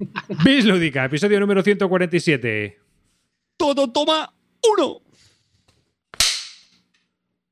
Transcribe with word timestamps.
Bis 0.44 0.64
Lúdica, 0.64 1.04
episodio 1.04 1.40
número 1.40 1.62
147. 1.62 2.78
Todo 3.56 3.92
toma 3.92 4.32
uno. 4.76 5.02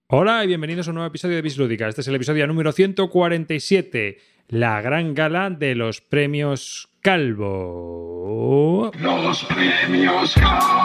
Hola 0.08 0.44
y 0.44 0.46
bienvenidos 0.46 0.88
a 0.88 0.90
un 0.90 0.94
nuevo 0.96 1.08
episodio 1.08 1.36
de 1.36 1.42
Bis 1.42 1.58
Lúdica. 1.58 1.88
Este 1.88 2.00
es 2.00 2.08
el 2.08 2.14
episodio 2.14 2.46
número 2.46 2.72
147, 2.72 4.18
la 4.48 4.80
gran 4.80 5.14
gala 5.14 5.50
de 5.50 5.74
los 5.74 6.00
premios 6.00 6.88
Calvo. 7.02 8.90
Los 8.98 9.44
premios 9.44 10.34
Calvo. 10.34 10.82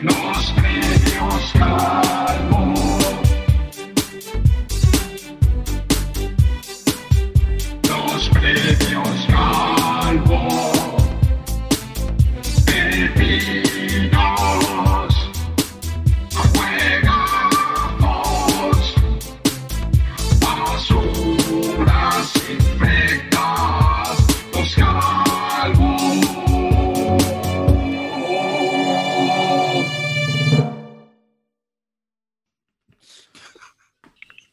Los 0.00 0.52
premios 0.52 1.52
Calvo. 1.52 2.11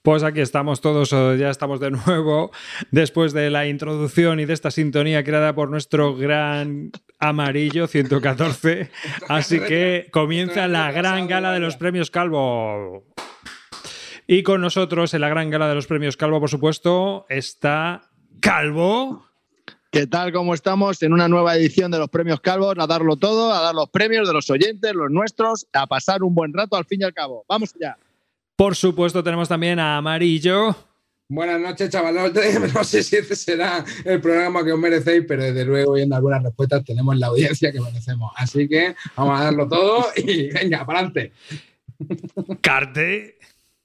Pues 0.02 0.24
aquí 0.24 0.40
estamos 0.40 0.80
todos, 0.80 1.12
eh, 1.12 1.36
ya 1.38 1.50
estamos 1.50 1.82
de 1.82 1.92
nuevo, 2.06 2.52
después 2.92 3.34
de 3.34 3.50
la 3.50 3.68
introducción 3.68 4.40
y 4.40 4.46
de 4.46 4.54
esta 4.54 4.72
sintonía 4.72 5.24
creada 5.26 5.54
por 5.54 5.70
nuestro 5.70 6.16
gran 6.16 6.92
amarillo 7.20 7.86
114. 7.88 8.92
Así 9.28 9.60
que 9.60 10.08
comienza 10.12 10.68
la 10.68 10.92
gran 10.92 11.28
gala 11.28 11.52
de 11.52 11.60
los 11.60 11.76
premios 11.76 12.12
Calvo. 12.12 13.04
Y 14.26 14.44
con 14.44 14.62
nosotros 14.62 15.14
en 15.14 15.22
la 15.22 15.30
gran 15.30 15.50
gala 15.50 15.68
de 15.68 15.76
los 15.76 15.88
premios 15.88 16.16
Calvo, 16.16 16.40
por 16.40 16.50
supuesto, 16.50 17.26
está 17.28 18.10
Calvo. 18.40 19.26
¿Qué 19.92 20.08
tal? 20.08 20.32
¿Cómo 20.32 20.54
estamos? 20.54 21.02
En 21.02 21.14
una 21.14 21.28
nueva 21.28 21.58
edición 21.58 21.92
de 21.92 21.98
los 21.98 22.10
premios 22.10 22.40
Calvos, 22.40 22.76
a 22.78 22.88
darlo 22.88 23.18
todo, 23.18 23.52
a 23.52 23.60
dar 23.60 23.76
los 23.76 23.90
premios 23.90 24.28
de 24.28 24.34
los 24.34 24.50
oyentes, 24.50 24.94
los 24.94 25.10
nuestros, 25.10 25.68
a 25.74 25.88
pasar 25.88 26.24
un 26.24 26.36
buen 26.36 26.54
rato 26.54 26.78
al 26.78 26.86
fin 26.86 27.02
y 27.02 27.04
al 27.04 27.14
cabo. 27.14 27.44
Vamos 27.50 27.74
allá. 27.76 27.98
Por 28.60 28.76
supuesto, 28.76 29.24
tenemos 29.24 29.48
también 29.48 29.80
a 29.80 29.96
Amarillo. 29.96 30.76
Buenas 31.30 31.62
noches, 31.62 31.90
chavalotes. 31.90 32.60
No 32.74 32.84
sé 32.84 33.04
si 33.04 33.16
este 33.16 33.34
será 33.38 33.86
el 34.04 34.20
programa 34.20 34.66
que 34.66 34.74
os 34.74 34.80
merecéis, 34.80 35.24
pero 35.26 35.44
desde 35.44 35.64
luego, 35.64 35.94
viendo 35.94 36.18
algunas 36.18 36.44
respuestas, 36.44 36.84
tenemos 36.84 37.18
la 37.18 37.28
audiencia 37.28 37.72
que 37.72 37.80
merecemos. 37.80 38.34
Así 38.36 38.68
que 38.68 38.96
vamos 39.16 39.40
a 39.40 39.46
darlo 39.46 39.66
todo 39.70 40.08
y 40.18 40.50
venga, 40.54 40.86
para 40.86 41.00
adelante. 41.00 41.32
Carte. 42.60 43.38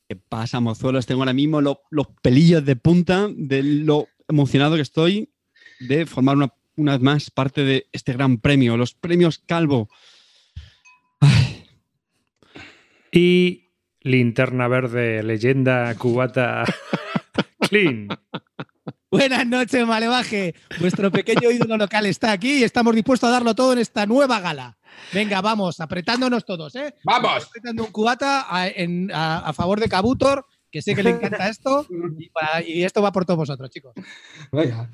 ¿Qué 0.09 0.17
pasa, 0.17 0.59
mozuelos? 0.59 1.07
Tengo 1.07 1.21
ahora 1.21 1.33
mismo 1.33 1.61
lo- 1.61 1.83
los 1.91 2.09
pelillos 2.21 2.65
de 2.65 2.75
punta 2.75 3.29
de 3.33 3.63
lo 3.63 4.09
emocionado 4.27 4.75
que 4.75 4.83
estoy 4.83 5.31
de 5.79 6.05
formar 6.05 6.37
una, 6.37 6.53
una 6.75 6.93
vez 6.95 7.01
más 7.01 7.31
parte 7.31 7.63
de 7.63 7.87
este 7.93 8.13
gran 8.13 8.39
premio, 8.39 8.77
los 8.77 8.93
premios 8.95 9.39
Calvo. 9.39 9.89
Ay, 11.21 11.65
Y 13.13 13.64
linterna 14.05 14.69
verde, 14.69 15.23
leyenda 15.23 15.95
cubata 15.97 16.65
clean. 17.69 18.09
Buenas 19.11 19.47
noches, 19.47 19.87
Malevaje. 19.87 20.55
Vuestro 20.81 21.11
pequeño 21.11 21.51
ídolo 21.51 21.77
local 21.77 22.07
está 22.07 22.33
aquí 22.33 22.59
y 22.61 22.65
estamos 22.65 22.95
dispuestos 22.95 23.29
a 23.29 23.33
darlo 23.33 23.55
todo 23.55 23.73
en 23.73 23.79
esta 23.79 24.07
nueva 24.07 24.41
gala. 24.41 24.77
Venga, 25.13 25.41
vamos, 25.41 25.81
apretándonos 25.81 26.45
todos, 26.45 26.75
¿eh? 26.77 26.95
¡Vamos! 27.05 27.45
Apretando 27.47 27.85
un 27.85 27.91
cubata 27.93 28.47
a, 28.49 28.69
en- 28.69 29.11
a- 29.13 29.39
a 29.39 29.53
favor 29.53 29.81
de 29.81 29.89
Cabutor, 29.89 30.47
que 30.75 30.83
sé 30.83 30.97
que 30.97 31.05
le 31.05 31.11
encanta 31.11 31.49
esto, 31.49 31.87
y, 32.19 32.31
para- 32.31 32.61
y 32.67 32.83
esto 32.83 33.01
va 33.01 33.13
por 33.13 33.25
todos 33.25 33.39
vosotros, 33.39 33.71
chicos. 33.71 33.95
Venga. 34.51 34.91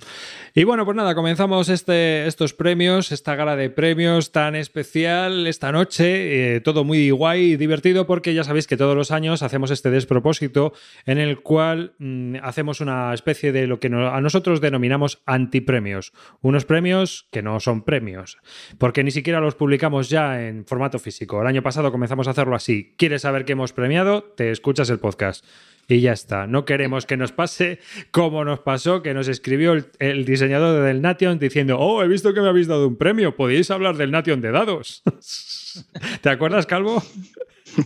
Y 0.54 0.64
bueno, 0.64 0.84
pues 0.84 0.94
nada, 0.94 1.14
comenzamos 1.14 1.70
este, 1.70 2.26
estos 2.26 2.52
premios, 2.52 3.12
esta 3.12 3.34
gala 3.34 3.56
de 3.56 3.70
premios 3.70 4.30
tan 4.30 4.56
especial 4.56 5.46
esta 5.46 5.72
noche. 5.72 6.56
eh, 6.56 6.60
todo 6.60 6.84
muy 6.84 7.10
guay 7.10 7.52
y 7.52 7.56
divertido 7.56 8.06
porque 8.06 8.34
ya 8.34 8.44
sabéis 8.44 8.66
que 8.66 8.76
todos 8.76 8.94
los 8.94 9.10
años 9.10 9.42
hacemos 9.42 9.70
este 9.70 9.88
despropósito 9.88 10.74
en 11.06 11.16
el 11.16 11.40
cual 11.40 11.94
mm, 11.98 12.36
hacemos 12.42 12.82
una 12.82 13.14
especie 13.14 13.50
de 13.50 13.66
lo 13.66 13.80
que 13.80 13.88
no- 13.88 14.08
a 14.14 14.20
nosotros 14.20 14.60
denominamos 14.60 15.22
antipremios. 15.24 16.12
Unos 16.42 16.66
premios 16.66 17.26
que 17.32 17.40
no 17.40 17.58
son 17.58 17.84
premios, 17.84 18.36
porque 18.76 19.02
ni 19.02 19.12
siquiera 19.12 19.40
los 19.40 19.54
publicamos 19.54 20.10
ya 20.10 20.46
en 20.46 20.66
formato 20.66 20.98
físico. 20.98 21.40
El 21.40 21.46
año 21.46 21.62
pasado 21.62 21.90
comenzamos 21.90 22.28
a 22.28 22.32
hacerlo 22.32 22.54
así. 22.54 22.94
¿Quieres 22.98 23.22
saber 23.22 23.46
qué 23.46 23.52
hemos 23.52 23.72
premiado? 23.72 24.24
Te 24.36 24.50
escuchas 24.50 24.90
el 24.90 24.98
podcast. 24.98 25.42
Y 25.90 26.00
ya 26.00 26.12
está. 26.12 26.46
No 26.46 26.64
queremos 26.64 27.04
que 27.04 27.16
nos 27.16 27.32
pase 27.32 27.80
como 28.12 28.44
nos 28.44 28.60
pasó, 28.60 29.02
que 29.02 29.12
nos 29.12 29.26
escribió 29.26 29.76
el, 29.98 30.24
diseñador 30.24 30.84
del 30.84 31.02
Nation 31.02 31.40
diciendo, 31.40 31.78
oh, 31.80 32.00
he 32.04 32.06
visto 32.06 32.32
que 32.32 32.40
me 32.40 32.48
habéis 32.48 32.68
dado 32.68 32.86
un 32.86 32.94
premio, 32.94 33.34
podéis 33.34 33.72
hablar 33.72 33.96
del 33.96 34.12
Nation 34.12 34.40
de 34.40 34.52
dados. 34.52 35.02
¿Te 36.22 36.30
acuerdas, 36.30 36.66
Calvo? 36.66 37.02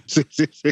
Sí, 0.07 0.23
sí, 0.31 0.47
sí. 0.51 0.71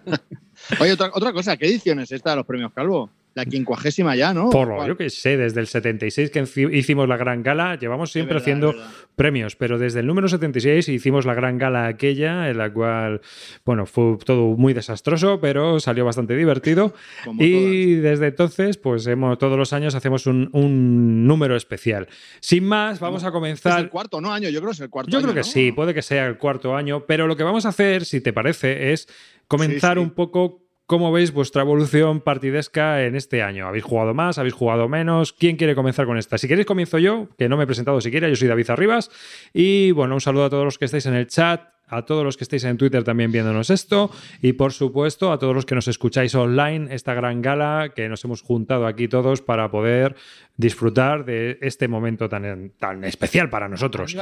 Oye, 0.80 0.92
otra, 0.92 1.10
otra 1.12 1.32
cosa, 1.32 1.56
¿qué 1.56 1.66
edición 1.66 2.00
es 2.00 2.10
esta 2.10 2.30
de 2.30 2.36
los 2.36 2.46
premios 2.46 2.72
Calvo? 2.72 3.08
La 3.34 3.44
quincuagésima 3.44 4.14
ya, 4.14 4.32
¿no? 4.32 4.48
Por 4.50 4.68
lo 4.68 4.86
yo 4.86 4.96
que 4.96 5.10
sé, 5.10 5.36
desde 5.36 5.60
el 5.60 5.66
76 5.66 6.30
que 6.30 6.44
hicimos 6.72 7.08
la 7.08 7.16
gran 7.16 7.42
gala, 7.42 7.76
llevamos 7.76 8.12
siempre 8.12 8.34
verdad, 8.34 8.42
haciendo 8.44 8.70
es 8.70 8.76
premios, 9.16 9.56
pero 9.56 9.78
desde 9.78 10.00
el 10.00 10.06
número 10.06 10.28
76 10.28 10.88
hicimos 10.88 11.24
la 11.26 11.34
gran 11.34 11.58
gala 11.58 11.86
aquella, 11.86 12.48
en 12.48 12.58
la 12.58 12.72
cual, 12.72 13.20
bueno, 13.64 13.86
fue 13.86 14.16
todo 14.24 14.56
muy 14.56 14.72
desastroso, 14.72 15.40
pero 15.40 15.80
salió 15.80 16.04
bastante 16.04 16.36
divertido. 16.36 16.94
Como 17.24 17.42
Y 17.42 17.94
desde 17.96 18.28
entonces, 18.28 18.76
pues 18.76 19.06
hemos, 19.08 19.36
todos 19.38 19.58
los 19.58 19.72
años 19.72 19.94
hacemos 19.94 20.26
un, 20.26 20.48
un 20.52 21.26
número 21.26 21.56
especial. 21.56 22.08
Sin 22.40 22.64
más, 22.64 23.00
vamos 23.00 23.24
a 23.24 23.28
Es 23.28 23.32
comenzar. 23.32 23.80
el 23.80 23.88
cuarto, 23.90 24.20
¿no? 24.20 24.32
Año, 24.32 24.48
yo 24.48 24.60
creo 24.60 24.70
que 24.70 24.74
es 24.76 24.80
el 24.80 24.90
cuarto 24.90 25.10
Yo 25.10 25.18
año, 25.18 25.24
creo 25.26 25.34
que 25.34 25.40
¿no? 25.40 25.52
sí, 25.52 25.72
puede 25.72 25.92
que 25.92 26.02
sea 26.02 26.26
el 26.26 26.38
cuarto 26.38 26.76
año, 26.76 27.04
pero 27.06 27.26
lo 27.26 27.36
que 27.36 27.42
vamos 27.42 27.66
a 27.66 27.70
hacer, 27.70 28.04
si 28.04 28.20
te 28.20 28.32
parece, 28.32 28.92
es 28.92 29.08
comenzar 29.48 29.96
Sí, 29.96 30.00
sí. 30.00 30.04
un 30.04 30.10
poco 30.14 30.63
cómo 30.86 31.12
veis 31.12 31.32
vuestra 31.32 31.62
evolución 31.62 32.20
partidesca 32.20 33.04
en 33.04 33.16
este 33.16 33.42
año. 33.42 33.66
¿Habéis 33.66 33.84
jugado 33.84 34.14
más? 34.14 34.38
¿Habéis 34.38 34.54
jugado 34.54 34.88
menos? 34.88 35.32
¿Quién 35.32 35.56
quiere 35.56 35.74
comenzar 35.74 36.06
con 36.06 36.18
esta? 36.18 36.38
Si 36.38 36.48
queréis 36.48 36.66
comienzo 36.66 36.98
yo, 36.98 37.28
que 37.38 37.48
no 37.48 37.56
me 37.56 37.64
he 37.64 37.66
presentado 37.66 38.00
siquiera, 38.00 38.28
yo 38.28 38.36
soy 38.36 38.48
David 38.48 38.70
Arribas 38.70 39.10
y 39.52 39.90
bueno, 39.92 40.14
un 40.14 40.20
saludo 40.20 40.44
a 40.44 40.50
todos 40.50 40.64
los 40.64 40.78
que 40.78 40.84
estáis 40.84 41.06
en 41.06 41.14
el 41.14 41.26
chat. 41.26 41.73
A 41.88 42.02
todos 42.06 42.24
los 42.24 42.36
que 42.36 42.44
estáis 42.44 42.64
en 42.64 42.76
Twitter 42.78 43.04
también 43.04 43.30
viéndonos 43.30 43.68
esto 43.70 44.10
y 44.40 44.54
por 44.54 44.72
supuesto 44.72 45.30
a 45.32 45.38
todos 45.38 45.54
los 45.54 45.66
que 45.66 45.74
nos 45.74 45.86
escucháis 45.86 46.34
online, 46.34 46.94
esta 46.94 47.12
gran 47.14 47.42
gala 47.42 47.92
que 47.94 48.08
nos 48.08 48.24
hemos 48.24 48.40
juntado 48.42 48.86
aquí 48.86 49.06
todos 49.06 49.42
para 49.42 49.70
poder 49.70 50.16
disfrutar 50.56 51.24
de 51.24 51.58
este 51.60 51.86
momento 51.88 52.28
tan, 52.28 52.70
tan 52.78 53.04
especial 53.04 53.50
para 53.50 53.68
nosotros. 53.68 54.16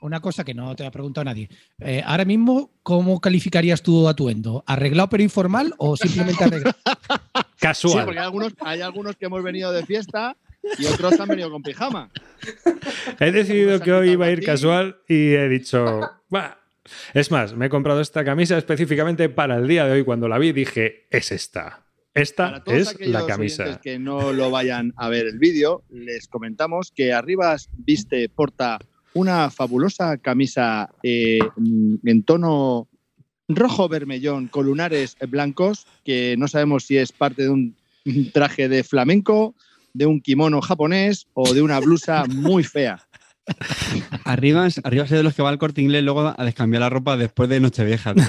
Una 0.00 0.20
cosa 0.20 0.44
que 0.44 0.54
no 0.54 0.74
te 0.74 0.84
ha 0.84 0.90
preguntado 0.90 1.24
nadie. 1.24 1.48
Eh, 1.78 2.02
ahora 2.04 2.24
mismo, 2.24 2.72
¿cómo 2.82 3.20
calificarías 3.20 3.82
tu 3.82 4.08
atuendo? 4.08 4.64
¿Arreglado 4.66 5.08
pero 5.10 5.22
informal 5.22 5.72
o 5.78 5.96
simplemente 5.96 6.44
arreglado? 6.44 6.76
Sí, 7.54 7.68
Casual. 7.68 8.04
porque 8.04 8.18
hay 8.20 8.24
algunos, 8.26 8.52
hay 8.60 8.80
algunos 8.82 9.16
que 9.16 9.24
hemos 9.24 9.42
venido 9.42 9.72
de 9.72 9.86
fiesta 9.86 10.36
y 10.78 10.84
otros 10.84 11.18
han 11.18 11.28
venido 11.28 11.50
con 11.50 11.62
pijama. 11.62 12.10
He 13.18 13.30
decidido 13.32 13.76
ha 13.76 13.80
que 13.80 13.90
hoy 13.90 14.10
iba 14.10 14.26
a 14.26 14.30
ir 14.30 14.44
casual 14.44 14.98
y 15.08 15.32
he 15.32 15.48
dicho, 15.48 16.00
"Bah". 16.28 16.58
Es 17.14 17.30
más, 17.30 17.54
me 17.56 17.66
he 17.66 17.68
comprado 17.68 18.00
esta 18.00 18.24
camisa 18.24 18.58
específicamente 18.58 19.28
para 19.28 19.56
el 19.56 19.68
día 19.68 19.86
de 19.86 19.92
hoy. 19.92 20.04
Cuando 20.04 20.28
la 20.28 20.38
vi 20.38 20.52
dije, 20.52 21.06
es 21.10 21.32
esta. 21.32 21.84
Esta 22.14 22.62
es 22.66 22.96
la 23.00 23.26
camisa. 23.26 23.80
que 23.80 23.98
no 23.98 24.32
lo 24.32 24.50
vayan 24.50 24.92
a 24.96 25.08
ver 25.08 25.26
el 25.26 25.38
vídeo, 25.38 25.82
les 25.90 26.28
comentamos 26.28 26.92
que 26.92 27.12
Arribas 27.12 27.68
viste, 27.76 28.28
porta 28.28 28.78
una 29.14 29.50
fabulosa 29.50 30.18
camisa 30.18 30.90
eh, 31.02 31.40
en 31.56 32.22
tono 32.22 32.88
rojo 33.48 33.88
vermellón 33.88 34.46
con 34.46 34.66
lunares 34.66 35.16
blancos, 35.28 35.86
que 36.04 36.36
no 36.38 36.46
sabemos 36.46 36.84
si 36.84 36.98
es 36.98 37.10
parte 37.10 37.42
de 37.42 37.50
un 37.50 37.76
traje 38.32 38.68
de 38.68 38.84
flamenco, 38.84 39.56
de 39.92 40.06
un 40.06 40.20
kimono 40.20 40.60
japonés 40.60 41.26
o 41.34 41.52
de 41.52 41.62
una 41.62 41.80
blusa 41.80 42.24
muy 42.28 42.62
fea. 42.62 43.06
Arriba, 44.24 44.66
arriba 44.84 45.04
es 45.04 45.10
de 45.10 45.22
los 45.22 45.34
que 45.34 45.42
va 45.42 45.50
al 45.50 45.58
corte 45.58 45.82
inglés 45.82 46.02
luego 46.02 46.34
a 46.36 46.44
descambiar 46.44 46.80
la 46.80 46.90
ropa 46.90 47.16
después 47.16 47.48
de 47.48 47.60
Nochevieja. 47.60 48.14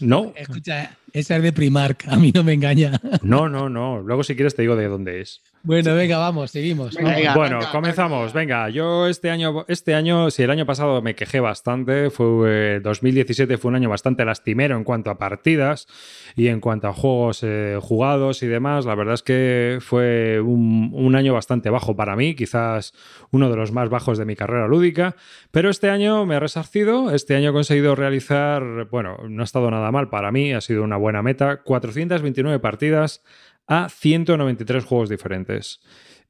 No, 0.00 0.32
Escucha, 0.36 0.96
Esa 1.18 1.36
es 1.36 1.42
de 1.42 1.52
Primark, 1.52 2.04
a 2.08 2.16
mí 2.16 2.30
no 2.34 2.44
me 2.44 2.52
engaña. 2.52 3.00
No, 3.22 3.48
no, 3.48 3.68
no. 3.68 4.00
Luego, 4.00 4.22
si 4.22 4.36
quieres, 4.36 4.54
te 4.54 4.62
digo 4.62 4.76
de 4.76 4.86
dónde 4.86 5.20
es. 5.20 5.42
Bueno, 5.64 5.94
venga, 5.94 6.18
vamos, 6.18 6.52
seguimos. 6.52 6.94
Venga, 6.94 7.16
Venga, 7.16 7.34
bueno, 7.34 7.58
venga, 7.58 7.72
comenzamos. 7.72 8.32
venga. 8.32 8.38
Venga, 8.48 8.70
yo 8.70 9.08
este 9.08 9.28
año, 9.30 9.64
este 9.66 9.94
año, 9.94 10.30
si 10.30 10.44
el 10.44 10.50
año 10.50 10.64
pasado 10.64 11.02
me 11.02 11.16
quejé 11.16 11.40
bastante, 11.40 12.08
fue 12.10 12.76
eh, 12.76 12.80
2017 12.80 13.58
fue 13.58 13.70
un 13.70 13.74
año 13.74 13.90
bastante 13.90 14.24
lastimero 14.24 14.76
en 14.76 14.84
cuanto 14.84 15.10
a 15.10 15.18
partidas 15.18 15.88
y 16.36 16.46
en 16.46 16.60
cuanto 16.60 16.86
a 16.86 16.92
juegos 16.92 17.40
eh, 17.42 17.76
jugados 17.82 18.44
y 18.44 18.46
demás. 18.46 18.86
La 18.86 18.94
verdad 18.94 19.14
es 19.14 19.22
que 19.24 19.78
fue 19.80 20.40
un, 20.40 20.90
un 20.94 21.16
año 21.16 21.34
bastante 21.34 21.68
bajo 21.68 21.96
para 21.96 22.14
mí, 22.14 22.36
quizás 22.36 22.94
uno 23.32 23.50
de 23.50 23.56
los 23.56 23.72
más 23.72 23.88
bajos 23.90 24.16
de 24.18 24.24
mi 24.24 24.36
carrera 24.36 24.68
lúdica. 24.68 25.16
Pero 25.50 25.68
este 25.68 25.90
año 25.90 26.24
me 26.24 26.36
he 26.36 26.40
resarcido. 26.40 27.10
Este 27.12 27.34
año 27.34 27.50
he 27.50 27.52
conseguido 27.52 27.96
realizar, 27.96 28.86
bueno, 28.90 29.18
no 29.28 29.42
ha 29.42 29.44
estado 29.44 29.70
nada 29.70 29.90
mal 29.90 30.08
para 30.08 30.30
mí, 30.30 30.52
ha 30.52 30.60
sido 30.60 30.84
una 30.84 30.96
buena 30.96 31.07
meta. 31.22 31.62
429 31.62 32.58
partidas 32.60 33.22
a 33.66 33.88
193 33.88 34.84
juegos 34.84 35.08
diferentes. 35.08 35.80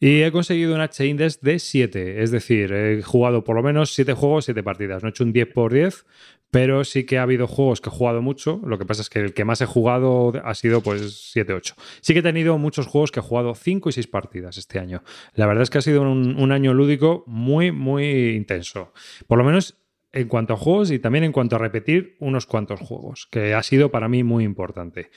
Y 0.00 0.22
he 0.22 0.30
conseguido 0.30 0.74
un 0.74 0.80
H-Index 0.80 1.40
de 1.40 1.58
7, 1.58 2.22
es 2.22 2.30
decir, 2.30 2.72
he 2.72 3.02
jugado 3.02 3.42
por 3.42 3.56
lo 3.56 3.64
menos 3.64 3.92
7 3.94 4.12
juegos, 4.12 4.44
7 4.44 4.62
partidas. 4.62 5.02
No 5.02 5.08
he 5.08 5.10
hecho 5.10 5.24
un 5.24 5.32
10 5.32 5.52
por 5.52 5.72
10, 5.72 6.04
pero 6.52 6.84
sí 6.84 7.04
que 7.04 7.18
ha 7.18 7.22
habido 7.22 7.48
juegos 7.48 7.80
que 7.80 7.88
he 7.88 7.92
jugado 7.92 8.22
mucho. 8.22 8.60
Lo 8.64 8.78
que 8.78 8.86
pasa 8.86 9.02
es 9.02 9.10
que 9.10 9.18
el 9.18 9.34
que 9.34 9.44
más 9.44 9.60
he 9.60 9.66
jugado 9.66 10.32
ha 10.44 10.54
sido 10.54 10.82
pues 10.82 11.34
7-8. 11.34 11.74
Sí 12.00 12.12
que 12.12 12.20
he 12.20 12.22
tenido 12.22 12.58
muchos 12.58 12.86
juegos 12.86 13.10
que 13.10 13.18
he 13.18 13.22
jugado 13.24 13.56
5 13.56 13.88
y 13.88 13.92
6 13.92 14.06
partidas 14.06 14.56
este 14.56 14.78
año. 14.78 15.02
La 15.34 15.46
verdad 15.46 15.64
es 15.64 15.70
que 15.70 15.78
ha 15.78 15.82
sido 15.82 16.02
un, 16.02 16.36
un 16.38 16.52
año 16.52 16.74
lúdico 16.74 17.24
muy, 17.26 17.72
muy 17.72 18.36
intenso. 18.36 18.92
Por 19.26 19.38
lo 19.38 19.44
menos 19.44 19.78
en 20.12 20.26
cuanto 20.28 20.54
a 20.54 20.56
juegos 20.56 20.90
y 20.90 20.98
también 20.98 21.24
en 21.24 21.32
cuanto 21.32 21.56
a 21.56 21.58
repetir 21.58 22.16
unos 22.20 22.46
cuantos 22.46 22.80
juegos, 22.80 23.28
que 23.30 23.54
ha 23.54 23.62
sido 23.62 23.90
para 23.90 24.08
mí 24.08 24.24
muy 24.24 24.44
importante. 24.44 25.10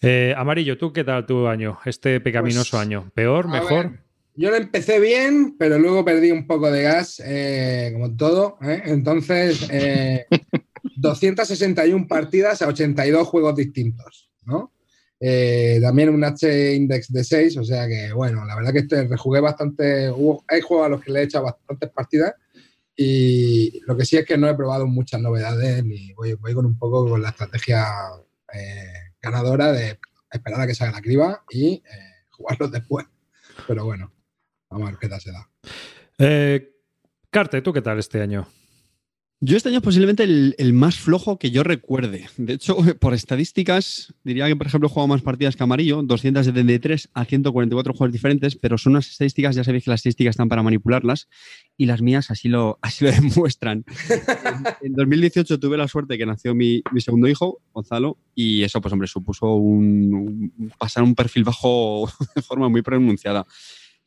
Eh, 0.00 0.34
Amarillo, 0.36 0.78
¿tú 0.78 0.92
qué 0.92 1.04
tal 1.04 1.26
tu 1.26 1.46
año? 1.48 1.78
Este 1.84 2.20
pecaminoso 2.20 2.72
Pues, 2.76 2.82
año. 2.82 3.10
¿Peor? 3.14 3.48
¿Mejor? 3.48 3.90
ver, 3.90 4.00
yo 4.36 4.50
lo 4.50 4.56
empecé 4.56 5.00
bien, 5.00 5.56
pero 5.58 5.78
luego 5.80 6.04
perdí 6.04 6.30
un 6.30 6.46
poco 6.46 6.70
de 6.70 6.82
gas, 6.82 7.20
eh, 7.24 7.90
como 7.92 8.14
todo. 8.16 8.58
¿eh? 8.62 8.82
Entonces, 8.86 9.68
eh, 9.72 10.26
261 10.96 12.06
partidas 12.06 12.62
a 12.62 12.68
82 12.68 13.26
juegos 13.26 13.56
distintos, 13.56 14.30
¿no? 14.44 14.72
Eh, 15.20 15.80
también 15.82 16.10
un 16.10 16.22
H-index 16.22 17.12
de 17.12 17.24
6, 17.24 17.56
o 17.56 17.64
sea 17.64 17.88
que, 17.88 18.12
bueno, 18.12 18.44
la 18.44 18.54
verdad 18.54 18.72
que 18.72 18.78
este 18.80 19.06
rejugué 19.08 19.40
bastante. 19.40 20.08
hubo- 20.10 20.44
hay 20.46 20.60
juegos 20.60 20.86
a 20.86 20.88
los 20.90 21.00
que 21.02 21.10
le 21.10 21.20
he 21.20 21.22
echado 21.24 21.46
bastantes 21.46 21.90
partidas. 21.90 22.34
Y 23.00 23.80
lo 23.86 23.96
que 23.96 24.04
sí 24.04 24.16
es 24.16 24.26
que 24.26 24.36
no 24.36 24.48
he 24.48 24.56
probado 24.56 24.88
muchas 24.88 25.20
novedades, 25.20 25.84
ni 25.84 26.12
voy, 26.14 26.36
con 26.52 26.66
un 26.66 26.76
poco 26.76 27.08
con 27.08 27.22
la 27.22 27.28
estrategia 27.28 27.86
eh, 28.52 29.12
ganadora 29.22 29.70
de 29.70 30.00
esperar 30.32 30.62
a 30.62 30.66
que 30.66 30.74
salga 30.74 30.94
la 30.94 31.00
criba 31.00 31.44
y 31.48 31.74
eh, 31.74 31.82
jugarlos 32.30 32.72
después. 32.72 33.06
Pero 33.68 33.84
bueno, 33.84 34.12
vamos 34.68 34.88
a 34.88 34.90
ver 34.90 34.98
qué 35.00 35.08
tal 35.08 35.20
se 35.20 35.30
da. 35.30 35.48
Eh, 36.18 36.72
Carte, 37.30 37.62
¿tú 37.62 37.72
qué 37.72 37.82
tal 37.82 38.00
este 38.00 38.20
año? 38.20 38.48
Yo 39.40 39.56
este 39.56 39.68
año 39.68 39.78
es 39.78 39.84
posiblemente 39.84 40.24
el, 40.24 40.56
el 40.58 40.72
más 40.72 40.96
flojo 40.96 41.38
que 41.38 41.52
yo 41.52 41.62
recuerde. 41.62 42.26
De 42.38 42.54
hecho, 42.54 42.76
por 43.00 43.14
estadísticas, 43.14 44.12
diría 44.24 44.48
que, 44.48 44.56
por 44.56 44.66
ejemplo, 44.66 44.88
he 44.88 44.90
jugado 44.90 45.06
más 45.06 45.22
partidas 45.22 45.54
que 45.54 45.62
Amarillo, 45.62 46.02
273 46.02 47.10
a 47.14 47.24
144 47.24 47.94
juegos 47.94 48.12
diferentes, 48.12 48.56
pero 48.56 48.78
son 48.78 48.94
unas 48.94 49.08
estadísticas, 49.08 49.54
ya 49.54 49.62
sabéis 49.62 49.84
que 49.84 49.90
las 49.90 50.00
estadísticas 50.00 50.32
están 50.32 50.48
para 50.48 50.64
manipularlas, 50.64 51.28
y 51.76 51.86
las 51.86 52.02
mías 52.02 52.32
así 52.32 52.48
lo, 52.48 52.78
así 52.82 53.04
lo 53.04 53.12
demuestran. 53.12 53.84
en, 54.82 54.88
en 54.88 54.92
2018 54.94 55.60
tuve 55.60 55.76
la 55.76 55.86
suerte 55.86 56.18
que 56.18 56.26
nació 56.26 56.56
mi, 56.56 56.82
mi 56.90 57.00
segundo 57.00 57.28
hijo, 57.28 57.60
Gonzalo, 57.72 58.18
y 58.34 58.64
eso, 58.64 58.80
pues 58.80 58.92
hombre, 58.92 59.06
supuso 59.06 59.54
un, 59.54 60.52
un- 60.58 60.72
pasar 60.78 61.04
un 61.04 61.14
perfil 61.14 61.44
bajo 61.44 62.10
de 62.34 62.42
forma 62.42 62.68
muy 62.68 62.82
pronunciada. 62.82 63.46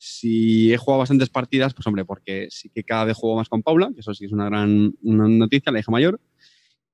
Si 0.04 0.74
he 0.74 0.78
jugado 0.78 1.02
bastantes 1.02 1.30
partidas, 1.30 1.76
pues 1.76 1.86
hombre, 1.86 2.06
porque 2.06 2.48
sí 2.50 2.70
que 2.70 2.84
cada 2.84 3.06
vez 3.06 3.16
juego 3.16 3.36
más 3.36 3.50
con 3.50 3.62
Paula, 3.62 3.92
que 3.94 4.00
eso 4.00 4.16
sí 4.16 4.26
es 4.26 4.32
una 4.32 4.46
gran 4.46 4.96
una 5.04 5.28
noticia, 5.28 5.72
la 5.72 5.78
hija 5.78 5.92
mayor. 5.92 6.20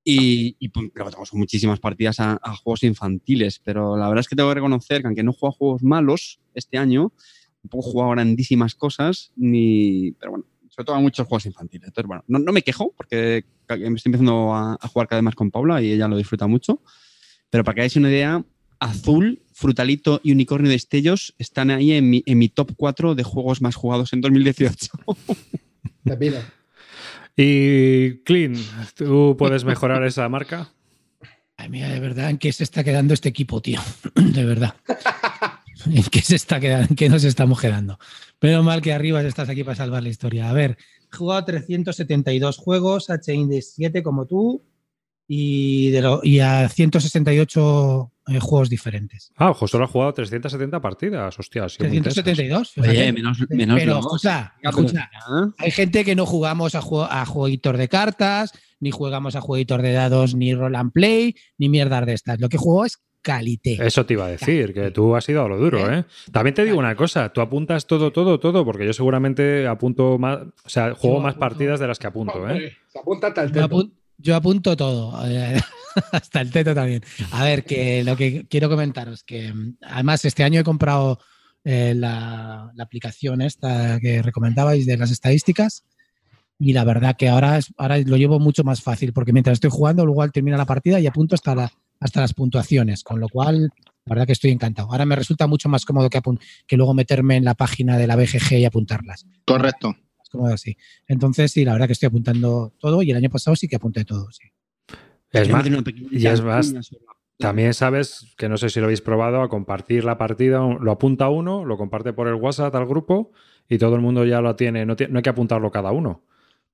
Y, 0.03 0.57
y 0.59 0.67
pues, 0.67 0.91
luego 0.93 1.09
tenemos 1.09 1.33
muchísimas 1.33 1.79
partidas 1.79 2.19
a, 2.19 2.37
a 2.43 2.55
juegos 2.57 2.83
infantiles, 2.83 3.61
pero 3.63 3.95
la 3.95 4.09
verdad 4.09 4.19
es 4.19 4.27
que 4.27 4.35
tengo 4.35 4.49
que 4.49 4.55
reconocer 4.55 4.99
que 4.99 5.07
aunque 5.07 5.23
no 5.23 5.31
a 5.31 5.51
juegos 5.51 5.83
malos 5.83 6.41
este 6.53 6.77
año, 6.77 7.13
tampoco 7.61 7.87
he 7.87 7.91
jugado 7.93 8.11
grandísimas 8.11 8.75
cosas, 8.75 9.31
ni, 9.37 10.11
pero 10.19 10.31
bueno, 10.31 10.45
sobre 10.67 10.85
todo 10.85 10.97
a 10.97 10.99
muchos 10.99 11.25
juegos 11.27 11.45
infantiles. 11.45 11.87
Entonces, 11.87 12.07
bueno, 12.09 12.25
no, 12.27 12.39
no 12.39 12.51
me 12.51 12.61
quejo 12.61 12.91
porque 12.91 13.45
me 13.69 13.95
estoy 13.95 14.09
empezando 14.09 14.53
a, 14.53 14.77
a 14.81 14.87
jugar 14.89 15.07
cada 15.07 15.21
vez 15.21 15.23
más 15.23 15.35
con 15.35 15.49
Paula 15.49 15.81
y 15.81 15.93
ella 15.93 16.09
lo 16.09 16.17
disfruta 16.17 16.45
mucho. 16.45 16.81
Pero 17.49 17.63
para 17.63 17.75
que 17.75 17.81
hagáis 17.81 17.95
una 17.95 18.09
idea, 18.09 18.43
Azul, 18.79 19.41
Frutalito 19.57 20.21
y 20.23 20.33
Unicornio 20.33 20.69
de 20.69 20.75
Destellos 20.75 21.33
están 21.39 21.71
ahí 21.71 21.93
en 21.93 22.07
mi, 22.11 22.21
en 22.27 22.37
mi 22.37 22.47
top 22.47 22.73
4 22.77 23.15
de 23.15 23.23
juegos 23.23 23.59
más 23.59 23.73
jugados 23.73 24.13
en 24.13 24.21
2018. 24.21 24.87
Pepino. 26.03 26.37
Y 27.35 28.19
Clean, 28.19 28.53
¿tú 28.95 29.35
puedes 29.35 29.63
mejorar 29.65 30.03
esa 30.05 30.29
marca? 30.29 30.69
Ay, 31.55 31.69
mira, 31.69 31.89
de 31.89 31.99
verdad, 31.99 32.29
¿en 32.29 32.37
qué 32.37 32.51
se 32.53 32.63
está 32.63 32.83
quedando 32.83 33.15
este 33.15 33.29
equipo, 33.29 33.59
tío? 33.59 33.81
De 34.15 34.45
verdad. 34.45 34.75
¿En 35.87 36.03
qué 36.03 36.21
se 36.21 36.35
está 36.35 36.59
quedando? 36.59 36.87
¿En 36.91 36.95
qué 36.95 37.09
nos 37.09 37.23
estamos 37.23 37.59
quedando? 37.59 37.97
Menos 38.39 38.63
mal 38.63 38.79
que 38.83 38.93
arriba 38.93 39.23
estás 39.23 39.49
aquí 39.49 39.63
para 39.63 39.75
salvar 39.75 40.03
la 40.03 40.09
historia. 40.09 40.51
A 40.51 40.53
ver, 40.53 40.77
he 41.11 41.15
jugado 41.15 41.43
372 41.45 42.57
juegos, 42.57 43.09
H-Index 43.09 43.73
7 43.73 44.03
como 44.03 44.27
tú, 44.27 44.63
y, 45.27 45.89
de 45.89 46.01
lo- 46.03 46.21
y 46.23 46.41
a 46.41 46.69
168 46.69 48.11
eh, 48.27 48.39
juegos 48.39 48.69
diferentes. 48.69 49.31
Ah, 49.37 49.49
ojo, 49.51 49.67
solo 49.67 49.85
ha 49.85 49.87
jugado 49.87 50.13
370 50.13 50.79
partidas. 50.81 51.37
Hostia, 51.39 51.65
ha 51.65 51.69
sido 51.69 51.87
muy 51.87 51.97
intensas. 51.97 52.23
372. 52.23 52.71
fíjate. 52.71 52.89
Oye, 52.91 53.13
menos, 53.13 53.37
menos 53.49 53.79
Pero 53.79 53.99
escucha, 53.99 54.53
escucha, 54.61 55.09
hay 55.57 55.71
gente 55.71 56.03
que 56.05 56.15
no 56.15 56.25
jugamos 56.25 56.75
a, 56.75 56.81
jue- 56.81 57.07
a 57.09 57.25
jueguitos 57.25 57.77
de 57.77 57.87
cartas, 57.87 58.51
ni 58.79 58.91
jugamos 58.91 59.35
a 59.35 59.41
jueguitos 59.41 59.81
de 59.81 59.91
dados, 59.93 60.35
ni 60.35 60.53
roll 60.53 60.75
and 60.75 60.91
play, 60.91 61.35
ni 61.57 61.69
mierdas 61.69 62.05
de 62.05 62.13
estas. 62.13 62.39
Lo 62.39 62.49
que 62.49 62.57
juego 62.57 62.85
es 62.85 62.97
calité. 63.21 63.77
Eso 63.85 64.05
te 64.05 64.13
iba 64.13 64.25
a 64.25 64.29
decir, 64.29 64.73
que 64.73 64.89
tú 64.91 65.13
has 65.15 65.27
ido 65.27 65.43
a 65.43 65.49
lo 65.49 65.57
duro, 65.57 65.91
¿eh? 65.91 66.05
También 66.31 66.53
te 66.53 66.63
digo 66.63 66.77
una 66.77 66.95
cosa, 66.95 67.33
tú 67.33 67.41
apuntas 67.41 67.85
todo, 67.85 68.11
todo, 68.13 68.39
todo, 68.39 68.63
porque 68.63 68.85
yo 68.85 68.93
seguramente 68.93 69.67
apunto 69.67 70.17
más, 70.17 70.37
o 70.63 70.69
sea, 70.69 70.93
juego 70.95 71.17
Yo 71.17 71.23
más 71.23 71.33
apunto- 71.35 71.39
partidas 71.39 71.79
de 71.81 71.87
las 71.87 71.99
que 71.99 72.07
apunto, 72.07 72.47
¿eh? 72.49 72.77
Se 72.87 72.99
apunta 72.99 73.27
hasta 73.27 73.43
el 73.43 73.51
teto. 73.51 73.89
Yo 74.17 74.35
apunto 74.35 74.75
todo, 74.75 75.13
eh, 75.27 75.59
hasta 76.11 76.41
el 76.41 76.51
teto 76.51 76.73
también. 76.73 77.03
A 77.31 77.43
ver, 77.43 77.63
que 77.63 78.03
lo 78.03 78.15
que 78.15 78.45
quiero 78.47 78.69
comentaros, 78.69 79.23
que 79.23 79.53
mm, 79.53 79.77
además 79.81 80.25
este 80.25 80.43
año 80.43 80.59
he 80.61 80.63
comprado 80.63 81.19
eh, 81.63 81.93
la, 81.95 82.71
aplicación 82.79 83.41
esta 83.41 83.99
que 83.99 84.21
recomendabais 84.21 84.85
de 84.85 84.97
las 84.97 85.11
estadísticas 85.11 85.83
y 86.59 86.73
la 86.73 86.83
verdad 86.83 87.15
que 87.17 87.29
ahora, 87.29 87.57
es- 87.57 87.73
ahora 87.77 87.97
lo 87.99 88.17
llevo 88.17 88.39
mucho 88.39 88.63
más 88.63 88.81
fácil 88.81 89.13
porque 89.13 89.33
mientras 89.33 89.55
estoy 89.55 89.69
jugando 89.69 90.05
luego 90.05 90.21
al 90.23 90.31
termina 90.31 90.57
la 90.57 90.65
partida 90.65 90.99
y 90.99 91.07
apunto 91.07 91.35
hasta, 91.35 91.53
la- 91.55 91.71
hasta 91.99 92.21
las 92.21 92.33
puntuaciones, 92.33 93.03
con 93.03 93.19
lo 93.19 93.27
cual 93.29 93.69
la 94.05 94.13
verdad 94.13 94.25
que 94.25 94.31
estoy 94.33 94.51
encantado. 94.51 94.89
Ahora 94.91 95.05
me 95.05 95.15
resulta 95.17 95.47
mucho 95.47 95.67
más 95.67 95.83
cómodo 95.83 96.09
que, 96.09 96.21
que 96.65 96.77
luego 96.77 96.93
meterme 96.93 97.35
en 97.35 97.43
la 97.43 97.55
página 97.55 97.97
de 97.97 98.07
la 98.07 98.15
BGG 98.15 98.53
y 98.59 98.65
apuntarlas 98.65 99.25
Correcto. 99.45 99.95
Cómodo 100.29 100.53
así. 100.53 100.77
Entonces, 101.07 101.51
sí, 101.51 101.65
la 101.65 101.73
verdad 101.73 101.87
que 101.87 101.93
estoy 101.93 102.07
apuntando 102.07 102.73
todo 102.79 103.01
y 103.03 103.11
el 103.11 103.17
año 103.17 103.29
pasado 103.29 103.55
sí 103.55 103.67
que 103.67 103.75
apunté 103.75 104.05
todo. 104.05 104.31
Sí. 104.31 104.47
Es 105.31 105.49
más, 105.49 105.65
y 106.11 106.25
es 106.27 106.41
también 107.37 107.73
sabes 107.73 108.33
que 108.37 108.49
no 108.49 108.57
sé 108.57 108.69
si 108.69 108.79
lo 108.79 108.85
habéis 108.85 109.01
probado 109.01 109.41
a 109.41 109.49
compartir 109.49 110.03
la 110.03 110.17
partida, 110.17 110.59
lo 110.59 110.91
apunta 110.91 111.29
uno, 111.29 111.65
lo 111.65 111.77
comparte 111.77 112.11
por 112.13 112.27
el 112.27 112.35
WhatsApp 112.35 112.73
al 112.75 112.87
grupo 112.87 113.31
y 113.69 113.77
todo 113.77 113.95
el 113.95 114.01
mundo 114.01 114.25
ya 114.25 114.41
lo 114.41 114.55
tiene, 114.55 114.85
no, 114.85 114.95
tie- 114.95 115.09
no 115.09 115.19
hay 115.19 115.23
que 115.23 115.29
apuntarlo 115.29 115.69
cada 115.69 115.91
uno. 115.91 116.23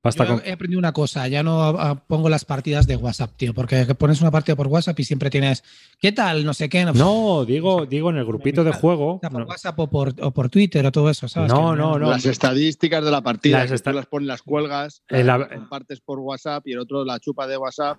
Basta 0.03 0.25
Yo 0.25 0.35
con... 0.39 0.45
he 0.45 0.51
aprendido 0.51 0.79
una 0.79 0.91
cosa, 0.91 1.29
ya 1.29 1.43
no 1.43 1.63
ah, 1.63 2.03
pongo 2.05 2.27
las 2.27 2.43
partidas 2.43 2.85
de 2.87 2.97
WhatsApp, 2.97 3.31
tío, 3.37 3.53
porque 3.53 3.85
pones 3.95 4.19
una 4.19 4.31
partida 4.31 4.57
por 4.57 4.67
WhatsApp 4.67 4.99
y 4.99 5.05
siempre 5.05 5.29
tienes, 5.29 5.63
¿qué 5.97 6.11
tal? 6.11 6.43
No 6.43 6.53
sé 6.53 6.67
qué. 6.67 6.83
No, 6.83 7.45
digo, 7.45 7.85
digo 7.85 8.09
en 8.09 8.17
el 8.17 8.25
grupito 8.25 8.65
de 8.65 8.73
juego. 8.73 9.21
Por 9.21 9.31
no. 9.31 9.45
WhatsApp 9.45 9.79
o 9.79 9.89
por, 9.89 10.13
o 10.21 10.31
por 10.31 10.49
Twitter 10.49 10.85
o 10.85 10.91
todo 10.91 11.09
eso, 11.09 11.29
¿sabes? 11.29 11.49
No, 11.53 11.71
Que 11.71 11.77
no, 11.77 11.97
no. 11.99 12.09
Las 12.09 12.25
estadísticas 12.25 13.05
de 13.05 13.11
la 13.11 13.21
partida, 13.21 13.59
Las 13.59 13.69
que 13.69 13.75
esta- 13.75 13.91
tú 13.91 13.95
las 13.95 14.05
pones, 14.07 14.27
las 14.27 14.41
cuelgas, 14.41 15.03
la- 15.07 15.37
las 15.37 15.47
compartes 15.47 16.01
por 16.01 16.19
WhatsApp 16.19 16.67
y 16.67 16.73
el 16.73 16.79
otro 16.79 17.05
la 17.05 17.17
chupa 17.21 17.47
de 17.47 17.55
WhatsApp 17.55 17.97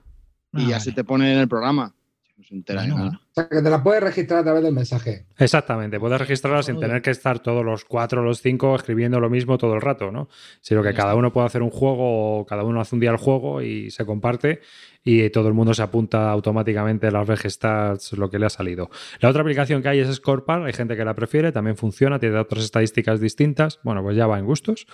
y 0.53 0.59
Ah, 0.59 0.61
ya 0.61 0.69
vale. 0.73 0.81
se 0.81 0.93
te 0.93 1.05
pone 1.05 1.33
en 1.33 1.39
el 1.39 1.49
programa. 1.49 1.95
No 2.37 2.45
se 2.45 2.55
entera 2.55 2.83
de 2.83 2.91
Bueno, 2.91 3.05
nada. 3.07 3.21
O 3.31 3.35
sea, 3.35 3.49
que 3.49 3.63
te 3.63 3.71
la 3.71 3.83
puedes 3.83 4.03
registrar 4.03 4.41
a 4.41 4.43
través 4.43 4.63
del 4.63 4.75
mensaje. 4.75 5.27
Exactamente, 5.39 6.01
puedes 6.01 6.19
registrarla 6.19 6.63
sin 6.63 6.79
tener 6.79 7.01
que 7.01 7.11
estar 7.11 7.39
todos 7.39 7.65
los 7.65 7.85
cuatro 7.85 8.21
o 8.21 8.25
los 8.25 8.41
cinco 8.41 8.75
escribiendo 8.75 9.21
lo 9.21 9.31
mismo 9.31 9.57
todo 9.59 9.75
el 9.75 9.81
rato, 9.81 10.11
¿no? 10.11 10.29
Sino 10.61 10.83
que 10.83 10.95
cada 10.95 11.15
uno 11.15 11.33
puede 11.33 11.47
hacer 11.47 11.63
un 11.63 11.71
juego 11.71 12.41
o 12.41 12.47
cada 12.47 12.65
uno 12.65 12.81
hace 12.81 12.95
un 12.97 13.01
día 13.01 13.11
el 13.11 13.17
juego 13.17 13.63
y 13.63 13.91
se 13.91 14.05
comparte 14.05 14.61
y 15.05 15.29
todo 15.31 15.49
el 15.49 15.55
mundo 15.55 15.75
se 15.75 15.83
apunta 15.83 16.31
automáticamente 16.31 17.07
a 17.07 17.11
las 17.11 17.29
VG 17.29 17.51
Stats, 17.51 18.13
lo 18.15 18.31
que 18.31 18.39
le 18.39 18.47
ha 18.47 18.51
salido. 18.51 18.91
La 19.21 19.29
otra 19.29 19.43
aplicación 19.43 19.83
que 19.83 19.89
hay 19.91 20.01
es 20.01 20.13
Scorepar, 20.15 20.63
hay 20.63 20.73
gente 20.73 20.97
que 20.97 21.05
la 21.05 21.15
prefiere, 21.15 21.53
también 21.53 21.77
funciona, 21.77 22.19
tiene 22.19 22.39
otras 22.39 22.65
estadísticas 22.65 23.21
distintas, 23.21 23.79
bueno, 23.83 24.03
pues 24.03 24.17
ya 24.17 24.27
va 24.27 24.39
en 24.39 24.47
gustos, 24.47 24.87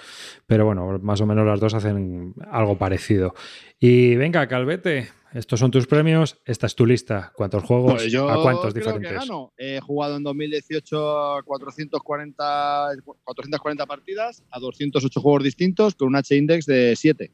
pero 0.46 0.66
bueno, 0.66 0.98
más 1.00 1.20
o 1.20 1.26
menos 1.26 1.46
las 1.46 1.60
dos 1.60 1.74
hacen 1.74 2.34
algo 2.50 2.76
parecido. 2.76 3.34
Y 3.78 4.16
venga, 4.16 4.46
Calvete, 4.48 5.08
estos 5.32 5.60
son 5.60 5.70
tus 5.70 5.86
premios, 5.86 6.38
esta 6.44 6.66
es 6.66 6.74
tu 6.74 6.84
lista. 6.86 7.32
¿Cuántos 7.36 7.62
juegos? 7.64 7.94
Pues 7.94 8.10
yo 8.12 8.28
¿A 8.28 8.42
cuántos 8.42 8.72
creo 8.72 8.84
diferentes? 8.84 9.10
que 9.12 9.18
gano. 9.18 9.52
He 9.56 9.80
jugado 9.80 10.16
en 10.16 10.22
2018 10.22 11.40
440, 11.44 12.88
440 13.24 13.86
partidas 13.86 14.42
a 14.50 14.58
208 14.58 15.20
juegos 15.20 15.44
distintos 15.44 15.94
con 15.94 16.08
un 16.08 16.16
H-index 16.16 16.66
de 16.66 16.94
7. 16.96 17.30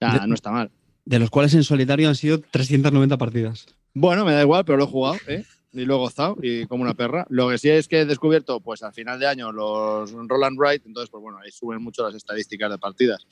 Ya, 0.00 0.18
De- 0.20 0.26
no 0.26 0.34
está 0.34 0.50
mal. 0.50 0.70
De 1.04 1.18
los 1.18 1.30
cuales 1.30 1.54
en 1.54 1.64
solitario 1.64 2.08
han 2.08 2.14
sido 2.16 2.38
390 2.40 3.16
partidas. 3.16 3.66
Bueno, 3.94 4.24
me 4.24 4.32
da 4.32 4.42
igual, 4.42 4.64
pero 4.64 4.78
lo 4.78 4.84
he 4.84 4.88
jugado, 4.88 5.16
¿eh? 5.26 5.44
Y 5.72 5.84
lo 5.84 5.94
he 5.94 5.98
gozado 5.98 6.36
y 6.42 6.66
como 6.66 6.82
una 6.82 6.94
perra. 6.94 7.26
Lo 7.30 7.48
que 7.48 7.58
sí 7.58 7.68
es 7.70 7.88
que 7.88 8.00
he 8.00 8.04
descubierto, 8.06 8.60
pues 8.60 8.82
al 8.82 8.92
final 8.92 9.18
de 9.18 9.26
año, 9.26 9.50
los 9.52 10.12
roll 10.12 10.44
and 10.44 10.58
write, 10.58 10.86
entonces, 10.86 11.10
pues 11.10 11.20
bueno, 11.22 11.38
ahí 11.38 11.50
suben 11.50 11.82
mucho 11.82 12.02
las 12.02 12.14
estadísticas 12.14 12.70
de 12.70 12.78
partidas. 12.78 13.26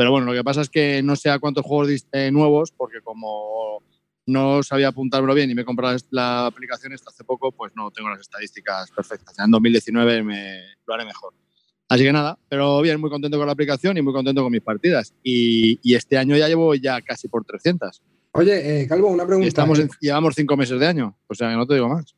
Pero 0.00 0.12
bueno, 0.12 0.28
lo 0.28 0.32
que 0.32 0.42
pasa 0.42 0.62
es 0.62 0.70
que 0.70 1.02
no 1.02 1.14
sé 1.14 1.28
a 1.28 1.38
cuántos 1.38 1.62
juegos 1.62 1.88
dis- 1.90 2.06
eh, 2.12 2.30
nuevos, 2.30 2.72
porque 2.74 3.02
como 3.02 3.82
no 4.24 4.62
sabía 4.62 4.88
apuntármelo 4.88 5.34
bien 5.34 5.50
y 5.50 5.54
me 5.54 5.60
he 5.60 5.64
comprado 5.66 5.94
la 6.08 6.46
aplicación 6.46 6.94
esta 6.94 7.10
hace 7.10 7.22
poco, 7.22 7.52
pues 7.52 7.72
no 7.76 7.90
tengo 7.90 8.08
las 8.08 8.22
estadísticas 8.22 8.90
perfectas. 8.92 9.34
Ya 9.36 9.44
en 9.44 9.50
2019 9.50 10.22
me, 10.22 10.62
lo 10.86 10.94
haré 10.94 11.04
mejor. 11.04 11.34
Así 11.86 12.02
que 12.02 12.14
nada, 12.14 12.38
pero 12.48 12.80
bien, 12.80 12.98
muy 12.98 13.10
contento 13.10 13.36
con 13.36 13.44
la 13.46 13.52
aplicación 13.52 13.98
y 13.98 14.00
muy 14.00 14.14
contento 14.14 14.42
con 14.42 14.50
mis 14.50 14.62
partidas. 14.62 15.12
Y, 15.22 15.78
y 15.82 15.94
este 15.94 16.16
año 16.16 16.34
ya 16.34 16.48
llevo 16.48 16.74
ya 16.74 17.02
casi 17.02 17.28
por 17.28 17.44
300. 17.44 18.00
Oye, 18.32 18.80
eh, 18.80 18.88
Calvo, 18.88 19.08
una 19.08 19.26
pregunta. 19.26 19.48
estamos 19.48 19.78
en- 19.80 19.90
llevamos 20.00 20.34
cinco 20.34 20.56
meses 20.56 20.80
de 20.80 20.86
año, 20.86 21.14
o 21.26 21.34
sea 21.34 21.50
que 21.50 21.56
no 21.56 21.66
te 21.66 21.74
digo 21.74 21.90
más. 21.90 22.14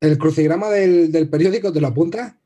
¿El 0.00 0.16
crucigrama 0.16 0.70
del, 0.70 1.12
del 1.12 1.28
periódico 1.28 1.70
te 1.74 1.80
lo 1.82 1.88
apunta? 1.88 2.38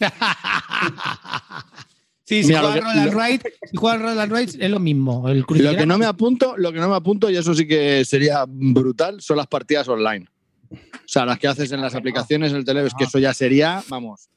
Sí, 2.24 2.42
si 2.42 2.48
Mira, 2.48 2.62
lo 2.62 2.68
juegas 2.72 2.92
que- 2.94 3.10
Roll 3.10 3.22
and 3.22 3.30
Ride, 3.42 3.52
si 3.70 3.76
juegas 3.76 4.02
Roll 4.02 4.18
and 4.20 4.32
Ride 4.32 4.64
es 4.64 4.70
lo 4.70 4.78
mismo. 4.78 5.28
El 5.28 5.40
Lo 5.40 5.76
que 5.76 5.86
no 5.86 5.98
me 5.98 6.06
apunto, 6.06 6.56
lo 6.56 6.72
que 6.72 6.78
no 6.78 6.88
me 6.88 6.94
apunto, 6.96 7.28
y 7.30 7.36
eso 7.36 7.54
sí 7.54 7.66
que 7.66 8.04
sería 8.04 8.44
brutal, 8.46 9.20
son 9.20 9.36
las 9.38 9.46
partidas 9.48 9.88
online. 9.88 10.26
O 10.70 10.76
sea, 11.06 11.26
las 11.26 11.38
que 11.38 11.48
haces 11.48 11.72
en 11.72 11.80
las 11.80 11.94
aplicaciones, 11.94 12.52
en 12.52 12.58
el 12.58 12.64
teléfono, 12.64 12.88
es 12.88 12.94
que 12.94 13.04
eso 13.04 13.18
ya 13.18 13.34
sería, 13.34 13.82
vamos. 13.88 14.28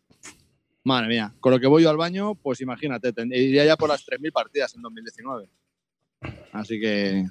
Madre 0.84 1.08
mía, 1.08 1.34
con 1.40 1.52
lo 1.52 1.60
que 1.60 1.68
voy 1.68 1.84
yo 1.84 1.90
al 1.90 1.98
baño, 1.98 2.36
pues 2.36 2.62
imagínate, 2.62 3.14
iría 3.32 3.66
ya 3.66 3.78
por 3.78 3.90
las 3.90 4.04
3.000 4.06 4.32
partidas 4.32 4.76
en 4.76 4.82
2019. 4.82 5.50
Así 6.52 6.80
que, 6.80 7.26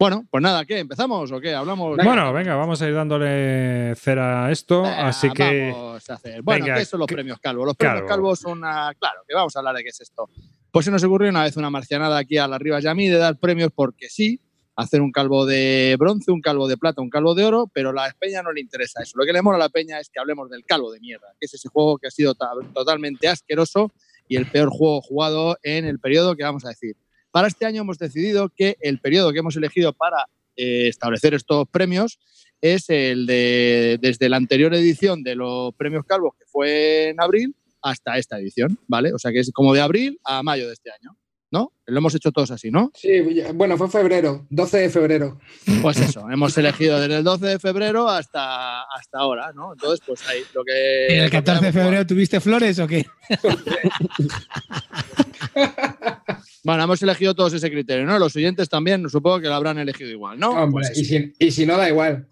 bueno, 0.00 0.26
pues 0.30 0.42
nada, 0.42 0.64
¿qué? 0.64 0.78
¿Empezamos 0.78 1.30
o 1.30 1.40
qué? 1.40 1.54
Hablamos. 1.54 1.96
Bueno, 2.02 2.32
venga, 2.32 2.56
vamos 2.56 2.80
a 2.80 2.88
ir 2.88 2.94
dándole 2.94 3.94
cera 3.96 4.46
a 4.46 4.50
esto. 4.50 4.82
Venga, 4.82 5.08
así 5.08 5.30
que. 5.30 5.70
Vamos 5.72 6.08
a 6.10 6.14
hacer. 6.14 6.42
Bueno, 6.42 6.64
Venga, 6.64 6.78
¿qué 6.78 6.84
son 6.86 7.00
los 7.00 7.06
¿qué- 7.06 7.14
premios 7.14 7.38
Calvo? 7.38 7.64
Los 7.66 7.76
premios 7.76 8.00
Calvo. 8.00 8.08
Calvo 8.08 8.36
son 8.36 8.58
una. 8.58 8.92
Claro, 8.98 9.20
que 9.28 9.34
vamos 9.34 9.54
a 9.54 9.58
hablar 9.58 9.76
de 9.76 9.82
qué 9.82 9.90
es 9.90 10.00
esto. 10.00 10.28
Pues 10.72 10.86
se 10.86 10.90
nos 10.90 11.04
ocurrió 11.04 11.28
una 11.30 11.42
vez 11.42 11.56
una 11.56 11.68
marcianada 11.68 12.16
aquí 12.18 12.38
a 12.38 12.48
las 12.48 12.60
Rivas 12.60 12.82
y 12.84 12.88
a 12.88 12.94
mí 12.94 13.08
de 13.08 13.18
dar 13.18 13.36
premios 13.38 13.70
porque 13.74 14.08
sí, 14.08 14.40
hacer 14.76 15.02
un 15.02 15.12
calvo 15.12 15.44
de 15.44 15.96
bronce, 15.98 16.30
un 16.30 16.40
calvo 16.40 16.66
de 16.66 16.78
plata, 16.78 17.02
un 17.02 17.10
calvo 17.10 17.34
de 17.34 17.44
oro, 17.44 17.70
pero 17.72 17.90
a 17.90 17.92
la 17.92 18.14
Peña 18.18 18.42
no 18.42 18.52
le 18.52 18.60
interesa 18.62 19.02
eso. 19.02 19.12
Lo 19.18 19.24
que 19.26 19.32
le 19.34 19.42
mola 19.42 19.56
a 19.56 19.60
la 19.60 19.68
Peña 19.68 19.98
es 20.00 20.08
que 20.08 20.18
hablemos 20.18 20.48
del 20.48 20.64
calvo 20.64 20.90
de 20.92 21.00
mierda, 21.00 21.26
que 21.38 21.44
es 21.46 21.52
ese 21.54 21.68
juego 21.68 21.98
que 21.98 22.06
ha 22.06 22.10
sido 22.10 22.34
ta- 22.34 22.52
totalmente 22.72 23.28
asqueroso 23.28 23.92
y 24.28 24.36
el 24.36 24.46
peor 24.46 24.70
juego 24.70 25.02
jugado 25.02 25.58
en 25.62 25.84
el 25.84 25.98
periodo 25.98 26.36
que 26.36 26.44
vamos 26.44 26.64
a 26.64 26.68
decir. 26.70 26.96
Para 27.30 27.48
este 27.48 27.66
año 27.66 27.82
hemos 27.82 27.98
decidido 27.98 28.48
que 28.48 28.76
el 28.80 29.00
periodo 29.00 29.32
que 29.32 29.38
hemos 29.38 29.56
elegido 29.56 29.92
para 29.92 30.26
eh, 30.56 30.88
establecer 30.88 31.34
estos 31.34 31.68
premios 31.68 32.18
es 32.60 32.90
el 32.90 33.26
de 33.26 33.98
desde 34.00 34.28
la 34.28 34.36
anterior 34.36 34.74
edición 34.74 35.22
de 35.22 35.34
los 35.34 35.74
premios 35.74 36.04
Calvos, 36.04 36.34
que 36.38 36.44
fue 36.46 37.08
en 37.08 37.20
abril, 37.20 37.54
hasta 37.82 38.18
esta 38.18 38.38
edición, 38.38 38.78
¿vale? 38.86 39.12
O 39.14 39.18
sea 39.18 39.32
que 39.32 39.40
es 39.40 39.50
como 39.52 39.72
de 39.72 39.80
abril 39.80 40.20
a 40.24 40.42
mayo 40.42 40.66
de 40.66 40.74
este 40.74 40.90
año, 40.90 41.16
¿no? 41.50 41.72
Lo 41.86 41.98
hemos 41.98 42.14
hecho 42.14 42.30
todos 42.30 42.50
así, 42.50 42.70
¿no? 42.70 42.90
Sí, 42.94 43.22
bueno, 43.54 43.78
fue 43.78 43.88
febrero, 43.88 44.46
12 44.50 44.78
de 44.78 44.90
febrero. 44.90 45.40
Pues 45.80 45.98
eso, 45.98 46.28
hemos 46.30 46.56
elegido 46.58 47.00
desde 47.00 47.16
el 47.16 47.24
12 47.24 47.46
de 47.46 47.58
febrero 47.58 48.08
hasta, 48.08 48.82
hasta 48.82 49.18
ahora, 49.18 49.52
¿no? 49.54 49.72
Entonces, 49.72 50.00
pues 50.06 50.28
ahí 50.28 50.40
lo 50.54 50.62
que... 50.62 51.06
¿En 51.08 51.18
lo 51.18 51.24
el 51.24 51.30
que 51.30 51.38
14 51.38 51.66
de 51.66 51.72
febrero 51.72 52.06
tuviste 52.06 52.40
flores 52.40 52.78
o 52.78 52.86
qué? 52.86 53.06
Bueno, 56.62 56.84
hemos 56.84 57.02
elegido 57.02 57.34
todos 57.34 57.54
ese 57.54 57.70
criterio, 57.70 58.04
¿no? 58.04 58.18
Los 58.18 58.36
oyentes 58.36 58.68
también, 58.68 59.08
supongo 59.08 59.40
que 59.40 59.46
lo 59.48 59.54
habrán 59.54 59.78
elegido 59.78 60.10
igual, 60.10 60.38
¿no? 60.38 60.50
Hombre, 60.50 60.88
Pues 60.88 60.98
y, 60.98 61.04
si, 61.06 61.32
y 61.38 61.50
si 61.50 61.64
no, 61.64 61.76
da 61.78 61.88
igual. 61.88 62.26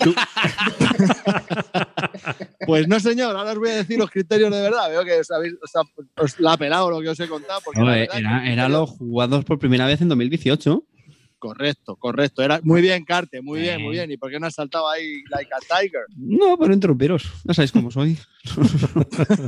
Pues 2.66 2.86
no, 2.88 3.00
señor, 3.00 3.36
ahora 3.36 3.52
os 3.52 3.58
voy 3.58 3.70
a 3.70 3.76
decir 3.76 3.98
los 3.98 4.10
criterios 4.10 4.50
de 4.52 4.60
verdad. 4.60 4.88
Veo 4.90 5.04
que 5.04 5.18
os, 5.20 5.30
habéis, 5.30 5.54
os, 5.62 5.70
ha- 5.76 6.22
os 6.22 6.38
la 6.40 6.52
ha 6.52 6.56
pelado 6.56 6.90
lo 6.90 7.00
que 7.00 7.08
os 7.08 7.18
he 7.20 7.26
contado. 7.28 7.60
Porque 7.64 7.80
No, 7.80 7.86
que 7.86 8.02
era, 8.02 8.08
era 8.18 8.40
criterio- 8.66 8.68
los 8.68 8.90
jugados 8.90 9.44
por 9.44 9.58
primera 9.58 9.86
vez 9.86 10.00
en 10.00 10.08
2018. 10.08 10.84
Correcto, 11.40 11.96
correcto. 11.96 12.42
Era 12.42 12.60
muy 12.62 12.82
bien, 12.82 13.02
Carte, 13.04 13.40
muy 13.40 13.60
bien, 13.60 13.80
Eh. 13.80 13.82
muy 13.82 13.92
bien. 13.94 14.10
¿Y 14.12 14.16
por 14.18 14.30
qué 14.30 14.38
no 14.38 14.46
has 14.46 14.54
saltado 14.54 14.88
ahí 14.90 15.22
like 15.30 15.50
a 15.52 15.58
tiger? 15.80 16.02
No, 16.16 16.56
pero 16.58 16.72
interrumpiros. 16.74 17.24
Ya 17.44 17.54
sabéis 17.54 17.72
cómo 17.72 17.90
soy. 17.90 18.16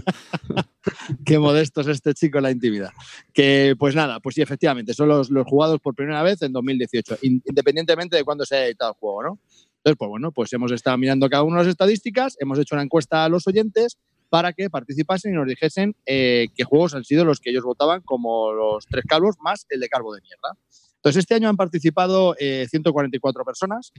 Qué 1.24 1.38
modesto 1.38 1.80
es 1.82 1.88
este 1.88 2.14
chico 2.14 2.38
en 2.38 2.44
la 2.44 2.50
intimidad. 2.50 2.90
Que, 3.32 3.74
pues 3.78 3.94
nada, 3.94 4.20
pues 4.20 4.34
sí, 4.34 4.42
efectivamente, 4.42 4.94
son 4.94 5.08
los, 5.08 5.30
los 5.30 5.46
jugados 5.46 5.80
por 5.80 5.94
primera 5.94 6.22
vez 6.22 6.42
en 6.42 6.52
2018, 6.52 7.18
in- 7.22 7.42
independientemente 7.46 8.16
de 8.16 8.24
cuándo 8.24 8.44
se 8.44 8.56
haya 8.56 8.66
editado 8.66 8.92
el 8.92 8.98
juego, 8.98 9.22
¿no? 9.22 9.38
Entonces, 9.76 9.96
pues 9.98 10.08
bueno, 10.08 10.32
pues 10.32 10.52
hemos 10.52 10.72
estado 10.72 10.96
mirando 10.98 11.28
cada 11.28 11.42
uno 11.42 11.56
de 11.58 11.64
las 11.64 11.70
estadísticas, 11.70 12.36
hemos 12.40 12.58
hecho 12.58 12.74
una 12.74 12.84
encuesta 12.84 13.24
a 13.24 13.28
los 13.28 13.46
oyentes 13.46 13.98
para 14.28 14.52
que 14.52 14.70
participasen 14.70 15.32
y 15.32 15.36
nos 15.36 15.46
dijesen 15.46 15.94
eh, 16.06 16.48
qué 16.54 16.64
juegos 16.64 16.94
han 16.94 17.04
sido 17.04 17.24
los 17.24 17.40
que 17.40 17.50
ellos 17.50 17.64
votaban 17.64 18.00
como 18.00 18.52
los 18.52 18.86
tres 18.86 19.04
calvos 19.06 19.36
más 19.40 19.66
el 19.68 19.80
de 19.80 19.88
calvo 19.88 20.14
de 20.14 20.22
mierda. 20.22 20.56
Entonces, 21.02 21.20
este 21.20 21.34
año 21.34 21.48
han 21.48 21.56
participado 21.56 22.36
eh, 22.38 22.66
144 22.70 23.44
personas. 23.44 23.92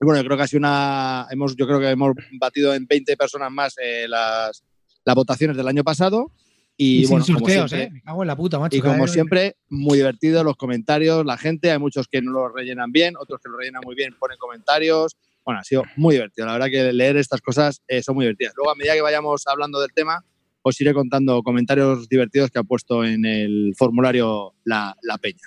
Bueno, 0.00 0.20
yo 0.20 0.24
creo 0.24 0.36
que 0.38 0.42
ha 0.42 0.46
sido 0.46 0.60
una. 0.60 1.26
Hemos, 1.30 1.54
yo 1.56 1.66
creo 1.66 1.78
que 1.78 1.90
hemos 1.90 2.12
batido 2.40 2.74
en 2.74 2.86
20 2.86 3.16
personas 3.16 3.50
más 3.52 3.74
eh, 3.82 4.06
las, 4.08 4.64
las 5.04 5.14
votaciones 5.14 5.56
del 5.56 5.68
año 5.68 5.84
pasado. 5.84 6.32
Y, 6.76 7.00
sin 7.06 7.10
bueno, 7.10 7.24
como 7.26 7.38
sorteos, 7.38 7.70
siempre, 7.70 7.88
¿eh? 7.88 7.90
Me 7.92 8.02
cago 8.02 8.22
en 8.22 8.26
la 8.26 8.36
puta, 8.36 8.58
macho. 8.58 8.76
y 8.76 8.80
como 8.80 9.02
vez- 9.02 9.12
siempre, 9.12 9.56
muy 9.68 9.98
divertido 9.98 10.42
los 10.42 10.56
comentarios, 10.56 11.24
la 11.24 11.36
gente, 11.36 11.70
hay 11.70 11.78
muchos 11.78 12.08
que 12.08 12.20
no 12.20 12.32
lo 12.32 12.48
rellenan 12.48 12.90
bien, 12.90 13.14
otros 13.16 13.40
que 13.42 13.48
lo 13.48 13.58
rellenan 13.58 13.82
muy 13.84 13.94
bien, 13.94 14.16
ponen 14.18 14.38
comentarios. 14.38 15.16
Bueno, 15.44 15.60
ha 15.60 15.64
sido 15.64 15.84
muy 15.96 16.14
divertido. 16.16 16.46
La 16.46 16.54
verdad 16.54 16.68
que 16.68 16.92
leer 16.92 17.16
estas 17.18 17.40
cosas 17.42 17.82
eh, 17.86 18.02
son 18.02 18.14
muy 18.16 18.24
divertidas. 18.24 18.54
Luego, 18.56 18.72
a 18.72 18.74
medida 18.74 18.94
que 18.94 19.02
vayamos 19.02 19.46
hablando 19.46 19.80
del 19.80 19.92
tema, 19.92 20.24
os 20.62 20.80
iré 20.80 20.92
contando 20.94 21.42
comentarios 21.42 22.08
divertidos 22.08 22.50
que 22.50 22.58
ha 22.58 22.64
puesto 22.64 23.04
en 23.04 23.24
el 23.26 23.74
formulario 23.76 24.54
la, 24.64 24.96
la 25.02 25.18
peña. 25.18 25.42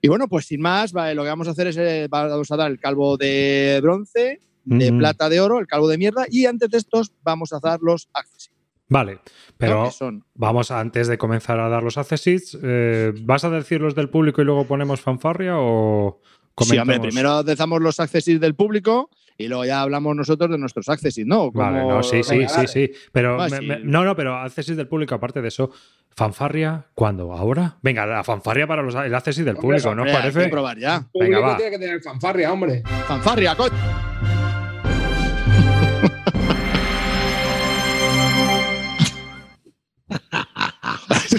Y 0.00 0.08
bueno, 0.08 0.28
pues 0.28 0.46
sin 0.46 0.60
más, 0.60 0.92
vale, 0.92 1.14
lo 1.14 1.22
que 1.22 1.28
vamos 1.28 1.48
a 1.48 1.52
hacer 1.52 1.66
es, 1.68 1.76
eh, 1.76 2.06
vamos 2.10 2.50
a 2.50 2.56
dar 2.56 2.70
el 2.70 2.78
calvo 2.78 3.16
de 3.16 3.78
bronce, 3.82 4.40
de 4.64 4.92
plata 4.98 5.28
de 5.28 5.40
oro, 5.40 5.58
el 5.58 5.66
calvo 5.66 5.88
de 5.88 5.98
mierda, 5.98 6.26
y 6.30 6.46
antes 6.46 6.70
de 6.70 6.78
estos 6.78 7.12
vamos 7.22 7.52
a 7.52 7.58
dar 7.60 7.80
los 7.80 8.08
accesorios. 8.12 8.58
Vale, 8.90 9.18
pero 9.58 9.90
son 9.90 10.24
vamos 10.34 10.70
a- 10.70 10.80
antes 10.80 11.08
de 11.08 11.18
comenzar 11.18 11.58
a 11.60 11.68
dar 11.68 11.82
los 11.82 11.98
accesits, 11.98 12.56
eh, 12.62 13.12
¿vas 13.22 13.44
a 13.44 13.50
decir 13.50 13.80
los 13.80 13.94
del 13.94 14.08
público 14.08 14.40
y 14.40 14.44
luego 14.44 14.66
ponemos 14.66 15.00
fanfarria 15.00 15.54
o 15.58 16.20
Sí, 16.22 16.76
hombre, 16.76 16.96
comentamos? 16.96 17.06
primero 17.06 17.42
dejamos 17.42 17.80
los 17.82 18.00
accessis 18.00 18.40
del 18.40 18.54
público 18.54 19.10
y 19.36 19.46
luego 19.48 19.64
ya 19.64 19.82
hablamos 19.82 20.16
nosotros 20.16 20.50
de 20.50 20.58
nuestros 20.58 20.88
accessis, 20.88 21.24
¿no? 21.26 21.52
Vale, 21.52 21.84
no, 21.86 22.02
sí, 22.02 22.22
sí, 22.24 22.48
sí, 22.48 22.66
sí. 22.66 22.90
Pero 23.12 23.40
Ah, 23.40 23.48
me- 23.50 23.58
sí. 23.58 23.66
me- 23.66 23.78
no, 23.84 24.04
no, 24.04 24.16
pero 24.16 24.34
accesis 24.36 24.76
del 24.76 24.88
público, 24.88 25.14
aparte 25.14 25.40
de 25.42 25.48
eso, 25.48 25.70
fanfarria, 26.18 26.84
¿cuándo? 26.94 27.32
¿Ahora? 27.32 27.76
Venga, 27.80 28.04
la 28.04 28.24
fanfarria 28.24 28.66
para 28.66 28.82
los, 28.82 28.92
el 28.96 29.14
accesis 29.14 29.44
del 29.44 29.54
Hombre, 29.54 29.78
público, 29.78 29.94
¿no 29.94 30.02
os 30.02 30.08
Hombre, 30.08 30.10
hay 30.16 30.28
que 30.28 30.32
parece? 30.34 30.50
probar 30.50 30.78
ya. 30.78 30.96
El 30.96 31.02
público 31.04 31.36
Venga, 31.36 31.46
va. 31.48 31.56
tiene 31.56 31.70
que 31.70 31.78
tener 31.78 32.02
fanfarria, 32.02 32.52
hombre. 32.52 32.82
Fanfarria, 33.06 33.54
coño. 33.54 33.72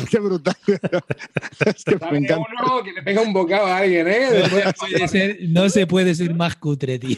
que 0.10 0.20
brutal. 0.20 0.56
es 1.66 1.84
que 1.84 1.98
me 2.12 2.18
encanta. 2.20 2.38
uno 2.38 2.84
que 2.84 2.94
le 2.94 3.04
pega 3.04 3.22
un 3.22 3.34
bocado 3.34 3.68
a 3.68 3.78
alguien, 3.78 4.08
¿eh? 4.08 4.28
Después- 4.32 4.66
Puede 4.80 5.08
ser- 5.08 5.38
no 5.50 5.70
se 5.70 5.88
puede 5.88 6.16
ser 6.16 6.34
más 6.36 6.56
cutre, 6.56 7.00
tío. 7.00 7.18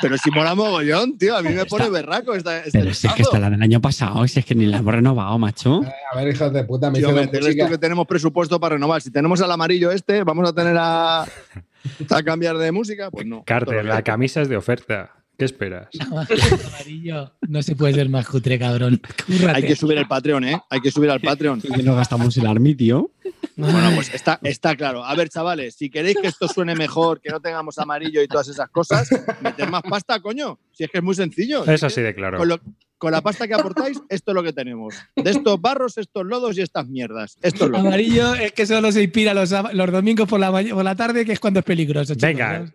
Pero 0.00 0.16
si 0.18 0.30
mola 0.30 0.54
mogollón, 0.54 1.18
tío. 1.18 1.36
A 1.36 1.42
mí 1.42 1.50
me 1.50 1.64
pone 1.66 1.84
Está- 1.84 1.92
berraco 1.94 2.34
esta, 2.34 2.58
este 2.58 2.78
Pero 2.78 2.94
si 2.94 3.06
es 3.06 3.12
que 3.14 3.22
está 3.22 3.38
la 3.38 3.50
del 3.50 3.62
año 3.62 3.80
pasado, 3.80 4.26
si 4.28 4.40
es 4.40 4.44
que 4.44 4.54
ni 4.54 4.66
la 4.66 4.78
hemos 4.78 4.94
renovado, 4.94 5.38
macho. 5.38 5.80
A 6.12 6.16
ver, 6.16 6.34
hijos 6.34 6.52
de 6.52 6.64
puta, 6.64 6.90
me 6.90 6.98
Tío, 6.98 7.08
tú 7.10 7.68
que 7.68 7.78
tenemos 7.78 8.06
presupuesto 8.06 8.58
para 8.60 8.74
renovar. 8.76 9.02
Si 9.02 9.10
tenemos 9.10 9.40
al 9.40 9.50
amarillo 9.50 9.90
este, 9.90 10.24
¿vamos 10.24 10.48
a 10.48 10.52
tener 10.52 10.76
a, 10.78 11.22
a 11.22 12.22
cambiar 12.24 12.58
de 12.58 12.72
música? 12.72 13.10
Pues 13.10 13.26
no. 13.26 13.42
Carter, 13.44 13.84
la 13.84 14.02
camisa 14.02 14.42
es 14.42 14.48
de 14.48 14.56
oferta. 14.56 15.17
¿Qué 15.38 15.44
esperas? 15.44 15.88
Amarillo. 16.66 17.32
No 17.48 17.62
se 17.62 17.76
puede 17.76 17.94
ser 17.94 18.08
más 18.08 18.26
cutre, 18.26 18.58
cabrón. 18.58 19.00
Cúrrate. 19.24 19.56
Hay 19.58 19.62
que 19.62 19.76
subir 19.76 19.96
el 19.96 20.08
Patreon, 20.08 20.42
¿eh? 20.44 20.60
Hay 20.68 20.80
que 20.80 20.90
subir 20.90 21.10
al 21.10 21.20
Patreon. 21.20 21.60
Que 21.60 21.82
nos 21.84 21.94
gastamos 21.94 22.36
el 22.38 22.46
army, 22.46 22.74
tío. 22.74 23.12
Bueno, 23.54 23.92
pues 23.94 24.12
está, 24.12 24.40
está 24.42 24.74
claro. 24.74 25.04
A 25.04 25.14
ver, 25.14 25.28
chavales, 25.28 25.76
si 25.76 25.90
queréis 25.90 26.16
que 26.20 26.26
esto 26.26 26.48
suene 26.48 26.74
mejor, 26.74 27.20
que 27.20 27.30
no 27.30 27.40
tengamos 27.40 27.78
amarillo 27.78 28.20
y 28.20 28.26
todas 28.26 28.48
esas 28.48 28.68
cosas, 28.70 29.08
meted 29.40 29.68
más 29.68 29.82
pasta, 29.82 30.20
coño. 30.20 30.58
Si 30.72 30.82
es 30.84 30.90
que 30.90 30.98
es 30.98 31.04
muy 31.04 31.14
sencillo. 31.14 31.64
Es 31.64 31.84
así 31.84 31.96
que 31.96 32.02
de 32.02 32.14
claro. 32.16 32.38
Con, 32.38 32.48
lo- 32.48 32.60
con 32.98 33.12
la 33.12 33.20
pasta 33.20 33.46
que 33.46 33.54
aportáis, 33.54 34.00
esto 34.08 34.32
es 34.32 34.34
lo 34.34 34.42
que 34.42 34.52
tenemos. 34.52 34.96
De 35.14 35.30
estos 35.30 35.60
barros, 35.60 35.98
estos 35.98 36.26
lodos 36.26 36.58
y 36.58 36.62
estas 36.62 36.88
mierdas. 36.88 37.38
Esto 37.42 37.66
es 37.66 37.70
lo 37.70 37.80
que 37.80 37.86
Amarillo 37.86 38.34
es 38.34 38.52
que 38.52 38.66
solo 38.66 38.90
se 38.90 39.04
inspira 39.04 39.34
los, 39.34 39.50
domingos 39.50 40.28
por 40.28 40.40
la, 40.40 40.50
por 40.50 40.84
la 40.84 40.96
tarde, 40.96 41.24
que 41.24 41.30
es 41.32 41.38
cuando 41.38 41.60
es 41.60 41.64
peligroso. 41.64 42.14
chicos. 42.14 42.22
Venga, 42.28 42.72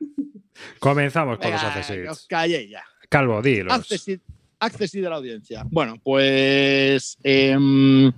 comenzamos 0.80 1.38
con 1.38 1.52
los 1.52 1.62
que 1.62 2.08
os 2.10 2.28
ya. 2.28 2.84
Calvo, 3.10 3.42
dilos. 3.42 3.74
Accessit, 3.74 4.22
accessit 4.60 5.04
de 5.04 5.10
la 5.10 5.18
audiencia. 5.18 5.64
Bueno, 5.70 5.98
pues 6.04 7.18
em, 7.24 8.12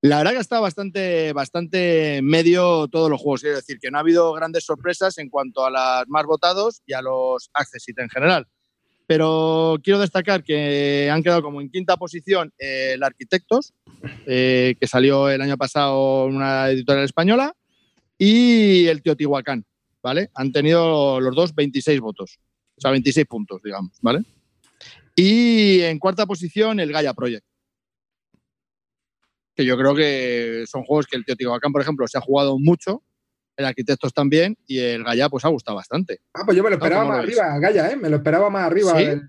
la 0.00 0.18
verdad 0.18 0.32
que 0.32 0.38
está 0.38 0.60
bastante, 0.60 1.32
bastante 1.32 2.20
medio 2.22 2.88
todos 2.88 3.10
los 3.10 3.20
juegos. 3.20 3.40
Quiero 3.40 3.56
decir 3.56 3.78
que 3.78 3.90
no 3.90 3.98
ha 3.98 4.00
habido 4.00 4.32
grandes 4.32 4.64
sorpresas 4.64 5.18
en 5.18 5.28
cuanto 5.30 5.64
a 5.64 5.70
las 5.70 6.08
más 6.08 6.26
votados 6.26 6.82
y 6.86 6.92
a 6.92 7.02
los 7.02 7.50
accessit 7.54 7.98
en 7.98 8.08
general. 8.08 8.46
Pero 9.06 9.78
quiero 9.82 9.98
destacar 9.98 10.42
que 10.42 11.10
han 11.10 11.22
quedado 11.22 11.42
como 11.42 11.60
en 11.60 11.70
quinta 11.70 11.96
posición 11.96 12.52
eh, 12.58 12.92
el 12.94 13.02
Arquitectos, 13.02 13.74
eh, 14.26 14.76
que 14.80 14.86
salió 14.86 15.28
el 15.28 15.40
año 15.40 15.58
pasado 15.58 16.28
en 16.28 16.36
una 16.36 16.70
editorial 16.70 17.04
española, 17.04 17.54
y 18.18 18.86
el 18.86 19.02
Teotihuacán, 19.02 19.64
¿vale? 20.04 20.30
Han 20.34 20.52
tenido 20.52 21.18
los 21.18 21.34
dos 21.34 21.54
26 21.54 21.98
votos, 21.98 22.38
o 22.76 22.80
sea, 22.80 22.90
26 22.90 23.26
puntos, 23.26 23.62
digamos, 23.64 23.96
¿vale? 24.02 24.20
Y 25.16 25.80
en 25.80 25.98
cuarta 25.98 26.26
posición, 26.26 26.78
el 26.78 26.92
Gaia 26.92 27.14
Project. 27.14 27.44
Que 29.56 29.64
yo 29.64 29.76
creo 29.78 29.94
que 29.94 30.64
son 30.68 30.84
juegos 30.84 31.06
que 31.06 31.16
el 31.16 31.24
Teotihuacán, 31.24 31.72
por 31.72 31.80
ejemplo, 31.80 32.06
se 32.06 32.18
ha 32.18 32.20
jugado 32.20 32.58
mucho, 32.58 33.02
el 33.56 33.64
Arquitectos 33.64 34.12
también, 34.12 34.58
y 34.66 34.78
el 34.78 35.04
Gaia, 35.04 35.28
pues 35.30 35.44
ha 35.44 35.48
gustado 35.48 35.76
bastante. 35.76 36.20
Ah, 36.34 36.42
pues 36.44 36.56
yo 36.56 36.62
me 36.62 36.68
lo 36.70 36.76
esperaba 36.76 37.02
¿cómo 37.02 37.12
lo 37.14 37.18
más 37.18 37.26
arriba, 37.26 37.58
Gaya, 37.58 37.90
¿eh? 37.90 37.96
Me 37.96 38.10
lo 38.10 38.16
esperaba 38.16 38.50
más 38.50 38.64
arriba. 38.64 38.98
¿Sí? 38.98 39.06
del- 39.06 39.22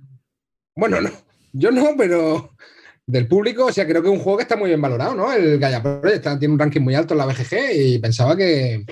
Bueno, 0.75 0.99
no. 0.99 1.09
Yo 1.53 1.71
no, 1.71 1.91
pero 1.97 2.53
del 3.07 3.27
público, 3.29 3.67
o 3.67 3.71
sea, 3.71 3.87
creo 3.87 4.01
que 4.01 4.09
es 4.09 4.13
un 4.13 4.19
juego 4.19 4.37
que 4.39 4.43
está 4.43 4.57
muy 4.57 4.67
bien 4.69 4.81
valorado, 4.81 5.15
¿no? 5.15 5.31
El 5.31 5.57
Gaia 5.57 5.81
Project 5.81 6.15
está- 6.15 6.37
tiene 6.37 6.53
un 6.53 6.59
ranking 6.59 6.81
muy 6.81 6.95
alto 6.95 7.13
en 7.13 7.19
la 7.19 7.25
BGG 7.27 7.71
y 7.75 7.99
pensaba 7.99 8.35
que, 8.35 8.83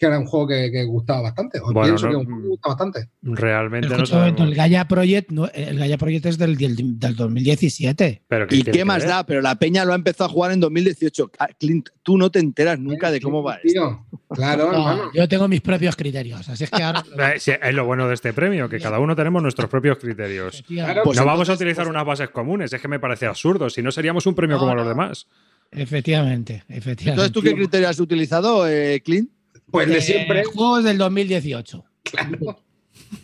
que 0.00 0.06
era 0.06 0.18
un 0.18 0.24
juego 0.24 0.48
que, 0.48 0.70
que 0.72 0.82
gustaba 0.84 1.20
bastante. 1.20 1.60
O 1.60 1.72
Bueno, 1.74 1.82
pienso 1.82 2.06
no, 2.06 2.12
que 2.12 2.16
es 2.16 2.18
un 2.20 2.24
juego 2.24 2.42
que 2.42 2.48
gusta 2.48 2.68
bastante. 2.70 3.08
Realmente 3.22 3.86
no 3.88 3.94
momento, 3.96 4.16
el 4.16 4.36
sabemos. 4.38 4.54
Gaia 4.56 4.88
Project, 4.88 5.30
no- 5.30 5.48
el 5.52 5.78
Gaia 5.78 5.98
Project 5.98 6.24
es 6.26 6.38
del, 6.38 6.56
del, 6.56 6.98
del 6.98 7.14
2017. 7.16 8.22
Pero 8.26 8.46
¿Y 8.48 8.62
qué 8.62 8.84
más 8.86 9.00
ver? 9.00 9.08
da? 9.10 9.26
Pero 9.26 9.42
la 9.42 9.56
Peña 9.56 9.84
lo 9.84 9.92
ha 9.92 9.96
empezado 9.96 10.30
a 10.30 10.32
jugar 10.32 10.52
en 10.52 10.60
2018. 10.60 11.32
Ah, 11.38 11.48
Clint, 11.58 11.90
tú 12.02 12.16
no 12.16 12.30
te 12.30 12.38
enteras 12.38 12.78
nunca 12.78 13.10
de 13.10 13.20
cómo 13.20 13.42
va 13.42 13.58
esto. 13.62 14.06
Claro, 14.30 14.72
No, 14.72 14.78
hermano. 14.90 15.10
yo 15.14 15.28
tengo 15.28 15.48
mis 15.48 15.60
propios 15.60 15.94
criterios, 15.96 16.48
así 16.48 16.64
es 16.64 16.70
que 16.70 16.82
ahora. 16.82 17.04
Eh, 17.34 17.38
sí, 17.38 17.52
es 17.62 17.74
lo 17.74 17.84
bueno 17.84 18.08
de 18.08 18.14
este 18.14 18.32
premio, 18.32 18.70
que 18.70 18.78
cada 18.80 18.98
uno 19.00 19.14
tenemos 19.14 19.42
nuestros 19.42 19.68
propios 19.68 19.98
criterios. 19.98 20.64
Claro, 20.66 21.02
Pues 21.04 21.18
no 21.18 21.26
vamos 21.26 21.50
a 21.50 21.52
utilizar 21.52 21.84
pues- 21.84 21.90
unas 21.94 22.06
bases 22.06 22.30
comunes, 22.30 22.72
es 22.72 22.80
que 22.80 22.88
me 22.88 22.98
parece 22.98 23.26
absurdo. 23.26 23.68
Si 23.68 23.82
no, 23.82 23.92
seríamos 23.92 24.24
un 24.26 24.34
premio 24.34 24.56
No, 24.56 24.60
como 24.60 24.72
no. 24.74 24.78
los 24.80 24.88
demás. 24.88 25.26
Efectivamente, 25.72 26.64
efectivamente. 26.68 27.10
Entonces, 27.10 27.32
¿tú 27.32 27.42
qué 27.42 27.54
criterio 27.54 27.88
has 27.88 28.00
utilizado, 28.00 28.66
eh, 28.68 29.00
Clint? 29.04 29.30
Pues 29.70 29.88
de 29.88 29.98
Eh, 29.98 30.02
siempre. 30.02 30.44
juegos 30.44 30.84
del 30.84 30.98
2018. 30.98 31.84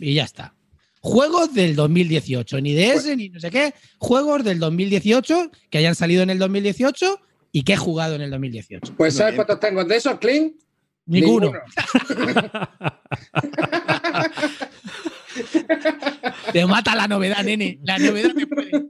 Y 0.00 0.14
ya 0.14 0.24
está. 0.24 0.54
Juegos 1.00 1.54
del 1.54 1.76
2018, 1.76 2.60
ni 2.60 2.74
de 2.74 2.90
ese, 2.92 3.16
ni 3.16 3.28
no 3.28 3.38
sé 3.40 3.50
qué. 3.50 3.74
Juegos 3.98 4.42
del 4.44 4.58
2018 4.58 5.50
que 5.70 5.78
hayan 5.78 5.94
salido 5.94 6.22
en 6.22 6.30
el 6.30 6.38
2018 6.38 7.20
y 7.52 7.62
que 7.62 7.74
he 7.74 7.76
jugado 7.76 8.14
en 8.16 8.22
el 8.22 8.30
2018. 8.30 8.94
Pues 8.96 9.14
¿sabes 9.14 9.34
cuántos 9.36 9.60
tengo 9.60 9.84
de 9.84 9.96
esos, 9.96 10.18
Clint? 10.18 10.54
Ninguno. 11.06 11.52
Te 16.52 16.66
mata 16.66 16.94
la 16.94 17.08
novedad, 17.08 17.42
nene. 17.44 17.78
La 17.82 17.98
novedad 17.98 18.34
me 18.34 18.46
puede. 18.46 18.86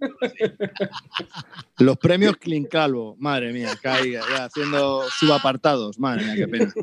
Los 1.78 1.98
premios 1.98 2.36
Clint 2.36 2.68
Calvo. 2.68 3.16
Madre 3.18 3.52
mía, 3.52 3.70
caiga, 3.82 4.22
ya 4.30 4.44
haciendo 4.44 5.04
subapartados. 5.18 5.98
Madre 5.98 6.24
mía, 6.24 6.34
qué 6.36 6.48
pena. 6.48 6.74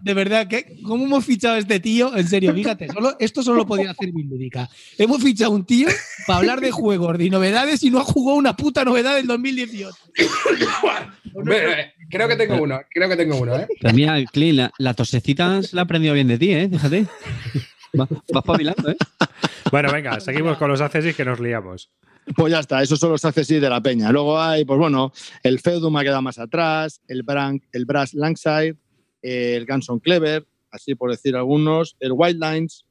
De 0.00 0.14
verdad, 0.14 0.48
¿qué? 0.48 0.76
¿cómo 0.82 1.04
hemos 1.04 1.24
fichado 1.24 1.54
a 1.54 1.58
este 1.58 1.80
tío? 1.80 2.16
En 2.16 2.26
serio, 2.26 2.54
fíjate, 2.54 2.88
solo, 2.88 3.16
esto 3.18 3.42
solo 3.42 3.58
lo 3.58 3.66
podía 3.66 3.90
hacer 3.90 4.12
Minlúdica. 4.12 4.68
Hemos 4.98 5.22
fichado 5.22 5.52
a 5.52 5.54
un 5.54 5.64
tío 5.64 5.88
para 6.26 6.38
hablar 6.38 6.60
de 6.60 6.70
juegos, 6.70 7.18
de 7.18 7.30
novedades 7.30 7.82
y 7.82 7.90
no 7.90 8.00
ha 8.00 8.04
jugado 8.04 8.38
una 8.38 8.56
puta 8.56 8.84
novedad 8.84 9.16
del 9.16 9.26
2018. 9.26 9.94
Hombre, 11.34 11.80
eh, 11.80 11.94
Creo 12.10 12.28
que 12.28 12.36
tengo 12.36 12.62
uno, 12.62 12.80
creo 12.90 13.08
que 13.08 13.16
tengo 13.16 13.36
uno, 13.36 13.56
¿eh? 13.56 13.66
Mira, 13.92 14.22
Clint, 14.26 14.56
la, 14.56 14.72
la 14.78 14.94
tosecita 14.94 15.62
se 15.62 15.74
la 15.74 15.82
ha 15.82 15.84
aprendido 15.84 16.14
bien 16.14 16.28
de 16.28 16.38
ti, 16.38 16.52
¿eh? 16.52 16.68
Fíjate. 16.70 17.06
Va- 17.98 18.08
Vas 18.32 18.44
pavilando, 18.44 18.90
¿eh? 18.90 18.96
Bueno, 19.70 19.90
venga, 19.92 20.20
seguimos 20.20 20.56
con 20.58 20.68
los 20.70 20.80
accesis 20.80 21.16
que 21.16 21.24
nos 21.24 21.40
liamos. 21.40 21.90
Pues 22.36 22.52
ya 22.52 22.60
está, 22.60 22.82
esos 22.82 22.98
son 23.00 23.10
los 23.10 23.24
accesits 23.24 23.60
de 23.60 23.68
la 23.68 23.80
peña. 23.80 24.12
Luego 24.12 24.40
hay, 24.40 24.64
pues 24.64 24.78
bueno, 24.78 25.12
el 25.42 25.58
Feudum 25.60 25.96
ha 25.96 26.02
quedado 26.02 26.22
más 26.22 26.38
atrás, 26.38 27.00
el, 27.08 27.22
Brank, 27.22 27.64
el 27.72 27.84
Brass 27.84 28.14
Langside, 28.14 28.76
el 29.22 29.64
Ganson 29.66 29.98
Clever, 30.00 30.46
así 30.70 30.94
por 30.94 31.10
decir 31.10 31.34
algunos, 31.34 31.96
el 32.00 32.12
Wildlines, 32.14 32.84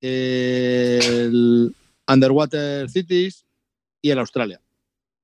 el 0.00 1.74
Underwater 2.08 2.88
Cities 2.88 3.44
y 4.02 4.10
el 4.10 4.18
Australia. 4.18 4.60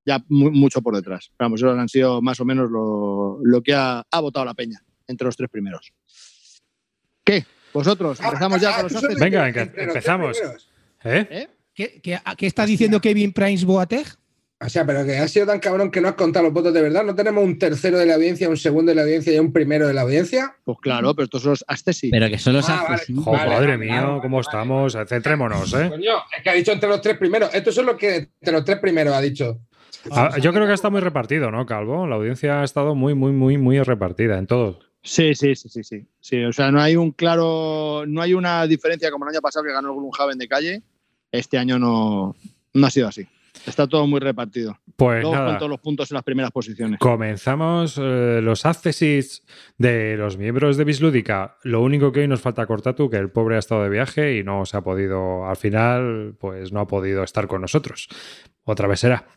Ya 0.05 0.23
mu- 0.29 0.51
mucho 0.53 0.83
por 0.83 0.95
detrás. 0.95 1.31
Pero 1.37 1.47
Vamos, 1.47 1.61
esos 1.61 1.79
han 1.79 1.89
sido 1.89 2.21
más 2.23 2.41
o 2.41 2.45
menos 2.45 2.71
lo, 2.71 3.39
lo 3.43 3.63
que 3.63 3.75
ha, 3.75 4.05
ha 4.11 4.21
votado 4.21 4.45
la 4.45 4.55
peña 4.55 4.83
entre 5.07 5.25
los 5.27 5.37
tres 5.37 5.51
primeros. 5.51 5.93
¿Qué? 7.25 7.45
¿Vosotros? 7.77 8.19
¿Empezamos 8.21 8.61
ya 8.61 8.71
Ah, 8.71 8.75
con 8.77 8.83
los 8.85 8.93
solo 8.93 9.07
accesits? 9.09 9.21
Venga, 9.21 9.47
los 9.47 9.73
tres 9.73 9.89
empezamos. 9.89 10.39
¿Eh? 11.05 11.27
¿Eh? 11.31 11.49
¿Qué, 11.75 12.01
qué, 12.03 12.19
qué 12.37 12.47
está 12.47 12.65
diciendo 12.65 13.01
Kevin 13.01 13.33
Price 13.33 13.65
Boateng? 13.67 14.05
O 14.59 14.69
sea, 14.71 14.87
pero 14.87 15.05
que 15.05 15.19
has 15.19 15.31
sido 15.31 15.45
tan 15.45 15.61
cabrón 15.61 15.91
que 15.91 16.01
no 16.01 16.09
has 16.09 16.15
contado 16.15 16.47
los 16.47 16.55
votos 16.55 16.73
de 16.73 16.81
verdad. 16.81 17.05
¿No 17.05 17.15
tenemos 17.15 17.45
un 17.45 17.59
tercero 17.59 17.99
de 17.99 18.07
la 18.07 18.15
audiencia, 18.15 18.49
un 18.49 18.57
segundo 18.57 18.89
de 18.91 18.97
la 18.97 19.03
audiencia 19.03 19.35
y 19.35 19.39
un 19.39 19.53
primero 19.53 19.87
de 19.87 19.93
la 19.93 20.01
audiencia? 20.01 20.57
Pues 20.65 20.79
claro, 20.81 21.15
pero 21.15 21.25
estos 21.25 21.43
son 21.43 21.51
los 21.51 21.65
accesits. 21.69 22.11
Pero 22.11 22.31
que 22.31 22.39
son 22.39 22.55
los 22.55 22.67
Ah, 22.71 22.87
vale. 22.89 23.03
Jo, 23.23 23.33
Vale, 23.33 23.51
madre 23.51 23.67
vale, 23.67 23.77
mía, 23.79 24.01
vale, 24.03 24.21
¿cómo 24.23 24.37
vale, 24.39 24.47
estamos? 24.49 24.97
Centrémonos, 25.07 25.75
¿eh? 25.75 25.91
Coño, 25.91 26.15
es 26.35 26.43
que 26.43 26.49
ha 26.49 26.55
dicho 26.55 26.73
entre 26.73 26.89
los 26.89 27.03
tres 27.03 27.19
primeros. 27.19 27.55
Estos 27.55 27.75
son 27.75 27.85
los 27.85 27.97
que 27.97 28.15
entre 28.17 28.53
los 28.53 28.65
tres 28.65 28.79
primeros 28.79 29.15
ha 29.15 29.21
dicho. 29.21 29.61
Ah, 30.11 30.39
yo 30.41 30.55
creo 30.55 30.67
que 30.67 30.73
está 30.73 30.89
muy 30.89 31.03
repartido, 31.03 31.51
¿no, 31.51 31.67
Calvo? 31.67 32.07
La 32.07 32.15
audiencia 32.15 32.63
ha 32.63 32.65
estado 32.65 32.95
muy, 32.95 33.13
muy, 33.15 33.33
muy, 33.33 33.59
muy 33.59 33.79
repartida 33.83 34.39
en 34.39 34.47
todo. 34.47 34.79
Sí, 35.07 35.37
sí, 35.37 35.55
sí, 35.55 35.69
sí, 35.69 35.85
sí. 35.85 36.05
Sí, 36.21 36.45
o 36.45 36.53
sea, 36.53 36.73
no 36.73 36.81
hay 36.81 36.97
un 36.97 37.13
claro, 37.13 38.05
no 38.09 38.21
hay 38.21 38.35
una 38.35 38.67
diferencia 38.67 39.09
como 39.11 39.25
el 39.25 39.31
año 39.35 39.41
pasado 39.41 39.65
que 39.65 39.73
ganó 39.73 39.91
el 39.91 39.95
Gloomhaven 39.95 40.37
de 40.37 40.49
calle. 40.49 40.83
Este 41.31 41.59
año 41.59 41.79
no, 41.79 42.35
no 42.75 42.87
ha 42.87 42.91
sido 42.91 43.07
así. 43.07 43.27
Está 43.67 43.87
todo 43.87 44.07
muy 44.07 44.21
repartido. 44.21 44.79
Pues 44.97 45.23
Todos 45.23 45.35
nada. 45.35 45.49
con 45.51 45.59
todos 45.59 45.71
los 45.71 45.81
puntos 45.81 46.11
en 46.11 46.15
las 46.17 46.25
primeras 46.25 46.51
posiciones. 46.51 46.99
Comenzamos 46.99 47.99
eh, 48.01 48.41
los 48.43 48.65
accesits 48.67 49.43
de 49.79 50.17
los 50.17 50.37
miembros 50.39 50.77
de 50.77 50.85
Bislúdica. 50.85 51.57
Lo 51.63 51.83
único 51.83 52.13
que 52.13 52.21
hoy 52.21 52.29
nos 52.29 52.41
falta 52.41 52.67
cortar 52.67 52.95
tú, 52.95 53.11
que 53.11 53.17
el 53.17 53.31
pobre 53.31 53.57
ha 53.57 53.59
estado 53.59 53.83
de 53.83 53.91
viaje 53.91 54.37
y 54.37 54.43
no 54.45 54.65
se 54.67 54.77
ha 54.77 54.81
podido, 54.83 55.47
al 55.47 55.57
final, 55.57 56.35
pues 56.39 56.73
no 56.73 56.81
ha 56.81 56.87
podido 56.87 57.23
estar 57.23 57.47
con 57.47 57.61
nosotros. 57.63 58.09
Otra 58.69 58.89
vez 58.89 58.99
será. 58.99 59.29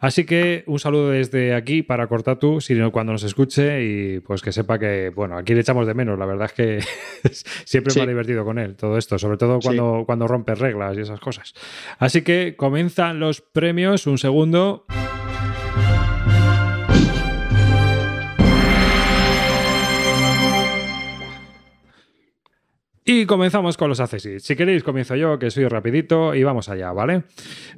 Así 0.00 0.24
que 0.24 0.64
un 0.66 0.78
saludo 0.78 1.10
desde 1.10 1.54
aquí 1.54 1.82
para 1.82 2.06
Cortatu, 2.06 2.58
sino 2.62 2.90
cuando 2.90 3.12
nos 3.12 3.22
escuche 3.22 3.84
y 3.84 4.20
pues 4.20 4.40
que 4.40 4.50
sepa 4.50 4.78
que, 4.78 5.12
bueno, 5.14 5.36
aquí 5.36 5.52
le 5.52 5.60
echamos 5.60 5.86
de 5.86 5.92
menos. 5.92 6.18
La 6.18 6.24
verdad 6.24 6.46
es 6.46 6.52
que 6.54 6.80
siempre 7.66 7.92
Sí. 7.92 7.98
me 7.98 8.04
ha 8.04 8.08
divertido 8.08 8.46
con 8.46 8.58
él 8.58 8.76
todo 8.76 8.96
esto, 8.96 9.18
sobre 9.18 9.36
todo 9.36 9.58
cuando, 9.60 10.04
cuando 10.06 10.26
rompe 10.26 10.54
reglas 10.54 10.96
y 10.96 11.02
esas 11.02 11.20
cosas. 11.20 11.52
Así 11.98 12.22
que 12.22 12.54
comienzan 12.56 13.20
los 13.20 13.42
premios. 13.68 14.06
Un 14.06 14.16
segundo. 14.16 14.86
Y 23.10 23.24
comenzamos 23.24 23.78
con 23.78 23.88
los 23.88 24.00
accessis. 24.00 24.42
Si 24.42 24.54
queréis, 24.54 24.84
comienzo 24.84 25.16
yo, 25.16 25.38
que 25.38 25.50
soy 25.50 25.66
rapidito 25.66 26.34
y 26.34 26.44
vamos 26.44 26.68
allá, 26.68 26.92
¿vale? 26.92 27.22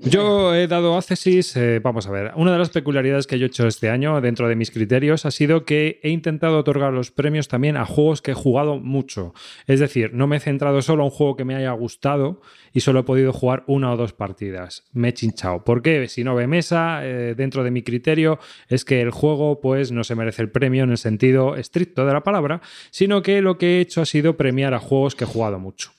Yo 0.00 0.56
he 0.56 0.66
dado 0.66 0.96
accessis, 0.96 1.56
eh, 1.56 1.78
vamos 1.78 2.08
a 2.08 2.10
ver, 2.10 2.32
una 2.34 2.50
de 2.50 2.58
las 2.58 2.70
peculiaridades 2.70 3.28
que 3.28 3.38
yo 3.38 3.46
he 3.46 3.46
hecho 3.46 3.68
este 3.68 3.90
año 3.90 4.20
dentro 4.20 4.48
de 4.48 4.56
mis 4.56 4.72
criterios 4.72 5.26
ha 5.26 5.30
sido 5.30 5.64
que 5.64 6.00
he 6.02 6.08
intentado 6.08 6.58
otorgar 6.58 6.92
los 6.92 7.12
premios 7.12 7.46
también 7.46 7.76
a 7.76 7.86
juegos 7.86 8.22
que 8.22 8.32
he 8.32 8.34
jugado 8.34 8.80
mucho. 8.80 9.32
Es 9.68 9.78
decir, 9.78 10.14
no 10.14 10.26
me 10.26 10.38
he 10.38 10.40
centrado 10.40 10.82
solo 10.82 11.04
en 11.04 11.04
un 11.04 11.10
juego 11.12 11.36
que 11.36 11.44
me 11.44 11.54
haya 11.54 11.70
gustado 11.70 12.40
y 12.72 12.80
solo 12.80 13.00
he 13.00 13.04
podido 13.04 13.32
jugar 13.32 13.62
una 13.68 13.92
o 13.92 13.96
dos 13.96 14.12
partidas. 14.12 14.82
Me 14.92 15.10
he 15.10 15.14
chinchado. 15.14 15.62
¿Por 15.62 15.80
qué? 15.82 16.08
Si 16.08 16.24
no 16.24 16.34
ve 16.34 16.48
mesa, 16.48 17.06
eh, 17.06 17.36
dentro 17.36 17.62
de 17.62 17.70
mi 17.70 17.82
criterio, 17.82 18.40
es 18.68 18.84
que 18.84 19.00
el 19.00 19.12
juego 19.12 19.60
pues 19.60 19.92
no 19.92 20.02
se 20.02 20.16
merece 20.16 20.42
el 20.42 20.50
premio 20.50 20.82
en 20.82 20.90
el 20.90 20.98
sentido 20.98 21.54
estricto 21.54 22.04
de 22.04 22.14
la 22.14 22.24
palabra, 22.24 22.62
sino 22.90 23.22
que 23.22 23.40
lo 23.42 23.58
que 23.58 23.78
he 23.78 23.80
hecho 23.80 24.02
ha 24.02 24.06
sido 24.06 24.36
premiar 24.36 24.74
a 24.74 24.80
juegos 24.80 25.14
que 25.20 25.24
he 25.24 25.26
jugado 25.26 25.58
mucho. 25.58 25.92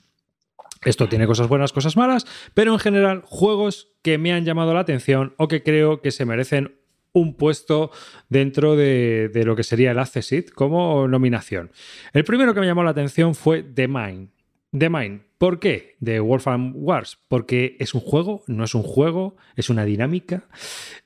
Esto 0.84 1.08
tiene 1.08 1.28
cosas 1.28 1.46
buenas, 1.46 1.72
cosas 1.72 1.96
malas, 1.96 2.26
pero 2.54 2.72
en 2.72 2.80
general 2.80 3.22
juegos 3.24 3.92
que 4.02 4.18
me 4.18 4.32
han 4.32 4.44
llamado 4.44 4.74
la 4.74 4.80
atención 4.80 5.32
o 5.36 5.46
que 5.46 5.62
creo 5.62 6.00
que 6.00 6.10
se 6.10 6.24
merecen 6.24 6.74
un 7.12 7.36
puesto 7.36 7.92
dentro 8.28 8.74
de, 8.74 9.30
lo 9.44 9.54
que 9.54 9.62
sería 9.62 9.92
el 9.92 10.00
Accessit 10.00 10.50
como 10.50 11.06
nominación. 11.06 11.70
El 12.12 12.24
primero 12.24 12.52
que 12.52 12.58
me 12.58 12.66
llamó 12.66 12.82
la 12.82 12.90
atención 12.90 13.36
fue 13.36 13.62
The 13.62 13.86
Mind. 13.86 14.30
The 14.76 14.90
Mind. 14.90 15.20
¿Por 15.38 15.60
qué? 15.60 15.94
De 16.00 16.18
Wolfram 16.18 16.72
Wars. 16.74 17.18
Porque 17.28 17.76
es 17.78 17.94
un 17.94 18.00
juego, 18.00 18.42
no 18.48 18.64
es 18.64 18.74
un 18.74 18.82
juego, 18.82 19.36
es 19.54 19.70
una 19.70 19.84
dinámica. 19.84 20.48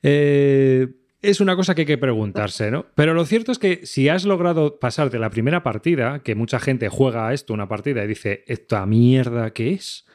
Eh, 0.01 0.87
es 1.21 1.41
una 1.41 1.55
cosa 1.55 1.73
que 1.73 1.81
hay 1.81 1.87
que 1.87 1.97
preguntarse, 1.97 2.69
¿no? 2.69 2.85
Pero 2.95 3.13
lo 3.13 3.25
cierto 3.25 3.51
es 3.51 3.59
que 3.59 3.81
si 3.85 4.09
has 4.09 4.25
logrado 4.25 4.79
pasarte 4.79 5.19
la 5.19 5.29
primera 5.29 5.63
partida, 5.63 6.19
que 6.19 6.35
mucha 6.35 6.59
gente 6.59 6.89
juega 6.89 7.27
a 7.27 7.33
esto 7.33 7.53
una 7.53 7.67
partida 7.67 8.03
y 8.03 8.07
dice, 8.07 8.43
¿esta 8.47 8.85
mierda 8.85 9.51
qué 9.51 9.73
es? 9.73 10.05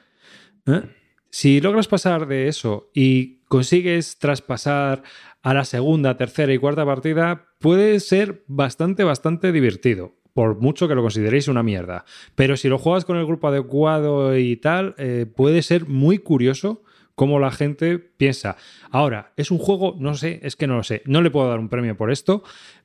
¿Eh? 0.67 0.83
Si 1.31 1.61
logras 1.61 1.89
pasar 1.89 2.27
de 2.27 2.47
eso 2.49 2.91
y 2.95 3.41
consigues 3.49 4.19
traspasar 4.19 5.03
a 5.43 5.55
la 5.55 5.65
segunda, 5.65 6.17
tercera 6.17 6.53
y 6.53 6.59
cuarta 6.59 6.87
partida, 6.87 7.49
puede 7.59 7.99
ser 8.01 8.45
bastante, 8.47 9.03
bastante 9.03 9.51
divertido. 9.51 10.15
Por 10.35 10.61
mucho 10.61 10.89
que 10.89 10.95
lo 10.95 11.03
consideréis 11.03 11.49
una 11.49 11.63
mierda. 11.63 12.05
Pero 12.35 12.57
si 12.57 12.69
lo 12.69 12.79
juegas 12.79 13.05
con 13.05 13.17
el 13.19 13.27
grupo 13.27 13.49
adecuado 13.49 14.37
y 14.39 14.57
tal, 14.57 14.95
eh, 14.99 15.27
puede 15.27 15.63
ser 15.63 15.87
muy 15.87 16.19
curioso 16.19 16.85
cómo 17.15 17.39
la 17.39 17.51
gente 17.51 17.99
piensa. 17.99 18.57
Ahora, 18.91 19.33
¿es 19.37 19.51
un 19.51 19.59
juego? 19.59 19.97
No 19.99 20.15
sé, 20.15 20.41
es 20.43 20.57
que 20.57 20.67
no 20.67 20.77
lo 20.77 20.83
sé. 20.83 21.03
No 21.07 21.23
le 21.23 21.31
puedo 21.31 21.49
dar 21.49 21.59
un 21.59 21.69
premio 21.69 21.97
por 21.97 22.11
esto, 22.11 22.43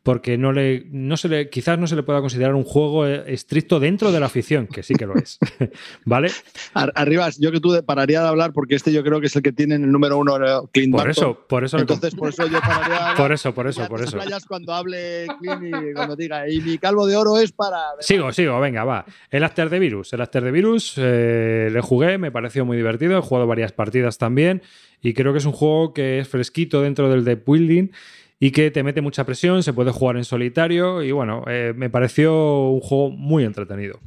porque 0.08 0.38
no 0.38 0.54
le, 0.54 0.86
no 0.90 1.18
se 1.18 1.28
le, 1.28 1.50
quizás 1.50 1.78
no 1.78 1.86
se 1.86 1.98
le 1.98 2.02
pueda 2.04 2.22
considerar 2.22 2.56
un 2.56 2.64
juego 2.64 3.06
eh, 3.06 3.26
estricto 3.28 3.78
dentro 3.82 4.14
de 4.14 4.22
la 4.22 4.28
afición, 4.28 4.66
que 4.66 4.82
sí 4.82 4.94
que 4.94 5.06
lo 5.06 5.16
es. 5.16 5.38
¿Vale? 6.06 6.30
Ar- 6.74 6.94
Arribas, 6.96 7.38
yo 7.40 7.52
que 7.52 7.60
tú 7.60 7.78
pararía 7.86 8.22
de 8.22 8.28
hablar 8.30 8.54
porque 8.54 8.76
este 8.76 8.94
yo 8.94 9.04
creo 9.04 9.20
que 9.20 9.28
es 9.28 9.36
el 9.36 9.42
que 9.42 9.52
tiene 9.52 9.76
en 9.76 9.84
el 9.84 9.92
número 9.92 10.18
uno 10.18 10.38
eh, 10.38 10.66
Clint 10.72 10.94
Por 10.94 11.00
Barton. 11.08 11.12
eso, 11.12 11.46
por 11.50 11.66
eso, 11.66 11.78
Entonces, 11.78 12.16
por 12.16 12.30
eso 12.30 12.48
yo 12.48 12.58
pararía 12.62 13.14
por 13.18 13.34
eso, 13.34 13.54
por 13.54 13.68
eso, 13.68 13.86
por 13.90 14.02
eso. 14.02 14.18
cuando 14.48 14.74
hable 14.74 15.28
Clint 15.42 15.64
y 15.90 15.94
cuando 15.94 16.16
diga, 16.16 16.50
y 16.50 16.62
mi 16.62 16.78
calvo 16.78 17.06
de 17.06 17.18
oro 17.18 17.38
es 17.38 17.52
para. 17.52 17.78
Sigo, 18.00 18.32
sigo, 18.32 18.58
venga, 18.62 18.86
va. 18.86 19.04
El 19.30 19.44
After 19.44 19.70
de 19.70 19.78
Virus. 19.80 20.14
El 20.14 20.22
After 20.22 20.42
de 20.42 20.52
Virus 20.52 20.94
eh, 20.96 21.68
le 21.70 21.82
jugué, 21.82 22.18
me 22.18 22.32
pareció 22.32 22.64
muy 22.64 22.78
divertido. 22.78 23.18
He 23.18 23.22
jugado 23.22 23.46
varias 23.46 23.74
partidas 23.74 24.18
también. 24.18 24.62
Y 25.02 25.14
creo 25.14 25.34
que 25.34 25.40
es 25.40 25.46
un 25.46 25.52
juego 25.52 25.94
que 25.94 26.20
es 26.20 26.30
fresquito 26.30 26.82
dentro 26.82 27.10
del 27.10 27.26
deck 27.26 27.44
building 27.46 27.90
y 28.40 28.52
que 28.52 28.72
te 28.72 28.84
mete 28.84 29.02
mucha 29.02 29.26
presión. 29.26 29.64
Se 29.64 29.74
puede 29.74 29.92
jugar 29.92 30.18
en 30.18 30.24
solitario. 30.24 31.02
Y 31.04 31.12
bueno, 31.12 31.44
eh, 31.48 31.74
me 31.76 31.90
pareció 31.90 32.70
un 32.70 32.82
juego 32.82 33.12
muy 33.12 33.44
entretenido. 33.44 34.00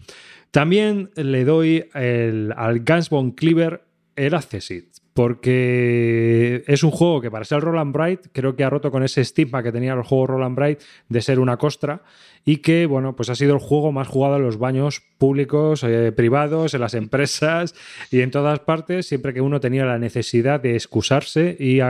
También 0.51 1.11
le 1.15 1.45
doy 1.45 1.89
al 1.95 2.81
Gunsbone 2.81 3.35
Cleaver 3.35 3.85
el 4.17 4.35
Accessit, 4.35 4.90
porque 5.15 6.63
es 6.67 6.83
un 6.83 6.91
juego 6.91 7.21
que 7.21 7.31
para 7.31 7.45
ser 7.45 7.61
Roland 7.61 7.93
Bright 7.93 8.29
creo 8.33 8.55
que 8.55 8.65
ha 8.65 8.71
roto 8.71 8.91
con 8.91 9.03
ese 9.03 9.21
estigma 9.21 9.63
que 9.63 9.73
tenía 9.73 9.95
los 9.95 10.07
juegos 10.07 10.31
Roland 10.31 10.57
Bright 10.57 10.81
de 11.09 11.21
ser 11.21 11.41
una 11.41 11.57
costra 11.57 12.03
y 12.45 12.59
que, 12.59 12.87
bueno, 12.87 13.15
pues 13.17 13.29
ha 13.29 13.35
sido 13.35 13.55
el 13.55 13.61
juego 13.61 13.93
más 13.93 14.09
jugado 14.09 14.37
en 14.37 14.43
los 14.43 14.59
baños 14.59 15.03
públicos, 15.19 15.85
eh, 15.85 16.13
privados, 16.13 16.73
en 16.75 16.81
las 16.81 16.95
empresas 16.95 17.75
y 18.11 18.23
en 18.23 18.31
todas 18.31 18.61
partes, 18.61 19.07
siempre 19.07 19.35
que 19.35 19.41
uno 19.41 19.61
tenía 19.61 19.85
la 19.85 19.99
necesidad 19.99 20.61
de 20.61 20.75
excusarse 20.75 21.57
y, 21.59 21.81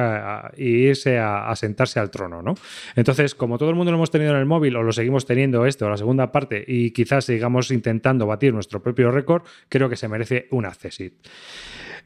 irse 0.57 1.19
a, 1.19 1.55
sentarse 1.55 2.01
al 2.01 2.11
trono, 2.11 2.43
¿no? 2.43 2.55
Entonces, 2.97 3.35
como 3.35 3.59
todo 3.59 3.71
el 3.71 3.77
mundo 3.77 3.93
lo 3.93 3.99
hemos 3.99 4.11
tenido 4.11 4.33
en 4.33 4.39
el 4.39 4.47
móvil 4.47 4.77
o 4.77 4.83
lo 4.83 4.93
seguimos 4.93 5.25
teniendo 5.27 5.67
esto, 5.67 5.89
la 5.89 5.97
segunda 5.97 6.33
parte, 6.33 6.65
y 6.67 6.91
quizás 6.91 7.27
sigamos 7.27 7.71
intentando 7.71 8.27
batir 8.27 8.53
nuestro 8.53 8.83
propio 8.83 9.11
récord, 9.11 9.43
creo 9.69 9.89
que 9.89 9.97
se 9.97 10.09
merece 10.09 10.49
un 10.51 10.67
Accessit. 10.67 11.15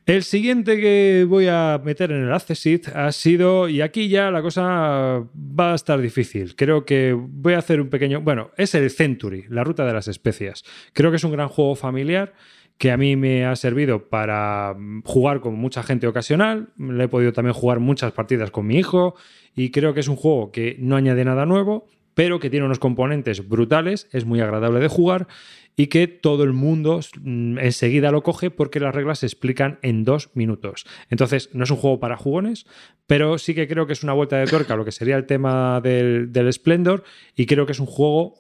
El 0.07 0.23
siguiente 0.23 0.79
que 0.79 1.25
voy 1.27 1.47
a 1.49 1.81
meter 1.83 2.13
en 2.13 2.25
el 2.25 2.33
Accessit 2.35 2.89
ha 2.89 3.11
sido, 3.11 3.71
y 3.71 3.81
aquí 3.81 4.11
ya 4.11 4.31
la 4.31 4.43
cosa 4.43 5.27
va 5.35 5.73
a 5.73 5.75
estar 5.75 5.99
difícil. 5.99 6.55
Creo 6.57 6.85
que 6.85 7.15
voy 7.15 7.55
a 7.55 7.59
hacer 7.59 7.81
un 7.81 7.89
pequeño, 7.89 8.21
bueno, 8.21 8.51
es 8.59 8.75
el 8.75 8.91
Century, 8.91 9.47
la 9.49 9.65
ruta 9.65 9.87
de 9.87 9.95
las 9.95 10.07
especias. 10.07 10.63
Creo 10.93 11.11
que 11.11 11.17
es 11.17 11.25
un 11.25 11.33
gran 11.33 11.49
juego 11.49 11.75
familiar 11.75 12.35
que 12.77 12.91
a 12.91 12.99
mí 12.99 13.17
me 13.17 13.47
ha 13.47 13.57
servido 13.57 14.11
para 14.11 14.75
mm, 14.77 15.05
jugar 15.05 15.41
con 15.41 15.55
mucha 15.55 15.83
gente 15.83 16.07
ocasional. 16.07 16.69
Le 16.77 17.05
he 17.05 17.09
podido 17.09 17.33
también 17.33 17.55
jugar 17.55 17.81
muchas 17.81 18.13
partidas 18.13 18.51
con 18.51 18.67
mi 18.67 18.77
hijo 18.77 19.15
y 19.57 19.71
creo 19.71 19.95
que 19.95 20.01
es 20.01 20.09
un 20.09 20.17
juego 20.17 20.53
que 20.53 20.77
no 20.81 20.97
añade 20.97 21.25
nada 21.25 21.47
nuevo, 21.47 21.87
pero 22.13 22.41
que 22.41 22.51
tiene 22.51 22.67
unos 22.67 22.79
componentes 22.79 23.49
brutales, 23.49 24.09
es 24.13 24.27
muy 24.27 24.41
agradable 24.41 24.81
de 24.81 24.89
jugar 24.89 25.29
y 25.77 25.89
que 25.89 26.07
todo 26.07 26.45
el 26.45 26.53
mundo 26.53 27.01
mm, 27.21 27.59
enseguida 27.59 28.11
lo 28.11 28.23
coge 28.23 28.51
porque 28.51 28.81
las 28.81 28.95
reglas 28.95 29.21
se 29.21 29.27
explican 29.27 29.79
en 29.83 30.05
dos 30.05 30.31
minutos. 30.35 30.87
Entonces, 31.11 31.51
no 31.53 31.65
es 31.65 31.71
un 31.71 31.77
juego 31.77 32.01
para 32.01 32.17
jugones, 32.17 32.67
pero 33.07 33.39
sí 33.39 33.55
que 33.55 33.69
creo 33.69 33.87
que 33.87 33.93
es 33.93 34.03
una 34.03 34.13
vuelta 34.13 34.37
de 34.39 34.47
tuerca 34.47 34.77
lo 34.77 34.85
que 34.85 34.93
sería 34.93 35.17
el 35.17 35.27
tema 35.27 35.81
del, 35.81 36.33
del 36.33 36.53
Splendor 36.53 37.05
y 37.37 37.47
creo 37.47 37.67
que 37.67 37.73
es 37.73 37.81
un 37.81 37.87
juego 37.87 38.35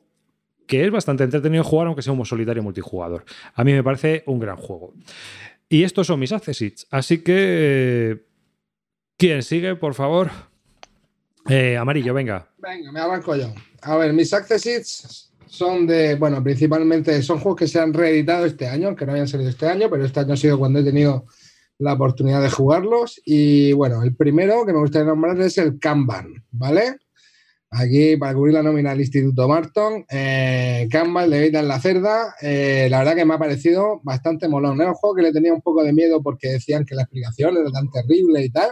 que 0.66 0.84
es 0.84 0.90
bastante 0.90 1.24
entretenido 1.24 1.62
jugar, 1.64 1.88
aunque 1.88 2.02
sea 2.02 2.12
un 2.12 2.24
solitario 2.24 2.62
multijugador. 2.62 3.24
A 3.54 3.64
mí 3.64 3.72
me 3.72 3.82
parece 3.82 4.22
un 4.26 4.38
gran 4.38 4.56
juego. 4.56 4.94
Y 5.68 5.82
estos 5.82 6.06
son 6.06 6.20
mis 6.20 6.32
accessits. 6.32 6.86
Así 6.90 7.18
que. 7.18 7.34
eh, 7.36 8.24
¿Quién 9.16 9.42
sigue, 9.42 9.76
por 9.76 9.94
favor? 9.94 10.30
Eh, 11.48 11.76
amarillo, 11.76 12.14
venga. 12.14 12.48
Venga, 12.58 12.90
me 12.90 13.00
arranco 13.00 13.36
yo. 13.36 13.52
A 13.82 13.96
ver, 13.96 14.12
mis 14.12 14.32
accessits 14.32 15.32
son 15.46 15.86
de, 15.86 16.14
bueno, 16.16 16.42
principalmente 16.42 17.22
son 17.22 17.38
juegos 17.38 17.58
que 17.58 17.68
se 17.68 17.80
han 17.80 17.92
reeditado 17.92 18.44
este 18.46 18.66
año, 18.66 18.94
que 18.94 19.06
no 19.06 19.12
habían 19.12 19.28
salido 19.28 19.50
este 19.50 19.66
año, 19.66 19.88
pero 19.90 20.04
este 20.04 20.20
año 20.20 20.34
ha 20.34 20.36
sido 20.36 20.58
cuando 20.58 20.80
he 20.80 20.84
tenido 20.84 21.26
la 21.78 21.94
oportunidad 21.94 22.42
de 22.42 22.50
jugarlos. 22.50 23.20
Y 23.24 23.72
bueno, 23.72 24.02
el 24.02 24.14
primero 24.16 24.64
que 24.66 24.72
me 24.72 24.80
gustaría 24.80 25.06
nombrar 25.06 25.40
es 25.40 25.58
el 25.58 25.78
Kanban, 25.78 26.44
¿vale? 26.50 26.96
Aquí, 27.70 28.16
para 28.16 28.34
cubrir 28.34 28.54
la 28.54 28.62
nómina 28.62 28.90
del 28.90 29.00
Instituto 29.00 29.48
Marton, 29.48 30.04
eh, 30.08 30.86
Kanban 30.90 31.28
de 31.28 31.40
Vida 31.40 31.58
en 31.58 31.66
la 31.66 31.80
Cerda, 31.80 32.34
eh, 32.40 32.86
la 32.88 32.98
verdad 33.00 33.16
que 33.16 33.24
me 33.24 33.34
ha 33.34 33.38
parecido 33.38 34.00
bastante 34.04 34.48
molón. 34.48 34.80
Era 34.80 34.90
un 34.90 34.94
juego 34.94 35.16
que 35.16 35.22
le 35.22 35.32
tenía 35.32 35.52
un 35.52 35.60
poco 35.60 35.82
de 35.82 35.92
miedo 35.92 36.22
porque 36.22 36.50
decían 36.50 36.84
que 36.84 36.94
la 36.94 37.02
explicación 37.02 37.56
era 37.56 37.70
tan 37.72 37.90
terrible 37.90 38.44
y 38.44 38.50
tal, 38.50 38.70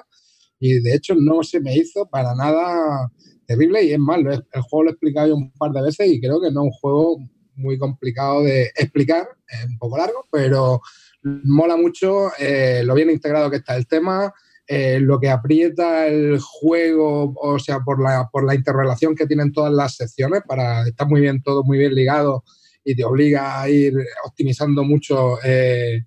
y 0.61 0.81
de 0.81 0.95
hecho 0.95 1.17
no 1.17 1.43
se 1.43 1.61
me 1.61 1.75
hizo 1.75 2.09
para 2.09 2.37
nada 2.37 3.11
terrible 3.47 3.83
y 3.85 3.93
es 3.93 3.99
más, 3.99 4.21
lo 4.23 4.33
he- 4.33 4.43
el 4.53 4.63
juego 4.63 4.85
lo 4.85 4.91
he 4.91 4.93
explicado 4.93 5.29
yo 5.29 5.35
un 5.37 5.53
par 5.53 5.71
de 5.73 5.83
veces 5.83 6.09
y 6.11 6.21
creo 6.21 6.41
que 6.41 6.51
no 6.51 6.61
es 6.63 6.67
un 6.67 6.71
juego 6.73 7.19
muy 7.55 7.79
complicado 7.79 8.43
de 8.43 8.71
explicar, 8.77 9.29
es 9.49 9.67
un 9.67 9.79
poco 9.79 9.99
largo, 9.99 10.27
pero 10.31 10.81
mola 11.23 11.77
mucho 11.77 12.31
eh, 12.39 12.83
lo 12.85 12.95
bien 12.95 13.11
integrado 13.11 13.51
que 13.51 13.59
está 13.59 13.77
el 13.77 13.87
tema, 13.87 14.33
eh, 14.67 14.99
lo 15.01 15.21
que 15.21 15.29
aprieta 15.29 16.07
el 16.07 16.39
juego, 16.41 17.35
o 17.37 17.59
sea, 17.59 17.81
por 17.81 18.03
la, 18.03 18.29
por 18.33 18.45
la 18.47 18.55
interrelación 18.55 19.15
que 19.15 19.27
tienen 19.27 19.53
todas 19.53 19.73
las 19.73 19.97
secciones, 19.97 20.43
para 20.49 20.87
está 20.89 21.05
muy 21.05 21.21
bien 21.21 21.43
todo, 21.43 21.63
muy 21.63 21.79
bien 21.79 21.95
ligado 21.95 22.43
y 22.85 22.97
te 22.97 23.05
obliga 23.05 23.61
a 23.61 23.69
ir 23.69 23.93
optimizando 24.25 24.83
mucho 24.83 25.37
eh, 25.45 26.01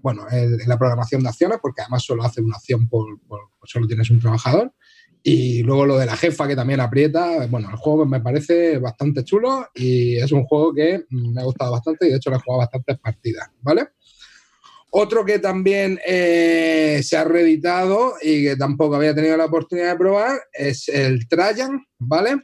bueno, 0.00 0.26
la 0.66 0.78
programación 0.78 1.22
de 1.22 1.28
acciones, 1.28 1.58
porque 1.62 1.82
además 1.82 2.04
solo 2.04 2.22
hace 2.22 2.40
una 2.40 2.56
acción 2.56 2.88
por, 2.88 3.20
por- 3.26 3.50
solo 3.64 3.86
tienes 3.86 4.10
un 4.10 4.20
trabajador. 4.20 4.72
Y 5.22 5.62
luego 5.62 5.84
lo 5.84 5.98
de 5.98 6.06
la 6.06 6.16
jefa 6.16 6.46
que 6.48 6.56
también 6.56 6.80
aprieta. 6.80 7.46
Bueno, 7.48 7.68
el 7.70 7.76
juego 7.76 8.06
me 8.06 8.20
parece 8.20 8.78
bastante 8.78 9.24
chulo 9.24 9.66
y 9.74 10.16
es 10.16 10.30
un 10.32 10.44
juego 10.44 10.72
que 10.72 11.04
me 11.10 11.40
ha 11.40 11.44
gustado 11.44 11.72
bastante 11.72 12.06
y 12.06 12.10
de 12.10 12.16
hecho 12.16 12.30
le 12.30 12.36
he 12.36 12.40
jugado 12.40 12.60
bastantes 12.60 12.98
partidas, 12.98 13.48
¿vale? 13.60 13.88
Otro 14.90 15.24
que 15.24 15.38
también 15.38 15.98
eh, 16.06 17.00
se 17.04 17.16
ha 17.16 17.24
reeditado 17.24 18.14
y 18.22 18.44
que 18.44 18.56
tampoco 18.56 18.96
había 18.96 19.14
tenido 19.14 19.36
la 19.36 19.44
oportunidad 19.44 19.92
de 19.92 19.98
probar 19.98 20.40
es 20.52 20.88
el 20.88 21.28
Trajan, 21.28 21.84
¿vale? 21.98 22.36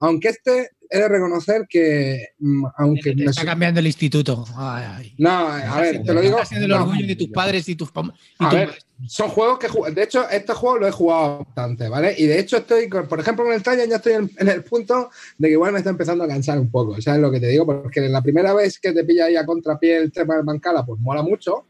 Aunque 0.00 0.28
este 0.28 0.70
he 0.90 0.98
de 0.98 1.08
reconocer 1.08 1.66
que, 1.68 2.28
mm, 2.38 2.64
aunque 2.76 3.14
me 3.14 3.26
Está 3.26 3.44
cambiando 3.44 3.80
el 3.80 3.86
instituto. 3.86 4.44
Ay, 4.56 4.84
ay. 4.96 5.14
No, 5.18 5.30
a 5.48 5.80
ver, 5.80 6.02
te 6.02 6.12
lo 6.12 6.20
digo. 6.20 6.34
Está 6.36 6.46
siendo 6.48 6.66
el 6.66 6.72
no. 6.72 6.82
orgullo 6.82 7.06
de 7.06 7.16
tus 7.16 7.28
padres 7.28 7.66
y 7.68 7.76
tus. 7.76 7.88
y 7.88 8.44
A 8.44 8.50
tu- 8.50 8.56
ver, 8.56 8.70
son 9.06 9.28
juegos 9.28 9.58
que 9.58 9.68
de 9.92 10.02
hecho 10.02 10.28
este 10.28 10.52
juego 10.52 10.78
lo 10.78 10.86
he 10.88 10.92
jugado 10.92 11.44
bastante, 11.44 11.88
¿vale? 11.88 12.14
Y 12.16 12.26
de 12.26 12.38
hecho 12.38 12.58
estoy, 12.58 12.88
por 12.88 13.20
ejemplo, 13.20 13.44
con 13.44 13.54
el 13.54 13.62
Trajan 13.62 13.88
ya 13.88 13.96
estoy 13.96 14.12
en, 14.14 14.30
en 14.36 14.48
el 14.48 14.62
punto 14.64 15.10
de 15.38 15.48
que 15.48 15.52
igual 15.52 15.72
me 15.72 15.78
está 15.78 15.90
empezando 15.90 16.24
a 16.24 16.28
cansar 16.28 16.58
un 16.58 16.70
poco, 16.70 17.00
¿sabes 17.00 17.20
lo 17.20 17.30
que 17.30 17.40
te 17.40 17.46
digo? 17.46 17.64
Porque 17.64 18.00
la 18.08 18.22
primera 18.22 18.52
vez 18.54 18.78
que 18.78 18.92
te 18.92 19.04
pilla 19.04 19.26
ahí 19.26 19.36
a 19.36 19.46
contrapié 19.46 19.98
el 19.98 20.12
tema 20.12 20.36
del 20.36 20.44
Mancala, 20.44 20.84
pues 20.84 21.00
mola 21.00 21.22
mucho, 21.22 21.66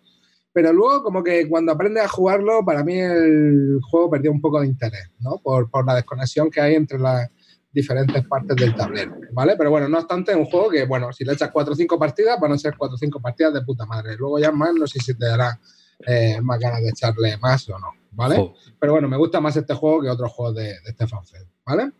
pero 0.52 0.72
luego 0.72 1.02
como 1.02 1.22
que 1.22 1.48
cuando 1.48 1.72
aprendes 1.72 2.04
a 2.04 2.08
jugarlo, 2.08 2.64
para 2.64 2.82
mí 2.82 2.98
el 2.98 3.78
juego 3.88 4.10
perdió 4.10 4.32
un 4.32 4.40
poco 4.40 4.60
de 4.60 4.66
interés, 4.66 5.10
¿no? 5.20 5.38
Por, 5.38 5.70
por 5.70 5.86
la 5.86 5.94
desconexión 5.94 6.50
que 6.50 6.60
hay 6.60 6.74
entre 6.74 6.98
las 6.98 7.28
diferentes 7.72 8.26
partes 8.26 8.56
del 8.56 8.74
tablero, 8.74 9.14
¿vale? 9.32 9.54
Pero 9.56 9.70
bueno, 9.70 9.88
no 9.88 9.98
obstante, 9.98 10.32
es 10.32 10.36
un 10.36 10.46
juego 10.46 10.68
que, 10.70 10.86
bueno, 10.86 11.12
si 11.12 11.24
le 11.24 11.34
echas 11.34 11.50
cuatro 11.52 11.74
o 11.74 11.76
cinco 11.76 11.98
partidas, 11.98 12.40
van 12.40 12.50
a 12.50 12.58
ser 12.58 12.74
cuatro 12.76 12.96
o 12.96 12.98
cinco 12.98 13.20
partidas 13.20 13.54
de 13.54 13.62
puta 13.62 13.86
madre. 13.86 14.16
Luego 14.16 14.40
ya 14.40 14.50
más, 14.50 14.74
no 14.74 14.88
sé 14.88 14.98
si 14.98 15.14
te 15.14 15.26
dará 15.26 15.56
eh, 16.06 16.40
más 16.42 16.58
ganas 16.58 16.82
de 16.82 16.90
echarle 16.90 17.36
más 17.38 17.68
o 17.68 17.78
no, 17.78 17.88
¿vale? 18.12 18.36
Jo. 18.36 18.54
Pero 18.78 18.92
bueno, 18.92 19.08
me 19.08 19.16
gusta 19.16 19.40
más 19.40 19.56
este 19.56 19.74
juego 19.74 20.02
que 20.02 20.08
otros 20.08 20.32
juegos 20.32 20.56
de, 20.56 20.80
de 20.84 20.92
Stefan 20.92 21.24
Feld, 21.26 21.48
¿vale? 21.64 21.92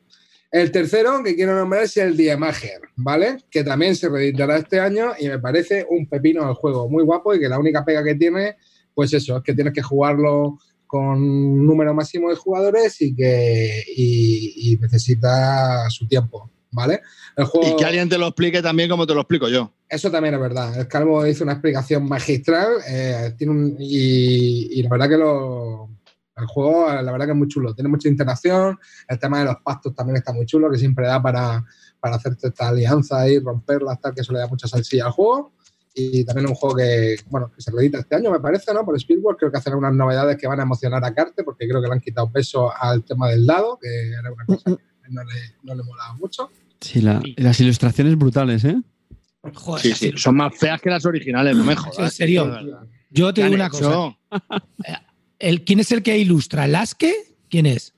El 0.50 0.72
tercero 0.72 1.22
que 1.22 1.36
quiero 1.36 1.54
nombrar 1.54 1.84
es 1.84 1.96
el 1.96 2.16
Diemager, 2.16 2.80
¿vale? 2.96 3.38
Que 3.50 3.62
también 3.62 3.94
se 3.94 4.08
reeditará 4.08 4.56
este 4.56 4.80
año 4.80 5.12
y 5.18 5.28
me 5.28 5.38
parece 5.38 5.86
un 5.88 6.08
pepino 6.08 6.48
el 6.48 6.54
juego, 6.54 6.88
muy 6.88 7.04
guapo 7.04 7.34
y 7.34 7.38
que 7.38 7.48
la 7.48 7.58
única 7.58 7.84
pega 7.84 8.02
que 8.02 8.16
tiene, 8.16 8.56
pues 8.92 9.12
eso, 9.12 9.36
es 9.36 9.42
que 9.44 9.54
tienes 9.54 9.72
que 9.72 9.82
jugarlo 9.82 10.58
con 10.88 11.22
un 11.22 11.64
número 11.64 11.94
máximo 11.94 12.30
de 12.30 12.34
jugadores 12.34 13.00
y 13.00 13.14
que 13.14 13.84
y, 13.94 14.72
y 14.72 14.76
necesita 14.78 15.88
su 15.88 16.08
tiempo, 16.08 16.50
¿vale? 16.72 17.00
El 17.36 17.44
juego, 17.46 17.68
Y 17.68 17.76
que 17.76 17.84
alguien 17.84 18.08
te 18.08 18.18
lo 18.18 18.26
explique 18.28 18.62
también 18.62 18.88
como 18.90 19.06
te 19.06 19.14
lo 19.14 19.20
explico 19.20 19.48
yo. 19.48 19.72
eso 19.88 20.10
también 20.10 20.34
es 20.34 20.40
verdad. 20.40 20.78
El 20.78 20.88
Calvo 20.88 21.26
hizo 21.26 21.44
una 21.44 21.52
explicación 21.54 22.08
magistral 22.08 22.68
eh, 22.88 23.34
tiene 23.36 23.52
un- 23.52 23.76
y, 23.78 24.78
y 24.78 24.82
la 24.82 24.90
verdad 24.90 25.08
que 25.08 25.16
lo, 25.16 25.88
el 26.36 26.46
juego, 26.46 26.86
la 26.92 27.10
verdad 27.12 27.26
que 27.26 27.32
es 27.32 27.38
muy 27.38 27.48
chulo. 27.48 27.74
Tiene 27.74 27.88
mucha 27.90 28.08
interacción. 28.08 28.78
El 29.08 29.18
tema 29.18 29.40
de 29.40 29.44
los 29.46 29.56
pactos 29.64 29.94
también 29.94 30.16
está 30.16 30.32
muy 30.32 30.46
chulo, 30.46 30.70
que 30.70 30.78
siempre 30.78 31.06
da 31.06 31.20
para, 31.20 31.64
para 32.00 32.16
hacerte 32.16 32.48
esta 32.48 32.68
alianza 32.68 33.28
y 33.28 33.38
romperlas, 33.40 34.00
tal, 34.00 34.14
que 34.14 34.22
eso 34.22 34.32
le 34.32 34.38
da 34.38 34.46
mucha 34.46 34.66
salsilla 34.66 35.06
al 35.06 35.12
juego. 35.12 35.52
Y 35.92 36.24
también 36.24 36.48
un 36.48 36.54
juego 36.54 36.76
que, 36.76 37.16
bueno, 37.28 37.50
que 37.54 37.60
se 37.60 37.72
reedita 37.72 37.98
este 37.98 38.14
año, 38.14 38.30
me 38.30 38.38
parece, 38.38 38.72
¿no? 38.72 38.84
Por 38.86 38.96
Spielberg. 38.96 39.36
Creo 39.36 39.50
que 39.50 39.58
hacen 39.58 39.74
unas 39.74 39.92
novedades 39.92 40.36
que 40.38 40.46
van 40.46 40.60
a 40.60 40.62
emocionar 40.62 41.04
a 41.04 41.12
Carte, 41.12 41.42
porque 41.42 41.68
creo 41.68 41.82
que 41.82 41.88
le 41.88 41.92
han 41.94 42.00
quitado 42.00 42.30
peso 42.30 42.70
al 42.74 43.04
tema 43.04 43.28
del 43.28 43.44
dado, 43.44 43.76
que 43.78 43.88
era 44.12 44.32
una 44.32 44.46
cosa 44.46 44.70
que 45.10 45.14
no 45.14 45.24
le, 45.24 45.54
no 45.62 45.74
le 45.74 45.82
molaba 45.82 46.14
mucho. 46.14 46.50
Sí, 46.80 47.00
la- 47.00 47.22
las 47.36 47.60
ilustraciones 47.60 48.16
brutales, 48.16 48.64
¿eh? 48.64 48.76
Joder, 49.54 49.82
Sí, 49.82 49.92
sí. 49.94 50.12
Son 50.16 50.36
más 50.36 50.56
feas 50.56 50.80
que 50.80 50.90
las 50.90 51.04
originales, 51.06 51.56
no 51.56 51.64
me 51.64 51.74
jodas. 51.76 51.98
En 51.98 52.10
serio. 52.10 52.86
Yo 53.10 53.32
te 53.34 53.40
¿Qué 53.42 53.46
digo 53.48 53.54
una 53.56 53.70
cosa. 53.70 53.84
hecho? 53.86 54.18
El, 55.38 55.64
¿Quién 55.64 55.80
es 55.80 55.90
el 55.92 56.02
que 56.02 56.16
ilustra? 56.18 56.66
¿Lasque? 56.66 57.14
¿Quién 57.48 57.66
es? 57.66 57.94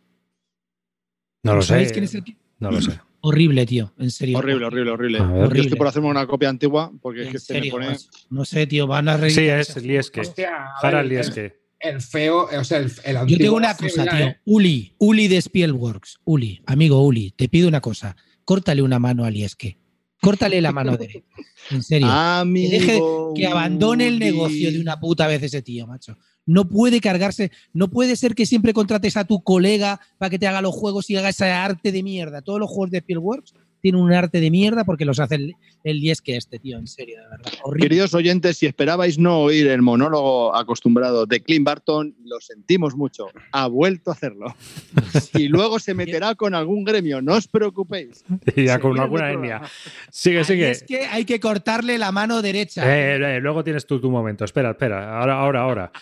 No 1.43 1.55
lo 1.57 1.63
sé. 1.63 1.69
¿Sabéis 1.69 1.93
quién 1.93 2.05
es 2.05 2.15
el 2.15 2.25
que- 2.25 2.37
No 2.61 2.71
lo 2.71 2.81
sé. 2.81 2.99
Horrible, 3.25 3.67
tío. 3.67 3.93
En 3.99 4.11
serio. 4.11 4.39
Horrible, 4.39 4.65
horrible, 4.67 4.91
horrible. 4.91 5.21
Ver. 5.21 5.29
Yo 5.29 5.35
Horrible. 5.45 5.61
estoy 5.63 5.79
por 5.79 5.87
hacerme 5.89 6.09
una 6.09 6.27
copia 6.27 6.49
antigua 6.49 6.91
porque 7.01 7.23
es 7.23 7.29
que 7.31 7.37
este 7.37 7.61
me 7.61 7.71
pone. 7.71 7.97
No 8.31 8.45
sé, 8.45 8.67
tío. 8.67 8.87
Van 8.89 9.09
a 9.09 9.17
reír. 9.17 9.33
Sí, 9.33 9.43
es 9.47 9.77
Lieske. 9.83 10.21
Hostia, 10.23 10.57
a 10.67 10.79
Harald 10.83 11.09
ver, 11.09 11.19
Lieske. 11.25 11.62
El 11.83 12.01
feo, 12.01 12.49
o 12.59 12.65
sea, 12.65 12.79
el, 12.79 12.93
el 13.05 13.27
Yo 13.27 13.37
tengo 13.37 13.57
una 13.57 13.77
cosa, 13.77 14.05
tío. 14.05 14.27
¿eh? 14.27 14.41
Uli, 14.45 14.95
Uli 14.99 15.27
de 15.27 15.43
Spielworks. 15.43 16.21
Uli, 16.25 16.63
amigo 16.65 17.03
Uli, 17.03 17.33
te 17.33 17.49
pido 17.49 17.67
una 17.67 17.81
cosa. 17.81 18.17
Córtale 18.45 18.83
una 18.83 19.01
mano 19.01 19.25
a 19.25 19.31
Lieske. 19.31 19.79
Córtale 20.21 20.61
la 20.61 20.71
mano 20.71 20.97
derecha. 20.97 21.27
En 21.71 21.83
serio. 21.83 22.07
Amigo, 22.09 22.71
que 22.71 22.79
deje 22.79 23.01
que 23.35 23.47
abandone 23.49 24.07
el 24.07 24.21
negocio 24.21 24.71
de 24.71 24.81
una 24.81 25.01
puta 25.01 25.27
vez 25.27 25.43
ese 25.43 25.63
tío, 25.63 25.89
macho. 25.89 26.17
No 26.47 26.69
puede 26.69 27.01
cargarse, 27.01 27.51
no 27.73 27.91
puede 27.91 28.15
ser 28.15 28.37
que 28.37 28.47
siempre 28.47 28.73
contrates 28.73 29.17
a 29.17 29.25
tu 29.25 29.43
colega 29.43 30.01
para 30.19 30.31
que 30.31 30.39
te 30.39 30.47
haga 30.47 30.63
los 30.63 30.75
juegos 30.75 31.11
y 31.11 31.17
haga 31.17 31.31
ese 31.31 31.47
arte 31.47 31.91
de 31.91 32.05
mierda. 32.05 32.43
Todos 32.43 32.61
los 32.61 32.71
juegos 32.71 32.93
de 32.93 32.99
Spielworks 32.99 33.55
tienen 33.83 34.01
un 34.01 34.13
arte 34.13 34.41
de 34.41 34.51
mierda 34.51 34.85
porque 34.85 35.05
los 35.05 35.21
hace 35.21 35.35
el, 35.35 35.57
el 35.85 35.99
Lieske 35.99 36.37
este, 36.37 36.59
tío, 36.59 36.79
en 36.79 36.87
serio, 36.87 37.21
de 37.21 37.29
verdad. 37.29 37.53
Horrible. 37.65 37.89
Queridos 37.89 38.15
oyentes, 38.15 38.57
si 38.57 38.67
esperabais 38.67 39.19
no 39.19 39.41
oír 39.41 39.67
el 39.67 39.83
monólogo 39.83 40.55
acostumbrado 40.55 41.27
de 41.27 41.43
Clint 41.43 41.67
Barton, 41.67 42.15
lo 42.25 42.41
sentimos 42.41 42.97
mucho. 42.97 43.27
Ha 43.51 43.67
vuelto 43.67 44.11
a 44.11 44.15
hacerlo. 44.15 44.55
Y 45.35 45.49
luego 45.49 45.79
se 45.79 45.95
meterá 45.95 46.35
con 46.35 46.55
algún 46.55 46.85
gremio, 46.85 47.21
no 47.21 47.35
os 47.35 47.49
preocupéis. 47.49 48.25
Y 48.55 48.65
ya 48.67 48.79
con 48.79 48.99
alguna 48.99 49.33
etnia. 49.33 49.63
Sigue, 50.11 50.45
sigue. 50.45 50.69
Lieske 50.69 51.07
hay 51.07 51.25
que 51.25 51.41
cortarle 51.41 51.99
la 51.99 52.13
mano 52.13 52.43
derecha. 52.43 52.83
Eh, 52.85 53.17
eh, 53.17 53.41
luego 53.41 53.65
tienes 53.65 53.87
tú 53.87 54.01
tu 54.01 54.11
momento. 54.11 54.45
Espera, 54.45 54.71
espera. 54.71 55.19
Ahora, 55.19 55.41
ahora, 55.41 55.63
ahora. 55.63 55.93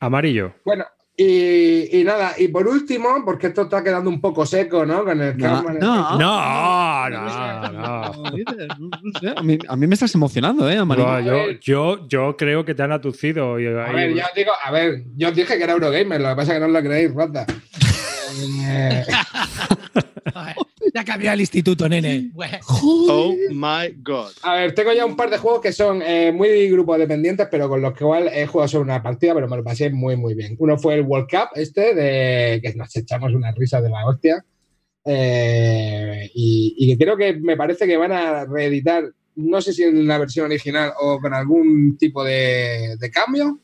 Amarillo. 0.00 0.54
Bueno, 0.64 0.84
y, 1.16 2.00
y 2.00 2.04
nada, 2.04 2.34
y 2.38 2.48
por 2.48 2.66
último, 2.66 3.22
porque 3.24 3.48
esto 3.48 3.62
está 3.62 3.84
quedando 3.84 4.08
un 4.10 4.20
poco 4.20 4.46
seco, 4.46 4.84
¿no? 4.86 5.04
Con 5.04 5.20
el 5.20 5.36
No, 5.36 5.62
no. 5.62 6.18
No, 6.18 7.08
no, 7.10 7.72
no. 7.72 8.12
A 9.36 9.42
mí, 9.42 9.58
a 9.68 9.76
mí 9.76 9.86
me 9.86 9.94
estás 9.94 10.14
emocionando, 10.14 10.68
¿eh, 10.70 10.78
Amarillo? 10.78 11.06
No, 11.08 11.20
yo, 11.20 11.50
yo, 11.60 12.08
yo 12.08 12.36
creo 12.36 12.64
que 12.64 12.74
te 12.74 12.82
han 12.82 12.92
atucido. 12.92 13.60
y- 13.60 13.66
A 13.66 13.92
ver, 13.92 14.14
yo 14.14 14.22
os 14.24 14.34
digo, 14.34 14.52
a 14.64 14.70
ver, 14.70 15.04
yo 15.16 15.28
os 15.28 15.34
dije 15.34 15.56
que 15.58 15.64
era 15.64 15.74
Eurogamer, 15.74 16.20
lo 16.20 16.30
que 16.30 16.36
pasa 16.36 16.52
es 16.54 16.60
que 16.60 16.66
no 16.66 16.72
lo 16.72 16.82
creéis, 16.82 17.12
rata. 17.14 17.46
Eh, 20.84 20.90
Ya 20.94 21.04
cambió 21.04 21.32
el 21.32 21.40
instituto, 21.40 21.88
nene. 21.88 22.30
Bueno, 22.32 22.58
Oh 22.68 23.34
my 23.50 23.94
god. 24.02 24.30
a 24.42 24.54
ver, 24.56 24.74
tengo 24.74 24.92
ya 24.92 25.04
un 25.06 25.16
par 25.16 25.30
de 25.30 25.38
juegos 25.38 25.60
que 25.60 25.72
son 25.72 26.02
eh, 26.02 26.32
muy 26.32 26.68
grupos 26.70 26.98
dependientes, 26.98 27.48
pero 27.50 27.68
con 27.68 27.80
los 27.80 27.92
que 27.94 28.04
igual 28.04 28.28
he 28.32 28.46
jugado 28.46 28.68
solo 28.68 28.84
una 28.84 29.02
partida, 29.02 29.34
pero 29.34 29.48
me 29.48 29.56
lo 29.56 29.64
pasé 29.64 29.90
muy, 29.90 30.16
muy 30.16 30.34
bien. 30.34 30.56
Uno 30.58 30.78
fue 30.78 30.94
el 30.94 31.02
World 31.02 31.28
Cup, 31.30 31.48
este, 31.54 31.94
de 31.94 32.60
que 32.62 32.74
nos 32.74 32.94
echamos 32.96 33.32
una 33.34 33.52
risa 33.52 33.80
de 33.80 33.90
la 33.90 34.06
hostia. 34.06 34.44
Eh, 35.04 36.30
y, 36.34 36.74
y 36.78 36.88
que 36.96 37.04
creo 37.04 37.16
que 37.16 37.34
me 37.34 37.56
parece 37.56 37.86
que 37.86 37.96
van 37.96 38.12
a 38.12 38.44
reeditar, 38.44 39.04
no 39.34 39.60
sé 39.60 39.72
si 39.72 39.82
en 39.82 40.06
la 40.06 40.18
versión 40.18 40.46
original 40.46 40.92
o 41.00 41.18
con 41.20 41.34
algún 41.34 41.96
tipo 41.98 42.22
de, 42.22 42.96
de 42.98 43.10
cambio, 43.10 43.58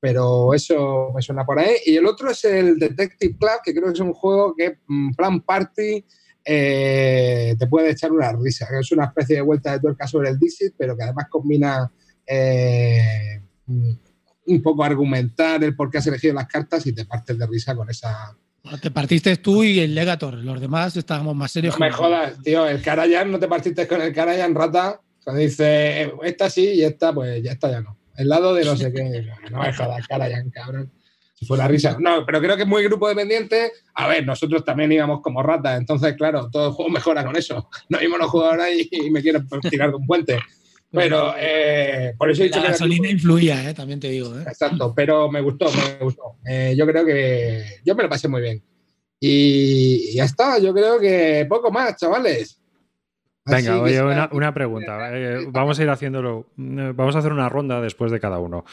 pero 0.00 0.52
eso 0.54 1.10
me 1.14 1.22
suena 1.22 1.44
por 1.44 1.58
ahí. 1.58 1.74
Y 1.86 1.96
el 1.96 2.06
otro 2.06 2.30
es 2.30 2.44
el 2.44 2.78
Detective 2.78 3.36
Club, 3.38 3.60
que 3.64 3.72
creo 3.72 3.86
que 3.86 3.92
es 3.94 4.00
un 4.00 4.12
juego 4.12 4.54
que, 4.56 4.76
en 4.88 5.12
plan 5.16 5.40
party, 5.40 6.04
eh, 6.50 7.54
te 7.58 7.66
puede 7.66 7.90
echar 7.90 8.10
una 8.10 8.32
risa. 8.32 8.66
Es 8.80 8.90
una 8.90 9.04
especie 9.04 9.36
de 9.36 9.42
vuelta 9.42 9.72
de 9.72 9.80
tuerca 9.80 10.06
sobre 10.06 10.30
el 10.30 10.38
Dixit, 10.38 10.72
pero 10.78 10.96
que 10.96 11.02
además 11.02 11.26
combina 11.28 11.92
eh, 12.26 13.42
un 13.66 14.62
poco 14.62 14.82
argumentar 14.82 15.62
el 15.62 15.76
por 15.76 15.90
qué 15.90 15.98
has 15.98 16.06
elegido 16.06 16.32
las 16.32 16.46
cartas 16.46 16.86
y 16.86 16.94
te 16.94 17.04
partes 17.04 17.38
de 17.38 17.46
risa 17.46 17.76
con 17.76 17.90
esa. 17.90 18.34
te 18.80 18.90
partiste 18.90 19.36
tú 19.36 19.62
y 19.62 19.80
el 19.80 19.94
Legator. 19.94 20.36
Los 20.36 20.58
demás 20.58 20.96
estábamos 20.96 21.36
más 21.36 21.52
serios. 21.52 21.78
No 21.78 21.84
me 21.84 21.92
jodas, 21.92 22.42
tío, 22.42 22.66
el 22.66 22.80
Karajan, 22.80 23.30
no 23.30 23.38
te 23.38 23.46
partiste 23.46 23.86
con 23.86 24.00
el 24.00 24.14
Karajan, 24.14 24.54
rata. 24.54 25.02
Cuando 25.22 25.42
dice, 25.42 26.04
eh, 26.04 26.12
esta 26.22 26.48
sí 26.48 26.66
y 26.66 26.82
esta, 26.82 27.12
pues 27.12 27.42
ya 27.42 27.52
está, 27.52 27.70
ya 27.70 27.82
no. 27.82 27.98
El 28.16 28.30
lado 28.30 28.54
de 28.54 28.64
no 28.64 28.74
sé 28.74 28.90
qué. 28.90 29.26
No 29.50 29.60
me 29.60 29.72
jodas, 29.74 30.08
Karajan, 30.08 30.48
cabrón. 30.48 30.90
Si 31.38 31.46
fue 31.46 31.56
la 31.56 31.68
risa. 31.68 31.96
No, 32.00 32.26
pero 32.26 32.40
creo 32.40 32.56
que 32.56 32.62
es 32.62 32.68
muy 32.68 32.82
grupo 32.82 33.08
dependiente. 33.08 33.70
A 33.94 34.08
ver, 34.08 34.26
nosotros 34.26 34.64
también 34.64 34.90
íbamos 34.90 35.20
como 35.20 35.40
ratas. 35.40 35.78
Entonces, 35.78 36.14
claro, 36.16 36.50
todo 36.50 36.68
el 36.68 36.72
juego 36.72 36.90
mejora 36.90 37.24
con 37.24 37.36
eso. 37.36 37.68
No 37.88 37.98
mismo 38.00 38.18
los 38.18 38.28
jugadores 38.28 38.88
y, 38.90 39.06
y 39.06 39.10
me 39.10 39.22
quieren 39.22 39.46
tirar 39.70 39.90
de 39.90 39.96
un 39.96 40.06
puente. 40.06 40.38
Pero 40.90 41.34
eh, 41.38 42.14
por 42.18 42.30
eso 42.30 42.42
he 42.42 42.46
dicho 42.46 42.56
La 42.56 42.62
que 42.62 42.66
era 42.68 42.72
gasolina 42.72 43.10
influía, 43.10 43.68
eh, 43.70 43.74
también 43.74 44.00
te 44.00 44.08
digo. 44.08 44.34
eh. 44.38 44.44
Exacto, 44.46 44.94
pero 44.96 45.30
me 45.30 45.42
gustó, 45.42 45.66
me 45.70 46.02
gustó. 46.02 46.36
Eh, 46.46 46.74
yo 46.78 46.86
creo 46.86 47.04
que 47.04 47.62
yo 47.84 47.94
me 47.94 48.04
lo 48.04 48.08
pasé 48.08 48.26
muy 48.26 48.40
bien. 48.40 48.62
Y, 49.20 50.14
ya 50.14 50.24
está, 50.24 50.58
yo 50.58 50.72
creo 50.72 50.98
que 50.98 51.44
poco 51.46 51.70
más, 51.70 51.94
chavales. 51.96 52.58
Venga, 53.44 53.80
oye, 53.80 54.02
una, 54.02 54.28
una 54.32 54.54
pregunta. 54.54 55.10
Eh, 55.12 55.46
vamos 55.50 55.78
a 55.78 55.82
ir 55.82 55.90
haciéndolo. 55.90 56.46
Vamos 56.56 57.16
a 57.16 57.18
hacer 57.18 57.32
una 57.32 57.48
ronda 57.48 57.80
después 57.80 58.10
de 58.10 58.20
cada 58.20 58.38
uno. 58.38 58.64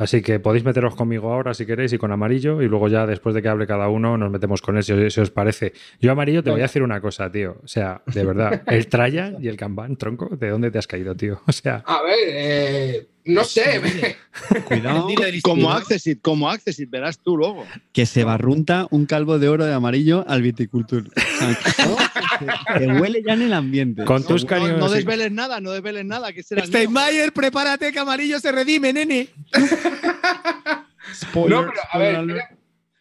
Así 0.00 0.22
que 0.22 0.40
podéis 0.40 0.64
meteros 0.64 0.96
conmigo 0.96 1.30
ahora 1.32 1.52
si 1.52 1.66
queréis 1.66 1.92
y 1.92 1.98
con 1.98 2.10
amarillo 2.10 2.62
y 2.62 2.68
luego 2.68 2.88
ya 2.88 3.06
después 3.06 3.34
de 3.34 3.42
que 3.42 3.48
hable 3.48 3.66
cada 3.66 3.88
uno 3.88 4.16
nos 4.16 4.30
metemos 4.30 4.62
con 4.62 4.76
él 4.78 4.82
si, 4.82 4.92
os- 4.94 5.12
si 5.12 5.20
os 5.20 5.30
parece. 5.30 5.74
Yo 6.00 6.10
amarillo 6.10 6.42
te 6.42 6.50
voy 6.50 6.60
a 6.60 6.64
decir 6.64 6.82
una 6.82 7.00
cosa, 7.02 7.30
tío. 7.30 7.58
O 7.62 7.68
sea, 7.68 8.02
de 8.12 8.24
verdad, 8.24 8.62
el 8.66 8.88
Trajan 8.88 9.36
y 9.40 9.48
el 9.48 9.56
Kanban, 9.58 9.96
tronco, 9.96 10.34
¿de 10.34 10.48
dónde 10.48 10.70
te 10.70 10.78
has 10.78 10.86
caído, 10.86 11.14
tío? 11.14 11.40
O 11.46 11.52
sea, 11.52 11.82
A 11.86 12.02
ver, 12.02 12.18
eh, 12.28 13.06
no 13.24 13.44
sé. 13.44 14.16
Cuidado, 14.66 15.08
Como. 15.42 15.70
Accessit, 15.72 16.20
como 16.22 16.48
Accessit, 16.50 16.88
verás 16.90 17.18
tú 17.18 17.36
luego. 17.36 17.64
que 17.92 18.06
se 18.06 18.24
barrunta 18.24 18.86
un 18.90 19.06
calvo 19.06 19.38
de 19.38 19.48
oro 19.48 19.64
de 19.66 19.72
amarillo 19.74 20.24
al 20.28 20.42
viticultur. 20.42 21.10
O 21.40 22.46
sea, 22.46 22.68
que, 22.78 22.86
que 22.86 22.92
huele 22.92 23.22
ya 23.26 23.32
en 23.34 23.42
el 23.42 23.52
ambiente. 23.52 24.04
con 24.04 24.22
tus 24.24 24.42
No, 24.44 24.48
cañones. 24.48 24.78
no 24.78 24.88
desveles 24.90 25.32
nada, 25.32 25.60
no 25.60 25.70
desveles 25.72 26.04
nada. 26.04 26.32
Que 26.32 26.42
será. 26.42 26.64
Steinmeier, 26.66 27.32
prepárate 27.32 27.92
que 27.92 27.98
amarillo 27.98 28.38
se 28.40 28.52
redime, 28.52 28.92
nene. 28.92 29.28
Spoiler, 31.14 31.50
No, 31.64 31.66
pero 31.70 31.80
a 31.92 31.98
ver, 31.98 32.22
mira, 32.26 32.56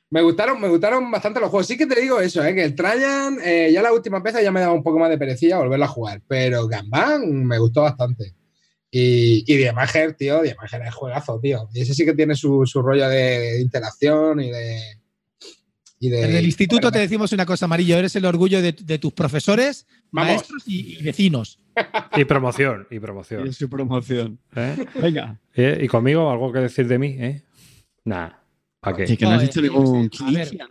me 0.10 0.22
gustaron, 0.22 0.60
me 0.60 0.68
gustaron 0.68 1.12
bastante 1.12 1.40
los 1.40 1.50
juegos. 1.50 1.68
Sí 1.68 1.78
que 1.78 1.86
te 1.86 2.00
digo 2.02 2.20
eso, 2.20 2.44
eh, 2.44 2.56
que 2.56 2.64
el 2.64 2.76
Trajan, 2.76 3.38
eh, 3.44 3.70
ya 3.72 3.82
la 3.82 3.94
última 3.94 4.20
vez 4.20 4.36
ya 4.42 4.52
me 4.52 4.62
daba 4.62 4.74
un 4.74 4.84
poco 4.84 5.00
más 5.00 5.10
de 5.10 5.18
perecilla 5.18 5.58
volverlo 5.60 5.86
a 5.86 5.90
jugar, 5.90 6.22
pero 6.28 6.68
Gambán 6.68 7.46
me 7.46 7.58
gustó 7.60 7.82
bastante. 7.84 8.34
Y, 8.92 9.44
y 9.52 9.58
Diemager, 9.58 10.14
tío, 10.16 10.42
Diemager 10.42 10.82
es 10.82 10.94
juegazo, 10.96 11.40
tío. 11.40 11.70
Y 11.74 11.82
ese 11.82 11.94
sí 11.94 12.06
que 12.06 12.14
tiene 12.14 12.36
su, 12.36 12.66
su 12.66 12.82
rollo 12.82 13.08
de 13.08 13.62
interacción 13.62 14.40
y 14.40 14.50
de. 14.50 14.80
Y 16.02 16.10
de 16.10 16.22
Desde 16.22 16.40
el 16.40 16.46
instituto 16.46 16.92
te 16.92 17.00
decimos 17.00 17.32
una 17.34 17.46
cosa, 17.46 17.66
amarillo. 17.66 17.98
Eres 17.98 18.16
el 18.16 18.26
orgullo 18.26 18.62
de, 18.62 18.72
de 18.72 19.00
tus 19.00 19.12
profesores, 19.14 19.86
Vamos. 20.12 20.30
maestros 20.32 20.64
y, 20.66 20.98
y 20.98 21.04
vecinos. 21.04 21.60
Y 22.16 22.24
promoción, 22.26 22.88
y 22.90 22.96
Y 22.96 23.00
promoción. 23.00 23.48
es 23.48 23.58
su 23.58 23.70
promoción. 23.70 24.40
¿eh? 24.56 24.76
Venga. 24.96 25.40
Eh, 25.54 25.80
¿Y 25.82 25.88
conmigo 25.88 26.32
algo 26.32 26.52
que 26.54 26.60
decir 26.60 26.88
de 26.88 26.98
mí? 27.00 27.16
¿eh? 27.20 27.42
Nah. 28.06 28.30
¿Para 28.80 28.96
qué? 28.96 29.08
Sí, 29.08 29.18
que 29.18 29.26
no 29.26 29.32
has 29.32 29.42
dicho 29.42 29.62
ningún 29.62 30.10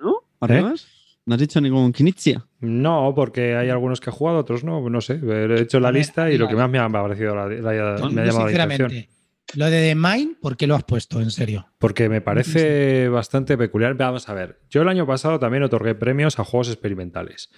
¿no? 0.00 0.22
Además, 0.40 0.86
no 1.28 1.34
has 1.34 1.40
dicho 1.40 1.60
ningún 1.60 1.92
Kinitzia. 1.92 2.44
No, 2.60 3.12
porque 3.14 3.54
hay 3.54 3.68
algunos 3.68 4.00
que 4.00 4.10
he 4.10 4.12
jugado, 4.12 4.38
otros 4.38 4.64
no, 4.64 4.88
no 4.90 5.00
sé. 5.00 5.20
He 5.22 5.60
hecho 5.60 5.78
la 5.78 5.92
lista 5.92 6.30
y 6.30 6.38
lo 6.38 6.48
que 6.48 6.56
más 6.56 6.68
me 6.70 6.78
ha 6.78 6.88
parecido 6.88 7.36
la, 7.36 7.46
la- 7.48 7.96
Yo, 7.98 8.10
me 8.10 8.22
ha 8.22 8.24
llamado 8.26 8.48
la 8.50 8.64
atención. 8.64 8.90
sinceramente, 8.90 9.08
lo 9.54 9.66
de 9.66 9.80
The 9.90 9.94
Mine, 9.94 10.34
¿por 10.40 10.56
qué 10.56 10.66
lo 10.66 10.74
has 10.74 10.84
puesto? 10.84 11.20
En 11.20 11.30
serio. 11.30 11.66
Porque 11.78 12.08
me 12.08 12.20
parece 12.20 13.08
bastante 13.08 13.56
peculiar. 13.56 13.94
Vamos 13.94 14.28
a 14.28 14.34
ver, 14.34 14.58
yo 14.70 14.82
el 14.82 14.88
año 14.88 15.06
pasado 15.06 15.38
también 15.38 15.62
otorgué 15.62 15.94
premios 15.94 16.38
a 16.38 16.44
juegos 16.44 16.68
experimentales. 16.68 17.50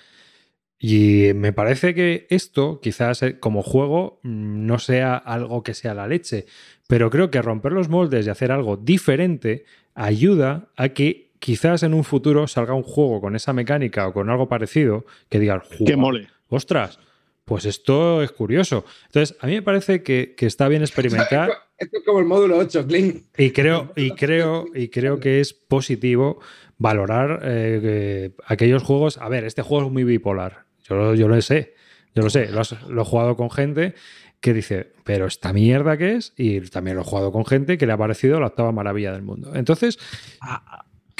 Y 0.78 1.32
me 1.34 1.52
parece 1.52 1.94
que 1.94 2.26
esto, 2.30 2.80
quizás 2.80 3.22
eh, 3.22 3.38
como 3.38 3.62
juego, 3.62 4.18
mm, 4.22 4.66
no 4.66 4.78
sea 4.78 5.14
algo 5.16 5.62
que 5.62 5.74
sea 5.74 5.94
la 5.94 6.06
leche. 6.08 6.46
Pero 6.88 7.10
creo 7.10 7.30
que 7.30 7.42
romper 7.42 7.72
los 7.72 7.88
moldes 7.88 8.26
y 8.26 8.30
hacer 8.30 8.50
algo 8.50 8.76
diferente 8.76 9.64
ayuda 9.94 10.68
a 10.76 10.88
que 10.90 11.29
quizás 11.40 11.82
en 11.82 11.92
un 11.94 12.04
futuro 12.04 12.46
salga 12.46 12.74
un 12.74 12.84
juego 12.84 13.20
con 13.20 13.34
esa 13.34 13.52
mecánica 13.52 14.06
o 14.06 14.12
con 14.12 14.30
algo 14.30 14.48
parecido 14.48 15.04
que 15.28 15.40
digan, 15.40 15.62
Que 15.76 15.94
"Jua, 15.94 15.96
mole. 15.96 16.28
ostras, 16.48 17.00
pues 17.44 17.64
esto 17.64 18.22
es 18.22 18.30
curioso. 18.30 18.84
Entonces, 19.06 19.36
a 19.40 19.46
mí 19.48 19.54
me 19.54 19.62
parece 19.62 20.04
que, 20.04 20.34
que 20.36 20.46
está 20.46 20.68
bien 20.68 20.82
experimentar 20.82 21.50
Esto 21.80 21.96
es 21.96 22.04
como 22.04 22.20
el 22.20 22.26
módulo 22.26 22.58
8, 22.58 22.86
Clint. 22.86 23.24
y 23.38 23.50
creo, 23.52 23.90
y 23.96 24.10
creo, 24.10 24.66
y 24.74 24.88
creo 24.88 25.18
que 25.18 25.40
es 25.40 25.54
positivo 25.54 26.38
valorar 26.76 27.40
eh, 27.42 27.78
que 27.80 28.32
aquellos 28.46 28.82
juegos. 28.82 29.16
A 29.16 29.28
ver, 29.30 29.44
este 29.44 29.62
juego 29.62 29.86
es 29.86 29.92
muy 29.92 30.04
bipolar. 30.04 30.66
Yo, 30.86 30.94
lo- 30.96 31.14
yo 31.14 31.26
lo 31.26 31.40
sé. 31.40 31.74
Yo 32.14 32.22
lo 32.22 32.28
sé. 32.28 32.50
Lo, 32.50 32.60
has- 32.60 32.82
lo 32.86 33.00
he 33.00 33.04
jugado 33.06 33.34
con 33.34 33.50
gente 33.50 33.94
que 34.40 34.52
dice, 34.52 34.92
pero 35.04 35.26
esta 35.26 35.52
mierda 35.54 35.96
que 35.96 36.16
es, 36.16 36.34
y 36.36 36.60
también 36.60 36.96
lo 36.96 37.02
he 37.02 37.06
jugado 37.06 37.32
con 37.32 37.46
gente 37.46 37.78
que 37.78 37.86
le 37.86 37.92
ha 37.94 37.96
parecido 37.98 38.40
la 38.40 38.48
octava 38.48 38.72
maravilla 38.72 39.12
del 39.12 39.22
mundo. 39.22 39.52
Entonces, 39.54 39.98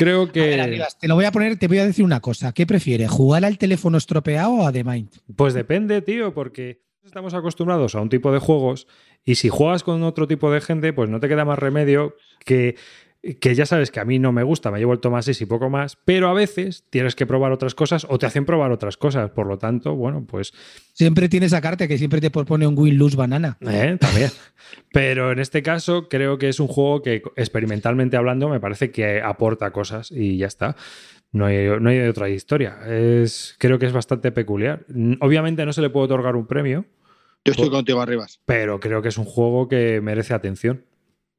Creo 0.00 0.22
a 0.22 0.24
ver, 0.24 0.32
que. 0.32 0.82
Te 0.98 1.08
lo 1.08 1.14
voy 1.14 1.26
a 1.26 1.30
poner, 1.30 1.58
te 1.58 1.68
voy 1.68 1.76
a 1.76 1.84
decir 1.84 2.04
una 2.04 2.20
cosa. 2.20 2.52
¿Qué 2.52 2.66
prefieres? 2.66 3.10
¿Jugar 3.10 3.44
al 3.44 3.58
teléfono 3.58 3.98
estropeado 3.98 4.52
o 4.52 4.66
a 4.66 4.72
The 4.72 4.82
Mind? 4.82 5.10
Pues 5.36 5.52
depende, 5.52 6.00
tío, 6.00 6.32
porque 6.32 6.80
estamos 7.04 7.34
acostumbrados 7.34 7.94
a 7.94 8.00
un 8.00 8.08
tipo 8.08 8.32
de 8.32 8.38
juegos 8.38 8.86
y 9.26 9.34
si 9.34 9.50
juegas 9.50 9.82
con 9.82 10.02
otro 10.02 10.26
tipo 10.26 10.50
de 10.50 10.62
gente, 10.62 10.94
pues 10.94 11.10
no 11.10 11.20
te 11.20 11.28
queda 11.28 11.44
más 11.44 11.58
remedio 11.58 12.16
que, 12.46 12.76
que 13.40 13.54
ya 13.54 13.66
sabes 13.66 13.90
que 13.90 14.00
a 14.00 14.04
mí 14.04 14.18
no 14.18 14.32
me 14.32 14.42
gusta, 14.42 14.70
me 14.70 14.78
llevo 14.78 14.92
el 14.94 15.00
toma 15.00 15.20
6 15.20 15.42
y 15.42 15.46
poco 15.46 15.68
más, 15.68 15.96
pero 16.04 16.28
a 16.28 16.32
veces 16.32 16.84
tienes 16.90 17.14
que 17.14 17.26
probar 17.26 17.52
otras 17.52 17.74
cosas 17.74 18.06
o 18.08 18.18
te 18.18 18.26
hacen 18.26 18.46
probar 18.46 18.72
otras 18.72 18.96
cosas. 18.96 19.30
Por 19.30 19.46
lo 19.46 19.58
tanto, 19.58 19.94
bueno, 19.94 20.24
pues 20.26 20.52
Siempre 20.94 21.28
tienes 21.28 21.52
a 21.52 21.60
carta 21.60 21.86
que 21.88 21.98
siempre 21.98 22.20
te 22.20 22.30
propone 22.30 22.66
un 22.66 22.78
win-lose 22.78 23.16
banana. 23.16 23.56
eh, 23.60 23.96
también. 24.00 24.30
Pero 24.92 25.32
en 25.32 25.38
este 25.38 25.62
caso 25.62 26.08
creo 26.08 26.38
que 26.38 26.48
es 26.48 26.60
un 26.60 26.68
juego 26.68 27.02
que 27.02 27.22
experimentalmente 27.36 28.16
hablando 28.16 28.48
me 28.48 28.60
parece 28.60 28.90
que 28.90 29.20
aporta 29.22 29.70
cosas 29.70 30.10
y 30.10 30.36
ya 30.38 30.46
está. 30.46 30.76
No 31.32 31.46
hay, 31.46 31.68
no 31.80 31.90
hay 31.90 32.00
otra 32.00 32.28
historia. 32.28 32.78
Es, 32.88 33.54
creo 33.58 33.78
que 33.78 33.86
es 33.86 33.92
bastante 33.92 34.32
peculiar. 34.32 34.84
Obviamente 35.20 35.64
no 35.64 35.72
se 35.72 35.80
le 35.80 35.90
puede 35.90 36.06
otorgar 36.06 36.34
un 36.36 36.46
premio, 36.46 36.86
Yo 37.44 37.52
estoy 37.52 37.70
contigo, 37.70 38.00
Arribas. 38.00 38.40
pero 38.46 38.80
creo 38.80 39.00
que 39.00 39.08
es 39.10 39.16
un 39.18 39.24
juego 39.26 39.68
que 39.68 40.00
merece 40.00 40.34
atención, 40.34 40.84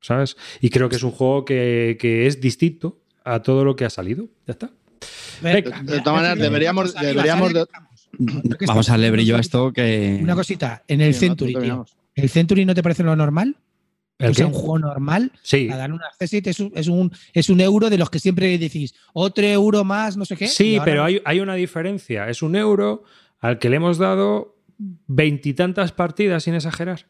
¿sabes? 0.01 0.35
Y 0.59 0.69
creo 0.69 0.89
que 0.89 0.97
es 0.97 1.03
un 1.03 1.11
juego 1.11 1.45
que, 1.45 1.97
que 1.99 2.27
es 2.27 2.41
distinto 2.41 2.99
a 3.23 3.41
todo 3.41 3.63
lo 3.63 3.75
que 3.75 3.85
ha 3.85 3.89
salido. 3.89 4.25
Ya 4.47 4.51
está. 4.53 4.69
Venga, 5.41 5.81
De 5.83 5.99
todas 6.01 6.21
maneras, 6.21 6.37
deberíamos- 6.39 6.93
deberíamos 6.93 7.53
de- 7.53 7.65
Vamos 8.67 8.89
a 8.89 8.93
darle 8.93 9.09
brillo 9.11 9.37
a 9.37 9.39
esto 9.39 9.71
que. 9.71 10.19
Una 10.21 10.35
cosita, 10.35 10.83
en 10.87 11.01
el 11.01 11.13
Sí, 11.13 11.25
no, 11.25 11.29
Century, 11.31 11.51
tío. 11.51 11.59
terminamos. 11.59 11.95
¿El 12.13 12.29
Century 12.29 12.65
no 12.65 12.75
te 12.75 12.83
parece 12.83 13.03
lo 13.03 13.15
normal? 13.15 13.55
¿El 14.19 14.31
O 14.31 14.33
sea, 14.35 14.45
qué? 14.45 14.51
un 14.51 14.53
juego 14.59 14.77
normal, 14.77 15.31
Sí, 15.41 15.67
a 15.71 15.77
dar 15.77 15.91
un 15.91 16.01
accessit 16.03 16.45
es 16.45 16.59
un, 16.59 16.71
es, 16.75 16.87
un, 16.87 17.11
es 17.33 17.49
un 17.49 17.59
euro 17.61 17.89
de 17.89 17.97
los 17.97 18.09
que 18.11 18.19
siempre 18.19 18.55
decís, 18.59 18.93
otro 19.13 19.43
euro 19.45 19.83
más, 19.83 20.15
no 20.17 20.25
sé 20.25 20.35
qué. 20.37 20.47
sí 20.47 20.73
ahora 20.75 20.85
pero 20.85 20.97
no. 21.01 21.05
hay, 21.07 21.21
hay 21.25 21.39
una 21.39 21.55
diferencia. 21.55 22.29
Es 22.29 22.43
un 22.43 22.55
euro 22.55 23.03
al 23.39 23.57
que 23.57 23.69
le 23.69 23.77
hemos 23.77 23.97
dado 23.97 24.57
veintitantas 25.07 25.91
partidas 25.91 26.43
sin 26.43 26.53
exagerar. 26.53 27.05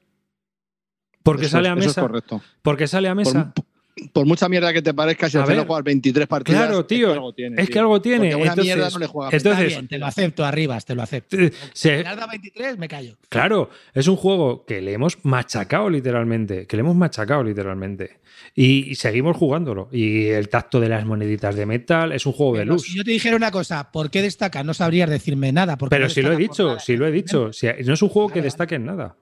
Porque 1.24 1.44
Eso 1.46 1.52
sale 1.58 1.70
a 1.70 1.74
eso 1.74 1.80
es 1.82 1.86
mesa. 1.88 2.02
correcto. 2.02 2.42
Porque 2.62 2.88
sale 2.88 3.08
a 3.08 3.16
mesa. 3.16 3.52
Por, 3.54 3.66
por 4.14 4.26
mucha 4.26 4.48
mierda 4.48 4.72
que 4.74 4.82
te 4.82 4.94
parezca, 4.94 5.30
si 5.30 5.38
A 5.38 5.46
ver. 5.46 5.66
juegas 5.66 5.84
23 5.84 6.26
partidas. 6.26 6.62
Claro, 6.66 6.86
tío, 6.86 7.08
Es 7.10 7.12
que 7.14 7.18
algo 7.20 7.34
tiene. 7.34 7.62
es 7.62 7.70
que 7.70 7.80
algo 7.80 8.02
tiene. 8.02 8.18
Porque 8.32 8.36
una 8.36 8.44
Entonces, 8.52 8.64
mierda 8.76 8.90
no 8.90 9.00
le 9.00 9.06
juega. 9.08 9.30
Entonces- 9.38 9.68
bien, 9.68 9.88
te 9.88 9.98
lo 9.98 10.06
acepto, 10.06 10.46
Arribas, 10.46 10.86
te 10.86 10.96
lo 10.96 11.02
acepto. 11.04 11.38
se- 11.74 12.02
dado 12.02 12.26
23, 12.30 12.78
me 12.78 12.88
callo. 12.88 13.18
Claro, 13.30 13.70
es 13.94 14.08
un 14.08 14.16
juego 14.16 14.66
que 14.66 14.82
le 14.82 14.94
hemos 14.94 15.24
machacado 15.24 15.90
literalmente, 15.90 16.66
que 16.68 16.78
le 16.78 16.82
hemos 16.82 16.96
machacado 16.96 17.44
literalmente. 17.44 18.22
Y, 18.56 18.90
y 18.90 18.96
seguimos 18.96 19.36
jugándolo. 19.38 19.90
Y 19.92 20.28
el 20.28 20.50
tacto 20.50 20.80
de 20.80 20.90
las 20.90 21.06
moneditas 21.06 21.54
de 21.56 21.66
metal 21.66 22.12
es 22.14 22.26
un 22.26 22.32
juego 22.34 22.58
de 22.58 22.66
luz. 22.66 22.84
Si 22.84 22.96
yo 22.98 23.04
te 23.04 23.12
dijera 23.12 23.36
una 23.36 23.52
cosa, 23.52 23.92
¿por 23.92 24.10
qué 24.10 24.22
destaca? 24.22 24.64
No 24.64 24.74
sabrías 24.74 25.10
decirme 25.10 25.52
nada. 25.52 25.78
porque 25.78 25.96
Pero 25.96 26.06
no 26.06 26.10
si 26.10 26.22
lo 26.22 26.32
he 26.32 26.38
dicho, 26.38 26.68
nada. 26.70 26.80
si 26.80 26.96
lo 26.98 27.06
he 27.06 27.12
dicho. 27.12 27.52
Si- 27.54 27.68
no 27.86 27.94
es 27.94 28.02
un 28.02 28.10
juego 28.10 28.30
que 28.30 28.42
destaque 28.42 28.76
en 28.76 28.86
nada. 28.86 29.16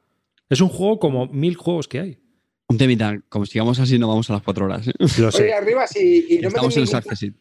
Es 0.49 0.61
un 0.61 0.69
juego 0.69 0.99
como 0.99 1.27
mil 1.27 1.55
juegos 1.55 1.87
que 1.87 1.99
hay. 1.99 2.19
Un 2.67 2.77
temita, 2.77 3.19
como 3.29 3.45
sigamos 3.45 3.79
así, 3.79 3.97
no 3.97 4.07
vamos 4.07 4.29
a 4.29 4.33
las 4.33 4.43
cuatro 4.43 4.65
horas. 4.65 4.87
¿eh? 4.87 4.93
Lo 5.19 5.27
Oye, 5.27 5.31
sé. 5.31 5.53
Arribas, 5.53 5.95
y, 5.95 6.39
no, 6.41 6.49
Estamos 6.49 6.75
en 6.75 6.83
el 6.83 6.87
ningún, 6.87 7.33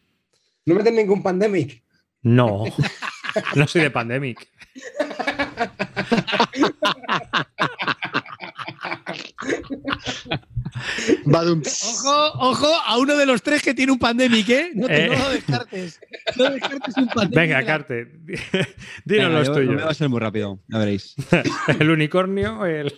no 0.65 0.75
meten 0.75 0.95
ningún 0.95 1.23
pandemic. 1.23 1.83
No. 2.21 2.65
No 3.55 3.67
soy 3.67 3.83
de 3.83 3.91
Pandemic. 3.91 4.49
Ojo, 11.25 12.31
ojo 12.39 12.67
a 12.85 12.97
uno 12.97 13.15
de 13.15 13.25
los 13.25 13.41
tres 13.41 13.61
que 13.61 13.73
tiene 13.73 13.91
un 13.91 13.99
pandemic, 13.99 14.49
¿eh? 14.49 14.71
No, 14.75 14.87
te, 14.87 15.05
Eh. 15.05 15.09
no 15.09 15.17
lo 15.17 15.29
descartes. 15.29 15.99
No 16.37 16.49
descartes 16.51 16.97
un 16.97 17.07
pandemic. 17.07 17.35
Venga, 17.35 17.65
Carte. 17.65 18.07
Dinos 19.05 19.31
los 19.31 19.47
yo- 19.47 19.53
lo 19.53 19.59
mío 19.61 19.69
va 19.69 19.75
a 19.75 19.81
tuyos. 19.83 19.97
ser 19.97 20.09
muy 20.09 20.19
rápido, 20.19 20.59
ya 20.67 20.77
veréis. 20.77 21.15
El 21.79 21.89
unicornio, 21.89 22.65
el. 22.65 22.93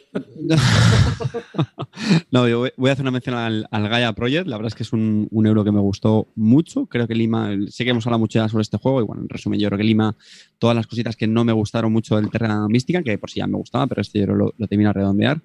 No, 2.31 2.47
yo 2.47 2.59
voy- 2.77 2.89
a 2.89 2.93
hacer 2.93 3.03
una 3.03 3.11
mención 3.11 3.35
al, 3.35 3.67
al 3.71 3.89
Gaia 3.89 4.13
Project. 4.13 4.47
La 4.47 4.57
verdad 4.57 4.67
es 4.69 4.75
que 4.75 4.83
es 4.83 4.93
un, 4.93 5.27
un 5.31 5.45
euro 5.47 5.63
que 5.63 5.71
me 5.71 5.79
gustó 5.79 6.31
mucho. 6.35 6.85
Creo 6.87 7.07
que 7.07 7.15
Lima, 7.15 7.51
sé 7.69 7.83
que 7.83 7.91
hemos 7.91 8.05
hablado 8.05 8.19
mucho 8.19 8.39
ya 8.39 8.49
sobre 8.49 8.63
este 8.63 8.77
juego 8.77 9.01
y 9.01 9.05
bueno, 9.05 9.21
en 9.23 9.29
resumen, 9.29 9.59
yo 9.59 9.67
creo 9.67 9.77
que 9.77 9.83
Lima, 9.83 10.15
todas 10.59 10.75
las 10.75 10.87
cositas 10.87 11.15
que 11.15 11.27
no 11.27 11.43
me 11.45 11.53
gustaron 11.53 11.91
mucho 11.91 12.15
del 12.15 12.29
Terra 12.29 12.67
Mística, 12.67 13.03
que 13.03 13.17
por 13.17 13.29
si 13.29 13.39
ya 13.39 13.47
me 13.47 13.57
gustaba, 13.57 13.87
pero 13.87 14.01
este 14.01 14.19
yo 14.19 14.27
lo, 14.27 14.53
lo 14.57 14.67
termino 14.67 14.89
a 14.89 14.93
redondear. 14.93 15.41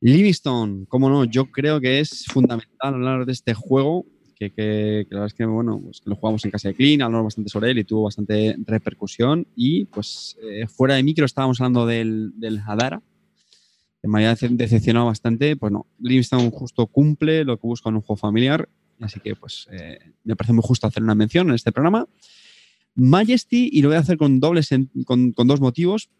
Livingstone, 0.00 0.86
cómo 0.88 1.08
no, 1.10 1.24
yo 1.24 1.46
creo 1.46 1.80
que 1.80 2.00
es 2.00 2.24
fundamental 2.26 2.94
hablar 2.94 3.26
de 3.26 3.32
este 3.32 3.54
juego, 3.54 4.06
que, 4.38 5.04
la 5.10 5.16
verdad 5.16 5.26
es 5.26 5.34
que, 5.34 5.44
bueno, 5.44 5.80
pues 5.82 6.00
lo 6.04 6.14
jugamos 6.14 6.44
en 6.44 6.52
casa 6.52 6.68
de 6.68 6.74
Clean, 6.74 7.02
hablamos 7.02 7.24
bastante 7.24 7.50
sobre 7.50 7.72
él 7.72 7.78
y 7.78 7.84
tuvo 7.84 8.04
bastante 8.04 8.56
repercusión. 8.66 9.46
Y 9.56 9.86
pues 9.86 10.36
eh, 10.42 10.66
fuera 10.68 10.94
de 10.94 11.02
micro 11.02 11.26
estábamos 11.26 11.60
hablando 11.60 11.86
del, 11.86 12.32
Hadara, 12.64 13.02
que 14.00 14.06
me 14.08 14.18
había 14.18 14.36
dece- 14.36 14.56
decepcionado 14.56 15.06
bastante. 15.06 15.56
Pues 15.56 15.72
no, 15.72 15.86
Livingstone 15.98 16.50
justo 16.52 16.86
cumple 16.86 17.44
lo 17.44 17.56
que 17.56 17.66
busca 17.66 17.88
en 17.88 17.96
un 17.96 18.02
juego 18.02 18.16
familiar, 18.16 18.68
así 19.00 19.18
que 19.18 19.34
pues 19.34 19.66
eh, 19.72 19.98
me 20.22 20.36
parece 20.36 20.52
muy 20.52 20.62
justo 20.62 20.86
hacer 20.86 21.02
una 21.02 21.16
mención 21.16 21.48
en 21.48 21.56
este 21.56 21.72
programa. 21.72 22.06
Majesty, 22.94 23.70
y 23.72 23.82
lo 23.82 23.88
voy 23.88 23.96
a 23.96 24.00
hacer 24.00 24.18
con, 24.18 24.38
dobles 24.38 24.70
con, 25.04 25.32
con 25.32 25.48
dos 25.48 25.60
motivos. 25.60 26.10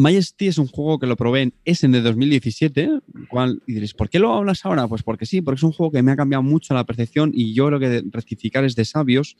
Majesty 0.00 0.46
es 0.46 0.56
un 0.56 0.66
juego 0.66 0.98
que 0.98 1.06
lo 1.06 1.14
probé 1.14 1.42
en 1.42 1.54
Essen 1.66 1.92
de 1.92 2.00
2017, 2.00 3.00
cual, 3.28 3.62
y 3.66 3.74
diréis, 3.74 3.92
¿por 3.92 4.08
qué 4.08 4.18
lo 4.18 4.32
hablas 4.32 4.64
ahora? 4.64 4.88
Pues 4.88 5.02
porque 5.02 5.26
sí, 5.26 5.42
porque 5.42 5.58
es 5.58 5.62
un 5.62 5.72
juego 5.72 5.92
que 5.92 6.02
me 6.02 6.10
ha 6.10 6.16
cambiado 6.16 6.42
mucho 6.42 6.72
la 6.72 6.84
percepción 6.84 7.32
y 7.34 7.52
yo 7.52 7.66
creo 7.66 7.78
que 7.78 8.02
rectificar 8.10 8.64
es 8.64 8.74
de 8.76 8.86
sabios. 8.86 9.36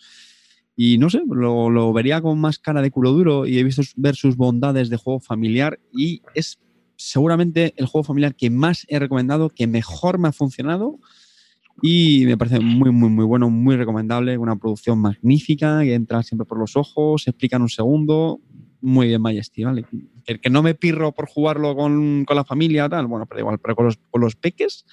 Y 0.77 0.99
no 0.99 1.09
sé, 1.09 1.23
lo, 1.27 1.70
lo 1.70 1.94
vería 1.94 2.20
con 2.20 2.38
más 2.38 2.59
cara 2.59 2.83
de 2.83 2.90
culo 2.90 3.12
duro 3.12 3.46
y 3.46 3.59
he 3.59 3.64
visto 3.64 3.81
ver 3.96 4.16
sus 4.16 4.37
bondades 4.37 4.90
de 4.90 4.99
juego 4.99 5.18
familiar 5.18 5.81
y 5.94 6.20
es 6.35 6.59
seguramente 6.96 7.73
el 7.79 7.87
juego 7.87 8.05
familiar 8.05 8.35
que 8.35 8.51
más 8.51 8.85
he 8.90 8.99
recomendado, 8.99 9.49
que 9.49 9.66
mejor 9.66 10.18
me 10.18 10.29
ha 10.29 10.33
funcionado 10.33 10.99
y 11.81 12.25
me 12.27 12.37
parece 12.37 12.61
muy, 12.61 12.90
muy, 12.90 13.09
muy 13.09 13.25
bueno, 13.25 13.49
muy 13.49 13.77
recomendable, 13.77 14.37
una 14.37 14.57
producción 14.57 14.99
magnífica 14.99 15.81
que 15.81 15.94
entra 15.94 16.23
siempre 16.23 16.44
por 16.44 16.59
los 16.59 16.77
ojos, 16.77 17.23
se 17.23 17.31
explica 17.31 17.57
en 17.57 17.62
un 17.62 17.70
segundo, 17.70 18.40
muy 18.83 19.09
bien 19.09 19.23
Majesty, 19.23 19.64
¿vale? 19.64 19.87
Que, 20.31 20.38
que 20.40 20.49
no 20.51 20.62
me 20.62 20.75
pirro 20.77 21.11
por 21.12 21.29
jugarlo 21.29 21.75
con, 21.75 22.25
con 22.25 22.37
la 22.37 22.45
familia, 22.45 22.88
tal, 22.88 23.07
bueno, 23.09 23.27
pero 23.27 23.40
igual, 23.40 23.59
pero 23.59 23.75
con 23.75 23.87
los, 23.87 23.99
con 24.11 24.21
los 24.21 24.37
peques, 24.37 24.85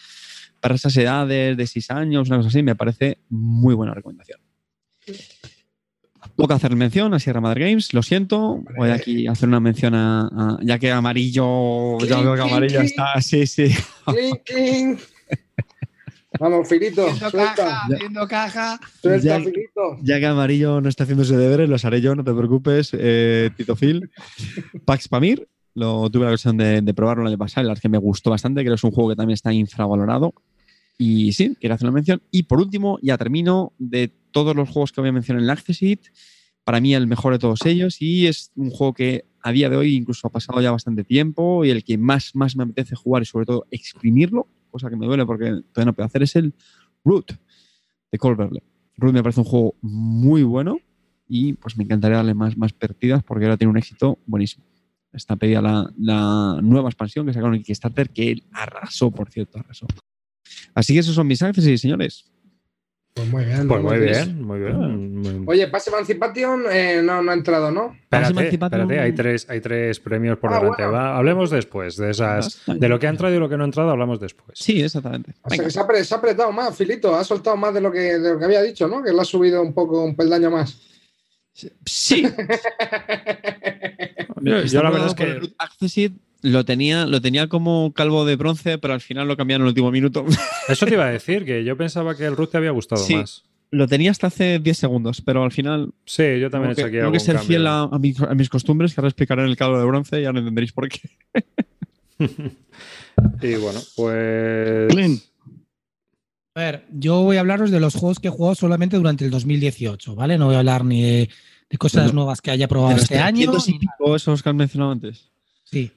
para 0.60 0.73
esas 0.73 0.97
edades 0.97 1.56
de 1.56 1.67
6 1.67 1.91
años, 1.91 2.28
una 2.30 2.38
cosa 2.38 2.50
así, 2.50 2.63
me 2.63 2.76
parece 2.76 3.19
muy 3.30 3.76
buena 3.76 3.93
recomendación. 3.93 4.39
Toca 6.36 6.56
hacer 6.56 6.76
mención 6.76 7.13
a 7.13 7.19
Sierra 7.19 7.39
Madre 7.39 7.69
Games, 7.69 7.93
lo 7.93 8.02
siento. 8.02 8.63
Voy 8.76 8.89
aquí 8.89 9.28
a 9.28 9.32
hacer 9.34 9.47
una 9.47 9.60
mención 9.60 9.93
a, 9.93 10.21
a- 10.28 10.58
ya 10.63 10.80
que 10.80 10.91
amarillo, 10.91 12.00
ya 12.06 12.19
veo 12.21 12.34
que 12.36 12.41
amarillo 12.41 12.82
está, 12.82 13.21
sí, 13.21 13.45
sí. 13.45 13.69
Vamos, 16.39 16.67
Filito, 16.67 17.04
Haciendo 17.08 17.30
suelta. 17.32 17.56
caja, 17.56 17.82
haciendo 17.93 18.28
caja. 18.28 18.80
Suelta, 19.02 19.26
Ya- 19.28 19.39
Filito. 19.39 19.97
Ya 20.04 20.19
que 20.19 20.26
amarillo 20.26 20.82
no 20.82 20.89
está 20.89 21.04
haciendo 21.04 21.23
ese 21.23 21.38
deber, 21.38 21.67
los 21.69 21.84
haré 21.86 22.02
yo, 22.02 22.15
no 22.15 22.23
te 22.23 22.34
preocupes, 22.34 22.91
eh, 22.93 23.50
Tito 23.58 23.76
Phil. 23.76 24.10
Pax 24.86 25.08
Pamir, 25.08 25.47
lo 25.73 26.10
tuve 26.10 26.23
la 26.26 26.32
ocasión 26.32 26.58
de, 26.58 26.82
de 26.82 26.93
probarlo 26.93 27.23
el 27.23 27.30
año 27.30 27.38
pasado, 27.38 27.63
la 27.65 27.71
verdad 27.71 27.82
que 27.82 27.89
me 27.89 27.97
gustó 27.97 28.30
bastante, 28.32 28.62
creo 28.62 28.73
que 28.73 28.76
es 28.76 28.84
un 28.84 28.91
juego 28.91 29.10
que 29.12 29.15
también 29.15 29.34
está 29.36 29.54
infravalorado. 29.54 30.34
Y 30.97 31.32
sí, 31.34 31.56
quiero 31.60 31.76
hacer 31.76 31.86
una 31.88 31.93
mención. 31.95 32.21
Y 32.32 32.43
por 32.43 32.60
último, 32.60 32.97
ya 33.04 33.17
termino, 33.17 33.73
de 33.78 34.12
todos 34.32 34.56
los 34.56 34.67
juegos 34.69 34.91
que 34.91 35.02
voy 35.02 35.10
a 35.10 35.13
mencionar 35.13 35.39
en 35.41 35.43
el 35.45 35.50
Accessit, 35.52 36.02
para 36.63 36.82
mí 36.82 36.93
el 36.95 37.08
mejor 37.08 37.34
de 37.34 37.39
todos 37.39 37.65
ellos 37.65 38.02
y 38.02 38.28
es 38.28 38.52
un 38.56 38.71
juego 38.71 38.93
que 38.93 39.26
a 39.41 39.52
día 39.54 39.69
de 39.69 39.78
hoy 39.78 39.95
incluso 39.95 40.28
ha 40.28 40.32
pasado 40.32 40.60
ya 40.60 40.71
bastante 40.71 41.04
tiempo 41.06 41.63
y 41.63 41.69
el 41.69 41.84
que 41.86 41.97
más, 41.97 42.36
más 42.36 42.58
me 42.58 42.63
apetece 42.63 42.93
jugar 42.95 43.21
y 43.23 43.26
sobre 43.26 43.45
todo 43.45 43.65
exprimirlo, 43.71 44.47
cosa 44.69 44.89
que 44.89 44.95
me 44.95 45.06
duele 45.06 45.25
porque 45.25 45.45
todavía 45.45 45.86
no 45.86 45.93
puedo 45.93 46.06
hacer, 46.06 46.23
es 46.23 46.36
el 46.36 46.53
Root 47.03 47.32
de 48.12 48.17
Colverle. 48.17 48.63
Root 48.97 49.13
me 49.13 49.23
parece 49.23 49.41
un 49.41 49.45
juego 49.45 49.75
muy 49.82 50.43
bueno 50.43 50.80
y 51.27 51.53
pues 51.53 51.77
me 51.77 51.84
encantaría 51.84 52.17
darle 52.17 52.34
más, 52.34 52.58
más 52.58 52.73
partidas 52.73 53.23
porque 53.23 53.45
ahora 53.45 53.58
tiene 53.58 53.71
un 53.71 53.77
éxito 53.77 54.19
buenísimo. 54.25 54.65
Está 55.13 55.36
pedida 55.36 55.62
la, 55.62 55.91
la 55.97 56.60
nueva 56.62 56.89
expansión 56.89 57.25
que 57.25 57.34
sacaron 57.34 57.56
en 57.56 57.63
Kickstarter 57.63 58.10
que 58.10 58.32
él 58.32 58.43
arrasó, 58.51 59.12
por 59.12 59.30
cierto, 59.30 59.59
arrasó. 59.59 59.88
Así 60.74 60.93
que 60.93 60.99
esos 60.99 61.15
son 61.15 61.28
mis 61.28 61.41
accessories, 61.41 61.82
señores. 61.82 62.32
Pues 63.18 63.30
muy 63.30 63.45
bien. 63.45 63.68
Pues 63.68 63.82
muy 63.82 63.97
bien, 63.99 64.41
muy 64.43 64.59
bien. 64.59 65.18
Muy- 65.22 65.43
Oye, 65.47 65.68
Pass 65.70 65.88
Emancipation 65.88 66.63
eh, 66.72 67.01
no, 67.03 67.22
no 67.24 67.32
ha 67.32 67.34
entrado, 67.34 67.72
¿no? 67.72 67.95
Espérate, 67.99 68.34
Emancipation- 68.34 68.63
espérate, 68.65 68.99
hay 68.99 69.11
tres, 69.13 69.49
hay 69.49 69.59
tres 69.59 69.99
premios 69.99 70.38
por 70.38 70.53
Ah, 70.53 70.59
delante. 70.59 70.84
bueno. 70.84 70.91
Va, 70.97 71.18
hablemos 71.18 71.49
después 71.49 71.97
de 71.97 72.11
esas, 72.11 72.61
de 72.68 72.88
lo 72.89 72.99
que 72.99 73.07
ha 73.07 73.09
entrado 73.09 73.34
y 73.34 73.39
lo 73.39 73.49
que 73.49 73.57
no 73.57 73.63
ha 73.63 73.65
entrado, 73.65 73.89
hablamos 73.89 74.20
después. 74.20 74.59
Sí, 74.61 74.82
exactamente. 74.84 75.34
O 75.41 75.49
sea 75.49 75.63
que 75.63 75.72
se 75.72 75.80
ha, 75.80 75.88
apre- 75.88 76.03
se 76.03 76.13
ha 76.13 76.18
apretado 76.18 76.51
más, 76.51 76.78
Filito. 76.78 77.15
Ha 77.15 77.24
soltado 77.24 77.57
más 77.57 77.74
de 77.74 77.82
lo 77.82 77.91
que, 77.91 77.99
de 78.20 78.34
lo 78.34 78.38
que 78.38 78.45
había 78.45 78.61
dicho, 78.61 78.88
¿no? 78.88 79.01
Que 79.03 79.11
le 79.11 79.20
ha 79.22 79.26
subido 79.26 79.61
un 79.63 79.74
poco, 79.74 80.03
un 80.03 80.15
peldaño 80.15 80.51
más. 80.51 80.80
Sí. 81.86 82.22
Yo- 84.41 84.61
yo 84.63 84.84
la 84.84 84.91
verdad 84.91 85.07
es 85.07 85.15
que- 85.15 85.53
Accessit 85.57 86.13
lo 86.41 86.65
tenía, 86.65 87.05
lo 87.05 87.21
tenía 87.21 87.47
como 87.47 87.91
calvo 87.93 88.25
de 88.25 88.35
bronce, 88.35 88.77
pero 88.77 88.93
al 88.93 89.01
final 89.01 89.27
lo 89.27 89.38
cambiaron 89.38 89.63
en 89.63 89.65
el 89.67 89.69
último 89.71 89.91
minuto. 89.91 90.25
Eso 90.69 90.85
te 90.85 90.93
iba 90.93 91.05
a 91.05 91.11
decir, 91.11 91.45
que 91.45 91.63
yo 91.63 91.75
pensaba 91.77 92.15
que 92.15 92.25
el 92.25 92.35
Root 92.35 92.51
te 92.51 92.57
había 92.57 92.71
gustado 92.71 93.03
Sí. 93.03 93.15
más. 93.15 93.43
lo 93.71 93.88
tenía 93.88 94.11
hasta 94.11 94.27
hace 94.27 94.59
10 94.59 94.77
segundos, 94.77 95.21
pero 95.21 95.43
al 95.43 95.51
final 95.51 95.93
Sí, 96.05 96.39
yo 96.39 96.49
también 96.49 96.73
tengo 96.73 96.73
he 96.73 96.73
que, 96.73 96.81
hecho 96.81 96.85
aquí 96.85 96.91
tengo 96.93 97.03
algún 97.05 97.13
que 97.13 97.19
ser 97.19 97.35
cambio. 97.35 97.47
fiel 97.47 97.67
a, 97.67 97.81
a 97.81 97.99
mi- 97.99 98.15
a 98.29 98.33
mis 98.35 98.49
costumbres, 98.49 98.93
que 98.93 99.01
ahora 99.01 99.09
explicaré 99.09 99.41
en 99.43 99.49
el 99.49 99.57
calvo 99.57 99.77
de 99.77 99.85
bronce 99.85 100.19
y 100.19 100.23
ya 100.23 100.31
no 100.31 100.39
entenderéis 100.39 100.71
por 100.71 100.88
qué. 100.89 101.01
Y 103.41 103.55
bueno, 103.55 103.79
pues... 103.95 104.88
Clint, 104.93 105.21
A 106.55 106.59
ver, 106.59 106.85
yo 106.91 107.21
voy 107.23 107.38
a 107.38 107.39
hablaros 107.39 107.71
de 107.71 107.79
los 107.79 107.95
juegos 107.95 108.19
que 108.19 108.27
he 108.27 108.31
jugado 108.31 108.53
solamente 108.55 108.95
durante 108.97 109.25
el 109.25 109.31
2018, 109.31 110.15
¿vale? 110.15 110.38
No 110.38 110.45
voy 110.45 110.55
a 110.55 110.59
hablar 110.59 110.85
ni 110.85 111.01
de, 111.01 111.29
de 111.69 111.77
cosas 111.77 112.13
nuevas 112.13 112.41
que 112.41 112.51
haya 112.51 112.67
probado 112.67 112.95
este 112.97 113.17
año. 113.17 113.51
300 113.51 113.69
y 113.69 113.79
pico 113.79 114.15
esos 114.15 114.43
que 114.43 114.49
has 114.49 114.55
mencionado 114.55 114.91
antes. 114.91 115.29
Sí. 115.63 115.91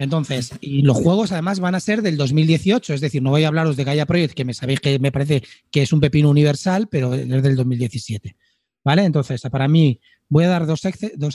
Entonces, 0.00 0.52
y 0.62 0.80
los 0.80 0.96
juegos 0.96 1.30
además 1.30 1.60
van 1.60 1.74
a 1.74 1.80
ser 1.80 2.00
del 2.00 2.16
2018, 2.16 2.94
es 2.94 3.02
decir, 3.02 3.22
no 3.22 3.28
voy 3.28 3.44
a 3.44 3.48
hablaros 3.48 3.76
de 3.76 3.84
Gaia 3.84 4.06
Project, 4.06 4.32
que 4.32 4.46
me 4.46 4.54
sabéis 4.54 4.80
que 4.80 4.98
me 4.98 5.12
parece 5.12 5.42
que 5.70 5.82
es 5.82 5.92
un 5.92 6.00
pepino 6.00 6.30
universal, 6.30 6.88
pero 6.90 7.12
es 7.14 7.28
del 7.28 7.54
2017. 7.54 8.34
¿Vale? 8.82 9.04
Entonces, 9.04 9.42
para 9.50 9.68
mí, 9.68 10.00
voy 10.30 10.44
a 10.44 10.48
dar 10.48 10.64
dos, 10.64 10.86
acce- 10.86 11.12
dos. 11.16 11.34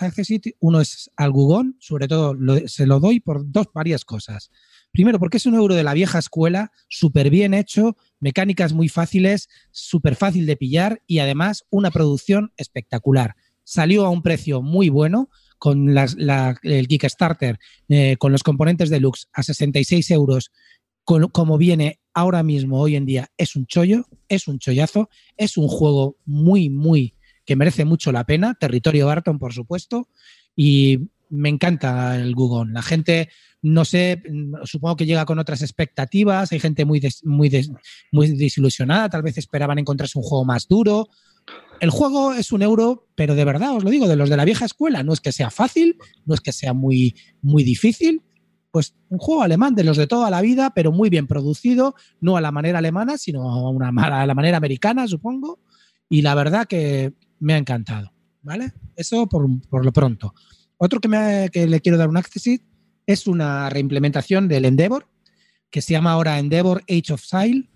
Uno 0.62 0.82
es 0.82 1.12
al 1.16 1.32
Gugón, 1.32 1.78
sobre 1.80 2.08
todo 2.08 2.36
se 2.66 2.88
lo 2.88 3.00
doy 3.00 3.20
por 3.20 3.52
dos 3.52 3.68
varias 3.72 4.04
cosas. 4.04 4.50
Primero, 4.92 5.20
porque 5.20 5.38
es 5.38 5.46
un 5.46 5.54
euro 5.54 5.76
de 5.76 5.84
la 5.84 5.94
vieja 5.94 6.18
escuela, 6.18 6.72
súper 6.90 7.30
bien 7.30 7.54
hecho, 7.54 7.98
mecánicas 8.20 8.74
muy 8.74 8.90
fáciles, 8.90 9.48
súper 9.70 10.16
fácil 10.16 10.48
de 10.48 10.58
pillar 10.58 11.04
y 11.06 11.20
además 11.20 11.66
una 11.70 11.92
producción 11.92 12.52
espectacular. 12.58 13.36
Salió 13.64 14.06
a 14.08 14.10
un 14.10 14.24
precio 14.24 14.64
muy 14.64 14.90
bueno, 14.90 15.30
con 15.66 15.96
las- 15.96 16.14
la- 16.16 16.56
el 16.62 16.88
Kickstarter 16.88 17.58
eh, 17.90 18.18
con 18.20 18.32
los 18.32 18.44
componentes 18.44 18.92
deluxe 18.92 19.26
a 19.34 19.42
66 19.42 20.12
euros, 20.12 20.52
como 21.04 21.58
viene 21.58 22.00
ahora 22.14 22.44
mismo, 22.44 22.80
hoy 22.80 22.96
en 22.96 23.08
día, 23.08 23.32
es 23.36 23.56
un 23.56 23.66
chollo, 23.66 24.06
es 24.30 24.48
un 24.48 24.60
chollazo, 24.60 25.10
es 25.38 25.58
un 25.58 25.68
juego 25.68 26.18
muy, 26.26 26.70
muy, 26.70 27.16
que 27.46 27.56
merece 27.56 27.84
mucho 27.84 28.12
la 28.12 28.26
pena. 28.26 28.54
Territorio 28.60 29.08
Barton, 29.08 29.40
por 29.40 29.54
supuesto, 29.54 30.08
y 30.56 31.00
me 31.30 31.50
encanta 31.50 32.16
el 32.16 32.36
Gugón. 32.36 32.74
La 32.74 32.84
gente, 32.84 33.30
no 33.64 33.86
sé, 33.86 34.22
supongo 34.66 34.96
que 34.98 35.08
llega 35.08 35.26
con 35.26 35.40
otras 35.40 35.64
expectativas, 35.64 36.52
hay 36.52 36.60
gente 36.60 36.86
muy, 36.86 37.02
muy, 37.24 37.50
des- 37.50 37.72
muy 38.12 38.28
desilusionada, 38.38 39.10
tal 39.10 39.24
vez 39.24 39.40
esperaban 39.40 39.80
encontrarse 39.80 40.20
un 40.20 40.24
juego 40.24 40.46
más 40.46 40.68
duro. 40.68 41.08
El 41.80 41.90
juego 41.90 42.34
es 42.34 42.52
un 42.52 42.62
euro, 42.62 43.08
pero 43.16 43.36
de 43.36 43.46
verdad 43.46 43.76
os 43.76 43.84
lo 43.84 43.90
digo, 43.90 44.08
de 44.08 44.16
los 44.16 44.30
de 44.30 44.38
la 44.38 44.46
vieja 44.46 44.66
escuela, 44.66 45.04
no 45.04 45.14
es 45.14 45.20
que 45.20 45.32
sea 45.32 45.50
fácil, 45.50 45.98
no 46.26 46.34
es 46.34 46.42
que 46.42 46.52
sea 46.52 46.74
muy, 46.74 47.16
muy 47.42 47.64
difícil, 47.64 48.22
pues 48.72 48.96
un 49.10 49.20
juego 49.20 49.44
alemán 49.44 49.76
de 49.76 49.84
los 49.84 49.98
de 49.98 50.08
toda 50.08 50.30
la 50.30 50.42
vida, 50.42 50.72
pero 50.74 50.92
muy 50.92 51.10
bien 51.10 51.28
producido, 51.28 51.96
no 52.20 52.38
a 52.38 52.42
la 52.42 52.52
manera 52.52 52.80
alemana, 52.80 53.18
sino 53.18 53.50
a, 53.50 53.70
una, 53.70 53.90
a 53.90 54.26
la 54.26 54.36
manera 54.36 54.58
americana, 54.58 55.08
supongo, 55.08 55.60
y 56.10 56.22
la 56.22 56.36
verdad 56.36 56.66
que 56.68 57.14
me 57.40 57.54
ha 57.54 57.58
encantado, 57.58 58.12
¿vale? 58.42 58.74
Eso 58.96 59.28
por, 59.28 59.48
por 59.70 59.86
lo 59.86 59.92
pronto. 59.92 60.34
Otro 60.78 61.00
que, 61.00 61.08
me 61.08 61.50
que 61.52 61.68
le 61.68 61.82
quiero 61.82 61.98
dar 61.98 62.10
un 62.10 62.18
accessit 62.18 62.64
es 63.06 63.28
una 63.28 63.70
reimplementación 63.70 64.48
del 64.48 64.66
Endeavor, 64.66 65.08
que 65.70 65.82
se 65.82 65.94
llama 65.94 66.12
ahora 66.12 66.40
Endeavor 66.40 66.84
Age 66.90 67.14
of 67.14 67.24
Sail, 67.24 67.70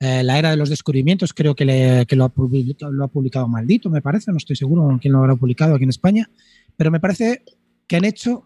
eh, 0.00 0.22
la 0.22 0.38
era 0.38 0.50
de 0.50 0.56
los 0.56 0.68
descubrimientos, 0.68 1.32
creo 1.32 1.54
que, 1.54 1.64
le- 1.64 2.06
lo, 2.10 2.24
ha 2.24 2.28
publicado, 2.28 2.92
lo 2.92 3.04
ha 3.04 3.08
publicado 3.08 3.48
Maldito, 3.48 3.88
me 3.90 4.02
parece, 4.02 4.30
no 4.30 4.36
estoy 4.36 4.56
seguro 4.56 4.98
quién 5.00 5.12
lo 5.12 5.18
habrá 5.20 5.34
publicado 5.36 5.74
aquí 5.74 5.84
en 5.84 5.90
España, 5.90 6.28
pero 6.76 6.90
me 6.90 7.00
parece 7.00 7.42
que 7.86 7.96
han 7.96 8.04
hecho, 8.04 8.44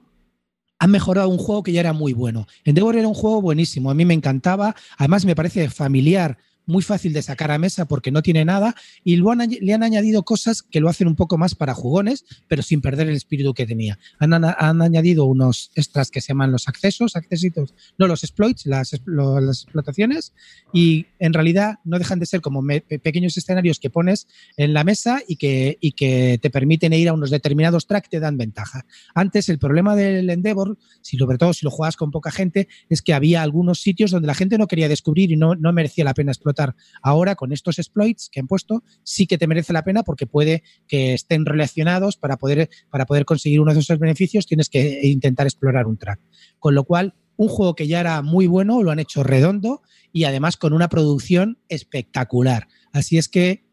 han 0.79 0.91
mejorado 0.91 1.29
un 1.29 1.39
juego 1.39 1.63
que 1.63 1.73
ya 1.73 1.81
era 1.81 1.93
muy 1.93 2.13
bueno. 2.13 2.47
Endeavor 2.65 2.97
era 2.97 3.09
un 3.09 3.15
juego 3.15 3.43
buenísimo, 3.43 3.91
a 3.91 3.95
mí 3.95 4.05
me 4.05 4.15
encantaba, 4.15 4.75
además 4.97 5.25
me 5.25 5.35
parece 5.35 5.69
familiar, 5.71 6.39
muy 6.71 6.83
fácil 6.83 7.13
de 7.13 7.23
sacar 7.23 7.51
a 7.51 7.59
mesa 7.59 7.87
porque 7.87 8.11
no 8.11 8.23
tiene 8.23 8.45
nada 8.45 8.75
y 9.05 9.17
lo 9.17 9.31
han 9.31 9.41
le 9.51 9.73
han 9.75 9.83
añadido 9.83 10.23
cosas 10.23 10.63
que 10.63 10.81
lo 10.81 10.89
hacen 10.89 11.09
un 11.09 11.17
poco 11.17 11.37
más 11.39 11.55
para 11.55 11.75
jugones, 11.75 12.25
pero 12.49 12.63
sin 12.63 12.81
perder 12.81 13.09
el 13.09 13.17
espíritu 13.17 13.53
que 13.55 13.67
tenía. 13.67 13.99
Han, 14.19 14.33
han 14.33 14.83
añadido 14.83 15.25
unos 15.25 15.71
extras 15.75 16.11
que 16.11 16.21
se 16.21 16.29
llaman 16.29 16.53
los 16.53 16.69
accesos, 16.69 17.17
accesitos, 17.17 17.75
no 17.99 18.07
los 18.07 18.23
exploits, 18.23 18.67
las, 18.67 19.01
lo- 19.07 19.41
las 19.41 19.63
explotaciones, 19.65 20.33
y 20.73 21.07
en 21.19 21.33
realidad 21.33 21.79
no 21.85 21.99
dejan 21.99 22.19
de 22.21 22.27
ser 22.27 22.41
como 22.41 22.63
me- 22.63 22.81
pe- 22.83 22.99
pequeños 22.99 23.37
escenarios 23.37 23.79
que 23.81 23.91
pones 23.91 24.27
en 24.57 24.73
la 24.75 24.85
mesa 24.85 25.21
y 25.27 25.37
que, 25.37 25.79
y 25.81 25.93
que 25.93 26.39
te 26.43 26.51
permiten 26.51 26.93
ir 26.93 27.09
a 27.09 27.13
unos 27.15 27.31
determinados 27.31 27.87
tracks 27.87 28.09
te 28.11 28.21
dan 28.21 28.37
ventaja. 28.37 28.85
Antes 29.15 29.49
el 29.49 29.59
problema 29.59 29.97
del 29.97 30.29
Endeavor, 30.31 30.79
sobre 31.03 31.39
todo 31.39 31.53
si 31.55 31.65
lo 31.65 31.71
juegas 31.71 31.97
con 31.97 32.11
poca 32.11 32.31
gente, 32.31 32.69
es 32.89 33.01
que 33.03 33.15
había 33.15 33.43
algunos 33.43 33.81
sitios 33.81 34.11
donde 34.11 34.27
la 34.27 34.35
gente 34.35 34.59
no 34.59 34.67
quería 34.67 34.89
descubrir 34.89 35.33
y 35.33 35.37
no, 35.37 35.55
no 35.55 35.73
merecía 35.73 36.05
la 36.05 36.15
pena 36.15 36.33
explotar. 36.33 36.60
Ahora 37.03 37.35
con 37.35 37.53
estos 37.53 37.79
exploits 37.79 38.29
que 38.31 38.41
han 38.41 38.47
puesto 38.47 38.83
sí 39.03 39.27
que 39.27 39.39
te 39.39 39.47
merece 39.47 39.73
la 39.73 39.85
pena 39.85 40.03
porque 40.03 40.27
puede 40.27 40.63
que 40.87 41.15
estén 41.15 41.47
relacionados 41.47 42.17
para 42.17 42.37
poder, 42.37 42.69
para 42.91 43.07
poder 43.07 43.25
conseguir 43.25 43.61
uno 43.61 43.75
de 43.75 43.81
esos 43.81 43.99
beneficios 43.99 44.47
tienes 44.47 44.69
que 44.69 45.01
intentar 45.03 45.47
explorar 45.47 45.87
un 45.87 45.99
track. 45.99 46.21
Con 46.59 46.75
lo 46.75 46.85
cual, 46.85 47.15
un 47.37 47.49
juego 47.49 47.75
que 47.75 47.87
ya 47.87 48.01
era 48.01 48.21
muy 48.21 48.47
bueno, 48.47 48.83
lo 48.83 48.91
han 48.91 48.99
hecho 48.99 49.23
redondo 49.23 49.83
y 50.13 50.25
además 50.25 50.57
con 50.57 50.73
una 50.73 50.89
producción 50.89 51.59
espectacular. 51.69 52.69
Así 52.93 53.17
es 53.17 53.29
que 53.29 53.65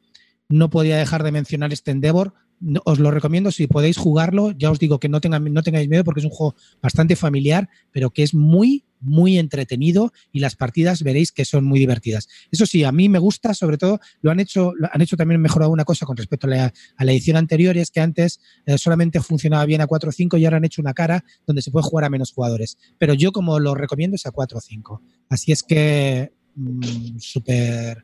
no 0.49 0.69
podía 0.69 0.97
dejar 0.97 1.23
de 1.23 1.31
mencionar 1.31 1.73
este 1.73 1.91
Endeavor. 1.91 2.33
No- 2.59 2.81
os 2.85 2.97
lo 2.99 3.11
recomiendo 3.11 3.51
si 3.51 3.67
podéis 3.67 3.97
jugarlo. 3.97 4.51
Ya 4.51 4.71
os 4.71 4.79
digo 4.79 4.99
que 4.99 5.09
no, 5.09 5.21
tengan, 5.21 5.53
no 5.53 5.61
tengáis 5.63 5.87
miedo 5.89 6.03
porque 6.03 6.21
es 6.21 6.25
un 6.25 6.31
juego 6.31 6.55
bastante 6.81 7.15
familiar, 7.15 7.69
pero 7.91 8.09
que 8.09 8.23
es 8.23 8.33
muy, 8.33 8.83
muy 8.99 9.37
entretenido 9.37 10.11
y 10.31 10.39
las 10.39 10.55
partidas 10.55 11.03
veréis 11.03 11.31
que 11.31 11.45
son 11.45 11.65
muy 11.65 11.77
divertidas. 11.77 12.27
Eso 12.51 12.65
sí, 12.65 12.83
a 12.83 12.91
mí 12.91 13.09
me 13.09 13.19
gusta, 13.19 13.53
sobre 13.53 13.77
todo, 13.77 13.99
lo 14.21 14.31
han 14.31 14.39
hecho, 14.39 14.73
lo 14.75 14.89
han 14.91 15.01
hecho 15.01 15.15
también 15.15 15.39
mejorado 15.39 15.71
una 15.71 15.85
cosa 15.85 16.07
con 16.07 16.17
respecto 16.17 16.47
a 16.47 16.49
la, 16.49 16.73
a 16.95 17.05
la 17.05 17.11
edición 17.11 17.37
anterior, 17.37 17.77
y 17.77 17.81
es 17.81 17.91
que 17.91 17.99
antes 17.99 18.39
eh, 18.65 18.77
solamente 18.79 19.19
funcionaba 19.21 19.65
bien 19.65 19.81
a 19.81 19.87
4 19.87 20.09
o 20.09 20.11
5 20.11 20.37
y 20.37 20.45
ahora 20.45 20.57
han 20.57 20.65
hecho 20.65 20.81
una 20.81 20.95
cara 20.95 21.23
donde 21.45 21.61
se 21.61 21.69
puede 21.69 21.83
jugar 21.83 22.05
a 22.05 22.09
menos 22.09 22.31
jugadores. 22.33 22.77
Pero 22.97 23.13
yo 23.13 23.31
como 23.31 23.59
lo 23.59 23.75
recomiendo 23.75 24.15
es 24.15 24.25
a 24.25 24.31
4 24.31 24.57
o 24.57 24.61
5. 24.61 25.01
Así 25.29 25.51
es 25.51 25.61
que 25.61 26.31
mm, 26.55 27.19
súper 27.19 28.03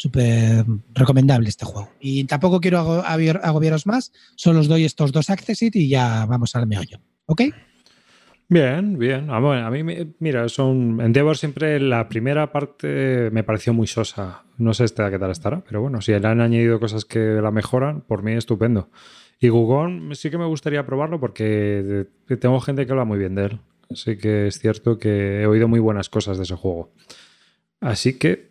súper 0.00 0.64
recomendable 0.94 1.50
este 1.50 1.66
juego. 1.66 1.90
Y 2.00 2.24
tampoco 2.24 2.58
quiero 2.58 2.78
ago- 2.78 3.02
agobiar- 3.04 3.40
agobiaros 3.42 3.84
más, 3.86 4.12
solo 4.34 4.60
os 4.60 4.68
doy 4.68 4.84
estos 4.86 5.12
dos 5.12 5.28
accessit 5.28 5.76
y 5.76 5.90
ya 5.90 6.24
vamos 6.24 6.56
al 6.56 6.66
meollo. 6.66 6.98
¿Ok? 7.26 7.42
Bien, 8.48 8.98
bien. 8.98 9.26
Ah, 9.30 9.36
a 9.36 9.70
mí, 9.70 9.82
mira, 10.18 10.48
son 10.48 11.00
Endeavor 11.02 11.36
siempre 11.36 11.78
la 11.78 12.08
primera 12.08 12.50
parte 12.50 13.28
me 13.30 13.44
pareció 13.44 13.74
muy 13.74 13.86
sosa. 13.86 14.42
No 14.56 14.72
sé 14.72 14.84
esta 14.84 15.10
qué 15.10 15.18
tal 15.18 15.30
estará, 15.32 15.60
pero 15.60 15.82
bueno, 15.82 16.00
si 16.00 16.12
le 16.18 16.26
han 16.26 16.40
añadido 16.40 16.80
cosas 16.80 17.04
que 17.04 17.18
la 17.18 17.50
mejoran, 17.50 18.00
por 18.00 18.22
mí 18.22 18.32
estupendo. 18.32 18.88
Y 19.38 19.48
Gugón 19.50 20.14
sí 20.14 20.30
que 20.30 20.38
me 20.38 20.46
gustaría 20.46 20.84
probarlo 20.86 21.20
porque 21.20 22.06
tengo 22.40 22.58
gente 22.60 22.86
que 22.86 22.92
habla 22.92 23.04
muy 23.04 23.18
bien 23.18 23.34
de 23.34 23.44
él. 23.44 23.60
Así 23.90 24.16
que 24.16 24.46
es 24.46 24.58
cierto 24.58 24.98
que 24.98 25.42
he 25.42 25.46
oído 25.46 25.68
muy 25.68 25.78
buenas 25.80 26.08
cosas 26.08 26.38
de 26.38 26.44
ese 26.44 26.54
juego. 26.56 26.90
Así 27.80 28.18
que 28.18 28.49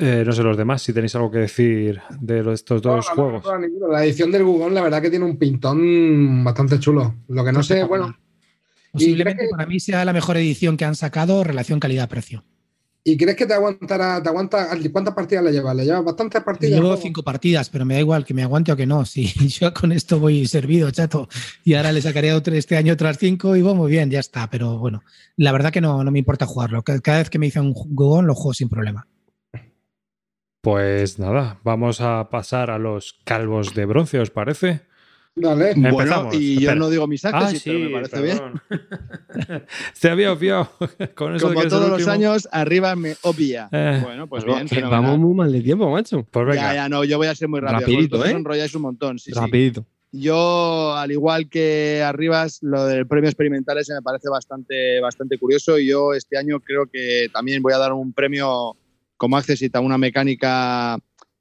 eh, 0.00 0.24
no 0.26 0.32
sé 0.32 0.42
los 0.42 0.56
demás 0.56 0.82
si 0.82 0.92
tenéis 0.92 1.14
algo 1.14 1.30
que 1.30 1.38
decir 1.38 2.00
de 2.20 2.52
estos 2.52 2.82
dos 2.82 3.06
No, 3.16 3.16
no, 3.16 3.32
no, 3.32 3.40
juegos. 3.40 3.90
La 3.90 4.04
edición 4.04 4.32
del 4.32 4.44
Google, 4.44 4.74
la 4.74 4.82
verdad 4.82 5.00
que 5.02 5.10
tiene 5.10 5.24
un 5.24 5.36
pintón 5.36 6.42
bastante 6.42 6.78
chulo. 6.80 7.14
Lo 7.28 7.44
que 7.44 7.52
no 7.52 7.62
sé, 7.62 7.84
bueno. 7.84 8.16
Posiblemente 8.92 9.30
¿Y 9.32 9.36
crees 9.36 9.50
que- 9.50 9.56
para 9.56 9.66
mí 9.68 9.78
sea 9.78 10.04
la 10.04 10.12
mejor 10.12 10.36
edición 10.36 10.76
que 10.76 10.84
han 10.84 10.96
sacado 10.96 11.44
relación 11.44 11.78
calidad-precio. 11.78 12.44
¿Y 13.02 13.16
crees 13.16 13.34
que 13.34 13.46
te 13.46 13.54
aguantará, 13.54 14.22
te 14.22 14.28
aguanta, 14.28 14.68
cuántas 14.92 15.14
partidas 15.14 15.42
le 15.42 15.52
llevas? 15.52 15.74
¿Le 15.74 15.84
llevas 15.86 16.04
bastantes 16.04 16.42
partidas? 16.42 16.78
Llevo 16.78 16.96
cinco 16.98 17.22
partidas, 17.22 17.70
pero 17.70 17.86
me 17.86 17.94
da 17.94 18.00
igual 18.00 18.26
que 18.26 18.34
me 18.34 18.42
aguante 18.42 18.72
o 18.72 18.76
que 18.76 18.84
no. 18.84 19.06
Si 19.06 19.24
yo 19.48 19.72
con 19.72 19.90
esto 19.92 20.20
voy 20.20 20.46
servido, 20.46 20.90
chato. 20.90 21.26
Y 21.64 21.74
ahora 21.74 21.92
le 21.92 22.02
sacaré 22.02 22.34
otro, 22.34 22.54
este 22.54 22.76
año 22.76 22.92
otras 22.92 23.16
cinco 23.16 23.56
y 23.56 23.62
voy 23.62 23.74
muy 23.74 23.90
bien, 23.90 24.10
ya 24.10 24.20
está. 24.20 24.50
Pero 24.50 24.78
bueno, 24.78 25.02
la 25.36 25.50
verdad 25.52 25.72
que 25.72 25.80
no, 25.80 26.04
no 26.04 26.10
me 26.10 26.18
importa 26.18 26.44
jugarlo. 26.44 26.82
Cada 26.82 27.18
vez 27.18 27.30
que 27.30 27.38
me 27.38 27.46
dicen 27.46 27.62
un 27.62 27.72
Gugón, 27.72 28.26
lo 28.26 28.34
juego 28.34 28.52
sin 28.52 28.68
problema. 28.68 29.06
Pues 30.60 31.18
nada, 31.18 31.58
vamos 31.64 32.00
a 32.02 32.28
pasar 32.28 32.70
a 32.70 32.78
los 32.78 33.18
calvos 33.24 33.74
de 33.74 33.86
bronce, 33.86 34.18
¿os 34.18 34.30
parece? 34.30 34.82
Vale. 35.36 35.70
Empezamos, 35.70 36.24
Bueno, 36.26 36.30
y 36.34 36.60
yo 36.60 36.74
no 36.74 36.90
digo 36.90 37.06
mis 37.06 37.24
actos, 37.24 37.44
Ah, 37.44 37.50
sí, 37.50 37.60
pero 37.64 37.78
me 37.78 37.88
parece 37.90 38.20
bien. 38.20 38.38
bien. 38.68 39.62
Se 39.94 40.10
había 40.10 40.32
obviado. 40.32 40.70
Con 41.14 41.34
eso 41.36 41.48
de 41.48 41.54
Como 41.54 41.64
que 41.64 41.70
todos 41.70 41.88
los 41.88 42.08
años, 42.08 42.46
arriba 42.52 42.94
me 42.94 43.16
obvia. 43.22 43.68
Eh, 43.72 44.00
bueno, 44.02 44.26
pues 44.26 44.44
Pero 44.44 44.56
bien, 44.56 44.68
que 44.68 44.82
vamos 44.82 45.18
muy 45.18 45.34
mal 45.34 45.50
de 45.50 45.62
tiempo, 45.62 45.90
macho. 45.90 46.26
Pues 46.30 46.46
venga. 46.46 46.60
Ya, 46.60 46.74
ya, 46.74 46.88
no, 46.90 47.04
yo 47.04 47.16
voy 47.16 47.28
a 47.28 47.34
ser 47.34 47.48
muy 47.48 47.60
rápido. 47.60 47.80
Rapidito, 47.80 48.24
¿eh? 48.26 48.30
enrolláis 48.32 48.74
un 48.74 48.82
montón. 48.82 49.18
Sí, 49.18 49.32
sí. 49.32 49.38
Rapidito. 49.38 49.86
Yo, 50.12 50.94
al 50.96 51.12
igual 51.12 51.48
que 51.48 52.02
Arribas, 52.04 52.58
lo 52.62 52.84
del 52.84 53.06
premio 53.06 53.30
experimental 53.30 53.78
ese 53.78 53.94
me 53.94 54.02
parece 54.02 54.28
bastante, 54.28 55.00
bastante 55.00 55.38
curioso 55.38 55.78
y 55.78 55.86
yo 55.88 56.12
este 56.12 56.36
año 56.36 56.58
creo 56.60 56.86
que 56.86 57.28
también 57.32 57.62
voy 57.62 57.72
a 57.72 57.78
dar 57.78 57.92
un 57.92 58.12
premio 58.12 58.76
como 59.20 59.36
Accessit 59.36 59.76
a 59.76 59.80
una 59.80 59.98
mecánica 59.98 60.98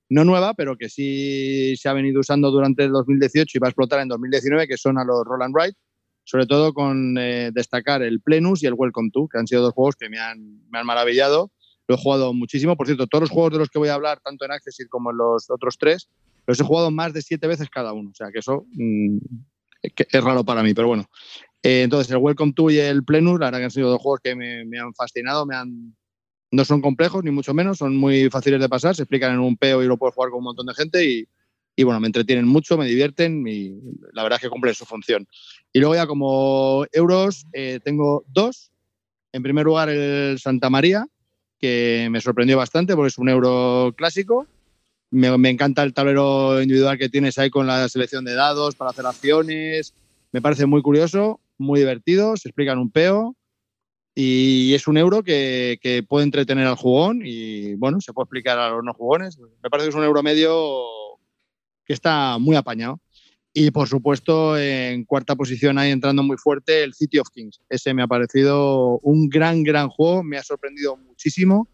no 0.10 0.26
nueva, 0.26 0.54
pero 0.54 0.76
que 0.76 0.90
sí 0.90 1.78
se 1.78 1.88
ha 1.88 1.94
venido 1.94 2.20
usando 2.20 2.52
durante 2.52 2.84
el 2.84 2.92
2018 2.92 3.58
y 3.58 3.60
va 3.60 3.68
a 3.68 3.70
explotar 3.70 4.02
en 4.02 4.10
2019, 4.10 4.68
que 4.68 4.76
son 4.76 4.98
a 4.98 5.06
los 5.06 5.24
Roll 5.24 5.44
and 5.44 5.56
Ride, 5.58 5.76
sobre 6.26 6.46
todo 6.46 6.74
con 6.74 7.18
eh, 7.18 7.52
destacar 7.54 8.02
el 8.02 8.20
Plenus 8.20 8.64
y 8.64 8.66
el 8.66 8.74
Welcome 8.74 9.12
to, 9.14 9.30
que 9.32 9.40
han 9.40 9.48
sido 9.48 9.62
dos 9.62 9.74
juegos 9.74 9.96
que 9.96 10.10
me 10.10 10.20
han, 10.20 10.60
me 10.70 10.80
han 10.80 10.86
maravillado. 10.86 11.54
Lo 11.88 11.96
he 11.96 11.98
jugado 11.98 12.34
muchísimo. 12.34 12.76
Por 12.76 12.86
cierto, 12.86 13.08
todos 13.08 13.22
los 13.22 13.30
juegos 13.30 13.54
de 13.54 13.60
los 13.60 13.70
que 13.70 13.80
voy 13.80 13.88
a 13.88 13.94
hablar, 13.94 14.20
tanto 14.20 14.44
en 14.44 14.52
Accessit 14.52 14.90
como 14.90 15.12
en 15.12 15.18
los 15.18 15.50
otros 15.50 15.78
tres, 15.78 16.10
los 16.48 16.60
he 16.60 16.64
jugado 16.66 16.92
más 16.92 17.14
de 17.14 17.22
siete 17.22 17.48
veces 17.48 17.70
cada 17.70 17.94
uno. 17.94 18.10
O 18.10 18.14
sea, 18.14 18.30
que 18.30 18.40
eso 18.40 18.66
mm, 18.74 19.20
que 19.96 20.06
es 20.12 20.22
raro 20.22 20.44
para 20.44 20.64
mí, 20.64 20.74
pero 20.74 20.90
bueno. 20.90 21.06
Eh, 21.64 21.84
entonces, 21.84 22.12
el 22.12 22.18
Welcome 22.18 22.52
to 22.52 22.72
y 22.72 22.78
el 22.80 23.06
Plenus, 23.06 23.40
la 23.40 23.48
verdad 23.48 23.60
que 23.60 23.66
han 23.66 23.72
sido 23.72 23.90
dos 23.90 24.02
juegos 24.02 24.20
que 24.22 24.36
me, 24.36 24.66
me 24.66 24.80
han 24.80 24.94
fascinado, 24.94 25.46
me 25.46 25.56
han... 25.56 25.96
No 26.52 26.66
son 26.66 26.82
complejos, 26.82 27.24
ni 27.24 27.32
mucho 27.32 27.54
menos, 27.54 27.78
son 27.78 27.95
muy 27.95 28.30
fáciles 28.30 28.60
de 28.60 28.70
pasar, 28.70 28.95
se 28.95 29.04
explican 29.04 29.34
en 29.34 29.39
un 29.39 29.56
peo 29.56 29.84
y 29.84 29.88
lo 29.88 29.97
puedes 29.97 30.16
jugar 30.16 30.32
con 30.32 30.39
un 30.39 30.45
montón 30.45 30.66
de 30.66 30.74
gente 30.74 31.06
y, 31.06 31.28
y 31.76 31.84
bueno, 31.84 32.00
me 32.00 32.08
entretienen 32.08 32.45
mucho, 32.45 32.78
me 32.78 32.88
divierten 32.88 33.47
y 33.47 33.80
la 34.12 34.24
verdad 34.24 34.38
es 34.38 34.41
que 34.41 34.50
cumplen 34.50 34.76
su 34.76 34.86
función. 34.86 35.28
Y 35.72 35.80
luego 35.80 35.95
ya 35.95 36.08
como 36.08 36.86
euros, 36.91 37.45
eh, 37.54 37.80
tengo 37.84 38.26
dos. 38.28 38.72
En 39.32 39.43
primer 39.43 39.66
lugar, 39.66 39.89
el 39.89 40.39
Santa 40.39 40.70
María, 40.70 41.08
que 41.58 42.10
me 42.12 42.20
sorprendió 42.20 42.58
bastante 42.58 42.95
porque 42.95 43.08
es 43.10 43.18
un 43.18 43.30
euro 43.30 43.93
clásico. 43.95 44.47
Me, 45.12 45.38
me 45.38 45.50
encanta 45.50 45.84
el 45.84 45.93
tablero 45.93 46.62
individual 46.62 46.97
que 46.97 47.10
tienes 47.10 47.38
ahí 47.38 47.50
con 47.50 47.66
la 47.66 47.88
selección 47.88 48.26
de 48.26 48.34
dados 48.34 48.76
para 48.76 48.91
hacer 48.91 49.06
acciones. 49.06 49.93
Me 50.32 50.41
parece 50.41 50.66
muy 50.66 50.82
curioso, 50.82 51.39
muy 51.58 51.80
divertido, 51.80 52.36
se 52.36 52.50
explica 52.50 52.74
en 52.74 52.80
un 52.80 52.91
peo. 52.91 53.36
Y 54.22 54.74
es 54.74 54.86
un 54.90 54.98
euro 54.98 55.24
que, 55.24 56.04
puede 56.10 56.26
entretener 56.26 56.68
al 56.68 56.76
jugón 56.76 57.22
y 57.24 57.76
bueno, 57.76 58.02
se 58.02 58.12
puede 58.12 58.26
explicar 58.26 58.60
a 58.60 58.70
los 58.70 58.84
no 58.84 58.94
jugones. 58.94 59.40
Me 59.64 59.70
parece 59.70 59.86
que 59.86 59.90
es 59.92 59.96
un 59.96 60.04
euro 60.04 60.22
medio 60.22 60.76
que 61.86 61.94
está 61.94 62.38
muy 62.38 62.58
apañado. 62.58 63.00
Y 63.54 63.72
por 63.72 63.88
supuesto, 63.88 64.58
en 64.58 65.06
cuarta 65.06 65.38
posición 65.38 65.78
ahí 65.78 65.92
entrando 65.92 66.22
muy 66.22 66.36
fuerte 66.36 66.84
el 66.84 66.94
City 66.94 67.18
of 67.18 67.30
Kings. 67.30 67.62
Ese 67.70 67.94
me 67.94 68.04
ha 68.04 68.08
parecido 68.08 69.00
un 69.04 69.30
gran, 69.30 69.64
gran 69.64 69.88
juego, 69.88 70.22
me 70.22 70.36
ha 70.38 70.44
sorprendido 70.44 70.98
muchísimo. 70.98 71.70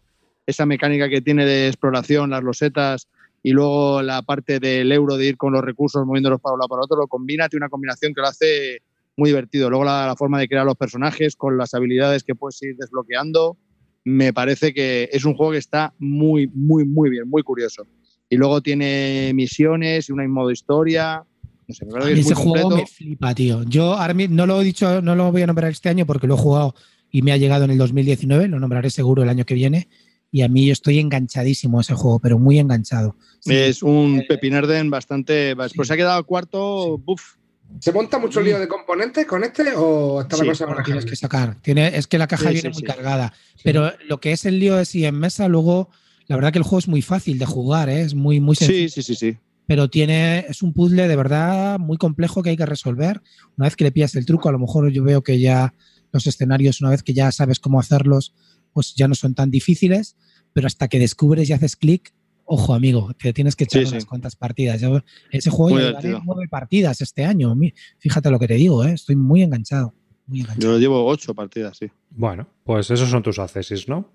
Esa 0.46 0.66
mecánica 0.66 1.08
que 1.08 1.20
tiene 1.20 1.44
de 1.44 1.66
exploración, 1.66 2.30
las 2.30 2.44
losetas 2.44 3.08
y 3.42 3.50
luego 3.50 4.02
la 4.02 4.22
parte 4.22 4.60
del 4.60 4.92
euro 4.92 5.16
de 5.16 5.26
ir 5.26 5.36
con 5.36 5.52
los 5.52 5.64
recursos 5.64 6.06
moviéndolos 6.06 6.40
para 6.40 6.54
un 6.54 6.60
lado 6.60 6.68
para 6.68 6.82
otro, 6.84 6.96
lo 6.96 7.08
combina, 7.08 7.48
tiene 7.48 7.64
una 7.64 7.70
combinación 7.70 8.14
que 8.14 8.20
lo 8.20 8.28
hace 8.28 8.82
muy 9.16 9.30
divertido. 9.30 9.70
Luego 9.70 9.84
la, 9.84 10.06
la 10.06 10.16
forma 10.16 10.38
de 10.38 10.48
crear 10.48 10.64
los 10.64 10.76
personajes 10.76 11.36
con 11.36 11.56
las 11.56 11.74
habilidades 11.74 12.22
que 12.22 12.34
puedes 12.34 12.60
ir 12.62 12.76
desbloqueando, 12.76 13.56
me 14.04 14.32
parece 14.32 14.72
que 14.72 15.08
es 15.12 15.24
un 15.24 15.34
juego 15.34 15.52
que 15.52 15.58
está 15.58 15.92
muy, 15.98 16.46
muy, 16.48 16.84
muy 16.84 17.10
bien, 17.10 17.28
muy 17.28 17.42
curioso. 17.42 17.84
Y 18.28 18.36
luego 18.36 18.60
tiene 18.60 19.32
misiones 19.34 20.08
y 20.08 20.12
una 20.12 20.26
modo 20.28 20.50
historia. 20.50 21.24
No 21.68 21.74
sé, 21.74 21.86
me 21.86 21.92
que 22.00 22.12
es 22.12 22.18
ese 22.20 22.34
muy 22.34 22.42
juego 22.44 22.68
completo. 22.68 22.76
me 22.76 22.86
flipa, 22.86 23.34
tío. 23.34 23.62
Yo 23.64 23.96
mismo 24.14 24.36
no 24.36 24.46
lo 24.46 24.60
he 24.60 24.64
dicho, 24.64 25.02
no 25.02 25.16
lo 25.16 25.32
voy 25.32 25.42
a 25.42 25.46
nombrar 25.46 25.70
este 25.70 25.88
año 25.88 26.06
porque 26.06 26.26
lo 26.26 26.34
he 26.34 26.38
jugado 26.38 26.74
y 27.10 27.22
me 27.22 27.32
ha 27.32 27.36
llegado 27.36 27.64
en 27.64 27.70
el 27.70 27.78
2019, 27.78 28.48
lo 28.48 28.60
nombraré 28.60 28.90
seguro 28.90 29.22
el 29.22 29.28
año 29.28 29.44
que 29.44 29.54
viene. 29.54 29.88
Y 30.30 30.42
a 30.42 30.48
mí 30.48 30.66
yo 30.66 30.72
estoy 30.72 30.98
enganchadísimo 30.98 31.78
a 31.78 31.80
ese 31.80 31.94
juego, 31.94 32.18
pero 32.18 32.38
muy 32.38 32.58
enganchado. 32.58 33.16
Sí, 33.40 33.54
Es 33.54 33.82
un 33.82 34.20
Eh, 34.20 34.26
pepinarden 34.28 34.90
bastante. 34.90 35.54
Pues 35.56 35.72
sí. 35.72 35.78
se 35.84 35.94
ha 35.94 35.96
quedado 35.96 36.24
cuarto, 36.24 36.98
buf. 36.98 37.36
¿Se 37.80 37.92
monta 37.92 38.18
mucho 38.18 38.40
lío 38.40 38.58
de 38.58 38.68
componentes 38.68 39.26
con 39.26 39.44
este 39.44 39.72
o 39.76 40.22
está 40.22 40.36
Sí, 40.36 40.44
la 40.44 40.52
cosa 40.52 40.66
lo 40.66 40.82
tienes 40.82 41.04
que 41.04 41.16
sacar. 41.16 41.60
Tiene, 41.62 41.96
es 41.96 42.06
que 42.06 42.18
la 42.18 42.26
caja 42.26 42.48
Sí, 42.48 42.54
viene 42.54 42.60
sí, 42.72 42.80
muy 42.80 42.80
sí. 42.80 42.84
cargada. 42.84 43.32
Pero 43.62 43.92
lo 44.08 44.20
que 44.20 44.32
es 44.32 44.44
el 44.46 44.58
lío 44.58 44.76
de 44.76 44.84
si 44.84 45.04
en 45.04 45.18
mesa, 45.18 45.48
luego, 45.48 45.90
la 46.26 46.36
verdad 46.36 46.52
que 46.52 46.58
el 46.58 46.64
juego 46.64 46.78
es 46.78 46.88
muy 46.88 47.02
fácil 47.02 47.38
de 47.38 47.46
jugar, 47.46 47.88
¿eh? 47.88 48.00
es 48.02 48.14
muy, 48.14 48.40
muy 48.40 48.56
sencillo. 48.56 48.88
Sí, 48.88 49.02
sí, 49.02 49.14
sí, 49.14 49.32
sí. 49.32 49.38
pero 49.66 49.90
tiene, 49.90 50.46
es 50.48 50.62
un 50.62 50.72
puzzle 50.72 51.08
de 51.08 51.16
verdad 51.16 51.78
muy 51.78 51.96
complejo 51.98 52.42
que 52.42 52.50
hay 52.50 52.56
que 52.56 52.66
resolver. 52.66 53.20
Una 53.56 53.66
vez 53.66 53.76
que 53.76 53.84
le 53.84 53.92
pillas 53.92 54.14
el 54.16 54.24
truco, 54.26 54.48
a 54.48 54.52
lo 54.52 54.58
mejor 54.58 54.90
yo 54.90 55.02
veo 55.04 55.22
que 55.22 55.38
ya 55.38 55.74
los 56.12 56.26
escenarios, 56.26 56.80
una 56.80 56.90
vez 56.90 57.02
que 57.02 57.12
ya 57.14 57.30
sabes 57.32 57.60
cómo 57.60 57.78
hacerlos, 57.80 58.32
pues 58.72 58.94
ya 58.94 59.08
no 59.08 59.14
son 59.14 59.34
tan 59.34 59.50
difíciles, 59.50 60.16
pero 60.52 60.66
hasta 60.66 60.88
que 60.88 60.98
descubres 60.98 61.50
y 61.50 61.52
haces 61.52 61.76
clic, 61.76 62.12
ojo 62.46 62.74
amigo, 62.74 63.12
te 63.18 63.32
tienes 63.32 63.54
que 63.56 63.64
echar 63.64 63.82
Sí, 63.82 63.86
sí. 63.86 63.92
unas 63.92 64.06
cuantas 64.06 64.36
partidas. 64.36 64.80
Yo, 64.80 65.00
ese 65.30 65.50
juego 65.50 65.78
ya 65.78 65.86
llevaré 66.00 66.22
nueve 66.24 66.48
partidas 66.48 67.00
este 67.00 67.24
año. 67.24 67.54
Fíjate 67.98 68.30
lo 68.30 68.38
que 68.38 68.48
te 68.48 68.54
digo, 68.54 68.84
¿eh? 68.84 68.92
estoy 68.92 69.16
muy 69.16 69.42
enganchado. 69.42 69.94
Muy 70.26 70.40
enganchado. 70.40 70.74
Yo 70.74 70.78
llevo 70.78 71.04
ocho 71.06 71.34
partidas, 71.34 71.76
sí. 71.76 71.90
Bueno, 72.10 72.48
pues 72.64 72.90
esos 72.90 73.08
son 73.10 73.22
tus 73.22 73.38
accesis, 73.38 73.88
¿no? 73.88 74.10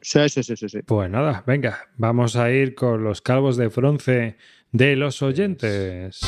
Sí, 0.00 0.28
sí, 0.28 0.42
sí, 0.42 0.56
sí. 0.56 0.82
Pues 0.84 1.10
nada, 1.10 1.42
venga, 1.46 1.78
vamos 1.96 2.36
a 2.36 2.50
ir 2.50 2.74
con 2.74 3.02
los 3.02 3.22
calvos 3.22 3.56
de 3.56 3.68
bronce 3.68 4.36
de 4.72 4.96
los 4.96 5.22
oyentes. 5.22 6.20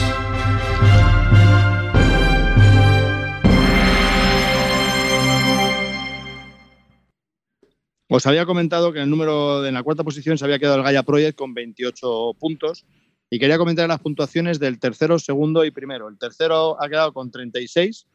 Os 8.15 8.27
había 8.27 8.45
comentado 8.45 8.93
que 8.93 8.99
en 8.99 9.05
el 9.05 9.11
número 9.11 9.63
de 9.63 9.73
la 9.73 9.83
cuarta 9.83 10.05
posición 10.05 10.37
se 10.37 10.45
había 10.45 10.59
quedado 10.59 10.77
el 10.77 10.83
Gaia 10.83 11.03
Project 11.03 11.35
con 11.35 11.55
28 11.55 12.35
puntos 12.39 12.85
y 13.31 13.39
quería 13.39 13.57
comentar 13.57 13.89
las 13.89 14.01
puntuaciones 14.01 14.59
del 14.59 14.79
tercero, 14.79 15.19
segundo 15.19 15.65
y 15.65 15.71
primero. 15.71 16.09
El 16.09 16.19
tercero 16.19 16.77
ha 16.79 16.91
quedado 16.91 17.15
con 17.15 17.31
36, 17.31 18.07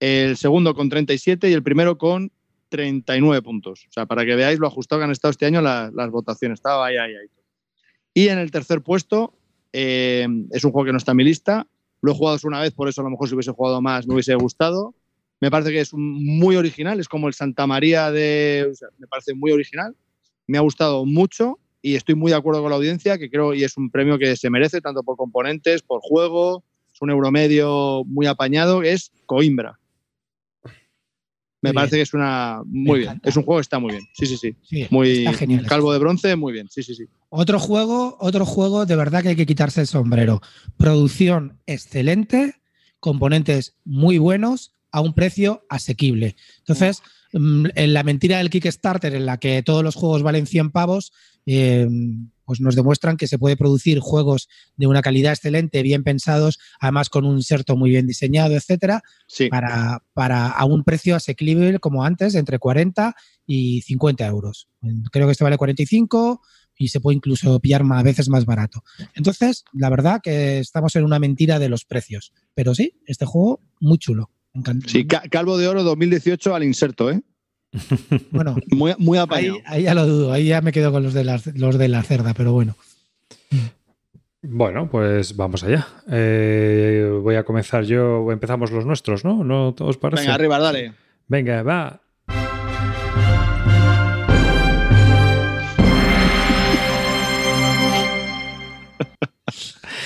el 0.00 0.36
segundo 0.36 0.74
con 0.74 0.90
37 0.90 1.48
y 1.48 1.54
el 1.54 1.62
primero 1.62 1.96
con 1.96 2.30
39 2.68 3.40
puntos. 3.40 3.86
O 3.88 3.92
sea, 3.92 4.04
para 4.04 4.26
que 4.26 4.36
veáis 4.36 4.58
lo 4.58 4.66
ajustado 4.66 5.00
que 5.00 5.04
han 5.04 5.12
estado 5.12 5.30
este 5.30 5.46
año 5.46 5.62
las, 5.62 5.90
las 5.94 6.10
votaciones. 6.10 6.58
Estaba 6.58 6.84
ahí, 6.84 6.98
ahí, 6.98 7.14
ahí. 7.14 7.28
Y 8.12 8.28
en 8.28 8.38
el 8.38 8.50
tercer 8.50 8.82
puesto 8.82 9.32
eh, 9.72 10.28
es 10.50 10.62
un 10.62 10.72
juego 10.72 10.84
que 10.84 10.92
no 10.92 10.98
está 10.98 11.12
en 11.12 11.16
mi 11.16 11.24
lista. 11.24 11.66
Lo 12.02 12.12
he 12.12 12.14
jugado 12.14 12.36
una 12.44 12.60
vez, 12.60 12.74
por 12.74 12.86
eso 12.86 13.00
a 13.00 13.04
lo 13.04 13.08
mejor 13.08 13.30
si 13.30 13.34
hubiese 13.34 13.52
jugado 13.52 13.80
más 13.80 14.06
me 14.06 14.12
hubiese 14.12 14.34
gustado. 14.34 14.94
Me 15.42 15.50
parece 15.50 15.72
que 15.72 15.80
es 15.80 15.90
muy 15.92 16.54
original, 16.54 17.00
es 17.00 17.08
como 17.08 17.26
el 17.26 17.34
Santa 17.34 17.66
María 17.66 18.12
de. 18.12 18.68
o 18.70 18.74
sea, 18.76 18.86
me 18.96 19.08
parece 19.08 19.34
muy 19.34 19.50
original. 19.50 19.92
Me 20.46 20.56
ha 20.56 20.60
gustado 20.60 21.04
mucho 21.04 21.58
y 21.82 21.96
estoy 21.96 22.14
muy 22.14 22.30
de 22.30 22.36
acuerdo 22.36 22.60
con 22.62 22.70
la 22.70 22.76
audiencia, 22.76 23.18
que 23.18 23.28
creo 23.28 23.52
y 23.52 23.64
es 23.64 23.76
un 23.76 23.90
premio 23.90 24.18
que 24.20 24.36
se 24.36 24.50
merece, 24.50 24.80
tanto 24.80 25.02
por 25.02 25.16
componentes, 25.16 25.82
por 25.82 25.98
juego. 26.00 26.62
Es 26.94 27.02
un 27.02 27.10
euro 27.10 27.32
medio 27.32 28.04
muy 28.06 28.26
apañado, 28.26 28.84
es 28.84 29.10
Coimbra. 29.26 29.80
Me 31.60 31.70
Muy 31.70 31.74
parece 31.74 31.96
bien. 31.96 31.98
que 31.98 32.02
es 32.08 32.14
una. 32.14 32.62
Muy 32.64 32.98
bien. 33.00 33.20
Es 33.24 33.36
un 33.36 33.42
juego 33.42 33.58
que 33.58 33.62
está 33.62 33.80
muy 33.80 33.90
bien. 33.90 34.04
Sí, 34.14 34.26
sí, 34.26 34.36
sí. 34.36 34.54
Sí, 34.62 34.86
Muy 34.90 35.24
está 35.26 35.32
genial. 35.32 35.66
calvo 35.66 35.92
de 35.92 35.98
bronce, 35.98 36.36
muy 36.36 36.52
bien. 36.52 36.68
Sí, 36.70 36.84
sí, 36.84 36.94
sí. 36.94 37.06
Otro 37.30 37.58
juego, 37.58 38.16
otro 38.20 38.46
juego 38.46 38.86
de 38.86 38.94
verdad 38.94 39.22
que 39.24 39.30
hay 39.30 39.36
que 39.36 39.46
quitarse 39.46 39.80
el 39.80 39.88
sombrero. 39.88 40.40
Producción 40.76 41.58
excelente, 41.66 42.54
componentes 43.00 43.74
muy 43.84 44.18
buenos 44.18 44.72
a 44.92 45.00
un 45.00 45.14
precio 45.14 45.64
asequible. 45.68 46.36
Entonces, 46.58 47.02
mm, 47.32 47.66
en 47.74 47.94
la 47.94 48.02
mentira 48.02 48.38
del 48.38 48.50
Kickstarter 48.50 49.14
en 49.14 49.26
la 49.26 49.38
que 49.38 49.62
todos 49.62 49.82
los 49.82 49.94
juegos 49.94 50.22
valen 50.22 50.46
100 50.46 50.70
pavos, 50.70 51.12
eh, 51.46 51.88
pues 52.44 52.60
nos 52.60 52.74
demuestran 52.76 53.16
que 53.16 53.26
se 53.26 53.38
puede 53.38 53.56
producir 53.56 53.98
juegos 54.00 54.48
de 54.76 54.86
una 54.86 55.00
calidad 55.00 55.32
excelente, 55.32 55.82
bien 55.82 56.04
pensados, 56.04 56.58
además 56.80 57.08
con 57.08 57.24
un 57.24 57.36
inserto 57.36 57.76
muy 57.76 57.90
bien 57.90 58.06
diseñado, 58.06 58.54
etcétera, 58.54 59.02
Sí. 59.26 59.48
para, 59.48 60.04
para 60.12 60.48
a 60.48 60.64
un 60.64 60.84
precio 60.84 61.16
asequible 61.16 61.78
como 61.78 62.04
antes, 62.04 62.34
entre 62.34 62.58
40 62.58 63.14
y 63.46 63.80
50 63.82 64.26
euros. 64.26 64.68
Creo 65.10 65.26
que 65.26 65.32
este 65.32 65.44
vale 65.44 65.56
45 65.56 66.42
y 66.76 66.88
se 66.88 67.00
puede 67.00 67.16
incluso 67.16 67.58
pillar 67.60 67.84
más, 67.84 68.00
a 68.00 68.02
veces 68.02 68.28
más 68.28 68.44
barato. 68.44 68.82
Entonces, 69.14 69.64
la 69.72 69.88
verdad 69.88 70.20
que 70.22 70.58
estamos 70.58 70.94
en 70.96 71.04
una 71.04 71.18
mentira 71.18 71.58
de 71.58 71.68
los 71.68 71.84
precios. 71.84 72.32
Pero 72.54 72.74
sí, 72.74 73.00
este 73.06 73.24
juego 73.24 73.60
muy 73.80 73.98
chulo. 73.98 74.30
Sí, 74.86 75.06
Ca- 75.06 75.22
Calvo 75.30 75.56
de 75.58 75.66
Oro 75.68 75.82
2018 75.82 76.54
al 76.54 76.62
inserto, 76.64 77.10
¿eh? 77.10 77.20
Bueno, 78.30 78.56
Muy, 78.70 78.94
muy 78.98 79.16
apañado. 79.18 79.54
ahí, 79.64 79.78
ahí 79.78 79.82
ya 79.84 79.94
lo 79.94 80.06
dudo, 80.06 80.32
ahí 80.32 80.46
ya 80.46 80.60
me 80.60 80.72
quedo 80.72 80.92
con 80.92 81.02
los 81.02 81.14
de 81.14 81.24
la, 81.24 81.40
los 81.54 81.78
de 81.78 81.88
la 81.88 82.02
cerda, 82.02 82.34
pero 82.34 82.52
bueno. 82.52 82.76
Bueno, 84.42 84.90
pues 84.90 85.36
vamos 85.36 85.62
allá. 85.64 85.86
Eh, 86.10 87.08
voy 87.22 87.36
a 87.36 87.44
comenzar 87.44 87.84
yo, 87.84 88.30
empezamos 88.32 88.70
los 88.72 88.84
nuestros, 88.84 89.24
¿no? 89.24 89.44
¿No 89.44 89.74
os 89.78 89.96
parece? 89.96 90.22
Venga, 90.24 90.34
arriba, 90.34 90.58
dale. 90.58 90.92
Venga, 91.28 91.62
va. 91.62 92.01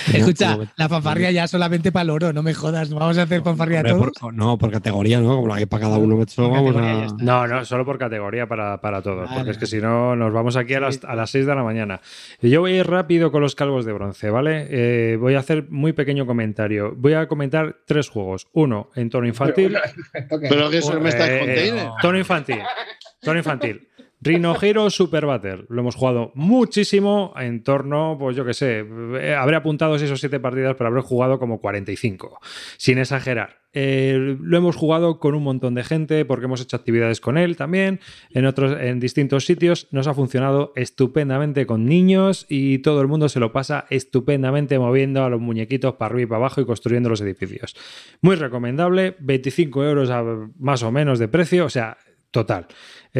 Escucha, 0.13 0.57
la 0.75 0.89
fanfarria 0.89 1.31
ya 1.31 1.47
solamente 1.47 1.91
para 1.91 2.03
el 2.03 2.09
oro, 2.09 2.33
no 2.33 2.43
me 2.43 2.53
jodas, 2.53 2.89
no 2.89 2.97
vamos 2.97 3.17
a 3.17 3.23
hacer 3.23 3.41
fanfarria 3.41 3.79
Hombre, 3.79 3.91
todos. 3.93 4.11
por- 4.19 4.33
no, 4.33 4.57
por 4.57 4.71
categoría, 4.71 5.19
¿no? 5.19 5.35
Como 5.35 5.47
la 5.47 5.57
que 5.57 5.67
para 5.67 5.83
cada 5.83 5.97
uno, 5.97 6.15
vamos 6.37 6.75
a. 6.75 7.07
No, 7.19 7.47
no, 7.47 7.65
solo 7.65 7.85
por 7.85 7.97
categoría 7.97 8.47
para, 8.47 8.79
para 8.81 9.01
todos, 9.01 9.25
Vale, 9.25 9.35
porque 9.37 9.51
es 9.51 9.57
que 9.57 9.65
si 9.65 9.77
no 9.79 10.15
nos 10.15 10.31
vamos 10.33 10.55
aquí 10.55 10.73
a 10.73 10.79
las, 10.79 11.03
a 11.03 11.15
las 11.15 11.29
6 11.31 11.45
de 11.45 11.55
la 11.55 11.63
mañana. 11.63 11.99
Yo 12.41 12.61
voy 12.61 12.73
a 12.73 12.75
ir 12.77 12.87
rápido 12.87 13.31
con 13.31 13.41
los 13.41 13.55
calvos 13.55 13.85
de 13.85 13.93
bronce, 13.93 14.29
¿vale? 14.29 14.67
Eh, 14.69 15.17
voy 15.17 15.35
a 15.35 15.39
hacer 15.39 15.65
muy 15.69 15.93
pequeño 15.93 16.25
comentario. 16.25 16.93
Voy 16.95 17.13
a 17.13 17.27
comentar 17.27 17.77
tres 17.85 18.09
juegos. 18.09 18.47
Uno 18.53 18.89
en 18.95 19.09
tono 19.09 19.27
infantil. 19.27 19.77
¿Esto 20.13 20.39
qué? 20.39 20.47
Pero 20.49 20.69
que 20.69 20.77
eso 20.79 20.99
me 20.99 21.09
está 21.09 21.27
Eh, 21.31 21.39
container. 21.39 21.87
Tono 22.01 22.17
infantil. 22.17 22.59
Tono 23.21 23.37
infantil. 23.39 23.87
Rhino 24.21 24.55
Hero 24.59 24.89
Super 24.89 25.25
Battle. 25.25 25.65
Lo 25.69 25.81
hemos 25.81 25.95
jugado 25.95 26.31
muchísimo 26.33 27.33
en 27.37 27.63
torno, 27.63 28.17
pues 28.19 28.35
yo 28.35 28.45
qué 28.45 28.53
sé, 28.53 28.85
eh, 29.19 29.35
habré 29.35 29.55
apuntado 29.55 29.97
6 29.97 30.11
o 30.11 30.17
7 30.17 30.39
partidas, 30.39 30.75
pero 30.77 30.87
habré 30.87 31.01
jugado 31.01 31.39
como 31.39 31.59
45, 31.59 32.39
sin 32.77 32.97
exagerar. 32.97 33.67
Eh, 33.73 34.37
lo 34.41 34.57
hemos 34.57 34.75
jugado 34.75 35.19
con 35.19 35.35
un 35.35 35.43
montón 35.43 35.75
de 35.75 35.83
gente 35.83 36.25
porque 36.25 36.45
hemos 36.45 36.61
hecho 36.61 36.75
actividades 36.75 37.21
con 37.21 37.37
él 37.37 37.57
también 37.57 37.99
en 38.31 38.45
otros 38.45 38.75
en 38.79 38.99
distintos 38.99 39.45
sitios 39.45 39.87
nos 39.91 40.07
ha 40.07 40.15
funcionado 40.15 40.71
estupendamente 40.75 41.67
con 41.67 41.85
niños 41.85 42.47
y 42.49 42.79
todo 42.79 43.01
el 43.01 43.07
mundo 43.07 43.27
se 43.29 43.41
lo 43.41 43.51
pasa 43.51 43.85
estupendamente 43.89 44.79
moviendo 44.79 45.23
a 45.23 45.29
los 45.29 45.41
muñequitos 45.41 45.95
para 45.95 46.13
arriba 46.13 46.23
y 46.23 46.25
para 46.27 46.37
abajo 46.37 46.61
y 46.61 46.65
construyendo 46.65 47.09
los 47.09 47.21
edificios 47.21 47.75
muy 48.21 48.37
recomendable 48.37 49.17
25 49.19 49.83
euros 49.83 50.09
más 50.57 50.81
o 50.81 50.91
menos 50.91 51.19
de 51.19 51.27
precio 51.27 51.65
o 51.65 51.69
sea 51.69 51.97
total 52.31 52.67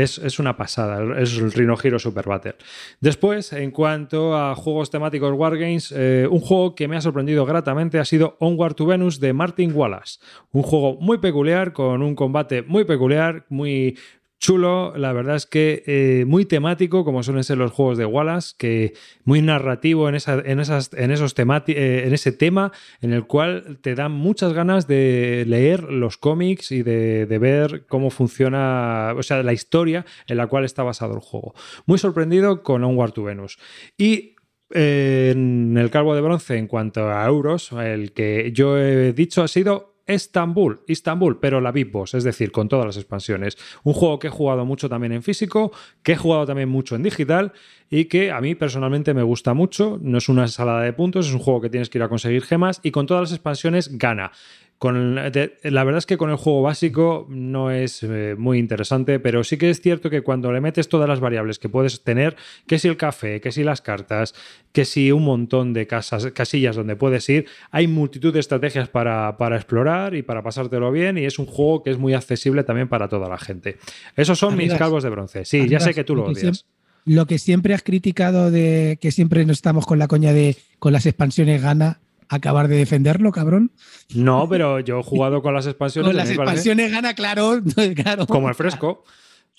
es, 0.02 0.18
es 0.20 0.40
una 0.40 0.56
pasada, 0.56 1.20
es 1.20 1.38
el 1.38 1.52
Rhino 1.52 1.76
Hero 1.82 2.00
Super 2.00 2.28
Battle. 2.28 2.56
Después, 3.00 3.54
en 3.54 3.72
cuanto 3.72 4.38
a 4.38 4.56
juegos 4.56 4.90
temáticos 4.90 5.34
Wargames, 5.34 5.94
eh, 5.96 6.28
un 6.30 6.40
juego 6.40 6.76
que 6.76 6.88
me 6.88 6.98
ha 6.98 7.02
sorprendido 7.02 7.46
gratamente 7.46 8.00
ha 8.00 8.06
sido 8.06 8.38
Onward 8.40 8.76
to 8.76 8.86
Venus 8.86 9.20
de 9.20 9.34
Martin 9.34 9.74
Wallace. 9.74 10.20
Un 10.52 10.64
juego 10.64 10.98
muy 11.00 11.18
peculiar, 11.18 11.74
con 11.74 12.02
un 12.02 12.16
combate 12.16 12.62
muy 12.62 12.86
peculiar, 12.86 13.46
muy 13.50 13.98
chulo. 14.40 14.94
La 14.96 15.14
verdad 15.14 15.36
es 15.36 15.46
que 15.46 15.84
eh, 15.86 16.26
muy 16.26 16.46
temático, 16.46 17.04
como 17.04 17.24
suelen 17.24 17.44
ser 17.44 17.58
los 17.58 17.72
juegos 17.72 17.98
de 17.98 18.06
Wallace, 18.06 18.56
que 18.58 18.94
muy 19.24 19.42
narrativo 19.42 20.10
en, 20.10 20.16
en, 20.16 20.42
en, 20.46 20.60
esos 20.60 20.92
eh, 20.94 22.04
en 22.06 22.14
ese 22.14 22.32
tema, 22.32 22.72
en 23.02 23.14
el 23.14 23.26
cual 23.26 23.80
te 23.82 23.96
dan 23.96 24.12
muchas 24.12 24.54
ganas 24.54 24.88
de 24.88 25.46
leer 25.48 25.84
los 25.84 26.18
cómics 26.18 26.72
y 26.72 26.84
de, 26.84 27.26
de 27.26 27.38
ver 27.40 27.86
cómo 27.88 28.10
funciona, 28.10 29.14
o 29.18 29.24
sea, 29.24 29.44
la 29.44 29.54
historia 29.54 30.06
en 30.28 30.38
la 30.38 30.48
cual 30.48 30.66
está 30.66 30.84
basado 30.84 31.14
el 31.14 31.22
juego. 31.22 31.54
Muy 31.86 31.98
sorprendido 31.98 32.64
con 32.64 32.84
Onward 32.84 33.14
to 33.14 33.24
Venus. 33.24 33.58
Y 33.98 34.36
eh, 34.74 35.30
en 35.32 35.78
el 35.78 35.90
calvo 35.90 36.14
de 36.16 36.22
bronce, 36.22 36.58
en 36.58 36.68
cuanto 36.68 37.10
a 37.10 37.26
euros, 37.26 37.72
el 37.72 38.12
que 38.12 38.52
yo 38.54 38.78
he 38.78 39.14
dicho 39.14 39.42
ha 39.42 39.48
sido 39.48 39.97
Estambul, 40.08 40.82
Istanbul, 40.88 41.40
pero 41.40 41.62
la 41.62 41.72
Big 41.72 41.92
Boss, 41.92 42.14
es 42.14 42.24
decir, 42.24 42.52
con 42.52 42.68
todas 42.68 42.86
las 42.86 42.98
expansiones. 42.98 43.58
Un 43.84 43.94
juego 43.94 44.20
que 44.20 44.28
he 44.28 44.32
jugado 44.32 44.66
mucho 44.66 44.90
también 44.90 45.12
en 45.12 45.22
físico, 45.22 45.72
que 46.02 46.14
he 46.14 46.18
jugado 46.18 46.46
también 46.46 46.70
mucho 46.70 46.96
en 46.96 47.04
digital 47.04 47.54
y 47.90 48.06
que 48.06 48.32
a 48.32 48.42
mí 48.42 48.56
personalmente 48.56 49.14
me 49.14 49.24
gusta 49.24 49.54
mucho. 49.54 50.00
No 50.02 50.18
es 50.18 50.30
una 50.30 50.44
ensalada 50.44 50.82
de 50.82 50.94
puntos, 50.94 51.28
es 51.28 51.34
un 51.34 51.40
juego 51.40 51.62
que 51.62 51.70
tienes 51.70 51.90
que 51.90 51.98
ir 51.98 52.04
a 52.04 52.10
conseguir 52.10 52.44
gemas 52.44 52.80
y 52.84 52.92
con 52.92 53.06
todas 53.06 53.22
las 53.22 53.32
expansiones 53.32 53.98
gana. 53.98 54.32
Con, 54.80 55.16
de- 55.16 55.58
la 55.64 55.84
verdad 55.84 55.98
es 55.98 56.06
que 56.06 56.18
con 56.18 56.30
el 56.30 56.36
juego 56.36 56.62
básico 56.62 57.26
no 57.30 57.72
es 57.72 58.04
eh, 58.04 58.36
muy 58.38 58.60
interesante, 58.60 59.20
pero 59.20 59.44
sí 59.44 59.58
que 59.58 59.72
es 59.72 59.82
cierto 59.82 60.12
que 60.12 60.22
cuando 60.22 60.52
le 60.52 60.62
metes 60.62 60.88
todas 60.88 61.10
las 61.10 61.20
variables 61.20 61.58
que 61.58 61.68
puedes 61.68 62.04
tener, 62.04 62.36
que 62.68 62.78
si 62.78 62.88
el 62.88 62.96
café, 62.96 63.42
que 63.42 63.52
si 63.52 63.64
las 63.64 63.82
cartas, 63.82 64.36
que 64.74 64.86
si 64.86 65.12
un 65.12 65.24
montón 65.24 65.74
de 65.74 65.88
casas, 65.88 66.28
casillas 66.28 66.76
donde 66.76 66.96
puedes 66.96 67.28
ir, 67.28 67.48
hay 67.72 67.88
multitud 67.88 68.32
de 68.32 68.40
estrategias 68.40 68.88
para, 68.88 69.36
para 69.38 69.56
explorar 69.56 70.14
y 70.14 70.22
para 70.22 70.44
pasártelo 70.44 70.92
bien 70.92 71.18
y 71.18 71.26
es 71.26 71.40
un 71.40 71.48
juego 71.48 71.82
que 71.82 71.90
es 71.90 71.98
muy 71.98 72.14
accesible 72.14 72.64
también 72.64 72.88
para 72.88 73.08
toda 73.08 73.28
la 73.28 73.40
gente. 73.40 73.78
Esos 74.16 74.38
son 74.38 74.56
mis 74.58 74.74
calvos 74.76 75.04
de 75.04 75.10
bronce. 75.10 75.44
Sí, 75.46 75.68
ya 75.68 75.80
sé 75.80 75.96
que 75.96 76.04
tú 76.04 76.16
lo 76.16 76.26
odias. 76.26 76.66
Lo 77.06 77.26
que 77.26 77.40
siempre 77.40 77.74
has 77.74 77.82
criticado 77.82 78.52
de 78.52 79.00
que 79.02 79.12
siempre 79.12 79.44
nos 79.46 79.58
estamos 79.58 79.86
con 79.88 79.98
la 79.98 80.08
coña 80.08 80.34
de 80.34 80.56
con 80.78 80.94
las 80.94 81.06
expansiones 81.08 81.62
gana, 81.64 82.00
acabar 82.30 82.68
de 82.68 82.78
defenderlo, 82.78 83.32
cabrón. 83.32 83.72
No, 84.14 84.48
pero 84.50 84.80
yo 84.80 85.00
he 85.00 85.04
jugado 85.04 85.42
con 85.42 85.54
las 85.54 85.66
expansiones. 85.68 86.10
Con 86.10 86.16
las 86.18 86.28
parece- 86.28 86.42
expansiones 86.44 86.92
gana, 86.92 87.14
claro, 87.14 87.62
claro. 87.96 88.28
Como 88.28 88.50
el 88.50 88.56
fresco. 88.56 89.04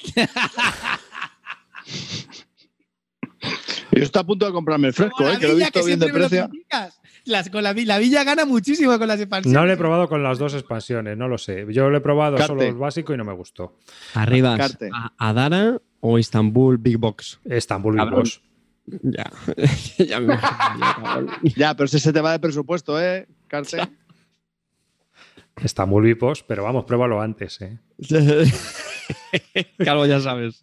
Yo 3.93 4.05
estoy 4.05 4.21
a 4.21 4.25
punto 4.25 4.47
de 4.47 4.53
comprarme 4.53 4.89
el 4.89 4.93
fresco, 4.95 5.29
eh, 5.29 5.39
que 5.41 5.47
lo 5.47 5.55
he 5.55 5.57
visto 5.57 5.85
bien 5.85 5.99
de 5.99 6.09
precio. 6.09 6.49
Las, 7.25 7.51
con 7.51 7.62
la, 7.62 7.73
la 7.73 7.99
villa 7.99 8.23
gana 8.25 8.45
muchísimo 8.45 8.97
con 8.99 9.09
las 9.09 9.21
expansiones. 9.21 9.53
No 9.59 9.66
lo 9.66 9.73
he 9.73 9.77
probado 9.77 10.09
con 10.09 10.23
las 10.23 10.39
dos 10.39 10.55
expansiones, 10.55 11.16
no 11.16 11.27
lo 11.29 11.37
sé. 11.37 11.66
Yo 11.71 11.91
lo 11.91 11.99
he 11.99 12.01
probado 12.01 12.37
Carte. 12.37 12.47
solo 12.49 12.62
el 12.62 12.75
básico 12.75 13.12
y 13.12 13.16
no 13.16 13.25
me 13.25 13.33
gustó. 13.33 13.77
Arriba, 14.14 14.57
Carte. 14.57 14.89
a- 14.93 15.12
Adara 15.19 15.79
o 16.01 16.19
Istanbul 16.19 16.79
Big 16.79 16.97
Box. 16.97 17.41
Estambul 17.45 17.95
Big 17.95 18.05
Cabrón. 18.05 18.25
Ya. 19.03 19.30
ya 19.99 20.20
me 20.20 20.39
ya, 21.57 21.74
pero 21.74 21.86
si 21.89 21.99
se 21.99 22.12
te 22.12 22.20
va 22.20 22.32
de 22.32 22.39
presupuesto, 22.41 23.01
¿eh, 23.01 23.26
Carte? 23.47 23.78
Estambul 25.62 26.05
Big 26.05 26.18
Boss, 26.18 26.43
pero 26.45 26.62
vamos, 26.64 26.84
pruébalo 26.84 27.20
antes, 27.20 27.61
¿eh? 27.61 27.78
Calvo, 29.84 30.07
ya 30.07 30.20
sabes. 30.20 30.61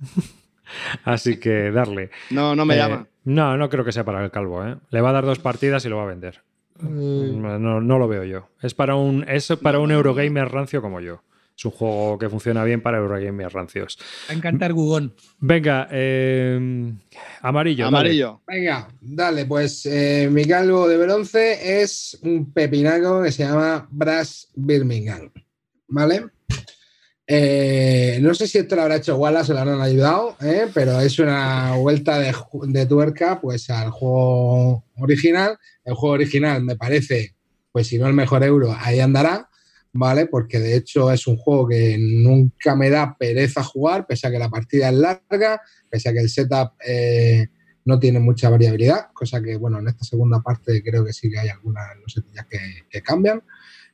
Así 1.04 1.38
que 1.40 1.72
darle. 1.72 2.12
No, 2.30 2.56
no 2.56 2.66
me 2.66 2.76
Eh, 2.76 2.78
llama. 2.78 3.08
No, 3.26 3.58
no 3.58 3.70
creo 3.70 3.84
que 3.84 3.92
sea 3.92 4.06
para 4.06 4.24
el 4.24 4.32
calvo, 4.32 4.66
¿eh? 4.66 4.78
Le 4.92 5.02
va 5.02 5.10
a 5.10 5.14
dar 5.14 5.26
dos 5.26 5.40
partidas 5.40 5.84
y 5.86 5.90
lo 5.90 5.98
va 5.98 6.04
a 6.04 6.08
vender. 6.08 6.44
No, 6.80 7.60
no- 7.60 7.82
no 7.82 8.00
lo 8.00 8.08
veo 8.08 8.24
yo. 8.24 8.50
Es 8.62 8.74
para 8.74 8.96
un, 8.96 9.26
es 9.28 9.48
para 9.62 9.80
un 9.80 9.92
Eurogamer 9.92 10.50
rancio 10.50 10.82
como 10.82 11.00
yo. 11.02 11.22
Es 11.58 11.64
un 11.64 11.72
juego 11.72 12.18
que 12.18 12.30
funciona 12.30 12.64
bien 12.66 12.82
para 12.82 12.98
Eurogamer 12.98 13.52
rancios. 13.54 13.98
Va 14.30 14.34
a 14.34 14.38
encantar 14.38 14.74
Gugón. 14.74 15.16
Venga, 15.40 15.88
eh, 15.92 16.94
amarillo. 17.42 17.86
dale. 17.86 17.98
Amarillo. 17.98 18.42
Venga, 18.46 18.90
dale, 19.00 19.46
pues 19.46 19.86
eh, 19.86 20.28
mi 20.30 20.46
calvo 20.46 20.88
de 20.88 20.98
bronce 20.98 21.82
es 21.82 22.20
un 22.24 22.52
pepinaco 22.52 23.24
que 23.24 23.32
se 23.32 23.44
llama 23.44 23.88
Brass 23.90 24.50
Birmingham. 24.56 25.32
¿Vale? 25.88 26.26
Eh, 27.28 28.20
no 28.22 28.36
sé 28.36 28.48
si 28.48 28.60
esto 28.60 28.76
lo 28.76 28.84
habrá 28.84 28.98
hecho 28.98 29.16
Wallace 29.18 29.52
o 29.52 29.56
lo 29.56 29.62
habrán 29.62 29.82
ayudado, 29.82 30.36
¿eh? 30.42 30.68
pero 30.74 31.00
es 31.00 31.18
una 31.18 31.76
vuelta 31.76 32.20
de, 32.20 32.36
de 32.68 32.86
tuerca 32.86 33.40
pues, 33.42 33.70
al 33.70 33.90
juego 33.92 34.84
original. 34.98 35.58
El 35.84 35.96
juego 35.96 36.16
original 36.16 36.64
me 36.64 36.76
parece, 36.76 37.36
pues 37.72 37.88
si 37.88 37.98
no 37.98 38.08
el 38.08 38.14
mejor 38.14 38.44
euro, 38.44 38.76
ahí 38.78 39.00
andará, 39.00 39.50
¿vale? 39.96 40.26
Porque 40.28 40.60
de 40.60 40.76
hecho 40.76 41.12
es 41.12 41.26
un 41.26 41.38
juego 41.38 41.68
que 41.70 41.98
nunca 41.98 42.76
me 42.76 42.90
da 42.90 43.16
pereza 43.18 43.64
jugar, 43.64 44.06
pese 44.06 44.28
a 44.28 44.32
que 44.32 44.40
la 44.40 44.50
partida 44.50 44.90
es 44.90 44.96
larga, 44.96 45.62
pese 45.90 46.10
a 46.10 46.14
que 46.14 46.20
el 46.20 46.30
setup 46.30 46.74
eh, 46.86 47.48
no 47.86 47.98
tiene 47.98 48.20
mucha 48.20 48.50
variabilidad, 48.50 49.08
cosa 49.14 49.42
que, 49.42 49.56
bueno, 49.56 49.80
en 49.80 49.88
esta 49.88 50.04
segunda 50.04 50.42
parte 50.42 50.84
creo 50.84 51.06
que 51.06 51.14
sí 51.14 51.30
que 51.30 51.40
hay 51.40 51.48
algunas 51.48 51.86
losetillas 52.02 52.46
que, 52.46 52.60
que 52.90 53.02
cambian. 53.02 53.42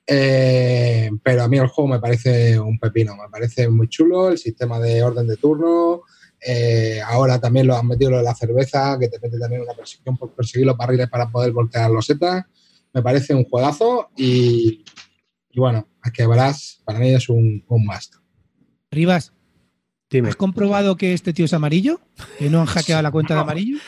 Eh, 0.07 1.11
pero 1.23 1.43
a 1.43 1.47
mí 1.47 1.59
el 1.59 1.67
juego 1.67 1.91
me 1.91 1.99
parece 1.99 2.59
un 2.59 2.79
pepino, 2.79 3.15
me 3.15 3.29
parece 3.29 3.69
muy 3.69 3.87
chulo, 3.87 4.29
el 4.29 4.39
sistema 4.39 4.79
de 4.79 5.03
orden 5.03 5.27
de 5.27 5.37
turno. 5.37 6.01
eh, 6.43 6.99
ahora 7.05 7.39
también 7.39 7.67
lo 7.67 7.77
han 7.77 7.85
metido 7.85 8.09
lo 8.09 8.17
de 8.17 8.23
la 8.23 8.33
cerveza, 8.33 8.97
que 8.99 9.07
te 9.07 9.19
mete 9.19 9.37
también 9.37 9.61
una 9.61 9.73
persecución 9.73 10.17
por 10.17 10.31
perseguir 10.31 10.65
los 10.65 10.75
barriles 10.75 11.07
para 11.07 11.29
poder 11.29 11.51
voltear 11.51 11.91
los 11.91 12.07
setas. 12.07 12.43
Me 12.91 13.03
parece 13.03 13.35
un 13.35 13.45
juegazo 13.45 14.09
y, 14.17 14.83
y 15.53 15.59
bueno, 15.59 15.87
a 16.01 16.11
que 16.11 16.25
verás, 16.27 16.81
para 16.85 16.99
mí 16.99 17.09
es 17.09 17.29
un, 17.29 17.63
un 17.67 17.85
must. 17.85 18.15
Rivas, 18.91 19.33
Dime. 20.09 20.27
¿has 20.29 20.35
comprobado 20.35 20.97
que 20.97 21.13
este 21.13 21.31
tío 21.31 21.45
es 21.45 21.53
amarillo? 21.53 22.01
¿Que 22.37 22.49
no 22.49 22.59
han 22.59 22.65
hackeado 22.65 23.01
la 23.01 23.11
cuenta 23.11 23.33
de 23.35 23.39
amarillo? 23.39 23.77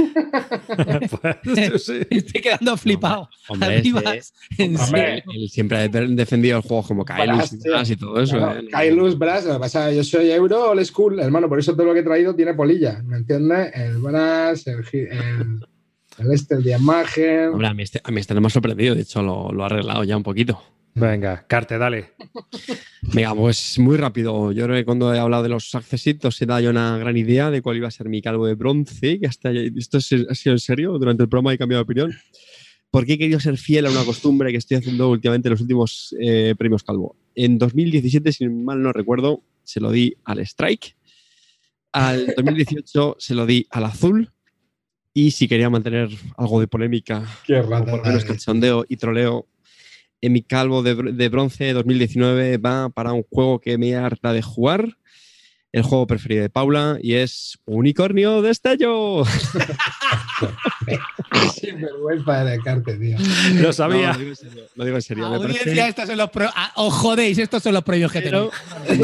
Pues, 1.43 1.83
sí. 1.85 1.99
Estoy 2.09 2.41
quedando 2.41 2.75
flipado. 2.77 3.29
Hombre, 3.47 3.81
Rivas, 3.81 4.33
en 4.57 4.75
Hombre. 4.77 5.23
Él 5.33 5.49
siempre 5.49 5.77
ha 5.77 5.87
de- 5.87 6.07
defendido 6.07 6.57
el 6.57 6.63
juego 6.63 6.83
como 6.83 7.05
Kailus 7.05 7.53
y, 7.53 7.57
Brass, 7.69 7.89
y 7.91 7.95
todo 7.95 8.19
eso. 8.21 8.37
Claro, 8.37 8.59
¿eh? 8.59 8.67
Kailus 8.71 9.17
Brass, 9.17 9.45
lo 9.45 9.53
que 9.53 9.59
pasa 9.59 9.85
es 9.85 9.91
que 9.91 9.97
yo 9.97 10.03
soy 10.03 10.31
euro 10.31 10.71
old 10.71 10.83
school, 10.85 11.19
hermano, 11.19 11.47
por 11.49 11.59
eso 11.59 11.73
todo 11.75 11.85
lo 11.87 11.93
que 11.93 11.99
he 11.99 12.03
traído 12.03 12.35
tiene 12.35 12.53
polilla, 12.53 13.01
¿me 13.03 13.17
entiendes? 13.17 13.71
El 13.75 13.97
Brass, 13.99 14.65
el, 14.67 14.83
el, 14.91 15.65
el 16.19 16.31
este, 16.33 16.55
el 16.55 16.63
Diamagen. 16.63 17.49
Hombre, 17.49 17.67
a 17.67 17.73
mí, 17.73 17.83
este, 17.83 18.01
a 18.03 18.11
mí 18.11 18.19
este 18.19 18.33
no 18.33 18.41
me 18.41 18.47
ha 18.47 18.49
sorprendido, 18.49 18.95
de 18.95 19.01
hecho 19.01 19.21
lo, 19.21 19.51
lo 19.51 19.63
ha 19.63 19.65
arreglado 19.67 20.03
ya 20.03 20.17
un 20.17 20.23
poquito. 20.23 20.61
Venga, 20.95 21.45
Carte, 21.47 21.77
dale. 21.77 22.11
Venga, 23.13 23.33
pues 23.33 23.79
muy 23.79 23.97
rápido. 23.97 24.51
Yo 24.51 24.65
creo 24.65 24.75
que 24.77 24.85
cuando 24.85 25.13
he 25.13 25.19
hablado 25.19 25.43
de 25.43 25.49
los 25.49 25.73
accesitos 25.75 26.35
se 26.35 26.45
da 26.45 26.61
ya 26.61 26.69
una 26.69 26.97
gran 26.97 27.17
idea 27.17 27.49
de 27.49 27.61
cuál 27.61 27.77
iba 27.77 27.87
a 27.87 27.91
ser 27.91 28.09
mi 28.09 28.21
calvo 28.21 28.45
de 28.45 28.53
bronce, 28.55 29.19
que 29.19 29.27
hasta 29.27 29.51
esto 29.51 29.97
es- 29.97 30.13
ha 30.29 30.35
sido 30.35 30.53
en 30.53 30.59
serio, 30.59 30.97
durante 30.99 31.23
el 31.23 31.29
programa 31.29 31.53
he 31.53 31.57
cambiado 31.57 31.79
de 31.83 31.83
opinión, 31.91 32.13
porque 32.91 33.13
he 33.13 33.17
querido 33.17 33.39
ser 33.39 33.57
fiel 33.57 33.87
a 33.87 33.91
una 33.91 34.03
costumbre 34.05 34.51
que 34.51 34.57
estoy 34.57 34.77
haciendo 34.77 35.09
últimamente 35.09 35.47
en 35.47 35.51
los 35.53 35.61
últimos 35.61 36.15
eh, 36.19 36.53
premios 36.57 36.83
calvo. 36.83 37.15
En 37.33 37.57
2017, 37.57 38.31
si 38.31 38.47
mal 38.47 38.81
no 38.81 38.93
recuerdo, 38.93 39.41
se 39.63 39.79
lo 39.79 39.89
di 39.91 40.15
al 40.25 40.39
Strike, 40.39 40.95
al 41.91 42.33
2018 42.37 43.15
se 43.17 43.33
lo 43.35 43.45
di 43.45 43.65
al 43.71 43.85
Azul, 43.85 44.29
Y 45.15 45.29
si 45.29 45.47
quería 45.47 45.69
mantener 45.69 46.09
algo 46.37 46.59
de 46.59 46.65
polémica, 46.67 47.23
Qué 47.45 47.59
o 47.59 47.69
por 47.69 47.85
lo 47.85 48.03
menos 48.03 48.25
cachondeo 48.25 48.83
y 48.89 48.97
troleo, 48.97 49.47
en 50.25 50.33
mi 50.33 50.41
calvo 50.41 50.83
de, 50.83 50.95
de 50.95 51.29
bronce 51.29 51.73
2019 51.73 52.57
va 52.57 52.89
para 52.89 53.13
un 53.13 53.23
juego 53.29 53.59
que 53.59 53.77
me 53.77 53.95
harta 53.95 54.31
de 54.33 54.41
jugar, 54.41 54.97
el 55.73 55.81
juego 55.83 56.05
preferido 56.07 56.43
de 56.43 56.49
Paula, 56.49 56.97
y 57.01 57.15
es 57.15 57.57
Unicornio 57.65 58.41
Destello. 58.41 59.23
Sin 61.59 61.81
vergüenza 61.81 62.43
de 62.45 62.51
descarte, 62.51 62.93
tío. 62.95 63.17
Lo 63.55 63.61
No, 63.63 63.73
sabía. 63.73 64.13
lo 64.13 64.17
digo 64.19 64.29
en 64.29 64.35
serio. 64.35 64.63
Lo 64.75 64.85
digo 64.85 64.95
en 64.97 65.01
serio. 65.01 65.29
me 65.29 65.35
Audiencia, 65.35 65.63
parece- 65.65 65.87
estos 65.89 66.07
son 66.07 66.17
los 66.17 66.29
pro- 66.29 66.49
ah, 66.55 66.71
os 66.75 66.93
jodéis, 66.93 67.37
estos 67.37 67.63
son 67.63 67.73
los 67.73 67.83
premios 67.83 68.11
que 68.11 68.21
Pero- 68.21 68.51
tenéis. 68.87 69.01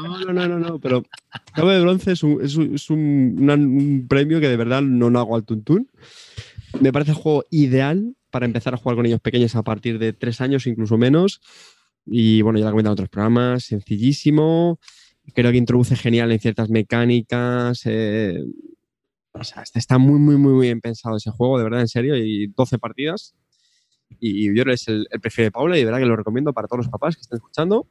No, 0.00 0.18
no, 0.18 0.32
no, 0.32 0.48
no, 0.48 0.58
no, 0.58 0.78
pero 0.78 1.02
Calvo 1.54 1.70
de 1.70 1.80
Bronce 1.80 2.12
es, 2.12 2.22
un, 2.22 2.42
es 2.44 2.54
un- 2.56 2.74
es 2.74 2.88
un- 2.90 3.50
un 3.50 4.06
premio 4.08 4.40
que 4.40 4.48
de 4.48 4.56
verdad 4.56 4.82
no, 4.82 5.10
no 5.10 5.18
hago 5.18 5.36
al 5.36 5.44
tuntún. 5.44 5.90
Me 6.80 6.92
parece 6.92 7.10
el 7.10 7.16
juego 7.18 7.44
ideal 7.50 8.14
para 8.32 8.46
empezar 8.46 8.74
a 8.74 8.76
jugar 8.78 8.96
con 8.96 9.04
niños 9.04 9.20
pequeños 9.20 9.54
a 9.54 9.62
partir 9.62 9.98
de 10.00 10.12
tres 10.12 10.40
años, 10.40 10.66
incluso 10.66 10.98
menos. 10.98 11.40
Y 12.04 12.42
bueno, 12.42 12.58
ya 12.58 12.64
lo 12.64 12.70
he 12.70 12.72
comentado 12.72 12.92
en 12.92 12.94
otros 12.94 13.08
programas, 13.10 13.64
sencillísimo. 13.64 14.80
Creo 15.34 15.52
que 15.52 15.58
introduce 15.58 15.94
genial 15.94 16.32
en 16.32 16.40
ciertas 16.40 16.68
mecánicas. 16.70 17.82
eh, 17.84 18.42
o 19.34 19.44
sea, 19.44 19.62
está, 19.62 19.78
está 19.78 19.98
muy, 19.98 20.18
muy, 20.18 20.36
muy, 20.36 20.60
bien 20.66 20.80
pensado 20.80 21.16
ese 21.16 21.30
juego, 21.30 21.58
de 21.58 21.64
verdad, 21.64 21.80
en 21.80 21.88
serio. 21.88 22.16
Y 22.16 22.48
12 22.48 22.78
partidas. 22.78 23.34
Y 24.18 24.54
yo 24.54 24.62
es 24.64 24.88
el, 24.88 25.06
el 25.10 25.20
de 25.20 25.50
Paula 25.50 25.76
y 25.76 25.80
de 25.80 25.84
verdad 25.86 26.00
que 26.00 26.06
lo 26.06 26.16
recomiendo 26.16 26.52
para 26.52 26.68
todos 26.68 26.78
los 26.78 26.88
papás 26.88 27.16
que 27.16 27.22
estén 27.22 27.36
escuchando. 27.36 27.86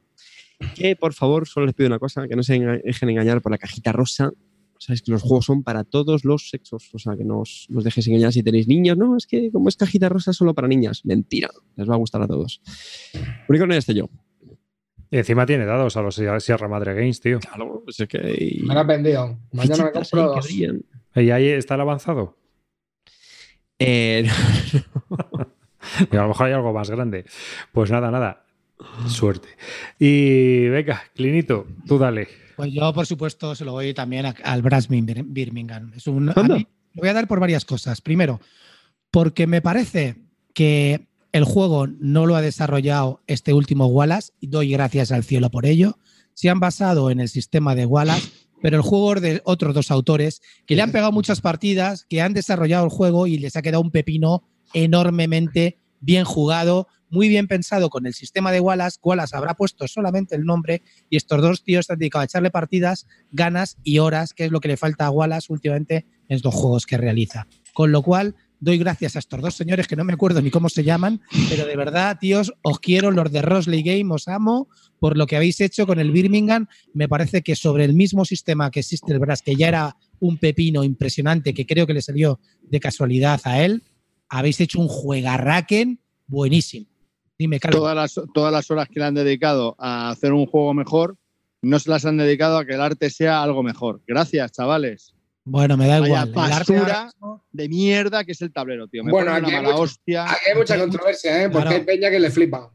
Que 0.74 0.94
por 0.94 1.14
favor, 1.14 1.48
solo 1.48 1.66
les 1.66 1.74
pido 1.74 1.88
una 1.88 1.98
cosa, 1.98 2.28
que 2.28 2.36
no 2.36 2.42
se 2.42 2.58
dejen 2.58 3.08
engañar 3.08 3.42
por 3.42 3.50
la 3.50 3.58
cajita 3.58 3.92
rosa. 3.92 4.32
Sabes 4.82 5.00
que 5.02 5.12
los 5.12 5.22
juegos 5.22 5.44
son 5.44 5.62
para 5.62 5.84
todos 5.84 6.24
los 6.24 6.50
sexos. 6.50 6.90
O 6.92 6.98
sea, 6.98 7.16
que 7.16 7.24
no 7.24 7.40
os, 7.40 7.66
no 7.68 7.78
os 7.78 7.84
dejéis 7.84 8.08
engañar 8.08 8.32
si 8.32 8.42
tenéis 8.42 8.66
niños. 8.66 8.98
No, 8.98 9.16
es 9.16 9.28
que 9.28 9.52
como 9.52 9.68
es 9.68 9.76
cajita 9.76 10.08
rosa 10.08 10.32
solo 10.32 10.54
para 10.54 10.66
niñas. 10.66 11.04
Mentira. 11.04 11.50
Les 11.76 11.88
va 11.88 11.94
a 11.94 11.98
gustar 11.98 12.20
a 12.22 12.26
todos. 12.26 12.60
Unicornio 13.48 13.78
este 13.78 13.94
yo. 13.94 14.10
Y 15.08 15.18
encima 15.18 15.46
tiene 15.46 15.66
dados 15.66 15.96
a 15.96 16.02
los 16.02 16.20
Sierra 16.40 16.66
Madre 16.66 16.94
Games, 16.94 17.20
tío. 17.20 17.38
Claro, 17.38 17.82
pues 17.84 18.00
es 18.00 18.08
que. 18.08 18.58
Me 18.66 18.74
lo 18.74 18.80
has 18.80 18.86
vendido. 18.88 19.38
Mañana 19.52 19.84
me 19.84 19.92
compro 19.92 20.22
dos. 20.34 20.50
¿Y 20.50 21.30
ahí 21.30 21.46
está 21.46 21.76
el 21.76 21.82
avanzado? 21.82 22.36
Eh, 23.78 24.26
Y 26.10 26.16
a 26.16 26.22
lo 26.22 26.28
mejor 26.28 26.46
hay 26.46 26.52
algo 26.52 26.72
más 26.72 26.90
grande. 26.90 27.24
Pues 27.72 27.90
nada, 27.90 28.10
nada. 28.10 28.44
Suerte. 29.06 29.48
Y 29.98 30.68
venga, 30.68 31.02
Clinito, 31.14 31.66
tú 31.86 31.98
dale. 31.98 32.28
Pues 32.62 32.74
yo, 32.74 32.92
por 32.92 33.06
supuesto, 33.06 33.56
se 33.56 33.64
lo 33.64 33.72
voy 33.72 33.92
también 33.92 34.24
a- 34.24 34.36
al 34.44 34.62
Brass 34.62 34.88
Bir- 34.88 35.24
Birmingham. 35.26 35.90
Es 35.96 36.06
un, 36.06 36.28
a 36.30 36.32
mí 36.58 36.66
lo 36.94 37.00
voy 37.00 37.08
a 37.08 37.12
dar 37.12 37.26
por 37.26 37.40
varias 37.40 37.64
cosas. 37.64 38.00
Primero, 38.00 38.40
porque 39.10 39.48
me 39.48 39.60
parece 39.60 40.14
que 40.54 41.08
el 41.32 41.42
juego 41.42 41.88
no 41.88 42.24
lo 42.24 42.36
ha 42.36 42.40
desarrollado 42.40 43.20
este 43.26 43.52
último 43.52 43.86
Wallace 43.86 44.30
y 44.38 44.46
doy 44.46 44.70
gracias 44.70 45.10
al 45.10 45.24
cielo 45.24 45.50
por 45.50 45.66
ello. 45.66 45.98
Se 46.34 46.50
han 46.50 46.60
basado 46.60 47.10
en 47.10 47.18
el 47.18 47.28
sistema 47.28 47.74
de 47.74 47.84
Wallace, 47.84 48.30
pero 48.62 48.76
el 48.76 48.82
juego 48.82 49.16
de 49.16 49.40
otros 49.44 49.74
dos 49.74 49.90
autores 49.90 50.40
que 50.64 50.76
le 50.76 50.82
han 50.82 50.92
pegado 50.92 51.10
muchas 51.10 51.40
partidas, 51.40 52.06
que 52.08 52.22
han 52.22 52.32
desarrollado 52.32 52.84
el 52.84 52.90
juego 52.90 53.26
y 53.26 53.38
les 53.38 53.56
ha 53.56 53.62
quedado 53.62 53.82
un 53.82 53.90
pepino 53.90 54.44
enormemente 54.72 55.78
bien 56.02 56.24
jugado, 56.24 56.88
muy 57.08 57.28
bien 57.28 57.46
pensado 57.46 57.88
con 57.88 58.06
el 58.06 58.14
sistema 58.14 58.52
de 58.52 58.60
Wallace. 58.60 58.98
Wallace 59.02 59.36
habrá 59.36 59.54
puesto 59.54 59.88
solamente 59.88 60.34
el 60.34 60.44
nombre 60.44 60.82
y 61.08 61.16
estos 61.16 61.40
dos 61.40 61.62
tíos 61.62 61.86
se 61.86 61.94
han 61.94 61.98
dedicado 61.98 62.22
a 62.22 62.24
echarle 62.24 62.50
partidas, 62.50 63.06
ganas 63.30 63.78
y 63.82 63.98
horas, 63.98 64.34
que 64.34 64.44
es 64.44 64.50
lo 64.50 64.60
que 64.60 64.68
le 64.68 64.76
falta 64.76 65.06
a 65.06 65.10
Wallace 65.10 65.52
últimamente 65.52 66.06
en 66.28 66.36
estos 66.36 66.54
juegos 66.54 66.84
que 66.84 66.98
realiza. 66.98 67.46
Con 67.72 67.92
lo 67.92 68.02
cual, 68.02 68.34
doy 68.60 68.78
gracias 68.78 69.16
a 69.16 69.18
estos 69.18 69.40
dos 69.40 69.54
señores 69.54 69.88
que 69.88 69.96
no 69.96 70.04
me 70.04 70.12
acuerdo 70.12 70.40
ni 70.40 70.50
cómo 70.50 70.68
se 70.68 70.84
llaman, 70.84 71.20
pero 71.48 71.66
de 71.66 71.76
verdad, 71.76 72.16
tíos, 72.20 72.52
os 72.62 72.78
quiero, 72.80 73.10
los 73.10 73.30
de 73.32 73.42
Rosley 73.42 73.82
Game, 73.82 74.14
os 74.14 74.28
amo 74.28 74.68
por 74.98 75.18
lo 75.18 75.26
que 75.26 75.36
habéis 75.36 75.60
hecho 75.60 75.86
con 75.86 75.98
el 75.98 76.12
Birmingham. 76.12 76.66
Me 76.94 77.08
parece 77.08 77.42
que 77.42 77.56
sobre 77.56 77.84
el 77.84 77.92
mismo 77.92 78.24
sistema 78.24 78.70
que 78.70 78.80
existe 78.80 79.12
el 79.12 79.18
Brass, 79.18 79.42
que 79.42 79.56
ya 79.56 79.68
era 79.68 79.96
un 80.20 80.38
pepino 80.38 80.84
impresionante, 80.84 81.52
que 81.52 81.66
creo 81.66 81.86
que 81.86 81.94
le 81.94 82.02
salió 82.02 82.38
de 82.62 82.78
casualidad 82.78 83.40
a 83.44 83.62
él, 83.62 83.82
habéis 84.38 84.60
hecho 84.60 84.80
un 84.80 84.88
juegarraken 84.88 86.00
buenísimo. 86.26 86.86
Dime, 87.38 87.60
Carlos. 87.60 87.80
Todas 87.80 87.96
las, 87.96 88.20
todas 88.32 88.52
las 88.52 88.70
horas 88.70 88.88
que 88.88 88.98
le 89.00 89.06
han 89.06 89.14
dedicado 89.14 89.74
a 89.78 90.10
hacer 90.10 90.32
un 90.32 90.46
juego 90.46 90.72
mejor, 90.74 91.16
no 91.60 91.78
se 91.78 91.90
las 91.90 92.04
han 92.06 92.16
dedicado 92.16 92.56
a 92.58 92.64
que 92.64 92.74
el 92.74 92.80
arte 92.80 93.10
sea 93.10 93.42
algo 93.42 93.62
mejor. 93.62 94.00
Gracias, 94.06 94.52
chavales. 94.52 95.14
Bueno, 95.44 95.76
me 95.76 95.86
da 95.88 96.00
Vaya 96.00 96.24
igual. 96.24 96.32
Basura. 96.32 97.10
De 97.50 97.68
mierda 97.68 98.24
que 98.24 98.32
es 98.32 98.42
el 98.42 98.52
tablero, 98.52 98.86
tío. 98.86 99.02
Me 99.04 99.10
Bueno, 99.10 99.32
hay. 99.32 99.42
Aquí 99.42 99.52
hay 99.54 100.56
mucha 100.56 100.78
controversia, 100.78 101.42
¿eh? 101.42 101.50
Porque 101.50 101.62
Claro. 101.68 101.76
hay 101.78 101.84
peña 101.84 102.10
que 102.10 102.20
le 102.20 102.30
flipa. 102.30 102.70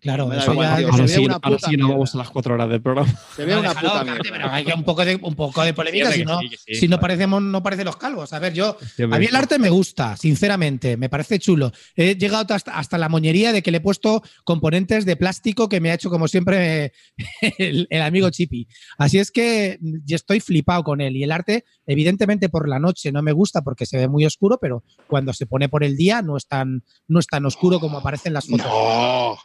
Claro, 0.00 0.32
eso 0.32 0.54
ya- 0.54 0.76
ahora 0.76 1.08
sí, 1.08 1.24
una 1.24 1.38
ahora 1.42 1.58
sí 1.58 1.76
no 1.76 1.88
vamos 1.88 2.14
a 2.14 2.18
las 2.18 2.30
cuatro 2.30 2.54
horas 2.54 2.68
del 2.68 2.80
programa. 2.80 3.12
Se 3.36 3.44
ve 3.44 3.52
No, 3.54 3.60
una 3.60 3.68
déjalo, 3.70 3.88
puta 3.90 4.04
mierda. 4.04 4.22
pero 4.30 4.50
hay 4.50 4.64
que 4.64 4.72
un 4.74 4.84
poco 4.84 5.04
de, 5.04 5.16
un 5.20 5.34
poco 5.34 5.62
de 5.62 5.74
polémica, 5.74 6.12
si 6.12 6.24
no, 6.24 6.38
si 6.72 6.88
no 6.88 7.00
parecemos, 7.00 7.42
no 7.42 7.62
parecen 7.62 7.84
los 7.86 7.96
calvos. 7.96 8.32
A 8.32 8.38
ver, 8.38 8.52
yo, 8.54 8.76
a 9.10 9.18
mí 9.18 9.26
el 9.26 9.36
arte 9.36 9.58
me 9.58 9.70
gusta, 9.70 10.16
sinceramente, 10.16 10.96
me 10.96 11.08
parece 11.08 11.38
chulo. 11.38 11.72
He 11.96 12.14
llegado 12.16 12.54
hasta, 12.54 12.72
hasta 12.78 12.98
la 12.98 13.08
moñería 13.08 13.52
de 13.52 13.62
que 13.62 13.70
le 13.70 13.78
he 13.78 13.80
puesto 13.80 14.22
componentes 14.44 15.04
de 15.04 15.16
plástico 15.16 15.68
que 15.68 15.80
me 15.80 15.90
ha 15.90 15.94
hecho, 15.94 16.10
como 16.10 16.28
siempre, 16.28 16.92
el, 17.58 17.86
el 17.90 18.02
amigo 18.02 18.30
Chippy. 18.30 18.68
Así 18.98 19.18
es 19.18 19.30
que 19.30 19.78
yo 19.80 20.16
estoy 20.16 20.40
flipado 20.40 20.84
con 20.84 21.00
él. 21.00 21.16
Y 21.16 21.24
el 21.24 21.32
arte, 21.32 21.64
evidentemente, 21.86 22.48
por 22.48 22.68
la 22.68 22.78
noche 22.78 23.12
no 23.12 23.22
me 23.22 23.32
gusta 23.32 23.62
porque 23.62 23.86
se 23.86 23.96
ve 23.96 24.08
muy 24.08 24.24
oscuro, 24.24 24.58
pero 24.60 24.84
cuando 25.08 25.32
se 25.32 25.46
pone 25.46 25.68
por 25.68 25.84
el 25.84 25.96
día 25.96 26.22
no 26.22 26.36
es 26.36 26.46
tan, 26.46 26.82
no 27.08 27.18
es 27.20 27.26
tan 27.26 27.44
oscuro 27.46 27.80
como 27.80 27.98
aparece 27.98 28.28
en 28.28 28.34
las 28.34 28.46
fotos. 28.46 28.66
No. 28.66 29.36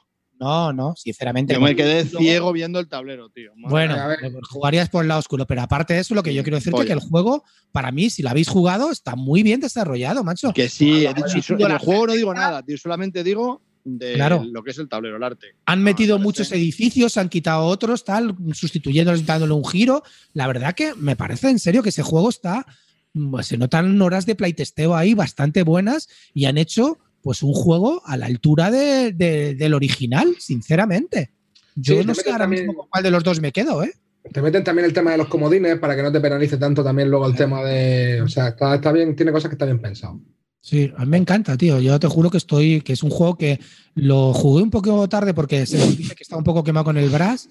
No, 0.43 0.73
no, 0.73 0.93
sinceramente. 0.97 1.53
Yo 1.53 1.61
me 1.61 1.75
quedé 1.75 2.03
ciego 2.05 2.51
viendo 2.51 2.79
el 2.79 2.87
tablero, 2.89 3.29
tío. 3.29 3.51
Madre 3.55 3.69
Bueno, 3.69 3.95
A 3.95 4.07
ver. 4.07 4.19
jugarías 4.49 4.89
por 4.89 5.03
el 5.03 5.07
lado 5.07 5.19
oscuro, 5.19 5.47
pero 5.47 5.61
aparte 5.61 5.93
de 5.93 6.01
eso, 6.01 6.13
lo 6.15 6.21
que 6.23 6.33
yo 6.33 6.43
quiero 6.43 6.57
decirte 6.57 6.81
es 6.81 6.85
que 6.87 6.93
el 6.93 6.99
juego, 6.99 7.43
para 7.71 7.91
mí, 7.91 8.09
si 8.09 8.21
lo 8.21 8.29
habéis 8.29 8.49
jugado, 8.49 8.91
está 8.91 9.15
muy 9.15 9.41
bien 9.43 9.59
desarrollado, 9.61 10.23
macho. 10.23 10.51
Que 10.53 10.67
sí, 10.69 11.05
he 11.05 11.13
Bueno, 11.13 11.25
dicho, 11.33 11.53
bueno, 11.55 11.65
en 11.67 11.71
el 11.71 11.73
la 11.73 11.79
juego 11.79 12.07
no 12.07 12.13
digo 12.13 12.33
nada, 12.33 12.61
tío. 12.63 12.77
Solamente 12.77 13.23
digo 13.23 13.61
de 13.85 14.13
Claro. 14.15 14.43
lo 14.49 14.63
que 14.63 14.71
es 14.71 14.77
el 14.77 14.87
tablero, 14.87 15.17
el 15.17 15.23
arte. 15.23 15.55
Han 15.65 15.79
No, 15.79 15.85
metido 15.85 16.17
me 16.17 16.23
muchos 16.23 16.51
edificios, 16.51 17.17
han 17.17 17.29
quitado 17.29 17.65
otros, 17.65 18.03
tal, 18.05 18.35
sustituyéndolos, 18.53 19.25
dándole 19.25 19.53
un 19.53 19.65
giro. 19.65 20.03
La 20.33 20.47
verdad 20.47 20.73
que 20.75 20.93
me 20.95 21.15
parece 21.15 21.49
en 21.49 21.59
serio 21.59 21.83
que 21.83 21.89
ese 21.89 22.03
juego 22.03 22.29
está. 22.29 22.65
pues, 23.13 23.47
Se 23.47 23.57
notan 23.57 24.01
horas 24.01 24.25
de 24.25 24.35
playtesteo 24.35 24.95
ahí 24.95 25.13
bastante 25.13 25.63
buenas 25.63 26.07
y 26.33 26.45
han 26.45 26.57
hecho 26.57 26.97
pues 27.23 27.41
un 27.41 27.53
juego 27.53 28.03
a 28.05 28.17
la 28.17 28.25
altura 28.27 28.69
de- 28.69 29.13
de- 29.13 29.55
del 29.55 29.73
original, 29.73 30.35
sinceramente. 30.39 31.31
Yo 31.75 31.95
Sí, 32.01 32.05
no 32.05 32.13
sé 32.13 32.29
ahora 32.29 32.43
también- 32.43 32.67
mismo 32.67 32.81
con 32.81 32.89
cuál 32.89 33.03
de 33.03 33.09
los 33.11 33.23
dos 33.23 33.39
me 33.41 33.51
quedo, 33.51 33.83
¿eh? 33.83 33.93
Te 34.31 34.41
meten 34.41 34.63
también 34.63 34.85
el 34.85 34.93
tema 34.93 35.11
de 35.11 35.17
los 35.17 35.27
comodines 35.27 35.79
para 35.79 35.95
que 35.95 36.03
no 36.03 36.11
te 36.11 36.21
penalice 36.21 36.57
tanto 36.57 36.83
también 36.83 37.09
luego 37.09 37.25
el 37.27 37.35
tema 37.35 37.63
de. 37.63 38.21
O 38.21 38.27
sea, 38.27 38.49
está, 38.49 38.75
está 38.75 38.91
bien, 38.91 39.15
tiene 39.15 39.31
cosas 39.31 39.49
que 39.49 39.55
está 39.55 39.65
bien 39.65 39.81
pensado. 39.81 40.19
Sí, 40.63 40.93
a 40.95 41.03
mí 41.03 41.11
me 41.11 41.17
encanta, 41.17 41.57
tío. 41.57 41.81
Yo 41.81 41.99
te 41.99 42.07
juro 42.07 42.29
que 42.29 42.37
estoy, 42.37 42.79
que 42.79 42.93
es 42.93 43.03
un 43.03 43.09
juego 43.09 43.37
que 43.37 43.59
lo 43.95 44.31
jugué 44.31 44.63
un 44.63 44.71
poco 44.71 45.09
tarde 45.09 45.33
porque 45.33 45.65
se 45.65 45.75
dice 45.87 46.15
que 46.15 46.23
estaba 46.23 46.37
un 46.37 46.45
poco 46.45 46.63
quemado 46.63 46.85
con 46.85 46.97
el 46.97 47.09
Brass 47.09 47.49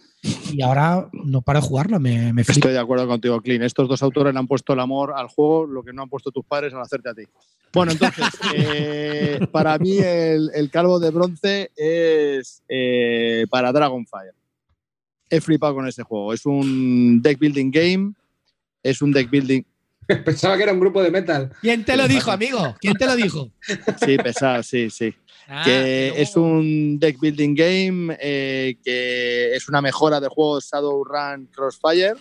y 0.51 0.63
ahora 0.63 1.11
no 1.13 1.43
paro 1.43 1.61
de 1.61 1.67
jugarlo, 1.67 2.01
me, 2.01 2.33
me 2.33 2.43
flipa. 2.43 2.61
Estoy 2.61 2.73
de 2.73 2.79
acuerdo 2.79 3.07
contigo, 3.07 3.39
Clean. 3.43 3.63
Estos 3.63 3.87
dos 3.87 4.03
autores 4.03 4.33
le 4.33 4.39
han 4.39 4.47
puesto 4.47 4.73
el 4.73 4.81
amor 4.81 5.13
al 5.15 5.29
juego, 5.29 5.67
lo 5.67 5.85
que 5.85 5.93
no 5.93 6.05
han 6.05 6.09
puesto 6.09 6.31
tus 6.31 6.47
padres 6.47 6.73
al 6.73 6.81
hacerte 6.81 7.11
a 7.11 7.15
ti. 7.15 7.25
Bueno, 7.75 7.93
entonces, 7.93 8.25
eh, 8.57 9.47
para 9.53 9.77
mí 9.77 9.99
el, 9.99 10.51
el 10.55 10.71
calvo 10.71 10.99
de 10.99 11.11
bronce 11.11 11.71
es 11.77 12.63
eh, 12.67 13.45
para 13.51 13.73
Dragonfire. 13.73 14.33
He 15.29 15.43
flipado 15.43 15.75
con 15.75 15.87
este 15.87 16.03
juego. 16.03 16.33
Es 16.33 16.47
un 16.47 17.21
deck 17.21 17.39
building 17.39 17.71
game. 17.71 18.15
Es 18.83 19.03
un 19.03 19.13
deck 19.13 19.29
building. 19.29 19.65
Pensaba 20.25 20.57
que 20.57 20.63
era 20.63 20.73
un 20.73 20.81
grupo 20.81 21.03
de 21.03 21.11
metal. 21.11 21.51
¿Quién 21.61 21.85
te 21.85 21.97
lo 21.97 22.09
dijo, 22.09 22.31
amigo? 22.31 22.77
¿Quién 22.81 22.95
te 22.95 23.07
lo 23.07 23.17
dijo? 23.17 23.51
Sí, 24.05 24.17
pesado, 24.17 24.63
sí, 24.63 24.91
sí. 24.91 25.15
Ah, 25.49 25.63
que 25.65 26.15
es 26.17 26.37
un 26.37 26.99
deck 26.99 27.19
building 27.21 27.55
game 27.55 28.17
eh, 28.21 28.77
que 28.83 29.55
es 29.55 29.69
una 29.69 29.81
mejora 29.83 30.21
del 30.21 30.31
juego 30.31 30.61
Shadowrun 30.61 31.47
Crossfire 31.47 32.15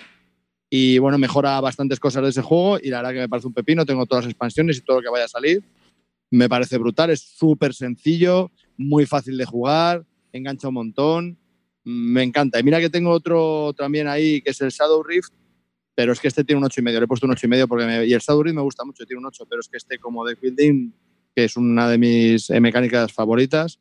y 0.70 0.98
bueno, 1.00 1.18
mejora 1.18 1.60
bastantes 1.62 2.00
cosas 2.00 2.24
de 2.24 2.30
ese 2.30 2.42
juego 2.42 2.80
y 2.82 2.90
la 2.90 2.98
verdad 2.98 3.12
que 3.12 3.20
me 3.20 3.30
parece 3.30 3.48
un 3.48 3.54
pepino, 3.54 3.86
tengo 3.86 4.06
todas 4.06 4.26
las 4.26 4.32
expansiones 4.32 4.78
y 4.78 4.82
todo 4.82 4.98
lo 4.98 5.04
que 5.04 5.10
vaya 5.10 5.26
a 5.26 5.28
salir. 5.28 5.62
Me 6.30 6.48
parece 6.48 6.78
brutal, 6.78 7.10
es 7.10 7.20
súper 7.20 7.74
sencillo, 7.74 8.52
muy 8.78 9.06
fácil 9.06 9.38
de 9.38 9.46
jugar, 9.46 10.06
engancha 10.32 10.70
un 10.70 10.76
montón, 10.76 11.38
me 11.84 12.24
encanta. 12.24 12.58
Y 12.60 12.64
mira 12.64 12.80
que 12.80 12.90
tengo 12.90 13.12
otro 13.12 13.74
también 13.74 14.08
ahí 14.08 14.42
que 14.42 14.52
es 14.52 14.62
el 14.62 14.70
Shadow 14.70 15.04
Rift, 15.04 15.34
pero 16.02 16.14
es 16.14 16.20
que 16.20 16.28
este 16.30 16.44
tiene 16.44 16.58
un 16.60 16.66
8,5, 16.68 16.84
le 16.98 17.04
he 17.04 17.08
puesto 17.08 17.28
un 17.28 17.34
8,5 17.34 17.68
porque 17.68 17.86
me- 17.86 18.06
y 18.08 18.14
el 18.14 18.20
Shadow 18.20 18.42
Rift 18.42 18.56
me 18.56 18.62
gusta 18.64 18.84
mucho, 18.84 19.06
tiene 19.06 19.20
un 19.20 19.28
8, 19.28 19.46
pero 19.48 19.60
es 19.62 19.68
que 19.70 19.78
este 19.78 20.00
como 20.00 20.26
deck 20.26 20.42
building 20.42 20.92
que 21.36 21.44
es 21.46 21.56
una 21.56 21.88
de 21.88 21.98
mis 22.00 22.50
eh, 22.50 22.60
mecánicas 22.60 23.14
favoritas. 23.14 23.80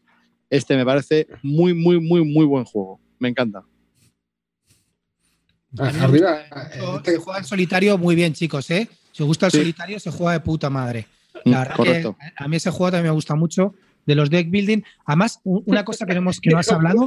Este 0.51 0.77
me 0.77 0.85
parece 0.85 1.27
muy, 1.43 1.73
muy, 1.73 1.99
muy, 1.99 2.23
muy 2.25 2.45
buen 2.45 2.65
juego. 2.65 3.01
Me 3.19 3.29
encanta. 3.31 3.63
Ah, 5.79 5.93
arriba. 6.03 6.43
Se 7.05 7.17
juega 7.17 7.39
en 7.39 7.45
solitario 7.45 7.97
muy 7.99 8.15
bien, 8.15 8.33
chicos, 8.35 8.71
¿eh? 8.71 8.89
Si 9.13 9.23
os 9.23 9.27
gusta 9.27 9.47
el 9.47 9.53
Sí. 9.53 9.59
solitario, 9.59 9.99
se 9.99 10.11
juega 10.11 10.33
de 10.33 10.41
puta 10.41 10.69
madre. 10.71 11.07
Mm, 11.45 11.51
La 11.51 11.59
verdad 11.61 11.77
correcto. 11.77 12.17
que 12.19 12.45
a 12.45 12.49
mí 12.49 12.57
ese 12.57 12.71
juego 12.71 12.91
también 12.91 13.11
me 13.13 13.15
gusta 13.15 13.35
mucho 13.35 13.75
de 14.07 14.15
los 14.15 14.29
deck 14.31 14.51
building. 14.51 14.83
Además, 15.07 15.41
una 15.45 15.85
cosa 15.85 16.07
que, 16.07 16.13
no 16.15 16.19
hemos, 16.19 16.41
que 16.41 16.51
no 16.51 16.59
has 16.59 16.69
hablado, 16.73 17.07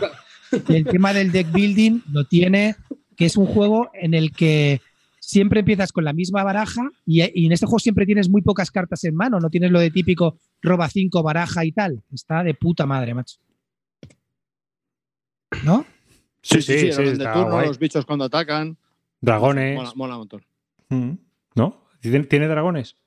el 0.69 0.85
tema 0.85 1.13
del 1.13 1.31
deck 1.31 1.51
building 1.51 2.01
lo 2.11 2.25
tiene, 2.25 2.75
que 3.15 3.25
es 3.25 3.37
un 3.37 3.45
juego 3.45 3.91
en 3.93 4.13
el 4.13 4.31
que 4.31 4.81
siempre 5.25 5.61
empiezas 5.61 5.93
con 5.93 6.03
la 6.03 6.11
misma 6.11 6.43
baraja 6.43 6.81
y, 7.05 7.21
y 7.21 7.45
en 7.45 7.53
este 7.53 7.65
juego 7.65 7.79
siempre 7.79 8.05
tienes 8.05 8.29
muy 8.29 8.41
pocas 8.41 8.71
cartas 8.71 9.03
en 9.05 9.15
mano, 9.15 9.39
no 9.39 9.49
tienes 9.49 9.71
lo 9.71 9.79
de 9.79 9.89
típico 9.89 10.37
roba 10.61 10.89
5, 10.89 11.23
baraja 11.23 11.63
y 11.63 11.71
tal. 11.71 12.03
Está 12.13 12.43
de 12.43 12.53
puta 12.53 12.85
madre, 12.85 13.13
macho. 13.13 13.37
¿No? 15.63 15.85
Sí, 16.41 16.61
sí, 16.61 16.91
sí, 16.91 17.03
de 17.03 17.17
turno, 17.17 17.51
guay. 17.51 17.67
los 17.67 17.79
bichos 17.79 18.05
cuando 18.05 18.25
atacan. 18.25 18.77
Dragones. 19.21 19.75
Mola, 19.75 19.93
mola 19.95 20.13
un 20.15 20.19
montón. 20.19 20.45
Mm. 20.89 21.13
¿No? 21.55 21.85
¿Tiene, 22.01 22.23
tiene 22.25 22.47
dragones? 22.47 22.97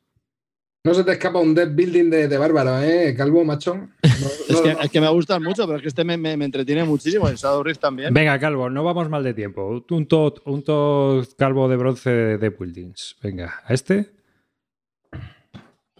No 0.87 0.95
se 0.95 1.03
te 1.05 1.13
escapa 1.13 1.41
un 1.41 1.53
deck 1.55 1.75
building 1.75 2.11
de, 2.11 2.29
de 2.29 2.39
bárbaro, 2.39 2.81
¿eh? 2.81 3.13
Calvo, 3.17 3.45
macho. 3.45 3.75
No, 3.75 3.89
Es 4.03 4.51
no, 4.51 4.63
que, 4.63 4.73
no. 4.75 4.81
es 4.81 4.91
que 4.91 5.01
me 5.01 5.09
gustan 5.09 5.43
mucho, 5.43 5.67
pero 5.67 5.77
es 5.79 5.83
que 5.83 5.89
este 5.89 6.05
me, 6.05 6.17
me- 6.17 6.37
me 6.37 6.45
entretiene 6.45 6.85
muchísimo. 6.85 7.29
El 7.29 7.37
Shadow 7.37 7.63
Rift 7.65 7.81
también. 7.81 8.15
Venga, 8.15 8.39
Calvo, 8.39 8.71
no 8.71 8.85
vamos 8.85 9.09
mal 9.11 9.25
de 9.25 9.35
tiempo. 9.35 9.85
Un 9.91 10.07
tot, 10.07 10.41
un 10.47 10.63
tot 10.63 11.29
calvo 11.37 11.69
de 11.69 11.77
bronce 11.77 12.11
de, 12.11 12.39
de 12.39 12.49
buildings. 12.51 13.17
Venga, 13.23 13.61
a 13.65 13.75
este 13.75 14.11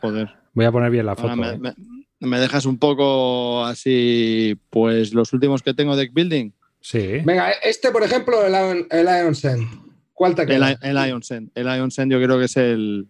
Joder. 0.01 0.29
voy 0.55 0.65
a 0.65 0.73
poner 0.73 0.91
bien 0.91 1.07
la 1.07 1.17
foto. 1.17 1.31
Ahora 1.31 1.37
me, 1.37 1.51
¿eh? 1.55 1.59
me- 2.21 2.29
me 2.29 2.39
dejas 2.41 2.65
un 2.65 2.79
poco 2.79 3.65
así, 3.65 4.59
pues 4.71 5.13
los 5.13 5.33
últimos 5.33 5.63
que 5.63 5.75
tengo 5.75 5.97
deck 5.97 6.13
building. 6.15 6.51
Sí. 6.81 7.19
Venga, 7.25 7.51
este, 7.63 7.91
por 7.91 8.03
ejemplo, 8.03 8.45
el 8.47 8.53
Ion, 8.53 8.87
el 8.91 9.07
Ion 9.07 9.35
Sen. 9.35 9.69
¿Cuál 10.15 10.35
te 10.35 10.43
El, 10.43 10.49
queda? 10.49 10.73
I- 10.73 10.77
el 10.83 11.09
Ion 11.09 11.23
Send. 11.23 11.51
El 11.55 11.67
Ion 11.67 11.91
Send 11.91 12.13
yo 12.13 12.23
creo 12.23 12.39
que 12.39 12.45
es 12.47 12.57
el, 12.57 13.09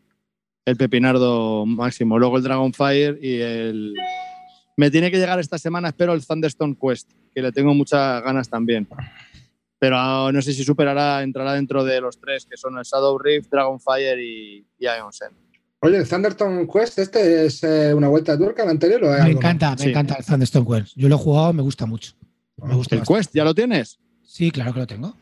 el 0.66 0.76
pepinardo 0.76 1.64
máximo. 1.64 2.18
Luego 2.18 2.36
el 2.36 2.42
Dragonfire 2.42 3.18
y 3.22 3.40
el... 3.40 3.94
Me 4.76 4.90
tiene 4.90 5.10
que 5.10 5.16
llegar 5.16 5.40
esta 5.40 5.56
semana, 5.58 5.88
espero, 5.88 6.12
el 6.12 6.26
Thunderstone 6.26 6.76
Quest, 6.78 7.10
que 7.34 7.40
le 7.40 7.50
tengo 7.52 7.72
muchas 7.72 8.22
ganas 8.22 8.50
también. 8.50 8.86
Pero 9.78 9.96
ah, 9.98 10.30
no 10.32 10.42
sé 10.42 10.52
si 10.52 10.64
superará, 10.64 11.22
entrará 11.22 11.54
dentro 11.54 11.82
de 11.84 12.00
los 12.00 12.20
tres, 12.20 12.44
que 12.44 12.56
son 12.58 12.76
el 12.76 12.84
Shadow 12.84 13.16
Rift, 13.18 13.50
Dragonfire 13.50 14.22
y, 14.22 14.66
y 14.78 14.84
Ion 14.84 15.12
Send. 15.12 15.32
Oye, 15.80 15.98
el 15.98 16.08
Thunderstone 16.08 16.66
Quest, 16.66 16.98
¿este 16.98 17.46
es 17.46 17.62
eh, 17.62 17.94
una 17.94 18.08
vuelta 18.08 18.32
de 18.32 18.38
tuerca 18.38 18.64
al 18.64 18.70
anterior 18.70 19.04
o 19.04 19.10
Me 19.24 19.30
encanta, 19.30 19.70
me 19.72 19.78
Sí. 19.78 19.88
encanta 19.90 20.16
el 20.18 20.24
Thunderstone 20.24 20.66
Quest. 20.66 20.92
Yo 20.96 21.08
lo 21.08 21.14
he 21.14 21.18
jugado, 21.18 21.52
me 21.52 21.62
gusta 21.62 21.86
mucho. 21.86 22.12
Me 22.56 22.74
gusta 22.74 22.96
¿El 22.96 23.00
bastante. 23.00 23.20
Quest 23.24 23.34
ya 23.34 23.44
lo 23.44 23.54
tienes? 23.54 23.98
Sí, 24.24 24.50
claro 24.50 24.74
que 24.74 24.80
lo 24.80 24.86
tengo. 24.86 25.14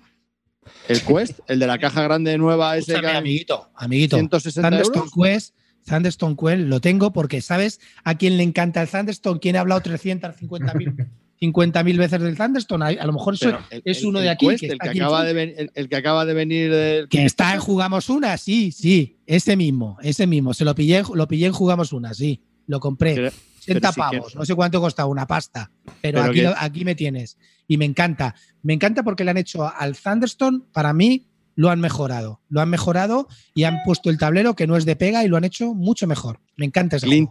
¿El 0.89 1.03
Quest? 1.03 1.39
¿El 1.49 1.59
de 1.59 1.67
la 1.67 1.79
caja 1.79 2.03
grande 2.03 2.37
nueva 2.39 2.77
ese 2.77 2.93
Escúchame, 2.93 3.13
que 3.13 3.19
amiguito, 3.19 3.69
amiguito. 3.75 4.17
160 4.17 4.69
Thunderstone 4.71 4.99
euros? 4.99 5.13
Quest, 5.15 5.55
Thunderstone 5.87 6.37
Quest 6.37 6.61
lo 6.69 6.81
tengo 6.81 7.13
porque 7.13 7.41
sabes 7.41 7.81
a 8.05 8.17
quién 8.17 8.37
le 8.37 8.43
encanta 8.43 8.83
el 8.83 8.89
Thunderstone, 8.89 9.41
quién 9.41 9.57
ha 9.57 9.61
hablado 9.61 9.81
350.000 9.83 11.09
50.000 11.41 11.99
veces 11.99 12.21
del 12.23 12.37
Thunderstone. 12.37 12.85
A, 12.85 13.03
a 13.03 13.07
lo 13.07 13.13
mejor 13.13 13.35
eso 13.35 13.47
Pero 13.47 13.59
el- 13.71 13.83
es 13.85 14.05
uno 14.05 14.19
el 14.21 14.25
de 14.25 14.31
aquí, 14.31 14.47
Quest, 14.49 14.61
que 14.61 14.67
el, 14.69 14.79
que 14.79 14.89
aquí 14.89 15.01
acaba 15.01 15.25
de 15.25 15.33
ven- 15.33 15.55
el- 15.57 15.71
el 15.75 15.89
que 15.89 15.97
acaba 15.97 16.25
de 16.25 16.35
venir 16.35 16.71
del 16.71 17.09
Que 17.09 17.25
está 17.25 17.55
en 17.55 17.61
Jugamos 17.61 18.09
Una, 18.09 18.37
sí, 18.39 18.73
sí, 18.73 19.19
ese 19.27 19.57
mismo, 19.57 19.99
ese 20.03 20.27
mismo. 20.27 20.55
Se 20.55 20.65
lo 20.65 20.75
pillé, 20.75 21.03
lo 21.13 21.29
pillé 21.29 21.47
en 21.47 21.53
Jugamos 21.53 21.93
Una, 21.93 22.15
sí. 22.15 22.41
Lo 22.67 22.81
compré. 22.81 23.15
Pero- 23.17 23.29
80 23.29 23.81
pero 23.81 23.93
sí 23.93 23.95
que- 24.11 24.17
pavos, 24.19 24.37
no 24.37 24.45
sé 24.45 24.55
cuánto 24.55 24.81
costaba, 24.81 25.09
una 25.09 25.27
pasta. 25.27 25.71
Pero, 26.03 26.21
Pero 26.31 26.51
aquí, 26.51 26.57
aquí 26.59 26.85
me 26.85 26.95
tienes. 26.95 27.37
Y 27.67 27.77
me 27.79 27.85
encanta. 27.85 28.35
Me 28.63 28.73
encanta 28.75 29.03
porque 29.03 29.25
le 29.25 29.31
han 29.31 29.37
hecho 29.39 29.67
al 29.67 29.97
Thunderstone, 29.97 30.61
para 30.73 30.93
mí, 30.93 31.27
lo 31.57 31.71
han 31.71 31.81
mejorado. 31.81 32.41
Lo 32.49 32.61
han 32.61 32.69
mejorado 32.69 33.29
y 33.55 33.65
han 33.65 33.79
puesto 33.85 34.11
el 34.11 34.19
tablero 34.19 34.55
que 34.57 34.67
no 34.67 34.77
es 34.77 34.85
de 34.85 34.97
pega 34.97 35.25
y 35.25 35.29
lo 35.29 35.37
han 35.37 35.45
hecho 35.45 35.73
mucho 35.75 36.07
mejor. 36.07 36.41
Me 36.57 36.67
encanta 36.67 36.97
ese 36.97 37.07
juego. 37.07 37.31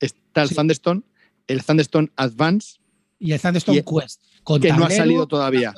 está 0.00 0.42
el 0.42 0.48
Sí. 0.48 0.54
Thunderstone, 0.54 1.02
el 1.46 1.62
Thunderstone 1.64 2.10
Advance, 2.16 2.78
Y 3.18 3.32
el 3.32 3.40
Thunderstone 3.40 3.78
y- 3.78 3.82
Quest. 3.82 4.20
Con 4.42 4.60
que 4.60 4.72
no 4.72 4.84
ha 4.84 4.90
salido 4.90 5.26
todavía. 5.28 5.72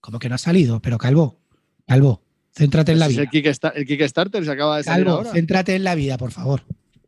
¿Cómo 0.00 0.18
que 0.18 0.28
no 0.28 0.34
ha 0.34 0.38
salido? 0.38 0.80
Pero 0.80 0.98
Calvo, 0.98 1.38
Calvo, 1.86 2.22
céntrate 2.54 2.92
en 2.92 2.98
la 2.98 3.06
Ese 3.06 3.12
es 3.12 3.16
vida. 3.16 3.22
el, 3.24 3.30
Kickstarter, 3.30 3.80
el 3.80 3.86
Kickstarter 3.88 4.44
se 4.44 4.50
acaba 4.50 4.76
de 4.76 4.82
salir 4.84 5.04
Calvo, 5.06 5.18
ahora. 5.18 5.32
céntrate 5.32 5.74
en 5.74 5.84
la 5.84 5.94
vida, 5.94 6.18
por 6.18 6.32
favor. 6.32 6.62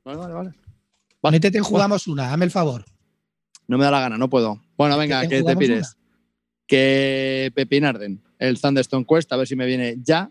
Vale, 0.04 0.18
vale, 0.18 0.32
vale. 0.34 0.52
Métete 1.30 1.58
en 1.58 1.64
Jugamos 1.64 2.06
Una, 2.06 2.28
dame 2.28 2.44
el 2.46 2.50
favor. 2.50 2.84
No 3.68 3.76
me 3.78 3.84
da 3.84 3.90
la 3.90 4.00
gana, 4.00 4.16
no 4.18 4.28
puedo. 4.30 4.60
Bueno, 4.76 4.96
venga, 4.98 5.26
¿Que 5.28 5.42
te 5.42 5.56
pires. 5.56 5.96
Que 6.76 7.52
Pepinarden, 7.54 8.18
el 8.38 8.58
Thunderstone 8.58 9.04
Quest, 9.06 9.30
a 9.30 9.36
ver 9.36 9.46
si 9.46 9.54
me 9.54 9.66
viene 9.66 9.98
ya. 10.02 10.30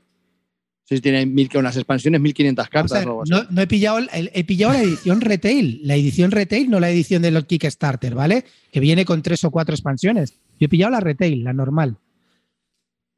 Si 0.86 1.00
tiene 1.00 1.28
mil, 1.28 1.48
que 1.48 1.60
unas 1.60 1.78
expansiones, 1.78 2.20
1500 2.20 2.68
Vamos 2.74 2.92
a 2.92 2.96
cartas. 2.96 3.00
ver, 3.00 3.08
o 3.08 3.12
algo 3.12 3.22
así. 3.22 3.32
no, 3.32 3.44
no 3.52 3.62
he 3.62 3.68
pillado 3.68 4.00
el- 4.00 4.10
el- 4.12 4.32
he 4.34 4.44
pillado 4.44 4.74
la 4.74 4.82
edición 4.82 5.22
retail, 5.22 5.82
la 5.84 5.96
edición 5.96 6.32
retail, 6.32 6.68
no 6.72 6.80
la 6.80 6.90
edición 6.90 7.22
de 7.22 7.30
los 7.30 7.46
Kickstarter, 7.46 8.16
¿vale? 8.16 8.44
Que 8.72 8.80
viene 8.80 9.06
con 9.06 9.22
tres 9.22 9.44
o 9.44 9.52
cuatro 9.52 9.76
expansiones. 9.76 10.32
Yo 10.60 10.66
he 10.66 10.68
pillado 10.70 10.90
la 10.92 11.00
retail, 11.00 11.44
la 11.44 11.54
normal. 11.54 11.96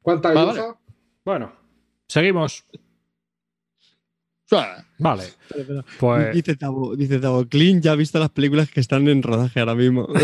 ¿Cuánta 0.02 0.32
Vale? 0.34 0.60
Bueno, 1.24 1.50
seguimos. 2.06 2.62
Vale. 4.98 5.24
Pues 5.98 6.34
Dice 6.34 6.54
Tavo, 6.56 6.94
dice 6.96 7.18
Tavo, 7.18 7.46
Clint 7.46 7.82
ya 7.82 7.92
ha 7.92 7.96
visto 7.96 8.18
las 8.18 8.30
películas 8.30 8.70
que 8.70 8.80
están 8.80 9.08
en 9.08 9.22
rodaje 9.22 9.60
ahora 9.60 9.74
mismo. 9.74 10.06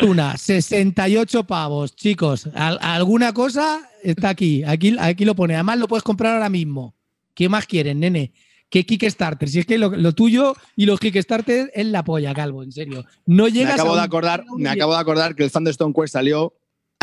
Una, 0.00 0.36
68 0.38 1.44
pavos, 1.44 1.94
chicos. 1.94 2.48
Al- 2.54 2.78
alguna 2.80 3.32
cosa 3.34 3.80
está 4.02 4.30
aquí. 4.30 4.64
aquí. 4.64 4.96
Aquí 4.98 5.24
lo 5.26 5.34
pone. 5.34 5.54
Además, 5.54 5.78
lo 5.78 5.88
puedes 5.88 6.02
comprar 6.02 6.34
ahora 6.34 6.48
mismo. 6.48 6.94
¿Qué 7.34 7.48
más 7.50 7.66
quieren, 7.66 8.00
nene? 8.00 8.32
¿Qué 8.70 8.86
Kickstarter? 8.86 9.48
Si 9.48 9.58
es 9.58 9.66
que 9.66 9.76
lo, 9.78 9.90
lo 9.90 10.12
tuyo 10.14 10.54
y 10.76 10.86
los 10.86 11.00
Kickstarter 11.00 11.70
es 11.74 11.86
la 11.86 12.02
polla, 12.04 12.32
Calvo, 12.32 12.62
en 12.62 12.72
serio. 12.72 13.04
No 13.26 13.44
Me 13.44 13.52
llegas 13.52 13.74
acabo, 13.74 13.92
a 13.94 13.96
de 13.98 14.02
acordar, 14.02 14.44
me 14.56 14.68
acabo 14.70 14.94
de 14.94 15.00
acordar 15.00 15.34
que 15.34 15.44
el 15.44 15.50
Thunderstone 15.50 15.92
Quest 15.92 16.12
salió 16.14 16.54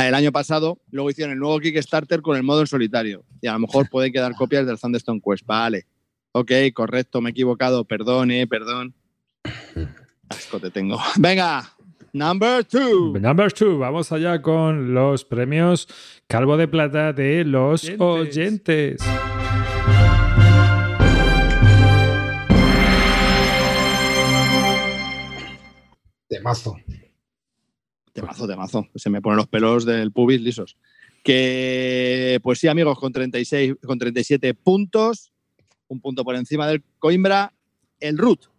el 0.05 0.13
año 0.13 0.31
pasado, 0.31 0.79
luego 0.91 1.09
hicieron 1.09 1.33
el 1.33 1.39
nuevo 1.39 1.59
Kickstarter 1.59 2.21
con 2.21 2.37
el 2.37 2.43
modo 2.43 2.61
en 2.61 2.67
solitario. 2.67 3.23
Y 3.41 3.47
a 3.47 3.53
lo 3.53 3.59
mejor 3.59 3.89
pueden 3.91 4.13
quedar 4.13 4.35
copias 4.35 4.67
del 4.67 4.79
Thunderstone 4.79 5.21
Quest. 5.21 5.45
Vale. 5.45 5.85
Ok, 6.33 6.51
correcto, 6.73 7.19
me 7.19 7.29
he 7.29 7.31
equivocado. 7.31 7.85
Perdón, 7.85 8.29
eh, 8.31 8.45
perdón. 8.45 8.93
Asco 10.29 10.59
te 10.59 10.69
tengo. 10.69 10.99
Venga, 11.17 11.73
number 12.13 12.63
two. 12.63 13.17
Number 13.19 13.51
two, 13.51 13.79
vamos 13.79 14.11
allá 14.11 14.41
con 14.41 14.93
los 14.93 15.25
premios 15.25 15.87
Calvo 16.27 16.57
de 16.57 16.67
Plata 16.67 17.13
de 17.13 17.43
los 17.43 17.83
Oyentes. 17.85 17.99
oyentes. 17.99 18.97
De 26.29 26.39
mazo. 26.41 26.75
Temazo, 28.17 28.47
temazo. 28.47 28.87
Se 28.95 29.11
me 29.11 29.21
ponen 29.21 29.37
los 29.37 29.45
pelos 29.45 29.85
del 29.85 30.11
pubis 30.11 30.41
lisos. 30.41 30.75
Que, 31.23 32.39
pues 32.41 32.57
sí, 32.57 32.67
amigos, 32.67 32.97
con, 32.97 33.13
36, 33.13 33.75
con 33.85 33.99
37 33.99 34.55
puntos, 34.55 35.31
un 35.87 36.01
punto 36.01 36.23
por 36.23 36.35
encima 36.35 36.65
del 36.65 36.83
Coimbra, 36.97 37.53
el 37.99 38.17
Root. 38.17 38.49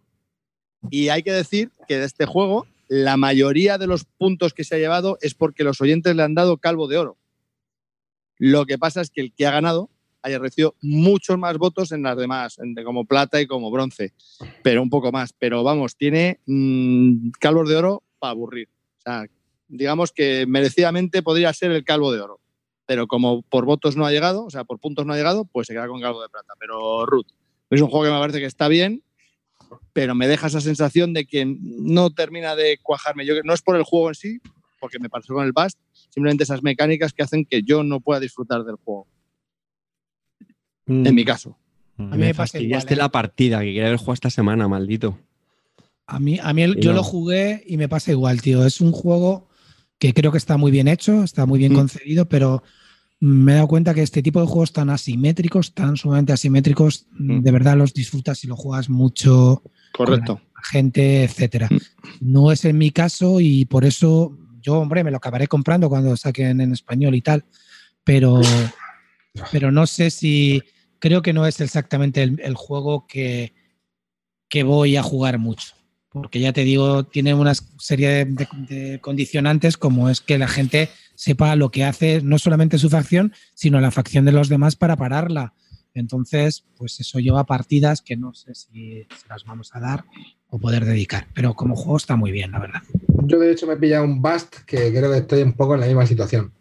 Y 0.89 1.09
hay 1.09 1.23
que 1.23 1.33
decir 1.33 1.71
que 1.89 1.97
de 1.97 2.05
este 2.05 2.25
juego, 2.25 2.67
la 2.87 3.17
mayoría 3.17 3.77
de 3.77 3.87
los 3.87 4.05
puntos 4.05 4.53
que 4.53 4.63
se 4.63 4.75
ha 4.75 4.77
llevado 4.77 5.17
es 5.19 5.33
porque 5.33 5.65
los 5.65 5.81
oyentes 5.81 6.15
le 6.15 6.23
han 6.23 6.35
dado 6.35 6.55
calvo 6.55 6.87
de 6.87 6.97
oro. 6.97 7.17
Lo 8.37 8.65
que 8.65 8.77
pasa 8.77 9.01
es 9.01 9.09
que 9.09 9.19
el 9.19 9.33
que 9.33 9.45
ha 9.45 9.51
ganado 9.51 9.89
haya 10.21 10.39
recibido 10.39 10.75
muchos 10.81 11.37
más 11.37 11.57
votos 11.57 11.91
en 11.91 12.03
las 12.03 12.15
demás, 12.15 12.59
como 12.85 13.03
plata 13.03 13.41
y 13.41 13.47
como 13.47 13.71
bronce, 13.71 14.13
pero 14.63 14.81
un 14.81 14.89
poco 14.89 15.11
más. 15.11 15.33
Pero 15.33 15.65
vamos, 15.65 15.97
tiene 15.97 16.39
mm, 16.45 17.31
calvos 17.41 17.67
de 17.67 17.75
oro 17.75 18.03
para 18.19 18.31
aburrir. 18.31 18.69
O 18.99 19.01
sea, 19.01 19.27
digamos 19.69 20.11
que 20.11 20.45
merecidamente 20.47 21.23
podría 21.23 21.53
ser 21.53 21.71
el 21.71 21.83
calvo 21.85 22.11
de 22.11 22.19
oro. 22.21 22.39
Pero 22.85 23.07
como 23.07 23.43
por 23.43 23.65
votos 23.65 23.95
no 23.95 24.05
ha 24.05 24.11
llegado, 24.11 24.43
o 24.45 24.49
sea, 24.49 24.63
por 24.65 24.79
puntos 24.79 25.05
no 25.05 25.13
ha 25.13 25.17
llegado, 25.17 25.45
pues 25.45 25.67
se 25.67 25.73
queda 25.73 25.87
con 25.87 26.01
calvo 26.01 26.21
de 26.21 26.29
plata. 26.29 26.53
Pero 26.59 27.05
Ruth, 27.05 27.27
es 27.69 27.79
un 27.81 27.87
juego 27.89 28.05
que 28.05 28.11
me 28.11 28.19
parece 28.19 28.39
que 28.39 28.45
está 28.47 28.67
bien, 28.67 29.03
pero 29.93 30.15
me 30.15 30.27
deja 30.27 30.47
esa 30.47 30.59
sensación 30.59 31.13
de 31.13 31.25
que 31.25 31.45
no 31.45 32.09
termina 32.09 32.55
de 32.55 32.79
cuajarme. 32.81 33.25
Yo, 33.25 33.35
no 33.43 33.53
es 33.53 33.61
por 33.61 33.75
el 33.75 33.83
juego 33.83 34.09
en 34.09 34.15
sí, 34.15 34.39
porque 34.79 34.97
me 34.97 35.09
pasó 35.09 35.33
con 35.35 35.45
el 35.45 35.51
Bast, 35.51 35.77
simplemente 36.09 36.43
esas 36.45 36.63
mecánicas 36.63 37.13
que 37.13 37.21
hacen 37.21 37.45
que 37.45 37.61
yo 37.61 37.83
no 37.83 37.99
pueda 37.99 38.19
disfrutar 38.19 38.63
del 38.63 38.75
juego, 38.77 39.05
Mm. 40.85 41.05
en 41.05 41.15
mi 41.15 41.25
caso. 41.25 41.57
A 41.97 42.03
mí 42.03 42.17
me 42.17 42.33
fastidiaste 42.33 42.93
igual, 42.93 42.99
¿eh? 42.99 43.03
la 43.03 43.09
partida 43.09 43.59
que 43.59 43.65
quería 43.65 43.87
haber 43.87 43.97
jugado 43.97 44.13
esta 44.13 44.29
semana, 44.29 44.67
maldito. 44.67 45.19
A 46.07 46.19
mí, 46.19 46.39
a 46.41 46.53
mí 46.53 46.63
el- 46.63 46.77
yo 46.79 46.91
no. 46.91 46.97
lo 46.97 47.03
jugué 47.03 47.61
y 47.67 47.75
me 47.77 47.89
pasa 47.89 48.11
igual, 48.11 48.41
tío. 48.41 48.65
Es 48.65 48.79
un 48.81 48.91
juego 48.93 49.48
que 49.99 50.13
creo 50.13 50.31
que 50.31 50.37
está 50.37 50.57
muy 50.57 50.71
bien 50.71 50.87
hecho, 50.87 51.23
está 51.23 51.45
muy 51.45 51.59
bien 51.59 51.73
Mm. 51.73 51.75
concebido, 51.75 52.27
pero 52.27 52.63
me 53.19 53.51
he 53.51 53.55
dado 53.55 53.67
cuenta 53.67 53.93
que 53.93 54.01
este 54.01 54.23
tipo 54.23 54.39
de 54.39 54.47
juegos 54.47 54.71
tan 54.71 54.89
asimétricos, 54.89 55.73
tan 55.73 55.97
sumamente 55.97 56.31
asimétricos, 56.33 57.05
Mm. 57.11 57.41
de 57.41 57.51
verdad 57.51 57.75
los 57.77 57.93
disfrutas 57.93 58.43
y 58.43 58.47
lo 58.47 58.55
juegas 58.55 58.89
mucho 58.89 59.61
Correcto. 59.93 60.35
con 60.37 60.43
la 60.55 60.63
gente, 60.71 61.23
etcétera. 61.25 61.67
Mm. 61.69 61.77
No 62.21 62.51
es 62.51 62.63
en 62.65 62.77
mi 62.77 62.91
caso 62.91 63.39
y 63.41 63.65
por 63.65 63.85
eso 63.85 64.35
yo 64.37 64.49
yo, 64.61 64.77
hombre, 64.79 65.05
me 65.05 65.11
lo 65.11 65.17
acabaré 65.17 65.47
comprando 65.47 65.87
cuando 65.87 66.17
saquen 66.17 66.59
en 66.59 66.73
español 66.73 67.15
y 67.15 67.21
tal, 67.21 67.45
pero, 68.03 68.41
pero 69.53 69.71
no 69.71 69.87
sé 69.87 70.11
si, 70.11 70.61
creo 70.99 71.21
que 71.21 71.31
no 71.31 71.45
es 71.47 71.61
exactamente 71.61 72.21
el, 72.23 72.39
el 72.43 72.55
juego 72.55 73.07
que, 73.07 73.53
que 74.49 74.63
voy 74.63 74.97
a 74.97 75.01
jugar 75.03 75.37
mucho. 75.39 75.73
Porque 76.11 76.39
ya 76.39 76.53
te 76.53 76.63
digo, 76.63 77.03
tiene 77.03 77.33
una 77.33 77.53
serie 77.77 78.25
de, 78.25 78.99
condicionantes 78.99 79.77
como 79.77 80.09
es 80.09 80.21
que 80.21 80.37
la 80.37 80.47
gente 80.47 80.89
sepa 81.15 81.55
lo 81.55 81.69
que 81.69 81.83
hace 81.83 82.21
no 82.21 82.39
solamente 82.39 82.79
su 82.79 82.89
facción, 82.89 83.33
sino 83.53 83.79
la 83.79 83.91
facción 83.91 84.25
de 84.25 84.31
los 84.31 84.49
demás 84.49 84.75
para 84.75 84.95
pararla. 84.95 85.53
Entonces, 85.93 86.65
pues 86.77 86.99
eso 86.99 87.19
lleva 87.19 87.45
partidas 87.45 88.01
que 88.01 88.15
no 88.15 88.33
sé 88.33 88.55
si 88.55 89.03
se 89.03 89.27
las 89.27 89.43
vamos 89.43 89.71
a 89.73 89.79
dar 89.79 90.05
o 90.47 90.59
poder 90.59 90.85
dedicar. 90.85 91.27
Pero 91.33 91.53
como 91.53 91.75
juego 91.75 91.97
está 91.97 92.15
muy 92.15 92.31
bien, 92.31 92.51
la 92.51 92.59
verdad. 92.59 92.81
Yo, 93.25 93.37
de 93.37 93.51
hecho, 93.51 93.67
me 93.67 93.73
he 93.73 93.77
pillado 93.77 94.05
un 94.05 94.21
Bust 94.21 94.57
que 94.65 94.91
creo 94.91 95.11
que 95.11 95.17
estoy 95.17 95.41
un 95.41 95.53
poco 95.53 95.75
en 95.75 95.81
la 95.81 95.87
misma 95.87 96.05
situación. 96.05 96.53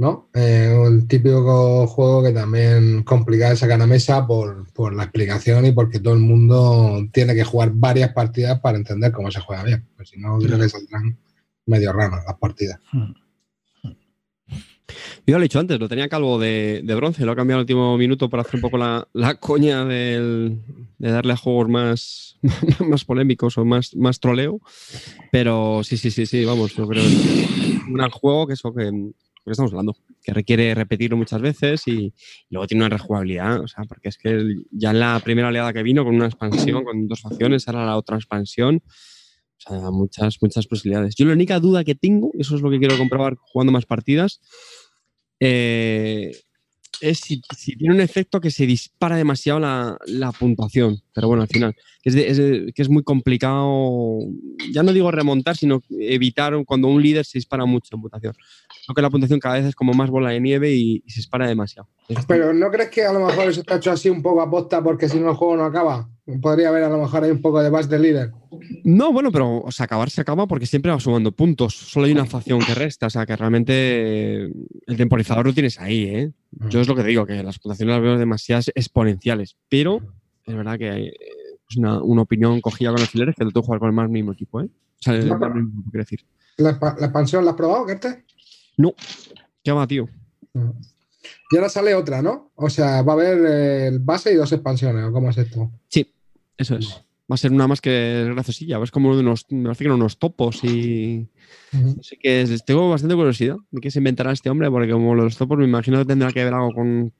¿No? 0.00 0.30
Eh, 0.32 0.74
un 0.82 1.06
típico 1.06 1.86
juego 1.86 2.22
que 2.22 2.32
también 2.32 3.02
complica 3.02 3.50
de 3.50 3.56
sacar 3.56 3.82
a 3.82 3.86
mesa 3.86 4.26
por, 4.26 4.72
por 4.72 4.94
la 4.94 5.02
explicación 5.02 5.66
y 5.66 5.72
porque 5.72 6.00
todo 6.00 6.14
el 6.14 6.20
mundo 6.20 7.06
tiene 7.12 7.34
que 7.34 7.44
jugar 7.44 7.72
varias 7.74 8.14
partidas 8.14 8.60
para 8.60 8.78
entender 8.78 9.12
cómo 9.12 9.30
se 9.30 9.40
juega 9.40 9.62
bien. 9.62 9.86
Pues 9.96 10.08
si 10.08 10.18
no, 10.18 10.38
creo 10.38 10.58
que 10.58 10.70
saldrán 10.70 11.18
medio 11.66 11.92
raras 11.92 12.24
las 12.26 12.38
partidas. 12.38 12.80
Yo 15.26 15.36
lo 15.36 15.40
he 15.40 15.42
dicho 15.42 15.60
antes, 15.60 15.78
lo 15.78 15.86
tenía 15.88 16.08
calvo 16.08 16.38
de, 16.38 16.80
de 16.82 16.94
bronce, 16.94 17.26
lo 17.26 17.32
he 17.32 17.36
cambiado 17.36 17.58
al 17.58 17.64
último 17.64 17.98
minuto 17.98 18.30
para 18.30 18.40
hacer 18.40 18.54
un 18.56 18.62
poco 18.62 18.78
la, 18.78 19.06
la 19.12 19.34
coña 19.34 19.84
del- 19.84 20.58
de 20.98 21.10
darle 21.10 21.34
a 21.34 21.36
juegos 21.36 21.68
más, 21.68 22.38
más 22.88 23.04
polémicos 23.04 23.58
o 23.58 23.66
más, 23.66 23.94
más 23.94 24.18
troleo. 24.18 24.60
Pero 25.30 25.82
sí, 25.84 25.98
sí, 25.98 26.10
sí, 26.10 26.24
sí, 26.24 26.44
vamos, 26.46 26.74
yo 26.74 26.88
creo 26.88 27.02
que 27.02 27.08
es 27.42 27.86
un 27.86 27.92
gran 27.92 28.10
juego 28.10 28.46
que 28.46 28.54
es 28.54 28.64
lo 28.64 28.72
que, 28.74 28.90
que 29.50 29.52
estamos 29.52 29.72
hablando, 29.72 29.96
que 30.22 30.32
requiere 30.32 30.74
repetirlo 30.74 31.16
muchas 31.16 31.40
veces 31.40 31.86
y, 31.86 32.12
luego 32.48 32.66
tiene 32.66 32.84
una 32.84 32.96
rejugabilidad, 32.96 33.60
o 33.60 33.68
sea, 33.68 33.84
porque 33.84 34.08
es 34.08 34.16
que 34.16 34.42
ya 34.70 34.90
en 34.90 35.00
la 35.00 35.20
primera 35.20 35.48
oleada 35.48 35.72
que 35.72 35.82
vino 35.82 36.04
con 36.04 36.14
una 36.14 36.26
expansión, 36.26 36.84
con 36.84 37.06
dos 37.08 37.20
facciones, 37.20 37.66
ahora 37.68 37.86
la 37.86 37.96
otra 37.96 38.16
expansión. 38.16 38.82
O 38.86 39.62
sea, 39.68 39.90
muchas, 39.90 40.38
muchas 40.40 40.66
posibilidades. 40.66 41.14
Yo 41.16 41.26
la 41.26 41.34
única 41.34 41.60
duda 41.60 41.84
que 41.84 41.94
tengo, 41.94 42.30
eso 42.38 42.56
es 42.56 42.62
lo 42.62 42.70
que 42.70 42.78
quiero 42.78 42.96
comprobar 42.96 43.36
jugando 43.38 43.72
más 43.72 43.84
partidas, 43.84 44.40
eh, 45.38 46.32
es 47.00 47.18
si, 47.18 47.42
si 47.56 47.76
tiene 47.76 47.94
un 47.94 48.00
efecto 48.00 48.40
que 48.40 48.50
se 48.50 48.66
dispara 48.66 49.16
demasiado 49.16 49.60
la, 49.60 49.98
la 50.06 50.32
puntuación. 50.32 51.02
Pero 51.20 51.28
bueno, 51.28 51.42
al 51.42 51.48
final, 51.48 51.76
es, 52.02 52.14
de- 52.14 52.28
es 52.30 52.36
de- 52.38 52.72
que 52.74 52.80
es 52.80 52.88
muy 52.88 53.02
complicado, 53.02 54.20
ya 54.72 54.82
no 54.82 54.90
digo 54.94 55.10
remontar, 55.10 55.54
sino 55.54 55.82
evitar 55.90 56.54
cuando 56.64 56.88
un 56.88 57.02
líder 57.02 57.26
se 57.26 57.36
dispara 57.36 57.66
mucho 57.66 57.94
en 57.94 58.00
puntuación. 58.00 58.32
Creo 58.86 58.94
que 58.94 59.02
la 59.02 59.10
puntuación 59.10 59.38
cada 59.38 59.56
vez 59.56 59.66
es 59.66 59.74
como 59.74 59.92
más 59.92 60.08
bola 60.08 60.30
de 60.30 60.40
nieve 60.40 60.72
y, 60.72 61.02
y 61.04 61.10
se 61.10 61.18
dispara 61.20 61.46
demasiado. 61.46 61.88
Pero 62.26 62.54
¿no 62.54 62.70
crees 62.70 62.88
que 62.88 63.04
a 63.04 63.12
lo 63.12 63.20
mejor 63.26 63.48
eso 63.48 63.60
está 63.60 63.76
hecho 63.76 63.92
así 63.92 64.08
un 64.08 64.22
poco 64.22 64.40
a 64.40 64.50
posta 64.50 64.82
porque 64.82 65.08
si 65.10 65.20
no 65.20 65.28
el 65.28 65.36
juego 65.36 65.56
no 65.58 65.64
acaba? 65.64 66.08
Podría 66.40 66.68
haber 66.70 66.84
a 66.84 66.88
lo 66.88 66.98
mejor 66.98 67.22
ahí 67.24 67.30
un 67.30 67.42
poco 67.42 67.62
de 67.62 67.68
Bust 67.70 67.90
de 67.90 67.98
líder. 67.98 68.30
No, 68.84 69.12
bueno, 69.12 69.30
pero 69.30 69.58
o 69.60 69.70
sea, 69.72 69.84
acabar 69.84 70.08
se 70.10 70.20
acaba 70.22 70.46
porque 70.46 70.64
siempre 70.66 70.90
va 70.90 70.98
sumando 71.00 71.32
puntos. 71.32 71.74
Solo 71.74 72.06
hay 72.06 72.12
una 72.12 72.24
facción 72.24 72.60
que 72.60 72.74
resta. 72.74 73.06
O 73.06 73.10
sea, 73.10 73.26
que 73.26 73.36
realmente 73.36 74.44
el 74.44 74.96
temporizador 74.96 75.46
lo 75.46 75.52
tienes 75.52 75.78
ahí, 75.80 76.04
¿eh? 76.04 76.32
Yo 76.68 76.80
es 76.80 76.88
lo 76.88 76.94
que 76.96 77.04
digo, 77.04 77.26
que 77.26 77.42
las 77.42 77.58
puntuaciones 77.58 77.94
las 77.96 78.02
veo 78.02 78.16
demasiadas 78.18 78.70
exponenciales. 78.74 79.56
Pero 79.68 80.00
es 80.50 80.56
verdad 80.56 80.78
que 80.78 80.90
hay, 80.90 81.06
eh, 81.08 81.14
es 81.68 81.76
una, 81.76 82.02
una 82.02 82.22
opinión 82.22 82.60
cogida 82.60 82.90
con 82.90 83.00
alfileres 83.00 83.34
que 83.36 83.44
lo 83.44 83.50
tengo 83.50 83.64
jugar 83.66 83.80
con 83.80 83.88
el 83.88 83.94
más 83.94 84.08
mismo 84.10 84.32
equipo, 84.32 84.60
¿eh? 84.60 84.64
O 84.66 85.02
sea, 85.02 85.14
el 85.14 85.26
No, 85.28 85.38
más 85.38 85.40
pero- 85.48 85.54
mismo 85.54 85.82
quiero 85.90 86.02
decir. 86.04 86.20
¿La, 86.58 86.78
expa- 86.78 86.98
la 86.98 87.06
expansión 87.06 87.44
la 87.44 87.52
has 87.52 87.56
probado, 87.56 87.86
Kerte? 87.86 88.24
No. 88.76 88.94
¿Qué 89.64 89.72
va, 89.72 89.86
tío? 89.86 90.08
Y 91.52 91.56
ahora 91.56 91.68
sale 91.68 91.94
otra, 91.94 92.22
¿no? 92.22 92.50
O 92.54 92.68
sea, 92.70 93.02
va 93.02 93.12
a 93.12 93.16
haber 93.16 93.38
eh, 93.46 93.86
el 93.88 93.98
base 94.00 94.32
y 94.32 94.36
dos 94.36 94.52
expansiones, 94.52 95.04
¿o 95.04 95.12
cómo 95.12 95.30
es 95.30 95.38
esto? 95.38 95.70
Sí, 95.88 96.12
eso 96.56 96.76
es. 96.76 97.02
Va 97.30 97.34
a 97.34 97.36
ser 97.36 97.52
una 97.52 97.68
más 97.68 97.80
que 97.80 98.26
graciosilla. 98.34 98.82
Es 98.82 98.90
como 98.90 99.14
de 99.14 99.20
unos, 99.22 99.46
me 99.50 99.64
parece 99.64 99.84
que 99.84 99.88
eran 99.88 100.00
unos 100.00 100.18
topos 100.18 100.64
y. 100.64 101.28
Así 102.00 102.16
que 102.20 102.44
tengo 102.66 102.90
bastante 102.90 103.14
curiosidad 103.14 103.56
de 103.70 103.80
qué 103.80 103.90
se 103.90 103.98
inventará 104.00 104.32
este 104.32 104.50
hombre, 104.50 104.68
porque 104.70 104.90
como 104.90 105.14
los 105.14 105.36
topos 105.36 105.58
me 105.58 105.64
imagino 105.64 105.98
que 105.98 106.04
tendrá 106.06 106.32
que 106.32 106.42
ver 106.42 106.52
algo 106.54 106.72
con, 106.72 107.12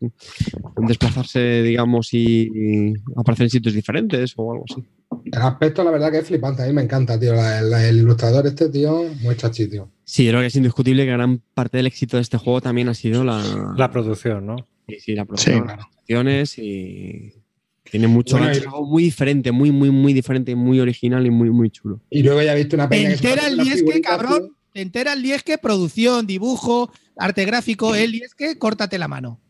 con 0.74 0.86
desplazarse, 0.86 1.62
digamos, 1.62 2.12
y, 2.12 2.48
y 2.52 2.94
aparecer 3.16 3.44
en 3.44 3.50
sitios 3.50 3.74
diferentes 3.74 4.32
o 4.36 4.52
algo 4.52 4.64
así. 4.68 4.84
El 5.26 5.42
aspecto, 5.42 5.84
la 5.84 5.90
verdad, 5.92 6.11
que 6.11 6.18
es 6.18 6.26
flipante. 6.26 6.62
A 6.62 6.66
mí 6.66 6.72
me 6.72 6.82
encanta, 6.82 7.18
tío. 7.18 7.32
La- 7.34 7.62
la- 7.62 7.88
el 7.88 7.98
ilustrador 7.98 8.46
este, 8.46 8.68
tío, 8.68 9.04
muy 9.20 9.36
chachi, 9.36 9.68
tío. 9.68 9.88
Sí, 10.04 10.24
yo 10.24 10.30
creo 10.32 10.40
que 10.40 10.46
es 10.48 10.56
indiscutible 10.56 11.04
que 11.04 11.12
gran 11.12 11.40
parte 11.54 11.76
del 11.76 11.86
éxito 11.86 12.16
de 12.16 12.22
este 12.22 12.36
juego 12.38 12.61
también 12.61 12.88
ha 12.88 12.94
sido 12.94 13.22
la, 13.22 13.72
La 13.76 13.90
producción, 13.92 14.46
¿no? 14.46 14.56
sí, 14.88 14.96
sí, 14.98 15.14
la 15.14 15.24
producción, 15.24 15.61
Sí. 15.62 15.68
las 15.68 15.78
actuaciones 15.86 16.58
y 16.58 17.32
tiene 17.85 18.09
mucho 18.09 18.37
Bueno, 18.37 18.47
gancho, 18.53 18.62
y- 18.62 18.66
algo 18.66 18.87
muy 18.87 19.03
diferente, 19.03 19.53
muy, 19.53 19.70
muy, 19.70 19.91
muy 19.91 20.12
diferente, 20.12 20.55
muy 20.55 20.81
original 20.81 21.26
y 21.26 21.31
muy, 21.31 21.51
muy 21.51 21.70
chulo. 21.70 22.01
Y 22.11 22.22
luego 22.22 22.43
ya 22.43 22.53
he 22.53 22.57
visto 22.57 22.76
una 22.76 22.89
Te 22.89 22.97
que 22.97 23.07
se 23.07 23.12
entera 23.14 23.47
el 23.47 23.61
figuritas, 23.61 24.01
cabrón. 24.03 24.57
Te 24.72 24.81
entera 24.83 25.12
el 25.14 25.22
Liesque, 25.22 25.59
producción, 25.59 26.26
dibujo, 26.26 26.93
arte 27.16 27.45
gráfico, 27.45 27.95
el 27.95 28.12
Liesque, 28.12 28.57
córtate 28.59 28.99
la 28.99 29.09
mano. 29.09 29.41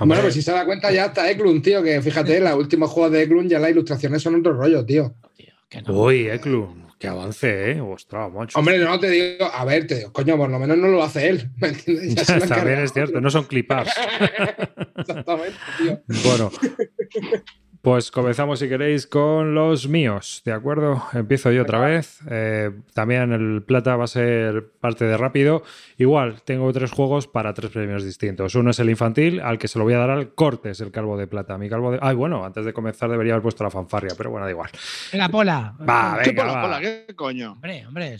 Bueno, 0.00 0.22
pues 0.22 0.34
si 0.34 0.42
se 0.42 0.50
da 0.52 0.66
cuenta 0.66 0.92
ya 0.92 1.06
está 1.06 1.30
Eklund, 1.30 1.62
tío, 1.62 1.82
que 1.82 2.02
fíjate, 2.02 2.40
los 2.40 2.54
últimos 2.56 2.90
juegos 2.90 3.12
de 3.12 3.22
Eklund 3.22 3.48
ya 3.48 3.58
las 3.60 3.70
ilustraciones 3.70 4.20
son 4.20 4.34
otro 4.34 4.52
rollo, 4.52 4.84
tío. 4.84 5.14
Tío, 5.36 5.54
que 5.68 5.80
no. 5.82 5.92
Uy, 6.02 6.28
Eklund, 6.28 6.88
que 6.98 7.06
avance, 7.06 7.70
¿eh? 7.72 7.80
Ostras, 7.80 8.30
macho. 8.32 8.58
Hombre, 8.58 8.78
no 8.78 8.98
te 8.98 9.08
digo, 9.08 9.44
a 9.46 9.64
ver, 9.64 9.86
te 9.86 9.94
digo, 9.98 10.12
coño, 10.12 10.36
por 10.36 10.50
lo 10.50 10.58
menos 10.58 10.76
no 10.76 10.88
lo 10.88 11.02
hace 11.02 11.28
él, 11.28 11.50
¿me 11.58 11.68
entiendes? 11.68 12.14
Ya 12.14 12.24
se 12.24 12.38
lo 12.40 12.46
También 12.48 12.80
es 12.80 12.92
cierto, 12.92 13.20
no 13.20 13.30
son 13.30 13.44
clip-ups. 13.44 13.92
Exactamente, 14.98 15.58
tío. 15.78 16.02
Bueno, 16.24 16.50
pues 17.86 18.10
comenzamos 18.10 18.58
si 18.58 18.68
queréis 18.68 19.06
con 19.06 19.54
los 19.54 19.86
míos, 19.86 20.42
¿de 20.44 20.50
acuerdo? 20.50 21.04
Empiezo 21.12 21.52
yo 21.52 21.62
otra 21.62 21.78
vez. 21.78 22.18
Eh, 22.28 22.72
también 22.94 23.32
el 23.32 23.62
plata 23.62 23.94
va 23.94 24.02
a 24.02 24.08
ser 24.08 24.72
parte 24.80 25.04
de 25.04 25.16
rápido. 25.16 25.62
Igual, 25.96 26.42
tengo 26.42 26.72
tres 26.72 26.90
juegos 26.90 27.28
para 27.28 27.54
tres 27.54 27.70
premios 27.70 28.02
distintos. 28.02 28.56
Uno 28.56 28.72
es 28.72 28.80
el 28.80 28.90
infantil, 28.90 29.38
al 29.38 29.56
que 29.56 29.68
se 29.68 29.78
lo 29.78 29.84
voy 29.84 29.94
a 29.94 29.98
dar 29.98 30.10
al 30.10 30.34
Cortes, 30.34 30.80
el 30.80 30.90
calvo 30.90 31.16
de 31.16 31.28
plata. 31.28 31.56
Mi 31.58 31.68
calvo 31.68 31.92
de... 31.92 32.00
Ay, 32.02 32.16
bueno, 32.16 32.44
antes 32.44 32.64
de 32.64 32.72
comenzar 32.72 33.08
debería 33.08 33.34
haber 33.34 33.44
puesto 33.44 33.62
la 33.62 33.70
fanfarria, 33.70 34.14
pero 34.16 34.32
bueno, 34.32 34.46
da 34.46 34.50
igual. 34.50 34.70
Venga, 35.12 35.28
Pola. 35.28 35.74
Va, 35.88 36.18
¿Qué 36.24 36.30
venga, 36.30 36.42
pola, 36.42 36.54
va. 36.56 36.62
pola? 36.62 36.80
¿Qué 36.80 37.14
coño? 37.14 37.52
Hombre, 37.52 37.86
hombre. 37.86 38.16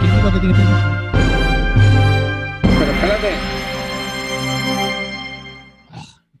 ¿Quién 0.00 0.16
dijo 0.16 0.32
que 0.34 0.38
tiene? 0.40 0.54
Pero 2.78 2.92
espérate, 2.92 3.28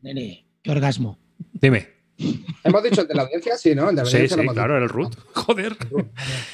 Nene, 0.02 0.46
qué 0.62 0.70
orgasmo. 0.70 1.18
Dime. 1.54 1.95
Hemos 2.64 2.82
dicho 2.82 3.02
el 3.02 3.08
de 3.08 3.14
la 3.14 3.22
audiencia, 3.22 3.56
sí, 3.56 3.74
¿no? 3.74 3.90
El 3.90 3.96
de 3.96 4.02
la 4.02 4.08
Sí, 4.08 4.26
claro, 4.28 4.74
dicho. 4.74 4.76
el 4.76 4.88
root. 4.88 5.14
Joder. 5.34 5.76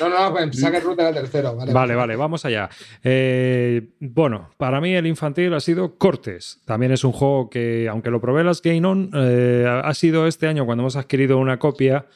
No, 0.01 0.09
no, 0.09 0.33
pues 0.33 0.59
saca 0.61 0.79
el 0.79 0.85
root 0.85 0.99
del 0.99 1.15
tercero. 1.15 1.55
Vale, 1.57 1.73
Vale, 1.73 1.95
vale, 1.95 2.17
vamos 2.17 2.45
allá. 2.45 2.69
Eh, 3.03 3.91
bueno, 4.01 4.51
para 4.57 4.81
mí 4.81 4.95
el 4.95 5.07
infantil 5.07 5.53
ha 5.55 5.61
sido 5.61 5.97
Cortes. 5.97 6.61
También 6.65 6.93
es 6.93 7.05
un 7.05 7.13
juego 7.13 7.49
que, 7.51 7.89
aunque 7.89 8.11
lo 8.11 8.21
probé 8.21 8.45
las 8.45 8.63
Game 8.63 8.87
On, 8.87 9.11
eh, 9.15 9.67
ha 9.85 9.95
sido 9.95 10.27
este 10.27 10.47
año 10.47 10.67
cuando 10.67 10.83
hemos 10.83 10.97
adquirido 10.97 11.39
una 11.39 11.59
copia 11.59 12.07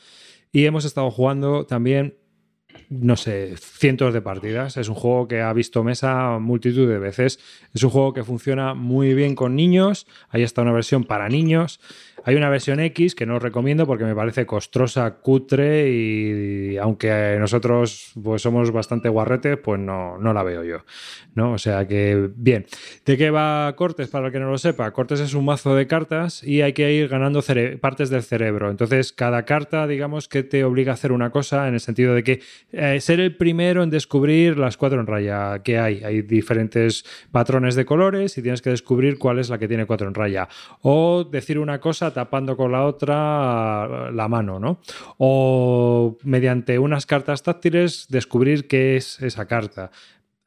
y 0.53 0.65
hemos 0.67 0.85
estado 0.85 1.11
jugando 1.11 1.67
también, 1.67 2.17
no 2.89 3.17
sé, 3.17 3.55
cientos 3.57 4.15
de 4.15 4.21
partidas. 4.21 4.77
Es 4.77 4.89
un 4.89 4.95
juego 4.95 5.29
que 5.29 5.41
ha 5.41 5.53
visto 5.53 5.83
mesa 5.83 6.39
multitud 6.39 6.89
de 6.89 6.99
veces. 6.99 7.39
Es 7.75 7.83
un 7.83 7.91
juego 7.91 8.13
que 8.13 8.25
funciona 8.25 8.75
muy 8.75 9.15
bien 9.15 9.35
con 9.35 9.57
niños. 9.57 10.07
Ahí 10.29 10.43
está 10.43 10.63
una 10.63 10.73
versión 10.73 11.05
para 11.05 11.29
niños. 11.29 11.81
Hay 12.25 12.35
una 12.35 12.51
versión 12.51 12.81
X 12.81 13.15
que 13.15 13.25
no 13.25 13.37
os 13.37 13.43
recomiendo 13.43 13.87
porque 13.87 14.05
me 14.05 14.15
parece 14.15 14.47
costrosa, 14.47 15.09
cutre 15.19 15.89
y, 15.91 16.77
aunque 16.77 17.37
nosotros 17.39 18.13
pues 18.21 18.43
somos 18.43 18.73
bastante 18.73 19.09
guarretes, 19.09 19.59
pues 19.59 19.79
no, 19.79 20.19
no 20.19 20.33
la 20.33 20.43
veo 20.43 20.65
yo. 20.65 20.79
¿no? 21.37 21.53
O 21.53 21.59
sea 21.59 21.87
que, 21.87 22.31
bien. 22.35 22.67
¿De 23.05 23.17
qué 23.17 23.31
va 23.31 23.73
Cortes? 23.77 24.09
Para 24.09 24.27
el 24.27 24.33
que 24.33 24.41
no 24.41 24.51
lo 24.51 24.59
sepa, 24.59 24.91
Cortes 24.91 25.21
es 25.21 25.35
un 25.35 25.45
mazo 25.45 25.77
de 25.77 25.87
cartas 25.87 26.43
y 26.43 26.63
hay 26.63 26.73
que 26.73 26.93
ir 26.93 27.09
ganando 27.09 27.45
partes 27.81 28.11
del 28.11 28.23
cerebro. 28.23 28.71
Entonces, 28.71 29.13
cada 29.13 29.45
carta, 29.45 29.87
digamos 29.87 30.29
que 30.29 30.43
te 30.43 30.65
obliga 30.65 30.93
a 30.93 30.95
hacer 30.95 31.13
una 31.13 31.31
cosa 31.31 31.69
en 31.69 31.75
el 31.75 31.81
sentido 31.81 32.15
de 32.15 32.25
que 32.25 32.41
eh, 32.77 33.01
ser 33.01 33.21
el 33.21 33.35
primero 33.37 33.83
en 33.83 33.91
descubrir 33.91 34.59
las 34.59 34.77
cuatro 34.77 35.01
en 35.01 35.07
raya 35.07 35.63
que 35.63 35.79
hay. 35.79 36.05
Hay 36.05 36.23
diferentes 36.23 37.05
patrones 37.33 37.75
de 37.75 37.87
colores 37.87 38.37
y 38.37 38.43
tienes 38.43 38.61
que 38.61 38.71
descubrir 38.71 39.19
cuál 39.19 39.39
es 39.39 39.49
la 39.49 39.59
que 39.59 39.67
tiene 39.67 39.87
cuatro 39.87 40.07
en 40.07 40.15
raya. 40.15 40.49
O 40.83 41.25
decir 41.25 41.59
una 41.59 41.81
cosa 41.81 42.13
tapando 42.13 42.57
con 42.57 42.73
la 42.73 42.85
otra 42.85 44.11
la 44.13 44.29
mano, 44.29 44.61
¿no? 44.61 44.81
O 45.19 46.19
mediante 46.23 46.79
unas 46.79 47.07
cartas 47.07 47.43
táctiles 47.43 48.07
descubrir 48.11 48.69
qué 48.69 48.97
es 48.97 49.21
esa 49.23 49.47
carta. 49.47 49.91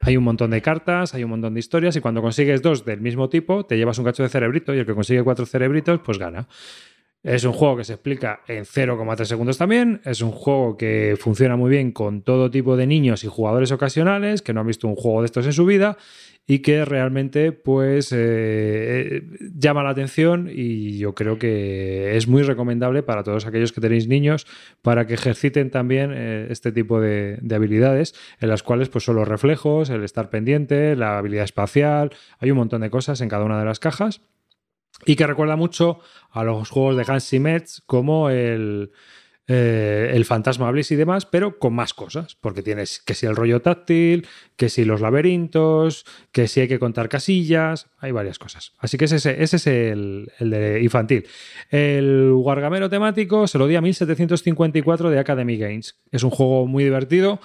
Hay 0.01 0.15
un 0.15 0.23
montón 0.23 0.51
de 0.51 0.61
cartas, 0.61 1.13
hay 1.13 1.23
un 1.23 1.31
montón 1.31 1.55
de 1.55 1.59
historias 1.59 1.95
y 1.95 1.99
cuando 1.99 2.21
consigues 2.21 2.61
dos 2.61 2.85
del 2.85 3.01
mismo 3.01 3.27
tipo 3.27 3.65
te 3.65 3.75
llevas 3.75 3.97
un 3.97 4.05
cacho 4.05 4.23
de 4.23 4.29
cerebrito 4.29 4.73
y 4.73 4.79
el 4.79 4.85
que 4.85 4.93
consigue 4.93 5.23
cuatro 5.23 5.45
cerebritos 5.45 5.99
pues 5.99 6.17
gana. 6.17 6.47
Es 7.21 7.43
un 7.43 7.51
juego 7.51 7.75
que 7.75 7.83
se 7.83 7.93
explica 7.93 8.41
en 8.47 8.63
0,3 8.63 9.25
segundos 9.25 9.57
también. 9.57 9.99
Es 10.05 10.21
un 10.21 10.31
juego 10.31 10.77
que 10.77 11.17
funciona 11.19 11.57
muy 11.57 11.69
bien 11.69 11.91
con 11.91 12.21
todo 12.21 12.49
tipo 12.49 12.77
de 12.77 12.87
niños 12.87 13.25
y 13.25 13.27
jugadores 13.27 13.73
ocasionales 13.73 14.41
que 14.41 14.53
no 14.53 14.61
han 14.61 14.67
visto 14.67 14.87
un 14.87 14.95
juego 14.95 15.21
de 15.21 15.25
estos 15.25 15.45
en 15.45 15.51
su 15.51 15.65
vida 15.65 15.97
y 16.47 16.59
que 16.59 16.83
realmente 16.85 17.51
pues 17.51 18.11
eh, 18.11 18.17
eh, 18.17 19.23
llama 19.53 19.83
la 19.83 19.89
atención 19.89 20.49
y 20.51 20.97
yo 20.97 21.13
creo 21.13 21.37
que 21.37 22.15
es 22.15 22.27
muy 22.27 22.41
recomendable 22.41 23.03
para 23.03 23.23
todos 23.23 23.45
aquellos 23.45 23.73
que 23.73 23.81
tenéis 23.81 24.07
niños 24.07 24.47
para 24.81 25.05
que 25.05 25.13
ejerciten 25.13 25.69
también 25.69 26.11
eh, 26.11 26.47
este 26.49 26.71
tipo 26.71 27.01
de, 27.01 27.37
de 27.41 27.55
habilidades 27.55 28.15
en 28.39 28.49
las 28.49 28.63
cuales 28.63 28.89
pues 28.89 29.03
son 29.03 29.17
los 29.17 29.27
reflejos, 29.27 29.91
el 29.91 30.03
estar 30.03 30.31
pendiente, 30.31 30.95
la 30.95 31.19
habilidad 31.19 31.43
espacial, 31.43 32.11
hay 32.39 32.49
un 32.49 32.57
montón 32.57 32.81
de 32.81 32.89
cosas 32.89 33.21
en 33.21 33.29
cada 33.29 33.43
una 33.43 33.59
de 33.59 33.65
las 33.65 33.79
cajas 33.79 34.21
y 35.05 35.15
que 35.15 35.27
recuerda 35.27 35.55
mucho 35.55 35.99
a 36.31 36.43
los 36.43 36.69
juegos 36.69 36.97
de 36.97 37.11
Hans 37.11 37.27
Zimmer 37.27 37.63
como 37.85 38.29
el, 38.29 38.91
eh, 39.51 40.11
el 40.13 40.25
Fantasma 40.25 40.69
Bliss 40.69 40.91
y 40.91 40.95
demás, 40.95 41.25
pero 41.25 41.57
con 41.57 41.73
más 41.73 41.95
cosas, 41.95 42.35
porque 42.39 42.61
tienes 42.61 43.01
que 43.01 43.15
si 43.15 43.25
el 43.25 43.35
rollo 43.35 43.63
táctil, 43.63 44.27
que 44.55 44.69
si 44.69 44.85
los 44.85 45.01
laberintos, 45.01 46.05
que 46.31 46.47
si 46.47 46.61
hay 46.61 46.67
que 46.67 46.77
contar 46.77 47.09
casillas, 47.09 47.87
hay 47.97 48.11
varias 48.11 48.37
cosas. 48.37 48.73
Así 48.77 48.99
que 48.99 49.05
ese, 49.05 49.15
ese 49.17 49.55
es 49.55 49.65
el, 49.65 50.31
el 50.37 50.49
de 50.51 50.83
infantil. 50.83 51.25
El 51.71 52.31
Wargamero 52.31 52.91
temático 52.91 53.47
se 53.47 53.57
lo 53.57 53.65
di 53.65 53.75
a 53.75 53.81
1754 53.81 55.09
de 55.09 55.17
Academy 55.17 55.57
Games. 55.57 55.99
Es 56.11 56.21
un 56.21 56.29
juego 56.29 56.67
muy 56.67 56.83
divertido. 56.83 57.39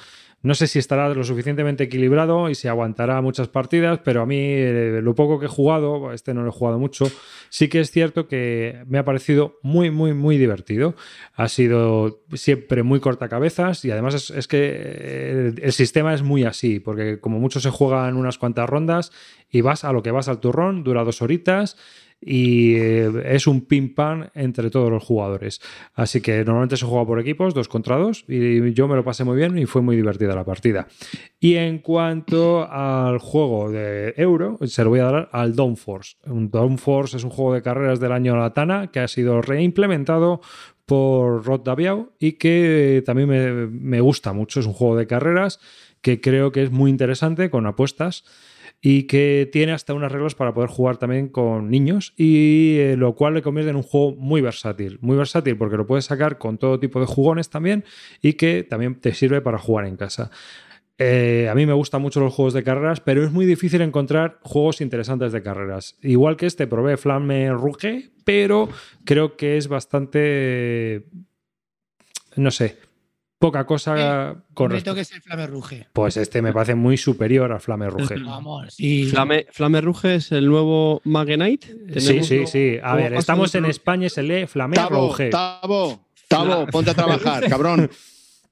No 0.44 0.54
sé 0.54 0.66
si 0.66 0.78
estará 0.78 1.08
lo 1.08 1.24
suficientemente 1.24 1.84
equilibrado 1.84 2.50
y 2.50 2.54
si 2.54 2.68
aguantará 2.68 3.22
muchas 3.22 3.48
partidas, 3.48 4.00
pero 4.04 4.20
a 4.20 4.26
mí 4.26 4.36
eh, 4.38 5.00
lo 5.02 5.14
poco 5.14 5.40
que 5.40 5.46
he 5.46 5.48
jugado, 5.48 6.12
este 6.12 6.34
no 6.34 6.42
lo 6.42 6.50
he 6.50 6.52
jugado 6.52 6.78
mucho, 6.78 7.10
sí 7.48 7.68
que 7.68 7.80
es 7.80 7.90
cierto 7.90 8.28
que 8.28 8.84
me 8.86 8.98
ha 8.98 9.06
parecido 9.06 9.58
muy, 9.62 9.90
muy, 9.90 10.12
muy 10.12 10.36
divertido. 10.36 10.96
Ha 11.32 11.48
sido 11.48 12.20
siempre 12.34 12.82
muy 12.82 13.00
cortacabezas 13.00 13.86
y 13.86 13.90
además 13.90 14.30
es, 14.30 14.46
que 14.46 14.58
eh, 14.76 15.54
el 15.62 15.72
sistema 15.72 16.12
es 16.12 16.22
muy 16.22 16.44
así, 16.44 16.78
porque 16.78 17.20
como 17.20 17.40
mucho 17.40 17.58
se 17.58 17.70
juega 17.70 18.06
en 18.06 18.16
unas 18.16 18.36
cuantas 18.36 18.68
rondas 18.68 19.12
y 19.50 19.62
vas 19.62 19.82
a 19.84 19.92
lo 19.94 20.02
que 20.02 20.10
vas 20.10 20.28
al 20.28 20.40
turrón, 20.40 20.84
dura 20.84 21.04
dos 21.04 21.22
horitas 21.22 21.78
y 22.24 22.76
eh, 22.76 23.10
es 23.26 23.46
un 23.46 23.62
ping 23.62 23.94
pong 23.94 24.26
entre 24.34 24.70
todos 24.70 24.90
los 24.90 25.04
jugadores. 25.04 25.60
Así 25.92 26.20
que 26.20 26.44
normalmente 26.44 26.76
se 26.76 26.86
juega 26.86 27.06
por 27.06 27.20
equipos, 27.20 27.54
dos 27.54 27.68
contra 27.68 27.96
dos, 27.96 28.24
y 28.28 28.72
yo 28.72 28.88
me 28.88 28.96
lo 28.96 29.04
pasé 29.04 29.24
muy 29.24 29.36
bien 29.36 29.58
y 29.58 29.66
fue 29.66 29.82
muy 29.82 29.96
divertida 29.96 30.34
la 30.34 30.44
partida. 30.44 30.88
Y 31.38 31.56
en 31.56 31.78
cuanto 31.78 32.66
al 32.70 33.18
juego 33.18 33.70
de 33.70 34.14
Euro, 34.16 34.58
se 34.64 34.84
lo 34.84 34.90
voy 34.90 35.00
a 35.00 35.04
dar 35.04 35.28
al 35.32 35.54
Downforce. 35.54 36.16
Downforce 36.24 37.18
es 37.18 37.24
un 37.24 37.30
juego 37.30 37.52
de 37.52 37.62
carreras 37.62 38.00
del 38.00 38.12
año 38.12 38.36
Latana 38.36 38.90
que 38.90 39.00
ha 39.00 39.08
sido 39.08 39.42
reimplementado 39.42 40.40
por 40.86 41.44
Rod 41.44 41.62
Daviau 41.62 42.12
y 42.18 42.32
que 42.32 43.02
también 43.04 43.28
me, 43.28 43.66
me 43.66 44.00
gusta 44.00 44.32
mucho. 44.32 44.60
Es 44.60 44.66
un 44.66 44.72
juego 44.72 44.96
de 44.96 45.06
carreras 45.06 45.60
que 46.00 46.20
creo 46.20 46.52
que 46.52 46.62
es 46.62 46.70
muy 46.70 46.90
interesante 46.90 47.50
con 47.50 47.66
apuestas 47.66 48.24
y 48.86 49.04
que 49.04 49.48
tiene 49.50 49.72
hasta 49.72 49.94
unas 49.94 50.12
reglas 50.12 50.34
para 50.34 50.52
poder 50.52 50.68
jugar 50.68 50.98
también 50.98 51.28
con 51.28 51.70
niños 51.70 52.12
y 52.18 52.76
eh, 52.80 52.96
lo 52.98 53.14
cual 53.14 53.32
le 53.32 53.40
convierte 53.40 53.70
en 53.70 53.76
un 53.76 53.82
juego 53.82 54.14
muy 54.14 54.42
versátil, 54.42 54.98
muy 55.00 55.16
versátil 55.16 55.56
porque 55.56 55.78
lo 55.78 55.86
puedes 55.86 56.04
sacar 56.04 56.36
con 56.36 56.58
todo 56.58 56.78
tipo 56.78 57.00
de 57.00 57.06
jugones 57.06 57.48
también 57.48 57.84
y 58.20 58.34
que 58.34 58.62
también 58.62 59.00
te 59.00 59.14
sirve 59.14 59.40
para 59.40 59.56
jugar 59.56 59.86
en 59.86 59.96
casa. 59.96 60.30
Eh, 60.98 61.48
a 61.50 61.54
mí 61.54 61.64
me 61.64 61.72
gustan 61.72 62.02
mucho 62.02 62.20
los 62.20 62.34
juegos 62.34 62.52
de 62.52 62.62
carreras, 62.62 63.00
pero 63.00 63.24
es 63.24 63.32
muy 63.32 63.46
difícil 63.46 63.80
encontrar 63.80 64.38
juegos 64.42 64.82
interesantes 64.82 65.32
de 65.32 65.42
carreras. 65.42 65.96
Igual 66.02 66.36
que 66.36 66.44
este, 66.44 66.66
probé 66.66 66.98
Flamme 66.98 67.52
Rouge, 67.52 68.10
pero 68.26 68.68
creo 69.06 69.38
que 69.38 69.56
es 69.56 69.66
bastante. 69.66 71.06
No 72.36 72.50
sé, 72.50 72.76
poca 73.44 73.66
cosa 73.66 73.94
Me 73.94 74.66
respecto- 74.68 74.94
que 74.94 75.00
es 75.02 75.12
el 75.12 75.20
Flame 75.22 75.46
Ruge. 75.46 75.86
Pues 75.92 76.16
este 76.16 76.40
me 76.40 76.52
parece 76.52 76.74
muy 76.74 76.96
superior 76.96 77.52
al 77.52 77.60
Flamme 77.60 77.90
Rouge. 77.90 78.14
Vamos, 78.24 78.74
sí. 78.74 79.04
Flame, 79.06 79.46
Flame 79.50 79.80
Ruge 79.82 80.14
es 80.14 80.32
el 80.32 80.46
nuevo 80.46 81.02
Magenite. 81.04 81.66
Sí, 81.66 82.06
Tenemos 82.06 82.26
sí, 82.28 82.38
uno- 82.38 82.46
sí. 82.46 82.76
A 82.82 82.94
ver, 82.96 83.12
estamos 83.14 83.54
en 83.54 83.66
España 83.66 84.06
y 84.06 84.10
se 84.10 84.22
lee 84.22 84.46
Flamme 84.46 84.76
Tavo, 84.76 85.08
Rouge. 85.08 85.28
Tavo, 85.30 86.06
Tavo, 86.28 86.66
ponte 86.68 86.90
a 86.90 86.94
trabajar, 86.94 87.44
cabrón. 87.48 87.90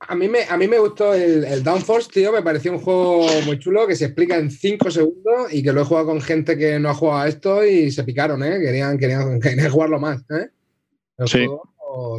A 0.00 0.14
mí 0.16 0.28
me, 0.28 0.40
a 0.50 0.56
mí 0.56 0.66
me 0.68 0.78
gustó 0.80 1.14
el, 1.14 1.44
el 1.44 1.62
Downforce, 1.62 2.10
tío. 2.12 2.32
Me 2.32 2.42
pareció 2.42 2.72
un 2.72 2.78
juego 2.80 3.24
muy 3.46 3.58
chulo 3.60 3.86
que 3.86 3.94
se 3.96 4.06
explica 4.06 4.36
en 4.36 4.50
5 4.50 4.90
segundos 4.90 5.52
y 5.52 5.62
que 5.62 5.72
lo 5.72 5.80
he 5.82 5.84
jugado 5.84 6.08
con 6.08 6.20
gente 6.20 6.58
que 6.58 6.78
no 6.80 6.90
ha 6.90 6.94
jugado 6.94 7.20
a 7.20 7.28
esto 7.28 7.64
y 7.64 7.90
se 7.92 8.02
picaron, 8.04 8.42
¿eh? 8.42 8.58
Querían, 8.60 8.98
querían, 8.98 9.40
querían 9.40 9.70
jugarlo 9.70 10.00
más, 10.00 10.20
¿eh? 10.30 10.48
El 11.18 11.28
Sí. 11.28 11.38
juego 11.46 11.71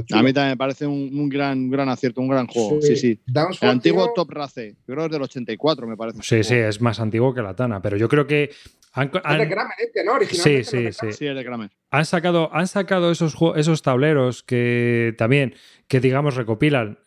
chulo. 0.05 0.19
A 0.19 0.23
mí 0.23 0.33
también 0.33 0.51
me 0.51 0.57
parece 0.57 0.85
un, 0.87 1.09
un 1.17 1.29
gran, 1.29 1.57
un 1.59 1.69
gran 1.69 1.89
acierto, 1.89 2.21
un 2.21 2.27
gran 2.27 2.47
juego. 2.47 2.81
Sí, 2.81 2.95
sí. 2.95 3.19
El 3.61 3.69
antiguo 3.69 4.05
tío, 4.05 4.13
Top 4.15 4.31
Race, 4.31 4.75
yo 4.87 4.93
creo 4.93 4.97
que 4.99 5.05
es 5.05 5.11
del 5.11 5.21
84, 5.23 5.87
me 5.87 5.97
parece. 5.97 6.19
Sí, 6.21 6.43
sí, 6.43 6.55
es 6.55 6.79
más 6.81 6.99
antiguo 6.99 7.33
que 7.33 7.41
la 7.41 7.55
Tana, 7.55 7.81
pero 7.81 7.97
yo 7.97 8.07
creo 8.09 8.25
que 8.27 8.49
han, 8.93 9.07
es 9.07 9.13
de 9.13 9.19
han- 9.23 9.49
Kramer, 9.49 9.73
este, 9.79 10.03
¿no? 10.03 10.13
Originalmente 10.13 10.63
Sí, 10.63 10.91
sí, 10.91 10.91
sí. 10.91 11.13
Sí, 11.13 11.25
es 11.27 11.35
de 11.35 11.43
Kramer. 11.43 11.71
Han 11.93 12.05
sacado, 12.05 12.49
han 12.51 12.65
sacado 12.67 13.11
esos, 13.11 13.35
esos 13.55 13.83
tableros 13.83 14.41
que 14.41 15.13
también, 15.15 15.53
que 15.87 15.99
digamos, 15.99 16.35
recopilan, 16.35 16.97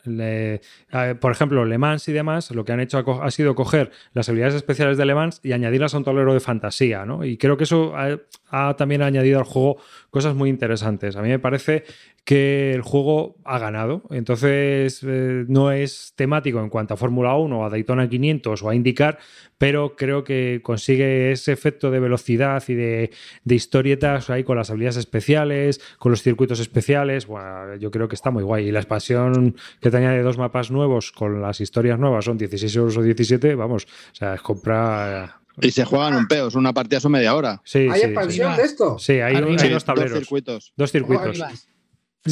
por 1.21 1.33
ejemplo, 1.33 1.65
Le 1.65 1.77
Mans 1.77 2.07
y 2.07 2.13
demás, 2.13 2.53
lo 2.53 2.65
que 2.65 2.71
han 2.71 2.79
hecho 2.79 2.99
ha, 3.21 3.31
sido 3.33 3.57
coger 3.57 3.91
las 4.15 4.29
habilidades 4.29 4.55
especiales 4.55 4.97
de 4.97 5.05
Le 5.05 5.17
Mans 5.17 5.41
y 5.43 5.51
añadirlas 5.51 5.93
a 5.93 5.99
un 5.99 6.05
tablero 6.05 6.33
de 6.33 6.39
fantasía, 6.39 7.05
¿no? 7.05 7.25
Y 7.25 7.37
creo 7.37 7.57
que 7.57 7.65
eso 7.65 7.97
ha, 7.97 8.17
ha 8.49 8.77
también 8.77 9.03
añadido 9.03 9.41
al 9.41 9.45
juego 9.45 9.79
cosas 10.11 10.37
muy 10.37 10.51
interesantes. 10.51 11.17
A 11.17 11.23
mí 11.23 11.31
me 11.31 11.41
parece 11.41 11.83
que 12.27 12.73
el 12.73 12.83
juego 12.83 13.37
ha 13.45 13.61
ganado, 13.61 14.03
entonces 14.11 15.01
eh, 15.07 15.45
no 15.47 15.71
es 15.71 16.13
temático 16.17 16.61
en 16.61 16.71
cuanto 16.71 16.95
a 16.95 16.97
Fórmula 16.97 17.37
1 17.37 17.61
o 17.61 17.65
a 17.65 17.71
Daytona 17.71 18.09
500 18.09 18.63
o 18.65 18.69
a 18.69 18.75
IndyCar, 18.75 19.19
pero 19.59 19.95
creo 19.95 20.25
que 20.25 20.61
consigue 20.61 21.31
ese 21.31 21.53
efecto 21.53 21.93
de 21.93 22.01
velocidad 22.01 22.65
y 22.67 22.75
de, 22.75 23.11
de 23.45 23.55
historietas 23.55 24.29
ahí 24.29 24.43
con 24.43 24.57
las 24.57 24.71
habilidades 24.77 24.97
especiales, 24.97 25.81
con 25.99 26.11
los 26.13 26.23
circuitos 26.23 26.61
especiales. 26.61 27.27
Bueno, 27.27 27.77
yo 27.77 27.91
creo 27.91 28.09
que 28.09 28.15
está 28.15 28.31
muy 28.31 28.43
guay. 28.43 28.69
Y 28.69 28.73
la 28.73 28.81
expansión 28.81 29.57
que 29.81 29.91
te 29.91 29.97
añade 29.97 30.23
dos 30.23 30.39
mapas 30.39 30.71
nuevos 30.71 31.13
con 31.13 31.43
las 31.43 31.61
historias 31.61 31.99
nuevas 31.99 32.25
son 32.25 32.39
16 32.39 32.77
euros 32.77 32.97
o 32.97 33.03
17, 33.03 33.55
vamos, 33.55 33.85
o 33.85 34.15
sea, 34.15 34.35
es 34.35 34.43
comprar. 34.43 35.37
Y 35.61 35.71
se 35.71 35.85
juegan 35.85 36.15
un 36.15 36.29
peo, 36.29 36.49
es 36.49 36.55
una 36.55 36.73
partida 36.73 37.01
son 37.01 37.13
media 37.13 37.35
hora. 37.35 37.63
Sí, 37.65 37.89
¿Hay 37.91 38.01
sí, 38.01 38.07
expansión 38.07 38.53
sí. 38.53 38.61
de 38.61 38.67
esto? 38.67 38.99
sí. 38.99 39.13
Hay, 39.21 39.41
dos 39.41 39.71
dos 39.71 39.85
tableros, 39.85 40.19
circuitos. 40.19 40.73
dos 40.77 40.93
circuitos. 40.93 41.43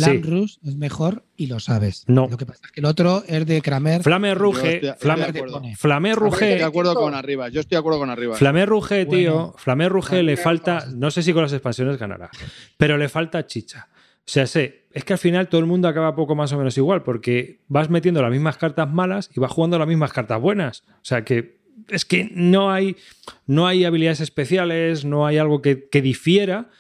Olivas. 0.03 0.51
Sí. 0.53 0.59
Es 0.69 0.77
mejor 0.77 1.25
y 1.37 1.47
lo 1.47 1.61
sabes. 1.61 2.05
No. 2.07 2.27
Lo 2.29 2.37
que 2.37 2.47
pasa 2.47 2.61
es 2.65 2.73
que 2.73 2.81
el 2.81 2.87
otro 2.87 3.23
es 3.27 3.47
de 3.47 3.61
Kramer. 3.63 4.03
Flame 4.03 4.29
Yo 4.29 4.35
Ruge, 4.35 4.75
estoy- 4.77 4.89
estoy 4.91 5.01
Flame, 5.01 5.27
de 5.27 5.33
te 5.33 5.39
acuerdo. 5.39 5.55
pone. 5.55 5.77
Flame 5.77 6.11
Estoy 6.11 6.25
Ruge, 6.31 6.45
de 6.57 6.63
acuerdo 6.65 6.95
con 6.95 7.15
arriba. 7.15 7.49
Yo 7.49 7.61
estoy 7.61 7.77
de 7.77 7.81
acuerdo 7.81 7.99
con 7.99 8.11
arriba. 8.11 8.37
Flame 8.37 8.67
Ruge, 8.67 9.07
tío. 9.07 9.33
Bueno. 9.35 9.55
Flame 9.59 9.89
Ruge 9.89 10.23
le 10.23 10.37
falta, 10.37 10.87
no 10.95 11.11
sé 11.11 11.23
si 11.23 11.33
con 11.33 11.43
las 11.43 11.53
expansiones 11.53 11.99
ganará, 11.99 12.31
pero 12.77 12.97
le 12.99 13.09
falta 13.09 13.47
chicha. 13.47 13.89
O 14.27 14.31
sea, 14.31 14.47
sé, 14.47 14.87
es 14.93 15.05
que 15.05 15.13
al 15.13 15.19
final 15.19 15.49
todo 15.49 15.61
el 15.61 15.67
mundo 15.67 15.87
acaba 15.87 16.15
poco 16.17 16.35
más 16.35 16.51
o 16.53 16.57
menos 16.57 16.79
igual, 16.79 17.03
porque 17.03 17.61
vas 17.69 17.91
metiendo 17.91 18.23
las 18.23 18.31
mismas 18.31 18.57
cartas 18.57 18.91
malas 18.91 19.31
y 19.37 19.41
vas 19.41 19.51
jugando 19.53 19.79
las 19.79 19.87
mismas 19.87 20.13
cartas 20.15 20.41
buenas. 20.41 20.83
O 20.89 20.93
sea 21.05 21.25
que 21.25 21.59
es 21.89 22.05
que 22.07 22.31
no 22.33 22.73
hay, 22.73 22.97
no 23.47 23.67
hay 23.67 23.85
habilidades 23.85 24.21
especiales, 24.21 25.05
no 25.05 25.27
hay 25.27 25.37
algo 25.37 25.61
que, 25.61 25.89
que 25.91 26.01
difiera 26.01 26.71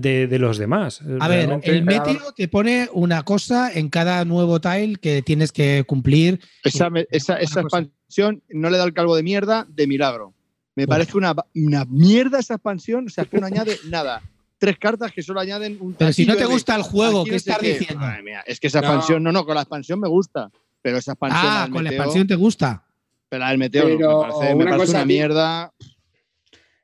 de, 0.00 0.26
de 0.26 0.38
los 0.38 0.58
demás. 0.58 1.00
A 1.20 1.28
ver, 1.28 1.60
el 1.62 1.84
meteo 1.84 2.32
te 2.36 2.48
pone 2.48 2.88
una 2.92 3.22
cosa 3.22 3.72
en 3.72 3.88
cada 3.88 4.24
nuevo 4.24 4.60
tile 4.60 4.96
que 4.96 5.22
tienes 5.22 5.52
que 5.52 5.84
cumplir. 5.86 6.40
Esa, 6.64 6.90
me- 6.90 7.06
esa, 7.10 7.34
Una 7.34 7.42
esa 7.42 7.62
cosa. 7.62 7.78
expansión 7.78 8.42
no 8.48 8.70
le 8.70 8.78
da 8.78 8.84
el 8.84 8.92
calvo 8.94 9.16
de 9.16 9.22
mierda 9.22 9.66
de 9.68 9.86
milagro. 9.86 10.34
Me 10.76 10.86
parece 10.86 11.16
una, 11.16 11.34
una 11.54 11.84
mierda 11.86 12.38
esa 12.38 12.54
expansión, 12.54 13.06
o 13.06 13.10
sea, 13.10 13.24
es 13.24 13.30
que 13.30 13.38
no 13.40 13.46
añade 13.46 13.76
nada. 13.90 14.22
Tres 14.58 14.76
cartas 14.78 15.12
que 15.12 15.22
solo 15.22 15.40
añaden 15.40 15.76
un. 15.80 15.94
Pero 15.94 16.12
si 16.12 16.26
no 16.26 16.36
te 16.36 16.44
gusta 16.44 16.74
el 16.74 16.82
juego, 16.82 17.24
¿qué 17.24 17.36
estás 17.36 17.60
diciendo? 17.60 18.00
Madre 18.04 18.22
mía, 18.22 18.42
es 18.46 18.58
que 18.58 18.66
esa 18.66 18.78
expansión, 18.80 19.22
no, 19.22 19.30
no, 19.32 19.44
con 19.44 19.54
la 19.54 19.62
expansión 19.62 20.00
me 20.00 20.08
gusta. 20.08 20.50
Pero 20.82 20.98
esa 20.98 21.12
expansión. 21.12 21.42
Ah, 21.46 21.68
con 21.70 21.84
la 21.84 21.90
expansión 21.90 22.26
te 22.26 22.34
gusta. 22.34 22.84
Pero 23.28 23.40
la 23.40 23.50
del 23.50 23.58
meteo 23.58 23.88
no, 23.88 23.96
Pero 23.98 24.08
me 24.08 24.22
parece, 24.22 24.44
me 24.48 24.54
una 24.54 24.64
parece 24.70 24.86
cosa, 24.86 24.98
una 24.98 25.04
mierda. 25.06 25.72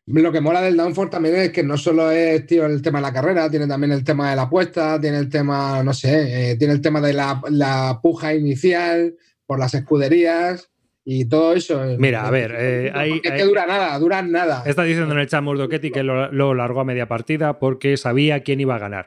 Lo 0.07 0.31
que 0.33 0.41
mola 0.43 0.61
del 0.61 0.77
Downforce 0.77 1.11
también 1.13 1.35
es 1.37 1.51
que 1.51 1.63
no 1.63 1.79
solo 1.79 2.11
es 2.11 2.45
tío, 2.47 2.67
el 2.67 2.83
tema 2.83 2.99
de 2.99 3.03
la 3.03 3.13
carrera, 3.13 3.49
tiene 3.51 3.67
también 3.67 3.93
el 3.93 4.05
tema 4.05 4.29
de 4.31 4.37
la 4.37 4.43
apuesta, 4.43 5.01
tiene 5.01 5.17
el 5.19 5.31
tema, 5.31 5.83
no 5.83 5.95
sé, 5.95 6.51
eh, 6.53 6.57
tiene 6.57 6.75
el 6.75 6.83
tema 6.83 7.01
de 7.01 7.15
la, 7.15 7.41
la 7.49 8.01
puja 8.03 8.35
inicial 8.35 9.15
por 9.47 9.59
las 9.59 9.73
escuderías 9.73 10.71
y 11.07 11.25
todo 11.27 11.55
eso. 11.55 11.83
Mira, 11.99 12.27
a 12.27 12.31
ver, 12.31 12.55
eh, 12.59 12.93
hay- 12.95 13.21
es 13.25 13.31
hay- 13.31 13.39
que 13.39 13.45
dura 13.45 13.67
nada, 13.67 13.99
dura 13.99 14.21
nada. 14.21 14.63
Está 14.67 14.83
diciendo 14.85 15.15
en 15.15 15.21
el 15.21 15.27
chat 15.27 15.43
Murdochetti 15.43 15.91
que 15.91 16.03
lo, 16.03 16.31
lo 16.31 16.53
largó 16.55 16.81
a 16.81 16.85
media 16.85 17.09
partida 17.09 17.59
porque 17.59 17.97
sabía 17.97 18.41
quién 18.43 18.61
iba 18.61 18.75
a 18.77 18.79
ganar. 18.81 19.07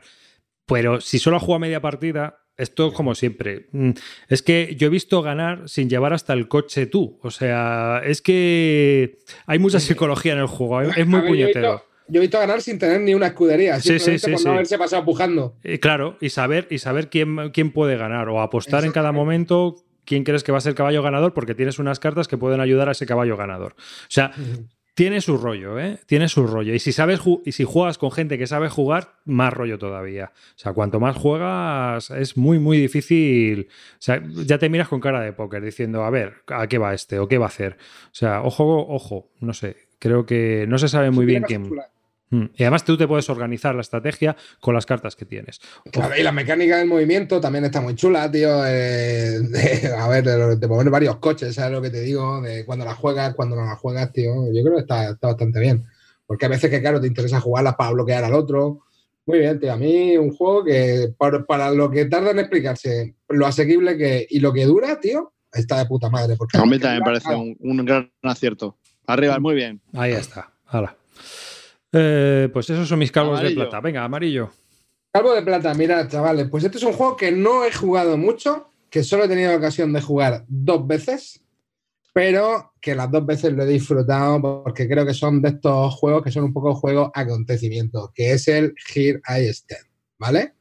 Pero 0.66 1.00
si 1.00 1.20
solo 1.20 1.40
juega 1.40 1.60
media 1.60 1.80
partida, 1.82 2.40
esto 2.58 2.88
es 2.88 2.94
como 2.94 3.16
siempre. 3.16 3.68
Mm, 3.72 3.92
Es 4.28 4.42
que 4.42 4.76
yo 4.78 4.88
he 4.88 4.90
visto 4.90 5.22
ganar 5.22 5.70
sin 5.70 5.90
llevar 5.90 6.14
hasta 6.14 6.34
el 6.34 6.48
coche 6.48 6.88
tú. 6.88 7.20
O 7.22 7.32
sea, 7.32 8.02
es 8.04 8.22
que 8.22 9.18
hay 9.46 9.60
mucha 9.60 9.80
psicología 9.80 10.34
en 10.34 10.40
el 10.40 10.48
juego. 10.48 10.82
Es 10.82 10.98
es 10.98 11.08
muy 11.08 11.22
puñetero. 11.22 11.84
yo 12.08 12.18
he 12.20 12.22
visto 12.22 12.40
ganar 12.40 12.62
sin 12.62 12.80
tener 12.80 13.02
ni 13.02 13.14
una 13.14 13.28
escudería, 13.28 13.80
Sí, 13.80 14.00
sí, 14.00 14.18
sí, 14.18 14.32
por 14.32 14.44
no 14.46 14.52
haberse 14.54 14.78
pasado 14.78 15.06
pujando. 15.06 15.56
Eh, 15.64 15.80
claro, 15.80 16.18
y 16.22 16.30
saber, 16.30 16.68
y 16.70 16.80
saber 16.80 17.10
quién, 17.10 17.52
quién 17.52 17.72
puede 17.72 17.96
ganar 17.98 18.30
o 18.30 18.42
apostar 18.42 18.86
en 18.86 18.92
cada 18.92 19.12
momento 19.12 19.76
quién 20.06 20.24
crees 20.24 20.44
que 20.44 20.54
va 20.54 20.58
a 20.60 20.62
ser 20.62 20.70
el 20.72 20.76
caballo 20.76 21.04
ganador 21.04 21.34
porque 21.34 21.54
tienes 21.54 21.80
unas 21.80 22.00
cartas 22.00 22.30
que 22.30 22.38
pueden 22.38 22.62
ayudar 22.62 22.88
a 22.88 22.94
ese 22.94 23.06
caballo 23.06 23.36
ganador. 23.36 23.74
O 23.78 24.08
sea, 24.10 24.32
tiene 24.98 25.22
su 25.22 25.38
rollo, 25.38 25.80
¿eh? 25.80 26.00
Tiene 26.08 26.28
su 26.28 26.48
rollo. 26.48 26.74
Y 26.74 26.80
si 26.80 26.92
sabes 26.92 27.20
y 27.46 27.52
si 27.52 27.64
juegas 27.64 28.00
con 28.00 28.10
gente 28.10 28.40
que 28.40 28.48
sabe 28.48 28.68
jugar, 28.68 29.14
más 29.26 29.54
rollo 29.54 29.78
todavía. 29.78 30.32
O 30.34 30.58
sea, 30.60 30.74
cuanto 30.74 31.00
más 31.00 31.16
juegas, 31.16 32.10
es 32.10 32.36
muy, 32.36 32.58
muy 32.58 32.80
difícil. 32.80 33.68
O 33.70 33.96
sea, 34.00 34.24
ya 34.26 34.58
te 34.58 34.70
miras 34.70 34.88
con 34.88 35.00
cara 35.00 35.22
de 35.22 35.34
póker 35.34 35.64
diciendo, 35.64 36.04
a 36.04 36.10
ver, 36.10 36.38
¿a 36.48 36.66
qué 36.66 36.80
va 36.80 36.96
este? 36.96 37.20
¿O 37.20 37.28
qué 37.28 37.38
va 37.38 37.46
a 37.46 37.50
hacer? 37.50 37.78
O 38.06 38.16
sea, 38.16 38.42
ojo, 38.42 38.88
ojo, 38.90 39.30
no 39.40 39.54
sé. 39.54 39.78
Creo 40.00 40.26
que 40.26 40.66
no 40.68 40.80
se 40.80 40.88
sabe 40.88 41.12
muy 41.12 41.28
bien 41.28 41.44
quién. 41.44 41.70
Y 42.30 42.62
además 42.64 42.84
tú 42.84 42.98
te 42.98 43.08
puedes 43.08 43.30
organizar 43.30 43.74
la 43.74 43.82
estrategia 43.82 44.36
con 44.60 44.74
las 44.74 44.86
cartas 44.86 45.16
que 45.16 45.24
tienes. 45.26 45.62
Claro, 45.92 46.14
y 46.18 46.24
la 46.24 46.34
mecánica 46.34 46.78
del 46.78 46.88
movimiento 46.88 47.40
también 47.40 47.64
está 47.64 47.80
muy 47.80 47.96
chula, 47.96 48.30
tío. 48.30 48.66
eh, 48.66 49.40
de- 49.40 49.92
a 49.98 50.08
ver, 50.10 50.26
de, 50.26 50.56
de 50.58 50.68
mover 50.68 50.90
varios 50.90 51.16
coches, 51.18 51.56
¿sabes 51.56 51.72
lo 51.72 51.82
que 51.82 51.90
te 51.90 52.02
digo? 52.02 52.42
De 52.42 52.66
cuando 52.66 52.84
la 52.84 52.96
juegas, 52.96 53.34
cuando 53.34 53.56
no 53.56 53.64
la 53.66 53.78
juegas, 53.78 54.12
tío. 54.12 54.34
Yo 54.54 54.62
creo 54.64 54.76
que 54.76 54.82
está, 54.82 55.12
está 55.12 55.28
bastante 55.28 55.60
bien. 55.62 55.86
Porque 56.26 56.46
a 56.46 56.50
veces 56.50 56.70
que, 56.70 56.82
claro, 56.82 57.00
te 57.00 57.08
interesa 57.08 57.40
jugarlas 57.40 57.76
para 57.76 57.92
bloquear 57.92 58.26
al 58.26 58.34
otro. 58.34 58.82
Muy 59.26 59.40
bien, 59.40 59.58
tío. 59.62 59.72
A 59.72 59.78
mí 59.78 60.18
un 60.18 60.36
juego 60.36 60.66
que 60.66 61.14
para, 61.18 61.46
para 61.46 61.72
lo 61.72 61.90
que 61.90 62.06
tarda 62.06 62.32
en 62.32 62.40
explicarse, 62.40 63.16
lo 63.30 63.46
asequible 63.48 63.96
que 63.98 64.28
y 64.30 64.42
lo 64.42 64.52
que 64.52 64.66
dura, 64.66 65.00
tío, 65.00 65.32
está 65.54 65.78
de 65.78 65.86
puta 65.86 66.10
madre. 66.10 66.36
Porque 66.36 66.58
A 66.58 66.66
mí 66.66 66.78
también 66.78 67.00
me 67.00 67.06
parece 67.06 67.34
un, 67.34 67.56
un 67.80 67.86
gran 67.86 68.12
acierto. 68.24 68.76
Arriba, 69.06 69.40
muy 69.40 69.56
bien. 69.56 69.80
Ahí 69.94 70.12
está. 70.12 70.52
Hala. 70.66 70.97
Eh, 71.94 72.50
pues 72.52 72.70
esos 72.70 72.88
son 72.88 73.00
mis 73.00 73.12
calvos 73.12 73.40
Amarillo. 73.40 73.62
de 73.62 73.66
plata. 73.68 73.82
Venga, 73.82 74.04
amarillo. 74.04 74.50
Calvo 75.12 75.34
de 75.34 75.42
plata, 75.42 75.74
mira, 75.74 76.08
chavales, 76.08 76.48
pues 76.50 76.64
este 76.64 76.78
es 76.78 76.84
un 76.84 76.94
juego 76.94 77.16
que 77.18 77.32
no 77.32 77.64
he 77.66 77.72
jugado 77.72 78.18
mucho, 78.18 78.70
que 78.90 79.04
solo 79.04 79.24
he 79.24 79.28
tenido 79.28 79.56
ocasión 79.56 79.92
de 79.94 80.02
jugar 80.02 80.44
dos 80.48 80.86
veces, 80.86 81.42
pero 82.14 82.74
que 82.82 82.94
las 82.94 83.10
dos 83.10 83.26
veces 83.26 83.54
lo 83.54 83.64
he 83.64 83.68
disfrutado 83.68 84.64
porque 84.64 84.88
creo 84.88 85.06
que 85.06 85.14
son 85.14 85.42
de 85.42 85.50
estos 85.50 85.94
juegos 85.96 86.24
que 86.24 86.32
son 86.32 86.44
un 86.44 86.54
poco 86.54 86.76
juegos 86.76 87.10
acontecimientos, 87.14 88.12
que 88.14 88.34
es 88.34 88.48
el 88.48 88.74
Here 88.94 89.22
I 89.28 89.46
Stand, 89.48 89.86
¿vale? 90.20 90.54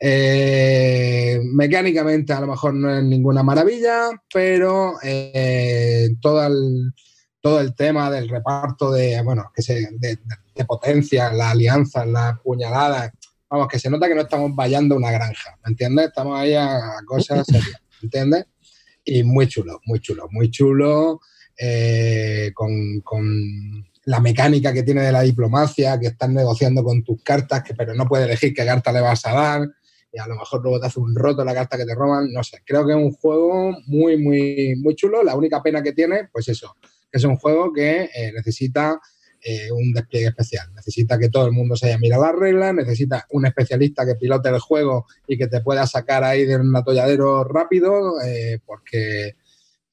Eh, 0.00 1.40
mecánicamente 1.54 2.32
a 2.32 2.40
lo 2.40 2.46
mejor 2.48 2.74
no 2.74 2.94
es 2.96 3.02
ninguna 3.02 3.42
maravilla, 3.42 4.10
pero 4.32 4.94
eh, 5.02 6.10
todo, 6.20 6.46
el, 6.46 6.92
todo 7.40 7.60
el 7.60 7.74
tema 7.74 8.10
del 8.10 8.28
reparto 8.28 8.92
de, 8.92 9.20
bueno, 9.22 9.50
que 9.54 9.62
se, 9.62 9.74
de, 9.74 10.16
de- 10.16 10.18
de 10.58 10.64
potencia, 10.64 11.32
las 11.32 11.52
alianzas, 11.52 12.06
las 12.06 12.38
puñaladas, 12.40 13.12
vamos, 13.48 13.68
que 13.68 13.78
se 13.78 13.88
nota 13.88 14.08
que 14.08 14.14
no 14.14 14.22
estamos 14.22 14.54
vallando 14.54 14.96
una 14.96 15.10
granja, 15.10 15.56
¿me 15.64 15.70
entiendes? 15.70 16.08
Estamos 16.08 16.38
ahí 16.38 16.54
a, 16.54 16.80
cosas 17.06 17.46
serias, 17.46 17.80
¿me 18.02 18.06
entiendes? 18.06 18.44
Y 19.04 19.22
muy 19.22 19.46
chulo, 19.46 19.80
muy 19.86 20.00
chulo, 20.00 20.26
muy 20.30 20.50
chulo, 20.50 21.20
eh, 21.56 22.50
con, 22.54 23.00
con 23.02 23.86
la 24.04 24.20
mecánica 24.20 24.72
que 24.72 24.82
tiene 24.82 25.02
de 25.02 25.12
la 25.12 25.22
diplomacia, 25.22 25.98
que 25.98 26.08
estás 26.08 26.28
negociando 26.28 26.82
con 26.82 27.04
tus 27.04 27.22
cartas, 27.22 27.62
que, 27.62 27.74
pero 27.74 27.94
no 27.94 28.06
puedes 28.06 28.26
elegir 28.26 28.52
qué 28.52 28.66
carta 28.66 28.92
le 28.92 29.00
vas 29.00 29.24
a 29.26 29.32
dar, 29.32 29.68
y 30.12 30.18
a 30.18 30.26
lo 30.26 30.34
mejor 30.34 30.60
luego 30.62 30.80
te 30.80 30.86
hace 30.86 30.98
un 30.98 31.14
roto 31.14 31.44
la 31.44 31.54
carta 31.54 31.76
que 31.76 31.86
te 31.86 31.94
roban, 31.94 32.32
no 32.32 32.42
sé, 32.42 32.58
creo 32.66 32.84
que 32.84 32.92
es 32.92 32.98
un 32.98 33.12
juego 33.12 33.76
muy, 33.86 34.16
muy, 34.16 34.74
muy 34.82 34.96
chulo, 34.96 35.22
la 35.22 35.36
única 35.36 35.62
pena 35.62 35.82
que 35.82 35.92
tiene, 35.92 36.28
pues 36.32 36.48
eso, 36.48 36.76
es 37.12 37.22
un 37.24 37.36
juego 37.36 37.72
que 37.72 38.10
eh, 38.14 38.32
necesita 38.34 39.00
eh, 39.42 39.70
un 39.70 39.92
despliegue 39.92 40.28
especial. 40.28 40.72
Necesita 40.74 41.18
que 41.18 41.28
todo 41.28 41.46
el 41.46 41.52
mundo 41.52 41.76
se 41.76 41.86
haya 41.86 41.98
mirado 41.98 42.24
las 42.24 42.34
reglas, 42.34 42.74
necesita 42.74 43.26
un 43.30 43.46
especialista 43.46 44.04
que 44.04 44.16
pilote 44.16 44.48
el 44.48 44.58
juego 44.58 45.06
y 45.26 45.38
que 45.38 45.46
te 45.46 45.60
pueda 45.60 45.86
sacar 45.86 46.24
ahí 46.24 46.44
de 46.44 46.56
un 46.56 46.74
atolladero 46.74 47.44
rápido, 47.44 48.20
eh, 48.20 48.58
porque 48.66 49.36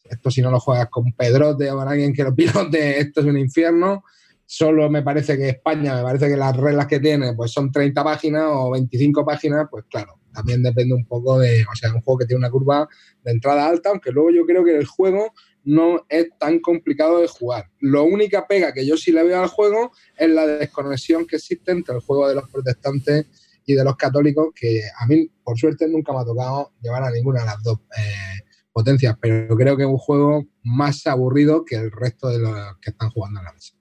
esto 0.04 0.32
si 0.32 0.42
no 0.42 0.52
lo 0.52 0.60
juegas 0.60 0.90
con 0.90 1.14
Pedrote 1.14 1.70
o 1.72 1.78
con 1.78 1.88
alguien 1.88 2.14
que 2.14 2.24
lo 2.24 2.34
pilote, 2.34 3.00
esto 3.00 3.22
es 3.22 3.28
un 3.28 3.38
infierno. 3.38 4.04
Solo 4.48 4.90
me 4.90 5.02
parece 5.02 5.38
que 5.38 5.50
España, 5.50 5.96
me 5.96 6.04
parece 6.04 6.28
que 6.28 6.38
las 6.38 6.56
reglas 6.56 6.86
que 6.88 7.00
tiene 7.00 7.34
pues 7.34 7.52
son 7.52 7.72
30 7.72 8.04
páginas 8.04 8.46
o 8.48 8.72
25 8.72 9.26
páginas, 9.26 9.68
pues 9.72 9.86
claro, 9.90 10.20
también 10.32 10.62
depende 10.62 10.94
un 10.94 11.06
poco 11.06 11.40
de, 11.40 11.64
o 11.72 11.76
sea, 11.76 11.94
un 11.94 12.02
juego 12.02 12.20
que 12.20 12.26
tiene 12.26 12.40
una 12.40 12.52
curva 12.52 12.88
de 13.24 13.32
entrada 13.32 13.68
alta, 13.68 13.90
aunque 13.90 14.12
luego 14.12 14.30
yo 14.32 14.46
creo 14.46 14.64
que 14.64 14.78
el 14.78 14.86
juego 14.86 15.34
no 15.66 16.06
es 16.08 16.28
tan 16.40 16.60
complicado 16.60 17.20
de 17.20 17.28
jugar. 17.28 17.70
Lo 17.80 18.04
única 18.04 18.48
pega 18.48 18.74
que 18.74 18.86
yo 18.86 18.96
sí 18.96 19.12
le 19.12 19.24
veo 19.24 19.42
al 19.42 19.50
juego 19.50 19.92
es 20.16 20.30
la 20.30 20.48
desconexión 20.48 21.26
que 21.26 21.36
existe 21.38 21.72
entre 21.72 21.96
el 21.96 22.02
juego 22.02 22.30
de 22.30 22.36
los 22.36 22.50
protestantes 22.50 23.26
y 23.66 23.74
de 23.74 23.84
los 23.84 23.96
católicos, 23.96 24.50
que 24.56 24.82
a 25.00 25.08
mí, 25.08 25.28
por 25.44 25.58
suerte, 25.58 25.88
nunca 25.88 26.14
me 26.14 26.20
ha 26.20 26.26
tocado 26.26 26.74
llevar 26.82 27.04
a 27.04 27.12
ninguna 27.12 27.42
de 27.42 27.46
las 27.48 27.64
dos 27.64 27.80
eh, 27.98 28.44
potencias, 28.72 29.18
pero 29.20 29.56
creo 29.56 29.76
que 29.76 29.84
es 29.84 29.90
un 29.90 29.98
juego 29.98 30.46
más 30.64 31.08
aburrido 31.08 31.66
que 31.66 31.76
el 31.76 31.92
resto 31.92 32.30
de 32.30 32.40
los 32.40 32.78
que 32.80 32.92
están 32.92 33.10
jugando 33.10 33.40
en 33.40 33.46
la 33.46 33.54
mesa. 33.54 33.74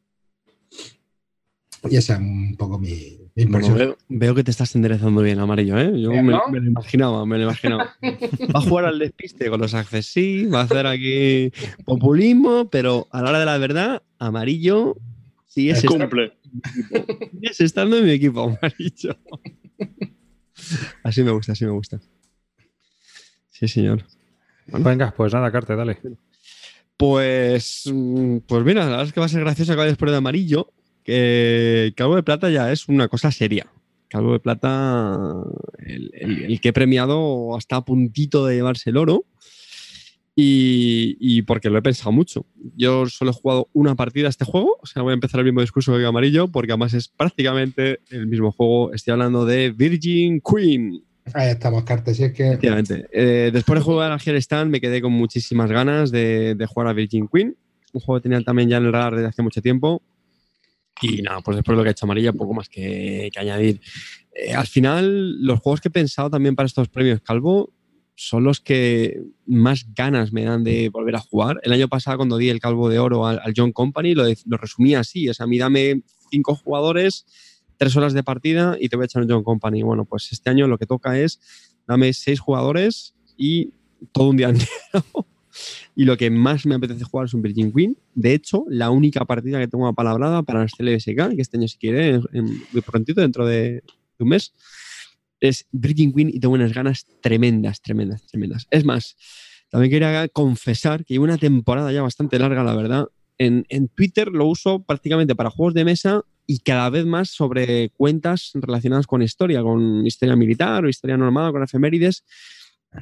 Y 1.91 1.97
esa 1.97 2.15
es 2.15 2.21
un 2.21 2.57
poco 2.57 2.79
mi 2.79 3.24
Bueno, 3.37 3.75
veo, 3.75 3.99
veo 4.09 4.35
que 4.35 4.45
te 4.45 4.53
estás 4.53 4.77
enderezando 4.77 5.21
bien, 5.21 5.41
amarillo, 5.41 5.77
¿eh? 5.77 5.91
Yo 6.01 6.11
Bien, 6.11 6.25
me, 6.25 6.33
¿no? 6.35 6.43
me 6.53 6.61
lo 6.61 6.67
imaginaba, 6.67 7.27
me 7.27 7.37
lo 7.37 7.45
imaginaba. 7.45 7.97
Va 8.03 8.61
a 8.61 8.63
jugar 8.63 8.85
al 8.85 8.99
despiste 9.01 9.51
con 9.51 9.61
los 9.61 9.75
accesí, 9.75 10.47
va 10.47 10.61
a 10.61 10.65
hacer 10.65 10.87
aquí 10.87 11.51
populismo, 11.85 12.71
pero 12.71 13.09
a 13.11 13.23
la 13.23 13.31
hora 13.31 13.41
de 13.41 13.45
la 13.47 13.59
verdad, 13.59 14.03
amarillo 14.21 14.97
sigues, 15.47 15.79
Es 15.79 15.85
estando, 15.85 16.05
Cumple. 16.05 16.33
sigues 17.33 17.61
estando 17.61 17.99
en 17.99 18.05
mi 18.05 18.13
equipo, 18.13 18.43
amarillo. 18.43 19.17
Así 21.03 21.25
me 21.25 21.33
gusta, 21.33 21.53
así 21.53 21.65
me 21.65 21.73
gusta. 21.73 22.01
Sí, 23.51 23.67
señor. 23.67 24.05
Venga, 24.69 25.13
pues 25.17 25.33
nada, 25.35 25.51
Carte, 25.51 25.75
dale. 25.75 25.99
Pues, 26.97 27.91
mm, 27.93 28.39
pues 28.47 28.65
mira, 28.65 28.85
la 28.85 28.91
verdad 28.91 29.07
es 29.07 29.13
que 29.13 29.19
va 29.21 29.27
a 29.27 29.29
ser 29.29 29.41
gracioso 29.41 29.73
que 29.73 29.79
vayas 29.79 29.97
por 29.97 30.09
el 30.09 30.15
amarillo, 30.15 30.73
que 31.05 31.93
Calvo 31.97 32.17
de 32.17 32.23
Plata 32.23 32.51
ya 32.51 32.73
es 32.73 32.89
una 32.89 33.09
cosa 33.09 33.31
seria. 33.31 33.67
Calvo 34.09 34.33
de 34.33 34.41
Plata, 34.41 35.17
el, 35.79 36.11
el- 36.15 36.43
el 36.45 36.61
que 36.61 36.69
he 36.69 36.73
premiado 36.73 37.57
está 37.59 37.77
a 37.77 37.85
puntito 37.85 38.47
de 38.47 38.57
llevarse 38.57 38.91
el 38.91 38.97
oro 38.97 39.25
y, 40.37 41.17
y 41.21 41.43
porque 41.43 41.71
lo 41.71 41.79
he 41.79 41.83
pensado 41.83 42.11
mucho. 42.13 42.47
Yo 42.77 43.07
solo 43.07 43.31
he 43.31 43.35
jugado 43.35 43.69
una 43.73 43.95
partida 43.95 44.27
a 44.27 44.31
este 44.31 44.45
juego, 44.45 44.79
o 44.83 44.87
sea, 44.87 45.03
voy 45.03 45.13
a 45.13 45.15
empezar 45.15 45.41
el 45.41 45.47
mismo 45.47 45.61
discurso 45.61 45.97
que 45.97 46.05
amarillo, 46.05 46.49
porque 46.49 46.73
además 46.73 46.95
es 46.95 47.09
prácticamente 47.09 48.01
el 48.11 48.27
mismo 48.27 48.51
juego. 48.53 48.93
Estoy 48.93 49.13
hablando 49.13 49.45
de 49.47 49.71
Virgin 49.71 50.41
Queen. 50.41 51.03
Ahí 51.33 51.51
estamos, 51.51 51.85
Cartes. 51.85 52.17
Si 52.17 52.25
es 52.25 52.33
que 52.33 52.49
Efectivamente. 52.49 53.07
Eh, 53.13 53.51
después 53.53 53.79
de 53.79 53.85
jugar 53.85 54.13
al 54.13 54.21
Stand 54.21 54.71
me 54.71 54.81
quedé 54.81 55.01
con 55.01 55.13
muchísimas 55.13 55.71
ganas 55.71 56.11
de, 56.11 56.55
de 56.55 56.67
jugar 56.67 56.89
a 56.89 56.93
Virgin 56.93 57.29
Queen. 57.33 57.57
Un 57.93 58.01
juego 58.01 58.21
que 58.21 58.25
tenía 58.25 58.41
también 58.43 58.69
ya 58.69 58.77
en 58.79 58.87
el 58.87 58.93
radar 58.93 59.15
desde 59.15 59.29
hace 59.29 59.43
mucho 59.43 59.63
tiempo. 59.63 60.03
Y 61.01 61.23
nada, 61.23 61.41
pues 61.41 61.57
después 61.57 61.75
de 61.75 61.79
lo 61.79 61.83
que 61.83 61.89
ha 61.89 61.93
hecho 61.93 62.07
Amarilla, 62.07 62.33
poco 62.33 62.55
más 62.55 62.69
que, 62.69 63.31
añadir. 63.37 63.81
Eh, 64.35 64.55
al 64.55 64.67
final, 64.67 65.43
los 65.43 65.61
juegos 65.61 65.81
que 65.81 65.89
he 65.89 65.91
pensado 65.91 66.31
también 66.31 66.55
para 66.55 66.67
estos 66.67 66.89
premios 66.89 67.21
Calvo 67.21 67.73
son 68.17 68.45
los 68.45 68.61
que 68.61 69.23
más 69.45 69.87
ganas 69.93 70.33
me 70.33 70.45
dan 70.45 70.63
de 70.63 70.89
volver 70.89 71.17
a 71.17 71.21
jugar. 71.21 71.61
El 71.65 71.73
año 71.73 71.89
pasado, 71.89 72.19
cuando 72.19 72.37
di 72.37 72.49
el 72.49 72.61
Calvo 72.61 72.89
de 72.89 73.01
Oro 73.01 73.27
al, 73.27 73.41
al 73.43 73.55
John 73.57 73.73
Company, 73.73 74.15
lo, 74.15 74.25
lo 74.47 74.57
resumía 74.57 75.01
así. 75.01 75.29
O 75.29 75.35
sea, 75.35 75.45
a 75.45 75.47
mí 75.49 75.59
dame 75.59 76.03
cinco 76.31 76.55
jugadores, 76.55 77.27
tres 77.77 77.97
horas 77.97 78.13
de 78.13 78.23
partida 78.23 78.77
y 78.81 78.89
te 78.89 78.97
voy 78.97 79.05
a 79.05 79.07
echar 79.07 79.23
un 79.23 79.31
John 79.31 79.43
Company. 79.43 79.83
Bueno, 79.83 80.05
pues 80.05 80.31
este 80.31 80.51
año 80.51 80.69
lo 80.69 80.79
que 80.79 80.87
toca 80.87 81.19
es 81.19 81.41
dame 81.87 82.13
seis 82.13 82.41
jugadores 82.41 83.15
y 83.37 83.73
todo 84.13 84.29
un 84.29 84.37
día 84.37 84.49
entero. 84.51 85.27
Y 85.97 86.05
lo 86.05 86.17
que 86.17 86.29
más 86.31 86.67
me 86.67 86.75
apetece 86.75 87.05
jugar 87.05 87.27
es 87.27 87.35
un 87.35 87.43
Virgin 87.43 87.73
Queen. 87.73 87.97
De 88.15 88.35
hecho, 88.35 88.65
la 88.69 88.91
única 88.91 89.25
partida 89.25 89.61
que 89.61 89.69
tengo 89.69 89.87
apalabrada 89.87 90.43
para 90.43 90.63
el 90.63 90.69
CLSK, 90.71 91.35
que 91.37 91.43
este 91.43 91.57
año 91.57 91.69
si 91.69 91.79
quiere, 91.79 92.15
en- 92.15 92.23
en- 92.33 92.45
muy 92.73 92.83
prontito, 92.85 93.21
dentro 93.21 93.47
de, 93.47 93.75
de 93.75 93.83
un 94.21 94.29
mes, 94.29 94.53
es 95.41 95.67
Virgin 95.73 96.13
Queen 96.13 96.31
y 96.31 96.41
tengo 96.41 96.55
unas 96.55 96.73
ganas 96.73 97.07
tremendas, 97.21 97.81
tremendas, 97.81 98.27
tremendas. 98.27 98.67
Es 98.71 98.85
más, 98.85 99.17
también 99.71 99.91
quería 99.91 100.29
confesar 100.29 101.05
que 101.05 101.15
llevo 101.15 101.25
una 101.25 101.39
temporada 101.39 101.93
ya 101.93 102.03
bastante 102.03 102.39
larga, 102.39 102.65
la 102.65 102.75
verdad. 102.75 103.07
En, 103.39 103.67
en 103.69 103.89
Twitter 103.89 104.29
lo 104.29 104.47
uso 104.47 104.83
prácticamente 104.85 105.35
para 105.35 105.51
juegos 105.51 105.75
de 105.75 105.85
mesa 105.85 106.23
y 106.47 106.59
cada 106.61 106.89
vez 106.91 107.05
más 107.07 107.31
sobre 107.31 107.91
cuentas 107.91 108.51
relacionadas 108.55 109.07
con 109.07 109.23
historia, 109.23 109.63
con 109.63 110.07
historia 110.07 110.37
militar 110.37 110.85
o 110.85 110.89
historia 110.89 111.17
normal, 111.17 111.53
con 111.53 111.63
efemérides. 111.63 112.25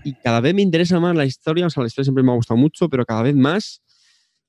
Y 0.04 0.14
cada 0.14 0.40
vez 0.40 0.54
me 0.54 0.62
interesa 0.62 0.98
más 1.00 1.14
la 1.16 1.24
historia, 1.24 1.66
o 1.66 1.70
sea, 1.70 1.82
la 1.82 1.86
historia 1.86 2.04
siempre 2.04 2.24
me 2.24 2.32
ha 2.32 2.36
gustado 2.36 2.58
mucho, 2.58 2.88
pero 2.88 3.04
cada 3.04 3.22
vez 3.22 3.34
más, 3.34 3.82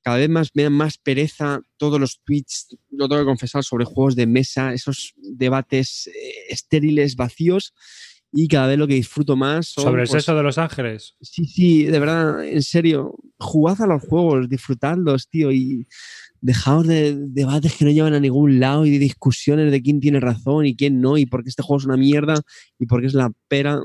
cada 0.01 0.17
vez 0.17 0.29
más 0.29 0.49
me 0.53 0.63
dan 0.63 0.73
más 0.73 0.97
pereza 0.97 1.61
todos 1.77 1.99
los 1.99 2.21
tweets, 2.23 2.77
lo 2.91 3.07
tengo 3.07 3.21
que 3.21 3.25
confesar, 3.25 3.63
sobre 3.63 3.85
juegos 3.85 4.15
de 4.15 4.27
mesa, 4.27 4.73
esos 4.73 5.13
debates 5.17 6.07
eh, 6.07 6.11
estériles, 6.49 7.15
vacíos. 7.15 7.73
y 8.35 8.47
cada 8.47 8.67
vez 8.67 8.79
lo 8.79 8.87
que 8.87 8.95
disfruto 8.95 9.35
más 9.35 9.67
son, 9.67 9.83
Sobre 9.83 10.01
el 10.03 10.07
pues, 10.07 10.23
sexo 10.23 10.35
de 10.35 10.43
los 10.43 10.57
ángeles. 10.57 11.15
Sí, 11.21 11.45
sí, 11.45 11.83
de 11.83 11.99
verdad, 11.99 12.43
en 12.43 12.63
serio, 12.63 13.15
jugad 13.37 13.79
a 13.81 13.87
los 13.87 14.01
juegos, 14.01 14.49
disfrutadlos, 14.49 15.29
tío, 15.29 15.51
y 15.51 15.87
dejaos 16.41 16.85
de 16.85 17.15
debates 17.15 17.77
que 17.77 17.85
no 17.85 17.91
llevan 17.91 18.13
a 18.13 18.19
ningún 18.19 18.59
lado 18.59 18.85
y 18.85 18.91
de 18.91 18.99
discusiones 18.99 19.71
de 19.71 19.81
quién 19.81 20.01
tiene 20.01 20.19
razón 20.19 20.65
y 20.65 20.75
quién 20.75 20.99
no, 20.99 21.17
y 21.17 21.25
por 21.25 21.43
qué 21.43 21.49
este 21.49 21.63
juego 21.63 21.79
es 21.79 21.85
una 21.85 21.95
mierda 21.95 22.41
y 22.79 22.85
por 22.85 22.99
qué 22.99 23.07
es 23.07 23.13
la 23.13 23.31
pera. 23.47 23.79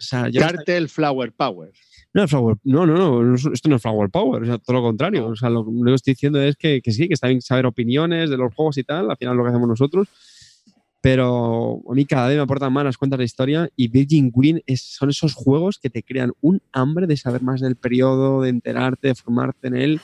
O 0.00 0.02
sea, 0.02 0.28
yo 0.28 0.40
Cartel 0.40 0.88
Flower 0.88 1.32
Power. 1.32 1.72
no, 2.14 2.26
Flower- 2.26 2.58
no, 2.64 2.86
no, 2.86 2.96
no, 2.96 3.22
no 3.22 3.34
es- 3.34 3.46
esto 3.52 3.68
no 3.68 3.76
es 3.76 3.82
Flower 3.82 4.10
Power, 4.10 4.42
o 4.42 4.46
sea, 4.46 4.58
todo 4.58 4.76
lo 4.76 4.82
contrario. 4.82 5.26
O 5.28 5.36
sea, 5.36 5.50
lo, 5.50 5.62
lo 5.64 5.84
que 5.90 5.94
estoy 5.94 6.14
diciendo 6.14 6.40
es 6.40 6.56
que, 6.56 6.80
que 6.82 6.90
sí, 6.90 7.06
que 7.06 7.14
está 7.14 7.28
bien 7.28 7.40
saber 7.42 7.66
opiniones 7.66 8.30
de 8.30 8.36
los 8.36 8.52
juegos 8.54 8.78
y 8.78 8.82
tal, 8.84 9.10
al 9.10 9.16
final 9.16 9.36
lo 9.36 9.42
que 9.44 9.50
hacemos 9.50 9.68
nosotros. 9.68 10.08
Pero 11.02 11.80
a 11.90 11.94
mí 11.94 12.04
cada 12.04 12.28
vez 12.28 12.36
me 12.36 12.42
aportan 12.42 12.72
más 12.72 12.84
las 12.84 12.98
cuentas 12.98 13.18
de 13.18 13.24
historia 13.24 13.70
y 13.74 13.88
Virgin 13.88 14.30
Queen 14.30 14.62
es- 14.66 14.82
son 14.82 15.08
esos 15.08 15.32
juegos 15.34 15.78
que 15.78 15.88
te 15.88 16.02
crean 16.02 16.32
un 16.42 16.60
hambre 16.72 17.06
de 17.06 17.16
saber 17.16 17.42
más 17.42 17.60
del 17.60 17.76
periodo, 17.76 18.42
de 18.42 18.50
enterarte, 18.50 19.08
de 19.08 19.14
formarte 19.14 19.68
en 19.68 19.76
él 19.76 20.00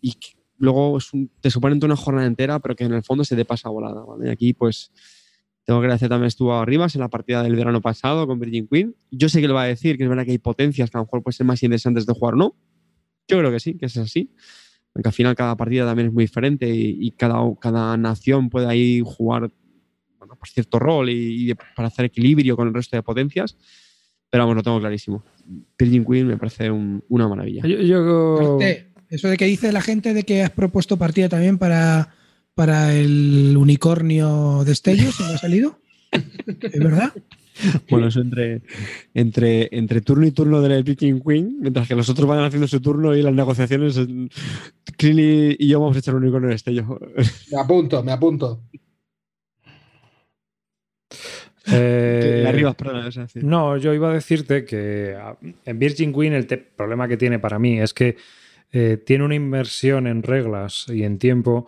y 0.00 0.12
que 0.12 0.28
luego 0.58 0.98
es 0.98 1.12
un- 1.12 1.28
te 1.40 1.50
suponen 1.50 1.80
toda 1.80 1.92
una 1.92 2.00
jornada 2.00 2.26
entera, 2.28 2.60
pero 2.60 2.76
que 2.76 2.84
en 2.84 2.92
el 2.92 3.02
fondo 3.02 3.24
se 3.24 3.34
te 3.34 3.44
pasa 3.44 3.68
volada. 3.68 4.02
¿vale? 4.04 4.28
Y 4.28 4.30
aquí, 4.30 4.52
pues, 4.52 4.92
tengo 5.68 5.80
que 5.80 5.84
agradecer 5.84 6.08
también 6.08 6.28
estuvo 6.28 6.54
a 6.54 6.64
Rivas 6.64 6.94
en 6.94 7.02
la 7.02 7.08
partida 7.10 7.42
del 7.42 7.54
verano 7.54 7.82
pasado 7.82 8.26
con 8.26 8.38
Virgin 8.40 8.66
Queen. 8.68 8.96
Yo 9.10 9.28
sé 9.28 9.42
que 9.42 9.48
lo 9.48 9.52
va 9.52 9.64
a 9.64 9.66
decir, 9.66 9.98
que 9.98 10.04
es 10.04 10.08
verdad 10.08 10.24
que 10.24 10.30
hay 10.30 10.38
potencias 10.38 10.88
que 10.90 10.96
a 10.96 11.00
lo 11.00 11.04
mejor 11.04 11.22
pueden 11.22 11.34
ser 11.36 11.44
más 11.46 11.62
interesantes 11.62 12.06
de 12.06 12.14
jugar, 12.14 12.36
¿no? 12.38 12.56
Yo 13.28 13.38
creo 13.38 13.50
que 13.50 13.60
sí, 13.60 13.74
que 13.74 13.84
es 13.84 13.96
así. 13.98 14.32
Aunque 14.94 15.10
al 15.10 15.12
final 15.12 15.34
cada 15.36 15.54
partida 15.58 15.84
también 15.84 16.08
es 16.08 16.14
muy 16.14 16.24
diferente 16.24 16.66
y, 16.70 16.96
y 17.06 17.10
cada, 17.10 17.38
cada 17.60 17.98
nación 17.98 18.48
puede 18.48 18.66
ahí 18.66 19.02
jugar 19.04 19.50
bueno, 20.18 20.36
pues 20.40 20.52
cierto 20.54 20.78
rol 20.78 21.10
y, 21.10 21.50
y 21.50 21.54
para 21.76 21.88
hacer 21.88 22.06
equilibrio 22.06 22.56
con 22.56 22.66
el 22.68 22.72
resto 22.72 22.96
de 22.96 23.02
potencias. 23.02 23.54
Pero 24.30 24.44
vamos, 24.44 24.56
lo 24.56 24.62
tengo 24.62 24.80
clarísimo. 24.80 25.22
Virgin 25.78 26.04
Queen 26.06 26.26
me 26.28 26.38
parece 26.38 26.70
un- 26.70 27.04
una 27.10 27.28
maravilla. 27.28 27.60
Yo, 27.66 27.76
yo- 27.82 28.58
Eso 29.10 29.28
de 29.28 29.36
que 29.36 29.44
dice 29.44 29.70
la 29.70 29.82
gente 29.82 30.14
de 30.14 30.22
que 30.22 30.42
has 30.42 30.50
propuesto 30.50 30.96
partida 30.96 31.28
también 31.28 31.58
para, 31.58 32.14
para 32.58 32.92
el 32.92 33.56
unicornio 33.56 34.64
de 34.64 34.72
Estellos, 34.72 35.14
¿se 35.14 35.22
me 35.22 35.28
ha 35.34 35.38
salido? 35.38 35.78
¿Es 36.60 36.80
verdad? 36.80 37.12
Bueno, 37.88 38.08
eso 38.08 38.20
entre, 38.20 38.62
entre, 39.14 39.68
entre 39.70 40.00
turno 40.00 40.26
y 40.26 40.32
turno 40.32 40.60
del 40.60 40.82
Virgin 40.82 41.20
Queen, 41.20 41.58
mientras 41.60 41.86
que 41.86 41.94
los 41.94 42.08
otros 42.08 42.26
van 42.26 42.42
haciendo 42.42 42.66
su 42.66 42.80
turno 42.80 43.14
y 43.14 43.22
las 43.22 43.32
negociaciones, 43.32 43.96
Clint 44.96 45.56
y, 45.60 45.68
yo 45.68 45.78
vamos 45.78 45.94
a 45.94 46.00
echar 46.00 46.16
un 46.16 46.22
unicornio 46.24 46.48
en 46.50 46.56
estello. 46.56 46.98
Me 47.52 47.60
apunto, 47.60 48.02
me 48.02 48.10
apunto. 48.10 48.64
eh, 51.70 52.40
La 52.42 52.50
Rivas, 52.50 52.74
perdona, 52.74 53.06
es 53.06 53.14
decir. 53.14 53.44
No, 53.44 53.76
yo 53.76 53.94
iba 53.94 54.10
a 54.10 54.14
decirte 54.14 54.64
que 54.64 55.14
a- 55.16 55.36
en 55.64 55.78
Virgin 55.78 56.12
Queen 56.12 56.32
el 56.32 56.44
problema 56.46 57.06
que 57.06 57.16
tiene 57.16 57.38
para 57.38 57.60
mí 57.60 57.78
es 57.78 57.94
que 57.94 58.16
eh, 58.72 58.98
tiene 59.04 59.24
una 59.24 59.34
inversión 59.36 60.06
en 60.06 60.22
reglas 60.22 60.86
y 60.88 61.04
en 61.04 61.18
tiempo 61.18 61.66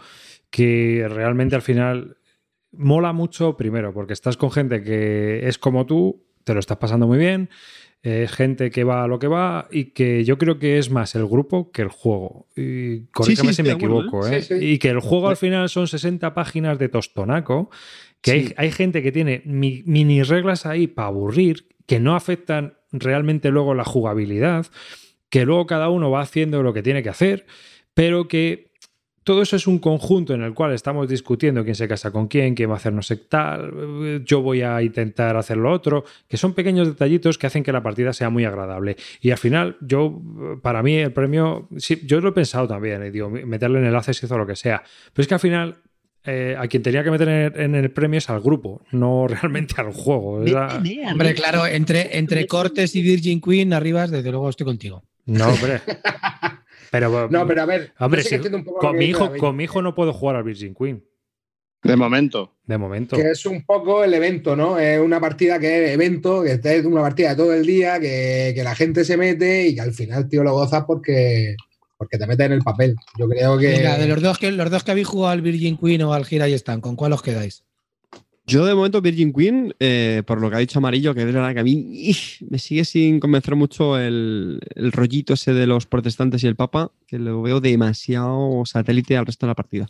que 0.51 1.07
realmente 1.09 1.55
al 1.57 1.63
final 1.63 2.17
mola 2.73 3.13
mucho, 3.13 3.57
primero, 3.57 3.93
porque 3.93 4.13
estás 4.13 4.37
con 4.37 4.51
gente 4.51 4.83
que 4.83 5.47
es 5.49 5.59
como 5.59 5.87
tú, 5.87 6.25
te 6.45 6.55
lo 6.55 6.61
estás 6.61 6.77
pasando 6.79 7.07
muy 7.07 7.19
bien, 7.19 7.51
eh, 8.03 8.27
gente 8.31 8.71
que 8.71 8.83
va 8.85 9.05
a 9.05 9.07
lo 9.09 9.19
que 9.19 9.27
va 9.27 9.69
y 9.71 9.87
que 9.87 10.25
yo 10.25 10.39
creo 10.39 10.59
que 10.59 10.79
es 10.79 10.91
más 10.91 11.15
el 11.15 11.27
grupo 11.27 11.71
que 11.71 11.83
el 11.83 11.89
juego. 11.89 12.47
Y 12.57 13.07
sí, 13.27 13.37
si 13.53 13.63
me 13.63 13.69
equivoco, 13.75 14.27
¿eh? 14.27 14.39
¿eh? 14.39 14.43
Sí. 14.43 14.55
Y 14.55 14.79
que 14.79 14.89
el 14.89 15.01
juego 15.01 15.29
al 15.29 15.37
final 15.37 15.69
son 15.69 15.87
60 15.87 16.33
páginas 16.33 16.79
de 16.79 16.89
tostonaco, 16.89 17.71
que 18.23 18.31
hay, 18.33 18.55
hay 18.57 18.71
gente 18.73 19.03
que 19.03 19.13
tiene 19.13 19.43
mi- 19.45 19.83
mini 19.85 20.23
reglas 20.23 20.65
ahí 20.65 20.87
para 20.87 21.09
aburrir, 21.09 21.67
que 21.87 22.01
no 22.01 22.15
afectan 22.17 22.75
realmente 22.93 23.51
luego 23.51 23.75
la 23.75 23.85
jugabilidad, 23.85 24.67
que 25.29 25.45
luego 25.45 25.67
cada 25.67 25.91
uno 25.91 26.11
va 26.11 26.23
haciendo 26.23 26.63
lo 26.63 26.73
que 26.73 26.83
tiene 26.83 27.03
que 27.03 27.09
hacer, 27.11 27.47
pero 27.95 28.29
que 28.29 28.70
todo 29.31 29.43
eso 29.43 29.55
es 29.55 29.69
un 29.69 29.79
conjunto 29.79 30.35
en 30.35 30.43
el 30.43 30.55
cual 30.55 30.73
estamos 30.73 31.09
discutiendo 31.09 31.63
quién 31.63 31.77
se 31.77 31.87
casa 31.87 32.11
con 32.11 32.27
quién, 32.27 32.57
quién 32.57 32.69
va 32.69 32.75
a 32.75 32.77
hacer 32.79 32.93
no 32.93 33.01
sé 33.01 33.15
tal, 33.15 34.25
yo 34.25 34.43
voy 34.43 34.63
a 34.63 34.83
intentar 34.83 35.37
hacer 35.37 35.57
lo 35.57 35.71
otro, 35.71 36.05
que 36.27 36.37
son 36.37 36.53
pequeños 36.53 36.89
detallitos 36.89 37.39
que 37.39 37.47
hacen 37.47 37.63
que 37.63 37.71
la 37.71 37.81
partida 37.81 38.13
sea 38.13 38.29
muy 38.29 38.45
agradable. 38.45 38.97
Y 39.21 39.31
al 39.31 39.39
final, 39.39 39.77
yo, 39.83 40.21
para 40.63 40.83
mí, 40.83 40.97
el 40.97 41.13
premio, 41.13 41.69
sí, 41.77 42.01
yo 42.05 42.21
lo 42.21 42.31
he 42.31 42.33
pensado 42.33 42.67
también, 42.67 43.07
y 43.07 43.11
digo, 43.11 43.31
meterle 43.31 43.79
en 43.79 43.85
enlaces 43.87 44.21
hizo 44.21 44.37
lo 44.37 44.49
que 44.49 44.57
sea, 44.57 44.83
pero 45.13 45.23
es 45.23 45.29
que 45.29 45.35
al 45.35 45.41
final 45.41 45.77
eh, 46.25 46.57
a 46.59 46.67
quien 46.67 46.83
tenía 46.83 47.05
que 47.05 47.13
meter 47.13 47.29
en, 47.57 47.77
el 47.77 47.93
premio 47.93 48.19
es 48.19 48.29
al 48.31 48.41
grupo, 48.41 48.83
no 48.91 49.29
realmente 49.29 49.75
al 49.81 49.93
juego. 49.93 50.43
Era- 50.45 50.83
Hombre, 51.13 51.35
claro, 51.35 51.69
entre, 51.69 52.19
entre 52.19 52.49
Cortes 52.49 52.97
y 52.97 53.03
Virgin 53.03 53.41
Queen, 53.41 53.73
arriba, 53.75 54.09
desde 54.09 54.29
luego 54.33 54.49
estoy 54.51 54.65
contigo. 54.67 55.05
No, 55.27 55.47
hombre. 55.51 55.83
Pero, 56.91 57.29
No, 57.31 57.47
pero 57.47 57.63
a 57.63 57.67
ver, 57.67 57.93
hombre, 57.99 58.23
si- 58.23 58.35
un 58.37 58.65
poco 58.65 58.79
con, 58.81 58.97
mi 58.97 59.07
hijo, 59.07 59.31
con 59.39 59.57
mi 59.57 59.65
hijo 59.65 59.81
no 59.83 59.95
puedo 59.95 60.13
jugar 60.13 60.37
al 60.37 60.43
Virgin 60.45 60.75
Queen, 60.75 61.05
De 61.83 61.97
momento. 61.97 62.57
de 62.65 62.79
momento. 62.79 63.17
que 63.17 63.31
es 63.31 63.47
un 63.47 63.65
poco 63.65 64.03
el 64.05 64.13
evento, 64.15 64.57
¿no? 64.57 64.79
Es 64.79 64.99
una 65.01 65.21
partida 65.21 65.59
que 65.59 65.85
es 65.87 65.91
evento, 65.93 66.43
que 66.43 66.53
es 66.63 66.85
una 66.85 67.03
partida 67.03 67.31
de 67.31 67.37
todo 67.37 67.55
el 67.55 67.65
día, 67.65 68.01
que, 68.01 68.53
que 68.55 68.65
la 68.65 68.75
gente 68.75 69.05
se 69.05 69.17
mete 69.17 69.69
y 69.69 69.75
que 69.75 69.81
al 69.81 69.93
final, 69.93 70.29
tío, 70.29 70.43
lo 70.43 70.53
gozas 70.53 70.85
porque, 70.85 71.55
porque 71.97 72.19
te 72.19 72.27
metes 72.27 72.47
en 72.47 72.53
el 72.53 72.63
papel. 72.63 72.97
Yo 73.19 73.29
creo 73.29 73.57
que. 73.57 73.69
Venga, 73.69 73.97
de 73.99 74.09
los 74.09 74.21
dos 74.23 74.39
que 74.39 74.51
los 74.51 74.71
dos 74.71 74.83
que 74.85 74.91
habéis 74.91 75.07
jugado 75.07 75.31
al 75.33 75.43
Virgin 75.43 75.79
Queen 75.79 76.03
o 76.03 76.13
al 76.13 76.25
Gira 76.27 76.49
y 76.49 76.55
están, 76.55 76.81
¿con 76.81 76.97
cuál 76.97 77.13
os 77.13 77.23
quedáis? 77.23 77.65
Yo 78.51 78.65
de 78.65 78.75
momento 78.75 79.01
Virgin 79.01 79.33
Queen, 79.33 79.75
eh, 79.79 80.25
por 80.27 80.41
lo 80.41 80.51
que 80.51 80.57
ha 80.57 80.59
dicho 80.59 80.81
Amarillo, 80.81 81.15
que 81.15 81.21
es 81.21 81.27
verdad 81.27 81.55
que 81.55 81.61
a 81.61 81.63
mí 81.63 81.87
ih, 81.93 82.17
me 82.49 82.59
sigue 82.59 82.85
sin 82.85 83.21
convencer 83.21 83.55
mucho 83.55 83.97
el, 83.97 84.59
el 84.75 84.91
rollito 84.91 85.35
ese 85.35 85.55
de 85.55 85.69
los 85.69 85.87
protestantes 85.87 86.43
y 86.43 86.49
el 86.49 86.57
Papa, 86.57 86.91
que 87.07 87.21
lo 87.21 87.43
veo 87.43 87.61
demasiado 87.61 88.65
satélite 88.67 89.17
al 89.17 89.27
resto 89.27 89.47
de 89.47 89.51
la 89.51 89.55
partida. 89.55 89.89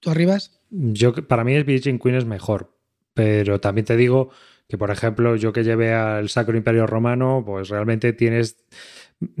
¿Tú 0.00 0.08
arribas? 0.08 0.58
Yo, 0.70 1.12
para 1.12 1.44
mí 1.44 1.52
el 1.52 1.64
Virgin 1.64 1.98
Queen 1.98 2.14
es 2.14 2.24
mejor, 2.24 2.74
pero 3.12 3.60
también 3.60 3.84
te 3.84 3.98
digo 3.98 4.30
que, 4.66 4.78
por 4.78 4.90
ejemplo, 4.90 5.36
yo 5.36 5.52
que 5.52 5.62
llevé 5.62 5.92
al 5.92 6.30
Sacro 6.30 6.56
Imperio 6.56 6.86
Romano, 6.86 7.42
pues 7.44 7.68
realmente 7.68 8.14
tienes, 8.14 8.64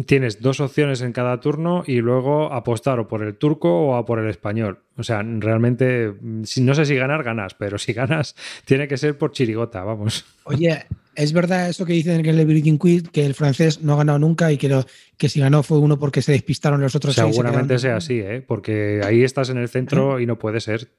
tienes 0.06 0.40
dos 0.40 0.60
opciones 0.60 1.00
en 1.02 1.12
cada 1.12 1.40
turno 1.40 1.84
y 1.86 1.96
luego 2.00 2.52
apostar 2.52 2.98
o 2.98 3.08
por 3.08 3.22
el 3.22 3.36
turco 3.36 3.68
o 3.88 3.96
a 3.96 4.04
por 4.04 4.18
el 4.18 4.28
español. 4.28 4.80
O 4.96 5.02
sea, 5.02 5.22
realmente, 5.22 6.12
mm, 6.20 6.42
no 6.60 6.74
sé 6.74 6.84
si 6.86 6.94
ganar, 6.96 7.22
ganas, 7.22 7.54
pero 7.54 7.78
si 7.78 7.92
ganas, 7.92 8.34
tiene 8.64 8.88
que 8.88 8.96
ser 8.96 9.16
por 9.18 9.32
chirigota, 9.32 9.82
vamos. 9.84 10.24
Oye, 10.44 10.84
¿es 11.14 11.32
verdad 11.32 11.68
eso 11.68 11.84
que 11.86 11.92
dicen 11.92 12.22
que 12.22 12.30
el 12.30 12.44
Virgin 12.46 12.78
Queen, 12.78 13.02
que 13.06 13.24
el 13.26 13.34
francés 13.34 13.80
no 13.82 13.94
ha 13.94 13.96
ganado 13.96 14.18
nunca 14.18 14.50
y 14.52 14.58
que, 14.58 14.68
lo- 14.68 14.86
que 15.16 15.28
si 15.28 15.40
ganó 15.40 15.62
fue 15.62 15.78
uno 15.78 15.98
porque 15.98 16.22
se 16.22 16.32
despistaron 16.32 16.80
los 16.80 16.94
otros 16.94 17.14
seis 17.14 17.26
y 17.26 17.30
se 17.30 17.34
Seguramente 17.36 17.78
sea 17.78 17.96
así, 17.96 18.18
¿eh? 18.20 18.42
porque 18.46 19.00
ahí 19.04 19.22
estás 19.24 19.50
en 19.50 19.58
el 19.58 19.68
centro 19.68 20.20
y 20.20 20.26
no 20.26 20.38
puede 20.38 20.60
ser. 20.60 20.90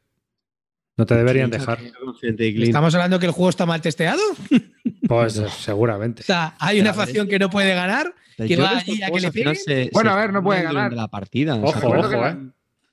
No 0.97 1.05
te 1.05 1.13
deberían 1.15 1.49
dejar. 1.51 1.79
¿Estamos 2.39 2.95
hablando 2.95 3.19
que 3.19 3.25
el 3.25 3.33
juego 3.33 3.49
está 3.49 3.65
mal 3.65 3.81
testeado? 3.81 4.21
Pues 5.07 5.33
seguramente. 5.59 6.23
O 6.23 6.25
sea, 6.25 6.55
hay 6.59 6.79
una 6.81 6.91
facción 6.91 7.27
que 7.27 7.37
no 7.37 7.47
puede 7.51 7.75
ganar. 7.75 8.15
Que 8.37 8.47
Yo 8.55 8.61
va 8.61 8.69
creo 8.69 8.83
que 8.85 8.91
allí 8.91 8.91
a 8.91 8.93
estos 8.93 8.95
que 8.95 8.99
le 8.99 9.07
juegos 9.07 9.25
al 9.25 9.31
final 9.31 9.53
peguen. 9.55 9.85
se- 9.85 9.89
Bueno, 9.93 10.09
se 10.11 10.15
a 10.17 10.19
ver, 10.21 10.33
no 10.33 10.43
puede 10.43 10.59
ganar. 10.61 10.73
Durante 10.73 10.95
la 10.95 11.07
partida. 11.07 11.55
Ojo, 11.55 11.67
o 11.69 11.71
sea, 11.81 11.99
ojo, 11.99 12.09
que 12.09 12.15
¿eh? 12.15 12.37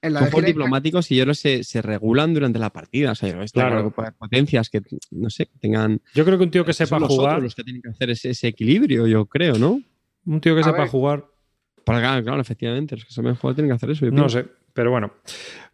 en 0.04 0.12
la 0.14 0.30
son 0.30 0.44
diplomáticos 0.44 1.10
y 1.12 1.16
yo 1.16 1.24
creo 1.24 1.34
que 1.40 1.62
se, 1.64 1.82
regulan 1.82 2.34
durante 2.34 2.58
la 2.58 2.70
partida. 2.70 3.12
O 3.12 3.14
sea, 3.14 3.28
yo 3.30 3.40
está 3.42 3.60
Claro. 3.60 3.74
claro 3.76 3.88
que 3.90 3.94
puede 3.94 4.08
haber 4.08 4.18
potencias 4.18 4.68
que, 4.70 4.80
no 5.12 5.30
sé, 5.30 5.48
tengan. 5.60 6.00
Yo 6.14 6.24
creo 6.24 6.38
que 6.38 6.44
un 6.44 6.50
tío 6.50 6.64
que 6.64 6.72
son 6.72 6.86
sepa 6.86 6.98
los 6.98 7.08
jugar, 7.08 7.30
otros 7.36 7.44
los 7.44 7.54
que 7.54 7.62
tienen 7.64 7.82
que 7.82 7.90
hacer 7.90 8.10
ese, 8.10 8.30
ese 8.30 8.48
equilibrio, 8.48 9.06
yo 9.06 9.26
creo, 9.26 9.58
¿no? 9.58 9.80
un 10.24 10.40
tío 10.40 10.54
que 10.54 10.60
A 10.60 10.64
sepa 10.64 10.78
ver. 10.78 10.88
jugar, 10.88 11.24
Para 11.84 12.00
claro, 12.00 12.22
claro, 12.24 12.40
efectivamente, 12.40 12.94
los 12.96 13.04
que 13.04 13.12
saben 13.12 13.34
jugar 13.34 13.54
tienen 13.56 13.70
que 13.70 13.74
hacer 13.76 13.90
eso. 13.90 14.04
yo 14.04 14.10
no 14.12 14.26
pienso. 14.26 14.38
sé, 14.40 14.46
pero 14.72 14.90
bueno. 14.92 15.12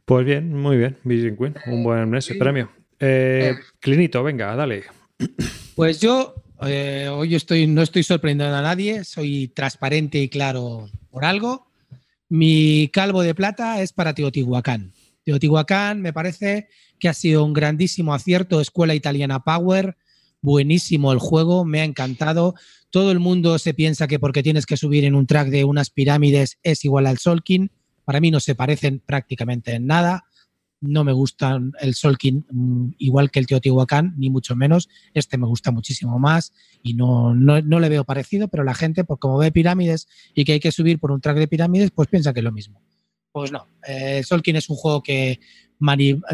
Pues 0.07 0.24
bien, 0.24 0.55
muy 0.55 0.78
bien, 0.78 0.97
Virgin 1.05 1.36
Queen, 1.36 1.55
un 1.66 1.85
buen 1.85 2.15
ese 2.15 2.35
premio. 2.36 2.70
Eh, 2.99 3.55
Clinito, 3.78 4.23
venga, 4.23 4.57
dale. 4.57 4.85
Pues 5.74 6.01
yo 6.01 6.35
eh, 6.62 7.09
hoy 7.10 7.35
estoy, 7.35 7.66
no 7.66 7.82
estoy 7.82 8.02
sorprendiendo 8.02 8.56
a 8.56 8.62
nadie, 8.62 9.05
soy 9.05 9.48
transparente 9.48 10.18
y 10.18 10.28
claro 10.28 10.89
por 11.10 11.24
algo. 11.24 11.68
Mi 12.28 12.89
calvo 12.93 13.22
de 13.22 13.35
plata 13.35 13.80
es 13.80 13.93
para 13.93 14.14
Teotihuacán. 14.14 14.93
Teotihuacán 15.24 16.02
me 16.02 16.12
parece 16.12 16.68
que 16.98 17.09
ha 17.09 17.14
sido 17.14 17.44
un 17.44 17.52
grandísimo 17.52 18.12
acierto, 18.12 18.60
escuela 18.60 18.94
italiana 18.94 19.44
Power, 19.44 19.97
buenísimo 20.40 21.12
el 21.12 21.18
juego, 21.18 21.64
me 21.64 21.80
ha 21.80 21.85
encantado. 21.85 22.55
Todo 22.90 23.12
el 23.12 23.18
mundo 23.18 23.59
se 23.59 23.74
piensa 23.74 24.09
que 24.09 24.18
porque 24.18 24.43
tienes 24.43 24.66
que 24.66 24.76
subir 24.76 25.05
en 25.05 25.14
un 25.14 25.26
track 25.26 25.48
de 25.48 25.64
unas 25.64 25.90
pirámides 25.90 26.59
es 26.62 26.85
igual 26.85 27.06
al 27.06 27.18
Solkin. 27.18 27.70
Para 28.05 28.20
mí 28.20 28.30
no 28.30 28.40
se 28.40 28.55
parecen 28.55 29.01
prácticamente 29.01 29.74
en 29.74 29.86
nada. 29.86 30.24
No 30.80 31.05
me 31.05 31.12
gusta 31.12 31.60
el 31.80 31.94
Solkin 31.94 32.46
mm, 32.50 32.90
igual 32.98 33.30
que 33.30 33.40
el 33.40 33.46
Teotihuacán, 33.46 34.14
ni 34.16 34.30
mucho 34.30 34.55
menos. 34.56 34.88
Este 35.14 35.38
me 35.38 35.46
gusta 35.46 35.70
muchísimo 35.70 36.18
más 36.18 36.52
y 36.82 36.94
no, 36.94 37.34
no, 37.34 37.60
no 37.60 37.80
le 37.80 37.88
veo 37.88 38.05
parecido, 38.05 38.48
pero 38.48 38.64
la 38.64 38.74
gente, 38.74 39.05
pues 39.05 39.18
como 39.20 39.38
ve 39.38 39.52
pirámides 39.52 40.09
y 40.34 40.44
que 40.44 40.52
hay 40.52 40.60
que 40.60 40.72
subir 40.72 40.98
por 40.98 41.10
un 41.10 41.20
track 41.20 41.38
de 41.38 41.48
pirámides, 41.48 41.90
pues 41.90 42.09
piensa 42.09 42.32
que 42.32 42.40
es 42.40 42.44
lo 42.44 42.52
mismo. 42.52 42.80
Pues 43.32 43.52
no. 43.52 43.66
Eh, 43.86 44.22
Solkin 44.24 44.56
es 44.56 44.70
un 44.70 44.76
juego 44.76 45.02
que 45.02 45.40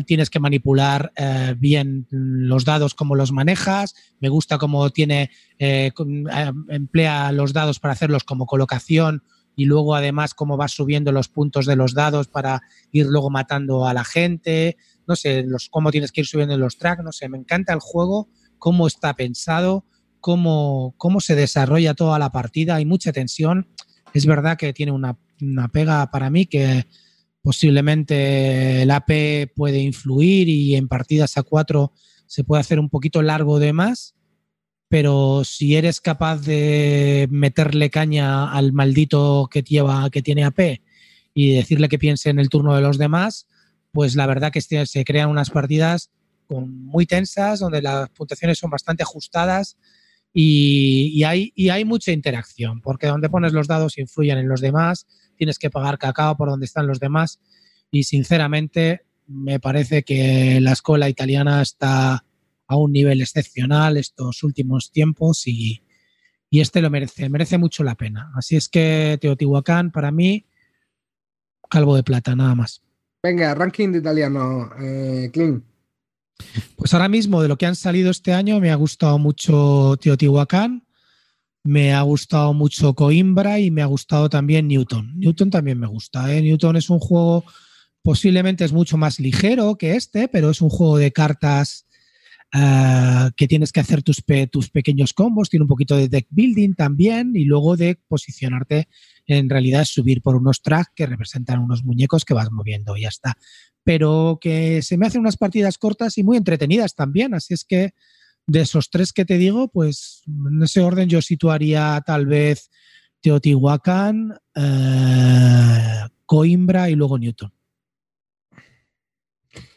tienes 0.07 0.31
que 0.31 0.41
manipular 0.41 1.13
eh, 1.17 1.55
bien 1.59 2.07
los 2.11 2.65
dados, 2.65 2.95
cómo 2.95 3.15
los 3.15 3.33
manejas. 3.33 3.95
Me 4.21 4.29
gusta 4.29 4.59
cómo 4.59 4.89
tiene, 4.91 5.31
eh, 5.59 5.93
eh, 5.97 6.53
emplea 6.69 7.33
los 7.33 7.53
dados 7.53 7.79
para 7.79 7.93
hacerlos 7.93 8.25
como 8.25 8.47
colocación 8.47 9.23
y 9.57 9.67
luego 9.67 9.95
además 9.95 10.35
cómo 10.35 10.57
vas 10.57 10.73
subiendo 10.73 11.13
los 11.13 11.29
puntos 11.29 11.67
de 11.67 11.77
los 11.77 11.95
dados 11.95 12.29
para 12.29 12.63
ir 12.93 13.07
luego 13.07 13.31
matando 13.31 13.87
a 13.87 13.95
la 13.95 14.05
gente. 14.05 14.77
No 15.07 15.17
sé, 15.17 15.45
los, 15.45 15.69
cómo 15.69 15.91
tienes 15.91 16.13
que 16.13 16.23
ir 16.23 16.27
subiendo 16.27 16.57
los 16.59 16.79
tracks. 16.79 17.05
No 17.05 17.13
sé, 17.13 17.29
me 17.29 17.39
encanta 17.39 17.73
el 17.73 17.81
juego, 17.81 18.29
cómo 18.59 18.87
está 18.87 19.15
pensado, 19.15 19.85
cómo, 20.21 20.95
cómo 20.97 21.21
se 21.21 21.35
desarrolla 21.35 21.95
toda 21.95 22.19
la 22.19 22.31
partida. 22.31 22.77
Hay 22.77 22.85
mucha 22.85 23.13
tensión. 23.13 23.69
Es 24.13 24.27
verdad 24.27 24.57
que 24.57 24.73
tiene 24.73 24.93
una, 24.93 25.19
una 25.41 25.69
pega 25.69 26.11
para 26.11 26.31
mí 26.31 26.47
que 26.47 26.87
posiblemente 27.43 28.83
el 28.83 28.91
AP 28.91 29.53
puede 29.55 29.79
influir 29.79 30.49
y 30.49 30.77
en 30.77 30.89
partidas 30.89 31.37
a 31.37 31.43
cuatro 31.43 31.93
se 32.27 32.43
puede 32.43 32.61
hacer 32.61 32.81
un 32.81 32.89
poquito 32.89 33.23
largo 33.23 33.59
de 33.59 33.73
más, 33.75 34.15
pero 34.95 35.43
si 35.43 35.75
eres 35.75 36.01
capaz 36.01 36.43
de 36.43 37.27
meterle 37.29 37.91
caña 37.91 38.53
al 38.53 38.73
maldito 38.73 39.49
que, 39.51 39.63
lleva, 39.63 40.09
que 40.09 40.23
tiene 40.23 40.45
AP 40.45 40.83
y 41.35 41.53
decirle 41.57 41.89
que 41.89 41.99
piense 41.99 42.31
en 42.31 42.39
el 42.39 42.49
turno 42.49 42.77
de 42.77 42.81
los 42.81 42.97
demás, 42.97 43.49
pues 43.91 44.15
la 44.15 44.29
verdad 44.29 44.53
que 44.53 44.61
este- 44.61 44.87
se 44.87 45.05
crean 45.05 45.31
unas 45.31 45.51
partidas 45.51 46.13
muy 46.49 47.07
tensas, 47.07 47.59
donde 47.59 47.83
las 47.83 48.09
puntuaciones 48.11 48.57
son 48.57 48.71
bastante 48.71 49.03
ajustadas 49.03 49.77
y, 50.33 51.11
y 51.13 51.25
hay, 51.25 51.53
y 51.57 51.71
hay 51.71 51.85
mucha 51.85 52.13
interacción, 52.13 52.81
porque 52.81 53.09
donde 53.09 53.29
pones 53.29 53.53
los 53.53 53.67
dados 53.67 53.99
influyen 53.99 54.39
en 54.39 54.47
los 54.49 54.61
demás, 54.61 55.09
tienes 55.37 55.59
que 55.59 55.71
pagar 55.71 55.99
cacao 55.99 56.37
por 56.37 56.51
donde 56.51 56.67
están 56.67 56.87
los 56.87 57.01
demás. 57.01 57.41
Y 57.91 58.05
sinceramente 58.05 59.01
me 59.27 59.59
parece 59.59 60.05
que 60.05 60.61
la 60.61 60.71
escuela 60.71 61.09
italiana 61.09 61.63
está 61.63 62.24
a 62.67 62.77
un 62.77 62.93
nivel 62.93 63.21
excepcional 63.21 63.97
estos 63.97 64.43
últimos 64.43 64.91
tiempos 64.91 65.47
y, 65.47 65.83
y 66.51 66.61
este 66.61 66.81
lo 66.81 66.91
merece, 66.91 67.29
merece 67.29 67.59
mucho 67.59 67.85
la 67.85 67.95
pena. 67.95 68.31
Así 68.35 68.57
es 68.57 68.69
que 68.69 69.19
Teotihuacán 69.21 69.91
para 69.91 70.11
mí, 70.11 70.47
calvo 71.69 71.97
de 71.97 72.03
plata, 72.03 72.35
nada 72.35 72.55
más. 72.55 72.83
Venga, 73.23 73.55
ranking 73.55 73.91
de 73.91 73.99
italiano, 73.99 74.71
eh, 74.81 75.31
Clint. 75.33 75.65
Pues 76.77 76.93
ahora 76.93 77.09
mismo 77.09 77.41
de 77.41 77.49
lo 77.49 77.57
que 77.57 77.67
han 77.67 77.77
salido 77.77 78.11
este 78.11 78.33
año 78.33 78.61
me 78.61 78.71
ha 78.71 78.75
gustado 78.75 79.19
mucho 79.19 79.97
Teotihuacán, 80.01 80.85
me 81.63 81.95
ha 81.95 82.03
gustado 82.03 82.53
mucho 82.53 82.95
Coimbra 82.95 83.59
y 83.59 83.71
me 83.71 83.83
ha 83.83 83.87
gustado 83.87 84.29
también 84.29 84.69
Newton. 84.69 85.19
Newton 85.19 85.51
también 85.51 85.79
me 85.79 85.87
gusta. 85.87 86.33
¿eh? 86.35 86.43
Newton 86.43 86.77
es 86.77 86.91
un 86.91 86.99
juego, 86.99 87.45
posiblemente 88.03 88.65
es 88.65 88.73
mucho 88.73 88.99
más 88.99 89.19
ligero 89.19 89.77
que 89.77 89.97
este, 89.97 90.29
pero 90.29 90.51
es 90.51 90.61
un 90.61 90.69
juego 90.69 90.99
de 90.99 91.13
cartas 91.13 91.87
ah, 92.55 93.31
que 93.37 93.47
tienes 93.47 93.71
que 93.73 93.81
hacer 93.81 94.03
tus, 94.03 94.23
pe- 94.23 94.47
tus 94.47 94.71
pequeños 94.71 95.13
combos, 95.13 95.51
tiene 95.51 95.65
un 95.65 95.69
poquito 95.69 95.97
de 95.97 96.09
deck 96.09 96.27
building 96.31 96.73
también 96.75 97.33
y 97.35 97.45
luego 97.45 97.77
de 97.77 97.99
posicionarte, 98.09 98.89
en 99.27 99.51
realidad 99.51 99.85
subir 99.85 100.23
por 100.23 100.37
unos 100.37 100.63
tracks 100.63 100.93
que 100.95 101.07
representan 101.07 101.61
unos 101.61 101.85
muñecos 101.85 102.25
que 102.25 102.35
vas 102.35 102.51
moviendo 102.51 102.97
y 102.97 103.03
ya 103.03 103.09
está 103.09 103.37
pero 103.85 104.39
que 104.41 104.81
se 104.81 104.97
me 104.97 105.07
hacen 105.07 105.21
unas 105.21 105.37
partidas 105.37 105.77
cortas 105.77 106.17
y 106.17 106.25
muy 106.25 106.39
entretenidas 106.39 106.95
también. 106.95 107.35
Así 107.35 107.53
es 107.53 107.65
que 107.65 107.93
de 108.47 108.63
esos 108.63 108.91
tres 108.91 109.13
que 109.13 109.25
te 109.25 109.39
digo, 109.39 109.69
pues 109.69 110.23
en 110.27 110.63
ese 110.63 110.81
orden 110.81 111.09
yo 111.09 111.23
situaría 111.23 112.03
tal 112.05 112.27
vez 112.27 112.71
Teotihuacán, 113.21 114.39
eh, 114.55 116.07
Coimbra 116.27 116.91
y 116.91 116.95
luego 116.95 117.19
Newton. 117.19 117.53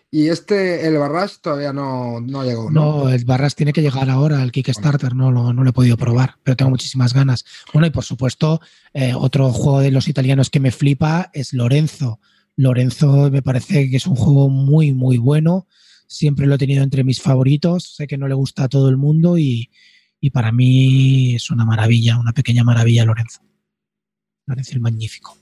Y 0.10 0.30
este, 0.30 0.88
el 0.88 0.98
Barras, 0.98 1.42
todavía 1.42 1.74
no, 1.74 2.22
no 2.22 2.46
llegó, 2.46 2.72
¿no? 2.72 3.04
No, 3.04 3.10
el 3.10 3.26
Barras 3.26 3.56
tiene 3.56 3.74
que 3.74 3.82
llegar 3.82 4.10
ahora 4.10 4.42
al 4.42 4.54
Kickstarter, 4.54 5.14
no 5.14 5.32
lo, 5.32 5.52
no 5.52 5.64
lo 5.64 5.70
he 5.70 5.74
podido 5.74 5.98
probar, 5.98 6.36
pero 6.44 6.56
tengo 6.56 6.72
muchísimas 6.72 7.14
ganas. 7.14 7.44
Bueno, 7.74 7.88
y 7.88 7.90
por 7.90 8.06
supuesto, 8.06 8.62
eh, 8.94 9.14
otro 9.14 9.52
juego 9.52 9.82
de 9.82 9.92
los 9.92 10.08
italianos 10.08 10.50
que 10.50 10.62
me 10.62 10.72
flipa 10.72 11.30
es 11.34 11.52
Lorenzo. 11.54 12.22
Lorenzo 12.56 13.30
me 13.30 13.42
parece 13.42 13.90
que 13.90 13.98
es 13.98 14.08
un 14.08 14.16
juego 14.16 14.50
muy, 14.50 14.94
muy 14.94 15.18
bueno. 15.18 15.68
Siempre 16.08 16.48
lo 16.48 16.56
he 16.56 16.58
tenido 16.58 16.84
entre 16.84 17.04
mis 17.04 17.22
favoritos. 17.22 17.96
Sé 17.96 18.08
que 18.08 18.18
no 18.18 18.30
le 18.30 18.34
gusta 18.34 18.64
a 18.64 18.70
todo 18.70 18.88
el 18.88 18.96
mundo 18.96 19.38
y, 19.38 19.70
y 20.22 20.30
para 20.30 20.54
mí 20.54 21.36
es 21.36 21.52
una 21.52 21.66
maravilla, 21.66 22.18
una 22.18 22.32
pequeña 22.32 22.64
maravilla 22.64 23.04
Lorenzo. 23.04 23.42
Parece 24.46 24.76
el 24.76 24.80
magnífico. 24.80 25.38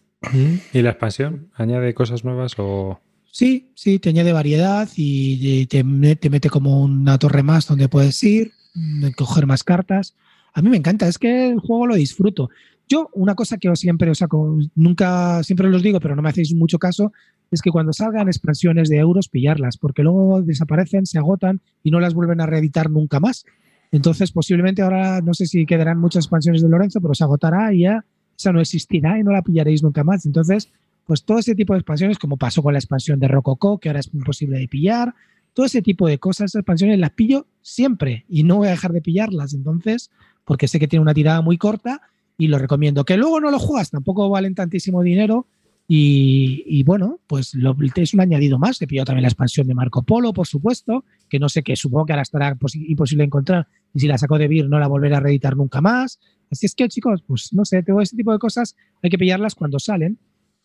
¿Y 0.73 0.81
la 0.81 0.89
expansión? 0.89 1.51
¿Añade 1.53 1.93
cosas 1.93 2.25
nuevas 2.25 2.55
o...? 2.57 2.99
Sí, 3.35 3.73
sí, 3.75 3.99
te 3.99 4.11
añade 4.11 4.31
variedad 4.31 4.87
y 4.95 5.65
te, 5.65 5.83
te 6.15 6.29
mete 6.29 6.49
como 6.49 6.81
una 6.81 7.17
torre 7.17 7.43
más 7.43 7.67
donde 7.67 7.89
puedes 7.89 8.23
ir, 8.23 8.53
mm, 8.75 9.09
coger 9.09 9.45
más 9.45 9.61
cartas. 9.61 10.15
A 10.53 10.61
mí 10.61 10.69
me 10.69 10.77
encanta, 10.77 11.05
es 11.05 11.17
que 11.19 11.49
el 11.49 11.59
juego 11.59 11.85
lo 11.85 11.95
disfruto. 11.95 12.49
Yo, 12.87 13.09
una 13.11 13.35
cosa 13.35 13.57
que 13.57 13.75
siempre 13.75 14.09
os 14.09 14.19
saco, 14.19 14.57
nunca, 14.75 15.43
siempre 15.43 15.67
os 15.67 15.83
digo, 15.83 15.99
pero 15.99 16.15
no 16.15 16.21
me 16.21 16.29
hacéis 16.29 16.55
mucho 16.55 16.79
caso, 16.79 17.11
es 17.51 17.61
que 17.61 17.71
cuando 17.71 17.91
salgan 17.91 18.29
expansiones 18.29 18.87
de 18.87 18.99
euros, 18.99 19.27
pillarlas, 19.27 19.75
porque 19.75 20.01
luego 20.01 20.41
desaparecen, 20.41 21.05
se 21.05 21.17
agotan 21.17 21.59
y 21.83 21.91
no 21.91 21.99
las 21.99 22.13
vuelven 22.13 22.39
a 22.39 22.45
reeditar 22.45 22.89
nunca 22.89 23.19
más. 23.19 23.43
Entonces, 23.91 24.31
posiblemente 24.31 24.81
ahora, 24.81 25.19
no 25.19 25.33
sé 25.33 25.45
si 25.45 25.65
quedarán 25.65 25.99
muchas 25.99 26.23
expansiones 26.23 26.61
de 26.61 26.69
Lorenzo, 26.69 27.01
pero 27.01 27.13
se 27.13 27.25
agotará 27.25 27.73
y 27.73 27.81
ya 27.81 28.05
esa 28.37 28.53
no 28.53 28.61
existirá 28.61 29.19
y 29.19 29.23
no 29.23 29.33
la 29.33 29.41
pillaréis 29.41 29.83
nunca 29.83 30.05
más. 30.05 30.25
Entonces, 30.25 30.69
pues 31.05 31.23
todo 31.23 31.37
ese 31.39 31.55
tipo 31.55 31.73
de 31.73 31.79
expansiones, 31.79 32.17
como 32.17 32.37
pasó 32.37 32.61
con 32.63 32.73
la 32.73 32.79
expansión 32.79 33.19
de 33.19 33.27
Rococó, 33.27 33.79
que 33.79 33.89
ahora 33.89 33.99
es 33.99 34.09
imposible 34.13 34.57
de 34.59 34.67
pillar, 34.67 35.13
todo 35.53 35.65
ese 35.65 35.81
tipo 35.81 36.07
de 36.07 36.17
cosas, 36.17 36.51
esas 36.51 36.59
expansiones 36.61 36.99
las 36.99 37.11
pillo 37.11 37.47
siempre 37.61 38.25
y 38.27 38.43
no 38.43 38.57
voy 38.57 38.67
a 38.67 38.71
dejar 38.71 38.91
de 38.91 39.01
pillarlas. 39.01 39.53
Entonces, 39.53 40.09
porque 40.43 40.67
sé 40.67 40.79
que 40.79 40.87
tiene 40.87 41.01
una 41.01 41.13
tirada 41.13 41.41
muy 41.41 41.57
corta 41.57 42.01
y 42.37 42.47
lo 42.47 42.57
recomiendo. 42.57 43.05
Que 43.05 43.15
luego 43.15 43.39
no 43.39 43.51
lo 43.51 43.59
juegas, 43.59 43.91
tampoco 43.91 44.29
valen 44.29 44.53
tantísimo 44.55 45.01
dinero. 45.01 45.47
Y, 45.87 46.81
bueno, 46.83 47.19
pues 47.27 47.53
lo, 47.53 47.75
es 47.95 48.13
un 48.15 48.19
añadido 48.19 48.57
más. 48.57 48.81
He 48.81 48.87
pillado 48.87 49.05
también 49.05 49.21
la 49.21 49.27
expansión 49.27 49.67
de 49.67 49.75
Marco 49.75 50.01
Polo, 50.01 50.33
por 50.33 50.47
supuesto, 50.47 51.05
que 51.29 51.37
no 51.39 51.47
sé 51.47 51.61
qué, 51.61 51.75
supongo 51.75 52.07
que 52.07 52.13
ahora 52.13 52.23
estará 52.23 52.55
posi- 52.55 52.85
imposible 52.89 53.23
encontrar. 53.23 53.67
Y 53.93 53.99
si 53.99 54.07
la 54.07 54.17
saco 54.17 54.37
de 54.39 54.47
Vir, 54.47 54.67
no 54.67 54.79
la 54.79 54.87
volveré 54.87 55.15
a 55.15 55.19
reeditar 55.19 55.55
nunca 55.55 55.81
más. 55.81 56.19
Así 56.51 56.65
es 56.65 56.73
que, 56.73 56.87
chicos, 56.89 57.23
pues 57.27 57.53
no 57.53 57.65
sé, 57.65 57.83
todo 57.83 58.01
ese 58.01 58.17
tipo 58.17 58.31
de 58.31 58.39
cosas 58.39 58.75
hay 59.03 59.11
que 59.11 59.17
pillarlas 59.19 59.53
cuando 59.53 59.77
salen. 59.79 60.17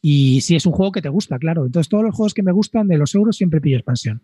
Y 0.02 0.40
si 0.40 0.56
es 0.56 0.64
un 0.66 0.72
juego 0.72 0.92
que 0.92 1.02
te 1.02 1.08
gusta, 1.10 1.38
claro. 1.38 1.66
Entonces, 1.66 1.88
todos 1.88 2.04
los 2.04 2.14
juegos 2.14 2.32
que 2.34 2.42
me 2.42 2.52
gustan 2.52 2.88
de 2.88 2.96
los 2.98 3.14
euros 3.14 3.36
siempre 3.36 3.60
pillo 3.60 3.76
expansión. 3.76 4.22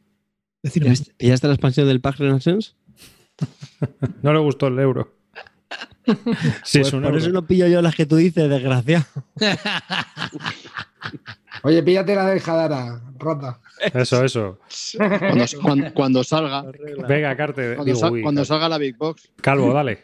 Decir, 0.62 0.82
¿Pillaste, 1.18 1.46
la 1.48 1.54
expansión 1.54 1.86
del 1.86 2.00
Pack 2.00 2.18
Renaissance? 2.18 2.72
No 4.22 4.32
le 4.32 4.38
gustó 4.38 4.68
el 4.68 4.78
euro. 4.78 5.12
Sí, 6.64 6.78
Pues 6.78 6.86
es 6.88 6.92
un 6.92 7.00
por 7.02 7.06
euro. 7.10 7.18
eso 7.18 7.30
no 7.30 7.46
pillo 7.46 7.66
yo 7.66 7.82
las 7.82 7.94
que 7.94 8.06
tú 8.06 8.16
dices, 8.16 8.48
desgraciado. 8.48 9.04
Oye, 11.62 11.82
píllate 11.82 12.14
la 12.14 12.26
del 12.28 12.40
Jadara, 12.40 13.00
rota. 13.18 13.58
Eso, 13.92 14.24
eso. 14.24 14.58
Cuando, 14.96 15.44
cuando- 15.62 15.94
cuando 15.94 16.24
salga, 16.24 16.64
Venga, 17.08 17.36
Carte. 17.36 17.74
cuando, 17.74 17.84
digo, 17.84 17.98
sal- 17.98 18.12
uy, 18.12 18.22
cuando 18.22 18.44
salga 18.44 18.68
la 18.68 18.78
Big 18.78 18.96
Box. 18.96 19.28
Calvo, 19.40 19.72
dale. 19.72 19.98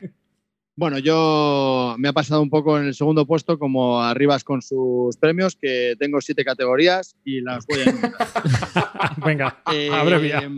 Bueno, 0.82 0.98
yo 0.98 1.94
me 1.96 2.08
ha 2.08 2.12
pasado 2.12 2.42
un 2.42 2.50
poco 2.50 2.76
en 2.76 2.86
el 2.86 2.94
segundo 2.96 3.24
puesto 3.24 3.56
como 3.56 4.02
Arribas 4.02 4.42
con 4.42 4.62
sus 4.62 5.16
premios, 5.16 5.54
que 5.54 5.94
tengo 5.96 6.20
siete 6.20 6.44
categorías 6.44 7.14
y 7.24 7.40
las 7.40 7.64
voy 7.68 7.78
a. 7.86 9.14
Venga, 9.24 9.62
Eh, 9.72 9.88
abrevia. 9.92 10.50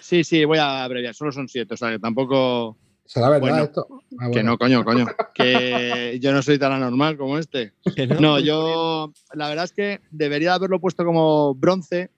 Sí, 0.00 0.24
sí, 0.24 0.44
voy 0.44 0.58
a 0.58 0.82
abreviar, 0.82 1.14
solo 1.14 1.30
son 1.30 1.46
siete, 1.46 1.74
o 1.74 1.76
sea 1.76 1.92
que 1.92 2.00
tampoco... 2.00 2.76
¿Será 3.04 3.28
verdad 3.28 3.40
Bueno, 3.42 3.62
esto? 3.62 3.86
Ah, 4.18 4.28
Que 4.32 4.42
no, 4.42 4.58
coño, 4.58 4.84
coño. 4.84 5.06
Que 5.32 6.18
yo 6.20 6.32
no 6.32 6.42
soy 6.42 6.58
tan 6.58 6.72
anormal 6.72 7.16
como 7.16 7.38
este. 7.38 7.74
Que 7.94 8.08
No, 8.08 8.40
yo 8.40 9.12
la 9.34 9.48
verdad 9.48 9.66
es 9.66 9.72
que 9.72 10.00
debería 10.10 10.54
haberlo 10.54 10.80
puesto 10.80 11.04
como 11.04 11.54
bronce, 11.54 12.10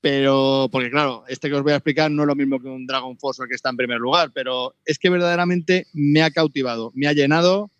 pero 0.00 0.68
porque 0.72 0.90
claro, 0.90 1.24
este 1.28 1.48
que 1.48 1.54
os 1.54 1.62
voy 1.62 1.72
a 1.72 1.76
explicar 1.76 2.10
no 2.10 2.22
es 2.22 2.28
lo 2.28 2.34
mismo 2.34 2.58
que 2.60 2.68
un 2.68 2.86
Dragon 2.86 3.18
Force 3.18 3.42
que 3.48 3.54
está 3.54 3.70
en 3.70 3.76
primer 3.76 3.98
lugar, 3.98 4.30
pero 4.32 4.74
es 4.84 4.98
que 4.98 5.10
verdaderamente 5.10 5.86
me 5.92 6.22
ha 6.22 6.30
cautivado, 6.30 6.90
me 6.94 7.06
ha 7.06 7.12
llenado, 7.12 7.70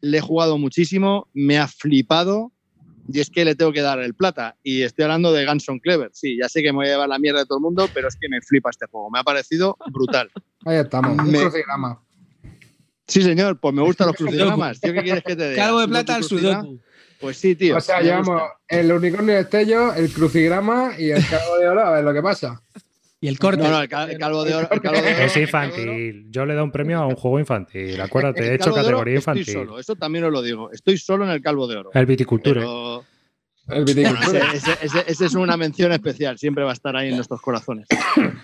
le 0.00 0.18
he 0.18 0.20
jugado 0.20 0.58
muchísimo, 0.58 1.28
me 1.32 1.58
ha 1.58 1.68
flipado 1.68 2.52
y 3.12 3.20
es 3.20 3.30
que 3.30 3.44
le 3.44 3.54
tengo 3.54 3.72
que 3.72 3.82
dar 3.82 4.00
el 4.00 4.14
plata. 4.14 4.56
Y 4.62 4.82
estoy 4.82 5.04
hablando 5.04 5.32
de 5.32 5.44
Ganson 5.44 5.80
Clever. 5.80 6.10
Sí, 6.12 6.38
ya 6.40 6.48
sé 6.48 6.62
que 6.62 6.72
me 6.72 6.78
voy 6.78 6.86
a 6.86 6.90
llevar 6.90 7.08
la 7.08 7.18
mierda 7.18 7.40
de 7.40 7.46
todo 7.46 7.58
el 7.58 7.62
mundo, 7.62 7.88
pero 7.92 8.08
es 8.08 8.16
que 8.16 8.28
me 8.28 8.40
flipa 8.40 8.70
este 8.70 8.86
juego, 8.86 9.10
me 9.10 9.18
ha 9.18 9.24
parecido 9.24 9.76
brutal. 9.92 10.30
Ahí 10.64 10.76
estamos, 10.76 11.18
un 11.18 11.32
crucigrama. 11.32 12.00
Sí, 13.06 13.22
señor, 13.22 13.58
pues 13.60 13.74
me 13.74 13.82
gustan 13.82 14.08
los 14.08 14.16
crucigramas. 14.18 14.80
¿Tío, 14.80 14.92
¿Qué 14.92 15.02
quieres 15.02 15.24
que 15.24 15.36
te 15.36 15.50
diga? 15.50 15.64
Calvo 15.64 15.80
de 15.80 15.86
¿Sudoku 15.86 15.90
plata 15.90 16.14
al? 16.14 16.24
Sudoku. 16.24 16.80
Pues 17.22 17.36
sí, 17.38 17.54
tío. 17.56 17.76
O 17.76 17.80
sea, 17.80 18.00
llevamos 18.02 18.42
el 18.68 18.92
unicornio 18.92 19.36
destello, 19.36 19.94
el 19.94 20.12
crucigrama 20.12 20.92
y 20.98 21.10
el 21.10 21.26
cargo 21.26 21.56
de 21.58 21.68
oro, 21.68 21.80
a 21.86 21.92
ver 21.92 22.04
lo 22.04 22.12
que 22.12 22.20
pasa. 22.22 22.60
Y 23.20 23.28
el 23.28 23.38
corte. 23.38 23.62
No, 23.62 23.70
no, 23.70 23.80
el, 23.80 23.88
cal- 23.88 24.10
el 24.10 24.18
calvo 24.18 24.42
de 24.44 24.54
oro. 24.54 24.68
el 24.70 24.80
calvo 24.80 25.00
de 25.00 25.02
oro- 25.02 25.08
Es 25.10 25.16
calvo 25.16 25.34
de 25.34 25.40
infantil. 25.42 26.26
Yo 26.30 26.44
le 26.44 26.54
doy 26.54 26.64
un 26.64 26.72
premio 26.72 26.98
a 26.98 27.06
un 27.06 27.14
juego 27.14 27.38
infantil. 27.38 28.00
Acuérdate, 28.00 28.42
he 28.48 28.54
hecho 28.56 28.64
calvo 28.64 28.76
de 28.78 28.82
categoría 28.82 29.18
Estoy 29.18 29.32
infantil. 29.38 29.54
solo, 29.54 29.78
eso 29.78 29.94
también 29.94 30.24
os 30.24 30.32
lo 30.32 30.42
digo. 30.42 30.72
Estoy 30.72 30.98
solo 30.98 31.24
en 31.24 31.30
el 31.30 31.40
calvo 31.40 31.68
de 31.68 31.76
oro. 31.76 31.90
El 31.94 32.04
viticultura. 32.06 32.60
Pero 32.62 33.04
El 33.68 33.84
viticultor. 33.84 34.24
Bueno, 34.32 34.44
ese, 34.52 34.72
ese- 34.72 34.78
ese- 34.86 35.04
ese 35.06 35.26
es 35.26 35.34
una 35.34 35.56
mención 35.56 35.92
especial, 35.92 36.36
siempre 36.36 36.64
va 36.64 36.70
a 36.70 36.74
estar 36.74 36.96
ahí 36.96 37.10
en 37.10 37.14
nuestros 37.14 37.40
corazones. 37.40 37.86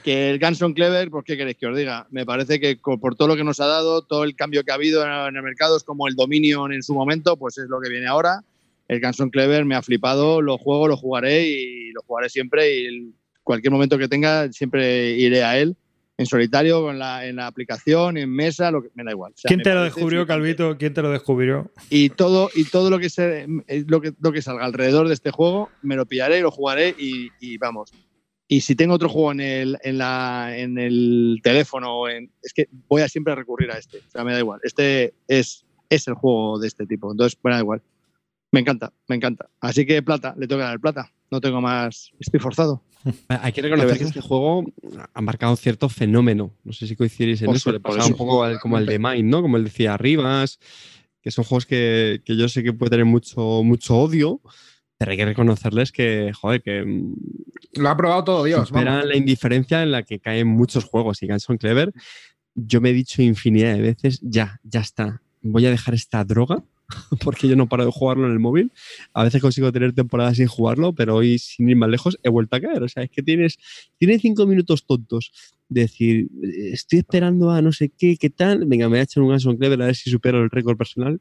Que 0.05 0.31
el 0.31 0.39
Ganson 0.39 0.75
Clever, 0.75 1.11
pues 1.11 1.25
qué 1.25 1.37
queréis 1.37 1.57
que 1.57 1.67
os 1.67 1.77
diga, 1.77 2.07
me 2.11 2.25
parece 2.25 2.61
que 2.61 2.77
por 2.77 3.17
todo 3.17 3.27
lo 3.27 3.35
que 3.37 3.43
nos 3.43 3.59
ha 3.59 3.67
dado, 3.67 4.03
todo 4.03 4.23
el 4.23 4.37
cambio 4.37 4.63
que 4.63 4.71
ha 4.71 4.75
habido 4.75 5.03
en 5.27 5.35
el 5.35 5.43
mercado, 5.43 5.77
es 5.77 5.83
como 5.83 6.07
el 6.07 6.15
Dominion 6.15 6.73
en 6.73 6.85
su 6.85 6.95
momento, 6.95 7.37
pues 7.37 7.59
es 7.59 7.69
lo 7.69 7.81
que 7.81 7.89
viene 7.91 8.07
ahora. 8.07 8.43
El 8.89 9.01
Ganson 9.01 9.31
Clever 9.31 9.65
me 9.65 9.75
ha 9.75 9.83
flipado, 9.83 10.41
lo 10.41 10.59
juego, 10.59 10.89
lo 10.89 10.97
jugaré 10.97 11.47
y 11.47 11.93
lo 11.93 12.03
jugaré 12.03 12.29
siempre 12.29 12.75
y 12.75 13.15
cualquier 13.43 13.73
momento 13.73 13.99
que 13.99 14.09
tenga 14.09 14.51
siempre 14.53 15.11
iré 15.13 15.45
a 15.45 15.59
él. 15.59 15.77
En 16.17 16.27
solitario, 16.27 16.83
con 16.83 16.99
la, 16.99 17.25
en 17.27 17.37
la 17.37 17.47
aplicación, 17.47 18.17
en 18.17 18.29
mesa, 18.29 18.73
lo 18.73 18.83
que, 18.83 18.89
me 18.95 19.05
da 19.05 19.13
igual. 19.13 19.33
O 19.33 19.39
sea, 19.39 19.49
¿Quién 19.49 19.63
te 19.63 19.73
lo 19.73 19.85
descubrió, 19.85 20.27
Calvito? 20.27 20.77
¿Quién 20.77 20.93
te 20.93 21.01
lo 21.01 21.13
descubrió? 21.13 21.71
y 21.91 22.11
todo 22.11 22.51
y 22.57 22.65
todo 22.65 22.91
lo 22.91 22.99
que 22.99 23.09
se 23.09 23.47
eh, 23.69 23.85
lo 23.87 24.01
que, 24.01 24.13
lo 24.21 24.33
que 24.33 24.43
salga 24.43 24.65
alrededor 24.65 25.07
de 25.07 25.15
este 25.15 25.31
juego 25.31 25.71
me 25.83 25.95
lo 25.95 26.07
pillaré 26.07 26.41
lo 26.41 26.51
jugaré 26.51 26.95
y, 26.99 27.29
y 27.41 27.57
vamos 27.59 27.93
y 28.49 28.63
si 28.63 28.75
tengo 28.75 28.95
otro 28.95 29.09
juego 29.09 29.33
en 29.33 29.41
el 29.41 29.79
en 29.83 29.99
la 29.99 30.53
en 30.57 30.79
el 30.79 31.41
teléfono 31.43 32.09
en, 32.09 32.33
es 32.43 32.53
que 32.53 32.69
voy 32.89 33.03
a 33.03 33.09
siempre 33.09 33.35
recurrir 33.35 33.71
a 33.71 33.79
este 33.79 33.99
o 33.99 34.11
sea 34.11 34.25
me 34.25 34.33
da 34.33 34.41
igual 34.41 34.61
este 34.65 35.15
es 35.29 35.65
es 35.89 36.09
el 36.09 36.15
juego 36.15 36.59
de 36.59 36.67
este 36.67 36.87
tipo 36.87 37.13
entonces 37.13 37.39
me 37.43 37.53
da 37.53 37.61
igual 37.61 37.83
me 38.53 38.61
encanta 38.61 38.93
me 39.09 39.17
encanta 39.17 39.49
así 39.61 39.85
que 39.87 40.03
plata 40.03 40.35
le 40.39 40.47
tengo 40.47 40.61
que 40.61 40.65
dar 40.65 40.75
el 40.75 40.81
plata 40.81 41.13
no 41.31 41.41
tengo 41.41 41.61
más 41.61 42.11
estoy 42.19 42.41
forzado 42.41 42.83
Hay 43.29 43.53
que 43.53 43.63
reconocer 43.63 43.97
que 43.97 44.05
este 44.05 44.21
juego 44.21 44.65
ha 45.15 45.21
marcado 45.21 45.55
cierto 45.55 45.89
fenómeno. 45.89 46.53
No 46.65 46.73
sé 46.73 46.89
si 46.89 46.97
coincidís 46.97 47.41
en 47.43 47.47
Por 47.47 47.55
eso. 47.57 47.71
su- 47.71 47.73
Le 47.73 47.79
pasaba 47.81 48.03
eso. 48.05 48.13
un 48.13 48.19
poco 48.19 48.43
al- 48.43 48.59
como 48.59 48.77
el 48.77 48.87
de 48.87 48.99
Mind, 48.99 49.25
¿no? 49.31 49.41
Como 49.41 49.57
el 49.57 49.63
decía 49.65 49.97
Rivas, 49.97 50.59
que 51.23 51.31
son 51.31 51.45
juegos 51.45 51.65
que, 51.65 52.23
que 52.25 52.37
yo 52.37 52.49
sé 52.49 52.65
que 52.65 52.73
puede 52.73 52.91
tener 52.91 53.07
mucho, 53.07 53.63
mucho 53.63 53.97
odio, 53.97 54.41
pero 54.99 55.13
hay 55.13 55.17
que 55.17 55.25
reconocerles 55.27 55.93
que, 55.93 56.33
joder, 56.35 56.61
que 56.61 56.83
mm, 56.85 57.15
Lo 57.75 57.89
ha 57.89 57.97
probado 57.97 58.25
todo 58.25 58.45
Dios. 58.45 58.73
vamos. 58.73 59.05
la 59.07 59.17
indiferencia 59.17 59.81
en 59.85 59.93
la 59.93 60.03
que 60.03 60.19
caen 60.19 60.49
muchos 60.49 60.85
juegos. 60.85 61.23
Y 61.23 61.29
Ganson 61.29 61.57
Clever, 61.57 61.93
yo 62.57 62.81
me 62.81 62.91
he 62.91 62.93
dicho 62.93 63.23
infinidad 63.23 63.75
de 63.75 63.81
veces, 63.81 64.19
ya, 64.23 64.61
ya 64.65 64.81
está. 64.81 65.23
Voy 65.41 65.65
a 65.67 65.71
dejar 65.71 65.95
esta 65.95 66.25
droga 66.25 66.65
porque 67.25 67.49
yo 67.49 67.57
no 67.57 67.69
paro 67.69 67.85
de 67.85 67.91
jugarlo 67.93 68.27
en 68.27 68.33
el 68.33 68.39
móvil. 68.39 68.73
A 69.13 69.25
veces 69.25 69.41
consigo 69.43 69.71
tener 69.73 69.93
temporadas 69.93 70.37
sin 70.37 70.47
jugarlo, 70.47 70.93
pero 70.95 71.17
hoy, 71.17 71.39
sin 71.39 71.69
ir 71.69 71.77
más 71.77 71.91
lejos, 71.91 72.19
he 72.23 72.29
vuelto 72.29 72.57
a 72.57 72.61
caer. 72.61 72.83
O 72.83 72.89
sea, 72.89 73.03
es 73.03 73.11
que 73.11 73.23
tienes, 73.23 73.59
tienes 73.99 74.23
cinco 74.23 74.47
minutos 74.47 74.87
tontos. 74.87 75.33
de 75.69 75.83
Decir, 75.83 76.29
eh, 76.43 76.71
estoy 76.73 77.01
esperando 77.01 77.51
a 77.51 77.61
no 77.63 77.73
sé 77.73 77.91
qué, 77.97 78.17
qué 78.17 78.31
tal. 78.31 78.65
Venga, 78.67 78.87
me 78.87 78.91
voy 78.91 78.99
a 79.01 79.03
echar 79.03 79.23
un 79.23 79.31
Ganson 79.31 79.57
Clever 79.57 79.83
a 79.83 79.87
ver 79.87 79.95
si 79.97 80.11
supero 80.11 80.43
el 80.43 80.51
récord 80.51 80.77
personal. 80.77 81.21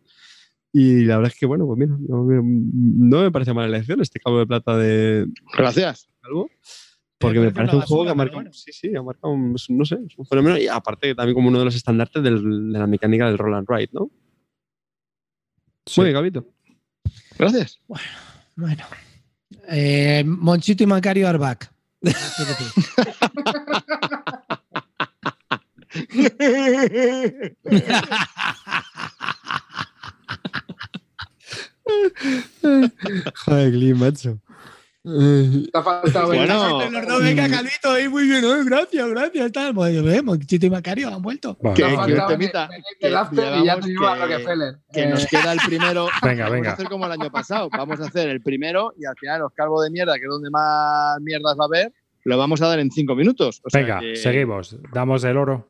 Y 0.73 1.05
la 1.05 1.17
verdad 1.17 1.31
es 1.33 1.39
que, 1.39 1.45
bueno, 1.45 1.65
pues 1.65 1.79
mira, 1.79 1.97
no 2.07 2.23
me, 2.23 2.39
no 2.43 3.21
me 3.23 3.31
parece 3.31 3.53
mala 3.53 3.67
elección 3.67 4.01
este 4.01 4.19
cabo 4.19 4.39
de 4.39 4.45
plata 4.45 4.77
de, 4.77 5.25
gracias 5.57 6.09
algo. 6.21 6.49
Porque 7.19 7.39
me 7.39 7.51
parece 7.51 7.75
un 7.77 7.81
juego 7.87 8.03
que 8.03 8.09
ha 8.09 8.13
marcado, 8.15 8.53
sí, 8.53 8.71
sí, 8.73 8.95
ha 8.95 9.01
marcado, 9.01 9.33
un- 9.33 9.55
no 9.69 9.85
sé, 9.85 9.97
es 10.07 10.17
un 10.17 10.25
fenómeno 10.27 10.55
y 10.57 10.67
aparte 10.67 11.15
también 11.15 11.33
como 11.33 11.47
uno 11.49 11.57
de 11.59 11.65
los 11.65 11.75
estandartes 11.75 12.21
del- 12.21 12.71
de 12.71 12.77
la 12.79 12.85
mecánica 12.85 13.25
del 13.27 13.39
roll 13.39 13.55
and 13.55 13.67
ride, 13.67 13.89
¿no? 13.91 14.11
Sí. 15.87 16.01
Muy 16.01 16.09
bien, 16.09 16.15
Gabito. 16.15 16.45
gracias 17.37 17.79
Bueno. 18.55 18.83
Eh, 19.69 20.23
Monchito 20.25 20.83
y 20.83 20.87
Macario 20.87 21.27
are 21.27 21.37
back. 21.37 21.71
Joder, 33.45 33.71
Glee, 33.71 33.93
macho. 33.93 34.39
Te 35.07 35.77
ha 35.77 35.81
faltado 35.81 36.27
Bueno. 36.27 36.79
Dos, 37.07 37.23
venga, 37.23 37.47
Calvito, 37.49 37.91
ahí 37.91 38.09
muy 38.09 38.27
bien, 38.27 38.43
eh, 38.43 38.63
gracias, 38.65 39.07
gracias. 39.09 39.51
Tal. 39.53 39.73
Pues, 39.73 39.95
eh, 39.95 40.21
Monchito 40.21 40.65
y 40.65 40.69
Macario 40.69 41.07
han 41.13 41.21
vuelto. 41.21 41.57
Vale. 41.61 41.75
Que- 41.75 41.87
y 41.87 41.95
ya 43.65 43.79
te 43.79 44.05
a 44.05 44.15
Rockefeller. 44.15 44.75
que 44.91 45.03
Eh, 45.03 45.07
nos 45.09 45.25
queda 45.27 45.53
el 45.53 45.59
primero. 45.65 46.07
Venga, 46.23 46.43
Vamos 46.43 46.51
venga. 46.57 46.69
a 46.71 46.73
hacer 46.73 46.89
como 46.89 47.05
el 47.05 47.11
año 47.13 47.31
pasado. 47.31 47.69
Vamos 47.71 47.99
a 48.01 48.05
hacer 48.05 48.27
el 48.29 48.41
primero 48.41 48.93
y 48.97 49.05
al 49.05 49.15
final 49.17 49.39
los 49.41 49.53
calvo 49.53 49.81
de 49.81 49.89
mierda, 49.91 50.15
que 50.15 50.23
es 50.25 50.29
donde 50.29 50.49
más 50.49 51.17
mierdas 51.21 51.55
va 51.57 51.63
a 51.63 51.67
haber, 51.67 51.93
lo 52.25 52.37
vamos 52.37 52.61
a 52.61 52.67
dar 52.67 52.79
en 52.79 52.91
cinco 52.91 53.15
minutos. 53.15 53.61
O 53.63 53.69
sea 53.69 53.81
Venga, 53.81 53.99
que- 54.01 54.15
seguimos. 54.17 54.75
Damos 54.93 55.23
el 55.23 55.37
oro. 55.37 55.67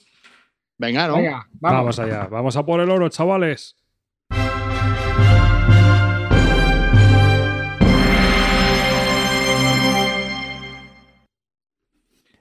Venga, 0.80 1.08
¿no? 1.08 1.16
Venga, 1.18 1.48
Vamos. 1.60 1.98
vamos. 1.98 2.00
allá. 2.00 2.28
Vamos 2.28 2.56
a 2.58 2.66
por 2.66 2.80
el 2.82 2.90
oro, 2.90 3.08
chavales. 3.10 3.76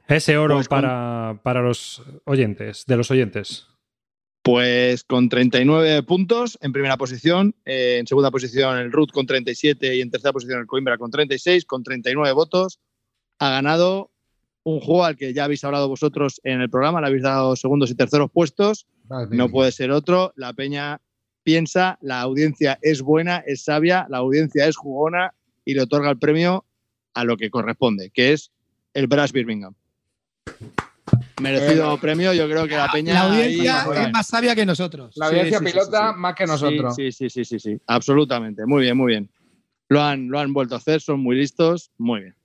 Ese 0.09 0.37
oro 0.37 0.57
Pues 0.57 0.69
con- 0.69 0.83
para, 0.83 1.41
para 1.43 1.63
los 1.63 2.03
oyentes, 2.25 2.85
de 2.87 2.97
los 2.97 3.11
oyentes. 3.11 3.67
Pues 4.43 5.03
con 5.03 5.29
39 5.29 6.05
puntos 6.05 6.57
en 6.61 6.73
primera 6.73 6.97
posición, 6.97 7.57
eh, 7.65 7.97
en 7.99 8.07
segunda 8.07 8.31
posición 8.31 8.79
el 8.79 8.93
Root 8.93 9.11
con 9.11 9.27
37 9.27 9.97
y 9.97 10.01
en 10.01 10.11
tercera 10.11 10.33
posición 10.33 10.61
el 10.61 10.67
Coimbra 10.67 10.99
con 10.99 11.11
36, 11.11 11.65
con 11.65 11.83
39 11.83 12.33
votos. 12.33 12.79
Ha 13.41 13.51
ganado 13.51 14.13
un 14.63 14.81
juego 14.81 15.05
al 15.05 15.17
que 15.17 15.35
ya 15.35 15.45
habéis 15.45 15.65
hablado 15.65 15.89
vosotros 15.89 16.41
en 16.45 16.61
el 16.61 16.71
programa, 16.71 17.01
le 17.01 17.09
habéis 17.09 17.25
dado 17.25 17.57
segundos 17.57 17.91
y 17.91 17.97
terceros 17.97 18.31
puestos. 18.31 18.87
No 19.37 19.49
puede 19.51 19.73
ser 19.73 19.91
otro. 19.91 20.33
La 20.37 20.53
peña 20.53 21.01
piensa, 21.43 21.99
la 22.01 22.21
audiencia 22.21 22.79
es 22.83 23.03
buena, 23.03 23.39
es 23.47 23.65
sabia, 23.65 24.07
la 24.11 24.19
audiencia 24.19 24.67
es 24.69 24.77
jugona 24.77 25.35
y 25.65 25.75
le 25.75 25.83
otorga 25.83 26.11
el 26.11 26.19
premio 26.19 26.65
a 27.15 27.25
lo 27.25 27.37
que 27.37 27.51
corresponde, 27.51 28.11
que 28.11 28.33
es 28.33 28.53
el 28.95 29.09
Brass 29.09 29.33
Birmingham. 29.33 29.75
Merecido 31.41 31.99
premio, 31.99 32.33
yo 32.33 32.49
creo 32.49 32.67
que 32.67 32.77
la 32.77 32.91
peña. 32.91 33.13
La 33.13 33.21
audiencia 33.23 33.87
es 33.95 34.13
más 34.13 34.27
sabia 34.27 34.55
que 34.55 34.65
nosotros. 34.65 35.15
La 35.17 35.27
audiencia 35.27 35.59
Sí, 35.59 35.65
sí, 35.65 35.71
sí, 35.71 35.73
pilota 35.79 36.09
sí, 36.09 36.15
sí. 36.15 36.21
más 36.21 36.35
que 36.35 36.47
nosotros. 36.47 36.95
Sí, 36.97 37.13
sí, 37.13 37.29
sí, 37.29 37.45
sí, 37.45 37.59
sí, 37.59 37.59
sí, 37.59 37.81
absolutamente. 37.87 38.65
Muy 38.65 38.83
bien, 38.83 38.97
muy 38.97 39.13
bien. 39.13 39.31
Lo 39.89 40.03
han, 40.03 40.29
lo 40.29 40.39
han 40.41 40.53
vuelto 40.53 40.75
a 40.75 40.79
hacer, 40.79 41.01
son 41.01 41.21
muy 41.21 41.37
listos, 41.37 41.91
muy 41.99 42.23
bien. 42.23 42.37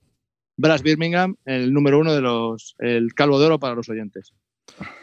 Brass 0.56 0.82
Birmingham, 0.82 1.36
el 1.46 1.72
número 1.72 1.98
uno 1.98 2.12
de 2.14 2.20
los, 2.20 2.76
el 2.78 3.14
calvo 3.14 3.40
de 3.40 3.46
oro 3.46 3.58
para 3.58 3.74
los 3.74 3.88
oyentes. 3.88 4.32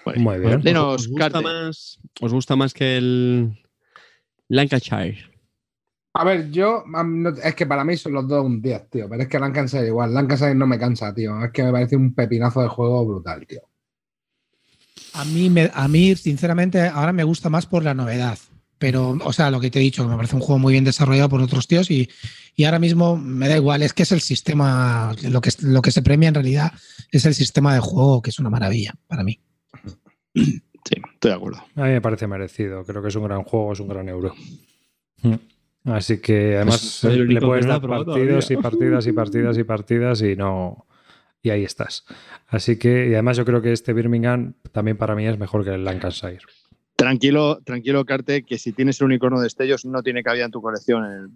Muy 0.05 0.13
bien. 0.13 0.23
Muy 0.23 0.39
bien. 0.39 0.61
Dinos, 0.61 1.01
¿Os 1.01 1.07
gusta, 1.07 1.41
más, 1.41 1.99
¿Os 2.21 2.31
gusta 2.31 2.55
más 2.55 2.73
que 2.73 2.97
el 2.97 3.59
Lancashire? 4.47 5.17
A 6.13 6.23
ver, 6.23 6.49
yo 6.51 6.83
es 7.43 7.55
que 7.55 7.65
para 7.67 7.83
mí 7.83 7.95
son 7.95 8.13
los 8.13 8.27
dos 8.27 8.43
un 8.45 8.61
10, 8.61 8.89
tío. 8.89 9.07
Pero 9.07 9.21
es 9.23 9.29
que 9.29 9.39
Lancashire 9.39 9.87
igual. 9.87 10.13
Lancashire 10.13 10.55
no 10.55 10.65
me 10.67 10.79
cansa, 10.79 11.13
tío. 11.13 11.43
Es 11.43 11.51
que 11.51 11.63
me 11.63 11.71
parece 11.71 11.95
un 11.95 12.13
pepinazo 12.13 12.61
de 12.61 12.67
juego 12.67 13.05
brutal, 13.05 13.45
tío. 13.45 13.61
A 15.13 15.23
mí, 15.25 15.49
me- 15.49 15.71
a 15.73 15.87
mí, 15.87 16.15
sinceramente, 16.15 16.81
ahora 16.81 17.13
me 17.13 17.23
gusta 17.23 17.49
más 17.49 17.65
por 17.65 17.83
la 17.83 17.93
novedad. 17.93 18.37
Pero, 18.79 19.17
o 19.23 19.33
sea, 19.33 19.51
lo 19.51 19.59
que 19.59 19.69
te 19.69 19.79
he 19.79 19.81
dicho, 19.81 20.03
que 20.03 20.09
me 20.09 20.15
parece 20.15 20.35
un 20.35 20.41
juego 20.41 20.57
muy 20.57 20.71
bien 20.71 20.85
desarrollado 20.85 21.27
por 21.29 21.41
otros 21.41 21.67
tíos 21.67 21.91
y, 21.91 22.09
y 22.55 22.63
ahora 22.63 22.79
mismo 22.79 23.17
me 23.17 23.49
da 23.49 23.57
igual, 23.57 23.83
es 23.83 23.93
que 23.93 24.03
es 24.03 24.11
el 24.13 24.21
sistema, 24.21 25.13
lo 25.23 25.41
que, 25.41 25.51
lo 25.61 25.81
que 25.81 25.91
se 25.91 26.01
premia 26.01 26.29
en 26.29 26.35
realidad 26.35 26.71
es 27.11 27.25
el 27.25 27.35
sistema 27.35 27.73
de 27.73 27.81
juego, 27.81 28.21
que 28.21 28.29
es 28.29 28.39
una 28.39 28.49
maravilla 28.49 28.93
para 29.07 29.23
mí. 29.23 29.39
Sí, 30.33 30.63
estoy 31.13 31.31
de 31.31 31.33
acuerdo. 31.33 31.57
A 31.75 31.83
mí 31.83 31.89
me 31.89 32.01
parece 32.01 32.25
merecido. 32.25 32.85
Creo 32.85 33.01
que 33.01 33.09
es 33.09 33.15
un 33.15 33.25
gran 33.25 33.43
juego, 33.43 33.73
es 33.73 33.79
un 33.81 33.89
gran 33.89 34.07
euro. 34.07 34.33
Mm. 35.23 35.33
Así 35.93 36.19
que 36.19 36.55
además 36.57 37.03
el 37.03 37.27
le 37.27 37.41
puedes 37.41 37.65
dar 37.65 37.81
partidos 37.81 38.49
y 38.51 38.57
partidas 38.57 39.07
y 39.07 39.11
partidas 39.13 39.57
y 39.57 39.63
partidas 39.63 40.21
y 40.21 40.35
no. 40.35 40.85
Y 41.41 41.51
ahí 41.51 41.63
estás. 41.63 42.05
Así 42.47 42.77
que, 42.77 43.07
y 43.09 43.13
además 43.13 43.37
yo 43.37 43.45
creo 43.45 43.61
que 43.61 43.71
este 43.71 43.93
Birmingham 43.93 44.53
también 44.71 44.97
para 44.97 45.15
mí 45.15 45.25
es 45.25 45.37
mejor 45.39 45.63
que 45.63 45.71
el 45.73 45.85
Lancashire. 45.85 46.39
Tranquilo, 46.97 47.61
tranquilo, 47.63 48.03
Carte, 48.05 48.43
que 48.43 48.57
si 48.57 48.73
tienes 48.73 48.99
el 48.99 49.05
unicornio 49.05 49.39
de 49.39 49.47
estellos 49.47 49.85
no 49.85 50.03
tiene 50.03 50.21
cabida 50.21 50.43
en 50.45 50.51
tu 50.51 50.61
colección 50.61 51.05
en 51.05 51.11
el 51.11 51.29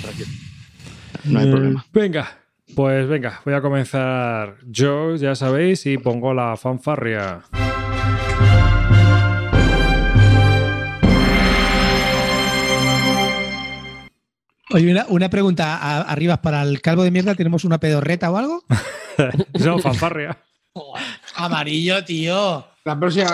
tranquilo. 0.00 0.28
No 1.24 1.38
hay 1.38 1.48
Eh, 1.48 1.50
problema. 1.50 1.86
Venga, 1.92 2.28
pues 2.76 3.08
venga, 3.08 3.40
voy 3.44 3.54
a 3.54 3.60
comenzar 3.60 4.56
yo, 4.66 5.16
ya 5.16 5.34
sabéis, 5.34 5.84
y 5.86 5.98
pongo 5.98 6.32
la 6.34 6.56
fanfarria. 6.56 7.42
Oye, 14.72 14.90
una, 14.90 15.06
una 15.08 15.28
pregunta 15.28 15.76
a- 15.76 16.02
arriba 16.02 16.40
para 16.42 16.62
el 16.62 16.80
calvo 16.80 17.02
de 17.02 17.10
mierda, 17.10 17.34
¿tenemos 17.34 17.64
una 17.64 17.78
pedorreta 17.78 18.30
o 18.30 18.36
algo? 18.36 18.64
No, 19.58 19.78
fanfarria. 19.78 20.38
Amarillo, 21.34 22.02
tío. 22.04 22.66
La 22.86 22.98
próxima. 22.98 23.28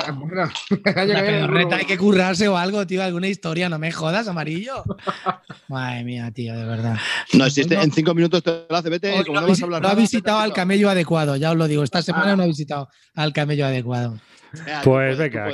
La 0.84 1.20
pedorreta 1.22 1.76
hay 1.76 1.84
que 1.84 1.96
currarse 1.96 2.48
o 2.48 2.56
algo, 2.56 2.84
tío, 2.88 3.04
alguna 3.04 3.28
historia, 3.28 3.68
no 3.68 3.78
me 3.78 3.92
jodas, 3.92 4.26
amarillo. 4.26 4.82
Madre 5.68 6.02
mía, 6.02 6.32
tío, 6.32 6.56
de 6.56 6.64
verdad. 6.64 6.96
No 7.34 7.44
existe, 7.46 7.76
no- 7.76 7.82
en 7.82 7.92
cinco 7.92 8.14
minutos 8.14 8.42
te 8.42 8.64
lo 8.68 8.76
hace, 8.76 8.88
vete, 8.90 9.12
Hoy 9.12 9.24
no, 9.32 9.46
vas 9.46 9.60
a 9.60 9.64
hablar 9.64 9.82
no 9.82 9.88
ha 9.88 9.94
visitado 9.94 10.38
al 10.40 10.52
camello 10.52 10.90
adecuado, 10.90 11.36
ya 11.36 11.52
os 11.52 11.56
lo 11.56 11.68
digo. 11.68 11.84
Esta 11.84 12.02
semana 12.02 12.32
Ah. 12.32 12.36
no 12.36 12.42
ha 12.42 12.46
visitado 12.46 12.88
al 13.14 13.32
camello 13.32 13.66
adecuado. 13.66 14.18
Pues 14.52 14.82
puedes, 14.84 15.18
venga. 15.18 15.48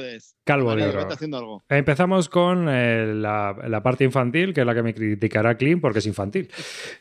Calvo 0.45 0.75
de 0.75 0.83
oro. 0.89 1.09
algo. 1.39 1.63
Empezamos 1.69 2.29
con 2.29 2.67
eh, 2.69 3.13
la, 3.15 3.57
la 3.69 3.83
parte 3.83 4.03
infantil, 4.05 4.53
que 4.53 4.61
es 4.63 4.67
la 4.67 4.75
que 4.75 4.83
me 4.83 4.93
criticará 4.93 5.57
Clean 5.57 5.81
porque 5.81 6.01
es 6.01 6.07
infantil. 6.07 6.49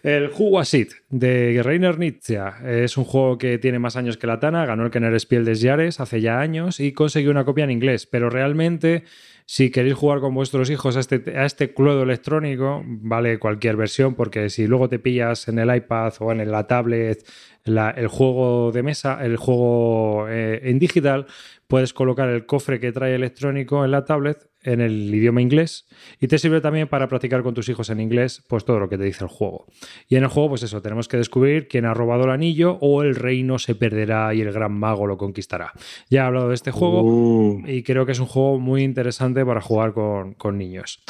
El 0.04 0.30
Huwasit 0.36 0.92
de 1.10 1.60
Reiner 1.64 1.98
Nietzsche 1.98 2.38
es 2.68 2.98
un 2.98 3.04
juego 3.06 3.38
que 3.40 3.58
tiene 3.58 3.80
más 3.80 3.96
años 3.96 4.18
que 4.18 4.28
la 4.28 4.40
Tana, 4.40 4.66
ganó 4.66 4.86
el 4.86 4.92
Kenner 4.92 5.20
Spiel 5.20 5.44
des 5.46 5.62
Jahres 5.64 6.00
hace 6.00 6.22
ya 6.22 6.40
años 6.40 6.80
y 6.80 6.92
consiguió 6.94 7.32
una 7.32 7.44
copia 7.46 7.64
en 7.64 7.72
inglés, 7.72 8.06
pero 8.06 8.30
realmente 8.30 9.04
si 9.48 9.70
queréis 9.72 9.96
jugar 9.96 10.20
con 10.22 10.34
vuestros 10.34 10.70
hijos 10.70 10.96
a 10.96 11.00
este, 11.02 11.38
a 11.38 11.46
este 11.46 11.74
clodo 11.74 12.04
electrónico, 12.04 12.84
vale 12.86 13.38
cualquier 13.40 13.76
versión, 13.76 14.14
porque 14.16 14.50
si 14.50 14.66
luego 14.68 14.88
te 14.88 15.00
pillas 15.00 15.48
en 15.50 15.58
el 15.60 15.76
iPad 15.76 16.14
o 16.20 16.32
en 16.32 16.50
la 16.50 16.68
tablet 16.68 17.26
la- 17.66 17.90
el 17.92 18.08
juego 18.08 18.72
de 18.72 18.82
mesa, 18.84 19.20
el 19.22 19.36
juego 19.38 20.28
eh, 20.30 20.62
en 20.64 20.80
digital, 20.80 21.26
puedes 21.72 21.94
colocar 21.94 22.28
el 22.28 22.46
cofre 22.46 22.82
que 22.82 22.92
trae 22.92 23.16
electrónico 23.16 23.86
en 23.86 23.92
la 23.92 24.04
tablet 24.04 24.51
en 24.64 24.82
el 24.82 25.14
idioma 25.14 25.42
inglés 25.42 25.88
y 26.20 26.28
te 26.28 26.38
sirve 26.38 26.62
también 26.62 26.88
para 26.88 27.08
practicar 27.08 27.44
con 27.44 27.54
tus 27.54 27.70
hijos 27.70 27.90
en 27.90 28.00
inglés 28.00 28.44
pues 28.48 28.66
todo 28.66 28.80
lo 28.80 28.90
que 28.90 28.98
te 28.98 29.04
dice 29.04 29.24
el 29.24 29.30
juego. 29.30 29.66
Y 30.08 30.16
en 30.16 30.24
el 30.24 30.30
juego 30.30 30.50
pues 30.50 30.64
eso, 30.64 30.82
tenemos 30.82 31.08
que 31.08 31.18
descubrir 31.18 31.68
quién 31.68 31.86
ha 31.86 31.94
robado 31.94 32.24
el 32.26 32.32
anillo 32.32 32.78
o 32.82 33.04
el 33.04 33.16
reino 33.16 33.60
se 33.60 33.76
perderá 33.76 34.34
y 34.34 34.42
el 34.42 34.52
gran 34.52 34.74
mago 34.74 35.08
lo 35.08 35.18
conquistará. 35.18 35.74
Ya 36.10 36.24
he 36.24 36.26
hablado 36.26 36.50
de 36.50 36.56
este 36.56 36.72
juego 36.72 37.02
Uh, 37.02 37.62
y 37.66 37.84
creo 37.84 38.06
que 38.06 38.12
es 38.12 38.20
un 38.20 38.26
juego 38.26 38.60
muy 38.60 38.84
interesante 38.84 39.46
para 39.46 39.62
jugar 39.62 39.94
con, 39.94 40.34
con 40.34 40.58
niños. 40.58 41.02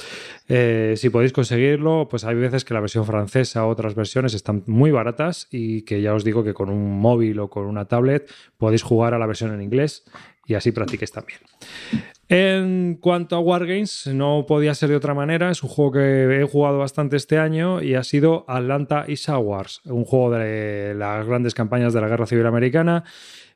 Eh, 0.48 0.96
si 0.98 1.10
podéis 1.10 1.34
conseguirlo, 1.34 2.08
pues 2.10 2.24
hay 2.24 2.36
veces 2.36 2.66
que 2.66 2.74
la 2.74 2.80
versión 2.80 3.06
francesa 3.06 3.66
o 3.66 3.70
otras 3.70 3.96
versiones 3.96 4.34
están 4.34 4.64
muy 4.68 4.92
baratas 4.92 5.48
y 5.52 5.84
que 5.84 6.02
ya 6.02 6.14
os 6.14 6.24
digo 6.24 6.44
que 6.44 6.54
con 6.54 6.70
un 6.70 7.00
móvil 7.00 7.40
o 7.40 7.50
con 7.50 7.66
una 7.66 7.86
tablet 7.86 8.30
podéis 8.58 8.84
jugar 8.84 9.14
a 9.14 9.20
la 9.20 9.26
versión 9.26 9.54
en 9.54 9.62
inglés 9.62 10.04
y 10.46 10.56
así 10.56 10.72
practiquéis 10.72 11.12
también. 11.12 11.40
En 12.34 12.96
cuanto 12.96 13.36
a 13.36 13.42
Wargames, 13.42 14.08
no 14.08 14.46
podía 14.48 14.74
ser 14.74 14.88
de 14.88 14.96
otra 14.96 15.14
manera. 15.14 15.52
Es 15.52 15.64
un 15.64 15.70
juego 15.70 15.92
que 15.92 16.40
he 16.40 16.44
jugado 16.46 16.78
bastante 16.78 17.18
este 17.18 17.38
año 17.38 17.82
y 17.82 17.96
ha 17.96 18.06
sido 18.06 18.46
Atlanta 18.48 19.04
Isa 19.10 19.38
Wars, 19.38 19.82
un 19.84 20.06
juego 20.06 20.32
de 20.32 20.94
las 20.96 21.28
grandes 21.28 21.54
campañas 21.54 21.92
de 21.92 22.00
la 22.00 22.08
Guerra 22.08 22.26
Civil 22.26 22.46
Americana. 22.46 23.04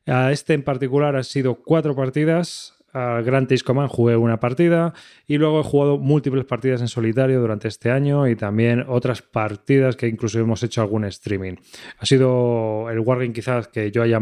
A 0.06 0.34
este 0.34 0.56
en 0.56 0.64
particular 0.64 1.15
han 1.15 1.23
sido 1.23 1.56
cuatro 1.56 1.95
partidas. 1.95 2.73
Al 2.91 3.23
Grand 3.23 3.47
Taste 3.47 3.64
Command 3.64 3.89
jugué 3.89 4.18
una 4.18 4.41
partida 4.41 4.93
y 5.26 5.38
luego 5.38 5.61
he 5.61 5.64
jugado 5.64 5.97
múltiples 5.97 6.43
partidas 6.43 6.81
en 6.81 6.89
solitario 6.89 7.39
durante 7.39 7.69
este 7.69 7.91
año 7.91 8.27
y 8.27 8.35
también 8.35 8.84
otras 8.89 9.22
partidas 9.22 9.95
que 9.95 10.10
incluso 10.10 10.38
hemos 10.38 10.61
hecho 10.64 10.81
algún 10.81 11.06
streaming. 11.06 11.56
Ha 11.97 12.06
sido 12.06 12.89
el 12.89 12.99
Wargame 12.99 13.31
quizás 13.31 13.69
que 13.69 13.89
yo 13.89 14.03
haya 14.03 14.19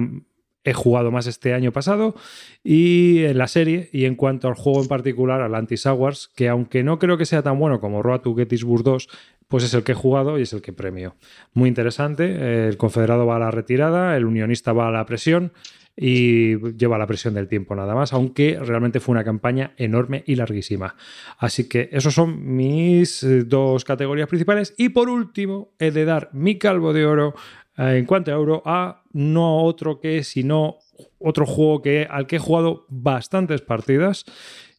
he 0.64 0.74
jugado 0.74 1.12
más 1.12 1.28
este 1.28 1.54
año 1.54 1.72
pasado 1.72 2.16
y 2.64 3.24
en 3.24 3.38
la 3.38 3.48
serie 3.48 3.90
y 3.92 4.06
en 4.06 4.16
cuanto 4.16 4.48
al 4.48 4.56
juego 4.56 4.82
en 4.82 4.88
particular 4.88 5.42
al 5.42 5.56
Antis 5.56 5.86
Hours 5.86 6.30
que 6.36 6.50
aunque 6.50 6.84
no 6.84 7.00
creo 7.00 7.18
que 7.18 7.26
sea 7.26 7.42
tan 7.42 7.60
bueno 7.60 7.80
como 7.80 8.02
Road 8.02 8.22
to 8.22 8.36
Gettysburg 8.36 8.84
2 8.84 9.08
pues 9.48 9.64
es 9.64 9.74
el 9.74 9.84
que 9.84 9.92
he 9.92 9.96
jugado 9.96 10.40
y 10.40 10.44
es 10.44 10.54
el 10.54 10.62
que 10.62 10.74
premio 10.74 11.16
muy 11.54 11.70
interesante 11.70 12.68
el 12.68 12.78
confederado 12.78 13.26
va 13.26 13.36
a 13.36 13.40
la 13.40 13.52
retirada 13.52 14.16
el 14.16 14.26
unionista 14.26 14.74
va 14.74 14.88
a 14.88 14.92
la 14.92 15.06
presión 15.06 15.52
y 15.96 16.58
lleva 16.76 16.98
la 16.98 17.08
presión 17.08 17.34
del 17.36 17.48
tiempo 17.48 17.76
nada 17.76 17.94
más, 17.94 18.14
aunque 18.14 18.60
realmente 18.60 19.00
fue 19.00 19.14
una 19.14 19.24
campaña 19.24 19.74
enorme 19.78 20.24
y 20.26 20.36
larguísima. 20.36 20.96
Así 21.38 21.70
que 21.70 21.90
esos 21.92 22.14
son 22.14 22.56
mis 22.56 23.24
eh, 23.24 23.44
dos 23.44 23.86
categorías 23.86 24.28
principales. 24.28 24.74
Y 24.78 24.90
por 24.90 25.10
último, 25.10 25.70
he 25.80 25.92
de 25.92 26.06
dar 26.06 26.30
mi 26.34 26.58
calvo 26.58 26.94
de 26.94 27.06
oro 27.06 27.36
eh, 27.78 27.98
en 27.98 28.06
cuanto 28.06 28.32
a 28.32 28.36
euro 28.36 28.64
a 28.66 29.03
no 29.14 29.64
otro 29.64 30.00
que 30.00 30.24
sino 30.24 30.80
otro 31.20 31.46
juego 31.46 31.82
que, 31.82 32.08
al 32.10 32.28
que 32.28 32.36
he 32.36 32.40
jugado 32.40 32.86
bastantes 32.90 33.62
partidas. 33.62 34.26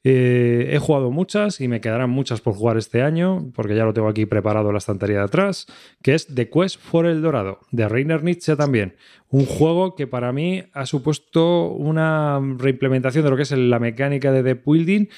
Eh, 0.07 0.69
he 0.75 0.79
jugado 0.79 1.11
muchas 1.11 1.63
y 1.63 1.69
me 1.69 1.81
quedarán 1.81 2.11
muchas 2.11 2.43
por 2.43 2.53
jugar 2.53 2.77
este 2.77 3.01
año, 3.01 3.51
porque 3.55 3.75
ya 3.75 3.87
lo 3.87 3.95
tengo 3.95 4.09
aquí 4.09 4.27
preparado 4.27 4.69
en 4.69 4.75
la 4.75 4.79
estantería 4.79 5.19
de 5.19 5.25
atrás, 5.25 5.67
que 6.03 6.15
es 6.15 6.27
The 6.27 6.51
Quest 6.51 6.79
for 6.79 7.07
el 7.07 7.23
Dorado, 7.23 7.61
de 7.71 7.89
Reiner 7.89 8.23
Nietzsche 8.23 8.55
también. 8.55 8.97
Un 9.31 9.47
juego 9.47 9.95
que 9.95 10.07
para 10.07 10.31
mí 10.31 10.63
ha 10.75 10.85
supuesto 10.85 11.71
una 11.71 12.39
reimplementación 12.59 13.25
de 13.25 13.31
lo 13.31 13.37
que 13.37 13.45
es 13.45 13.53
la 13.53 13.79
mecánica 13.79 14.31
de 14.31 14.43
The 14.43 14.61
Building 14.63 15.09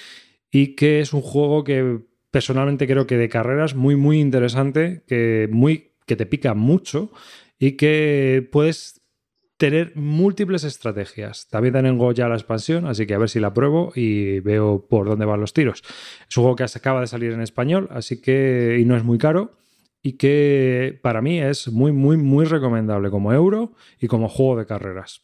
y 0.52 0.76
que 0.76 1.00
es 1.00 1.12
un 1.12 1.22
juego 1.22 1.64
que 1.64 1.98
personalmente 2.30 2.86
creo 2.86 3.08
que 3.08 3.16
de 3.16 3.28
carreras 3.28 3.74
muy, 3.74 3.96
muy 3.96 4.20
interesante, 4.20 5.02
que, 5.08 5.48
muy, 5.50 5.94
que 6.06 6.14
te 6.14 6.26
pica 6.26 6.54
mucho 6.54 7.10
y 7.58 7.72
que 7.72 8.48
puedes 8.52 9.00
tener 9.56 9.92
múltiples 9.96 10.64
estrategias. 10.64 11.48
También 11.48 11.74
tengo 11.74 12.12
ya 12.12 12.28
la 12.28 12.34
expansión, 12.34 12.86
así 12.86 13.06
que 13.06 13.14
a 13.14 13.18
ver 13.18 13.28
si 13.28 13.40
la 13.40 13.54
pruebo 13.54 13.92
y 13.94 14.40
veo 14.40 14.86
por 14.88 15.08
dónde 15.08 15.24
van 15.24 15.40
los 15.40 15.52
tiros. 15.52 15.82
Es 16.28 16.36
un 16.36 16.44
juego 16.44 16.56
que 16.56 16.64
acaba 16.64 17.00
de 17.00 17.06
salir 17.06 17.32
en 17.32 17.40
español, 17.40 17.88
así 17.90 18.20
que 18.20 18.78
y 18.80 18.84
no 18.84 18.96
es 18.96 19.04
muy 19.04 19.18
caro 19.18 19.56
y 20.02 20.12
que 20.12 20.98
para 21.02 21.20
mí 21.20 21.40
es 21.40 21.68
muy, 21.68 21.92
muy, 21.92 22.16
muy 22.16 22.44
recomendable 22.44 23.10
como 23.10 23.32
euro 23.32 23.72
y 24.00 24.06
como 24.06 24.28
juego 24.28 24.56
de 24.56 24.66
carreras. 24.66 25.22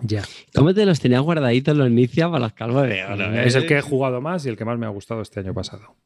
Ya. 0.00 0.22
¿Cómo 0.54 0.72
te 0.72 0.86
los 0.86 1.00
tenías 1.00 1.22
guardaditos 1.22 1.76
los 1.76 1.90
Nicia 1.90 2.28
para 2.28 2.44
los 2.44 2.52
calvos 2.52 2.86
de 2.88 3.04
oro? 3.04 3.32
Es 3.32 3.56
el 3.56 3.64
eh? 3.64 3.66
que 3.66 3.78
he 3.78 3.82
jugado 3.82 4.20
más 4.20 4.46
y 4.46 4.50
el 4.50 4.56
que 4.56 4.64
más 4.64 4.78
me 4.78 4.86
ha 4.86 4.90
gustado 4.90 5.22
este 5.22 5.40
año 5.40 5.54
pasado. 5.54 5.96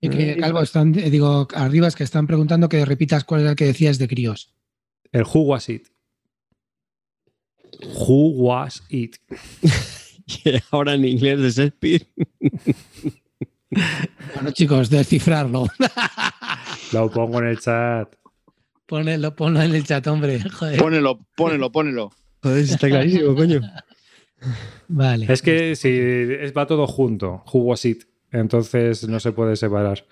Y 0.00 0.10
que, 0.10 0.36
Calvo, 0.36 0.62
están, 0.62 0.96
eh, 0.96 1.10
digo, 1.10 1.48
arriba 1.54 1.88
es 1.88 1.96
que 1.96 2.04
están 2.04 2.28
preguntando 2.28 2.68
que 2.68 2.84
repitas 2.84 3.24
cuál 3.24 3.40
era 3.40 3.50
el 3.50 3.56
que 3.56 3.64
decías 3.64 3.98
de 3.98 4.06
críos. 4.06 4.54
El 5.10 5.24
Who 5.24 5.40
Was 5.40 5.68
It. 5.68 5.88
Who 7.80 8.30
Was 8.30 8.82
It. 8.88 9.16
Y 10.26 10.50
ahora 10.70 10.94
en 10.94 11.04
inglés 11.04 11.40
de 11.40 11.50
Shakespeare. 11.50 12.06
Bueno, 14.34 14.50
chicos, 14.52 14.90
descifrarlo. 14.90 15.66
Lo 16.92 17.10
pongo 17.10 17.38
en 17.40 17.48
el 17.48 17.58
chat. 17.58 18.14
Ponelo, 18.86 19.34
ponlo 19.36 19.60
en 19.60 19.74
el 19.74 19.84
chat, 19.84 20.06
hombre. 20.06 20.40
Joder. 20.40 20.78
Pónelo, 20.78 21.20
pónelo, 21.36 21.70
pónelo. 21.70 22.10
Joder, 22.42 22.64
está 22.64 22.88
clarísimo, 22.88 23.34
coño. 23.34 23.60
Vale. 24.88 25.26
Es 25.32 25.42
que 25.42 25.76
si 25.76 25.88
es, 25.88 26.52
va 26.56 26.66
todo 26.66 26.86
junto, 26.86 27.42
who 27.52 27.60
was 27.60 27.84
it, 27.84 28.04
entonces 28.30 29.06
no 29.08 29.20
se 29.20 29.32
puede 29.32 29.56
separar. 29.56 30.04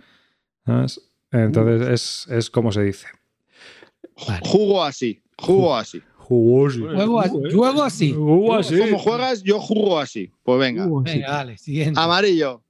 ¿sabes? 0.67 1.01
Entonces 1.31 1.89
es, 1.89 2.27
es 2.37 2.51
como 2.51 2.73
se 2.73 2.83
dice. 2.83 3.07
Vale. 4.27 4.41
Jugo 4.45 4.85
así, 4.85 5.23
jugo 5.39 5.75
así. 5.77 6.03
It? 6.77 6.95
Juego, 6.95 7.21
a- 7.21 7.29
juego 7.29 7.83
así. 7.85 8.13
¿Cómo 8.13 8.99
juegas? 8.99 9.43
Yo 9.43 9.61
jugo 9.61 9.99
así. 9.99 10.31
Pues 10.43 10.59
venga. 10.59 10.87
Venga, 11.03 11.29
vale, 11.31 11.59
siguiente. 11.59 11.99
Amarillo. 12.01 12.63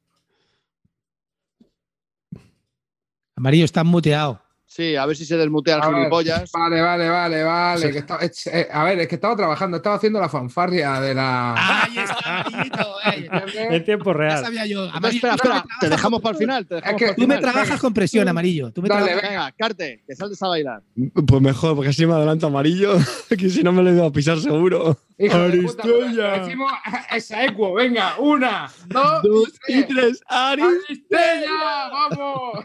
Amarillo 3.37 3.65
está 3.65 3.85
muteado. 3.85 4.41
Sí, 4.69 4.97
a 4.97 5.07
ver 5.07 5.17
si 5.17 5.25
se 5.25 5.37
desmutea 5.37 5.77
el 5.77 5.83
A 5.83 5.87
ver, 5.89 5.97
gilipollas. 5.97 6.51
Vale, 6.53 6.81
vale, 6.83 7.09
vale, 7.09 7.43
vale. 7.45 7.93
que 7.93 7.99
estaba- 7.99 8.21
es- 8.21 8.47
eh, 8.49 8.69
a 8.71 8.85
ver, 8.85 8.99
es 8.99 9.09
que 9.09 9.15
estaba 9.15 9.37
trabajando, 9.37 9.77
estaba 9.77 9.97
haciendo 9.97 10.21
la 10.21 10.29
fanfarria 10.29 11.01
de 11.01 11.15
la. 11.15 11.55
Ahí 11.85 11.97
está, 11.99 12.41
amarillito. 12.41 12.79
eh. 13.07 13.29
En 13.77 13.85
tiempo 13.85 14.11
Ya 14.13 14.19
real. 14.19 14.45
sabía 14.45 14.67
yo. 14.67 14.83
Amarillo, 14.91 15.17
espera, 15.19 15.35
espera. 15.37 15.65
Te 15.81 15.89
dejamos 15.89 16.21
para 16.21 16.33
el 16.33 16.39
final. 16.39 16.67
Te 16.67 16.75
dejamos 16.75 16.99
que 16.99 17.05
para 17.07 17.11
el 17.11 17.17
Tú 17.23 17.29
me 17.29 17.39
trabajas 17.39 17.81
con 17.81 17.95
presión, 17.95 18.29
amarillo. 18.29 18.73
Tú 18.73 18.83
me 18.83 18.89
Dale, 18.89 19.05
trabajas- 19.07 19.31
Venga, 19.31 19.53
Carte, 19.57 20.03
que 20.07 20.17
saltes 20.17 20.43
a 20.43 20.49
bailar. 20.49 20.83
Pues 21.27 21.41
mejor, 21.43 21.75
porque 21.77 21.91
así 21.91 22.05
me 22.05 22.15
adelanto 22.15 22.49
amarillo, 22.49 22.95
que 23.39 23.49
si 23.49 23.63
no 23.63 23.73
me 23.73 23.83
lo 23.83 23.93
iba 23.93 24.07
a 24.07 24.11
pisar 24.13 24.39
seguro. 24.41 24.99
Hijo 25.19 25.39
de 25.39 25.63
puta, 25.63 25.83
Aristella. 25.83 26.39
Decimos 26.41 26.73
esa 27.15 27.45
equo, 27.47 27.73
venga, 27.75 28.19
una, 28.19 28.71
dos, 28.89 29.23
Dos 29.23 29.53
y 29.69 29.79
y 29.79 29.85
tres. 29.85 30.21
Ari. 30.29 30.63
¡Aristella! 30.63 31.89
¡Vamos! 31.91 32.65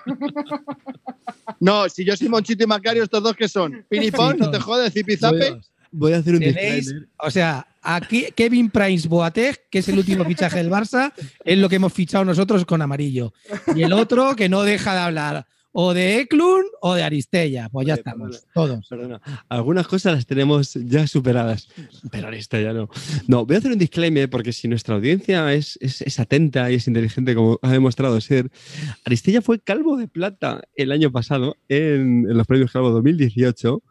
No, 1.59 1.87
si 1.89 2.03
yo 2.03 2.15
soy 2.17 2.27
Monchito 2.29 2.63
y 2.63 2.67
Macario, 2.67 3.03
¿estos 3.03 3.23
dos 3.23 3.35
que 3.35 3.47
son? 3.47 3.85
¿Pinipón? 3.89 4.37
¿No 4.37 4.49
te 4.51 4.59
jodes? 4.59 4.93
¿Zipizape? 4.93 5.59
Voy 5.91 6.13
a 6.13 6.17
hacer 6.17 6.33
un 6.33 6.39
Tenéis, 6.39 6.75
disclaimer. 6.85 7.09
o 7.17 7.29
sea, 7.31 7.67
aquí 7.81 8.27
Kevin 8.35 8.69
Price 8.69 9.07
Boateng, 9.07 9.55
que 9.69 9.79
es 9.79 9.89
el 9.89 9.97
último 9.97 10.23
fichaje 10.25 10.57
del 10.57 10.69
Barça, 10.69 11.11
es 11.43 11.57
lo 11.57 11.67
que 11.67 11.75
hemos 11.75 11.91
fichado 11.93 12.23
nosotros 12.23 12.65
con 12.65 12.81
amarillo. 12.81 13.33
Y 13.75 13.83
el 13.83 13.91
otro 13.93 14.35
que 14.35 14.47
no 14.49 14.63
deja 14.63 14.93
de 14.93 14.99
hablar 14.99 15.45
o 15.73 15.93
de 15.93 16.19
Eklund 16.19 16.65
o 16.81 16.93
de 16.95 17.03
Aristella. 17.03 17.69
Pues 17.69 17.87
ya 17.87 17.93
estamos, 17.95 18.45
todos. 18.53 18.87
Perdona, 18.87 19.21
algunas 19.49 19.87
cosas 19.87 20.13
las 20.15 20.25
tenemos 20.25 20.73
ya 20.73 21.07
superadas, 21.07 21.69
pero 22.11 22.27
ya 22.61 22.73
no. 22.73 22.89
No, 23.27 23.45
voy 23.45 23.55
a 23.55 23.59
hacer 23.59 23.71
un 23.71 23.77
disclaimer 23.77 24.29
porque 24.29 24.51
si 24.53 24.67
nuestra 24.67 24.95
audiencia 24.95 25.53
es, 25.53 25.77
es- 25.81 26.01
es 26.01 26.19
atenta 26.19 26.71
y 26.71 26.75
es 26.75 26.87
inteligente 26.87 27.35
como 27.35 27.59
ha 27.61 27.71
demostrado 27.71 28.19
ser, 28.21 28.51
Aristella 29.05 29.41
fue 29.41 29.59
calvo 29.59 29.97
de 29.97 30.07
plata 30.07 30.61
el 30.75 30.91
año 30.91 31.11
pasado 31.11 31.55
en, 31.69 32.29
en 32.29 32.37
los 32.37 32.47
premios 32.47 32.71
Calvo 32.71 32.89
2018, 32.91 33.81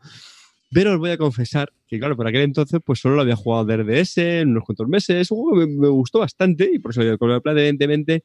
pero 0.73 0.95
os 0.95 0.99
voy 0.99 1.11
a 1.11 1.19
confesar 1.19 1.73
que 1.91 1.99
claro, 1.99 2.17
por 2.17 2.29
aquel 2.29 2.43
entonces 2.43 2.81
pues 2.85 3.01
solo 3.01 3.17
lo 3.17 3.23
había 3.23 3.35
jugado 3.35 3.65
de 3.65 3.77
RDS 3.79 4.19
en 4.19 4.51
unos 4.51 4.65
cuantos 4.65 4.87
meses, 4.89 5.31
un 5.33 5.39
juego 5.39 5.61
que 5.61 5.67
me, 5.67 5.89
gustó 5.89 6.21
bastante 6.21 6.71
y 6.73 6.79
por 6.79 6.93
eso 6.93 7.03
le 7.03 7.19
color 7.19 7.35
de 7.35 7.41
plata 7.41 7.59
evidentemente, 7.59 8.23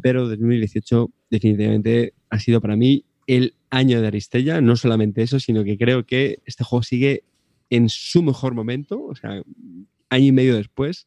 pero 0.00 0.28
2018 0.28 1.10
definitivamente 1.28 2.14
ha 2.30 2.38
sido 2.38 2.60
para 2.60 2.76
mí 2.76 3.04
el 3.26 3.54
año 3.70 4.00
de 4.00 4.06
Aristella, 4.06 4.60
no 4.60 4.76
solamente 4.76 5.22
eso, 5.22 5.40
sino 5.40 5.64
que 5.64 5.76
creo 5.76 6.06
que 6.06 6.38
este 6.46 6.62
juego 6.64 6.84
sigue 6.84 7.24
en 7.70 7.88
su 7.88 8.22
mejor 8.22 8.54
momento, 8.54 9.04
o 9.04 9.14
sea, 9.14 9.42
año 10.08 10.24
y 10.24 10.32
medio 10.32 10.56
después. 10.56 11.06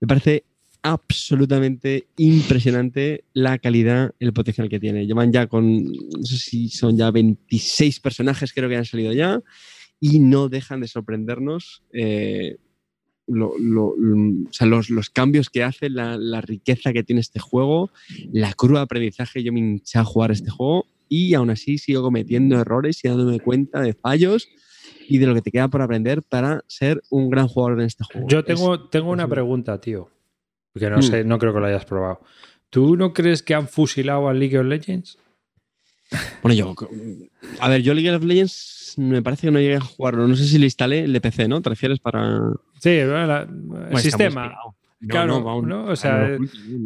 Me 0.00 0.06
parece 0.06 0.44
absolutamente 0.82 2.08
impresionante 2.16 3.24
la 3.32 3.58
calidad, 3.58 4.14
el 4.18 4.32
potencial 4.32 4.68
que 4.68 4.80
tiene. 4.80 5.06
Llevan 5.06 5.32
ya 5.32 5.46
con, 5.46 5.84
no 5.84 6.24
sé 6.24 6.36
si 6.36 6.68
son 6.68 6.96
ya 6.96 7.10
26 7.10 8.00
personajes, 8.00 8.52
creo 8.52 8.68
que 8.68 8.76
han 8.76 8.84
salido 8.84 9.12
ya, 9.12 9.40
y 10.04 10.18
no 10.18 10.48
dejan 10.48 10.80
de 10.80 10.88
sorprendernos. 10.88 11.82
eh, 11.92 12.56
lo- 13.28 13.54
lo- 13.56 13.94
lo- 13.96 14.48
o 14.48 14.52
sea, 14.52 14.66
los, 14.66 14.90
los 14.90 15.08
cambios 15.08 15.48
que 15.48 15.62
hace, 15.62 15.88
la, 15.88 16.16
la 16.18 16.40
riqueza 16.40 16.92
que 16.92 17.04
tiene 17.04 17.20
este 17.20 17.38
juego, 17.38 17.90
la 18.32 18.52
curva 18.54 18.80
de 18.80 18.84
aprendizaje. 18.84 19.44
Yo 19.44 19.52
me 19.52 19.60
hinché 19.60 20.00
a 20.00 20.04
jugar 20.04 20.32
este 20.32 20.50
juego 20.50 20.86
y 21.08 21.32
aún 21.34 21.48
así 21.50 21.78
sigo 21.78 22.02
cometiendo 22.02 22.58
errores 22.60 23.02
y 23.04 23.08
dándome 23.08 23.38
cuenta 23.38 23.80
de 23.80 23.94
fallos 23.94 24.48
y 25.08 25.18
de 25.18 25.26
lo 25.28 25.34
que 25.34 25.40
te 25.40 25.52
queda 25.52 25.68
por 25.68 25.82
aprender 25.82 26.22
para 26.22 26.64
ser 26.66 27.00
un 27.10 27.30
gran 27.30 27.46
jugador 27.46 27.78
en 27.80 27.86
este 27.86 28.02
juego. 28.04 28.26
Yo 28.28 28.40
Es- 28.40 28.44
tengo, 28.44 28.88
tengo 28.88 29.10
una 29.12 29.28
pregunta, 29.28 29.80
tío. 29.80 30.10
Que 30.74 30.90
no 30.90 30.98
Mm. 30.98 31.02
sé, 31.02 31.22
no 31.24 31.38
creo 31.38 31.54
que 31.54 31.60
lo 31.60 31.66
hayas 31.66 31.84
probado. 31.84 32.20
¿Tú 32.70 32.96
no 32.96 33.12
crees 33.12 33.42
que 33.42 33.54
han 33.54 33.68
fusilado 33.68 34.28
a 34.28 34.34
League 34.34 34.58
of 34.58 34.66
Legends? 34.66 35.16
Bueno, 36.42 36.54
yo. 36.54 36.74
A 37.60 37.68
ver, 37.68 37.82
yo 37.82 37.94
League 37.94 38.10
of 38.14 38.24
Legends 38.24 38.94
me 38.98 39.22
parece 39.22 39.46
que 39.46 39.50
no 39.50 39.58
llegué 39.60 39.76
a 39.76 39.80
jugarlo. 39.80 40.26
No 40.28 40.36
sé 40.36 40.46
si 40.46 40.58
lo 40.58 40.64
instalé 40.64 41.04
el 41.04 41.12
de 41.12 41.20
PC, 41.20 41.48
¿no? 41.48 41.60
¿Te 41.62 41.70
refieres 41.70 41.98
para. 41.98 42.40
Sí, 42.80 42.96
bueno, 42.98 43.26
la- 43.26 43.48
el 43.90 43.98
sistema. 43.98 44.48
No, 45.00 45.08
Claro, 45.08 45.38
no, 45.40 45.42
vamos, 45.42 45.64
¿no? 45.66 45.84
O 45.86 45.96
sea, 45.96 46.28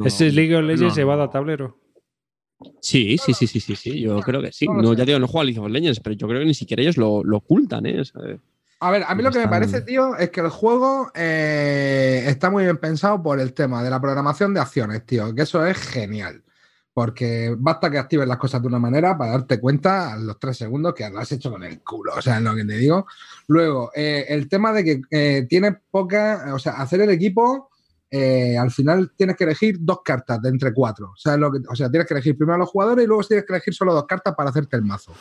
Ese 0.05 0.29
es 0.29 0.35
League 0.35 0.55
of 0.57 0.65
Legends 0.65 0.95
no, 0.95 0.97
llevado 0.97 1.19
no. 1.19 1.25
a 1.25 1.31
tablero. 1.31 1.79
Sí, 2.81 3.19
sí, 3.19 3.35
sí, 3.35 3.47
sí, 3.47 3.61
sí, 3.61 3.77
sí. 3.77 4.01
Yo 4.01 4.21
creo 4.21 4.41
que 4.41 4.53
sí. 4.53 4.67
No 4.67 4.95
ya 4.95 5.05
digo, 5.05 5.19
no 5.19 5.27
juego 5.27 5.41
a 5.41 5.45
League 5.45 5.61
of 5.61 5.69
Legends, 5.71 6.01
pero 6.01 6.17
yo 6.17 6.27
creo 6.27 6.41
que 6.41 6.47
ni 6.47 6.55
siquiera 6.55 6.83
ellos 6.83 6.97
lo, 6.97 7.23
lo 7.23 7.37
ocultan, 7.39 7.85
¿eh? 7.85 8.01
O 8.01 8.05
sea, 8.07 8.23
A 8.81 8.91
ver, 8.91 9.05
a 9.07 9.15
mí 9.15 9.23
lo 9.23 9.31
que 9.31 9.39
me 9.41 9.49
parece, 9.49 9.83
tío, 9.83 10.17
es 10.17 10.31
que 10.31 10.41
el 10.41 10.49
juego 10.49 11.11
eh, 11.15 12.25
está 12.27 12.49
muy 12.51 12.65
bien 12.65 12.79
pensado 12.79 13.23
por 13.23 13.39
el 13.41 13.53
tema 13.53 13.83
de 13.83 13.91
la 13.91 14.01
programación 14.01 14.55
de 14.55 14.61
acciones, 14.61 15.05
tío, 15.05 15.35
que 15.35 15.43
eso 15.43 15.67
es 15.67 15.77
genial. 15.77 16.43
Porque 16.97 17.55
basta 17.59 17.91
que 17.91 17.99
actives 17.99 18.27
las 18.27 18.39
cosas 18.39 18.63
de 18.63 18.69
una 18.69 18.79
manera 18.79 19.19
para 19.19 19.33
darte 19.33 19.61
cuenta 19.61 20.15
a 20.15 20.17
los 20.17 20.39
tres 20.39 20.57
segundos 20.57 20.95
que 20.95 21.07
lo 21.11 21.19
has 21.19 21.31
hecho 21.31 21.51
con 21.51 21.63
el 21.63 21.83
culo, 21.83 22.13
o 22.17 22.23
sea, 22.23 22.39
es 22.39 22.43
lo 22.43 22.55
que 22.55 22.65
te 22.65 22.79
digo. 22.79 23.07
Luego, 23.49 23.91
eh, 23.95 24.25
el 24.31 24.49
tema 24.49 24.73
de 24.73 24.83
que 24.83 25.03
eh, 25.11 25.47
tienes 25.47 25.75
poca, 25.91 26.55
o 26.55 26.59
sea, 26.59 26.73
hacer 26.73 27.03
el 27.03 27.11
equipo, 27.11 27.69
eh, 28.11 28.57
al 28.57 28.71
final 28.71 29.13
tienes 29.15 29.37
que 29.37 29.45
elegir 29.45 29.77
dos 29.79 29.99
cartas 30.03 30.41
de 30.41 30.49
entre 30.49 30.73
cuatro. 30.73 31.09
O 31.09 31.17
sea, 31.19 31.37
lo 31.37 31.53
que- 31.53 31.59
o 31.69 31.77
sea, 31.77 31.91
tienes 31.91 32.09
que 32.09 32.15
elegir 32.15 32.35
primero 32.35 32.55
a 32.55 32.59
los 32.61 32.71
jugadores 32.71 33.05
y 33.05 33.07
luego 33.07 33.23
tienes 33.25 33.45
que 33.45 33.53
elegir 33.53 33.75
solo 33.75 33.93
dos 33.93 34.07
cartas 34.07 34.35
para 34.35 34.49
hacerte 34.49 34.77
el 34.77 34.83
mazo. 34.83 35.13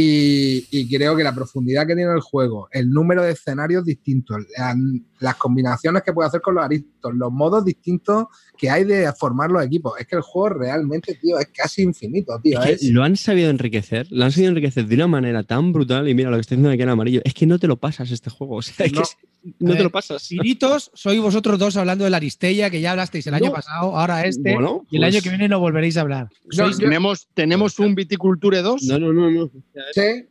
Y, 0.00 0.64
y 0.70 0.88
creo 0.88 1.16
que 1.16 1.24
la 1.24 1.34
profundidad 1.34 1.84
que 1.84 1.96
tiene 1.96 2.12
el 2.12 2.20
juego, 2.20 2.68
el 2.70 2.88
número 2.88 3.22
de 3.24 3.32
escenarios 3.32 3.84
distintos, 3.84 4.38
la- 4.56 4.76
las 5.18 5.34
combinaciones 5.34 6.02
que 6.04 6.12
puede 6.12 6.28
hacer 6.28 6.40
con 6.40 6.54
los 6.54 6.64
aristos, 6.64 7.12
los 7.14 7.32
modos 7.32 7.64
distintos 7.64 8.26
que 8.56 8.70
hay 8.70 8.84
de 8.84 9.12
formar 9.18 9.50
los 9.50 9.64
equipos. 9.64 9.94
Es 9.98 10.06
que 10.06 10.14
el 10.14 10.22
juego 10.22 10.50
realmente, 10.60 11.14
tío, 11.20 11.36
es 11.40 11.48
casi 11.48 11.82
infinito, 11.82 12.38
tío. 12.40 12.60
es 12.60 12.66
que 12.66 12.72
Es- 12.74 12.82
lo 12.92 13.02
han 13.02 13.16
sabido 13.16 13.50
enriquecer, 13.50 14.06
lo 14.10 14.24
han 14.24 14.30
sabido 14.30 14.50
enriquecer 14.50 14.86
de 14.86 14.94
una 14.94 15.08
manera 15.08 15.42
tan 15.42 15.72
brutal. 15.72 16.08
Y 16.08 16.14
mira 16.14 16.30
lo 16.30 16.36
que 16.36 16.42
estoy 16.42 16.56
diciendo 16.58 16.72
aquí 16.72 16.82
en 16.82 16.88
amarillo. 16.90 17.20
Es 17.24 17.34
que 17.34 17.46
no 17.46 17.58
te 17.58 17.66
lo 17.66 17.76
pasas 17.76 18.12
este 18.12 18.30
juego. 18.30 18.56
O 18.56 18.62
sea, 18.62 18.86
es 18.86 18.92
que 18.92 18.98
No. 18.98 19.02
es- 19.02 19.16
no 19.60 19.72
te 19.72 19.78
lo 19.78 19.84
ver, 19.84 19.90
pasas. 19.92 20.28
Tiritos, 20.28 20.90
sois 20.94 21.20
vosotros 21.20 21.58
dos 21.58 21.76
hablando 21.76 22.04
de 22.04 22.10
la 22.10 22.18
Aristella, 22.18 22.70
que 22.70 22.80
ya 22.80 22.90
hablasteis 22.92 23.26
el 23.28 23.34
año 23.34 23.52
pasado, 23.52 23.96
ahora 23.96 24.24
este, 24.26 24.52
Bueno, 24.54 24.84
y 24.90 24.96
el 24.96 25.02
pues- 25.02 25.14
año 25.14 25.22
que 25.22 25.28
viene 25.30 25.48
no 25.48 25.58
volveréis 25.60 25.96
a 25.96 26.02
hablar. 26.02 26.28
Yo- 26.50 26.70
¿Tenemos, 26.76 27.28
¿Tenemos 27.34 27.78
un 27.78 27.94
Viticulture 27.94 28.62
2? 28.62 28.82
No, 28.84 28.98
no, 28.98 29.12
no, 29.12 29.30
no. 29.30 29.50
Sí. 29.92 30.28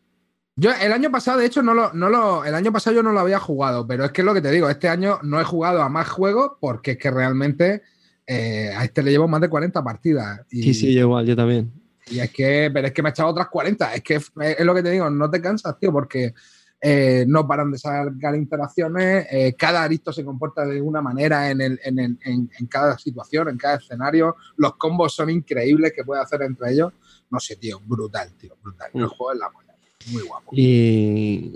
Yo 0.59 0.71
el 0.81 0.91
año 0.91 1.11
pasado, 1.11 1.37
de 1.39 1.45
hecho, 1.45 1.61
no 1.61 1.73
lo, 1.75 1.93
no 1.93 2.09
lo, 2.09 2.43
el 2.43 2.55
año 2.55 2.71
pasado 2.71 2.95
yo 2.95 3.03
no 3.03 3.11
lo 3.11 3.19
había 3.19 3.39
jugado, 3.39 3.85
pero 3.85 4.05
es 4.05 4.11
que 4.11 4.21
es 4.21 4.25
lo 4.25 4.33
que 4.33 4.41
te 4.41 4.49
digo, 4.49 4.69
este 4.69 4.89
año 4.89 5.19
no 5.21 5.39
he 5.39 5.43
jugado 5.43 5.83
a 5.83 5.89
más 5.89 6.09
juegos 6.09 6.53
porque 6.59 6.91
es 6.91 6.97
que 6.97 7.11
realmente 7.11 7.83
eh, 8.25 8.71
a 8.75 8.83
este 8.83 9.03
le 9.03 9.11
llevo 9.11 9.27
más 9.27 9.39
de 9.41 9.49
40 9.49 9.83
partidas. 9.83 10.41
Y, 10.49 10.63
Sí, 10.63 10.73
sí, 10.73 10.93
yo 10.95 11.01
igual, 11.01 11.25
yo 11.27 11.35
también. 11.35 11.71
y 12.09 12.19
es 12.19 12.31
que, 12.31 12.71
pero 12.73 12.87
es 12.87 12.93
que 12.93 13.03
me 13.03 13.09
he 13.09 13.11
echado 13.11 13.29
otras 13.29 13.49
40. 13.49 13.93
Es 13.93 14.01
que 14.01 14.15
es, 14.15 14.31
es 14.57 14.65
lo 14.65 14.73
que 14.73 14.81
te 14.81 14.89
digo, 14.89 15.07
no 15.11 15.29
te 15.29 15.39
cansas, 15.41 15.77
tío, 15.79 15.91
porque 15.91 16.33
eh, 16.81 17.23
no 17.27 17.47
paran 17.47 17.71
de 17.71 17.77
sacar 17.77 18.35
interacciones, 18.35 19.27
eh, 19.31 19.55
cada 19.57 19.83
aristo 19.83 20.11
se 20.11 20.25
comporta 20.25 20.65
de 20.65 20.81
una 20.81 21.01
manera 21.01 21.49
en, 21.51 21.61
el, 21.61 21.79
en, 21.83 21.99
el- 21.99 22.17
en- 22.23 22.49
en 22.57 22.65
cada 22.67 22.97
situación, 22.97 23.49
en 23.49 23.57
cada 23.57 23.75
escenario. 23.77 24.35
Los 24.57 24.75
combos 24.77 25.13
son 25.13 25.29
increíbles 25.29 25.93
que 25.95 26.03
puede 26.03 26.21
hacer 26.21 26.41
entre 26.41 26.71
ellos. 26.71 26.93
No 27.29 27.39
sé, 27.39 27.55
tío, 27.57 27.79
brutal, 27.83 28.33
tío, 28.37 28.55
brutal. 28.61 28.89
El 28.93 29.03
Mm. 29.03 29.07
juego 29.07 29.33
es 29.33 29.39
la 29.39 29.49
buena, 29.49 29.73
muy 30.11 30.21
guapo. 30.23 30.51
Y. 30.53 31.53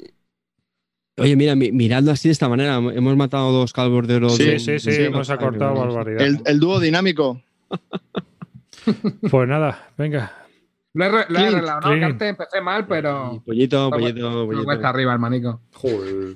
Oye, 1.18 1.36
mira, 1.36 1.56
mi- 1.56 1.72
mirando 1.72 2.12
así 2.12 2.28
de 2.30 2.34
esta 2.34 2.50
manera, 2.50 2.76
hemos 2.78 3.16
matado 3.16 3.52
dos 3.52 3.74
calvos 3.74 4.08
de 4.08 4.16
oro. 4.16 4.30
Sí, 4.30 4.46
de- 4.46 4.60
Sí, 4.60 4.80
sí, 4.80 4.92
sí, 4.92 4.92
sí, 4.96 5.04
hemos 5.04 5.30
Ay, 5.30 5.36
acortado 5.36 5.74
Dios. 5.76 5.86
barbaridad. 5.96 6.22
El, 6.26 6.40
el 6.46 6.60
dúo 6.60 6.80
dinámico. 6.80 7.42
Pues 9.30 9.48
nada, 9.48 9.92
venga. 9.98 10.32
Lo 10.94 11.06
he, 11.06 11.10
lo 11.30 11.40
he 11.40 11.48
arreglado, 11.48 11.82
¿no? 11.96 12.06
Antes 12.06 12.30
empecé 12.30 12.60
mal, 12.62 12.88
pero. 12.88 13.42
Pollito, 13.46 13.90
pollito, 13.92 14.46
pollito. 14.46 14.66
cuesta 14.66 14.90
arriba, 14.90 15.14
hermanico. 15.14 15.62
Joder. 15.74 16.36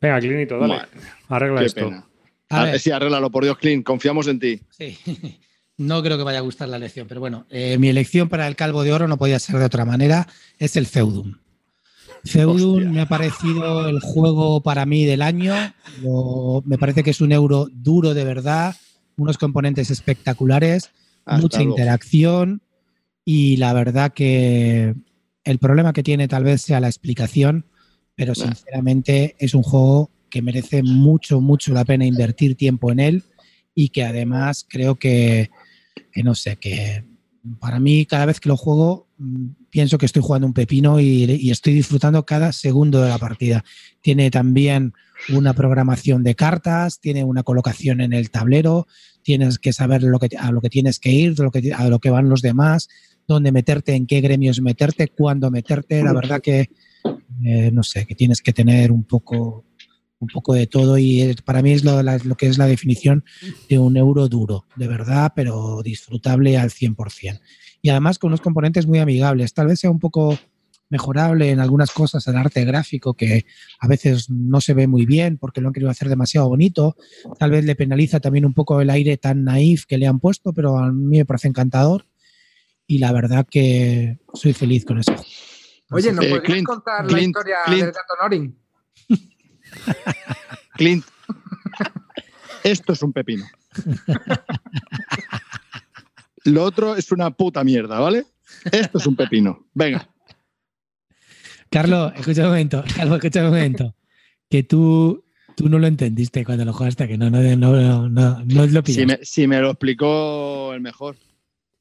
Venga, 0.00 0.18
Clinito, 0.20 0.58
dale. 0.58 0.74
Madre, 0.76 0.88
Arregla 1.28 1.60
Qué 1.60 1.66
esto. 1.66 1.84
pena. 1.88 2.06
A 2.50 2.60
Ah, 2.60 2.64
ver, 2.64 2.78
Sí, 2.80 2.90
arréglalo, 2.90 3.30
por 3.30 3.44
Dios, 3.44 3.56
Clint. 3.58 3.84
Confiamos 3.84 4.26
en 4.28 4.38
ti. 4.38 4.60
sí. 4.70 4.98
No 5.76 6.02
creo 6.02 6.16
que 6.16 6.22
vaya 6.24 6.38
a 6.38 6.42
gustar 6.42 6.68
la 6.68 6.76
elección, 6.76 7.08
pero 7.08 7.20
bueno, 7.20 7.46
eh, 7.50 7.78
mi 7.78 7.88
elección 7.88 8.28
para 8.28 8.46
el 8.46 8.54
Calvo 8.56 8.84
de 8.84 8.92
Oro 8.92 9.08
no 9.08 9.16
podía 9.16 9.38
ser 9.40 9.58
de 9.58 9.64
otra 9.64 9.84
manera, 9.84 10.28
es 10.58 10.76
el 10.76 10.86
Feudum. 10.86 11.34
Feudum 12.24 12.76
Hostia. 12.76 12.90
me 12.90 13.00
ha 13.00 13.06
parecido 13.06 13.88
el 13.88 14.00
juego 14.00 14.62
para 14.62 14.86
mí 14.86 15.04
del 15.04 15.20
año, 15.22 15.54
Lo- 16.00 16.62
me 16.64 16.78
parece 16.78 17.02
que 17.02 17.10
es 17.10 17.20
un 17.20 17.32
euro 17.32 17.68
duro 17.72 18.14
de 18.14 18.24
verdad, 18.24 18.74
unos 19.16 19.36
componentes 19.36 19.90
espectaculares, 19.90 20.90
Hasta 21.24 21.40
mucha 21.42 21.58
luego. 21.58 21.72
interacción 21.72 22.62
y 23.24 23.56
la 23.56 23.72
verdad 23.72 24.12
que 24.12 24.94
el 25.44 25.58
problema 25.58 25.92
que 25.92 26.02
tiene 26.02 26.28
tal 26.28 26.44
vez 26.44 26.62
sea 26.62 26.80
la 26.80 26.88
explicación, 26.88 27.66
pero 28.14 28.34
sinceramente 28.34 29.34
es 29.38 29.54
un 29.54 29.62
juego 29.64 30.10
que 30.30 30.40
merece 30.40 30.82
mucho, 30.82 31.40
mucho 31.40 31.72
la 31.74 31.84
pena 31.84 32.06
invertir 32.06 32.54
tiempo 32.56 32.90
en 32.92 33.00
él 33.00 33.22
y 33.74 33.88
que 33.90 34.04
además 34.04 34.64
creo 34.68 34.94
que, 34.96 35.50
que 36.12 36.22
no 36.22 36.34
sé, 36.34 36.56
que 36.56 37.04
para 37.60 37.78
mí 37.78 38.06
cada 38.06 38.26
vez 38.26 38.40
que 38.40 38.48
lo 38.48 38.56
juego 38.56 39.08
mm, 39.18 39.48
pienso 39.70 39.98
que 39.98 40.06
estoy 40.06 40.22
jugando 40.22 40.46
un 40.46 40.54
pepino 40.54 41.00
y, 41.00 41.24
y 41.24 41.50
estoy 41.50 41.74
disfrutando 41.74 42.24
cada 42.24 42.52
segundo 42.52 43.02
de 43.02 43.08
la 43.08 43.18
partida. 43.18 43.64
Tiene 44.00 44.30
también 44.30 44.94
una 45.30 45.54
programación 45.54 46.22
de 46.22 46.34
cartas, 46.34 47.00
tiene 47.00 47.24
una 47.24 47.42
colocación 47.42 48.00
en 48.00 48.12
el 48.12 48.30
tablero, 48.30 48.86
tienes 49.22 49.58
que 49.58 49.72
saber 49.72 50.02
lo 50.02 50.18
que, 50.18 50.36
a 50.36 50.52
lo 50.52 50.60
que 50.60 50.70
tienes 50.70 50.98
que 50.98 51.10
ir, 51.10 51.38
lo 51.38 51.50
que, 51.50 51.72
a 51.72 51.88
lo 51.88 51.98
que 51.98 52.10
van 52.10 52.28
los 52.28 52.42
demás, 52.42 52.88
dónde 53.26 53.52
meterte, 53.52 53.94
en 53.94 54.06
qué 54.06 54.20
gremios 54.20 54.60
meterte, 54.60 55.08
cuándo 55.08 55.50
meterte. 55.50 56.02
La 56.02 56.12
verdad 56.12 56.40
que, 56.40 56.70
eh, 57.44 57.70
no 57.72 57.82
sé, 57.82 58.06
que 58.06 58.14
tienes 58.14 58.40
que 58.40 58.52
tener 58.52 58.92
un 58.92 59.04
poco, 59.04 59.64
un 60.24 60.28
poco 60.28 60.54
de 60.54 60.66
todo 60.66 60.98
y 60.98 61.34
para 61.44 61.62
mí 61.62 61.72
es 61.72 61.84
lo, 61.84 62.02
la- 62.02 62.18
lo 62.18 62.34
que 62.36 62.46
es 62.46 62.58
la 62.58 62.66
definición 62.66 63.24
de 63.68 63.78
un 63.78 63.96
euro 63.96 64.28
duro, 64.28 64.64
de 64.76 64.88
verdad, 64.88 65.32
pero 65.36 65.82
disfrutable 65.82 66.58
al 66.58 66.70
100%. 66.70 67.40
Y 67.82 67.90
además 67.90 68.18
con 68.18 68.28
unos 68.28 68.40
componentes 68.40 68.86
muy 68.86 68.98
amigables. 68.98 69.54
Tal 69.54 69.66
vez 69.68 69.78
sea 69.80 69.90
un 69.90 70.00
poco 70.00 70.38
mejorable 70.90 71.50
en 71.50 71.60
algunas 71.60 71.90
cosas 71.90 72.26
el 72.28 72.36
arte 72.36 72.64
gráfico 72.64 73.14
que 73.14 73.46
a 73.80 73.88
veces 73.88 74.28
no 74.30 74.60
se 74.60 74.74
ve 74.74 74.86
muy 74.86 75.06
bien 75.06 75.38
porque 75.38 75.60
lo 75.60 75.68
han 75.68 75.72
querido 75.74 75.90
hacer 75.90 76.08
demasiado 76.08 76.48
bonito. 76.48 76.94
Tal 77.38 77.50
vez 77.50 77.64
le 77.64 77.74
penaliza 77.74 78.20
también 78.20 78.44
un 78.44 78.54
poco 78.54 78.80
el 78.80 78.90
aire 78.90 79.16
tan 79.16 79.44
naif 79.44 79.86
que 79.86 79.98
le 79.98 80.06
han 80.06 80.20
puesto, 80.20 80.52
pero 80.52 80.78
a 80.78 80.92
mí 80.92 81.18
me 81.18 81.24
parece 81.24 81.48
encantador. 81.48 82.06
Y 82.86 82.98
la 82.98 83.12
verdad 83.12 83.46
que 83.50 84.18
soy 84.34 84.52
feliz 84.52 84.84
con 84.84 84.98
eso. 84.98 85.14
Oye, 85.90 86.12
¿nos 86.12 86.24
Eh, 86.24 86.28
podrías 86.30 86.52
Clint, 86.52 86.66
contar 86.66 87.10
la 87.10 87.20
historia 87.20 87.56
Clint. 87.66 87.82
del 87.82 87.92
gato 87.92 88.14
Norin? 88.22 88.56
Clint. 90.76 91.04
Esto 92.62 92.92
es 92.94 93.02
un 93.02 93.12
pepino. 93.12 93.44
Lo 96.44 96.62
otro 96.64 96.94
es 96.96 97.10
una 97.12 97.30
puta 97.30 97.64
mierda, 97.64 97.98
¿vale? 98.00 98.24
Esto 98.70 98.98
es 98.98 99.06
un 99.06 99.16
pepino. 99.16 99.66
Venga. 99.74 100.08
Carlos, 101.70 102.12
escucha 102.16 102.42
un 102.42 102.48
momento, 102.48 102.84
Carlos, 102.96 103.16
escucha 103.16 103.40
un 103.40 103.46
momento. 103.46 103.94
Que 104.48 104.62
tú, 104.62 105.24
tú 105.56 105.68
no 105.68 105.78
lo 105.78 105.86
entendiste 105.86 106.44
cuando 106.44 106.64
lo 106.64 106.72
jugaste, 106.72 107.08
que 107.08 107.18
no, 107.18 107.30
no, 107.30 107.40
no, 107.40 107.56
no, 107.56 108.08
no, 108.08 108.44
no 108.44 108.66
lo 108.66 108.80
Si 108.82 108.82
pillaste. 108.82 109.06
me, 109.06 109.18
si 109.24 109.46
me 109.46 109.60
lo 109.60 109.70
explicó 109.70 110.72
el 110.74 110.80
mejor. 110.80 111.16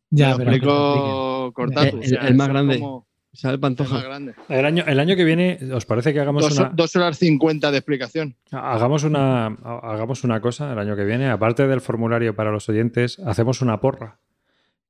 ya, 0.09 0.37
me 0.37 0.45
pero 0.45 0.51
lo 0.51 0.59
que 0.59 0.65
te 0.65 0.71
explique. 0.71 0.97
explicó 0.99 1.53
Cortatu. 1.53 1.99
El- 2.01 2.27
el 2.27 2.35
más 2.35 2.47
grande. 2.49 2.79
como- 2.79 3.07
Sale 3.33 3.55
el 3.55 3.59
Pantoja. 3.59 4.03
El 4.47 4.65
año, 4.65 4.83
el 4.85 4.99
año 4.99 5.15
que 5.15 5.23
viene, 5.23 5.57
¿os 5.73 5.85
parece 5.85 6.13
que 6.13 6.19
hagamos 6.19 6.43
Dos, 6.43 6.57
una, 6.57 6.69
dos 6.73 6.95
horas 6.95 7.17
cincuenta 7.17 7.71
de 7.71 7.79
explicación. 7.79 8.35
hagamos, 8.51 9.03
una, 9.03 9.47
hagamos 9.47 10.23
una 10.23 10.39
cosa 10.39 10.71
el 10.71 10.79
año 10.79 10.95
que 10.95 11.03
viene? 11.03 11.29
Aparte 11.29 11.67
del 11.67 11.81
formulario 11.81 12.35
para 12.35 12.51
los 12.51 12.69
oyentes, 12.69 13.19
hacemos 13.19 13.61
una 13.61 13.81
porra. 13.81 14.19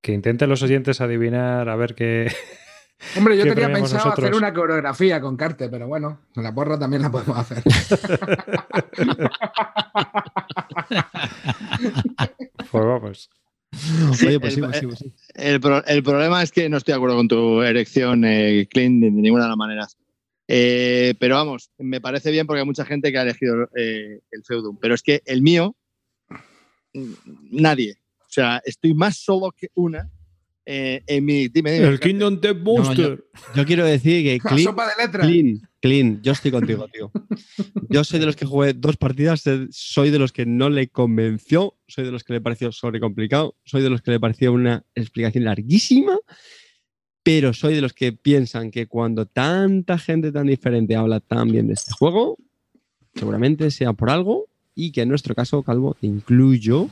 Que 0.01 0.11
intenten 0.11 0.49
los 0.49 0.61
oyentes 0.61 0.99
adivinar 0.99 1.69
a 1.69 1.77
ver 1.77 1.95
qué, 1.95 2.29
Hombre, 3.17 3.37
yo 3.37 3.43
¿Qué 3.43 3.51
tenía 3.51 3.71
pensado 3.73 4.11
hacer 4.11 4.33
una 4.33 4.53
coreografía 4.53 5.21
con 5.21 5.37
Carte, 5.37 5.69
pero 5.69 5.87
bueno, 5.87 6.19
con 6.33 6.43
la 6.43 6.53
porra 6.53 6.79
también 6.79 7.01
la 7.01 7.11
podemos 7.11 7.37
hacer. 7.37 7.63
Pues 12.71 12.85
vamos. 12.85 13.29
Oye, 14.27 14.39
pues 14.39 14.53
sí, 14.53 14.59
el- 14.59 14.65
pues 14.65 14.77
sí, 14.79 14.85
pues 14.87 14.99
sí. 14.99 15.13
El, 15.35 15.59
pro- 15.59 15.85
el 15.85 16.03
problema 16.03 16.43
es 16.43 16.51
que 16.51 16.69
no 16.69 16.77
estoy 16.77 16.93
de 16.93 16.95
acuerdo 16.97 17.15
con 17.17 17.27
tu 17.27 17.61
erección, 17.61 18.23
eh, 18.25 18.67
Clint, 18.69 19.01
de, 19.03 19.11
de 19.11 19.21
ninguna 19.21 19.43
de 19.43 19.49
las 19.49 19.57
maneras. 19.57 19.97
Eh, 20.47 21.13
pero 21.19 21.35
vamos, 21.35 21.71
me 21.77 22.01
parece 22.01 22.29
bien 22.31 22.45
porque 22.45 22.59
hay 22.59 22.65
mucha 22.65 22.85
gente 22.85 23.11
que 23.11 23.17
ha 23.17 23.23
elegido 23.23 23.69
eh, 23.75 24.19
el 24.31 24.43
Feudum. 24.43 24.77
Pero 24.79 24.93
es 24.93 25.01
que 25.01 25.21
el 25.25 25.41
mío, 25.41 25.75
mm, 26.93 27.13
nadie. 27.51 27.97
O 28.21 28.29
sea, 28.33 28.61
estoy 28.65 28.93
más 28.93 29.17
solo 29.17 29.51
que 29.51 29.69
una 29.75 30.09
eh, 30.65 31.03
en 31.07 31.25
mi. 31.25 31.47
Dime, 31.47 31.71
dime. 31.71 31.87
El 31.87 31.99
Kingdom 31.99 32.39
Death 32.39 32.57
Monster. 32.57 33.25
Yo 33.55 33.65
quiero 33.65 33.85
decir 33.85 34.23
que 34.23 34.37
La 34.43 34.49
Clean, 34.49 34.63
sopa 34.65 34.87
de 34.87 35.03
letras. 35.03 35.27
Clean, 35.27 35.61
Clean, 35.81 36.21
yo 36.21 36.31
estoy 36.31 36.51
contigo, 36.51 36.87
tío. 36.87 37.11
Yo 37.89 38.03
soy 38.03 38.19
de 38.19 38.25
los 38.25 38.35
que 38.35 38.45
jugué 38.45 38.73
dos 38.73 38.97
partidas, 38.97 39.45
eh, 39.47 39.67
soy 39.71 40.09
de 40.09 40.19
los 40.19 40.31
que 40.31 40.45
no 40.45 40.69
le 40.69 40.87
convenció, 40.87 41.75
soy 41.87 42.05
de 42.05 42.11
los 42.11 42.23
que 42.23 42.33
le 42.33 42.41
pareció 42.41 42.71
sobrecomplicado, 42.71 43.55
soy 43.65 43.81
de 43.81 43.89
los 43.89 44.01
que 44.01 44.11
le 44.11 44.19
pareció 44.19 44.53
una 44.53 44.85
explicación 44.95 45.43
larguísima, 45.43 46.17
pero 47.23 47.53
soy 47.53 47.75
de 47.75 47.81
los 47.81 47.93
que 47.93 48.13
piensan 48.13 48.71
que 48.71 48.87
cuando 48.87 49.25
tanta 49.25 49.97
gente 49.97 50.31
tan 50.31 50.47
diferente 50.47 50.95
habla 50.95 51.19
tan 51.19 51.51
bien 51.51 51.67
de 51.67 51.73
este 51.73 51.91
juego, 51.91 52.37
seguramente 53.13 53.69
sea 53.69 53.93
por 53.93 54.09
algo 54.09 54.47
y 54.75 54.91
que 54.91 55.01
en 55.01 55.09
nuestro 55.09 55.35
caso, 55.35 55.61
Calvo, 55.63 55.95
te 55.99 56.07
incluyo, 56.07 56.89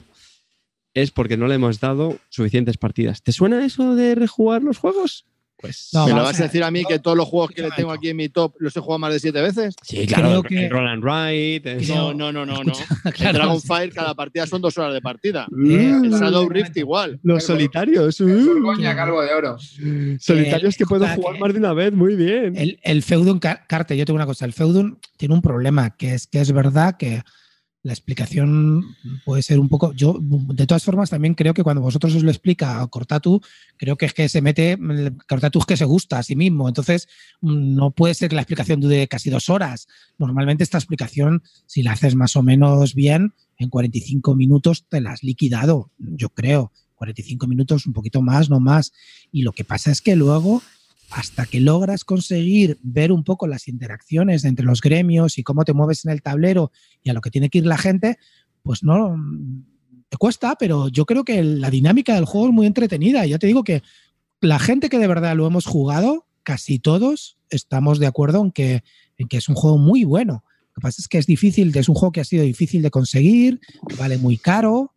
es 0.94 1.12
porque 1.12 1.38
no 1.38 1.48
le 1.48 1.56
hemos 1.56 1.80
dado 1.80 2.18
suficientes 2.30 2.78
partidas. 2.78 3.22
¿Te 3.24 3.32
suena 3.32 3.66
eso 3.66 3.96
de 3.96 4.16
rejugar 4.16 4.62
los 4.64 4.78
juegos? 4.78 5.26
Pues 5.58 5.90
No, 5.94 6.08
¿Me 6.08 6.14
lo 6.14 6.24
vas 6.24 6.40
a 6.40 6.44
decir 6.46 6.64
a 6.64 6.72
mí 6.72 6.84
que 6.86 6.98
todos 6.98 7.16
los 7.16 7.28
juegos 7.28 7.52
que 7.52 7.62
le 7.62 7.70
tengo 7.70 7.92
aquí 7.92 8.10
en 8.10 8.18
mi 8.18 8.30
top 8.30 8.56
los 8.58 8.76
he 8.76 8.80
jugado 8.80 8.98
más 8.98 9.14
de 9.14 9.20
siete 9.20 9.42
veces? 9.44 9.76
Sí, 9.84 10.08
claro, 10.08 10.42
que- 10.42 10.66
el 10.66 10.72
Roll 10.72 10.88
and 10.88 11.04
Ride. 11.04 11.72
el- 11.74 11.88
No, 11.88 12.16
no, 12.16 12.32
no, 12.32 12.48
no. 12.48 12.64
no. 12.64 12.74
El 13.06 13.14
Claro, 13.14 13.38
Dragonfire, 13.38 13.92
cada 13.92 14.16
partida 14.16 14.48
son 14.48 14.60
dos 14.60 14.76
horas 14.80 14.92
de 14.92 15.02
partida. 15.02 15.46
Eh, 15.52 16.00
El 16.04 16.10
Shadow 16.10 16.50
Rift 16.50 16.76
igual. 16.78 17.20
Los 17.22 17.44
solitarios. 17.44 18.20
Uh, 18.20 18.28
Borgoña, 18.56 18.96
calvo 18.96 19.22
de 19.22 19.34
oro. 19.36 19.58
solitarios 20.20 20.74
Eh, 20.74 20.78
que 20.80 20.86
puedo 20.88 21.08
jugar 21.08 21.36
que- 21.36 21.40
más 21.40 21.54
de 21.54 21.60
una 21.60 21.74
vez. 21.74 21.94
Muy 21.94 22.16
bien. 22.16 22.56
El, 22.58 22.80
el 22.82 23.04
Feudum 23.04 23.38
Carte, 23.40 23.96
yo 23.96 24.04
tengo 24.06 24.16
una 24.16 24.26
cosa, 24.26 24.46
el 24.46 24.54
Feudum 24.54 24.98
tiene 25.18 25.36
un 25.36 25.44
problema, 25.44 25.96
que 25.96 26.16
es 26.16 26.26
que 26.26 26.42
es 26.42 26.52
verdad 26.52 26.98
que 26.98 27.22
la 27.84 27.94
explicación 27.94 28.96
puede 29.26 29.42
ser 29.42 29.60
un 29.60 29.68
poco. 29.68 29.92
Yo, 29.94 30.18
de 30.20 30.68
todas 30.68 30.84
formas, 30.84 31.10
también 31.10 31.34
creo 31.34 31.54
que 31.54 31.64
cuando 31.64 31.82
vosotros 31.82 32.14
os 32.14 32.24
lo 32.24 32.30
explica 32.30 32.86
Cortatu, 32.88 33.42
creo 33.78 33.98
que 33.98 34.06
es 34.06 34.14
que 34.14 34.30
se 34.30 34.42
mete. 34.42 34.78
Cortatu 35.28 35.60
es 35.60 35.66
que 35.66 35.78
se 35.78 35.86
gusta 35.86 36.20
a 36.20 36.24
sí 36.24 36.36
mismo. 36.36 36.68
Entonces, 36.68 37.08
no 37.42 37.92
puede 37.92 38.14
ser 38.14 38.30
que 38.30 38.36
la 38.36 38.42
explicación 38.42 38.82
dure 38.82 39.08
casi 39.08 39.30
dos 39.30 39.50
horas. 39.50 39.88
Normalmente, 40.20 40.64
esta 40.64 40.78
explicación, 40.78 41.42
si 41.66 41.82
la 41.82 41.94
haces 41.94 42.14
más 42.16 42.36
o 42.36 42.44
menos 42.44 42.94
bien, 42.94 43.34
en 43.58 43.70
45 43.70 44.36
minutos 44.36 44.86
te 44.88 45.02
la 45.02 45.14
has 45.14 45.24
liquidado, 45.24 45.90
yo 45.98 46.30
creo. 46.30 46.72
45 46.96 47.48
minutos, 47.48 47.88
un 47.88 47.94
poquito 47.94 48.22
más, 48.22 48.52
no 48.52 48.60
más. 48.60 48.94
Y 49.32 49.42
lo 49.42 49.54
que 49.54 49.64
pasa 49.64 49.90
es 49.90 50.02
que 50.02 50.16
luego 50.16 50.62
hasta 51.12 51.46
que 51.46 51.60
logras 51.60 52.06
conseguir 52.06 52.80
ver 52.82 53.12
un 53.12 53.24
poco 53.24 53.46
las 53.46 53.68
interacciones 53.68 54.46
entre 54.46 54.66
los 54.66 54.82
gremios 54.82 55.38
y 55.38 55.44
cómo 55.44 55.66
te 55.66 55.74
mueves 55.74 56.06
en 56.06 56.12
el 56.12 56.22
tablero 56.22 56.72
y 57.04 57.10
a 57.10 57.14
lo 57.14 57.22
que 57.22 57.30
tiene 57.30 57.50
que 57.50 57.60
ir 57.60 57.66
la 57.66 57.78
gente, 57.78 58.18
pues 58.64 58.84
no 58.84 59.16
te 60.10 60.18
cuesta, 60.18 60.56
pero 60.58 60.88
yo 60.88 61.06
creo 61.06 61.24
que 61.24 61.44
la 61.44 61.70
dinámica 61.70 62.16
del 62.16 62.26
juego 62.26 62.48
es 62.48 62.54
muy 62.54 62.66
entretenida. 62.66 63.26
Ya 63.26 63.40
te 63.40 63.48
digo 63.48 63.64
que 63.64 63.84
la 64.40 64.58
gente 64.58 64.90
que 64.90 65.00
de 65.00 65.08
verdad 65.08 65.36
lo 65.36 65.46
hemos 65.46 65.66
jugado, 65.66 66.28
casi 66.44 66.80
todos 66.80 67.38
estamos 67.50 68.00
de 68.00 68.08
acuerdo 68.08 68.42
en 68.42 68.52
que, 68.52 68.84
en 69.18 69.28
que 69.28 69.38
es 69.38 69.50
un 69.50 69.56
juego 69.56 69.78
muy 69.78 70.06
bueno. 70.06 70.46
Lo 70.70 70.76
que 70.76 70.82
pasa 70.82 71.02
es 71.02 71.10
que 71.10 71.18
es 71.18 71.26
difícil, 71.26 71.76
es 71.76 71.90
un 71.90 71.96
juego 71.96 72.14
que 72.14 72.22
ha 72.22 72.26
sido 72.26 72.44
difícil 72.44 72.82
de 72.82 72.90
conseguir, 72.90 73.60
vale 74.00 74.18
muy 74.18 74.38
caro 74.38 74.94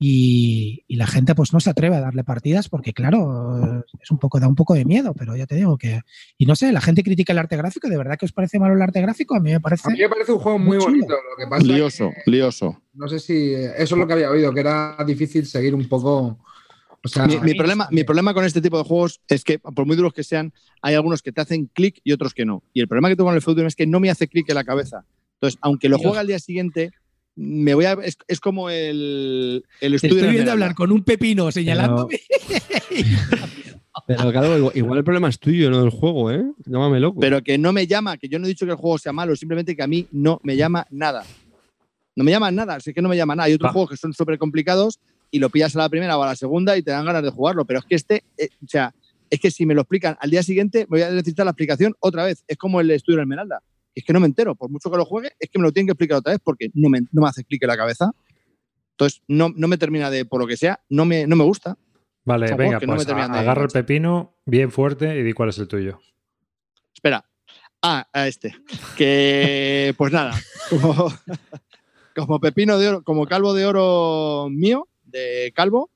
y, 0.00 0.84
y 0.86 0.96
la 0.96 1.06
gente 1.08 1.34
pues 1.34 1.52
no 1.52 1.58
se 1.58 1.70
atreve 1.70 1.96
a 1.96 2.00
darle 2.00 2.22
partidas 2.22 2.68
porque 2.68 2.92
claro, 2.92 3.84
es 4.00 4.10
un 4.10 4.18
poco, 4.18 4.38
da 4.38 4.46
un 4.46 4.54
poco 4.54 4.74
de 4.74 4.84
miedo, 4.84 5.12
pero 5.14 5.36
ya 5.36 5.46
te 5.46 5.56
digo 5.56 5.76
que... 5.76 6.02
Y 6.36 6.46
no 6.46 6.54
sé, 6.54 6.70
la 6.70 6.80
gente 6.80 7.02
critica 7.02 7.32
el 7.32 7.38
arte 7.38 7.56
gráfico, 7.56 7.88
¿de 7.88 7.96
verdad 7.96 8.16
que 8.16 8.26
os 8.26 8.32
parece 8.32 8.60
malo 8.60 8.74
el 8.74 8.82
arte 8.82 9.00
gráfico? 9.00 9.34
A 9.34 9.40
mí 9.40 9.50
me 9.50 9.60
parece... 9.60 9.88
A 9.88 9.90
mí 9.90 9.98
me 9.98 10.08
parece 10.08 10.32
un 10.32 10.38
juego 10.38 10.58
muy 10.58 10.78
bonito. 10.78 11.14
Lo 11.14 11.36
que 11.36 11.50
pasa 11.50 11.64
Lioso, 11.64 12.12
que 12.24 12.30
lioso. 12.30 12.80
no 12.94 13.08
sé 13.08 13.18
si 13.18 13.54
eso 13.54 13.72
es 13.76 13.90
lo 13.92 14.06
que 14.06 14.12
había 14.12 14.30
oído, 14.30 14.54
que 14.54 14.60
era 14.60 14.96
difícil 15.04 15.46
seguir 15.46 15.74
un 15.74 15.88
poco. 15.88 16.38
O 17.04 17.08
sea, 17.08 17.26
Mi, 17.26 17.54
problema, 17.54 17.88
mi 17.90 18.04
problema 18.04 18.34
con 18.34 18.44
este 18.44 18.60
tipo 18.60 18.78
de 18.78 18.84
juegos 18.84 19.20
es 19.28 19.42
que, 19.42 19.58
por 19.58 19.84
muy 19.84 19.96
duros 19.96 20.12
que 20.12 20.22
sean, 20.22 20.52
hay 20.80 20.94
algunos 20.94 21.22
que 21.22 21.32
te 21.32 21.40
hacen 21.40 21.66
clic 21.66 22.00
y 22.04 22.12
otros 22.12 22.34
que 22.34 22.44
no. 22.44 22.62
Y 22.72 22.80
el 22.80 22.88
problema 22.88 23.08
que 23.08 23.16
tengo 23.16 23.28
con 23.28 23.34
el 23.34 23.42
Feudum 23.42 23.66
es 23.66 23.74
que 23.74 23.86
no 23.86 23.98
me 23.98 24.10
hace 24.10 24.28
clic 24.28 24.48
en 24.48 24.54
la 24.54 24.64
cabeza. 24.64 25.04
Entonces, 25.34 25.58
aunque 25.62 25.88
lo 25.88 25.98
juegue 25.98 26.18
al 26.18 26.26
día 26.26 26.40
siguiente, 26.40 26.90
me 27.38 27.72
voy 27.72 27.84
a, 27.84 27.92
es, 28.02 28.18
es 28.26 28.40
como 28.40 28.68
el, 28.68 29.64
el 29.80 29.90
Te 29.92 29.96
estudio 29.96 30.16
estoy 30.16 30.32
viendo 30.32 30.50
hablar 30.50 30.74
con 30.74 30.90
un 30.90 31.04
pepino 31.04 31.52
señalándome. 31.52 32.20
Pero 34.06 34.32
claro, 34.32 34.56
igual, 34.56 34.72
igual 34.76 34.98
el 34.98 35.04
problema 35.04 35.28
es 35.28 35.38
tuyo, 35.38 35.70
no 35.70 35.80
del 35.80 35.90
juego, 35.90 36.32
¿eh? 36.32 36.44
Llámame 36.66 36.98
loco. 36.98 37.20
Pero 37.20 37.42
que 37.42 37.58
no 37.58 37.72
me 37.72 37.86
llama, 37.86 38.16
que 38.16 38.28
yo 38.28 38.38
no 38.38 38.46
he 38.46 38.48
dicho 38.48 38.64
que 38.66 38.72
el 38.72 38.78
juego 38.78 38.98
sea 38.98 39.12
malo, 39.12 39.36
simplemente 39.36 39.76
que 39.76 39.82
a 39.82 39.86
mí 39.86 40.06
no 40.10 40.40
me 40.42 40.56
llama 40.56 40.86
nada. 40.90 41.24
No 42.16 42.24
me 42.24 42.32
llama 42.32 42.50
nada, 42.50 42.76
así 42.76 42.92
que 42.92 43.02
no 43.02 43.08
me 43.08 43.16
llama 43.16 43.36
nada. 43.36 43.46
Hay 43.46 43.54
otros 43.54 43.68
Va. 43.68 43.72
juegos 43.72 43.90
que 43.90 43.96
son 43.96 44.12
súper 44.12 44.38
complicados 44.38 44.98
y 45.30 45.38
lo 45.38 45.50
pillas 45.50 45.76
a 45.76 45.80
la 45.80 45.88
primera 45.88 46.18
o 46.18 46.22
a 46.22 46.26
la 46.26 46.36
segunda 46.36 46.76
y 46.76 46.82
te 46.82 46.90
dan 46.90 47.04
ganas 47.04 47.22
de 47.22 47.30
jugarlo. 47.30 47.64
Pero 47.64 47.78
es 47.80 47.84
que 47.84 47.94
este, 47.94 48.24
eh, 48.36 48.48
o 48.64 48.68
sea, 48.68 48.92
es 49.30 49.38
que 49.38 49.50
si 49.50 49.64
me 49.64 49.74
lo 49.74 49.82
explican 49.82 50.16
al 50.20 50.30
día 50.30 50.42
siguiente, 50.42 50.86
voy 50.88 51.02
a 51.02 51.10
necesitar 51.10 51.44
la 51.44 51.50
explicación 51.50 51.94
otra 52.00 52.24
vez. 52.24 52.42
Es 52.48 52.56
como 52.56 52.80
el 52.80 52.90
estudio 52.90 53.18
de 53.18 53.22
Esmeralda. 53.22 53.62
Es 53.98 54.04
que 54.04 54.12
no 54.12 54.20
me 54.20 54.26
entero, 54.26 54.54
por 54.54 54.70
mucho 54.70 54.90
que 54.90 54.96
lo 54.96 55.04
juegue, 55.04 55.32
es 55.40 55.50
que 55.50 55.58
me 55.58 55.64
lo 55.64 55.72
tienen 55.72 55.88
que 55.88 55.92
explicar 55.92 56.18
otra 56.18 56.32
vez 56.32 56.40
porque 56.44 56.70
no 56.74 56.88
me, 56.88 57.00
no 57.10 57.22
me 57.22 57.28
hace 57.28 57.44
clic 57.44 57.60
en 57.64 57.68
la 57.68 57.76
cabeza. 57.76 58.12
Entonces, 58.92 59.22
no, 59.26 59.48
no 59.56 59.66
me 59.66 59.76
termina 59.76 60.08
de, 60.08 60.24
por 60.24 60.40
lo 60.40 60.46
que 60.46 60.56
sea, 60.56 60.80
no 60.88 61.04
me, 61.04 61.26
no 61.26 61.34
me 61.34 61.42
gusta. 61.42 61.76
Vale, 62.24 62.54
venga, 62.54 62.78
no 62.78 62.94
pues 62.94 63.06
de 63.06 63.12
agarra 63.12 63.64
el 63.64 63.70
pepino 63.70 64.36
bien 64.46 64.70
fuerte 64.70 65.18
y 65.18 65.24
di 65.24 65.32
cuál 65.32 65.48
es 65.48 65.58
el 65.58 65.66
tuyo. 65.66 65.98
Espera. 66.94 67.24
Ah, 67.82 68.08
a 68.12 68.28
este. 68.28 68.54
Que, 68.96 69.94
pues 69.98 70.12
nada, 70.12 70.32
como, 70.70 71.12
como 72.14 72.38
pepino 72.38 72.78
de 72.78 72.88
oro, 72.88 73.02
como 73.02 73.26
calvo 73.26 73.52
de 73.52 73.66
oro 73.66 74.48
mío, 74.48 74.86
de 75.02 75.52
calvo, 75.56 75.90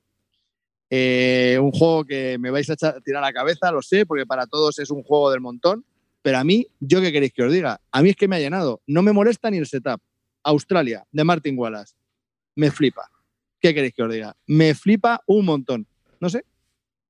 eh, 0.91 1.57
un 1.61 1.71
juego 1.71 2.05
que 2.05 2.37
me 2.39 2.51
vais 2.51 2.69
a 2.69 2.77
tirar 2.77 3.23
a 3.23 3.27
la 3.29 3.33
cabeza, 3.33 3.71
lo 3.71 3.81
sé, 3.81 4.05
porque 4.05 4.27
para 4.27 4.47
todos 4.47 4.79
es 4.81 4.91
un 4.91 5.03
juego 5.03 5.31
del 5.31 5.41
montón, 5.41 5.85
pero 6.23 6.39
a 6.39 6.45
mí, 6.45 6.67
¿yo 6.81 7.01
qué 7.01 7.13
queréis 7.13 7.33
que 7.33 7.43
os 7.43 7.53
diga? 7.53 7.81
A 7.91 8.03
mí 8.03 8.11
es 8.11 8.17
que 8.17 8.29
me 8.29 8.37
ha 8.37 8.41
llenado. 8.41 8.81
No 8.87 9.03
me 9.03 9.13
molesta 9.13 9.51
ni 9.51 9.59
el 9.59 9.67
setup. 9.67 10.01
Australia, 10.45 11.05
de 11.11 11.25
Martin 11.25 11.59
Wallace. 11.59 11.95
Me 12.55 12.71
flipa. 12.71 13.11
¿Qué 13.61 13.75
queréis 13.75 13.93
que 13.95 14.03
os 14.03 14.13
diga? 14.13 14.37
Me 14.47 14.75
flipa 14.75 15.21
un 15.27 15.45
montón. 15.45 15.87
No 16.21 16.31
sé, 16.31 16.45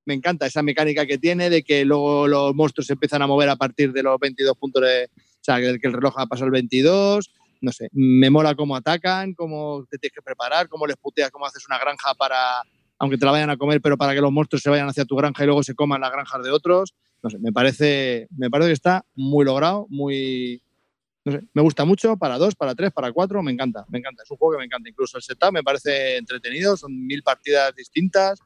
me 0.05 0.14
encanta 0.14 0.47
esa 0.47 0.62
mecánica 0.62 1.06
que 1.06 1.18
tiene 1.18 1.51
de 1.51 1.62
que 1.62 1.84
luego 1.84 2.26
los 2.26 2.55
monstruos 2.55 2.86
se 2.86 2.94
empiezan 2.94 3.22
a 3.22 3.26
mover 3.26 3.48
a 3.48 3.56
partir 3.56 3.93
de 3.93 4.02
los 4.02 4.18
22 4.18 4.56
puntos 4.56 4.82
de. 4.82 5.10
O 5.14 5.44
sea, 5.44 5.59
que 5.59 5.68
el 5.70 5.93
reloj 5.93 6.14
ha 6.18 6.26
pasado 6.26 6.47
el 6.47 6.52
22. 6.52 7.30
No 7.60 7.72
sé, 7.72 7.89
me 7.93 8.28
mola 8.28 8.55
cómo 8.55 8.74
atacan, 8.74 9.34
cómo 9.34 9.86
te 9.89 9.98
tienes 9.98 10.14
que 10.14 10.22
preparar, 10.22 10.68
cómo 10.68 10.86
les 10.86 10.97
puteas, 10.97 11.30
cómo 11.30 11.47
haces 11.47 11.66
una 11.68 11.78
granja 11.78 12.14
para. 12.14 12.62
Aunque 12.98 13.18
te 13.18 13.24
la 13.24 13.32
vayan 13.32 13.51
a 13.51 13.56
comer, 13.56 13.80
pero 13.80 13.97
para 13.97 14.14
que 14.14 14.20
los 14.20 14.32
monstruos 14.32 14.62
se 14.62 14.70
vayan 14.70 14.89
hacia 14.89 15.05
tu 15.05 15.16
granja 15.16 15.43
y 15.43 15.47
luego 15.47 15.62
se 15.62 15.74
coman 15.74 16.01
las 16.01 16.12
granjas 16.12 16.43
de 16.43 16.51
otros. 16.51 16.94
No 17.22 17.30
sé, 17.30 17.38
me 17.38 17.52
parece, 17.52 18.26
me 18.36 18.50
parece 18.50 18.68
que 18.70 18.74
está 18.74 19.04
muy 19.14 19.44
logrado, 19.44 19.86
muy. 19.88 20.62
No 21.24 21.32
sé, 21.32 21.42
me 21.54 21.62
gusta 21.62 21.84
mucho 21.84 22.16
para 22.16 22.36
dos, 22.36 22.54
para 22.56 22.74
tres, 22.74 22.90
para 22.92 23.12
cuatro, 23.12 23.42
me 23.42 23.52
encanta, 23.52 23.84
me 23.88 23.98
encanta. 23.98 24.24
Es 24.24 24.30
un 24.30 24.36
juego 24.38 24.52
que 24.54 24.58
me 24.58 24.64
encanta. 24.64 24.88
Incluso 24.88 25.16
el 25.16 25.22
setup 25.22 25.52
me 25.52 25.62
parece 25.62 26.16
entretenido, 26.16 26.76
son 26.76 27.06
mil 27.06 27.22
partidas 27.22 27.72
distintas. 27.76 28.40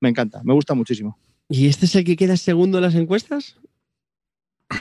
Me 0.00 0.08
encanta, 0.08 0.42
me 0.42 0.52
gusta 0.52 0.74
muchísimo. 0.74 1.18
¿Y 1.48 1.68
este 1.68 1.86
es 1.86 1.94
el 1.94 2.04
que 2.04 2.16
queda 2.16 2.36
segundo 2.36 2.78
en 2.78 2.82
las 2.82 2.94
encuestas? 2.96 3.56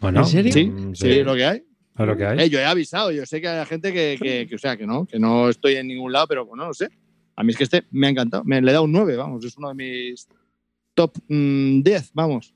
Bueno, 0.00 0.20
¿En 0.20 0.26
serio? 0.26 0.52
Sí, 0.52 0.64
mm, 0.64 0.94
sí, 0.96 1.10
es 1.10 1.24
lo 1.24 1.34
que 1.36 1.44
hay. 1.44 1.62
lo 1.96 2.16
que 2.16 2.26
hay. 2.26 2.40
Eh, 2.40 2.50
yo 2.50 2.58
he 2.58 2.64
avisado, 2.64 3.12
yo 3.12 3.24
sé 3.24 3.40
que 3.40 3.46
hay 3.46 3.64
gente 3.66 3.92
que, 3.92 4.18
que- 4.20 4.46
que, 4.48 4.54
o 4.56 4.58
sea, 4.58 4.76
que 4.76 4.84
no, 4.84 5.06
que 5.06 5.18
no 5.20 5.48
estoy 5.48 5.76
en 5.76 5.86
ningún 5.86 6.10
lado, 6.12 6.26
pero 6.26 6.44
bueno, 6.44 6.66
no 6.66 6.74
sé. 6.74 6.88
A 7.36 7.44
mí 7.44 7.52
es 7.52 7.56
que 7.56 7.62
este 7.64 7.84
me 7.92 8.08
ha 8.08 8.10
encantado. 8.10 8.42
Me 8.44 8.60
le 8.60 8.70
he 8.70 8.72
dado 8.72 8.84
un 8.84 8.90
9, 8.92 9.14
vamos, 9.16 9.44
es 9.44 9.56
uno 9.56 9.68
de 9.68 9.74
mis 9.74 10.26
top 10.94 11.16
mm, 11.28 11.82
10, 11.82 12.10
vamos. 12.14 12.52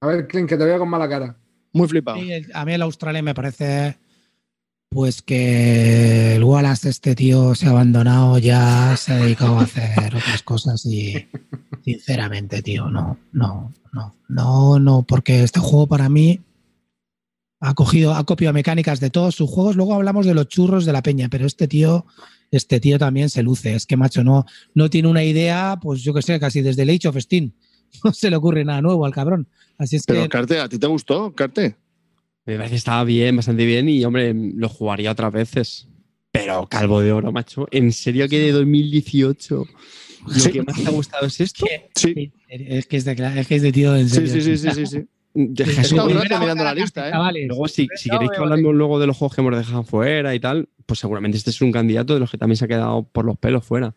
A 0.00 0.06
ver, 0.06 0.26
Clint, 0.28 0.48
que 0.48 0.56
te 0.56 0.64
veo 0.64 0.78
con 0.78 0.88
mala 0.88 1.08
cara. 1.08 1.36
Muy 1.72 1.88
flipado. 1.88 2.18
Sí, 2.20 2.32
el- 2.32 2.50
a 2.54 2.64
mí 2.64 2.72
el 2.74 2.82
Australia 2.82 3.22
me 3.22 3.34
parece 3.34 3.96
pues 4.88 5.20
que 5.20 6.36
el 6.36 6.44
Wallace 6.44 6.88
este 6.88 7.14
tío 7.16 7.54
se 7.56 7.66
ha 7.66 7.70
abandonado 7.70 8.38
ya 8.38 8.96
se 8.96 9.12
ha 9.12 9.16
dedicado 9.16 9.58
a 9.58 9.62
hacer 9.62 10.14
otras 10.14 10.42
cosas 10.44 10.86
y 10.86 11.26
sinceramente 11.84 12.62
tío 12.62 12.88
no 12.88 13.18
no 13.32 13.72
no 13.92 14.14
no 14.28 14.78
no 14.78 15.02
porque 15.02 15.42
este 15.42 15.58
juego 15.58 15.88
para 15.88 16.08
mí 16.08 16.40
ha 17.60 17.74
cogido 17.74 18.14
ha 18.14 18.24
copiado 18.24 18.54
mecánicas 18.54 19.00
de 19.00 19.10
todos 19.10 19.34
sus 19.34 19.50
juegos 19.50 19.74
luego 19.76 19.92
hablamos 19.92 20.24
de 20.24 20.34
los 20.34 20.46
churros 20.48 20.84
de 20.86 20.92
la 20.92 21.02
peña 21.02 21.28
pero 21.28 21.46
este 21.46 21.66
tío 21.66 22.06
este 22.52 22.78
tío 22.78 22.96
también 22.96 23.28
se 23.28 23.42
luce 23.42 23.74
es 23.74 23.86
que 23.86 23.96
macho 23.96 24.22
no 24.22 24.46
no 24.72 24.88
tiene 24.88 25.08
una 25.08 25.24
idea 25.24 25.78
pues 25.82 26.02
yo 26.02 26.14
que 26.14 26.22
sé 26.22 26.38
casi 26.38 26.62
desde 26.62 26.82
el 26.82 26.90
Age 26.90 27.08
of 27.08 27.16
Steam 27.18 27.52
no 28.04 28.12
se 28.12 28.30
le 28.30 28.36
ocurre 28.36 28.64
nada 28.64 28.80
nuevo 28.82 29.04
al 29.06 29.12
cabrón. 29.12 29.48
Así 29.78 29.96
es 29.96 30.04
Pero, 30.06 30.22
que 30.22 30.28
Carte, 30.28 30.58
¿a 30.60 30.68
ti 30.68 30.78
te 30.78 30.86
gustó, 30.86 31.32
Carte? 31.34 31.76
Me 32.44 32.56
parece 32.56 32.70
que 32.72 32.76
estaba 32.76 33.02
bien, 33.04 33.36
bastante 33.36 33.64
bien 33.66 33.88
y, 33.88 34.04
hombre, 34.04 34.32
lo 34.34 34.68
jugaría 34.68 35.10
otras 35.10 35.32
veces. 35.32 35.88
Pero 36.30 36.68
Calvo 36.68 37.00
de 37.00 37.12
Oro, 37.12 37.32
macho. 37.32 37.66
¿En 37.72 37.92
serio 37.92 38.28
que 38.28 38.38
de 38.38 38.52
2018 38.52 39.64
lo 40.26 40.34
Sí. 40.34 40.50
que 40.52 40.62
más 40.62 40.76
te 40.80 40.86
ha 40.86 40.90
gustado 40.90 41.26
es 41.26 41.40
esto? 41.40 41.66
Sí. 41.94 42.32
es 42.48 42.86
que 42.86 42.96
es 42.96 43.04
de, 43.04 43.12
es 43.36 43.46
que 43.48 43.54
es 43.56 43.62
de 43.62 43.72
tío 43.72 43.96
en 43.96 44.08
Sí, 44.08 44.14
serio. 44.26 44.32
sí, 44.32 44.42
sí, 44.42 44.56
sí, 44.58 44.70
sí, 44.74 44.86
sí. 44.86 45.06
De 45.34 45.64
He 45.64 45.66
Jesús, 45.66 45.98
mirando 46.06 46.64
la 46.64 46.72
lista, 46.74 47.08
¿eh? 47.08 47.10
chavales. 47.12 47.48
Luego, 47.48 47.68
si, 47.68 47.86
si 47.96 48.08
queréis 48.08 48.30
que 48.30 48.38
veo 48.38 48.44
hablamos 48.44 48.74
luego 48.74 48.98
de 48.98 49.06
los 49.06 49.16
juegos 49.16 49.34
que 49.34 49.42
hemos 49.42 49.56
dejado 49.56 49.82
fuera 49.84 50.34
y 50.34 50.40
tal, 50.40 50.68
pues 50.86 50.98
seguramente 51.00 51.36
este 51.36 51.50
es 51.50 51.60
un 51.60 51.72
candidato 51.72 52.14
de 52.14 52.20
los 52.20 52.30
que 52.30 52.38
también 52.38 52.56
se 52.56 52.64
ha 52.64 52.68
quedado 52.68 53.02
por 53.06 53.24
los 53.26 53.36
pelos 53.38 53.64
fuera. 53.64 53.94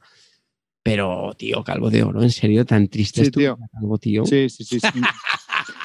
Pero, 0.89 1.31
tío, 1.37 1.63
Calvo 1.63 1.91
de 1.91 2.01
Oro, 2.01 2.23
¿en 2.23 2.31
serio? 2.31 2.65
¿Tan 2.65 2.87
triste 2.87 3.21
Sí, 3.21 3.27
es 3.27 3.31
tu 3.31 3.39
tío. 3.41 3.59
Calvo, 3.71 3.97
tío? 3.99 4.25
Sí, 4.25 4.49
sí, 4.49 4.63
sí. 4.63 4.79
sí. 4.79 5.01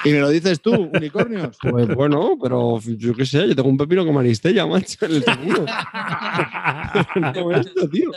y 0.05 0.09
me 0.09 0.19
lo 0.19 0.29
dices 0.29 0.59
tú, 0.61 0.73
unicornios. 0.93 1.55
Pues 1.61 1.87
bueno, 1.93 2.35
pero 2.41 2.79
yo 2.81 3.13
qué 3.13 3.23
sé, 3.23 3.47
yo 3.47 3.55
tengo 3.55 3.69
un 3.69 3.77
pepino 3.77 4.03
como 4.03 4.19
Aristella, 4.19 4.65
macho, 4.65 5.05
en 5.05 5.11
el 5.11 5.23
seguro. 5.23 5.65
no 7.35 7.51
esto, 7.51 7.87
tío. 7.87 8.11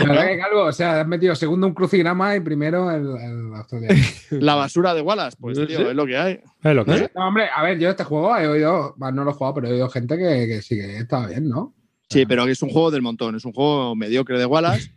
La 0.00 0.06
verdad 0.06 0.26
que, 0.28 0.38
Calvo, 0.38 0.64
o 0.66 0.72
sea, 0.72 1.00
has 1.00 1.08
metido 1.08 1.34
segundo 1.34 1.66
un 1.66 1.74
crucigrama 1.74 2.36
y 2.36 2.40
primero 2.40 2.88
el, 2.92 3.08
el 3.20 3.54
australiano. 3.56 4.00
La 4.30 4.54
basura 4.54 4.94
de 4.94 5.00
Wallace, 5.00 5.36
pues 5.40 5.58
tío, 5.66 5.90
es 5.90 5.96
lo 5.96 6.06
que 6.06 6.16
hay. 6.16 6.40
Es 6.62 6.74
lo 6.74 6.84
que 6.84 6.94
es. 6.94 7.10
No, 7.16 7.26
hombre, 7.26 7.48
a 7.52 7.64
ver, 7.64 7.80
yo 7.80 7.90
este 7.90 8.04
juego 8.04 8.36
he 8.36 8.46
oído, 8.46 8.94
no 8.96 9.24
lo 9.24 9.30
he 9.30 9.34
jugado, 9.34 9.54
pero 9.54 9.66
he 9.66 9.72
oído 9.72 9.88
gente 9.88 10.16
que, 10.16 10.46
que 10.46 10.62
sí 10.62 10.76
que 10.76 10.98
estaba 10.98 11.26
bien, 11.26 11.48
¿no? 11.48 11.74
Sí, 12.10 12.26
pero 12.26 12.46
es 12.46 12.62
un 12.62 12.70
juego 12.70 12.92
del 12.92 13.02
montón, 13.02 13.34
es 13.34 13.44
un 13.44 13.52
juego 13.52 13.96
mediocre 13.96 14.38
de 14.38 14.46
Wallace, 14.46 14.92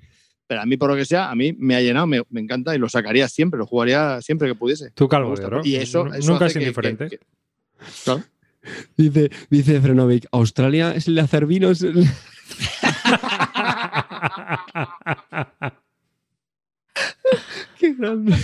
pero 0.48 0.62
a 0.62 0.66
mí, 0.66 0.78
por 0.78 0.90
lo 0.90 0.96
que 0.96 1.06
sea, 1.06 1.30
a 1.30 1.36
mí 1.36 1.54
me 1.58 1.76
ha 1.76 1.82
llenado, 1.82 2.08
me, 2.08 2.22
me 2.30 2.40
encanta 2.42 2.74
y 2.76 2.80
lo 2.80 2.88
sacaría 2.90 3.28
siempre, 3.28 3.58
lo 3.58 3.66
jugaría 3.66 4.22
siempre 4.22 4.48
que 4.48 4.56
pudiese. 4.56 4.92
Tú 4.92 5.08
calvo 5.08 5.34
oro. 5.34 5.62
Y 5.64 5.76
eso, 5.76 6.08
eso 6.14 6.32
Nunca 6.32 6.46
es 6.48 6.56
indiferente. 6.56 7.10
que- 7.10 7.18
que- 7.20 7.26
Claro. 8.04 8.24
Dice, 8.98 9.30
dice 9.50 9.80
Frenovic, 9.80 10.26
Australia 10.32 10.94
es 10.96 11.08
el 11.08 11.16
de 11.16 11.22
hacer 11.22 11.46
vinos. 11.46 11.84
Qué 17.80 17.94
grande. 17.94 18.36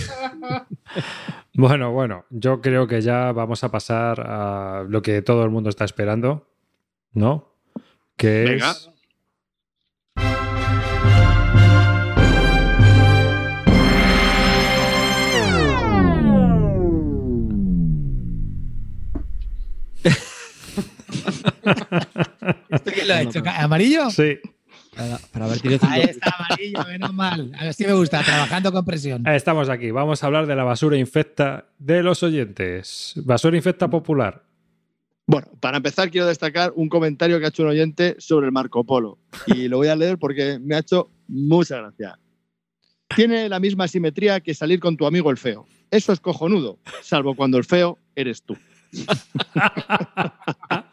Bueno, 1.54 1.92
bueno, 1.92 2.24
yo 2.30 2.60
creo 2.60 2.86
que 2.86 3.00
ya 3.00 3.32
vamos 3.32 3.64
a 3.64 3.70
pasar 3.70 4.20
a 4.20 4.84
lo 4.88 5.02
que 5.02 5.22
todo 5.22 5.44
el 5.44 5.50
mundo 5.50 5.70
está 5.70 5.84
esperando, 5.84 6.48
¿no? 7.12 7.52
Que 8.16 8.44
Venga. 8.44 8.70
es. 8.70 8.90
¿Qué 22.84 23.04
lo 23.04 23.14
ha 23.14 23.22
hecho? 23.22 23.42
¿Amarillo? 23.44 24.10
Sí, 24.10 24.38
Para, 25.32 25.48
tenido 25.56 25.80
Ahí 25.88 26.02
está, 26.02 26.34
amarillo, 26.38 26.84
menos 26.86 27.14
mal. 27.14 27.52
A 27.58 27.64
ver 27.64 27.74
si 27.74 27.84
me 27.84 27.92
gusta, 27.92 28.22
trabajando 28.22 28.72
con 28.72 28.84
presión. 28.84 29.26
estamos 29.26 29.68
aquí. 29.68 29.90
Vamos 29.90 30.22
a 30.22 30.26
hablar 30.26 30.46
de 30.46 30.56
la 30.56 30.64
basura 30.64 30.96
infecta 30.96 31.66
de 31.78 32.02
los 32.02 32.22
oyentes. 32.22 33.14
Basura 33.16 33.56
infecta 33.56 33.88
popular. 33.88 34.42
Bueno, 35.26 35.48
para 35.58 35.78
empezar 35.78 36.10
quiero 36.10 36.26
destacar 36.26 36.72
un 36.76 36.88
comentario 36.88 37.38
que 37.38 37.46
ha 37.46 37.48
hecho 37.48 37.62
un 37.62 37.70
oyente 37.70 38.16
sobre 38.18 38.46
el 38.46 38.52
Marco 38.52 38.84
Polo 38.84 39.18
y 39.46 39.68
lo 39.68 39.78
voy 39.78 39.88
a 39.88 39.96
leer 39.96 40.18
porque 40.18 40.58
me 40.58 40.74
ha 40.74 40.80
hecho 40.80 41.10
mucha 41.28 41.78
gracia. 41.78 42.18
Tiene 43.14 43.48
la 43.48 43.58
misma 43.58 43.88
simetría 43.88 44.40
que 44.40 44.54
salir 44.54 44.80
con 44.80 44.96
tu 44.96 45.06
amigo 45.06 45.30
el 45.30 45.38
feo. 45.38 45.66
Eso 45.90 46.12
es 46.12 46.20
cojonudo, 46.20 46.78
salvo 47.02 47.34
cuando 47.34 47.56
el 47.56 47.64
feo 47.64 47.98
eres 48.14 48.42
tú. 48.42 48.56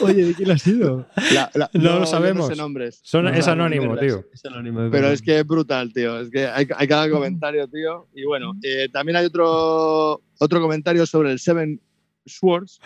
Oye, 0.00 0.24
¿de 0.26 0.34
quién 0.34 0.50
ha 0.50 0.58
sido? 0.58 1.06
La- 1.32 1.50
la- 1.54 1.70
No 1.74 2.00
lo 2.00 2.06
sabemos. 2.06 2.48
No 2.48 2.54
sé 2.54 2.60
nombres. 2.60 3.00
Son- 3.02 3.24
No, 3.24 3.30
es 3.30 3.46
anónimo, 3.48 3.96
tío. 3.96 4.24
Es 4.32 4.44
anónimo, 4.44 4.88
Pero 4.90 5.08
es 5.10 5.22
que 5.22 5.38
es 5.40 5.46
brutal, 5.46 5.92
tío. 5.92 6.20
Es 6.20 6.30
que 6.30 6.46
hay, 6.46 6.66
hay 6.76 6.88
cada 6.88 7.08
comentario, 7.10 7.66
tío. 7.68 8.06
Y 8.14 8.24
bueno, 8.24 8.52
eh, 8.62 8.88
también 8.92 9.16
hay 9.16 9.26
otro, 9.26 10.20
otro 10.38 10.60
comentario 10.60 11.06
sobre 11.06 11.32
el 11.32 11.38
Seven 11.38 11.80
Swords 12.26 12.80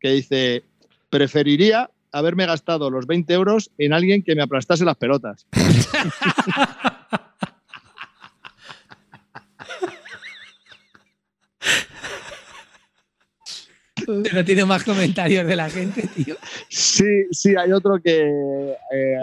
que 0.00 0.10
dice: 0.10 0.64
Preferiría 1.10 1.90
haberme 2.12 2.46
gastado 2.46 2.90
los 2.90 3.06
20 3.06 3.32
euros 3.34 3.70
en 3.78 3.92
alguien 3.92 4.22
que 4.22 4.34
me 4.34 4.42
aplastase 4.42 4.84
las 4.84 4.96
pelotas. 4.96 5.46
No 14.32 14.44
tiene 14.44 14.64
más 14.64 14.84
comentarios 14.84 15.46
de 15.46 15.56
la 15.56 15.68
gente, 15.70 16.08
tío. 16.14 16.36
Sí, 16.68 17.24
sí, 17.30 17.54
hay 17.56 17.72
otro 17.72 18.00
que, 18.02 18.22
eh, 18.22 19.18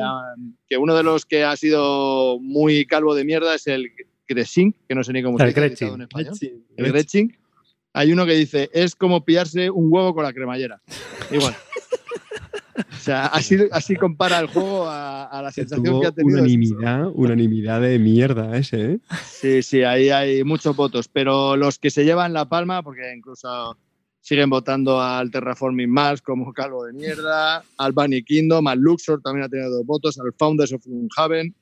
que 0.68 0.78
uno 0.78 0.96
de 0.96 1.04
los 1.04 1.26
que 1.26 1.44
ha 1.44 1.56
sido 1.56 2.40
muy 2.40 2.86
calvo 2.86 3.16
de 3.16 3.26
mierda 3.26 3.56
es 3.56 3.68
el 3.68 3.92
Gresink, 4.28 4.76
que 4.88 4.96
no 4.96 5.04
sé 5.04 5.14
ni 5.14 5.24
cómo 5.24 5.38
se 5.38 5.48
dice 5.48 5.86
en 5.86 6.02
español. 6.02 6.34
El 6.78 6.92
Gretchen. 6.92 7.38
Hay 7.94 8.12
uno 8.12 8.26
que 8.26 8.34
dice, 8.34 8.70
es 8.74 8.96
como 8.96 9.24
pillarse 9.24 9.70
un 9.70 9.88
huevo 9.92 10.16
con 10.16 10.24
la 10.24 10.34
cremallera. 10.34 10.82
Igual. 11.32 11.56
o 12.76 12.96
sea, 13.00 13.28
así, 13.28 13.58
así 13.72 13.96
compara 13.96 14.40
el 14.40 14.48
juego 14.48 14.86
a, 14.88 15.26
a 15.26 15.44
la 15.44 15.52
Se 15.52 15.62
sensación 15.62 16.02
que 16.02 16.08
ha 16.08 16.12
tenido. 16.12 16.40
unanimidad, 16.40 17.12
unanimidad 17.14 17.82
de 17.82 18.00
mierda 18.00 18.58
ese, 18.58 18.94
¿eh? 18.94 19.00
Sí, 19.24 19.62
sí, 19.62 19.84
ahí 19.84 20.10
hay 20.10 20.44
muchos 20.44 20.76
votos. 20.76 21.08
Pero 21.08 21.56
los 21.56 21.78
que 21.78 21.92
se 21.92 22.04
llevan 22.04 22.34
la 22.34 22.50
palma, 22.50 22.82
porque 22.82 23.14
incluso 23.16 23.78
siguen 24.24 24.50
votando 24.50 25.02
al 25.02 25.30
Terraforming 25.30 25.90
Mars 25.90 26.22
como 26.22 26.54
calvo 26.54 26.86
de 26.86 26.94
mierda, 26.94 27.62
al 27.78 27.92
Bunny 27.92 28.24
Kingdom, 28.24 28.66
al 28.68 28.80
Luxor 28.80 29.22
también 29.22 29.46
ha 29.46 29.50
tenido 29.50 29.70
dos 29.70 29.86
votos, 29.86 30.18
al 30.18 30.34
Founders 30.40 30.72
of 30.72 30.82
Haven. 31.18 31.54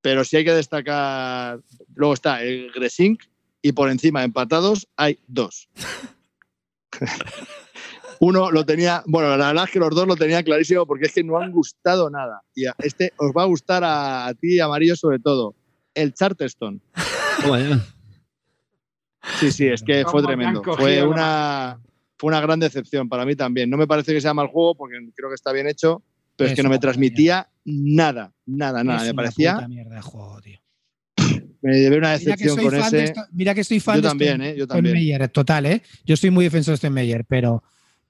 Pero 0.00 0.24
sí 0.24 0.36
hay 0.36 0.44
que 0.44 0.52
destacar. 0.52 1.60
Luego 1.96 2.14
está 2.14 2.40
el 2.44 2.70
Gresink 2.70 3.24
y 3.60 3.72
por 3.72 3.90
encima, 3.90 4.22
empatados, 4.22 4.86
hay 4.96 5.18
dos. 5.26 5.68
Uno 8.20 8.52
lo 8.52 8.64
tenía, 8.64 9.02
bueno, 9.06 9.36
la 9.36 9.48
verdad 9.48 9.64
es 9.64 9.70
que 9.72 9.80
los 9.80 9.90
dos 9.90 10.06
lo 10.06 10.16
tenía 10.16 10.44
clarísimo 10.44 10.86
porque 10.86 11.06
es 11.06 11.12
que 11.12 11.24
no 11.24 11.38
han 11.38 11.50
gustado 11.50 12.10
nada. 12.10 12.42
Y 12.54 12.66
a 12.66 12.74
este 12.78 13.12
os 13.16 13.32
va 13.32 13.42
a 13.42 13.46
gustar 13.46 13.82
a, 13.82 14.26
a 14.26 14.34
ti, 14.34 14.60
Amarillo, 14.60 14.94
sobre 14.94 15.18
todo. 15.18 15.56
El 15.94 16.14
Charterstone. 16.14 16.80
Sí, 19.38 19.52
sí, 19.52 19.66
es 19.66 19.82
que 19.82 20.04
¿Cómo 20.04 20.12
fue 20.12 20.22
tremendo. 20.22 20.62
Fue 20.62 21.02
una, 21.02 21.78
fue 22.18 22.28
una 22.28 22.40
gran 22.40 22.58
decepción 22.60 23.08
para 23.08 23.24
mí 23.24 23.36
también. 23.36 23.70
No 23.70 23.76
me 23.76 23.86
parece 23.86 24.12
que 24.12 24.20
sea 24.20 24.34
mal 24.34 24.48
juego 24.48 24.74
porque 24.74 24.96
creo 25.14 25.28
que 25.28 25.34
está 25.36 25.52
bien 25.52 25.66
hecho, 25.68 26.02
pero 26.36 26.46
es, 26.46 26.52
Es 26.52 26.56
que 26.56 26.62
no 26.62 26.68
me 26.68 26.78
transmitía 26.78 27.48
nada, 27.64 28.32
nada, 28.46 28.82
nada. 28.84 28.98
Es 28.98 29.04
Me 29.04 29.10
una 29.10 29.16
parecía, 29.22 29.54
puta 29.54 29.68
mierda 29.68 29.94
de 29.96 30.02
juego, 30.02 30.40
tío. 30.40 30.58
me 31.62 31.78
llevé 31.80 31.98
una 31.98 32.12
decepción 32.12 32.56
con 32.56 32.74
ese. 32.74 33.04
esto- 33.04 33.22
mira 33.32 33.54
que 33.54 33.64
soy 33.64 33.80
fan 33.80 33.96
Yo 33.96 34.02
de 34.02 34.08
también, 34.08 34.32
Stone- 34.40 34.50
¿eh? 34.50 34.56
Yo 34.58 34.66
también. 34.66 34.94
Steinmeier, 34.96 35.28
total, 35.30 35.66
¿eh? 35.66 35.82
Yo 36.04 36.16
soy 36.16 36.30
muy 36.30 36.44
defensor 36.44 36.72
de 36.72 36.76
Steinmeier, 36.78 37.24
pero, 37.24 37.62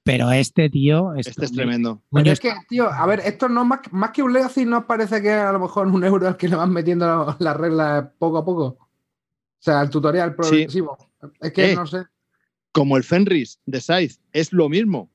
pero 0.03 0.31
este 0.31 0.69
tío. 0.69 1.13
Este 1.15 1.45
es 1.45 1.51
tremendo. 1.51 2.01
Pero 2.11 2.23
Coño, 2.23 2.31
es 2.31 2.39
que, 2.39 2.53
tío, 2.67 2.91
a 2.91 3.05
ver, 3.05 3.19
esto 3.25 3.47
no 3.49 3.65
más, 3.65 3.79
más 3.91 4.11
que 4.11 4.23
un 4.23 4.33
Legacy, 4.33 4.65
¿no 4.65 4.79
os 4.79 4.85
parece 4.85 5.21
que 5.21 5.31
a 5.31 5.51
lo 5.51 5.59
mejor 5.59 5.87
un 5.87 6.03
euro 6.03 6.27
al 6.27 6.37
que 6.37 6.47
le 6.47 6.55
van 6.55 6.71
metiendo 6.71 7.35
las 7.39 7.57
reglas 7.57 8.05
poco 8.17 8.37
a 8.39 8.45
poco? 8.45 8.63
O 8.65 9.61
sea, 9.61 9.81
el 9.81 9.89
tutorial 9.89 10.35
progresivo. 10.35 10.97
Es 11.41 11.51
que 11.51 11.71
Eh, 11.73 11.75
no 11.75 11.85
sé. 11.85 12.03
Como 12.71 12.97
el 12.97 13.03
Fenris 13.03 13.59
de 13.65 13.81
Scythe, 13.81 14.15
es 14.31 14.53
lo 14.53 14.69
mismo. 14.69 15.09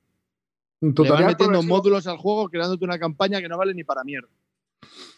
Le 0.80 0.88
van 0.90 1.26
metiendo 1.26 1.34
progresivo. 1.36 1.62
módulos 1.62 2.06
al 2.06 2.16
juego 2.18 2.48
creándote 2.48 2.84
una 2.84 2.98
campaña 2.98 3.40
que 3.40 3.48
no 3.48 3.56
vale 3.56 3.72
ni 3.74 3.84
para 3.84 4.04
mierda. 4.04 4.28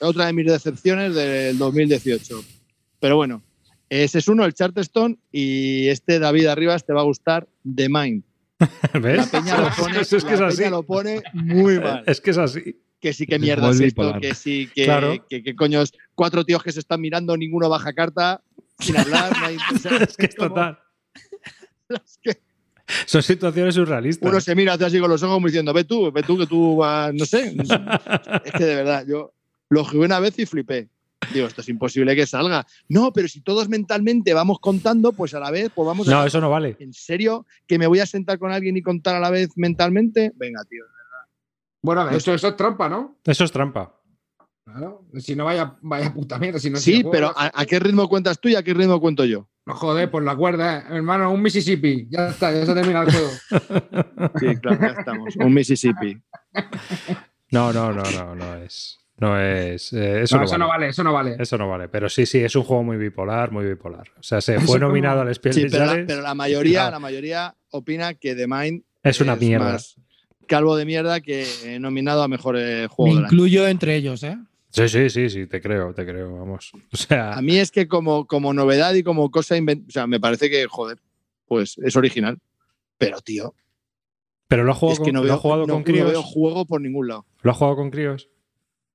Otra 0.00 0.26
de 0.26 0.32
mis 0.32 0.46
decepciones 0.46 1.14
del 1.14 1.58
2018. 1.58 2.44
Pero 3.00 3.16
bueno, 3.16 3.42
ese 3.88 4.18
es 4.18 4.28
uno, 4.28 4.44
el 4.44 4.54
Charterstone, 4.54 5.16
y 5.32 5.88
este 5.88 6.18
David 6.18 6.46
Arribas 6.46 6.84
te 6.86 6.92
va 6.92 7.00
a 7.00 7.04
gustar, 7.04 7.48
The 7.74 7.88
Mind. 7.88 8.22
La 8.94 9.00
¿Ves? 9.00 9.26
peña 9.28 9.58
lo 9.60 9.70
pone, 9.76 10.00
es, 10.00 10.08
que 10.10 10.16
es 10.34 10.40
la 10.40 10.46
así. 10.48 10.56
peña 10.58 10.70
lo 10.70 10.82
pone 10.84 11.22
muy 11.34 11.80
mal. 11.80 12.04
Es 12.06 12.20
que 12.20 12.30
es 12.30 12.38
así. 12.38 12.80
Que 13.00 13.12
sí, 13.12 13.26
que 13.26 13.38
mierda 13.38 13.68
es 13.70 13.80
esto, 13.80 14.02
bipolar. 14.02 14.20
que 14.20 14.34
sí, 14.34 14.70
que, 14.74 14.84
Claro. 14.84 15.26
que, 15.28 15.42
que 15.42 15.54
coños, 15.56 15.92
cuatro 16.14 16.44
tíos 16.44 16.62
que 16.62 16.72
se 16.72 16.80
están 16.80 17.00
mirando, 17.00 17.36
ninguno 17.36 17.68
baja 17.68 17.92
carta, 17.92 18.42
sin 18.78 18.96
hablar, 18.96 19.32
no 19.38 19.46
hay- 19.46 19.56
o 19.74 19.78
sea, 19.78 19.96
es 19.98 20.16
que 20.16 20.26
es 20.26 20.34
como- 20.34 20.48
total. 20.50 20.78
es 22.04 22.18
que 22.22 22.40
Son 23.06 23.22
situaciones 23.22 23.74
surrealistas. 23.74 24.28
uno 24.30 24.40
se 24.40 24.54
mira 24.54 24.74
hace 24.74 24.84
así 24.84 25.00
con 25.00 25.10
los 25.10 25.22
ojos 25.22 25.36
como 25.36 25.46
diciendo, 25.48 25.72
ve 25.72 25.84
tú, 25.84 26.10
ve 26.12 26.22
tú 26.22 26.38
que 26.38 26.46
tú 26.46 26.76
vas, 26.76 27.12
no 27.14 27.24
sé. 27.24 27.56
es 28.44 28.52
que 28.52 28.64
de 28.64 28.76
verdad, 28.76 29.04
yo 29.06 29.32
lo 29.70 29.84
jugué 29.84 30.06
una 30.06 30.20
vez 30.20 30.38
y 30.38 30.46
flipé. 30.46 30.88
Digo, 31.32 31.48
esto 31.48 31.60
es 31.62 31.68
imposible 31.68 32.14
que 32.14 32.26
salga. 32.26 32.64
No, 32.88 33.12
pero 33.12 33.26
si 33.26 33.40
todos 33.40 33.68
mentalmente 33.68 34.32
vamos 34.34 34.58
contando, 34.60 35.12
pues 35.12 35.34
a 35.34 35.40
la 35.40 35.50
vez, 35.50 35.70
pues 35.74 35.84
vamos 35.84 36.06
a... 36.06 36.10
No, 36.12 36.24
eso 36.24 36.40
no 36.40 36.50
vale. 36.50 36.76
¿En 36.78 36.92
serio? 36.92 37.46
¿Que 37.66 37.78
me 37.78 37.88
voy 37.88 37.98
a 37.98 38.06
sentar 38.06 38.38
con 38.38 38.52
alguien 38.52 38.76
y 38.76 38.82
contar 38.82 39.16
a 39.16 39.20
la 39.20 39.30
vez 39.30 39.48
mentalmente? 39.56 40.32
Venga, 40.36 40.62
tío. 40.68 40.84
Bueno, 41.82 42.06
de 42.06 42.16
hecho, 42.16 42.34
eso 42.34 42.48
es 42.48 42.56
trampa, 42.56 42.88
¿no? 42.88 43.18
Eso 43.24 43.44
es 43.44 43.50
trampa. 43.50 43.98
Claro. 44.64 45.04
Si 45.18 45.34
no, 45.34 45.44
vaya, 45.46 45.76
vaya 45.80 46.12
puta 46.12 46.38
mierda. 46.38 46.58
Si 46.60 46.70
no, 46.70 46.78
si 46.78 46.96
Sí, 46.96 47.04
pero 47.10 47.32
¿a, 47.36 47.50
a 47.54 47.66
qué 47.66 47.78
ritmo 47.80 48.08
cuentas 48.08 48.38
tú 48.40 48.48
y 48.48 48.54
a 48.54 48.62
qué 48.62 48.74
ritmo 48.74 49.00
cuento 49.00 49.24
yo? 49.24 49.48
No 49.66 49.74
joder, 49.74 50.10
por 50.10 50.22
la 50.22 50.36
cuerda, 50.36 50.78
eh. 50.78 50.84
hermano, 50.97 51.30
un 51.32 51.43
Mississippi. 51.43 52.06
Ya 52.09 52.28
está, 52.28 52.52
ya 52.52 52.64
se 52.64 52.72
termina 52.74 53.02
el 53.02 53.10
juego. 53.12 53.30
Sí, 54.40 54.56
claro, 54.62 54.78
ya 54.80 54.86
estamos. 54.98 55.36
Un 55.36 55.52
Mississippi. 55.55 56.16
No, 57.51 57.72
no, 57.72 57.93
no, 57.93 58.02
no, 58.12 58.34
no 58.34 58.55
es. 58.56 58.98
No 59.18 59.40
es. 59.40 59.93
eh, 59.93 60.22
eso, 60.22 60.36
No, 60.36 60.40
no, 60.43 60.44
eso 60.47 60.52
vale. 60.52 60.59
no 60.59 60.68
vale, 60.68 60.88
eso 60.88 61.05
no 61.05 61.12
vale. 61.12 61.36
Eso 61.38 61.59
no 61.59 61.68
vale. 61.68 61.88
Pero 61.88 62.09
sí, 62.09 62.26
sí, 62.26 62.38
es 62.38 62.55
un 62.55 62.62
juego 62.64 62.82
muy 62.84 62.97
bipolar, 62.97 63.51
muy 63.51 63.64
bipolar. 63.64 64.06
O 64.18 64.22
sea, 64.22 64.40
se 64.40 64.55
fue 64.60 64.78
como- 64.78 64.88
nominado 64.88 65.22
al 65.22 65.34
Spiel 65.34 65.55
Sí, 65.55 65.66
pero 65.70 65.84
la, 65.84 65.90
Jahres. 65.90 66.06
pero 66.06 66.22
la 66.22 66.34
mayoría, 66.34 66.80
Claro. 66.80 66.90
la 66.93 66.98
mayoría 67.01 67.55
opina 67.70 68.14
que 68.14 68.34
The 68.34 68.47
Mind 68.47 68.82
Es 69.02 69.20
una 69.20 69.34
mierda. 69.36 69.72
más 69.72 69.97
calvo 70.47 70.76
de 70.76 70.84
mierda 70.84 71.20
que 71.20 71.44
eh, 71.64 71.78
nominado 71.80 72.22
a 72.22 72.28
mejor 72.28 72.56
eh, 72.59 72.82
Me 72.82 72.86
juego 72.88 73.16
año. 73.16 73.24
incluyo 73.26 73.66
entre 73.66 73.97
ellos, 73.97 74.22
¿eh? 74.22 74.36
Sí, 74.77 74.89
sí, 74.89 75.09
sí, 75.11 75.31
sí, 75.31 75.47
te 75.47 75.61
creo, 75.61 75.94
te 75.94 76.05
creo, 76.05 76.36
vamos. 76.36 76.70
O 76.93 76.97
sea, 76.97 77.32
A 77.32 77.43
mí 77.43 77.57
es 77.57 77.70
que 77.70 77.89
como, 77.89 78.27
como 78.27 78.53
novedad 78.53 78.93
y 78.94 79.03
como 79.03 79.31
cosa 79.31 79.57
inventada, 79.57 79.89
o 79.89 79.93
sea, 79.93 80.07
me 80.07 80.20
parece 80.20 80.51
que, 80.51 80.66
joder, 80.66 80.98
pues 81.47 81.77
es 81.78 81.97
original. 81.97 82.39
Pero, 82.98 83.20
tío, 83.20 83.55
pero 84.48 84.65
lo 84.65 84.73
ha 84.73 84.74
jugado, 84.74 84.94
es 84.94 84.98
que 85.01 85.05
con, 85.07 85.15
no 85.15 85.20
lo 85.20 85.24
veo, 85.27 85.35
ha 85.35 85.39
jugado 85.39 85.66
no- 85.66 85.73
con 85.74 85.81
no 85.81 85.85
críos. 85.85 86.11
veo 86.11 86.23
juego 86.23 86.65
por 86.66 86.81
ningún 86.81 87.09
lado. 87.09 87.27
Lo 87.43 87.51
ha 87.51 87.55
jugado 87.55 87.77
con 87.77 87.90
críos. 87.90 88.28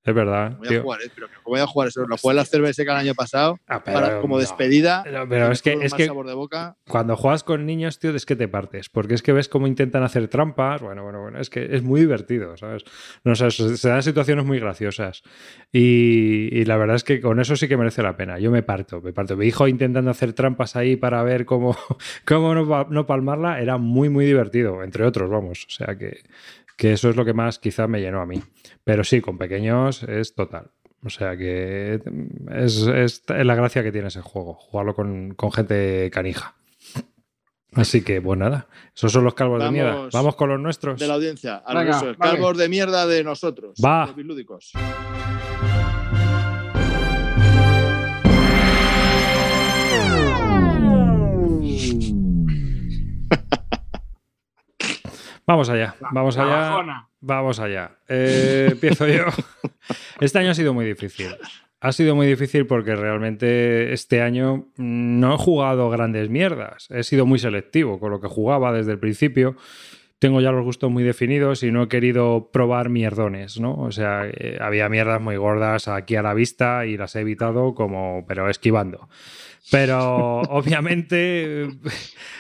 Es 0.03 0.15
verdad, 0.15 0.57
Voy 0.57 0.76
a 0.76 0.82
jugar, 0.82 0.99
eh, 1.03 1.11
pero 1.14 1.28
que 1.28 1.34
voy 1.45 1.60
a 1.60 1.68
jugar 1.68 1.88
eso. 1.90 2.07
Lo 2.07 2.18
jugué 2.18 2.32
en 2.32 2.38
la 2.38 2.45
cerveza 2.45 2.82
el 2.82 2.90
año 2.90 3.14
pasado 3.14 3.60
Ah, 3.68 3.84
para, 3.84 4.19
como 4.19 4.36
no. 4.36 4.41
despedida. 4.41 5.02
Pero, 5.03 5.30
pero 5.30 5.52
es 5.52 5.61
que, 5.61 5.73
es 5.73 5.94
que 5.94 6.07
sabor 6.07 6.26
de 6.26 6.34
boca. 6.34 6.76
cuando 6.88 7.15
juegas 7.15 7.44
con 7.44 7.68
niños, 7.68 7.99
tío, 7.99 8.15
es 8.15 8.26
que 8.26 8.36
te 8.36 8.48
partes. 8.48 8.90
Porque 8.90 9.14
es 9.14 9.22
que 9.22 9.32
ves 9.32 9.48
cómo 9.48 9.68
intentan 9.68 10.02
hacer 10.02 10.28
trampas. 10.28 10.82
Bueno, 10.82 11.03
bueno, 11.03 11.22
bueno. 11.22 11.40
Es 11.40 11.52
que 11.52 11.76
es 11.76 11.84
muy 11.84 11.99
divertido, 12.02 12.57
¿sabes? 12.57 12.84
No, 13.23 13.34
o 13.34 13.36
sea, 13.36 13.52
se 13.52 13.90
dan 13.90 14.02
situaciones 14.02 14.44
muy 14.44 14.60
graciosas. 14.60 15.22
Y, 15.72 16.49
y 16.52 16.65
la 16.65 16.78
verdad 16.78 16.95
es 16.95 17.03
que 17.03 17.22
con 17.22 17.40
eso 17.40 17.56
sí 17.56 17.68
que 17.68 17.78
merece 17.78 18.02
la 18.02 18.18
pena. 18.18 18.40
Yo 18.40 18.49
me 18.49 18.64
parto, 18.64 19.02
me 19.02 19.14
parto. 19.14 19.38
Mi 19.38 19.45
hijo 19.45 19.68
intentando 19.68 20.10
hacer 20.10 20.34
trampas 20.34 20.76
ahí 20.76 20.95
para 20.95 21.22
ver 21.22 21.45
cómo, 21.45 21.78
cómo 22.26 22.56
no, 22.56 22.88
no 22.90 23.06
palmarla 23.06 23.60
era 23.61 23.78
muy, 23.78 24.10
muy 24.10 24.26
divertido. 24.26 24.84
Entre 24.84 25.06
otros, 25.06 25.30
vamos. 25.30 25.65
O 25.68 25.69
sea 25.69 25.95
que, 25.95 26.22
que 26.82 26.94
eso 26.94 27.12
es 27.12 27.16
lo 27.16 27.24
que 27.24 27.36
más 27.36 27.60
quizá 27.60 27.86
me 27.86 28.02
llenó 28.02 28.22
a 28.22 28.26
mí. 28.26 28.41
Pero 28.84 29.03
sí, 29.03 29.22
con 29.22 29.38
pequeños 29.38 30.02
es 30.02 30.34
total. 30.34 30.72
O 31.06 31.12
sea 31.12 31.38
que 31.38 32.02
es, 32.56 32.88
es 32.88 33.24
la 33.30 33.53
gracia 33.53 33.84
que 33.84 33.91
tiene 33.91 34.08
ese 34.08 34.22
juego, 34.22 34.56
jugarlo 34.56 34.95
con, 34.95 35.36
con 35.36 35.52
gente 35.52 36.10
canija. 36.12 36.56
Así 37.74 38.03
que, 38.03 38.20
pues 38.20 38.40
nada, 38.40 38.68
esos 38.95 39.12
son 39.12 39.24
los 39.24 39.36
calvos 39.36 39.64
de 39.64 39.70
mierda. 39.70 40.10
Vamos 40.12 40.36
con 40.36 40.49
los 40.49 40.60
nuestros. 40.60 40.99
De 40.99 41.06
la 41.06 41.14
audiencia. 41.14 41.58
Al 41.58 41.86
Venga, 41.86 42.02
vale. 42.02 42.18
calvos 42.18 42.58
de 42.58 42.68
mierda 42.68 43.06
de 43.06 43.24
nosotros. 43.24 43.80
Va. 43.80 44.08
Los 44.08 44.16
bilúdicos. 44.16 44.72
Vamos 55.52 55.69
allá, 55.69 55.95
vamos 56.11 56.38
allá. 56.38 57.07
Vamos 57.19 57.60
allá. 57.60 57.91
Eh, 58.07 58.69
empiezo 58.72 59.06
yo. 59.06 59.26
Este 60.22 60.40
año 60.40 60.52
ha 60.52 60.53
sido 60.53 60.73
muy 60.73 60.86
difícil. 60.86 61.28
Ha 61.82 61.91
sido 61.91 62.15
muy 62.15 62.26
difícil 62.26 62.68
porque 62.68 62.95
realmente 62.95 63.91
este 63.91 64.22
año 64.22 64.68
no 64.78 65.34
he 65.34 65.38
jugado 65.38 65.90
grandes 65.90 66.30
mierdas. 66.30 66.88
He 66.90 67.03
sido 67.03 67.26
muy 67.26 67.38
selectivo 67.38 67.99
con 67.99 68.11
lo 68.11 68.22
que 68.22 68.30
jugaba 68.30 68.72
desde 68.72 68.94
el 68.94 68.99
principio. 68.99 69.57
Tengo 70.19 70.40
ya 70.40 70.53
los 70.53 70.64
gustos 70.64 70.90
muy 70.90 71.03
definidos 71.03 71.64
y 71.64 71.72
no 71.72 71.84
he 71.84 71.88
querido 71.90 72.49
probar 72.53 72.88
mierdones, 72.88 73.60
¿no? 73.60 73.73
O 73.73 73.91
sea, 73.91 74.28
eh, 74.28 74.57
había 74.61 74.88
mierdas 74.88 75.19
muy 75.19 75.36
gordas 75.36 75.90
aquí 75.90 76.15
a 76.15 76.22
la 76.22 76.34
vista 76.34 76.86
y 76.86 76.95
las 76.95 77.18
he 77.18 77.22
evitado 77.22 77.76
como, 77.76 78.23
pero 78.26 78.49
esquivando. 78.49 79.10
Pero 79.69 80.41
obviamente 80.41 81.67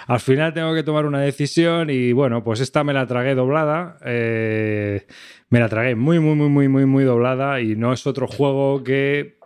al 0.07 0.19
final 0.19 0.53
tengo 0.53 0.73
que 0.73 0.83
tomar 0.83 1.05
una 1.05 1.19
decisión 1.21 1.89
y 1.89 2.11
bueno, 2.13 2.43
pues 2.43 2.59
esta 2.59 2.83
me 2.83 2.93
la 2.93 3.05
tragué 3.07 3.35
doblada. 3.35 3.97
eh, 4.05 5.05
me 5.49 5.59
la 5.59 5.67
tragué 5.69 5.95
muy, 5.95 6.19
muy, 6.19 6.35
muy, 6.35 6.49
muy, 6.49 6.67
muy, 6.67 6.85
muy 6.85 7.03
doblada 7.03 7.59
y 7.61 7.75
no 7.75 7.91
es 7.93 8.07
otro 8.07 8.27
juego 8.27 8.83
que 8.83 9.37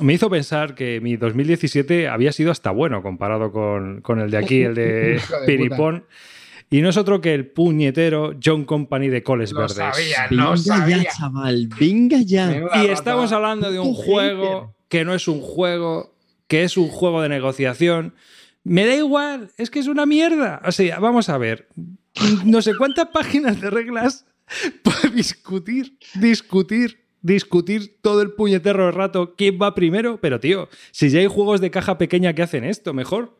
me 0.00 0.12
hizo 0.12 0.28
pensar 0.28 0.74
que 0.74 1.00
mi 1.00 1.16
2017 1.16 2.08
había 2.08 2.32
sido 2.32 2.50
hasta 2.50 2.70
bueno 2.72 3.02
comparado 3.02 3.52
con, 3.52 4.00
con 4.00 4.18
el 4.20 4.30
de 4.30 4.36
aquí, 4.36 4.62
el 4.62 4.74
de 4.74 5.20
Piripón. 5.46 6.04
Y 6.70 6.80
no 6.82 6.88
es 6.88 6.96
otro 6.96 7.20
que 7.20 7.34
el 7.34 7.46
puñetero 7.46 8.34
John 8.42 8.64
Company 8.64 9.08
de 9.08 9.22
Coles 9.22 9.52
Lo 9.52 9.60
Verdes. 9.60 9.76
sabía, 9.76 10.26
Venga 10.28 10.44
lo 10.44 10.56
sabía. 10.56 10.96
ya, 11.04 11.10
chaval. 11.10 11.68
Venga 11.78 12.18
ya. 12.20 12.62
Y 12.82 12.86
estamos 12.86 13.30
hablando 13.32 13.70
de 13.70 13.78
un 13.78 13.94
juego 13.94 14.74
que 14.88 15.04
no 15.04 15.14
es 15.14 15.28
un 15.28 15.40
juego, 15.40 16.13
que 16.46 16.64
es 16.64 16.76
un 16.76 16.88
juego 16.88 17.22
de 17.22 17.28
negociación. 17.28 18.14
Me 18.62 18.86
da 18.86 18.94
igual, 18.94 19.50
es 19.58 19.70
que 19.70 19.78
es 19.78 19.86
una 19.88 20.06
mierda. 20.06 20.62
O 20.64 20.72
sea, 20.72 20.98
vamos 20.98 21.28
a 21.28 21.38
ver. 21.38 21.68
No 22.44 22.62
sé 22.62 22.74
cuántas 22.76 23.08
páginas 23.08 23.60
de 23.60 23.70
reglas 23.70 24.24
para 24.82 25.12
discutir, 25.14 25.98
discutir, 26.14 27.04
discutir 27.22 27.98
todo 28.00 28.22
el 28.22 28.32
puñetero 28.32 28.90
rato 28.92 29.34
quién 29.36 29.58
va 29.60 29.74
primero. 29.74 30.18
Pero, 30.20 30.38
tío, 30.40 30.68
si 30.92 31.10
ya 31.10 31.20
hay 31.20 31.26
juegos 31.26 31.60
de 31.60 31.70
caja 31.70 31.98
pequeña 31.98 32.32
que 32.34 32.42
hacen 32.42 32.64
esto, 32.64 32.92
mejor. 32.94 33.36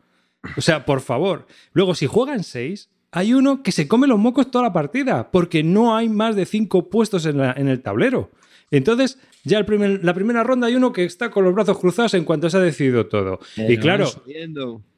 O 0.56 0.60
sea, 0.60 0.84
por 0.84 1.00
favor. 1.00 1.46
Luego, 1.72 1.94
si 1.94 2.06
juegan 2.06 2.42
seis, 2.44 2.90
hay 3.12 3.32
uno 3.32 3.62
que 3.62 3.72
se 3.72 3.86
come 3.88 4.06
los 4.08 4.18
mocos 4.18 4.50
toda 4.50 4.64
la 4.64 4.72
partida, 4.72 5.30
porque 5.30 5.62
no 5.62 5.96
hay 5.96 6.08
más 6.08 6.34
de 6.36 6.44
cinco 6.46 6.90
puestos 6.90 7.24
en, 7.26 7.38
la- 7.38 7.52
en 7.56 7.68
el 7.68 7.80
tablero. 7.80 8.30
Entonces, 8.70 9.18
ya 9.44 9.58
el 9.58 9.64
primer- 9.66 10.04
la 10.04 10.14
primera 10.14 10.42
ronda 10.42 10.66
hay 10.66 10.74
uno 10.74 10.92
que 10.92 11.04
está 11.04 11.30
con 11.30 11.44
los 11.44 11.54
brazos 11.54 11.78
cruzados 11.78 12.14
en 12.14 12.24
cuanto 12.24 12.48
se 12.50 12.56
ha 12.56 12.60
decidido 12.60 13.06
todo. 13.06 13.40
y 13.56 13.76
claro, 13.78 14.04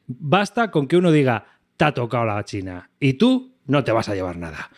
basta 0.07 0.71
con 0.71 0.87
que 0.87 0.97
uno 0.97 1.11
diga, 1.13 1.47
te 1.77 1.85
ha 1.85 1.93
tocado 1.95 2.25
la 2.25 2.45
China, 2.45 2.91
y 3.01 3.15
tú 3.15 3.53
no 3.67 3.85
te 3.85 3.93
vas 3.93 4.09
a 4.09 4.15
llevar 4.15 4.37
nada. 4.39 4.71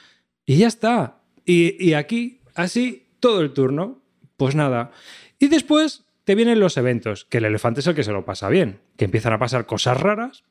Y 0.46 0.56
ya 0.56 0.66
está. 0.66 1.18
Y, 1.44 1.82
y 1.84 1.94
aquí, 1.94 2.40
así, 2.54 3.06
todo 3.20 3.40
el 3.40 3.52
turno, 3.52 4.00
pues 4.36 4.54
nada. 4.54 4.90
Y 5.38 5.48
después 5.48 6.04
te 6.24 6.34
vienen 6.34 6.60
los 6.60 6.76
eventos, 6.76 7.24
que 7.26 7.38
el 7.38 7.44
elefante 7.44 7.80
es 7.80 7.86
el 7.86 7.94
que 7.94 8.04
se 8.04 8.12
lo 8.12 8.24
pasa 8.24 8.48
bien, 8.48 8.80
que 8.96 9.04
empiezan 9.04 9.32
a 9.32 9.38
pasar 9.38 9.66
cosas 9.66 9.98
raras, 10.00 10.42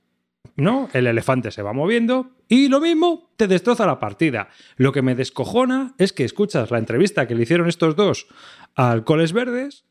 ¿no? 0.56 0.90
El 0.94 1.07
elefante 1.07 1.52
se 1.52 1.61
va 1.61 1.74
moviendo 1.74 2.32
y 2.48 2.69
lo 2.69 2.80
mismo 2.80 3.32
te 3.36 3.48
destroza 3.48 3.86
la 3.86 3.99
partida. 3.99 4.49
Lo 4.76 4.91
que 4.91 5.02
me 5.02 5.15
descojona 5.15 5.94
es 5.98 6.14
que 6.14 6.24
escuchas 6.24 6.72
la 6.72 6.78
entrevista 6.78 7.28
que 7.28 7.36
le 7.36 7.44
hicieron 7.44 7.68
estos 7.68 7.95
dos 7.95 8.28
al 8.76 9.03
Coles 9.03 9.34
Verdes, 9.34 9.86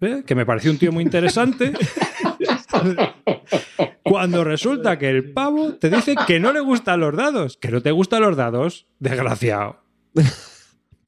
¿eh? 0.00 0.22
que 0.26 0.34
me 0.34 0.46
pareció 0.46 0.70
un 0.70 0.78
tío 0.78 0.92
muy 0.92 1.04
interesante. 1.04 1.72
Cuando 4.02 4.44
resulta 4.44 4.98
que 4.98 5.08
el 5.08 5.32
pavo 5.32 5.74
te 5.74 5.88
dice 5.90 6.14
que 6.26 6.38
no 6.38 6.52
le 6.52 6.60
gustan 6.60 7.00
los 7.00 7.16
dados, 7.16 7.56
que 7.56 7.70
no 7.70 7.80
te 7.80 7.90
gustan 7.90 8.22
los 8.22 8.36
dados, 8.36 8.86
desgraciado. 8.98 9.82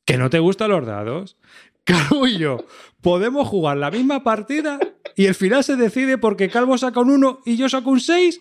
Que 0.05 0.17
no 0.17 0.31
te 0.31 0.39
gustan 0.39 0.71
los 0.71 0.87
dados. 0.87 1.37
Calvo 1.85 2.27
y 2.27 2.39
yo 2.39 2.65
podemos 3.01 3.47
jugar 3.47 3.77
la 3.77 3.93
misma 3.93 4.25
partida 4.25 4.81
y 5.15 5.27
el 5.27 5.37
final 5.37 5.63
se 5.63 5.77
decide 5.77 6.19
porque 6.19 6.49
Calvo 6.49 6.77
saca 6.77 6.99
un 6.99 7.11
1 7.11 7.43
y 7.47 7.57
yo 7.57 7.69
saco 7.69 7.91
un 7.91 8.01
6. 8.01 8.41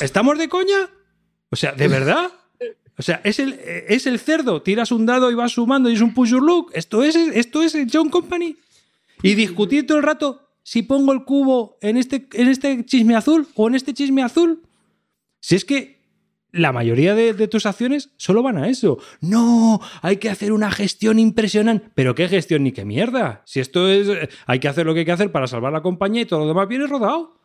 ¿Estamos 0.00 0.38
de 0.38 0.48
coña? 0.48 0.90
O 1.50 1.56
sea, 1.56 1.72
¿de 1.72 1.88
verdad? 1.88 2.30
O 2.98 3.02
sea, 3.02 3.20
es 3.24 3.38
el, 3.38 3.58
es 3.88 4.06
el 4.06 4.18
cerdo, 4.18 4.62
tiras 4.62 4.90
un 4.90 5.06
dado 5.06 5.30
y 5.30 5.34
vas 5.34 5.52
sumando 5.52 5.88
y 5.88 5.94
es 5.94 6.00
un 6.00 6.14
push 6.14 6.30
your 6.30 6.42
luck. 6.42 6.70
Esto 6.74 7.04
es, 7.04 7.14
esto 7.16 7.62
es 7.62 7.74
el 7.74 7.88
John 7.92 8.10
Company. 8.10 8.56
Y 9.22 9.34
discutir 9.34 9.86
todo 9.86 9.98
el 9.98 10.04
rato 10.04 10.48
si 10.62 10.82
pongo 10.82 11.12
el 11.12 11.24
cubo 11.24 11.78
en 11.80 11.96
este, 11.96 12.28
en 12.32 12.48
este 12.48 12.84
chisme 12.84 13.16
azul 13.16 13.46
o 13.54 13.68
en 13.68 13.74
este 13.74 13.94
chisme 13.94 14.22
azul. 14.22 14.62
Si 15.40 15.54
es 15.54 15.64
que 15.64 15.98
la 16.50 16.72
mayoría 16.72 17.14
de, 17.14 17.34
de 17.34 17.48
tus 17.48 17.66
acciones 17.66 18.10
solo 18.16 18.42
van 18.42 18.58
a 18.58 18.68
eso. 18.68 18.98
No, 19.20 19.80
hay 20.02 20.16
que 20.16 20.28
hacer 20.28 20.52
una 20.52 20.70
gestión 20.70 21.18
impresionante. 21.18 21.88
¿Pero 21.94 22.14
qué 22.14 22.28
gestión 22.28 22.64
ni 22.64 22.72
qué 22.72 22.84
mierda? 22.84 23.42
Si 23.46 23.60
esto 23.60 23.88
es. 23.88 24.08
Hay 24.46 24.58
que 24.58 24.68
hacer 24.68 24.86
lo 24.86 24.94
que 24.94 25.00
hay 25.00 25.06
que 25.06 25.12
hacer 25.12 25.30
para 25.30 25.46
salvar 25.46 25.72
la 25.72 25.82
compañía 25.82 26.22
y 26.22 26.26
todo 26.26 26.40
lo 26.40 26.48
demás 26.48 26.68
viene 26.68 26.86
rodado. 26.86 27.37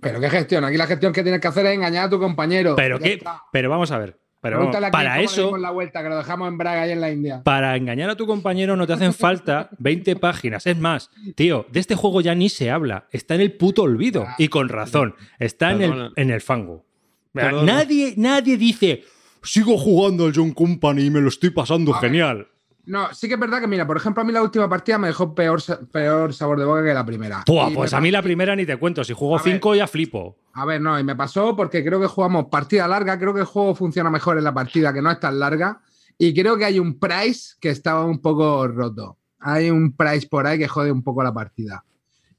Pero 0.00 0.20
qué 0.20 0.30
gestión. 0.30 0.64
Aquí 0.64 0.76
la 0.76 0.86
gestión 0.86 1.12
que 1.12 1.22
tienes 1.22 1.40
que 1.40 1.48
hacer 1.48 1.66
es 1.66 1.74
engañar 1.74 2.06
a 2.06 2.10
tu 2.10 2.18
compañero. 2.18 2.76
Pero 2.76 2.98
qué. 2.98 3.14
está. 3.14 3.42
Pero 3.52 3.70
vamos 3.70 3.90
a 3.90 3.98
ver. 3.98 4.18
Pero 4.40 4.60
vamos, 4.60 4.76
para 4.92 5.20
eso. 5.20 5.56
la 5.56 5.70
vuelta, 5.70 6.00
que 6.00 6.08
lo 6.08 6.16
dejamos 6.16 6.46
en 6.46 6.58
Braga 6.58 6.86
y 6.86 6.92
en 6.92 7.00
la 7.00 7.10
India. 7.10 7.42
Para 7.42 7.76
engañar 7.76 8.08
a 8.10 8.14
tu 8.14 8.24
compañero 8.24 8.76
no 8.76 8.86
te 8.86 8.92
hacen 8.92 9.12
falta 9.12 9.68
20 9.78 10.14
páginas. 10.16 10.64
Es 10.64 10.78
más, 10.78 11.10
tío, 11.34 11.66
de 11.72 11.80
este 11.80 11.96
juego 11.96 12.20
ya 12.20 12.36
ni 12.36 12.48
se 12.48 12.70
habla. 12.70 13.08
Está 13.10 13.34
en 13.34 13.40
el 13.40 13.54
puto 13.54 13.82
olvido. 13.82 14.26
Y 14.38 14.46
con 14.48 14.68
razón. 14.68 15.16
Está 15.40 15.72
en 15.72 15.82
el, 15.82 16.12
en 16.14 16.30
el 16.30 16.40
fango. 16.40 16.84
Nadie, 17.32 18.14
nadie 18.16 18.56
dice, 18.56 19.02
sigo 19.42 19.76
jugando 19.76 20.26
al 20.26 20.32
John 20.34 20.52
Company 20.52 21.06
y 21.06 21.10
me 21.10 21.20
lo 21.20 21.28
estoy 21.28 21.50
pasando 21.50 21.94
A 21.94 22.00
ver. 22.00 22.48
No, 22.88 23.12
sí 23.12 23.28
que 23.28 23.34
es 23.34 23.40
verdad 23.40 23.60
que, 23.60 23.66
mira, 23.66 23.86
por 23.86 23.98
ejemplo, 23.98 24.22
a 24.22 24.24
mí 24.24 24.32
la 24.32 24.42
última 24.42 24.66
partida 24.66 24.96
me 24.96 25.08
dejó 25.08 25.34
peor, 25.34 25.60
peor 25.92 26.32
sabor 26.32 26.58
de 26.58 26.64
boca 26.64 26.82
que 26.82 26.94
la 26.94 27.04
primera. 27.04 27.44
Y 27.46 27.74
pues 27.74 27.92
a 27.92 28.00
mí 28.00 28.10
la 28.10 28.22
primera 28.22 28.56
ni 28.56 28.64
te 28.64 28.78
cuento. 28.78 29.04
Si 29.04 29.12
juego 29.12 29.38
A 29.38 29.42
ver. 29.42 29.52
5 29.52 29.74
ya 29.74 29.86
flipo. 29.86 30.38
A 30.54 30.64
ver, 30.64 30.80
no, 30.80 30.98
y 30.98 31.04
me 31.04 31.14
pasó 31.14 31.54
porque 31.54 31.84
creo 31.84 32.00
que 32.00 32.06
jugamos 32.06 32.46
partida 32.46 32.88
larga, 32.88 33.18
creo 33.18 33.34
que 33.34 33.40
el 33.40 33.46
juego 33.46 33.74
funciona 33.74 34.08
mejor 34.08 34.38
en 34.38 34.44
la 34.44 34.54
partida, 34.54 34.92
que 34.94 35.02
no 35.02 35.10
es 35.10 35.20
tan 35.20 35.38
larga, 35.38 35.82
y 36.16 36.32
creo 36.32 36.56
que 36.56 36.64
hay 36.64 36.78
un 36.78 36.98
price 36.98 37.56
que 37.60 37.68
estaba 37.68 38.06
un 38.06 38.20
poco 38.22 38.66
roto. 38.66 39.18
hay 39.40 39.70
un 39.70 39.94
price 39.94 40.26
por 40.26 40.46
ahí 40.46 40.58
que 40.58 40.66
jode 40.66 40.90
un 40.90 41.02
poco 41.02 41.22
la 41.22 41.32
partida. 41.32 41.84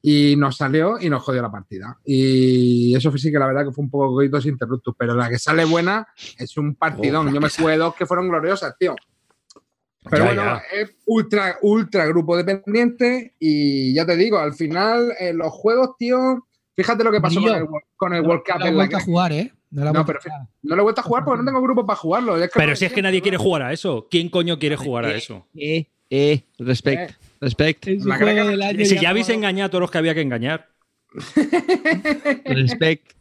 Y 0.02 0.36
nos 0.36 0.58
salió 0.58 0.98
y 1.00 1.10
nos 1.10 1.22
jodió 1.22 1.44
la 1.44 1.52
partida. 1.52 2.00
Y 2.04 2.96
eso 2.96 3.16
sí 3.18 3.32
que 3.32 3.38
la 3.38 3.46
verdad 3.46 3.66
que 3.66 3.72
fue 3.72 3.84
un 3.84 3.92
poco 3.92 4.14
coitos 4.14 4.48
interruptus, 4.48 4.96
pero 4.98 5.14
la 5.14 5.30
que 5.30 5.38
sale 5.38 5.64
buena 5.64 6.08
es 6.38 6.58
un 6.58 6.74
partidón. 6.74 7.28
Oh, 7.28 7.32
Yo 7.32 7.40
me 7.40 7.50
jugué 7.50 7.78
dos 7.78 7.94
que 7.94 8.06
fueron 8.08 8.28
gloriosas, 8.30 8.76
tío. 8.80 8.96
Pero 10.10 10.24
Ya, 10.26 10.26
bueno, 10.34 10.44
ya. 10.44 10.64
es 10.82 10.96
ultra, 11.06 11.58
ultra 11.62 12.06
grupo 12.06 12.38
dependiente 12.38 13.34
y 13.40 13.94
ya 13.94 14.06
te 14.06 14.16
digo, 14.16 14.38
al 14.40 14.54
final 14.54 15.12
en 15.20 15.38
los 15.38 15.52
juegos, 15.52 15.98
tío, 15.98 16.48
fíjate 16.76 17.04
lo 17.04 17.12
que 17.12 17.20
pasó 17.20 17.42
con 17.42 17.54
el, 17.54 17.64
World- 17.64 17.86
con 17.98 18.14
el 18.14 18.22
No, 18.24 18.30
World 18.30 18.44
no 18.48 18.54
Cup 18.54 18.60
la 18.62 18.66
he 18.66 18.70
en 18.70 18.74
la 18.76 18.80
vuelto 18.84 18.98
a 18.98 19.02
jugar, 19.02 19.32
¿eh? 19.34 19.54
No, 19.72 19.84
la 19.84 19.90
he 19.90 19.94
No, 19.94 20.06
pero. 20.06 20.20
No 20.64 20.76
lo 20.76 20.82
he 20.82 20.84
vuelto 20.84 21.02
a 21.02 21.04
jugar 21.04 21.24
porque 21.26 21.40
no 21.44 21.46
tengo 21.46 21.62
grupo 21.62 21.86
para 21.86 21.98
jugarlo. 21.98 22.42
Es 22.42 22.50
Pero 22.56 22.76
si 22.76 22.86
es 22.86 22.94
que 22.94 23.02
nadie 23.02 23.20
¿no? 23.20 23.24
quiere 23.24 23.38
jugar 23.38 23.62
a 23.64 23.74
eso. 23.74 24.08
¿Quién 24.10 24.30
coño 24.30 24.58
quiere 24.58 24.78
jugar 24.78 25.06
a 25.06 25.14
eso? 25.14 25.46
Eh, 25.56 25.86
eh, 26.10 26.44
respect, 26.58 27.12
Eh. 27.12 27.16
respect, 27.42 27.84
Si 27.86 27.98
ya 28.00 28.14
ha 28.14 28.16
habéis 29.12 29.26
jugado- 29.28 29.34
engañado 29.34 29.68
a 29.68 29.70
todos 29.70 29.82
los 29.82 29.92
que 29.92 29.98
había 29.98 30.14
que 30.16 30.22
engañar. 30.22 30.70
respect. 32.46 33.12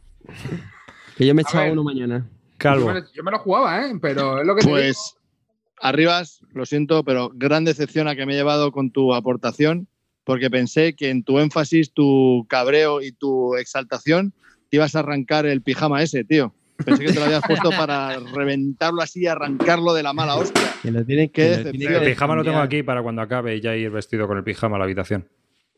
Que 1.17 1.25
yo 1.25 1.35
me 1.35 1.41
echaba 1.41 1.71
uno 1.71 1.83
mañana. 1.83 2.25
Calvo. 2.57 2.91
yo 3.13 3.23
me 3.23 3.31
lo 3.31 3.39
jugaba, 3.39 3.85
¿eh? 3.85 3.93
Pero 4.01 4.39
es 4.41 4.47
lo 4.47 4.55
que 4.55 4.61
te 4.61 4.67
digo. 4.67 4.79
Arribas, 5.81 6.41
lo 6.53 6.65
siento, 6.65 7.03
pero 7.03 7.31
gran 7.33 7.63
decepción 7.65 8.07
a 8.07 8.15
que 8.15 8.25
me 8.25 8.33
he 8.33 8.35
llevado 8.37 8.71
con 8.71 8.91
tu 8.91 9.13
aportación, 9.13 9.87
porque 10.23 10.49
pensé 10.49 10.93
que 10.95 11.09
en 11.09 11.23
tu 11.23 11.39
énfasis, 11.39 11.93
tu 11.93 12.45
cabreo 12.49 13.01
y 13.01 13.11
tu 13.11 13.55
exaltación 13.55 14.33
te 14.69 14.77
ibas 14.77 14.95
a 14.95 14.99
arrancar 14.99 15.45
el 15.45 15.61
pijama 15.61 16.03
ese, 16.03 16.23
tío. 16.23 16.53
Pensé 16.85 17.03
que 17.05 17.13
te 17.13 17.19
lo 17.19 17.25
habías 17.25 17.43
puesto 17.45 17.69
para 17.77 18.17
reventarlo 18.19 19.01
así 19.01 19.21
y 19.21 19.27
arrancarlo 19.27 19.93
de 19.93 20.03
la 20.03 20.13
mala 20.13 20.35
hostia. 20.35 20.61
Que 20.81 20.91
lo 20.91 21.03
tiene, 21.05 21.29
Qué 21.29 21.31
que, 21.31 21.43
lo 21.43 21.49
decepción. 21.49 21.77
tiene 21.77 21.95
El 21.95 22.01
que 22.01 22.09
pijama 22.11 22.35
lo 22.35 22.43
tengo 22.43 22.59
aquí 22.59 22.83
para 22.83 23.01
cuando 23.01 23.21
acabe 23.21 23.55
y 23.55 23.61
ya 23.61 23.75
ir 23.75 23.89
vestido 23.89 24.27
con 24.27 24.37
el 24.37 24.43
pijama 24.43 24.75
a 24.75 24.79
la 24.79 24.85
habitación. 24.85 25.27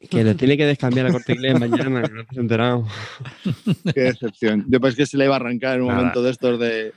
Que 0.09 0.23
lo 0.23 0.35
tiene 0.35 0.57
que 0.57 0.65
descambiar 0.65 1.05
a 1.05 1.11
corte 1.11 1.33
inglés 1.33 1.59
mañana, 1.59 2.01
que 2.01 2.13
no 2.13 2.23
te 2.23 2.29
has 2.31 2.37
enterado. 2.37 2.87
Qué 3.93 4.01
decepción. 4.01 4.65
Yo 4.67 4.81
pensé 4.81 4.97
que 4.97 5.05
se 5.05 5.15
le 5.17 5.25
iba 5.25 5.35
a 5.35 5.37
arrancar 5.37 5.75
en 5.75 5.81
un 5.83 5.87
Nada. 5.89 5.99
momento 5.99 6.23
de 6.23 6.31
estos 6.31 6.59
de. 6.59 6.91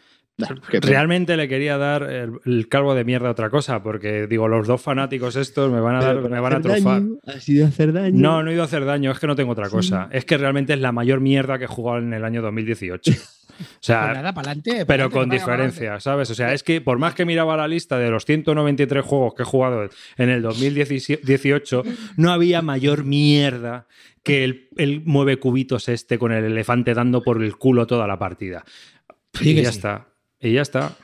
Realmente 0.82 1.36
le 1.36 1.48
quería 1.48 1.78
dar 1.78 2.02
el, 2.11 2.32
el 2.44 2.69
calvo 2.69 2.94
de 2.94 3.05
mierda 3.05 3.28
a 3.28 3.32
otra 3.32 3.51
cosa, 3.51 3.82
porque 3.82 4.27
digo, 4.27 4.48
los 4.48 4.66
dos 4.66 4.81
fanáticos 4.82 5.36
estos 5.36 5.70
me 5.70 5.81
van 5.81 5.97
a, 5.97 6.01
dar, 6.05 6.16
me 6.28 6.40
van 6.40 6.55
a 6.55 6.56
hacer 6.56 6.73
trofar. 6.73 7.02
daño, 7.02 7.16
ha 7.24 7.40
sido 7.40 7.66
hacer 7.66 7.93
daño. 7.93 8.20
No, 8.20 8.43
no 8.43 8.51
he 8.51 8.55
ido 8.55 8.62
a 8.62 8.66
hacer 8.66 8.85
daño, 8.85 9.12
es 9.12 9.19
que 9.20 9.27
no 9.28 9.36
tengo 9.36 9.52
otra 9.52 9.69
cosa. 9.70 10.09
Es 10.11 10.24
que 10.24 10.36
realmente 10.36 10.73
es 10.73 10.81
la 10.81 10.90
mayor 10.93 11.20
mierda 11.20 11.59
que 11.59 11.65
he 11.65 11.69
jugado 11.69 11.98
en 11.98 12.12
el 12.12 12.24
año 12.24 12.43
2018. 12.43 13.12
O 13.55 13.56
Pues 13.56 13.69
sea, 13.82 14.12
nada, 14.15 14.35
para 14.35 14.51
adelante. 14.51 14.85
pero 14.85 15.11
con 15.11 15.31
diferencia, 15.31 16.01
¿sabes? 16.01 16.28
O 16.31 16.35
sea, 16.35 16.52
es 16.52 16.65
que 16.65 16.81
por 16.81 16.98
más 16.98 17.15
que 17.15 17.24
miraba 17.24 17.56
la 17.56 17.69
lista 17.69 17.97
de 17.98 18.11
los 18.11 18.24
193 18.24 19.05
juegos 19.05 19.35
que 19.36 19.44
he 19.44 19.47
jugado 19.47 19.89
en 20.16 20.28
el 20.28 20.43
2018, 20.43 21.85
no 22.16 22.32
había 22.32 22.62
mayor 22.62 23.05
mierda 23.05 23.86
que 24.24 24.43
el, 24.43 24.69
el 24.77 25.02
mueve 25.05 25.36
cubitos 25.39 25.89
este 25.89 26.19
con 26.19 26.32
el 26.32 26.43
elefante 26.44 26.94
dando 26.94 27.23
por 27.23 27.40
el 27.40 27.56
culo 27.56 27.86
toda 27.86 28.09
la 28.09 28.19
partida. 28.19 28.65
Sí 29.35 29.51
y 29.51 29.62
ya 29.62 29.70
sí. 29.70 29.77
está. 29.77 30.09
Y 30.45 30.53
ya 30.53 30.61
está. 30.62 30.95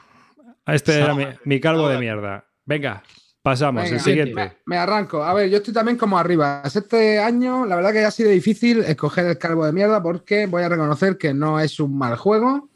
Este 0.66 0.98
era 0.98 1.14
mi, 1.14 1.24
mi 1.46 1.60
calvo 1.60 1.88
de 1.88 1.98
mierda. 1.98 2.44
Venga, 2.66 3.02
pasamos. 3.42 3.84
Venga, 3.84 3.96
el 3.96 4.02
siguiente. 4.02 4.34
Me, 4.34 4.52
me 4.66 4.76
arranco. 4.76 5.24
A 5.24 5.32
ver, 5.32 5.48
yo 5.48 5.56
estoy 5.56 5.72
también 5.72 5.96
como 5.96 6.18
arriba. 6.18 6.62
Este 6.62 7.18
año, 7.18 7.64
la 7.64 7.76
verdad 7.76 7.92
que 7.92 8.04
ha 8.04 8.10
sido 8.10 8.28
difícil 8.28 8.80
escoger 8.80 9.24
el 9.24 9.38
calvo 9.38 9.64
de 9.64 9.72
mierda 9.72 10.02
porque 10.02 10.44
voy 10.44 10.62
a 10.62 10.68
reconocer 10.68 11.16
que 11.16 11.32
no 11.32 11.58
es 11.58 11.80
un 11.80 11.96
mal 11.96 12.16
juego. 12.16 12.68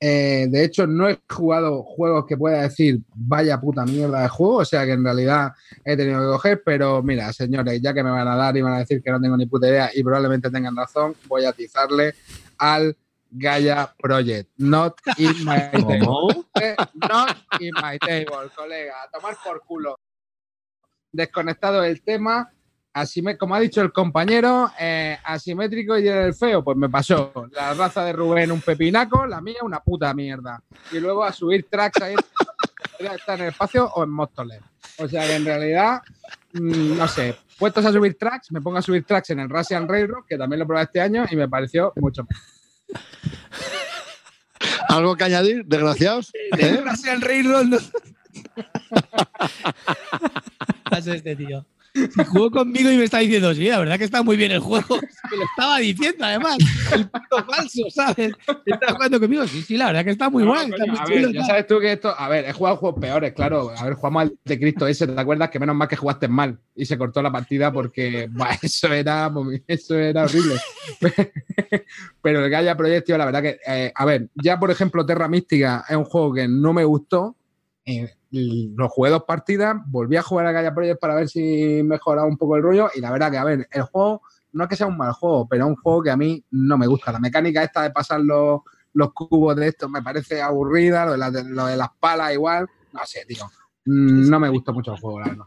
Eh, 0.00 0.46
de 0.50 0.64
hecho, 0.64 0.86
no 0.86 1.06
he 1.10 1.18
jugado 1.28 1.82
juegos 1.82 2.24
que 2.26 2.38
pueda 2.38 2.62
decir 2.62 3.00
vaya 3.14 3.60
puta 3.60 3.84
mierda 3.84 4.22
de 4.22 4.28
juego, 4.28 4.56
o 4.56 4.64
sea 4.64 4.84
que 4.84 4.92
en 4.92 5.04
realidad 5.04 5.52
he 5.84 5.96
tenido 5.96 6.20
que 6.20 6.26
coger, 6.26 6.62
pero 6.64 7.02
mira, 7.02 7.32
señores, 7.32 7.80
ya 7.80 7.94
que 7.94 8.02
me 8.02 8.10
van 8.10 8.28
a 8.28 8.36
dar 8.36 8.54
y 8.56 8.60
van 8.60 8.74
a 8.74 8.78
decir 8.78 9.02
que 9.02 9.10
no 9.10 9.18
tengo 9.20 9.38
ni 9.38 9.46
puta 9.46 9.68
idea 9.68 9.90
y 9.94 10.02
probablemente 10.02 10.50
tengan 10.50 10.76
razón, 10.76 11.14
voy 11.28 11.46
a 11.46 11.50
atizarle 11.50 12.14
al 12.58 12.94
Gaia 13.38 13.94
Project. 13.98 14.50
Not 14.58 15.00
in 15.18 15.44
my 15.44 15.70
table. 15.72 16.46
Not 16.94 17.36
in 17.60 17.72
my 17.74 17.98
table, 17.98 18.50
colega. 18.56 19.02
A 19.04 19.10
tomar 19.10 19.36
por 19.44 19.62
culo. 19.66 19.96
Desconectado 21.12 21.84
el 21.84 22.02
tema. 22.02 22.50
Así 22.94 23.20
me, 23.20 23.36
como 23.36 23.54
ha 23.54 23.60
dicho 23.60 23.82
el 23.82 23.92
compañero, 23.92 24.70
eh, 24.80 25.18
asimétrico 25.22 25.98
y 25.98 26.08
el 26.08 26.32
feo, 26.32 26.64
pues 26.64 26.78
me 26.78 26.88
pasó. 26.88 27.30
La 27.52 27.74
raza 27.74 28.02
de 28.02 28.14
Rubén 28.14 28.50
un 28.50 28.62
pepinaco, 28.62 29.26
la 29.26 29.42
mía 29.42 29.58
una 29.62 29.80
puta 29.80 30.14
mierda. 30.14 30.62
Y 30.90 30.98
luego 30.98 31.22
a 31.22 31.30
subir 31.30 31.66
tracks 31.68 32.00
ahí 32.00 32.14
está 32.98 33.34
en 33.34 33.42
el 33.42 33.48
espacio 33.48 33.86
o 33.94 34.02
en 34.02 34.10
Móstoles. 34.10 34.62
O 34.98 35.06
sea 35.08 35.26
que 35.26 35.34
en 35.34 35.44
realidad, 35.44 36.00
mm, 36.54 36.96
no 36.96 37.06
sé, 37.06 37.36
puestos 37.58 37.84
a 37.84 37.92
subir 37.92 38.16
tracks, 38.16 38.50
me 38.52 38.62
pongo 38.62 38.78
a 38.78 38.82
subir 38.82 39.04
tracks 39.04 39.28
en 39.28 39.40
el 39.40 39.50
Russian 39.50 39.86
Railroad, 39.86 40.24
que 40.26 40.38
también 40.38 40.60
lo 40.60 40.66
probé 40.66 40.84
este 40.84 41.02
año 41.02 41.26
y 41.30 41.36
me 41.36 41.48
pareció 41.48 41.92
mucho 41.96 42.22
mejor. 42.22 42.55
¿Algo 44.88 45.16
que 45.16 45.24
añadir, 45.24 45.64
desgraciados? 45.66 46.32
¿Eh? 46.58 46.80
Russian 46.84 47.20
Railroad. 47.20 47.64
No... 47.64 47.78
Pasa 50.90 51.14
este 51.14 51.36
tío. 51.36 51.66
Si 51.96 52.24
jugó 52.24 52.50
conmigo 52.50 52.90
y 52.90 52.96
me 52.96 53.04
está 53.04 53.18
diciendo, 53.18 53.54
sí, 53.54 53.68
la 53.68 53.78
verdad 53.78 53.98
que 53.98 54.04
está 54.04 54.22
muy 54.22 54.36
bien 54.36 54.52
el 54.52 54.60
juego. 54.60 54.96
Me 55.30 55.36
lo 55.36 55.42
estaba 55.44 55.78
diciendo, 55.78 56.24
además. 56.24 56.56
El 56.92 57.08
puto 57.08 57.44
falso, 57.44 57.82
¿sabes? 57.90 58.32
Está 58.64 58.92
jugando 58.92 59.18
conmigo. 59.18 59.46
Sí, 59.46 59.62
sí, 59.62 59.76
la 59.76 59.86
verdad 59.86 60.04
que 60.04 60.10
está 60.10 60.30
muy 60.30 60.44
No, 60.44 60.50
guay. 60.50 60.66
está 60.66 60.76
coño, 60.78 60.92
muy 60.92 61.00
a 61.00 61.04
chulo, 61.04 61.26
ver, 61.28 61.32
ya 61.32 61.44
sabes 61.44 61.66
tú 61.66 61.80
que 61.80 61.92
esto. 61.92 62.14
A 62.16 62.28
ver, 62.28 62.44
he 62.44 62.52
jugado 62.52 62.76
juegos 62.76 63.00
peores, 63.00 63.32
claro. 63.32 63.70
A 63.76 63.84
ver, 63.84 63.94
jugamos 63.94 64.22
al 64.22 64.38
de 64.44 64.58
Cristo 64.60 64.86
ese, 64.86 65.06
¿te 65.06 65.20
acuerdas? 65.20 65.50
Que 65.50 65.58
menos 65.58 65.74
mal 65.74 65.88
que 65.88 65.96
jugaste 65.96 66.28
mal 66.28 66.58
y 66.74 66.84
se 66.86 66.98
cortó 66.98 67.22
la 67.22 67.32
partida 67.32 67.72
porque 67.72 68.28
eso 68.62 68.92
era 68.92 69.30
eso 69.66 69.98
era 69.98 70.24
horrible. 70.24 70.56
Pero 72.22 72.44
el 72.44 72.50
Gaia 72.50 72.76
Project, 72.76 73.06
tío, 73.06 73.18
la 73.18 73.24
verdad 73.26 73.42
que. 73.42 73.58
eh, 73.66 73.92
a 73.94 74.04
ver, 74.04 74.28
ya 74.34 74.58
por 74.58 74.70
ejemplo, 74.70 75.04
Terra 75.06 75.28
Mística 75.28 75.84
es 75.88 75.96
un 75.96 76.04
juego 76.04 76.32
que 76.34 76.48
no 76.48 76.72
me 76.72 76.84
gustó. 76.84 77.35
Eh, 77.86 78.12
jugué 78.88 79.10
dos 79.10 79.22
partidas, 79.24 79.76
volví 79.86 80.16
a 80.16 80.22
jugar 80.22 80.46
a 80.46 80.52
Gaia 80.52 80.74
Project 80.74 81.00
para 81.00 81.14
ver 81.14 81.28
si 81.28 81.82
mejoraba 81.84 82.26
un 82.26 82.36
poco 82.36 82.56
el 82.56 82.62
rollo. 82.62 82.88
Y 82.94 83.00
la 83.00 83.10
verdad 83.12 83.30
que, 83.30 83.38
a 83.38 83.44
ver, 83.44 83.68
el 83.70 83.82
juego 83.82 84.22
no 84.52 84.64
es 84.64 84.68
que 84.70 84.76
sea 84.76 84.86
un 84.88 84.96
mal 84.96 85.12
juego, 85.12 85.46
pero 85.48 85.64
es 85.64 85.70
un 85.70 85.76
juego 85.76 86.02
que 86.02 86.10
a 86.10 86.16
mí 86.16 86.44
no 86.50 86.76
me 86.76 86.86
gusta. 86.86 87.12
La 87.12 87.20
mecánica 87.20 87.62
esta 87.62 87.82
de 87.82 87.90
pasar 87.90 88.20
los, 88.20 88.60
los 88.92 89.12
cubos 89.12 89.54
de 89.56 89.68
estos 89.68 89.88
me 89.90 90.02
parece 90.02 90.42
aburrida, 90.42 91.04
lo 91.06 91.12
de, 91.12 91.18
las- 91.18 91.44
lo 91.46 91.66
de 91.66 91.76
las 91.76 91.90
palas 92.00 92.32
igual. 92.32 92.66
No 92.92 93.00
sé, 93.04 93.24
tío. 93.26 93.44
No 93.84 94.40
me 94.40 94.48
gusta 94.48 94.72
mucho 94.72 94.92
el 94.92 95.00
juego, 95.00 95.20
la 95.20 95.28
verdad. 95.28 95.44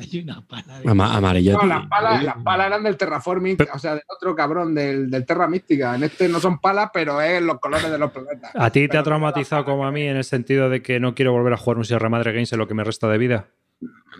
Hay 0.00 0.20
una 0.20 0.40
pala 0.46 0.80
de- 0.80 0.90
Ama- 0.90 1.16
amarillo. 1.16 1.52
No, 1.58 1.66
las 1.66 1.86
palas, 1.86 2.22
las 2.24 2.36
palas 2.42 2.66
eran 2.68 2.82
del 2.82 2.96
Terraforming, 2.96 3.56
o 3.72 3.78
sea, 3.78 3.92
del 3.94 4.02
otro 4.08 4.34
cabrón, 4.34 4.74
del, 4.74 5.10
del 5.10 5.24
Terra 5.26 5.48
Mística. 5.48 5.94
En 5.94 6.02
este 6.04 6.28
no 6.28 6.40
son 6.40 6.58
palas, 6.58 6.90
pero 6.92 7.20
es 7.20 7.40
los 7.42 7.58
colores 7.58 7.90
de 7.90 7.98
los 7.98 8.10
planetas. 8.12 8.50
¿A 8.54 8.70
ti 8.70 8.80
te 8.82 8.88
Pero 8.88 9.00
ha 9.00 9.04
traumatizado 9.04 9.64
como 9.64 9.86
a 9.86 9.92
mí 9.92 10.02
en 10.02 10.16
el 10.16 10.24
sentido 10.24 10.68
de 10.70 10.82
que 10.82 11.00
no 11.00 11.14
quiero 11.14 11.32
volver 11.32 11.52
a 11.52 11.56
jugar 11.56 11.78
un 11.78 11.84
Sierra 11.84 12.08
Madre 12.08 12.32
Games 12.32 12.52
en 12.52 12.58
lo 12.58 12.68
que 12.68 12.74
me 12.74 12.84
resta 12.84 13.08
de 13.08 13.18
vida? 13.18 13.46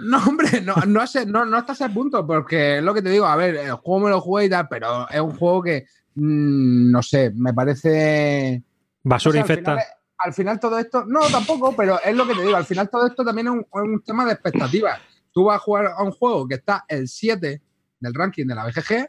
No, 0.01 0.19
hombre, 0.27 0.61
no, 0.63 0.75
no, 0.87 1.03
ese- 1.03 1.25
no, 1.27 1.45
no 1.47 1.57
hasta 1.57 1.73
ese 1.73 1.89
punto, 1.91 2.27
porque 2.27 2.79
es 2.79 2.83
lo 2.83 2.93
que 2.93 3.01
te 3.03 3.09
digo, 3.11 3.27
a 3.27 3.37
ver, 3.37 3.57
el 3.57 3.73
juego 3.73 4.05
me 4.05 4.11
lo 4.11 4.21
jugué 4.21 4.45
y 4.45 4.51
tal, 4.51 4.69
pero 4.69 5.09
es 5.09 5.21
un 5.21 5.35
juego 5.37 5.63
que, 5.63 5.87
mm, 6.15 6.91
no 6.91 7.03
sé, 7.03 7.33
me 7.35 7.55
parece... 7.55 8.63
Basura 9.03 9.31
O 9.31 9.33
sea, 9.33 9.41
al 9.43 9.51
infecta. 9.51 9.71
final 9.73 9.85
Al 10.19 10.33
final, 10.35 10.61
todo 10.61 10.79
esto, 10.79 11.05
no, 11.07 11.21
tampoco, 11.31 11.75
pero 11.77 11.99
es 12.03 12.15
lo 12.15 12.27
que 12.27 12.35
te 12.35 12.43
digo, 12.43 12.57
al 12.57 12.65
final 12.65 12.89
todo 12.91 13.07
esto 13.07 13.25
también 13.25 13.47
es 13.49 13.53
un, 13.55 13.61
es 13.61 13.67
un 13.73 14.03
tema 14.03 14.25
de 14.27 14.33
expectativas. 14.33 14.99
Tú 15.37 15.45
vas 15.45 15.57
a 15.57 15.59
jugar 15.59 15.87
a 15.99 16.03
un 16.03 16.13
juego 16.13 16.49
que 16.49 16.55
está 16.55 16.87
el 16.89 17.09
7 17.09 17.61
del 18.01 18.15
ranking 18.15 18.47
de 18.47 18.55
la 18.55 18.65
BGG, 18.65 19.07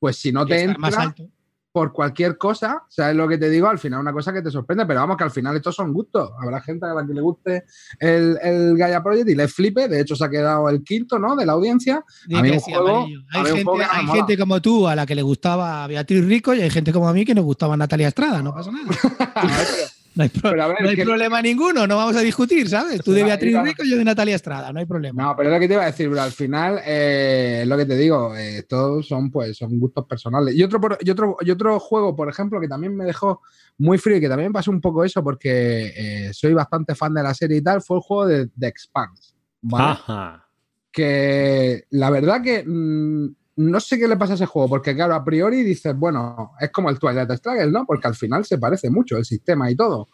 pues 0.00 0.16
si 0.16 0.32
no 0.32 0.44
que 0.44 0.54
te 0.54 0.64
está 0.64 0.76
más 0.78 0.90
entra 0.94 1.02
alto. 1.04 1.28
por 1.70 1.92
cualquier 1.92 2.36
cosa, 2.36 2.82
¿sabes 2.88 3.14
lo 3.14 3.28
que 3.28 3.38
te 3.38 3.48
digo? 3.48 3.68
Al 3.68 3.78
final 3.78 4.00
una 4.00 4.12
cosa 4.12 4.32
que 4.32 4.42
te 4.42 4.50
sorprende, 4.50 4.84
pero 4.86 4.98
vamos 4.98 5.16
que 5.16 5.22
al 5.22 5.30
final 5.30 5.54
estos 5.54 5.76
son 5.76 5.92
gustos. 5.92 6.32
Habrá 6.42 6.60
gente 6.62 6.84
a 6.84 6.94
la 6.94 7.06
que 7.06 7.14
le 7.14 7.20
guste 7.20 7.62
el, 8.00 8.36
el 8.42 8.76
Gaia 8.76 9.00
Project 9.04 9.28
y 9.28 9.36
le 9.36 9.46
flipe, 9.46 9.86
de 9.86 10.00
hecho 10.00 10.16
se 10.16 10.24
ha 10.24 10.28
quedado 10.28 10.68
el 10.68 10.82
quinto, 10.82 11.16
¿no? 11.20 11.36
De 11.36 11.46
la 11.46 11.52
audiencia. 11.52 12.04
Di 12.26 12.34
A 12.36 12.42
mí 12.42 12.50
un 12.50 12.58
sí, 12.60 12.72
juego- 12.72 12.88
amarillo. 12.98 13.20
a 13.32 13.36
Hay, 13.38 13.42
mí 13.44 13.50
un 13.50 13.56
gente, 13.56 13.64
juego 13.64 13.78
no 13.78 13.84
me 13.84 14.00
hay 14.00 14.16
gente 14.18 14.36
como 14.38 14.60
tú 14.60 14.88
a 14.88 14.96
la 14.96 15.06
que 15.06 15.14
le 15.14 15.22
gustaba 15.22 15.86
Beatriz 15.86 16.24
Rico 16.24 16.54
y 16.54 16.60
hay 16.60 16.70
gente 16.70 16.92
como 16.92 17.08
a 17.08 17.12
mí 17.12 17.24
que 17.24 17.36
nos 17.36 17.44
gustaba 17.44 17.76
Natalia 17.76 18.08
Estrada, 18.08 18.42
no 18.42 18.52
pasa 18.52 18.72
nada. 18.72 18.88
No 20.18 20.24
hay, 20.24 20.30
pro- 20.30 20.50
Pero 20.50 20.62
a 20.64 20.66
ver, 20.66 20.76
no 20.82 20.88
hay 20.88 20.96
que- 20.96 21.04
problema 21.04 21.40
ninguno, 21.40 21.86
no 21.86 21.96
vamos 21.96 22.16
a 22.16 22.20
discutir, 22.22 22.68
¿sabes? 22.68 23.00
Tú 23.04 23.12
de 23.12 23.22
Beatriz 23.22 23.56
Rico 23.62 23.84
y 23.84 23.90
yo 23.90 23.96
de 23.96 24.04
Natalia 24.04 24.34
Estrada, 24.34 24.72
no 24.72 24.80
hay 24.80 24.84
problema. 24.84 25.22
No, 25.22 25.36
pero 25.36 25.48
es 25.48 25.54
lo 25.54 25.60
que 25.60 25.68
te 25.68 25.74
iba 25.74 25.84
a 25.84 25.86
decir, 25.86 26.08
bro. 26.08 26.20
Al 26.20 26.32
final, 26.32 26.80
eh, 26.84 27.60
es 27.62 27.68
lo 27.68 27.76
que 27.76 27.86
te 27.86 27.96
digo, 27.96 28.34
eh, 28.36 28.64
todos 28.68 29.06
son, 29.06 29.30
pues, 29.30 29.56
son 29.56 29.78
gustos 29.78 30.04
personales. 30.06 30.56
Y 30.56 30.62
otro, 30.64 30.80
por- 30.80 30.98
y, 31.00 31.08
otro, 31.08 31.36
y 31.40 31.50
otro 31.52 31.78
juego, 31.78 32.16
por 32.16 32.28
ejemplo, 32.28 32.60
que 32.60 32.66
también 32.66 32.96
me 32.96 33.04
dejó 33.04 33.42
muy 33.78 33.96
frío 33.96 34.16
y 34.16 34.20
que 34.20 34.28
también 34.28 34.48
me 34.50 34.54
pasó 34.54 34.72
un 34.72 34.80
poco 34.80 35.04
eso 35.04 35.22
porque 35.22 35.92
eh, 35.96 36.30
soy 36.34 36.52
bastante 36.52 36.96
fan 36.96 37.14
de 37.14 37.22
la 37.22 37.32
serie 37.32 37.58
y 37.58 37.62
tal, 37.62 37.80
fue 37.80 37.98
el 37.98 38.02
juego 38.02 38.26
de 38.26 38.48
The 38.58 38.66
Expanse. 38.66 39.34
¿vale? 39.62 39.84
Ajá. 39.92 40.48
que 40.90 41.84
la 41.90 42.10
verdad 42.10 42.42
que 42.42 42.64
mm, 42.66 43.34
no 43.58 43.80
sé 43.80 43.98
qué 43.98 44.06
le 44.08 44.16
pasa 44.16 44.34
a 44.34 44.36
ese 44.36 44.46
juego, 44.46 44.68
porque 44.68 44.94
claro, 44.94 45.14
a 45.14 45.24
priori 45.24 45.62
dices, 45.62 45.94
bueno, 45.96 46.52
es 46.60 46.70
como 46.70 46.90
el 46.90 46.98
Twilight 46.98 47.30
Struggle, 47.32 47.70
¿no? 47.70 47.84
Porque 47.86 48.06
al 48.08 48.14
final 48.14 48.44
se 48.44 48.58
parece 48.58 48.88
mucho 48.88 49.16
el 49.16 49.24
sistema 49.24 49.70
y 49.70 49.76
todo, 49.76 50.08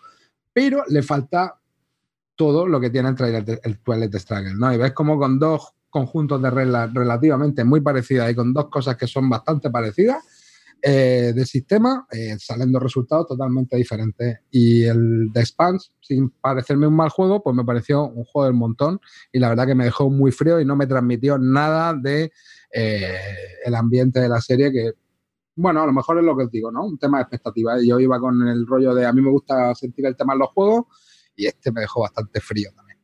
pero 0.53 0.83
le 0.89 1.03
falta 1.03 1.61
todo 2.37 2.67
lo 2.67 2.81
que 2.81 2.91
tiene 2.91 3.11
el, 3.11 3.17
Twilight- 3.17 3.61
el 3.63 3.79
Twilight 3.81 4.15
Struggle, 4.17 4.55
¿no? 4.55 4.73
Y 4.73 4.79
ves 4.79 4.93
como 4.93 5.19
con 5.19 5.39
dos 5.39 5.75
conjuntos 5.91 6.43
de 6.43 6.51
reglas 6.51 6.93
relativamente 6.93 7.63
muy 7.65 7.81
parecidas 7.81 8.31
y 8.31 8.35
con 8.35 8.53
dos 8.53 8.69
cosas 8.69 8.97
que 8.97 9.07
son 9.07 9.29
bastante 9.29 9.71
parecidas 9.71 10.25
eh, 10.83 11.33
del 11.35 11.47
sistema, 11.47 12.07
eh, 12.11 12.37
salen 12.39 12.73
dos 12.73 12.83
resultados 12.83 13.29
totalmente 13.29 13.77
diferentes. 13.77 14.39
Y 14.51 14.85
el 14.85 15.31
de 15.33 15.47
Spans, 15.47 15.93
sin 16.01 16.31
parecerme 16.31 16.87
un 16.87 16.97
mal 16.97 17.11
juego, 17.11 17.43
pues 17.43 17.55
me 17.57 17.65
pareció 17.65 18.05
un 18.09 18.25
juego 18.25 18.45
del 18.47 18.55
montón 18.55 19.01
y 19.33 19.39
la 19.39 19.49
verdad 19.51 19.67
que 19.67 19.75
me 19.75 19.85
dejó 19.85 20.11
muy 20.11 20.33
frío 20.33 20.61
y 20.61 20.65
no 20.65 20.77
me 20.77 20.87
transmitió 20.87 21.39
nada 21.39 21.95
de 21.95 22.33
eh, 22.75 23.17
el 23.65 23.75
ambiente 23.75 24.21
de 24.21 24.29
la 24.29 24.41
serie 24.41 24.73
que 24.73 24.93
bueno, 25.57 25.83
a 25.83 25.87
lo 25.87 25.93
mejor 25.93 26.19
es 26.19 26.25
lo 26.25 26.37
que 26.37 26.45
os 26.45 26.51
digo, 26.51 26.71
¿no? 26.73 26.85
Un 26.85 26.99
tema 26.99 27.19
de 27.19 27.23
expectativa. 27.23 27.77
Yo 27.81 28.01
iba 28.01 28.19
con 28.19 28.47
el 28.49 28.67
rollo 28.67 28.93
de 28.95 29.07
a 29.07 29.13
mí 29.13 29.23
me 29.23 29.31
gusta 29.31 29.73
sentir 29.75 30.05
el 30.07 30.17
tema 30.17 30.33
en 30.33 30.41
los 30.41 30.49
juegos 30.49 30.87
y 31.37 31.47
este 31.47 31.71
me 31.71 31.83
dejó 31.83 32.01
bastante 32.01 32.41
frío 32.41 32.71
también. 32.75 32.99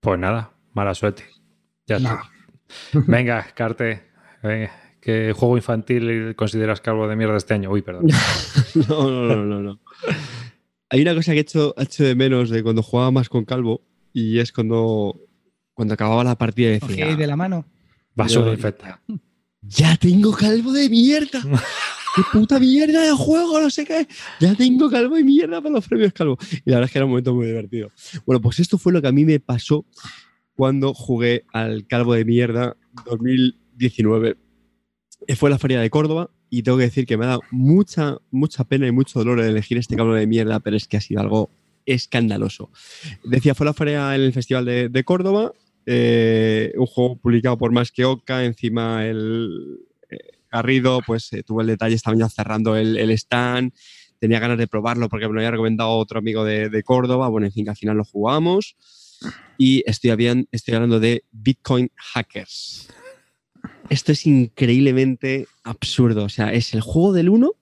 Pues 0.00 0.18
nada, 0.18 0.52
mala 0.72 0.94
suerte. 0.94 1.24
Ya 1.86 1.96
está. 1.96 2.22
Venga, 3.06 3.46
Carte. 3.54 4.10
Venga. 4.42 4.72
¿Qué 5.00 5.34
juego 5.36 5.56
infantil 5.56 6.34
consideras 6.36 6.80
calvo 6.80 7.08
de 7.08 7.16
mierda 7.16 7.36
este 7.36 7.54
año? 7.54 7.70
Uy, 7.70 7.82
perdón. 7.82 8.06
No, 8.88 9.10
no, 9.10 9.26
no, 9.26 9.44
no, 9.44 9.60
no. 9.60 9.80
Hay 10.88 11.02
una 11.02 11.14
cosa 11.14 11.32
que 11.32 11.38
he 11.38 11.42
hecho, 11.42 11.74
he 11.76 11.82
hecho 11.82 12.04
de 12.04 12.14
menos 12.14 12.48
de 12.48 12.62
cuando 12.62 12.82
jugaba 12.82 13.10
más 13.10 13.28
con 13.28 13.44
Calvo 13.44 13.82
y 14.14 14.38
es 14.38 14.50
cuando, 14.50 15.20
cuando 15.74 15.92
acababa 15.92 16.24
la 16.24 16.36
partida 16.36 16.68
y 16.68 16.72
decía, 16.72 16.88
Cogíais 16.88 17.18
de 17.18 17.26
la 17.26 17.36
mano. 17.36 17.66
Basura 18.14 18.52
infecta. 18.52 19.00
ya 19.62 19.96
tengo 19.96 20.32
calvo 20.32 20.72
de 20.72 20.88
mierda. 20.88 21.42
¡Qué 22.14 22.22
puta 22.30 22.60
mierda 22.60 23.00
de 23.02 23.12
juego! 23.12 23.58
No 23.58 23.70
sé 23.70 23.86
qué. 23.86 24.06
Ya 24.38 24.54
tengo 24.54 24.90
calvo 24.90 25.16
de 25.16 25.24
mierda 25.24 25.62
para 25.62 25.74
los 25.76 25.88
premios 25.88 26.12
calvo. 26.12 26.36
Y 26.64 26.70
la 26.70 26.76
verdad 26.76 26.84
es 26.84 26.92
que 26.92 26.98
era 26.98 27.06
un 27.06 27.12
momento 27.12 27.34
muy 27.34 27.46
divertido. 27.46 27.90
Bueno, 28.26 28.40
pues 28.42 28.60
esto 28.60 28.76
fue 28.76 28.92
lo 28.92 29.00
que 29.00 29.08
a 29.08 29.12
mí 29.12 29.24
me 29.24 29.40
pasó 29.40 29.86
cuando 30.54 30.92
jugué 30.92 31.46
al 31.52 31.86
calvo 31.86 32.12
de 32.12 32.26
mierda 32.26 32.76
2019. 33.06 34.36
Eh, 35.26 35.36
Fue 35.36 35.48
la 35.48 35.58
feria 35.58 35.80
de 35.80 35.88
Córdoba 35.88 36.30
y 36.50 36.62
tengo 36.62 36.76
que 36.76 36.84
decir 36.84 37.06
que 37.06 37.16
me 37.16 37.24
ha 37.24 37.28
dado 37.28 37.42
mucha, 37.50 38.18
mucha 38.30 38.64
pena 38.64 38.86
y 38.86 38.92
mucho 38.92 39.18
dolor 39.18 39.40
el 39.40 39.46
elegir 39.46 39.78
este 39.78 39.96
calvo 39.96 40.14
de 40.14 40.26
mierda, 40.26 40.60
pero 40.60 40.76
es 40.76 40.86
que 40.86 40.98
ha 40.98 41.00
sido 41.00 41.20
algo 41.20 41.50
escandaloso. 41.86 42.70
Decía, 43.24 43.54
fue 43.54 43.66
la 43.66 43.72
feria 43.72 44.14
en 44.14 44.20
el 44.20 44.32
Festival 44.32 44.64
de, 44.66 44.88
de 44.88 45.04
Córdoba, 45.04 45.52
eh, 45.86 46.72
un 46.76 46.86
juego 46.86 47.16
publicado 47.16 47.58
por 47.58 47.72
Más 47.72 47.90
que 47.90 48.04
Oca, 48.04 48.44
encima 48.44 49.06
el 49.06 49.80
eh, 50.10 50.18
Garrido, 50.50 51.00
pues 51.06 51.32
eh, 51.32 51.42
tuvo 51.42 51.60
el 51.60 51.66
detalle, 51.66 51.94
estaban 51.94 52.18
ya 52.18 52.28
cerrando 52.28 52.76
el, 52.76 53.10
stand, 53.12 53.72
tenía 54.18 54.40
ganas 54.40 54.58
de 54.58 54.66
probarlo 54.66 55.08
porque 55.08 55.26
me 55.26 55.34
lo 55.34 55.40
había 55.40 55.50
recomendado 55.50 55.90
otro 55.90 56.18
amigo 56.18 56.44
de, 56.44 56.82
Córdoba, 56.84 57.28
bueno, 57.28 57.46
en 57.46 57.52
fin, 57.52 57.64
que 57.64 57.70
al 57.70 57.76
final 57.76 57.96
lo 57.96 58.04
jugamos 58.04 58.76
y 59.58 59.82
estoy, 59.86 60.46
estoy 60.50 60.74
hablando 60.74 61.00
de 61.00 61.24
Bitcoin 61.30 61.90
Hackers. 61.96 62.88
Esto 63.88 64.12
es 64.12 64.26
increíblemente 64.26 65.46
absurdo, 65.64 66.24
o 66.24 66.28
sea, 66.28 66.52
es 66.52 66.74
el 66.74 66.80
juego 66.80 67.12
del 67.12 67.28
1 67.28 67.52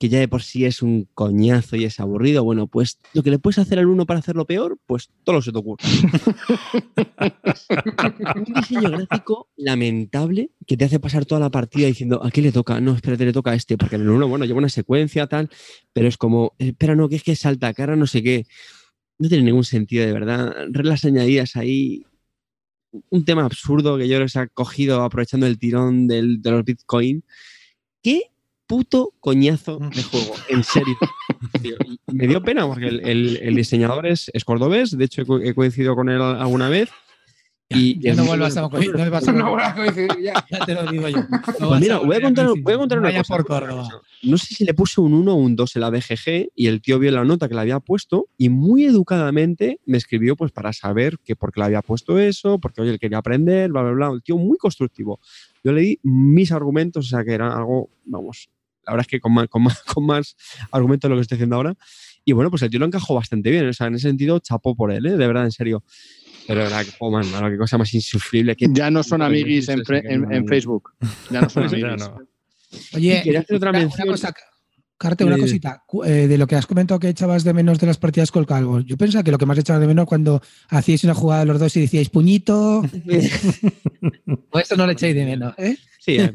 que 0.00 0.08
ya 0.08 0.18
de 0.18 0.28
por 0.28 0.42
sí 0.42 0.64
es 0.64 0.80
un 0.80 1.06
coñazo 1.12 1.76
y 1.76 1.84
es 1.84 2.00
aburrido, 2.00 2.42
bueno, 2.42 2.66
pues 2.66 2.98
lo 3.12 3.22
que 3.22 3.30
le 3.30 3.38
puedes 3.38 3.58
hacer 3.58 3.78
al 3.78 3.86
uno 3.86 4.06
para 4.06 4.20
hacerlo 4.20 4.46
peor, 4.46 4.78
pues 4.86 5.10
todo 5.24 5.36
lo 5.36 5.42
se 5.42 5.52
te 5.52 5.58
ocurre. 5.58 5.84
un 8.34 8.44
diseño 8.54 8.90
gráfico 8.90 9.50
lamentable 9.58 10.52
que 10.66 10.78
te 10.78 10.86
hace 10.86 11.00
pasar 11.00 11.26
toda 11.26 11.38
la 11.38 11.50
partida 11.50 11.86
diciendo, 11.86 12.24
¿a 12.24 12.30
qué 12.30 12.40
le 12.40 12.50
toca? 12.50 12.80
No, 12.80 12.94
espérate, 12.94 13.26
le 13.26 13.34
toca 13.34 13.50
a 13.50 13.54
este, 13.54 13.76
porque 13.76 13.96
en 13.96 14.02
el 14.02 14.08
uno, 14.08 14.26
bueno, 14.26 14.46
lleva 14.46 14.56
una 14.56 14.70
secuencia, 14.70 15.26
tal, 15.26 15.50
pero 15.92 16.08
es 16.08 16.16
como, 16.16 16.54
espera, 16.56 16.96
no, 16.96 17.10
que 17.10 17.16
es 17.16 17.22
que 17.22 17.36
salta, 17.36 17.74
cara, 17.74 17.94
no 17.94 18.06
sé 18.06 18.22
qué. 18.22 18.46
No 19.18 19.28
tiene 19.28 19.44
ningún 19.44 19.64
sentido, 19.64 20.06
de 20.06 20.14
verdad. 20.14 20.54
Reglas 20.70 21.04
añadidas 21.04 21.56
ahí. 21.56 22.06
Un 23.10 23.26
tema 23.26 23.44
absurdo 23.44 23.98
que 23.98 24.08
yo 24.08 24.18
que 24.18 24.30
se 24.30 24.38
ha 24.38 24.46
cogido 24.46 25.02
aprovechando 25.02 25.46
el 25.46 25.58
tirón 25.58 26.08
del, 26.08 26.40
de 26.40 26.50
los 26.50 26.64
Bitcoin. 26.64 27.22
¿Qué 28.02 28.30
puto 28.70 29.12
coñazo 29.18 29.80
de 29.80 30.02
juego? 30.04 30.32
En 30.48 30.62
serio. 30.62 30.96
Tío, 31.60 31.74
me 32.06 32.28
dio 32.28 32.40
pena 32.40 32.66
porque 32.68 32.86
el, 32.86 33.00
el- 33.00 33.36
el 33.42 33.54
diseñador 33.56 34.06
es, 34.06 34.30
es 34.32 34.44
cordobés, 34.44 34.96
de 34.96 35.04
hecho 35.04 35.22
he, 35.22 35.26
co- 35.26 35.40
he 35.40 35.54
coincidido 35.54 35.96
con 35.96 36.08
él 36.08 36.22
alguna 36.22 36.68
vez. 36.68 36.88
Y 37.72 38.00
Ya 38.00 38.14
no 38.16 38.24
vuelvas 38.24 38.56
a 38.56 38.68
coincidir, 38.68 38.96
no 38.98 39.10
vas 39.12 39.28
a- 39.28 39.32
No 39.32 39.50
voy 39.50 39.62
a 39.62 39.74
coincidir 39.74 40.10
ya. 40.22 40.34
Ya 40.50 40.66
te 40.66 40.74
lo 40.74 40.90
digo 40.90 41.08
yo. 41.08 41.18
No 41.60 41.68
Pues 41.68 41.80
mira, 41.80 41.96
a 41.96 41.98
voy 41.98 42.16
a 42.16 42.20
contar, 42.20 42.46
voy 42.60 42.74
a 42.74 42.78
contar 42.78 42.98
una 42.98 43.08
Vaya 43.08 43.18
cosa. 43.20 43.36
por 43.36 43.46
Córdoba. 43.46 43.88
No 44.22 44.36
sé 44.38 44.54
si 44.54 44.64
le 44.64 44.74
puse 44.74 45.00
un 45.00 45.14
1 45.14 45.32
o 45.32 45.36
un 45.36 45.54
2 45.56 45.76
en 45.76 45.80
la 45.82 45.90
BGG 45.90 46.48
y 46.56 46.66
el 46.66 46.80
tío 46.82 46.98
vio 46.98 47.10
la 47.12 47.24
nota 47.24 47.48
que 47.48 47.54
le 47.54 47.60
había 47.60 47.78
puesto 47.80 48.26
y 48.36 48.48
muy 48.48 48.84
educadamente 48.84 49.78
me 49.86 49.98
escribió 49.98 50.34
pues 50.36 50.50
para 50.52 50.72
saber 50.72 51.18
que 51.24 51.36
por 51.36 51.52
qué 51.52 51.60
le 51.60 51.66
había 51.66 51.82
puesto 51.82 52.18
eso, 52.18 52.58
porque 52.58 52.80
oye, 52.82 52.90
él 52.90 52.98
quería 52.98 53.18
aprender, 53.18 53.70
bla, 53.70 53.82
bla, 53.82 53.92
bla. 53.92 54.10
El 54.14 54.22
tío 54.22 54.36
muy 54.36 54.58
constructivo. 54.58 55.20
Yo 55.62 55.70
le 55.72 55.80
di 55.82 55.98
mis 56.02 56.50
argumentos, 56.52 57.06
o 57.06 57.08
sea 57.08 57.22
que 57.24 57.32
era 57.34 57.56
algo, 57.56 57.88
vamos, 58.04 58.48
la 58.90 58.96
verdad 58.96 59.06
es 59.06 59.10
que 59.10 59.20
con 59.20 59.32
más, 59.34 59.48
con 59.48 59.62
más, 59.62 59.82
con 59.94 60.04
más 60.06 60.36
argumentos 60.70 61.08
de 61.08 61.10
lo 61.10 61.16
que 61.16 61.22
estoy 61.22 61.36
haciendo 61.36 61.56
ahora. 61.56 61.74
Y 62.24 62.32
bueno, 62.32 62.50
pues 62.50 62.62
el 62.62 62.70
tío 62.70 62.78
lo 62.80 62.86
encajó 62.86 63.14
bastante 63.14 63.50
bien, 63.50 63.66
o 63.68 63.72
sea, 63.72 63.86
en 63.86 63.94
ese 63.94 64.08
sentido, 64.08 64.38
chapó 64.40 64.76
por 64.76 64.92
él, 64.92 65.06
¿eh? 65.06 65.16
de 65.16 65.26
verdad, 65.26 65.44
en 65.44 65.52
serio. 65.52 65.82
Pero 66.46 66.60
de 66.60 66.64
verdad, 66.64 66.84
que 66.84 66.90
juego 66.92 67.16
más 67.16 67.26
malo, 67.28 67.48
qué 67.50 67.56
cosa 67.56 67.78
más 67.78 67.92
insufrible. 67.94 68.56
qué 68.56 68.66
Ya 68.70 68.90
no 68.90 69.02
son 69.02 69.22
amiguis 69.22 69.68
en, 69.68 69.82
que 69.82 69.98
en- 70.04 70.30
en 70.32 70.46
Facebook. 70.46 70.90
Ya 71.30 71.40
no 71.42 71.48
son 71.50 71.64
amiguis. 71.64 71.96
no. 71.98 72.18
Oye, 72.94 73.22
Y 73.24 73.36
hacer 73.36 73.56
otra 73.56 73.70
una- 73.70 73.78
una 73.80 73.86
mención. 73.88 74.08
cosa, 74.08 74.34
Carte, 74.98 75.24
una 75.24 75.38
cosita. 75.38 75.82
Eh, 76.04 76.26
de 76.28 76.36
lo 76.36 76.46
que 76.46 76.56
has 76.56 76.66
comentado 76.66 77.00
que 77.00 77.08
echabas 77.08 77.42
de 77.42 77.54
menos 77.54 77.78
de 77.78 77.86
las 77.86 77.96
partidas 77.96 78.30
con 78.30 78.44
Calvo. 78.44 78.80
Yo 78.80 78.98
pensaba 78.98 79.22
que 79.24 79.30
lo 79.30 79.38
que 79.38 79.46
más 79.46 79.56
echabas 79.56 79.80
de 79.80 79.86
menos 79.86 80.04
cuando 80.04 80.42
hacíais 80.68 81.04
una 81.04 81.14
jugada 81.14 81.46
los 81.46 81.58
dos 81.58 81.74
y 81.76 81.80
decíais 81.80 82.10
puñito. 82.10 82.82
o 84.50 84.58
esto 84.58 84.76
no 84.76 84.84
lo 84.86 84.92
echáis 84.92 85.14
de 85.14 85.24
menos, 85.24 85.54
¿eh? 85.58 85.76
Sí, 86.00 86.16
eh, 86.16 86.32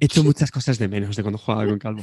hecho 0.00 0.24
muchas 0.24 0.50
cosas 0.50 0.78
de 0.78 0.88
menos 0.88 1.16
de 1.16 1.22
cuando 1.22 1.38
jugaba 1.38 1.66
con 1.66 1.78
Calvo. 1.78 2.02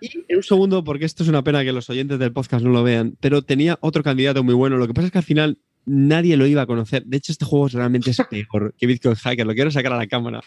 Y 0.00 0.24
en 0.28 0.36
un 0.36 0.42
segundo, 0.42 0.84
porque 0.84 1.04
esto 1.04 1.22
es 1.22 1.28
una 1.28 1.42
pena 1.42 1.64
que 1.64 1.72
los 1.72 1.88
oyentes 1.90 2.18
del 2.18 2.32
podcast 2.32 2.64
no 2.64 2.70
lo 2.70 2.82
vean, 2.82 3.16
pero 3.20 3.42
tenía 3.42 3.78
otro 3.80 4.02
candidato 4.02 4.42
muy 4.44 4.54
bueno. 4.54 4.76
Lo 4.76 4.86
que 4.86 4.94
pasa 4.94 5.06
es 5.06 5.12
que 5.12 5.18
al 5.18 5.24
final 5.24 5.58
nadie 5.86 6.36
lo 6.36 6.46
iba 6.46 6.62
a 6.62 6.66
conocer. 6.66 7.04
De 7.04 7.16
hecho, 7.16 7.32
este 7.32 7.44
juego 7.44 7.68
realmente 7.68 8.10
es 8.10 8.18
peor 8.30 8.74
que 8.78 8.86
Bitcoin 8.86 9.14
Hacker. 9.16 9.46
Lo 9.46 9.54
quiero 9.54 9.70
sacar 9.70 9.92
a 9.92 9.96
la 9.96 10.06
cámara. 10.06 10.40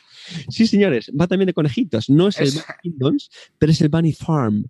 Sí, 0.50 0.68
señores, 0.68 1.12
va 1.20 1.28
también 1.28 1.48
de 1.48 1.54
conejitos. 1.54 2.10
No 2.10 2.28
es 2.28 2.40
el 2.40 2.52
Bunny 2.52 2.64
Kingdoms, 2.82 3.30
pero 3.58 3.72
es 3.72 3.82
el 3.82 3.90
Bunny 3.90 4.14
Farm, 4.14 4.66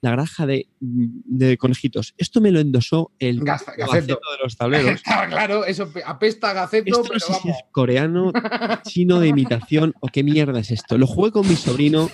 la 0.00 0.10
granja 0.10 0.46
de, 0.46 0.68
de 0.80 1.56
conejitos. 1.56 2.14
Esto 2.18 2.40
me 2.40 2.50
lo 2.50 2.60
endosó 2.60 3.12
el 3.18 3.40
Gaza- 3.40 3.72
gaceto 3.76 3.92
Gaceto. 3.92 4.14
de 4.14 4.42
los 4.44 4.56
tableros. 4.56 4.90
Estaba 4.92 5.26
claro, 5.28 5.64
eso 5.64 5.90
pe- 5.92 6.02
apesta 6.04 6.50
a 6.50 6.52
gaceto, 6.54 6.84
Esto 6.86 7.02
no 7.02 7.08
pero 7.08 7.20
sé 7.20 7.26
si 7.26 7.32
vamos. 7.32 7.46
es 7.56 7.64
coreano, 7.72 8.32
chino 8.84 9.20
de 9.20 9.28
imitación 9.28 9.94
o 10.00 10.08
qué 10.08 10.22
mierda 10.22 10.60
es 10.60 10.70
esto. 10.70 10.98
Lo 10.98 11.06
jugué 11.06 11.30
con 11.32 11.48
mi 11.48 11.56
sobrino 11.56 12.10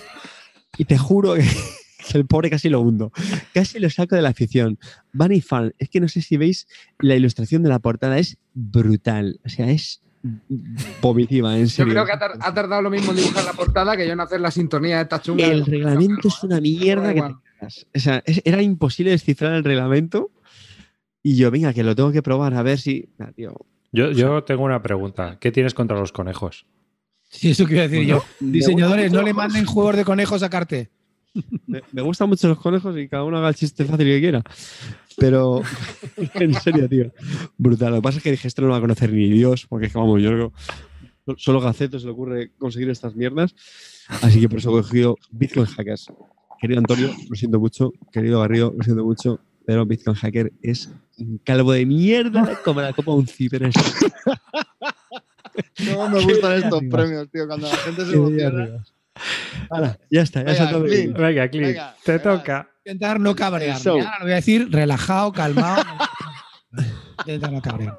y 0.77 0.85
te 0.85 0.97
juro 0.97 1.35
que, 1.35 1.43
que 2.11 2.17
el 2.17 2.25
pobre 2.25 2.49
casi 2.49 2.69
lo 2.69 2.81
hundo. 2.81 3.11
Casi 3.53 3.79
lo 3.79 3.89
saco 3.89 4.15
de 4.15 4.21
la 4.21 4.29
afición. 4.29 4.77
Bunny 5.13 5.41
Farm, 5.41 5.71
es 5.79 5.89
que 5.89 5.99
no 5.99 6.07
sé 6.07 6.21
si 6.21 6.37
veis 6.37 6.67
la 6.99 7.15
ilustración 7.15 7.63
de 7.63 7.69
la 7.69 7.79
portada, 7.79 8.17
es 8.19 8.37
brutal. 8.53 9.39
O 9.45 9.49
sea, 9.49 9.69
es 9.69 10.01
vomitiva, 11.01 11.55
en 11.57 11.65
Yo 11.65 11.69
serio. 11.69 11.93
creo 11.93 12.05
que 12.05 12.11
ha, 12.11 12.19
tar- 12.19 12.37
ha 12.39 12.53
tardado 12.53 12.81
lo 12.81 12.89
mismo 12.89 13.11
en 13.11 13.17
dibujar 13.17 13.45
la 13.45 13.53
portada 13.53 13.95
que 13.95 14.05
yo 14.07 14.13
en 14.13 14.19
hacer 14.19 14.41
la 14.41 14.51
sintonía 14.51 14.97
de 14.97 15.03
esta 15.03 15.21
chunga. 15.21 15.45
El 15.45 15.65
reglamento 15.65 16.27
es 16.27 16.43
una 16.43 16.59
mierda 16.61 17.13
que 17.13 17.21
te 17.21 17.35
cagas. 17.59 17.87
O 17.95 17.99
sea, 17.99 18.23
es- 18.25 18.41
era 18.45 18.61
imposible 18.61 19.11
descifrar 19.11 19.53
el 19.53 19.63
reglamento. 19.63 20.31
Y 21.21 21.35
yo, 21.37 21.49
venga, 21.51 21.73
que 21.73 21.83
lo 21.83 21.95
tengo 21.95 22.11
que 22.11 22.21
probar 22.21 22.53
a 22.53 22.61
ver 22.63 22.77
si. 22.79 23.09
Ah, 23.19 23.31
tío, 23.35 23.55
Yo, 23.91 24.11
yo 24.11 24.43
tengo 24.43 24.63
una 24.63 24.81
pregunta. 24.81 25.37
¿Qué 25.39 25.51
tienes 25.51 25.73
contra 25.73 25.97
los 25.99 26.11
conejos? 26.11 26.65
Sí, 27.29 27.51
eso 27.51 27.65
quiero 27.65 27.81
decir 27.89 28.05
yo. 28.05 28.23
Diseñadores, 28.39 29.11
no 29.11 29.21
le 29.23 29.33
manden 29.33 29.65
juegos 29.65 29.95
de 29.95 30.05
conejos 30.05 30.43
a 30.43 30.49
Carte. 30.49 30.89
Me, 31.67 31.81
me 31.91 32.01
gustan 32.01 32.29
mucho 32.29 32.47
los 32.47 32.59
conejos 32.59 32.97
y 32.97 33.07
cada 33.07 33.23
uno 33.23 33.37
haga 33.37 33.49
el 33.49 33.55
chiste 33.55 33.85
fácil 33.85 34.05
que 34.05 34.19
quiera. 34.19 34.43
Pero, 35.17 35.61
en 36.35 36.53
serio, 36.55 36.87
tío. 36.89 37.11
Brutal. 37.57 37.91
Lo 37.91 37.97
que 37.97 38.01
pasa 38.01 38.17
es 38.17 38.23
que 38.23 38.31
dije, 38.31 38.47
esto 38.47 38.61
no 38.61 38.67
lo 38.67 38.73
va 38.73 38.77
a 38.77 38.81
conocer 38.81 39.11
ni 39.11 39.29
Dios, 39.29 39.65
porque 39.67 39.87
es 39.87 39.93
que, 39.93 39.99
vamos, 39.99 40.21
yo 40.21 40.29
creo 40.29 40.53
solo 41.37 41.59
Gaceto 41.59 41.99
se 41.99 42.05
le 42.05 42.11
ocurre 42.11 42.51
conseguir 42.57 42.89
estas 42.89 43.15
mierdas. 43.15 43.55
Así 44.21 44.39
que 44.39 44.49
por 44.49 44.59
eso 44.59 44.69
he 44.69 44.81
cogido 44.81 45.17
Bitcoin 45.31 45.65
Hackers. 45.65 46.07
Querido 46.59 46.79
Antonio, 46.79 47.11
lo 47.29 47.35
siento 47.35 47.59
mucho. 47.59 47.91
Querido 48.11 48.39
Garrido, 48.39 48.73
lo 48.77 48.83
siento 48.83 49.03
mucho. 49.03 49.39
Pero 49.65 49.85
Bitcoin 49.85 50.15
Hacker 50.15 50.53
es 50.61 50.91
un 51.17 51.39
calvo 51.39 51.71
de 51.71 51.85
mierda 51.85 52.59
como 52.63 52.81
la 52.81 52.93
copa 52.93 53.11
de 53.11 53.17
un 53.17 53.27
ciber. 53.27 53.69
No 55.85 56.09
me 56.09 56.21
gustan 56.21 56.63
estos 56.63 56.81
premios, 56.91 57.29
tío. 57.31 57.47
Cuando 57.47 57.67
la 57.67 57.77
gente 57.77 58.05
se 58.05 58.13
emociona. 58.13 58.83
Ya 60.09 60.21
está, 60.21 60.43
ya 60.43 60.51
está 60.51 60.69
todo 60.69 60.83
bien. 60.83 61.13
Venga, 61.13 61.47
Clint, 61.49 61.67
Venga, 61.67 61.95
te 62.03 62.11
venga. 62.17 62.23
toca. 62.23 62.69
Intentar 62.85 63.19
no. 63.19 63.29
Ahora 63.39 63.57
lo 64.19 64.23
voy 64.25 64.31
a 64.31 64.35
decir 64.35 64.67
relajado, 64.71 65.31
calmado. 65.31 65.83
Intentar 67.19 67.51
no 67.51 67.61
cabrear. 67.61 67.97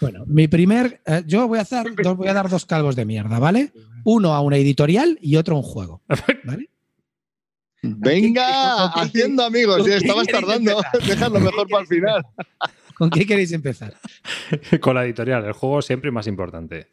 Bueno, 0.00 0.24
mi 0.26 0.48
primer. 0.48 1.00
eh, 1.06 1.22
yo 1.26 1.48
voy 1.48 1.58
a, 1.58 1.62
hacer, 1.62 1.94
dos, 2.02 2.16
voy 2.16 2.28
a 2.28 2.34
dar 2.34 2.48
dos 2.48 2.66
calvos 2.66 2.96
de 2.96 3.04
mierda, 3.04 3.38
¿vale? 3.38 3.72
Uno 4.04 4.34
a 4.34 4.40
una 4.40 4.56
editorial 4.56 5.18
y 5.20 5.36
otro 5.36 5.56
a 5.56 5.58
un 5.58 5.64
juego. 5.64 6.02
¿Vale? 6.44 6.70
Venga, 7.82 8.86
haciendo 8.86 9.44
amigos. 9.44 9.86
Ya 9.86 9.96
estabas 9.96 10.26
tardando. 10.26 10.80
Déjalo 11.06 11.40
mejor 11.40 11.68
para 11.68 11.82
el 11.82 11.86
final. 11.88 12.26
¿Con 12.94 13.10
qué 13.10 13.26
queréis 13.26 13.52
empezar? 13.52 13.94
Con 14.80 14.94
la 14.94 15.04
editorial, 15.04 15.44
el 15.44 15.52
juego 15.52 15.82
siempre 15.82 16.10
más 16.10 16.26
importante. 16.26 16.88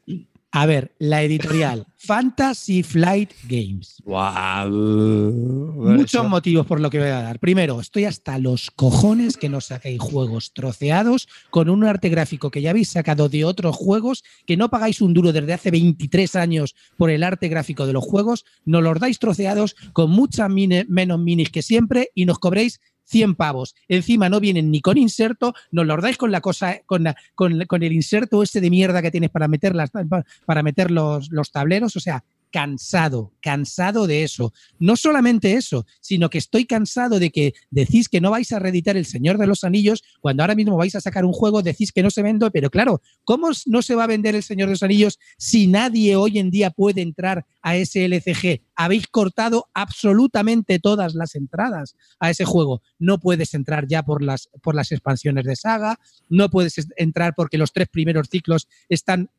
A 0.55 0.67
ver, 0.67 0.93
la 0.99 1.23
editorial 1.23 1.87
Fantasy 1.97 2.83
Flight 2.83 3.31
Games. 3.47 3.95
Guau. 4.05 4.69
Muchos 4.69 6.13
Eso- 6.13 6.29
motivos 6.29 6.67
por 6.67 6.79
lo 6.79 6.91
que 6.91 6.99
voy 6.99 7.07
a 7.07 7.21
dar. 7.23 7.39
Primero, 7.39 7.81
estoy 7.81 8.05
hasta 8.05 8.37
los 8.37 8.69
cojones 8.69 9.35
que 9.35 9.49
nos 9.49 9.65
saquéis 9.65 9.99
juegos 9.99 10.53
troceados 10.53 11.27
con 11.49 11.69
un 11.69 11.83
arte 11.83 12.09
gráfico 12.09 12.51
que 12.51 12.61
ya 12.61 12.69
habéis 12.69 12.89
sacado 12.89 13.29
de 13.29 13.45
otros 13.45 13.75
juegos, 13.75 14.23
que 14.45 14.55
no 14.55 14.69
pagáis 14.69 15.01
un 15.01 15.15
duro 15.15 15.33
desde 15.33 15.53
hace 15.53 15.71
23 15.71 16.35
años 16.35 16.75
por 16.97 17.09
el 17.09 17.23
arte 17.23 17.47
gráfico 17.47 17.87
de 17.87 17.93
los 17.93 18.03
juegos, 18.03 18.45
nos 18.63 18.83
los 18.83 18.99
dais 18.99 19.17
troceados 19.17 19.75
con 19.91 20.11
muchas 20.11 20.49
menos 20.51 21.19
minis 21.19 21.49
que 21.49 21.63
siempre 21.63 22.11
y 22.13 22.25
nos 22.25 22.37
cobréis 22.37 22.79
100 23.05 23.35
pavos. 23.35 23.75
Encima 23.87 24.29
no 24.29 24.39
vienen 24.39 24.71
ni 24.71 24.81
con 24.81 24.97
inserto, 24.97 25.53
nos 25.71 25.85
los 25.85 26.01
dais 26.01 26.17
con 26.17 26.31
la 26.31 26.41
cosa, 26.41 26.79
con, 26.85 27.03
la- 27.03 27.15
con, 27.35 27.65
con 27.65 27.83
el 27.83 27.93
inserto 27.93 28.43
ese 28.43 28.61
de 28.61 28.69
mierda 28.69 29.01
que 29.01 29.11
tienes 29.11 29.29
para 29.29 29.47
meter, 29.47 29.75
las, 29.75 29.91
para 30.45 30.63
meter 30.63 30.91
los, 30.91 31.29
los 31.31 31.51
tableros. 31.51 31.95
O 31.95 31.99
sea, 31.99 32.23
cansado, 32.51 33.33
cansado 33.41 34.05
de 34.05 34.23
eso. 34.23 34.53
No 34.77 34.95
solamente 34.95 35.53
eso, 35.53 35.87
sino 36.01 36.29
que 36.29 36.37
estoy 36.37 36.65
cansado 36.65 37.19
de 37.19 37.31
que 37.31 37.53
decís 37.71 38.07
que 38.07 38.21
no 38.21 38.29
vais 38.29 38.51
a 38.51 38.59
reeditar 38.59 38.95
El 38.95 39.07
Señor 39.07 39.39
de 39.39 39.47
los 39.47 39.63
Anillos 39.63 40.03
cuando 40.21 40.43
ahora 40.43 40.53
mismo 40.53 40.77
vais 40.77 40.93
a 40.95 41.01
sacar 41.01 41.25
un 41.25 41.33
juego, 41.33 41.63
decís 41.63 41.91
que 41.91 42.03
no 42.03 42.11
se 42.11 42.21
vende, 42.21 42.51
pero 42.51 42.69
claro, 42.69 43.01
¿cómo 43.23 43.49
no 43.65 43.81
se 43.81 43.95
va 43.95 44.03
a 44.03 44.07
vender 44.07 44.35
El 44.35 44.43
Señor 44.43 44.67
de 44.67 44.73
los 44.73 44.83
Anillos 44.83 45.17
si 45.37 45.65
nadie 45.65 46.15
hoy 46.15 46.37
en 46.37 46.51
día 46.51 46.69
puede 46.69 47.01
entrar 47.01 47.43
a 47.63 47.75
ese 47.75 48.05
LCG? 48.05 48.61
Habéis 48.75 49.07
cortado 49.07 49.67
absolutamente 49.73 50.79
todas 50.79 51.13
las 51.15 51.35
entradas 51.35 51.95
a 52.19 52.29
ese 52.29 52.45
juego. 52.45 52.81
No 52.99 53.19
puedes 53.19 53.53
entrar 53.53 53.87
ya 53.87 54.03
por 54.03 54.23
las, 54.23 54.49
por 54.61 54.75
las 54.75 54.91
expansiones 54.91 55.45
de 55.45 55.55
saga, 55.55 55.99
no 56.29 56.49
puedes 56.49 56.77
es- 56.77 56.87
entrar 56.97 57.33
porque 57.35 57.57
los 57.57 57.71
tres 57.71 57.87
primeros 57.89 58.27
ciclos 58.29 58.67
están 58.89 59.29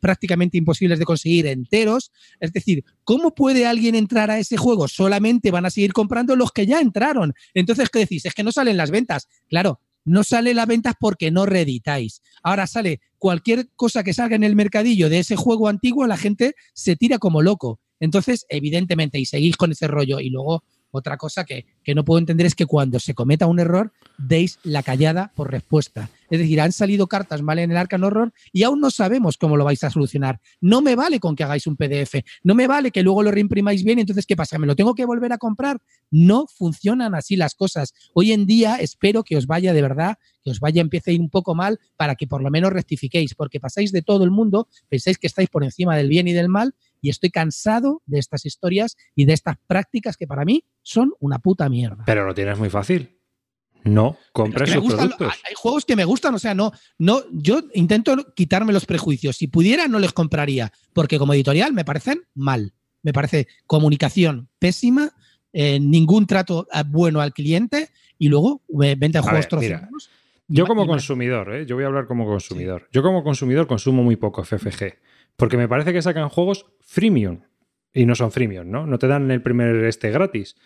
prácticamente 0.00 0.58
imposibles 0.58 0.98
de 0.98 1.04
conseguir 1.04 1.46
enteros. 1.46 2.12
Es 2.40 2.52
decir, 2.52 2.84
¿cómo 3.04 3.34
puede 3.34 3.66
alguien 3.66 3.94
entrar 3.94 4.30
a 4.30 4.38
ese 4.38 4.56
juego? 4.56 4.88
Solamente 4.88 5.50
van 5.50 5.66
a 5.66 5.70
seguir 5.70 5.92
comprando 5.92 6.36
los 6.36 6.52
que 6.52 6.66
ya 6.66 6.80
entraron. 6.80 7.34
Entonces, 7.54 7.88
¿qué 7.90 8.00
decís? 8.00 8.24
Es 8.26 8.34
que 8.34 8.42
no 8.44 8.52
salen 8.52 8.76
las 8.76 8.90
ventas. 8.90 9.28
Claro, 9.48 9.80
no 10.04 10.22
salen 10.24 10.56
las 10.56 10.66
ventas 10.66 10.94
porque 11.00 11.30
no 11.30 11.46
reeditáis. 11.46 12.20
Ahora 12.42 12.66
sale 12.66 13.00
cualquier 13.18 13.68
cosa 13.74 14.02
que 14.04 14.12
salga 14.12 14.36
en 14.36 14.44
el 14.44 14.54
mercadillo 14.54 15.08
de 15.08 15.20
ese 15.20 15.34
juego 15.36 15.68
antiguo, 15.68 16.06
la 16.06 16.18
gente 16.18 16.54
se 16.74 16.96
tira 16.96 17.18
como 17.18 17.40
loco. 17.40 17.80
Entonces, 18.04 18.46
evidentemente, 18.48 19.18
y 19.18 19.26
seguís 19.26 19.56
con 19.56 19.72
ese 19.72 19.88
rollo. 19.88 20.20
Y 20.20 20.30
luego, 20.30 20.62
otra 20.90 21.16
cosa 21.16 21.44
que, 21.44 21.66
que 21.82 21.94
no 21.94 22.04
puedo 22.04 22.18
entender 22.18 22.46
es 22.46 22.54
que 22.54 22.66
cuando 22.66 23.00
se 23.00 23.14
cometa 23.14 23.46
un 23.46 23.58
error, 23.58 23.92
deis 24.18 24.58
la 24.62 24.82
callada 24.82 25.32
por 25.34 25.50
respuesta. 25.50 26.10
Es 26.30 26.38
decir, 26.38 26.60
han 26.60 26.72
salido 26.72 27.06
cartas 27.06 27.42
mal 27.42 27.58
en 27.58 27.70
el 27.70 27.76
Arcan 27.76 28.02
Horror 28.02 28.32
y 28.52 28.62
aún 28.62 28.80
no 28.80 28.90
sabemos 28.90 29.36
cómo 29.36 29.56
lo 29.56 29.64
vais 29.64 29.84
a 29.84 29.90
solucionar. 29.90 30.40
No 30.60 30.82
me 30.82 30.96
vale 30.96 31.20
con 31.20 31.36
que 31.36 31.44
hagáis 31.44 31.66
un 31.66 31.76
PDF, 31.76 32.22
no 32.42 32.54
me 32.54 32.66
vale 32.66 32.90
que 32.90 33.02
luego 33.02 33.22
lo 33.22 33.30
reimprimáis 33.30 33.84
bien, 33.84 33.98
entonces 33.98 34.26
¿qué 34.26 34.34
pasa? 34.34 34.58
¿Me 34.58 34.66
lo 34.66 34.74
tengo 34.74 34.94
que 34.94 35.04
volver 35.04 35.32
a 35.32 35.38
comprar? 35.38 35.80
No 36.10 36.46
funcionan 36.46 37.14
así 37.14 37.36
las 37.36 37.54
cosas. 37.54 37.92
Hoy 38.14 38.32
en 38.32 38.46
día 38.46 38.76
espero 38.76 39.22
que 39.22 39.36
os 39.36 39.46
vaya 39.46 39.72
de 39.72 39.82
verdad, 39.82 40.18
que 40.42 40.50
os 40.50 40.60
vaya, 40.60 40.80
empiece 40.80 41.10
a 41.10 41.14
ir 41.14 41.20
un 41.20 41.30
poco 41.30 41.54
mal 41.54 41.78
para 41.96 42.14
que 42.14 42.26
por 42.26 42.42
lo 42.42 42.50
menos 42.50 42.72
rectifiquéis, 42.72 43.34
porque 43.34 43.60
pasáis 43.60 43.92
de 43.92 44.02
todo 44.02 44.24
el 44.24 44.30
mundo, 44.30 44.68
pensáis 44.88 45.18
que 45.18 45.26
estáis 45.26 45.48
por 45.48 45.64
encima 45.64 45.96
del 45.96 46.08
bien 46.08 46.26
y 46.28 46.32
del 46.32 46.48
mal 46.48 46.74
y 47.04 47.10
estoy 47.10 47.28
cansado 47.28 48.00
de 48.06 48.18
estas 48.18 48.46
historias 48.46 48.96
y 49.14 49.26
de 49.26 49.34
estas 49.34 49.56
prácticas 49.66 50.16
que 50.16 50.26
para 50.26 50.46
mí 50.46 50.64
son 50.82 51.12
una 51.20 51.38
puta 51.38 51.68
mierda. 51.68 52.02
Pero 52.06 52.24
lo 52.24 52.34
tienes 52.34 52.58
muy 52.58 52.70
fácil. 52.70 53.18
No, 53.84 54.16
compres 54.32 54.70
Que 54.70 54.76
me 54.76 54.86
sus 54.86 54.94
productos. 54.94 55.34
hay, 55.46 55.54
juegos 55.54 55.84
que 55.84 55.96
me 55.96 56.06
gustan, 56.06 56.34
o 56.34 56.38
sea, 56.38 56.54
no, 56.54 56.72
no, 56.96 57.20
yo 57.30 57.60
intento 57.74 58.16
quitarme 58.34 58.72
los 58.72 58.86
prejuicios. 58.86 59.36
Si 59.36 59.48
pudiera, 59.48 59.86
no 59.86 59.98
les 59.98 60.14
compraría, 60.14 60.72
porque 60.94 61.18
como 61.18 61.34
editorial 61.34 61.74
me 61.74 61.84
parecen 61.84 62.22
mal. 62.34 62.72
Me 63.02 63.12
parece 63.12 63.48
comunicación 63.66 64.48
pésima, 64.58 65.12
eh, 65.52 65.78
ningún 65.78 66.26
trato 66.26 66.66
eh, 66.72 66.84
bueno 66.86 67.20
al 67.20 67.34
cliente 67.34 67.90
y 68.16 68.28
luego 68.28 68.62
eh, 68.82 68.96
vende 68.98 69.20
juegos 69.20 69.46
troceados. 69.46 70.08
Yo 70.48 70.66
como 70.66 70.86
consumidor, 70.86 71.54
¿eh? 71.54 71.66
yo 71.66 71.74
voy 71.74 71.84
a 71.84 71.88
hablar 71.88 72.06
como 72.06 72.24
consumidor. 72.24 72.88
Yo 72.92 73.02
como 73.02 73.22
consumidor 73.22 73.66
consumo 73.66 74.02
muy 74.02 74.16
poco 74.16 74.42
FFG, 74.42 74.94
porque 75.36 75.56
me 75.56 75.68
parece 75.68 75.92
que 75.92 76.02
sacan 76.02 76.28
juegos 76.28 76.66
freemium 76.80 77.40
y 77.92 78.06
no 78.06 78.14
son 78.14 78.32
freemium, 78.32 78.70
¿no? 78.70 78.86
No 78.86 78.98
te 78.98 79.06
dan 79.06 79.30
el 79.30 79.42
primer 79.42 79.76
este 79.84 80.10
gratis, 80.10 80.56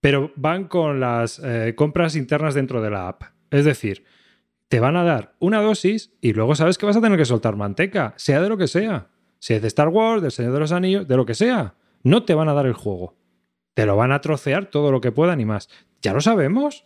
pero 0.00 0.32
van 0.36 0.64
con 0.64 1.00
las 1.00 1.40
eh, 1.44 1.74
compras 1.76 2.16
internas 2.16 2.54
dentro 2.54 2.80
de 2.80 2.90
la 2.90 3.08
app. 3.08 3.22
Es 3.50 3.64
decir, 3.64 4.04
te 4.68 4.80
van 4.80 4.96
a 4.96 5.04
dar 5.04 5.34
una 5.38 5.60
dosis 5.60 6.12
y 6.20 6.32
luego 6.32 6.54
sabes 6.54 6.78
que 6.78 6.86
vas 6.86 6.96
a 6.96 7.00
tener 7.00 7.18
que 7.18 7.24
soltar 7.24 7.56
manteca, 7.56 8.14
sea 8.16 8.40
de 8.40 8.48
lo 8.48 8.56
que 8.56 8.68
sea. 8.68 9.08
Si 9.38 9.54
es 9.54 9.62
de 9.62 9.68
Star 9.68 9.88
Wars, 9.88 10.22
del 10.22 10.32
Señor 10.32 10.52
de 10.52 10.60
los 10.60 10.72
Anillos, 10.72 11.06
de 11.06 11.16
lo 11.16 11.24
que 11.24 11.34
sea. 11.34 11.74
No 12.02 12.24
te 12.24 12.34
van 12.34 12.48
a 12.48 12.54
dar 12.54 12.66
el 12.66 12.74
juego. 12.74 13.16
Te 13.74 13.86
lo 13.86 13.96
van 13.96 14.12
a 14.12 14.20
trocear 14.20 14.66
todo 14.66 14.92
lo 14.92 15.00
que 15.00 15.12
puedan 15.12 15.40
y 15.40 15.44
más. 15.44 15.68
Ya 16.02 16.12
lo 16.12 16.20
sabemos. 16.20 16.84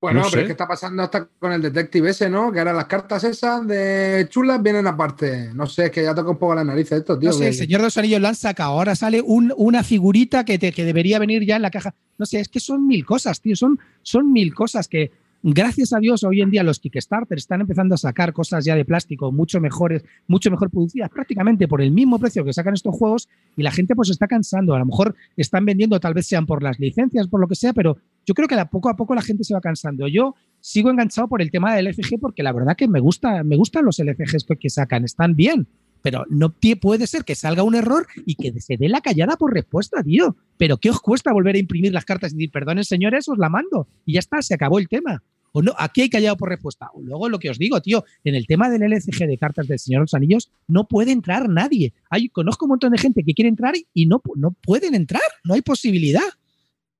Bueno, 0.00 0.20
No 0.20 0.26
pero 0.26 0.32
sé. 0.32 0.40
es 0.40 0.46
que 0.46 0.52
está 0.52 0.66
pasando 0.66 1.02
hasta 1.02 1.26
con 1.38 1.52
el 1.52 1.60
detective 1.60 2.08
ese, 2.10 2.30
¿no? 2.30 2.50
Que 2.50 2.58
ahora 2.60 2.72
las 2.72 2.86
cartas 2.86 3.22
esas 3.24 3.66
de 3.66 4.26
chulas 4.30 4.62
vienen 4.62 4.86
aparte. 4.86 5.50
No 5.52 5.66
sé, 5.66 5.86
es 5.86 5.90
que 5.90 6.02
ya 6.02 6.14
toca 6.14 6.30
un 6.30 6.38
poco 6.38 6.54
la 6.54 6.64
nariz 6.64 6.90
esto, 6.90 7.18
tío. 7.18 7.28
No 7.28 7.32
sé, 7.34 7.40
que- 7.42 7.48
el 7.48 7.54
Señor 7.54 7.80
de 7.82 7.86
los 7.88 7.98
Anillos 7.98 8.20
lo 8.20 8.28
han 8.28 8.34
sacado. 8.34 8.70
Ahora 8.72 8.94
sale 8.96 9.20
un- 9.20 9.52
una 9.58 9.82
figurita 9.84 10.44
que, 10.46 10.58
te- 10.58 10.72
que 10.72 10.84
debería 10.86 11.18
venir 11.18 11.44
ya 11.44 11.56
en 11.56 11.62
la 11.62 11.70
caja. 11.70 11.94
No 12.16 12.24
sé, 12.24 12.40
es 12.40 12.48
que 12.48 12.60
son 12.60 12.86
mil 12.86 13.04
cosas, 13.04 13.42
tío. 13.42 13.54
Son, 13.56 13.78
son 14.02 14.32
mil 14.32 14.54
cosas 14.54 14.88
que, 14.88 15.10
gracias 15.42 15.92
a 15.92 15.98
Dios, 15.98 16.22
hoy 16.24 16.40
en 16.40 16.50
día 16.50 16.62
los 16.62 16.78
Kickstarter 16.78 17.38
están 17.38 17.60
empezando 17.62 17.94
a 17.94 17.98
sacar 17.98 18.32
cosas 18.32 18.64
ya 18.64 18.74
de 18.74 18.84
plástico 18.84 19.32
mucho 19.32 19.60
mejores, 19.60 20.04
mucho 20.26 20.50
mejor 20.50 20.70
producidas, 20.70 21.10
prácticamente 21.10 21.66
por 21.68 21.80
el 21.82 21.90
mismo 21.90 22.18
precio 22.18 22.44
que 22.44 22.52
sacan 22.52 22.74
estos 22.74 22.94
juegos 22.94 23.28
y 23.56 23.62
la 23.62 23.70
gente 23.70 23.94
pues 23.94 24.10
está 24.10 24.26
cansando. 24.26 24.74
A 24.74 24.78
lo 24.78 24.86
mejor 24.86 25.14
están 25.36 25.64
vendiendo, 25.64 25.98
tal 26.00 26.14
vez 26.14 26.26
sean 26.26 26.46
por 26.46 26.62
las 26.62 26.78
licencias, 26.78 27.28
por 27.28 27.40
lo 27.40 27.48
que 27.48 27.54
sea, 27.54 27.72
pero 27.72 27.96
yo 28.26 28.34
creo 28.34 28.48
que 28.48 28.54
a 28.54 28.66
poco 28.66 28.88
a 28.90 28.96
poco 28.96 29.14
la 29.14 29.22
gente 29.22 29.44
se 29.44 29.54
va 29.54 29.60
cansando. 29.60 30.06
Yo 30.08 30.34
sigo 30.60 30.90
enganchado 30.90 31.28
por 31.28 31.42
el 31.42 31.50
tema 31.50 31.74
del 31.74 31.86
LCG 31.86 32.20
porque 32.20 32.42
la 32.42 32.52
verdad 32.52 32.76
que 32.76 32.88
me 32.88 33.00
gusta, 33.00 33.42
me 33.44 33.56
gustan 33.56 33.84
los 33.84 33.98
LCGs 33.98 34.46
que- 34.58 34.70
sacan, 34.70 35.04
están 35.04 35.34
bien. 35.34 35.66
Pero 36.02 36.24
no 36.30 36.54
puede 36.80 37.06
ser 37.06 37.24
que 37.24 37.34
salga 37.34 37.62
un 37.62 37.74
error 37.74 38.06
y 38.24 38.34
que 38.34 38.58
se 38.58 38.78
dé 38.78 38.88
la 38.88 39.02
callada 39.02 39.36
por 39.36 39.52
respuesta, 39.52 40.02
tío. 40.02 40.34
Pero 40.56 40.78
¿qué 40.78 40.88
os 40.88 40.98
cuesta 40.98 41.30
volver 41.30 41.56
a 41.56 41.58
imprimir 41.58 41.92
las 41.92 42.06
cartas 42.06 42.32
y 42.32 42.36
decir, 42.36 42.50
perdonen 42.50 42.84
señores, 42.84 43.28
os 43.28 43.36
la 43.36 43.50
mando? 43.50 43.86
Y 44.06 44.14
ya 44.14 44.20
está, 44.20 44.40
se 44.40 44.54
acabó 44.54 44.78
el 44.78 44.88
tema. 44.88 45.22
O 45.52 45.62
no, 45.62 45.74
aquí 45.78 46.02
hay 46.02 46.10
callado 46.10 46.36
por 46.36 46.48
respuesta. 46.48 46.88
O 46.94 47.02
luego 47.02 47.28
lo 47.28 47.38
que 47.38 47.50
os 47.50 47.58
digo, 47.58 47.80
tío, 47.80 48.04
en 48.24 48.34
el 48.34 48.46
tema 48.46 48.70
del 48.70 48.82
LCG 48.82 49.26
de 49.26 49.38
cartas 49.38 49.66
del 49.68 49.78
Señor 49.78 50.00
de 50.00 50.04
los 50.04 50.14
Anillos, 50.14 50.50
no 50.68 50.86
puede 50.86 51.12
entrar 51.12 51.48
nadie. 51.48 51.92
Hay, 52.08 52.28
conozco 52.28 52.66
un 52.66 52.70
montón 52.70 52.92
de 52.92 52.98
gente 52.98 53.22
que 53.24 53.34
quiere 53.34 53.48
entrar 53.48 53.74
y 53.92 54.06
no, 54.06 54.22
no 54.36 54.52
pueden 54.52 54.94
entrar, 54.94 55.22
no 55.44 55.54
hay 55.54 55.62
posibilidad. 55.62 56.20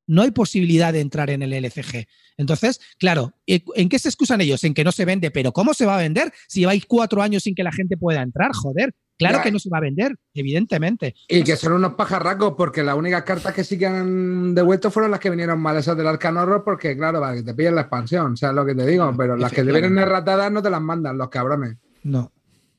No 0.06 0.22
hay 0.22 0.32
posibilidad 0.32 0.92
de 0.92 0.98
entrar 0.98 1.30
en 1.30 1.40
el 1.40 1.52
LCG. 1.52 2.08
Entonces, 2.36 2.80
claro, 2.98 3.32
¿en 3.46 3.62
en 3.76 3.88
qué 3.88 3.96
se 3.96 4.08
excusan 4.08 4.40
ellos? 4.40 4.64
En 4.64 4.74
que 4.74 4.82
no 4.82 4.90
se 4.90 5.04
vende, 5.04 5.30
pero 5.30 5.52
¿cómo 5.52 5.72
se 5.72 5.86
va 5.86 5.94
a 5.94 6.02
vender 6.02 6.32
si 6.48 6.60
lleváis 6.60 6.84
cuatro 6.84 7.22
años 7.22 7.44
sin 7.44 7.54
que 7.54 7.62
la 7.62 7.70
gente 7.70 7.96
pueda 7.96 8.20
entrar? 8.20 8.50
Joder, 8.52 8.92
claro 9.20 9.36
Ya. 9.38 9.42
que 9.44 9.52
no 9.52 9.58
se 9.60 9.68
va 9.70 9.78
a 9.78 9.82
vender, 9.82 10.16
evidentemente. 10.34 11.14
Y 11.28 11.44
que 11.44 11.54
son 11.56 11.74
unos 11.74 11.94
pajarracos, 11.94 12.54
porque 12.56 12.82
las 12.82 12.96
únicas 12.96 13.22
cartas 13.22 13.54
que 13.54 13.62
sí 13.62 13.78
que 13.78 13.86
han 13.86 14.54
devuelto 14.54 14.90
fueron 14.90 15.10
las 15.12 15.20
que 15.20 15.30
vinieron 15.30 15.60
mal, 15.60 15.76
esas 15.76 15.96
del 15.96 16.06
Arcan 16.08 16.36
Horror, 16.36 16.64
porque 16.64 16.96
claro, 16.96 17.20
para 17.20 17.34
que 17.36 17.42
te 17.42 17.54
pillen 17.54 17.74
la 17.74 17.82
expansión, 17.82 18.32
o 18.32 18.36
sea, 18.36 18.52
lo 18.52 18.64
que 18.66 18.74
te 18.74 18.86
digo, 18.86 19.12
pero 19.16 19.36
las 19.36 19.52
que 19.52 19.62
te 19.62 19.70
vienen 19.70 19.98
erratadas 19.98 20.50
no 20.50 20.62
te 20.62 20.70
las 20.70 20.80
mandan, 20.80 21.16
los 21.18 21.28
cabrones. 21.28 21.76
No. 22.02 22.32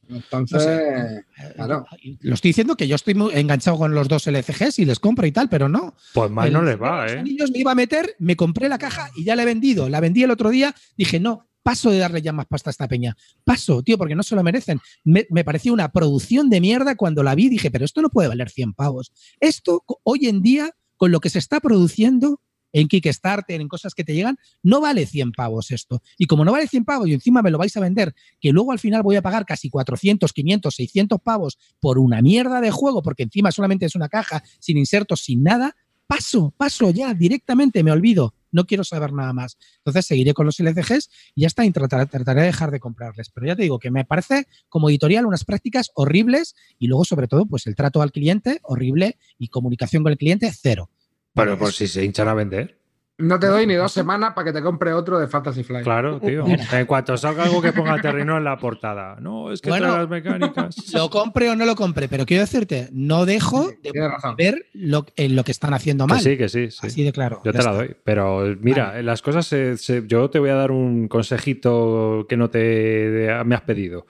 Entonces, 0.09 1.23
claro. 1.55 1.85
Lo 2.19 2.33
estoy 2.33 2.49
diciendo 2.49 2.75
que 2.75 2.85
yo 2.87 2.95
estoy 2.95 3.13
muy 3.13 3.33
enganchado 3.33 3.77
con 3.77 3.93
los 3.93 4.09
dos 4.09 4.27
LCGs 4.27 4.79
y 4.79 4.85
les 4.85 4.99
compro 4.99 5.25
y 5.25 5.31
tal, 5.31 5.47
pero 5.47 5.69
no. 5.69 5.95
Pues 6.13 6.29
mal 6.29 6.51
no 6.51 6.61
les 6.61 6.81
va, 6.81 7.03
los 7.05 7.13
¿eh? 7.13 7.19
Anillos 7.19 7.49
me 7.51 7.59
iba 7.59 7.71
a 7.71 7.75
meter, 7.75 8.15
me 8.19 8.35
compré 8.35 8.67
la 8.67 8.77
caja 8.77 9.09
y 9.15 9.23
ya 9.23 9.37
la 9.37 9.43
he 9.43 9.45
vendido. 9.45 9.87
La 9.87 10.01
vendí 10.01 10.23
el 10.23 10.31
otro 10.31 10.49
día, 10.49 10.75
dije, 10.97 11.19
no, 11.21 11.47
paso 11.63 11.91
de 11.91 11.99
darle 11.99 12.21
ya 12.21 12.33
más 12.33 12.47
pasta 12.47 12.69
a 12.69 12.71
esta 12.71 12.87
peña. 12.87 13.15
Paso, 13.43 13.83
tío, 13.83 13.97
porque 13.97 14.15
no 14.15 14.23
se 14.23 14.35
lo 14.35 14.43
merecen. 14.43 14.79
Me, 15.03 15.25
pareció 15.43 15.73
una 15.73 15.91
producción 15.91 16.49
de 16.49 16.61
mierda 16.61 16.95
cuando 16.95 17.23
la 17.23 17.35
vi, 17.35 17.49
dije, 17.49 17.71
pero 17.71 17.85
esto 17.85 18.01
no 18.01 18.09
puede 18.09 18.29
valer 18.29 18.49
100 18.49 18.73
pavos. 18.73 19.11
Esto 19.39 19.83
hoy 20.03 20.27
en 20.27 20.41
día, 20.41 20.71
con 20.97 21.11
lo 21.11 21.19
que 21.19 21.29
se 21.29 21.39
está 21.39 21.59
produciendo 21.59 22.41
en 22.73 22.87
Kickstarter, 22.87 23.59
en 23.59 23.67
cosas 23.67 23.93
que 23.93 24.03
te 24.03 24.13
llegan, 24.13 24.37
no 24.63 24.79
vale 24.79 25.05
100 25.05 25.33
pavos 25.33 25.71
esto. 25.71 26.01
Y 26.17 26.25
como 26.25 26.45
no 26.45 26.53
vale 26.53 26.67
100 26.67 26.85
pavos 26.85 27.07
y 27.07 27.13
encima 27.13 27.41
me 27.41 27.51
lo 27.51 27.57
vais 27.57 27.75
a 27.75 27.81
vender, 27.81 28.13
que 28.39 28.51
luego 28.51 28.71
al 28.71 28.79
final 28.79 29.03
voy 29.03 29.17
a 29.17 29.21
pagar 29.21 29.45
casi 29.45 29.69
400, 29.69 30.31
500, 30.31 30.73
600 30.73 31.19
pavos 31.21 31.57
por 31.79 31.99
una 31.99 32.21
mierda 32.21 32.61
de 32.61 32.71
juego, 32.71 33.01
porque 33.01 33.23
encima 33.23 33.51
solamente 33.51 33.85
es 33.85 33.95
una 33.95 34.09
caja, 34.09 34.43
sin 34.59 34.77
insertos, 34.77 35.21
sin 35.21 35.43
nada, 35.43 35.75
paso, 36.07 36.53
paso 36.57 36.91
ya, 36.91 37.13
directamente, 37.13 37.83
me 37.83 37.91
olvido. 37.91 38.33
No 38.51 38.65
quiero 38.65 38.83
saber 38.83 39.13
nada 39.13 39.33
más. 39.33 39.57
Entonces 39.77 40.05
seguiré 40.05 40.33
con 40.33 40.45
los 40.45 40.59
LCGs 40.59 41.09
y 41.35 41.41
ya 41.41 41.47
está, 41.47 41.65
y 41.65 41.71
trataré, 41.71 42.05
trataré 42.05 42.41
de 42.41 42.47
dejar 42.47 42.71
de 42.71 42.79
comprarles. 42.79 43.29
Pero 43.29 43.47
ya 43.47 43.55
te 43.55 43.63
digo 43.63 43.79
que 43.79 43.91
me 43.91 44.05
parece 44.05 44.47
como 44.69 44.89
editorial 44.89 45.25
unas 45.25 45.45
prácticas 45.45 45.91
horribles 45.95 46.55
y 46.79 46.87
luego, 46.87 47.05
sobre 47.05 47.27
todo, 47.27 47.45
pues 47.45 47.67
el 47.67 47.75
trato 47.75 48.01
al 48.01 48.11
cliente 48.11 48.59
horrible 48.63 49.17
y 49.37 49.47
comunicación 49.47 50.03
con 50.03 50.11
el 50.11 50.17
cliente 50.17 50.51
cero. 50.51 50.89
Pero 51.33 51.57
por 51.57 51.69
eso. 51.69 51.77
si 51.77 51.87
se 51.87 52.03
hinchan 52.03 52.27
a 52.27 52.33
vender. 52.33 52.80
No 53.21 53.39
te 53.39 53.47
doy 53.47 53.65
ni 53.67 53.75
dos 53.75 53.91
semanas 53.93 54.33
para 54.33 54.45
que 54.45 54.53
te 54.53 54.61
compre 54.61 54.93
otro 54.93 55.19
de 55.19 55.27
Fantasy 55.27 55.63
Flight. 55.63 55.83
Claro, 55.83 56.19
tío. 56.19 56.45
En 56.73 56.85
cuanto 56.85 57.15
salga 57.17 57.43
algo 57.43 57.61
que 57.61 57.71
ponga 57.73 58.01
Terrino 58.01 58.37
en 58.37 58.43
la 58.43 58.57
portada. 58.57 59.17
No, 59.19 59.51
es 59.51 59.61
que 59.61 59.69
Bueno, 59.69 59.87
trae 59.87 59.99
las 59.99 60.09
mecánicas. 60.09 60.75
Lo 60.93 61.09
compre 61.09 61.49
o 61.49 61.55
no 61.55 61.65
lo 61.65 61.75
compre, 61.75 62.07
pero 62.07 62.25
quiero 62.25 62.41
decirte, 62.41 62.89
no 62.91 63.25
dejo 63.25 63.69
de 63.81 63.91
ver 64.37 64.65
lo, 64.73 65.05
en 65.15 65.35
lo 65.35 65.43
que 65.43 65.51
están 65.51 65.73
haciendo 65.73 66.05
Que 66.07 66.13
mal. 66.13 66.21
sí, 66.23 66.37
que 66.37 66.49
sí. 66.49 66.71
sí. 66.71 66.87
Así 66.87 67.03
de 67.03 67.11
claro. 67.13 67.41
Yo 67.45 67.51
te 67.53 67.63
la 67.63 67.71
doy. 67.73 67.95
Pero 68.03 68.43
mira, 68.61 69.01
las 69.01 69.21
cosas 69.21 69.45
se- 69.47 69.77
se- 69.77 70.03
yo 70.07 70.29
te 70.29 70.39
voy 70.39 70.49
a 70.49 70.55
dar 70.55 70.71
un 70.71 71.07
consejito 71.07 72.25
que 72.27 72.37
no 72.37 72.49
te 72.49 73.29
me 73.45 73.55
has 73.55 73.61
pedido. 73.61 74.05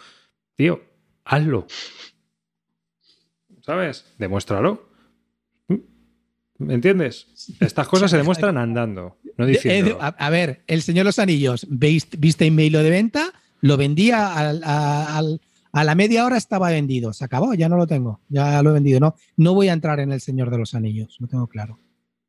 Tío, 0.55 0.81
hazlo. 1.25 1.67
¿Sabes? 3.61 4.05
Demuéstralo. 4.17 4.90
¿Me 6.65 6.73
entiendes? 6.75 7.27
Estas 7.59 7.87
cosas 7.87 8.11
se 8.11 8.17
demuestran 8.17 8.57
andando, 8.57 9.17
no 9.37 9.45
eh, 9.45 9.49
diciendo. 9.51 9.97
a, 10.01 10.07
a 10.07 10.29
ver, 10.29 10.63
el 10.67 10.81
Señor 10.81 11.05
Los 11.05 11.19
Anillos, 11.19 11.67
¿veis- 11.69 12.07
¿viste 12.17 12.45
email 12.45 12.73
de 12.73 12.89
venta? 12.89 13.33
Lo 13.61 13.77
vendía 13.77 14.33
al- 14.35 14.63
a, 14.63 15.17
al- 15.17 15.41
a 15.73 15.83
la 15.83 15.95
media 15.95 16.25
hora 16.25 16.37
estaba 16.37 16.69
vendido. 16.69 17.13
Se 17.13 17.23
acabó, 17.23 17.53
ya 17.53 17.69
no 17.69 17.77
lo 17.77 17.87
tengo. 17.87 18.19
Ya 18.29 18.61
lo 18.61 18.71
he 18.71 18.73
vendido. 18.73 18.99
No, 18.99 19.15
no 19.37 19.53
voy 19.53 19.69
a 19.69 19.73
entrar 19.73 19.99
en 19.99 20.11
el 20.11 20.19
Señor 20.21 20.49
de 20.51 20.57
los 20.57 20.73
Anillos, 20.73 21.15
lo 21.19 21.27
tengo 21.27 21.47
claro. 21.47 21.79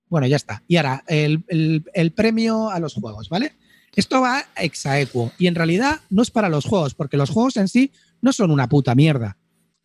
Bueno, 0.08 0.26
ya 0.26 0.36
está. 0.36 0.62
Y 0.68 0.76
ahora, 0.76 1.04
el, 1.06 1.44
el- 1.48 1.84
el 1.94 2.12
premio 2.12 2.70
a 2.70 2.78
los 2.80 2.94
juegos, 2.94 3.28
¿vale? 3.28 3.52
Esto 3.94 4.20
va 4.20 4.44
exaequo. 4.56 5.32
Y 5.38 5.46
en 5.48 5.54
realidad 5.54 6.00
no 6.10 6.22
es 6.22 6.30
para 6.30 6.48
los 6.48 6.64
juegos, 6.64 6.94
porque 6.94 7.16
los 7.16 7.30
juegos 7.30 7.56
en 7.56 7.68
sí 7.68 7.92
no 8.20 8.32
son 8.32 8.50
una 8.50 8.68
puta 8.68 8.94
mierda. 8.94 9.36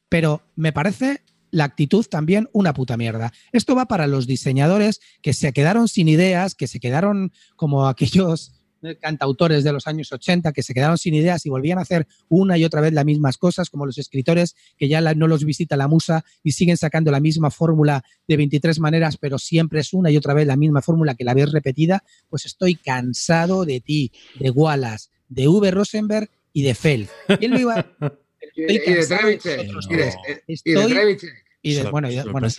Pero 0.09 0.41
me 0.55 0.71
parece 0.71 1.21
la 1.57 1.65
actitud 1.65 2.05
también 2.05 2.47
una 2.53 2.73
puta 2.73 2.95
mierda. 2.97 3.33
Esto 3.51 3.75
va 3.75 3.85
para 3.87 4.07
los 4.07 4.27
diseñadores 4.27 5.01
que 5.21 5.33
se 5.33 5.51
quedaron 5.53 5.87
sin 5.87 6.07
ideas, 6.07 6.55
que 6.55 6.67
se 6.67 6.79
quedaron 6.79 7.31
como 7.55 7.87
aquellos 7.87 8.53
cantautores 9.01 9.63
de 9.63 9.73
los 9.73 9.87
años 9.87 10.11
80 10.11 10.53
que 10.53 10.61
se 10.61 10.73
quedaron 10.75 10.97
sin 10.99 11.15
ideas 11.15 11.45
y 11.45 11.49
volvían 11.49 11.79
a 11.79 11.81
hacer 11.81 12.07
una 12.29 12.59
y 12.59 12.63
otra 12.63 12.79
vez 12.79 12.93
las 12.93 13.05
mismas 13.05 13.37
cosas, 13.37 13.71
como 13.71 13.87
los 13.87 13.97
escritores 13.97 14.55
que 14.77 14.87
ya 14.87 15.01
la- 15.01 15.15
no 15.15 15.27
los 15.27 15.43
visita 15.45 15.75
la 15.75 15.87
musa 15.87 16.23
y 16.43 16.51
siguen 16.51 16.77
sacando 16.77 17.09
la 17.11 17.19
misma 17.19 17.49
fórmula 17.49 18.03
de 18.27 18.37
23 18.37 18.79
maneras, 18.79 19.17
pero 19.17 19.39
siempre 19.39 19.79
es 19.79 19.93
una 19.93 20.11
y 20.11 20.17
otra 20.17 20.35
vez 20.35 20.45
la 20.45 20.55
misma 20.57 20.83
fórmula 20.83 21.15
que 21.15 21.23
la 21.23 21.33
ves 21.33 21.51
repetida, 21.51 22.03
pues 22.29 22.45
estoy 22.45 22.75
cansado 22.75 23.65
de 23.65 23.81
ti, 23.81 24.11
de 24.39 24.51
Wallace, 24.51 25.09
de 25.27 25.47
V. 25.47 25.71
Rosenberg 25.71 26.29
y 26.53 26.61
de 26.61 26.75
Feld. 26.75 27.09
¿Quién 27.39 27.51
lo 27.53 27.59
iba 27.59 27.79
a- 27.99 28.13
Y 30.47 30.53
Estoy 30.53 30.73
y 30.73 30.75
de 30.75 30.81
y. 31.01 31.46
y 31.69 31.73
de- 31.75 31.83
Sor- 31.83 31.91
bueno, 31.91 32.07
y 32.09 32.15
las 32.15 32.25
gaunas. 32.25 32.53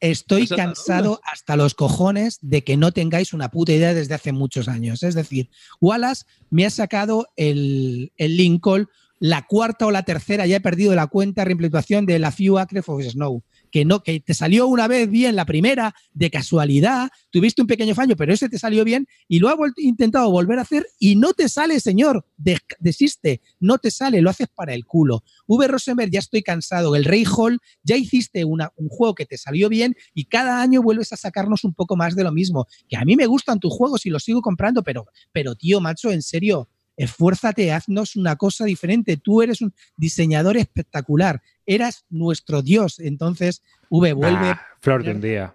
Estoy 0.00 0.42
cansado 0.56 1.20
hasta 1.24 1.56
los 1.56 1.74
cojones 1.74 2.38
de 2.42 2.64
que 2.64 2.76
no 2.76 2.92
tengáis 2.92 3.32
una 3.32 3.50
puta 3.50 3.72
idea 3.72 3.94
desde 3.94 4.14
hace 4.14 4.32
muchos 4.32 4.68
años. 4.68 5.02
Es 5.02 5.14
decir, 5.14 5.50
Wallace 5.80 6.24
me 6.50 6.66
ha 6.66 6.70
sacado 6.70 7.26
el, 7.36 8.12
el 8.16 8.36
Lincoln, 8.36 8.88
la 9.18 9.46
cuarta 9.46 9.86
o 9.86 9.90
la 9.90 10.02
tercera, 10.02 10.46
ya 10.46 10.56
he 10.56 10.60
perdido 10.60 10.94
la 10.94 11.06
cuenta, 11.06 11.44
reimplementación 11.44 12.04
de 12.04 12.18
la 12.18 12.32
Few 12.32 12.58
Acres 12.58 12.84
of 12.88 13.02
Snow. 13.02 13.42
Que, 13.76 13.84
no, 13.84 14.02
que 14.02 14.20
te 14.20 14.32
salió 14.32 14.68
una 14.68 14.88
vez 14.88 15.10
bien 15.10 15.36
la 15.36 15.44
primera, 15.44 15.94
de 16.14 16.30
casualidad, 16.30 17.10
tuviste 17.28 17.60
un 17.60 17.68
pequeño 17.68 17.94
fallo, 17.94 18.16
pero 18.16 18.32
ese 18.32 18.48
te 18.48 18.58
salió 18.58 18.84
bien 18.84 19.06
y 19.28 19.38
lo 19.38 19.50
ha 19.50 19.54
vuelt- 19.54 19.74
intentado 19.76 20.30
volver 20.30 20.58
a 20.58 20.62
hacer 20.62 20.86
y 20.98 21.16
no 21.16 21.34
te 21.34 21.50
sale, 21.50 21.78
señor. 21.80 22.24
De- 22.38 22.56
desiste, 22.78 23.42
no 23.60 23.76
te 23.76 23.90
sale, 23.90 24.22
lo 24.22 24.30
haces 24.30 24.48
para 24.48 24.72
el 24.72 24.86
culo. 24.86 25.24
V. 25.46 25.68
Rosenberg, 25.68 26.10
ya 26.10 26.20
estoy 26.20 26.42
cansado. 26.42 26.96
El 26.96 27.04
Rey 27.04 27.24
Hall, 27.36 27.58
ya 27.82 27.98
hiciste 27.98 28.46
una- 28.46 28.72
un 28.76 28.88
juego 28.88 29.14
que 29.14 29.26
te 29.26 29.36
salió 29.36 29.68
bien 29.68 29.94
y 30.14 30.24
cada 30.24 30.62
año 30.62 30.80
vuelves 30.80 31.12
a 31.12 31.18
sacarnos 31.18 31.62
un 31.64 31.74
poco 31.74 31.96
más 31.96 32.16
de 32.16 32.24
lo 32.24 32.32
mismo. 32.32 32.66
Que 32.88 32.96
a 32.96 33.04
mí 33.04 33.14
me 33.14 33.26
gustan 33.26 33.60
tus 33.60 33.74
juegos 33.74 34.06
y 34.06 34.08
los 34.08 34.24
sigo 34.24 34.40
comprando, 34.40 34.82
pero, 34.84 35.04
pero 35.32 35.54
tío, 35.54 35.82
macho, 35.82 36.10
en 36.10 36.22
serio, 36.22 36.70
esfuérzate, 36.96 37.72
haznos 37.72 38.16
una 38.16 38.36
cosa 38.36 38.64
diferente. 38.64 39.16
Tú 39.16 39.42
eres 39.42 39.60
un 39.60 39.74
diseñador 39.96 40.56
espectacular, 40.56 41.42
eras 41.64 42.04
nuestro 42.08 42.62
dios. 42.62 42.98
Entonces, 42.98 43.62
V 43.90 44.12
vuelve. 44.12 44.50
Ah, 44.50 44.60
flor 44.80 45.04
de 45.04 45.12
un 45.12 45.20
día. 45.20 45.54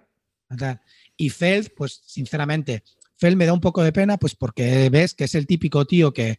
Y 1.16 1.30
Feld, 1.30 1.70
pues 1.76 2.02
sinceramente, 2.06 2.82
Feld 3.16 3.36
me 3.36 3.46
da 3.46 3.52
un 3.52 3.60
poco 3.60 3.82
de 3.82 3.92
pena, 3.92 4.16
pues 4.16 4.34
porque 4.34 4.88
ves 4.90 5.14
que 5.14 5.24
es 5.24 5.34
el 5.34 5.46
típico 5.46 5.84
tío 5.84 6.12
que, 6.12 6.38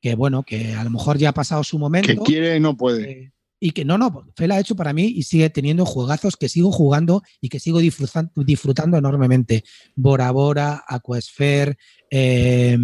que 0.00 0.14
bueno, 0.14 0.42
que 0.42 0.74
a 0.74 0.84
lo 0.84 0.90
mejor 0.90 1.18
ya 1.18 1.30
ha 1.30 1.34
pasado 1.34 1.62
su 1.64 1.78
momento. 1.78 2.08
Que 2.08 2.16
quiere 2.16 2.56
y 2.56 2.60
no 2.60 2.76
puede. 2.76 3.10
Eh, 3.10 3.32
y 3.60 3.70
que 3.70 3.84
no, 3.84 3.96
no, 3.96 4.26
Fel 4.36 4.50
ha 4.50 4.60
hecho 4.60 4.76
para 4.76 4.92
mí 4.92 5.04
y 5.06 5.22
sigue 5.22 5.48
teniendo 5.48 5.86
juegazos 5.86 6.36
que 6.36 6.50
sigo 6.50 6.70
jugando 6.70 7.22
y 7.40 7.48
que 7.48 7.60
sigo 7.60 7.80
disfrutan- 7.80 8.30
disfrutando 8.34 8.98
enormemente. 8.98 9.64
Bora 9.94 10.30
Bora, 10.32 10.84
Aquasphere, 10.86 11.78
eh, 12.10 12.76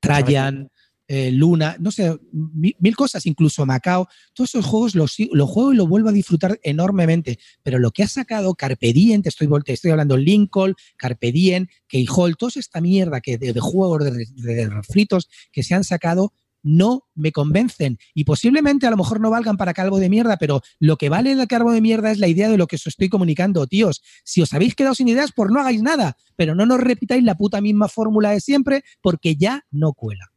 Trajan, 0.00 0.68
eh, 1.08 1.32
Luna, 1.32 1.76
no 1.80 1.90
sé, 1.90 2.16
mi- 2.32 2.74
mil, 2.78 2.94
cosas, 2.94 3.26
incluso 3.26 3.66
Macao. 3.66 4.08
Todos 4.32 4.50
esos 4.50 4.64
juegos 4.64 4.94
los, 4.94 5.16
juego 5.16 5.72
y 5.72 5.76
los 5.76 5.88
vuelvo 5.88 6.08
a 6.08 6.12
disfrutar 6.12 6.58
enormemente. 6.62 7.38
Pero 7.62 7.78
lo 7.80 7.90
que 7.90 8.04
ha 8.04 8.08
sacado 8.08 8.54
Carpe 8.54 8.92
Diem, 8.92 9.20
te 9.22 9.28
estoy, 9.28 9.48
te 9.64 9.72
estoy 9.72 9.90
hablando 9.90 10.16
Lincoln, 10.16 10.74
Carpe 10.96 11.32
Diem, 11.32 11.66
Keyhole, 11.88 12.34
toda 12.38 12.52
esta 12.56 12.80
mierda 12.80 13.20
que 13.20 13.38
de, 13.38 13.52
de 13.52 13.60
juegos 13.60 14.04
de- 14.04 14.26
de 14.54 14.68
refritos 14.68 15.28
que 15.52 15.62
se 15.64 15.74
han 15.74 15.82
sacado, 15.84 16.32
no 16.62 17.06
me 17.14 17.32
convencen. 17.32 17.98
Y 18.14 18.24
posiblemente 18.24 18.86
a 18.86 18.90
lo 18.90 18.96
mejor 18.96 19.20
no 19.20 19.30
valgan 19.30 19.56
para 19.56 19.74
calvo 19.74 19.98
de 19.98 20.08
mierda, 20.08 20.36
pero 20.36 20.60
lo 20.78 20.96
que 20.96 21.08
vale 21.08 21.32
el 21.32 21.46
calvo 21.48 21.72
de 21.72 21.80
mierda 21.80 22.10
es 22.10 22.18
la 22.18 22.28
idea 22.28 22.48
de 22.48 22.56
lo 22.58 22.66
que 22.66 22.76
os 22.76 22.86
estoy 22.86 23.08
comunicando, 23.08 23.66
tíos. 23.66 24.02
Si 24.24 24.42
os 24.42 24.52
habéis 24.52 24.74
quedado 24.74 24.94
sin 24.94 25.08
ideas, 25.08 25.32
pues 25.34 25.50
no 25.50 25.60
hagáis 25.60 25.82
nada, 25.82 26.16
pero 26.36 26.54
no 26.54 26.66
nos 26.66 26.80
repitáis 26.80 27.24
la 27.24 27.34
puta 27.36 27.60
misma 27.60 27.88
fórmula 27.88 28.30
de 28.30 28.40
siempre, 28.40 28.82
porque 29.00 29.36
ya 29.36 29.64
no 29.70 29.92
cuela. 29.92 30.32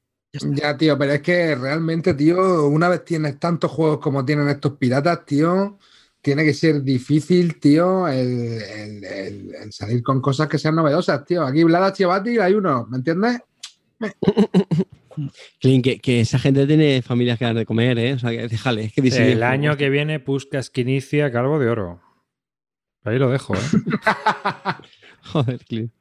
Ya 0.55 0.75
tío, 0.75 0.97
pero 0.97 1.13
es 1.13 1.21
que 1.21 1.53
realmente, 1.53 2.15
tío, 2.15 2.67
una 2.67 2.89
vez 2.89 3.05
tienes 3.05 3.39
tantos 3.39 3.69
juegos 3.69 3.99
como 3.99 4.25
tienen 4.25 4.49
estos 4.49 4.77
piratas, 4.77 5.25
tío, 5.27 5.77
tiene 6.21 6.43
que 6.43 6.55
ser 6.55 6.81
difícil, 6.81 7.59
tío, 7.59 8.07
el, 8.07 8.59
el- 8.61 9.03
el- 9.03 9.55
el 9.63 9.71
salir 9.73 10.01
con 10.01 10.21
cosas 10.21 10.47
que 10.47 10.57
sean 10.57 10.73
novedosas, 10.75 11.23
tío. 11.25 11.43
Aquí 11.45 11.63
Vlada 11.63 11.93
Chivati 11.93 12.39
hay 12.39 12.53
uno, 12.55 12.87
¿me 12.89 12.97
entiendes? 12.97 13.41
Clint, 15.59 15.83
que, 15.83 15.99
que 15.99 16.21
esa 16.21 16.39
gente 16.39 16.65
tiene 16.67 17.01
familias 17.01 17.39
que 17.39 17.45
dan 17.45 17.55
de 17.55 17.65
comer, 17.65 17.97
¿eh? 17.99 18.13
O 18.13 18.19
sea, 18.19 18.31
que 18.31 18.47
déjale, 18.47 18.91
que 18.91 19.01
El 19.01 19.43
año 19.43 19.77
que 19.77 19.89
viene, 19.89 20.19
Puskas 20.19 20.69
que 20.69 20.81
inicia 20.81 21.31
Calvo 21.31 21.59
de 21.59 21.69
Oro. 21.69 22.01
Ahí 23.03 23.19
lo 23.19 23.29
dejo, 23.29 23.55
¿eh? 23.55 23.59
Joder, 25.23 25.59
Clint. 25.65 25.91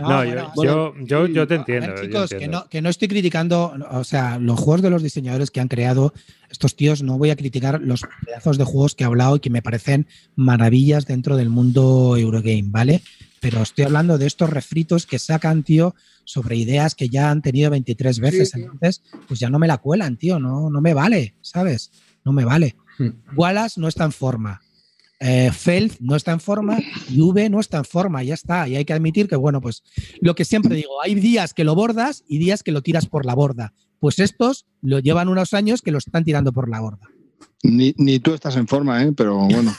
No, 0.00 0.08
No, 0.08 0.24
yo, 0.24 0.50
bueno, 0.54 0.94
yo, 1.04 1.04
yo, 1.04 1.26
yo 1.26 1.46
te 1.46 1.58
ver, 1.58 1.60
entiendo. 1.60 1.96
yo 1.96 2.02
chicos, 2.02 2.30
que 2.30 2.48
no, 2.48 2.68
que 2.68 2.82
no 2.82 2.88
estoy 2.88 3.08
criticando, 3.08 3.74
o 3.90 4.04
sea, 4.04 4.38
los 4.38 4.58
juegos 4.58 4.82
de 4.82 4.90
los 4.90 5.02
diseñadores 5.02 5.50
que 5.50 5.60
han 5.60 5.68
creado 5.68 6.12
estos 6.50 6.76
tíos, 6.76 7.02
no 7.02 7.18
voy 7.18 7.30
a 7.30 7.36
criticar 7.36 7.80
los 7.80 8.02
pedazos 8.24 8.58
de 8.58 8.64
juegos 8.64 8.94
que 8.94 9.04
he 9.04 9.06
hablado 9.06 9.36
y 9.36 9.40
que 9.40 9.50
me 9.50 9.62
parecen 9.62 10.06
maravillas 10.36 11.06
dentro 11.06 11.36
del 11.36 11.48
mundo 11.48 12.16
Eurogame, 12.16 12.64
¿vale? 12.66 13.02
Pero 13.40 13.62
estoy 13.62 13.84
hablando 13.84 14.18
de 14.18 14.26
estos 14.26 14.50
refritos 14.50 15.06
que 15.06 15.18
sacan, 15.18 15.62
tío, 15.62 15.94
sobre 16.24 16.56
ideas 16.56 16.94
que 16.94 17.08
ya 17.08 17.30
han 17.30 17.42
tenido 17.42 17.70
23 17.70 18.20
veces. 18.20 18.52
tío. 18.52 18.64
Entonces, 18.72 19.02
pues 19.26 19.40
ya 19.40 19.50
no 19.50 19.58
me 19.58 19.66
la 19.66 19.78
cuelan, 19.78 20.16
tío, 20.16 20.38
no, 20.38 20.70
no 20.70 20.80
me 20.80 20.94
vale, 20.94 21.34
¿sabes? 21.40 21.90
No 22.24 22.32
me 22.32 22.44
vale. 22.44 22.76
Hmm. 22.98 23.10
Wallace 23.34 23.80
no 23.80 23.88
está 23.88 24.04
en 24.04 24.12
forma. 24.12 24.60
Eh, 25.24 25.52
Feld 25.52 25.92
no 26.00 26.16
está 26.16 26.32
en 26.32 26.40
forma 26.40 26.78
y 27.08 27.20
V 27.20 27.48
no 27.48 27.60
está 27.60 27.78
en 27.78 27.84
forma, 27.84 28.22
ya 28.24 28.34
está. 28.34 28.66
Y 28.68 28.74
hay 28.74 28.84
que 28.84 28.92
admitir 28.92 29.28
que, 29.28 29.36
bueno, 29.36 29.60
pues 29.60 29.84
lo 30.20 30.34
que 30.34 30.44
siempre 30.44 30.74
digo, 30.74 31.00
hay 31.00 31.14
días 31.14 31.54
que 31.54 31.62
lo 31.62 31.74
bordas 31.76 32.24
y 32.26 32.38
días 32.38 32.62
que 32.64 32.72
lo 32.72 32.82
tiras 32.82 33.06
por 33.06 33.24
la 33.24 33.34
borda. 33.34 33.72
Pues 34.00 34.18
estos 34.18 34.66
lo 34.80 34.98
llevan 34.98 35.28
unos 35.28 35.54
años 35.54 35.80
que 35.80 35.92
lo 35.92 35.98
están 35.98 36.24
tirando 36.24 36.52
por 36.52 36.68
la 36.68 36.80
borda. 36.80 37.08
Ni, 37.62 37.94
ni 37.98 38.18
tú 38.18 38.34
estás 38.34 38.56
en 38.56 38.66
forma, 38.66 39.00
¿eh? 39.04 39.12
pero 39.16 39.36
bueno. 39.46 39.72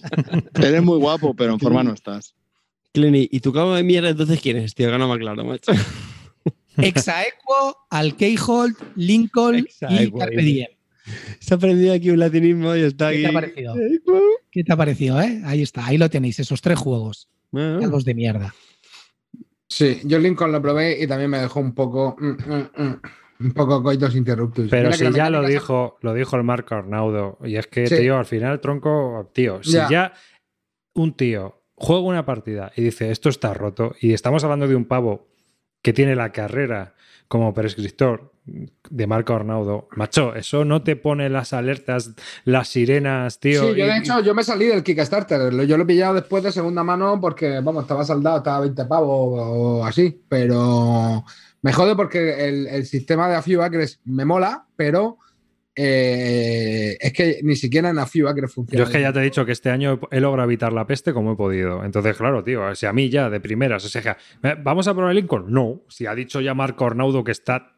Eres 0.54 0.82
muy 0.82 0.98
guapo, 0.98 1.32
pero 1.34 1.54
en 1.54 1.60
forma 1.60 1.82
no 1.82 1.94
estás. 1.94 2.34
Clint, 2.92 3.16
¿y- 3.16 3.28
¿y 3.32 3.40
tu 3.40 3.52
cabo 3.54 3.74
de 3.74 3.82
mierda 3.82 4.10
entonces 4.10 4.38
quién 4.40 4.58
es, 4.58 4.74
tío? 4.74 4.90
Que 4.90 4.98
no 4.98 5.08
me 5.08 5.14
aclaro, 5.14 5.44
macho. 5.46 5.72
Exaequo, 6.76 7.76
Alkeihold, 7.90 8.76
Lincoln 8.96 9.66
y 9.90 10.10
Carpe. 10.10 10.42
Diem. 10.42 10.66
Se 11.40 11.54
ha 11.54 11.56
aprendido 11.56 11.92
aquí 11.94 12.10
un 12.10 12.18
latinismo 12.18 12.74
y 12.76 12.80
está 12.82 13.10
¿Qué 13.10 13.16
aquí. 13.16 13.22
te 13.24 13.28
ha 13.28 13.32
parecido? 13.32 13.74
¿Qué 14.50 14.64
te 14.64 14.72
ha 14.72 14.76
parecido, 14.76 15.20
eh? 15.20 15.40
Ahí 15.44 15.62
está, 15.62 15.86
ahí 15.86 15.98
lo 15.98 16.08
tenéis, 16.08 16.38
esos 16.40 16.60
tres 16.62 16.78
juegos. 16.78 17.28
Bueno, 17.50 17.80
Calvos 17.80 18.04
de 18.04 18.14
mierda. 18.14 18.54
Sí, 19.68 20.00
yo 20.04 20.18
Lincoln 20.18 20.52
lo 20.52 20.62
probé 20.62 21.02
y 21.02 21.06
también 21.06 21.30
me 21.30 21.38
dejó 21.38 21.60
un 21.60 21.74
poco. 21.74 22.16
mm, 22.18 22.26
mm, 22.26 22.70
mm, 22.84 23.00
un 23.40 23.50
poco 23.52 23.82
coitos 23.82 24.14
interruptus. 24.14 24.70
Pero 24.70 24.90
Mira 24.90 25.10
si 25.10 25.12
ya 25.16 25.28
lo 25.28 25.44
dijo, 25.46 25.98
lo 26.02 26.14
dijo 26.14 26.36
el 26.36 26.44
Marco 26.44 26.76
Arnaudo. 26.76 27.38
Y 27.44 27.56
es 27.56 27.66
que, 27.66 27.86
Sí. 27.86 27.96
tío, 27.98 28.16
al 28.16 28.26
final, 28.26 28.60
tronco, 28.60 29.30
tío, 29.34 29.62
si 29.62 29.72
Ya. 29.72 29.88
ya 29.90 30.12
un 30.94 31.14
tío 31.14 31.60
juega 31.74 32.02
una 32.02 32.24
partida 32.24 32.70
y 32.76 32.82
dice 32.82 33.10
esto 33.10 33.28
está 33.28 33.52
roto, 33.52 33.94
y 34.00 34.12
estamos 34.12 34.44
hablando 34.44 34.68
de 34.68 34.76
un 34.76 34.84
pavo 34.84 35.26
que 35.82 35.92
tiene 35.92 36.14
la 36.14 36.30
carrera 36.30 36.94
como 37.26 37.52
prescriptor 37.52 38.32
de 38.46 39.06
Marco 39.06 39.34
Arnaudo, 39.34 39.88
macho, 39.96 40.34
eso 40.34 40.64
no 40.64 40.82
te 40.82 40.96
pone 40.96 41.30
las 41.30 41.52
alertas, 41.52 42.14
las 42.44 42.68
sirenas, 42.68 43.40
tío. 43.40 43.62
Sí, 43.62 43.78
yo 43.78 43.86
de 43.86 43.96
hecho, 43.96 44.20
yo 44.20 44.34
me 44.34 44.44
salí 44.44 44.66
del 44.66 44.82
Kickstarter. 44.82 45.50
Yo 45.66 45.76
lo 45.76 45.84
he 45.84 45.86
pillado 45.86 46.14
después 46.14 46.42
de 46.44 46.52
segunda 46.52 46.84
mano 46.84 47.18
porque, 47.20 47.60
vamos, 47.60 47.84
estaba 47.84 48.04
saldado, 48.04 48.38
estaba 48.38 48.58
a 48.58 48.60
20 48.60 48.84
pavos 48.84 49.40
o 49.40 49.84
así. 49.84 50.22
Pero 50.28 51.24
me 51.62 51.72
jode 51.72 51.96
porque 51.96 52.48
el, 52.48 52.66
el 52.66 52.84
sistema 52.84 53.28
de 53.28 53.36
A 53.36 53.42
Few 53.42 53.62
Acres 53.62 54.00
me 54.04 54.26
mola, 54.26 54.66
pero 54.76 55.18
eh, 55.76 56.96
es 57.00 57.12
que 57.12 57.40
ni 57.42 57.56
siquiera 57.56 57.90
en 57.90 57.98
A 57.98 58.06
Few 58.06 58.28
Acres 58.28 58.52
funciona. 58.52 58.78
Yo 58.78 58.84
es 58.88 58.94
que 58.94 59.00
ya 59.00 59.12
te 59.12 59.18
he 59.20 59.22
dicho 59.22 59.44
que 59.44 59.52
este 59.52 59.70
año 59.70 59.98
he 60.10 60.20
logrado 60.20 60.48
evitar 60.48 60.72
la 60.72 60.86
peste 60.86 61.12
como 61.12 61.32
he 61.32 61.36
podido. 61.36 61.84
Entonces, 61.84 62.16
claro, 62.16 62.44
tío, 62.44 62.74
si 62.74 62.86
a 62.86 62.92
mí 62.92 63.08
ya 63.08 63.28
de 63.28 63.40
primeras, 63.40 63.84
o 63.84 63.88
sea, 63.88 64.16
¿eh, 64.42 64.54
¿vamos 64.62 64.86
a 64.86 64.94
probar 64.94 65.10
el 65.10 65.16
Lincoln? 65.16 65.46
No. 65.48 65.82
Si 65.88 66.06
ha 66.06 66.14
dicho 66.14 66.40
ya 66.40 66.54
Marco 66.54 66.86
Arnaudo 66.86 67.24
que 67.24 67.32
está 67.32 67.73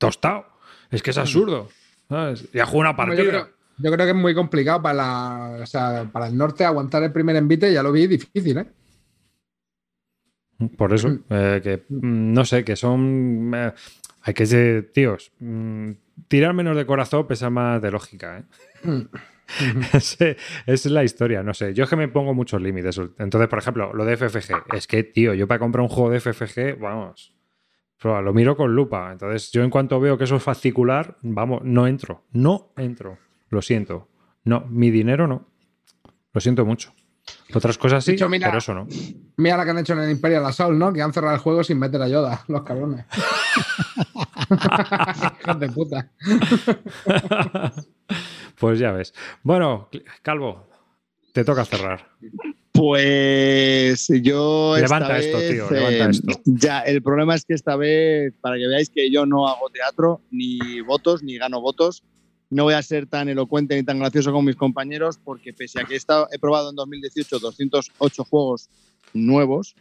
tostado, 0.00 0.46
es 0.90 1.00
que 1.02 1.10
es 1.10 1.18
absurdo. 1.18 1.68
¿sabes? 2.08 2.50
Ya 2.52 2.66
jugó 2.66 2.80
una 2.80 2.96
partida. 2.96 3.22
Yo 3.22 3.28
creo, 3.30 3.48
yo 3.78 3.92
creo 3.92 4.06
que 4.06 4.10
es 4.10 4.16
muy 4.16 4.34
complicado 4.34 4.82
para, 4.82 4.94
la- 4.94 5.58
o 5.62 5.66
sea, 5.66 6.08
para 6.10 6.26
el 6.26 6.36
norte 6.36 6.64
aguantar 6.64 7.04
el 7.04 7.12
primer 7.12 7.36
envite, 7.36 7.72
ya 7.72 7.84
lo 7.84 7.92
vi 7.92 8.08
difícil, 8.08 8.58
¿eh? 8.58 8.66
Por 10.76 10.92
eso, 10.92 11.08
Mm. 11.08 11.22
eh, 11.30 11.60
que 11.62 11.76
mm, 11.88 12.32
no 12.34 12.44
sé, 12.44 12.64
que 12.64 12.76
son. 12.76 13.50
eh, 13.54 13.72
hay 14.22 14.34
que 14.34 14.44
ser, 14.44 14.90
tíos, 14.92 15.32
mm, 15.38 15.90
tirar 16.28 16.52
menos 16.52 16.76
de 16.76 16.84
corazón 16.84 17.26
pesa 17.26 17.48
más 17.48 17.80
de 17.80 17.90
lógica, 17.90 18.38
¿eh? 18.38 19.06
Esa 19.94 20.36
es 20.66 20.86
la 20.86 21.02
historia, 21.02 21.42
no 21.42 21.54
sé. 21.54 21.72
Yo 21.74 21.84
es 21.84 21.90
que 21.90 21.96
me 21.96 22.06
pongo 22.08 22.34
muchos 22.34 22.60
límites. 22.62 23.00
Entonces, 23.18 23.48
por 23.48 23.58
ejemplo, 23.58 23.92
lo 23.94 24.04
de 24.04 24.16
FFG. 24.16 24.74
Es 24.76 24.86
que, 24.86 25.02
tío, 25.02 25.34
yo 25.34 25.48
para 25.48 25.58
comprar 25.58 25.82
un 25.82 25.88
juego 25.88 26.10
de 26.10 26.20
FFG, 26.20 26.78
vamos, 26.78 27.32
pero 28.00 28.20
lo 28.22 28.32
miro 28.32 28.56
con 28.56 28.74
lupa. 28.74 29.10
Entonces, 29.12 29.50
yo 29.52 29.62
en 29.62 29.70
cuanto 29.70 30.00
veo 30.00 30.16
que 30.18 30.24
eso 30.24 30.36
es 30.36 30.42
fascicular, 30.42 31.16
vamos, 31.22 31.62
no 31.64 31.86
entro. 31.86 32.24
No 32.32 32.72
entro. 32.76 33.18
Lo 33.48 33.62
siento. 33.62 34.08
No, 34.44 34.60
mi 34.68 34.90
dinero 34.90 35.26
no. 35.26 35.46
Lo 36.32 36.40
siento 36.40 36.64
mucho. 36.64 36.92
Otras 37.54 37.78
cosas 37.78 38.02
sí, 38.04 38.12
De 38.12 38.16
hecho, 38.16 38.28
mira- 38.28 38.48
pero 38.48 38.58
eso 38.58 38.74
no. 38.74 38.86
Mira 39.36 39.56
la 39.56 39.64
que 39.64 39.70
han 39.70 39.78
hecho 39.78 39.92
en 39.92 40.00
el 40.00 40.10
Imperial 40.10 40.44
Assault, 40.46 40.76
¿no? 40.78 40.92
Que 40.92 41.02
han 41.02 41.12
cerrado 41.12 41.34
el 41.34 41.40
juego 41.40 41.62
sin 41.62 41.78
meter 41.78 42.00
a 42.02 42.08
Yoda, 42.08 42.44
los 42.48 42.62
cabrones. 42.62 43.04
Hijos 45.42 45.60
de 45.60 45.68
puta. 45.70 46.10
pues 48.58 48.78
ya 48.78 48.92
ves. 48.92 49.14
Bueno, 49.42 49.88
Calvo, 50.22 50.66
te 51.32 51.44
toca 51.44 51.64
cerrar. 51.64 52.08
Pues 52.80 54.08
yo. 54.22 54.74
esta 54.74 54.98
Levanta 54.98 55.18
esto, 55.18 55.36
vez, 55.36 55.50
tío, 55.50 55.70
levanta 55.70 56.06
eh, 56.06 56.10
esto. 56.10 56.40
Ya, 56.46 56.80
el 56.80 57.02
problema 57.02 57.34
es 57.34 57.44
que 57.44 57.52
esta 57.52 57.76
vez, 57.76 58.32
para 58.40 58.56
que 58.56 58.66
veáis 58.66 58.88
que 58.88 59.10
yo 59.10 59.26
no 59.26 59.46
hago 59.48 59.68
teatro, 59.68 60.22
ni 60.30 60.80
votos, 60.80 61.22
ni 61.22 61.36
gano 61.36 61.60
votos, 61.60 62.02
no 62.48 62.64
voy 62.64 62.72
a 62.72 62.80
ser 62.82 63.06
tan 63.06 63.28
elocuente 63.28 63.76
ni 63.76 63.82
tan 63.82 63.98
gracioso 63.98 64.30
como 64.32 64.44
mis 64.44 64.56
compañeros, 64.56 65.18
porque 65.22 65.52
pese 65.52 65.78
a 65.78 65.84
que 65.84 65.92
he, 65.92 65.96
estado- 65.98 66.26
he 66.32 66.38
probado 66.38 66.70
en 66.70 66.76
2018 66.76 67.38
208 67.38 68.24
juegos 68.24 68.70
nuevos, 69.12 69.74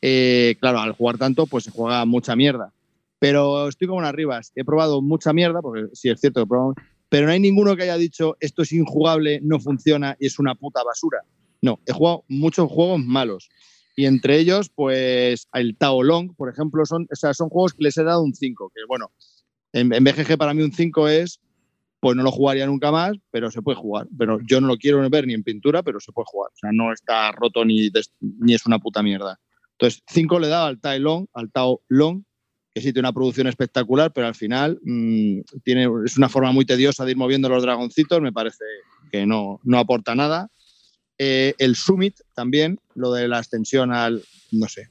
eh, 0.00 0.54
claro, 0.60 0.78
al 0.78 0.92
jugar 0.92 1.18
tanto, 1.18 1.46
pues 1.46 1.64
se 1.64 1.72
juega 1.72 2.04
mucha 2.04 2.36
mierda. 2.36 2.72
Pero 3.18 3.66
estoy 3.66 3.88
como 3.88 3.98
unas 3.98 4.14
ribas. 4.14 4.52
He 4.54 4.64
probado 4.64 5.02
mucha 5.02 5.32
mierda, 5.32 5.60
porque 5.62 5.86
sí 5.94 6.10
es 6.10 6.20
cierto 6.20 6.38
que 6.38 6.44
he 6.44 6.46
probado, 6.46 6.74
pero 7.08 7.26
no 7.26 7.32
hay 7.32 7.40
ninguno 7.40 7.74
que 7.74 7.82
haya 7.82 7.96
dicho 7.96 8.36
esto 8.38 8.62
es 8.62 8.70
injugable, 8.72 9.40
no 9.42 9.58
funciona 9.58 10.16
y 10.20 10.26
es 10.26 10.38
una 10.38 10.54
puta 10.54 10.84
basura. 10.84 11.18
No, 11.62 11.80
he 11.86 11.92
jugado 11.92 12.24
muchos 12.28 12.70
juegos 12.70 13.00
malos. 13.04 13.48
Y 13.96 14.04
entre 14.04 14.38
ellos, 14.38 14.70
pues 14.74 15.48
el 15.54 15.76
Tao 15.76 16.02
Long, 16.02 16.34
por 16.36 16.50
ejemplo, 16.50 16.84
son, 16.84 17.06
o 17.10 17.16
sea, 17.16 17.32
son 17.32 17.48
juegos 17.48 17.72
que 17.72 17.84
les 17.84 17.96
he 17.96 18.04
dado 18.04 18.22
un 18.22 18.34
5. 18.34 18.70
Que 18.74 18.82
bueno, 18.86 19.10
en, 19.72 19.92
en 19.92 20.04
BGG 20.04 20.36
para 20.36 20.52
mí 20.52 20.62
un 20.62 20.72
5 20.72 21.08
es, 21.08 21.40
pues 22.00 22.14
no 22.14 22.22
lo 22.22 22.30
jugaría 22.30 22.66
nunca 22.66 22.92
más, 22.92 23.16
pero 23.30 23.50
se 23.50 23.62
puede 23.62 23.78
jugar. 23.78 24.06
Pero 24.18 24.38
yo 24.46 24.60
no 24.60 24.66
lo 24.66 24.76
quiero 24.76 25.08
ver 25.08 25.26
ni 25.26 25.34
en 25.34 25.42
pintura, 25.42 25.82
pero 25.82 25.98
se 25.98 26.12
puede 26.12 26.26
jugar. 26.28 26.50
O 26.52 26.56
sea, 26.56 26.70
no 26.72 26.92
está 26.92 27.32
roto 27.32 27.64
ni, 27.64 27.90
ni 28.20 28.54
es 28.54 28.66
una 28.66 28.78
puta 28.78 29.02
mierda. 29.02 29.40
Entonces, 29.72 30.02
5 30.08 30.38
le 30.40 30.46
he 30.46 30.50
dado 30.50 30.66
al 30.66 30.80
Tao 30.80 30.98
Long, 30.98 31.26
al 31.32 31.50
Tao 31.50 31.82
que 32.76 32.82
sí 32.82 32.92
tiene 32.92 33.08
una 33.08 33.14
producción 33.14 33.46
espectacular, 33.46 34.12
pero 34.12 34.26
al 34.26 34.34
final 34.34 34.78
mm, 34.84 35.40
tiene, 35.64 35.88
es 36.04 36.18
una 36.18 36.28
forma 36.28 36.52
muy 36.52 36.66
tediosa 36.66 37.06
de 37.06 37.12
ir 37.12 37.16
moviendo 37.16 37.48
los 37.48 37.62
dragoncitos, 37.62 38.20
me 38.20 38.34
parece 38.34 38.64
que 39.10 39.24
no, 39.24 39.60
no 39.64 39.78
aporta 39.78 40.14
nada. 40.14 40.50
Eh, 41.18 41.54
el 41.58 41.76
Summit 41.76 42.20
también, 42.34 42.78
lo 42.94 43.12
de 43.12 43.28
la 43.28 43.38
extensión 43.38 43.92
al, 43.92 44.22
no 44.52 44.68
sé, 44.68 44.90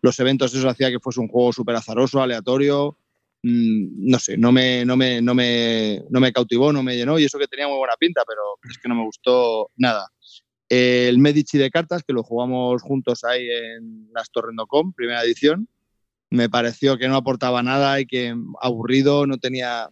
los 0.00 0.18
eventos, 0.20 0.54
eso 0.54 0.68
hacía 0.68 0.90
que 0.90 1.00
fuese 1.00 1.20
un 1.20 1.28
juego 1.28 1.52
súper 1.52 1.76
azaroso, 1.76 2.22
aleatorio, 2.22 2.96
mm, 3.42 4.08
no 4.10 4.18
sé, 4.18 4.36
no 4.36 4.52
me, 4.52 4.84
no, 4.84 4.96
me, 4.96 5.20
no, 5.20 5.34
me, 5.34 6.02
no 6.08 6.20
me 6.20 6.32
cautivó, 6.32 6.72
no 6.72 6.82
me 6.82 6.96
llenó, 6.96 7.18
y 7.18 7.24
eso 7.24 7.38
que 7.38 7.48
tenía 7.48 7.68
muy 7.68 7.76
buena 7.76 7.94
pinta, 7.98 8.22
pero 8.26 8.40
es 8.70 8.78
que 8.78 8.88
no 8.88 8.94
me 8.94 9.04
gustó 9.04 9.70
nada. 9.76 10.08
El 10.68 11.18
Medici 11.18 11.58
de 11.58 11.70
cartas, 11.70 12.02
que 12.02 12.12
lo 12.12 12.22
jugamos 12.22 12.82
juntos 12.82 13.22
ahí 13.24 13.48
en 13.48 14.08
las 14.12 14.30
Torrendocom, 14.30 14.92
primera 14.92 15.22
edición, 15.22 15.68
me 16.30 16.48
pareció 16.48 16.98
que 16.98 17.08
no 17.08 17.16
aportaba 17.16 17.62
nada 17.62 18.00
y 18.00 18.06
que 18.06 18.34
aburrido, 18.60 19.26
no 19.26 19.38
tenía... 19.38 19.90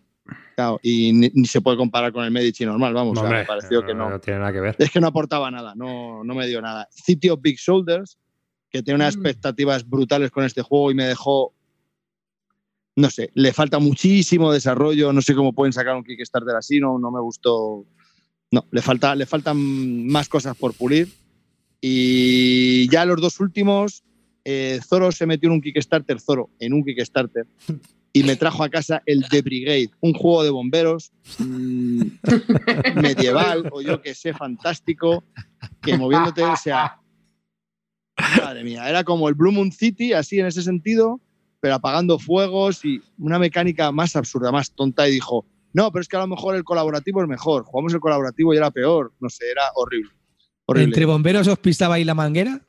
claro, 0.55 0.81
y 0.83 1.13
ni, 1.13 1.31
ni 1.35 1.47
se 1.47 1.61
puede 1.61 1.77
comparar 1.77 2.13
con 2.13 2.25
el 2.25 2.31
Medici 2.31 2.65
normal, 2.65 2.95
vamos, 2.95 3.13
o 3.13 3.15
sea, 3.17 3.25
Hombre, 3.25 3.41
me 3.41 3.45
pareció 3.47 3.85
que 3.85 3.95
no. 3.95 4.09
no 4.11 4.21
tiene 4.21 4.41
nada 4.41 4.53
que 4.53 4.61
ver. 4.61 4.77
Es 4.79 4.91
que 4.91 5.01
no 5.01 5.07
aportaba 5.09 5.51
nada, 5.51 5.75
no, 5.75 6.25
no 6.25 6.35
me 6.35 6.47
dio 6.47 6.61
nada. 6.63 6.89
City 6.91 7.29
of 7.31 7.41
Big 7.43 7.57
Shoulders, 7.59 8.19
que 8.71 8.83
tiene 8.83 8.97
unas 8.97 9.17
Mm. 9.17 9.21
expectativas 9.21 9.89
brutales 9.89 10.31
con 10.31 10.45
este 10.45 10.63
juego 10.63 10.91
y 10.91 10.95
me 10.95 11.05
dejó. 11.05 11.55
No 12.97 13.11
sé, 13.11 13.31
le 13.35 13.53
falta 13.53 13.79
muchísimo 13.81 14.53
desarrollo. 14.53 15.13
No 15.13 15.21
sé 15.21 15.35
cómo 15.35 15.53
pueden 15.53 15.73
sacar 15.73 15.97
un 15.97 16.05
Kickstarter 16.05 16.55
así, 16.55 16.79
no, 16.81 16.99
no 16.99 17.11
me 17.11 17.21
gustó. 17.21 17.85
No, 18.53 18.67
le, 18.71 18.83
falta, 18.83 19.15
le 19.17 19.27
faltan 19.27 20.07
más 20.07 20.29
cosas 20.29 20.57
por 20.57 20.75
pulir. 20.75 21.09
Y 21.81 22.89
ya 22.89 23.05
los 23.05 23.21
dos 23.21 23.41
últimos, 23.41 24.05
eh, 24.45 24.81
Zoro 24.87 25.11
se 25.13 25.27
metió 25.27 25.49
en 25.49 25.55
un 25.55 25.61
Kickstarter, 25.61 26.21
Zoro, 26.21 26.51
en 26.61 26.73
un 26.73 26.85
Kickstarter, 26.85 27.47
y 28.17 28.23
me 28.23 28.37
trajo 28.37 28.63
a 28.63 28.69
casa 28.71 29.03
el 29.07 29.29
The 29.29 29.43
Brigade, 29.43 29.91
un 30.01 30.15
juego 30.15 30.45
de 30.45 30.51
bomberos 30.51 31.11
mm, 31.39 32.03
medieval 32.95 33.69
o 33.73 33.83
yo 33.83 34.01
que 34.01 34.15
sé, 34.15 34.33
fantástico, 34.33 35.25
que 35.83 35.99
moviéndote, 35.99 36.43
o 36.45 36.57
sea, 36.57 37.01
madre 38.41 38.63
mía, 38.65 38.89
era 38.89 39.03
como 39.05 39.29
el 39.29 39.35
Blue 39.35 39.51
Moon 39.53 39.73
City, 39.73 40.13
así 40.13 40.39
en 40.39 40.47
ese 40.47 40.63
sentido, 40.63 41.21
pero 41.61 41.75
apagando 41.75 42.19
fuegos 42.19 42.85
y 42.85 43.01
una 43.19 43.39
mecánica 43.39 43.91
más 43.91 44.15
absurda, 44.17 44.53
más 44.53 44.71
tonta, 44.73 45.09
y 45.09 45.13
dijo, 45.13 45.45
no, 45.73 45.91
pero 45.91 46.03
es 46.03 46.09
que 46.09 46.17
a 46.17 46.21
lo 46.21 46.29
mejor 46.29 46.55
el 46.55 46.63
colaborativo 46.63 47.21
es 47.21 47.29
mejor, 47.29 47.65
jugamos 47.65 47.93
el 47.95 48.01
colaborativo 48.01 48.55
y 48.55 48.59
era 48.59 48.71
peor, 48.71 49.13
no 49.19 49.29
sé, 49.29 49.51
era 49.51 49.63
horrible. 49.75 50.13
horrible. 50.67 50.85
¿Entre 50.85 51.05
bomberos 51.05 51.49
os 51.49 51.59
pisaba 51.59 51.97
ahí 51.97 52.05
la 52.05 52.15
manguera? 52.15 52.61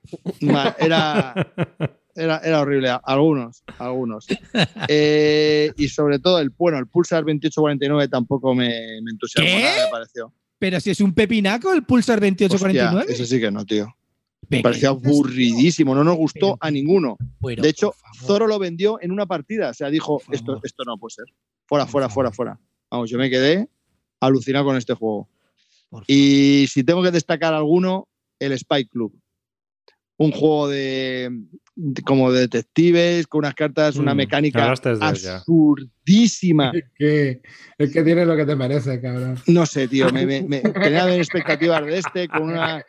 Ma- 0.41 0.75
Era, 0.79 1.53
era, 2.15 2.39
era 2.39 2.61
horrible, 2.61 2.89
algunos, 3.03 3.63
algunos. 3.77 4.25
Eh, 4.87 5.71
y 5.77 5.87
sobre 5.89 6.19
todo 6.19 6.39
el, 6.39 6.49
bueno, 6.49 6.77
el 6.77 6.87
Pulsar 6.87 7.21
2849 7.21 8.07
tampoco 8.07 8.53
me, 8.53 9.01
me 9.01 9.11
entusiasmó 9.11 9.49
¿Qué? 9.49 9.63
nada, 9.63 9.85
me 9.85 9.91
pareció. 9.91 10.33
Pero 10.57 10.79
si 10.79 10.91
es 10.91 11.01
un 11.01 11.13
pepinaco 11.13 11.73
el 11.73 11.83
Pulsar 11.83 12.17
Hostia, 12.17 12.47
2849. 12.47 13.13
ese 13.13 13.25
sí 13.25 13.39
que 13.39 13.51
no, 13.51 13.65
tío. 13.65 13.93
Me 14.47 14.61
parecía 14.61 14.89
aburridísimo, 14.89 15.95
no 15.95 16.03
nos 16.03 16.17
gustó 16.17 16.57
a 16.59 16.69
ninguno. 16.71 17.17
De 17.41 17.69
hecho. 17.69 17.93
Zoro 18.23 18.47
lo 18.47 18.59
vendió 18.59 18.99
en 19.01 19.11
una 19.11 19.25
partida, 19.25 19.71
o 19.71 19.73
sea, 19.73 19.89
dijo, 19.89 20.21
esto, 20.31 20.59
esto 20.63 20.83
no 20.85 20.97
puede 20.97 21.15
ser. 21.15 21.25
Fuera, 21.65 21.85
fuera, 21.85 22.09
fuera, 22.09 22.31
fuera. 22.31 22.59
Vamos, 22.89 23.09
yo 23.09 23.17
me 23.17 23.29
quedé 23.29 23.67
alucinado 24.19 24.65
con 24.65 24.77
este 24.77 24.93
juego. 24.93 25.27
Y 26.07 26.65
si 26.69 26.83
tengo 26.83 27.03
que 27.03 27.11
destacar 27.11 27.53
alguno, 27.53 28.07
el 28.39 28.57
Spy 28.57 28.85
Club. 28.85 29.13
Un 30.17 30.31
juego 30.31 30.69
de, 30.69 31.29
de- 31.75 32.01
como 32.03 32.31
de 32.31 32.41
detectives, 32.41 33.27
con 33.27 33.39
unas 33.39 33.53
cartas, 33.53 33.97
una 33.97 34.13
Mm, 34.13 34.17
mecánica 34.17 34.73
absurdísima. 35.01 36.71
Es 36.73 36.83
que, 36.97 37.41
es 37.77 37.91
que 37.91 38.03
tienes 38.03 38.27
lo 38.27 38.35
que 38.35 38.45
te 38.45 38.55
merece, 38.55 39.01
cabrón. 39.01 39.37
No 39.47 39.65
sé, 39.65 39.87
tío, 39.87 40.09
me, 40.11 40.25
me, 40.25 40.41
me- 40.43 40.61
tenía 40.61 41.13
expectativas 41.15 41.85
de 41.85 41.97
este 41.97 42.27
con, 42.29 42.43
una, 42.43 42.83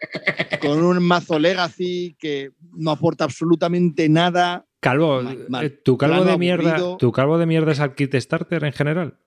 con 0.61 0.83
un 0.85 1.03
mazo 1.03 1.39
Legacy 1.39 2.17
que 2.19 2.51
no 2.77 2.91
aporta 2.93 3.25
absolutamente 3.25 4.09
nada. 4.09 4.65
Calvo, 4.81 5.23
Mal, 5.23 5.47
mal. 5.49 5.65
eh, 5.67 5.71
¿tu 5.71 5.97
calvo 5.99 6.17
Plano 6.17 6.31
de 6.31 6.39
mierda, 6.39 6.71
aburrido. 6.77 6.97
tu 6.99 7.11
calvo 7.13 7.39
de 7.39 7.47
mierda 7.47 7.73
es 7.73 7.81
al 7.81 7.95
Kickstarter 7.95 8.63
en 8.65 8.73
general? 8.73 9.19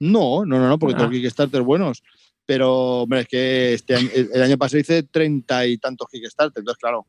No, 0.00 0.44
no, 0.46 0.58
no, 0.58 0.68
no, 0.68 0.78
porque 0.78 0.94
Ah. 0.94 0.98
tengo 0.98 1.10
Kickstarter 1.10 1.62
buenos. 1.62 2.02
Pero, 2.46 3.02
hombre, 3.02 3.20
es 3.20 3.28
que 3.28 3.74
este 3.74 3.94
año- 3.96 4.10
el 4.34 4.42
año 4.42 4.58
pasado 4.58 4.80
hice 4.80 5.02
treinta 5.04 5.66
y 5.66 5.78
tantos 5.78 6.08
Kickstarter, 6.10 6.60
entonces, 6.60 6.78
claro, 6.80 7.06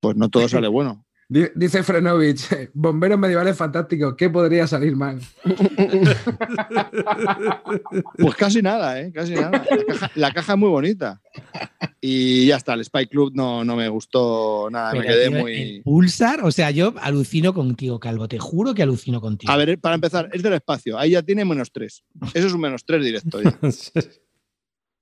pues 0.00 0.16
no 0.16 0.28
todo 0.28 0.48
sale 0.48 0.68
bueno. 0.68 1.04
Di- 1.30 1.48
Dice 1.54 1.82
Frenovich, 1.82 2.48
bomberos 2.72 3.18
medievales 3.18 3.54
fantásticos, 3.56 4.14
¿qué 4.16 4.30
podría 4.30 4.66
salir 4.66 4.96
mal? 4.96 5.20
Pues 8.18 8.34
casi 8.36 8.62
nada, 8.62 9.00
¿eh? 9.00 9.12
Casi 9.12 9.34
nada. 9.34 9.50
La 9.50 9.84
caja, 9.86 10.10
la 10.14 10.32
caja 10.32 10.52
es 10.54 10.58
muy 10.58 10.68
bonita. 10.68 11.20
Y 12.00 12.46
ya 12.46 12.56
está, 12.56 12.74
el 12.74 12.84
Spy 12.84 13.06
Club 13.06 13.32
no, 13.34 13.64
no 13.64 13.76
me 13.76 13.88
gustó 13.88 14.68
nada, 14.70 14.92
me 14.92 15.02
quedé 15.02 15.28
tío, 15.28 15.38
muy... 15.38 15.54
el 15.56 15.82
Pulsar, 15.82 16.40
o 16.44 16.50
sea, 16.50 16.70
yo 16.70 16.94
alucino 17.00 17.52
contigo, 17.54 17.98
Calvo, 18.00 18.28
te 18.28 18.38
juro 18.38 18.74
que 18.74 18.82
alucino 18.82 19.20
contigo. 19.20 19.52
A 19.52 19.56
ver, 19.56 19.78
para 19.78 19.94
empezar, 19.96 20.28
es 20.32 20.42
del 20.42 20.54
espacio, 20.54 20.98
ahí 20.98 21.10
ya 21.10 21.22
tiene 21.22 21.44
menos 21.44 21.72
3. 21.72 22.04
Eso 22.34 22.46
es 22.46 22.52
un 22.52 22.60
menos 22.60 22.84
3 22.84 23.04
directo. 23.04 23.42
ya. 23.42 23.58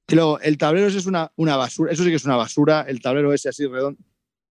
Y 0.08 0.14
luego, 0.14 0.38
el 0.40 0.56
tablero 0.56 0.86
ese 0.86 0.98
es 0.98 1.06
una, 1.06 1.32
una 1.36 1.56
basura, 1.56 1.92
eso 1.92 2.04
sí 2.04 2.10
que 2.10 2.16
es 2.16 2.24
una 2.24 2.36
basura, 2.36 2.82
el 2.82 3.00
tablero 3.00 3.32
ese 3.32 3.48
así 3.48 3.66
redondo 3.66 3.98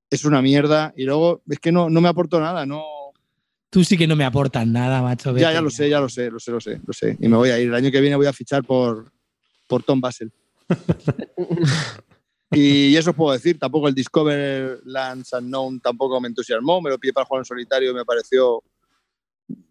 es 0.09 0.25
una 0.25 0.41
mierda. 0.41 0.93
Y 0.95 1.03
luego, 1.03 1.41
es 1.49 1.59
que 1.59 1.71
no, 1.71 1.89
no 1.89 2.01
me 2.01 2.09
aportó 2.09 2.39
nada, 2.39 2.65
no... 2.65 2.83
Tú 3.69 3.83
sí 3.83 3.97
que 3.97 4.07
no 4.07 4.15
me 4.15 4.23
aportas 4.23 4.65
nada, 4.65 5.01
macho. 5.01 5.35
Ya, 5.35 5.51
ya 5.51 5.61
lo 5.61 5.69
sé, 5.69 5.89
ya 5.89 5.99
lo 5.99 6.07
sé, 6.07 6.31
lo 6.31 6.39
sé, 6.39 6.51
lo 6.51 6.61
sé, 6.61 6.79
lo 6.85 6.93
sé. 6.93 7.17
Y 7.19 7.27
me 7.27 7.35
voy 7.35 7.49
a 7.49 7.59
ir. 7.59 7.67
El 7.67 7.75
año 7.75 7.91
que 7.91 7.99
viene 7.99 8.15
voy 8.15 8.27
a 8.27 8.31
fichar 8.31 8.63
por, 8.63 9.11
por 9.67 9.83
Tom 9.83 9.99
Basel. 9.99 10.31
y 12.51 12.95
eso 12.95 13.09
os 13.09 13.15
puedo 13.17 13.33
decir. 13.33 13.59
Tampoco 13.59 13.89
el 13.89 13.95
Discover 13.95 14.79
Lands 14.85 15.33
Unknown 15.33 15.81
tampoco 15.81 16.21
me 16.21 16.29
entusiasmó. 16.29 16.79
Me 16.79 16.89
lo 16.89 16.97
pillé 16.97 17.11
para 17.11 17.25
jugar 17.25 17.41
en 17.41 17.45
solitario 17.45 17.91
y 17.91 17.93
me 17.93 18.05
pareció 18.05 18.63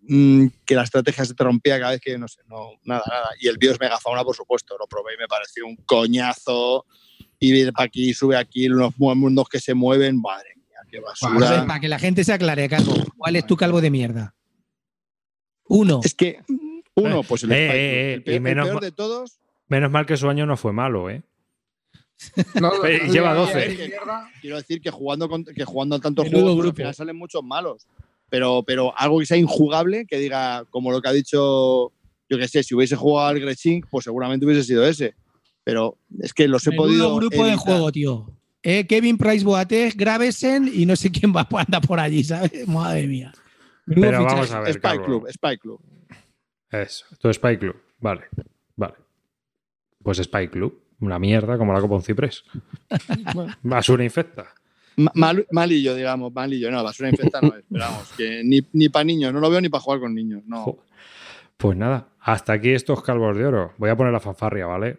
mm, 0.03 0.47
que 0.65 0.75
la 0.75 0.83
estrategia 0.85 1.25
se 1.25 1.35
te 1.35 1.45
rompía 1.45 1.79
cada 1.79 1.93
vez 1.93 2.01
que, 2.01 2.17
no 2.19 2.29
sé, 2.29 2.41
no, 2.47 2.71
nada, 2.85 3.03
nada. 3.09 3.29
Y 3.41 3.49
el 3.49 3.59
BIOS 3.59 3.81
Megafauna, 3.81 4.25
por 4.25 4.37
supuesto, 4.37 4.77
lo 4.79 4.87
probé 4.87 5.15
y 5.15 5.19
me 5.19 5.27
pareció 5.29 5.67
un 5.67 5.77
coñazo. 5.77 6.87
Y 7.39 7.53
viene 7.53 7.73
para 7.73 7.87
aquí, 7.87 8.15
sube 8.15 8.37
aquí, 8.37 8.69
unos 8.69 8.97
mundos 8.99 9.49
que 9.49 9.61
se 9.61 9.75
mueven. 9.75 10.21
Madre 10.21 10.51
mía, 10.57 10.79
qué 10.91 10.97
ver, 10.99 11.05
basura. 11.07 11.67
para 11.67 11.81
que 11.81 11.89
la 11.89 11.99
gente 11.99 12.25
se 12.25 12.33
aclare, 12.33 12.69
Calvo, 12.69 12.95
¿cuál 13.17 13.37
es 13.37 13.47
tu 13.47 13.57
calvo 13.57 13.81
de 13.81 13.91
mierda? 13.91 14.35
Uno. 15.69 16.01
Es 16.05 16.15
que, 16.15 16.41
uno, 16.95 17.23
pues 17.23 17.43
el, 17.43 17.53
Eh, 17.53 17.57
eh, 17.57 17.71
eh, 17.73 18.15
el 18.15 18.35
y 18.37 18.41
peor, 18.41 18.69
el 18.75 18.81
de 18.81 18.93
todos 18.93 19.39
Menos 19.69 19.91
mal 19.91 20.05
que 20.07 20.17
su 20.17 20.29
año 20.29 20.45
no 20.47 20.57
fue 20.57 20.73
malo, 20.73 21.09
¿eh? 21.11 21.23
No, 22.61 22.85
Eh, 22.85 23.09
lleva 23.11 23.35
12. 23.35 23.69
mierda. 23.71 24.31
quiero 24.41 24.57
decir 24.57 24.81
que 24.81 24.91
jugando 24.91 25.29
con- 25.29 25.45
que 25.45 25.65
jugando 25.65 25.97
a 25.97 26.01
tantos 26.01 26.27
Menudo 26.27 26.43
juegos 26.55 26.57
pues, 26.59 26.71
al 26.71 26.77
final 26.77 26.95
salen 26.95 27.17
muchos 27.17 27.43
malos 27.43 27.87
pero 28.35 28.65
pero 28.67 28.93
algo 28.99 29.21
que 29.21 29.27
sea 29.27 29.37
injugable 29.37 30.07
que 30.07 30.19
diga 30.19 30.65
como 30.71 30.91
lo 30.91 31.01
que 31.01 31.09
ha 31.09 31.13
dicho 31.13 31.93
yo 32.29 32.39
que 32.39 32.49
sé 32.49 32.65
si 32.65 32.75
hubiese 32.75 32.97
jugado 32.97 33.29
al 33.29 33.39
Grechink 33.39 33.87
pues 33.89 34.05
seguramente 34.05 34.45
hubiese 34.45 34.65
sido 34.65 34.85
ese 34.85 35.15
pero 35.65 35.99
es 36.21 36.35
que 36.35 36.47
los 36.47 36.67
he 36.67 36.71
Menudo 36.71 36.87
podido 36.87 37.17
grupo 37.17 37.45
de 37.45 37.57
juego, 37.57 37.91
tío. 37.91 38.31
Eh, 38.63 38.87
Kevin 38.87 39.17
Price 39.17 39.45
Boateng, 39.45 39.93
Gravesen 39.97 40.71
y 40.73 40.87
no 40.87 40.95
sé 40.95 41.11
quién 41.11 41.35
va 41.35 41.49
anda 41.51 41.81
por 41.81 41.99
allí, 41.99 42.23
¿sabes? 42.23 42.53
Madre 42.69 43.07
mía. 43.07 43.33
Menudo 43.87 44.07
Pero 44.07 44.19
fichaje. 44.19 44.35
vamos 44.35 44.53
a 44.53 44.61
ver, 44.61 44.75
Spy. 44.75 44.99
Club 45.05 45.27
Spy 45.31 45.59
Club 45.59 45.81
Eso, 46.71 47.07
tu 47.19 47.33
Spy 47.33 47.59
Club. 47.59 47.77
Vale, 47.99 48.23
vale. 48.77 48.95
Pues 50.03 50.19
Spy 50.19 50.49
Club. 50.49 50.83
Una 51.01 51.19
mierda 51.19 51.59
como 51.59 51.73
la 51.73 51.81
copa 51.81 51.97
un 51.97 52.03
ciprés. 52.03 52.45
Basura 53.63 54.05
infecta. 54.05 54.55
Ma- 54.97 55.13
mal- 55.15 55.47
malillo 55.51 55.95
digamos 55.95 56.33
malillo 56.33 56.71
no 56.71 56.83
basura 56.85 57.09
infecta 57.11 57.41
no 57.41 57.49
es 57.57 57.65
pero 57.71 57.85
vamos 57.85 58.13
que 58.17 58.43
ni, 58.45 58.61
ni 58.73 58.89
para 58.89 59.05
niños 59.05 59.33
no 59.33 59.41
lo 59.41 59.51
veo 59.51 59.61
ni 59.61 59.69
para 59.69 59.81
jugar 59.81 60.01
con 60.01 60.15
niños 60.15 60.43
no. 60.47 60.77
Pues 61.57 61.77
nada, 61.77 62.09
hasta 62.21 62.53
aquí 62.55 62.71
estos 62.71 63.03
calvos 63.03 63.37
de 63.37 63.47
oro. 63.47 63.73
Voy 63.79 63.89
a 63.91 63.97
poner 63.97 64.13
la 64.13 64.21
fanfarria, 64.21 64.67
¿vale? 64.67 64.99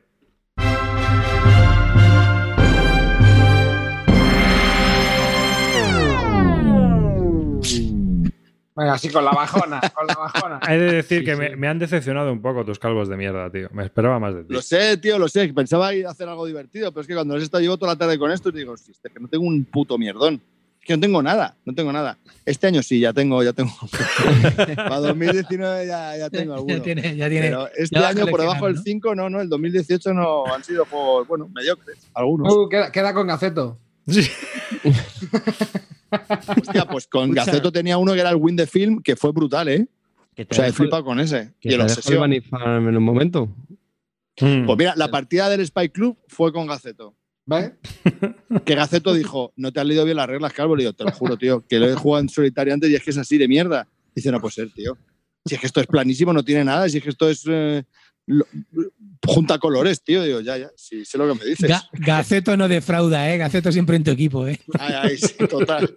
Venga, 8.76 8.94
así 8.94 9.10
con 9.10 9.24
la 9.24 9.32
bajona, 9.32 9.80
con 9.94 10.06
la 10.06 10.16
bajona. 10.16 10.60
He 10.68 10.78
de 10.78 10.92
decir 10.96 11.20
Sí, 11.20 11.26
que 11.26 11.34
sí. 11.34 11.40
Me, 11.40 11.56
me 11.56 11.68
han 11.68 11.80
decepcionado 11.80 12.32
un 12.32 12.42
poco 12.42 12.66
tus 12.66 12.78
calvos 12.78 13.08
de 13.08 13.16
mierda, 13.16 13.50
tío. 13.50 13.70
Me 13.72 13.86
esperaba 13.86 14.20
más 14.20 14.36
de 14.36 14.44
ti. 14.44 14.54
Lo 14.54 14.62
sé, 14.62 14.98
tío, 14.98 15.18
lo 15.18 15.30
sé. 15.30 15.48
Pensaba 15.54 15.94
ir 15.94 16.06
a 16.06 16.12
hacer 16.12 16.28
algo 16.28 16.46
divertido, 16.46 16.92
pero 16.92 17.02
es 17.02 17.08
que 17.08 17.14
cuando 17.14 17.36
les 17.36 17.44
he 17.44 17.46
estado 17.46 17.62
llevo 17.62 17.78
toda 17.78 17.94
la 17.94 17.98
tarde 17.98 18.20
con 18.20 18.32
esto, 18.32 18.52
digo, 18.52 18.74
"Hostia, 18.74 18.92
es 18.92 19.12
que 19.14 19.20
no 19.20 19.28
tengo 19.30 19.46
un 19.46 19.64
puto 19.64 19.98
mierdón. 19.98 20.42
Es 20.82 20.86
que 20.88 20.94
no 20.94 21.00
tengo 21.00 21.24
nada, 21.24 21.56
no 21.66 21.74
tengo 21.74 21.92
nada. 21.94 22.18
Este 22.46 22.68
año 22.68 22.84
sí, 22.84 23.00
ya 23.00 23.14
tengo, 23.14 23.42
ya 23.42 23.54
tengo. 23.54 23.72
Para 24.76 25.00
2019 25.00 25.88
ya, 25.88 26.18
ya 26.18 26.30
tengo 26.30 26.54
alguno. 26.56 26.76
Ya 26.76 26.84
tiene, 26.84 27.16
ya 27.16 27.30
tiene. 27.30 27.48
Pero 27.48 27.68
este 27.76 27.98
ya 28.00 28.10
año 28.10 28.28
por 28.28 28.42
debajo 28.42 28.66
del 28.66 28.76
coleccionando, 28.76 29.10
5, 29.10 29.16
no, 29.16 29.30
no, 29.30 29.42
el 29.42 29.48
2018 29.50 30.14
no 30.14 30.46
han 30.54 30.64
sido 30.66 30.86
juegos, 30.86 31.28
bueno, 31.28 31.50
mediocres, 31.56 31.98
algunos. 32.14 32.54
Uh, 32.54 32.68
queda, 32.70 32.92
queda 32.92 33.14
con 33.14 33.26
Gaceto. 33.26 33.80
Sí. 34.08 34.30
Hostia, 36.62 36.86
pues 36.86 37.08
con 37.08 37.24
Escucha. 37.30 37.46
Gaceto 37.46 37.72
tenía 37.72 37.98
uno 37.98 38.14
que 38.14 38.20
era 38.20 38.30
el 38.30 38.36
Win 38.38 38.56
the 38.58 38.68
Film, 38.68 39.02
que 39.02 39.16
fue 39.16 39.32
brutal, 39.32 39.68
¿eh? 39.68 39.88
Que 40.36 40.48
O 40.50 40.54
sea, 40.54 40.68
he 40.68 40.74
flipado 40.74 41.04
con 41.06 41.20
ese. 41.20 41.54
que 41.60 41.70
Y 41.70 41.74
el 41.74 41.82
Obsesión. 41.82 42.32
En 42.34 42.98
un 42.98 43.04
momento. 43.04 43.48
Mm. 44.42 44.66
Pues 44.66 44.78
mira, 44.78 44.94
la 44.98 45.10
partida 45.10 45.50
del 45.50 45.66
Spy 45.66 45.90
Club 45.90 46.18
fue 46.28 46.52
con 46.52 46.68
Gaceto. 46.68 47.16
¿Ves? 47.46 47.74
Que 48.66 48.76
Gaceto 48.76 49.14
dijo, 49.14 49.54
no 49.56 49.72
te 49.72 49.80
has 49.80 49.86
leído 49.86 50.04
bien 50.04 50.18
las 50.18 50.28
reglas, 50.28 50.52
Calvo. 50.52 50.76
Le 50.76 50.84
digo, 50.84 50.94
te 50.94 51.04
lo 51.04 51.12
juro, 51.12 51.38
tío, 51.38 51.64
que 51.68 51.80
lo 51.80 51.88
he 51.88 51.94
jugado 51.94 52.22
en 52.22 52.30
solitario 52.30 52.74
antes 52.74 52.90
y 52.90 52.96
es 52.96 53.04
que 53.04 53.12
es 53.12 53.18
así 53.18 53.38
de 53.38 53.48
mierda. 53.48 53.88
Dice, 54.16 54.32
no 54.32 54.42
puede 54.42 54.54
ser, 54.54 54.72
tío. 54.72 54.98
Si 55.46 55.54
es 55.56 55.62
que 55.62 55.68
esto 55.68 55.80
es 55.80 55.86
planísimo, 55.88 56.34
no 56.34 56.44
tiene 56.44 56.64
nada. 56.66 56.90
Si 56.90 56.98
es 56.98 57.04
que 57.04 57.12
esto 57.12 57.30
es. 57.30 57.44
eh, 57.48 57.84
lo- 58.28 58.46
junta 59.26 59.58
colores, 59.60 60.04
tío. 60.04 60.24
Digo, 60.24 60.40
ya, 60.42 60.58
ya, 60.58 60.70
sí, 60.76 61.04
sé 61.06 61.18
lo 61.18 61.28
que 61.34 61.40
me 61.40 61.46
dices. 61.50 61.70
Ga- 61.70 61.88
Gaceto 61.94 62.56
no 62.58 62.68
defrauda, 62.68 63.32
¿eh? 63.34 63.38
Gaceto 63.38 63.72
siempre 63.72 63.96
en 63.98 64.04
tu 64.04 64.12
equipo, 64.12 64.48
¿eh? 64.48 64.60
Ay, 64.80 64.94
ay, 65.02 65.18
sí, 65.18 65.34
total. 65.50 65.96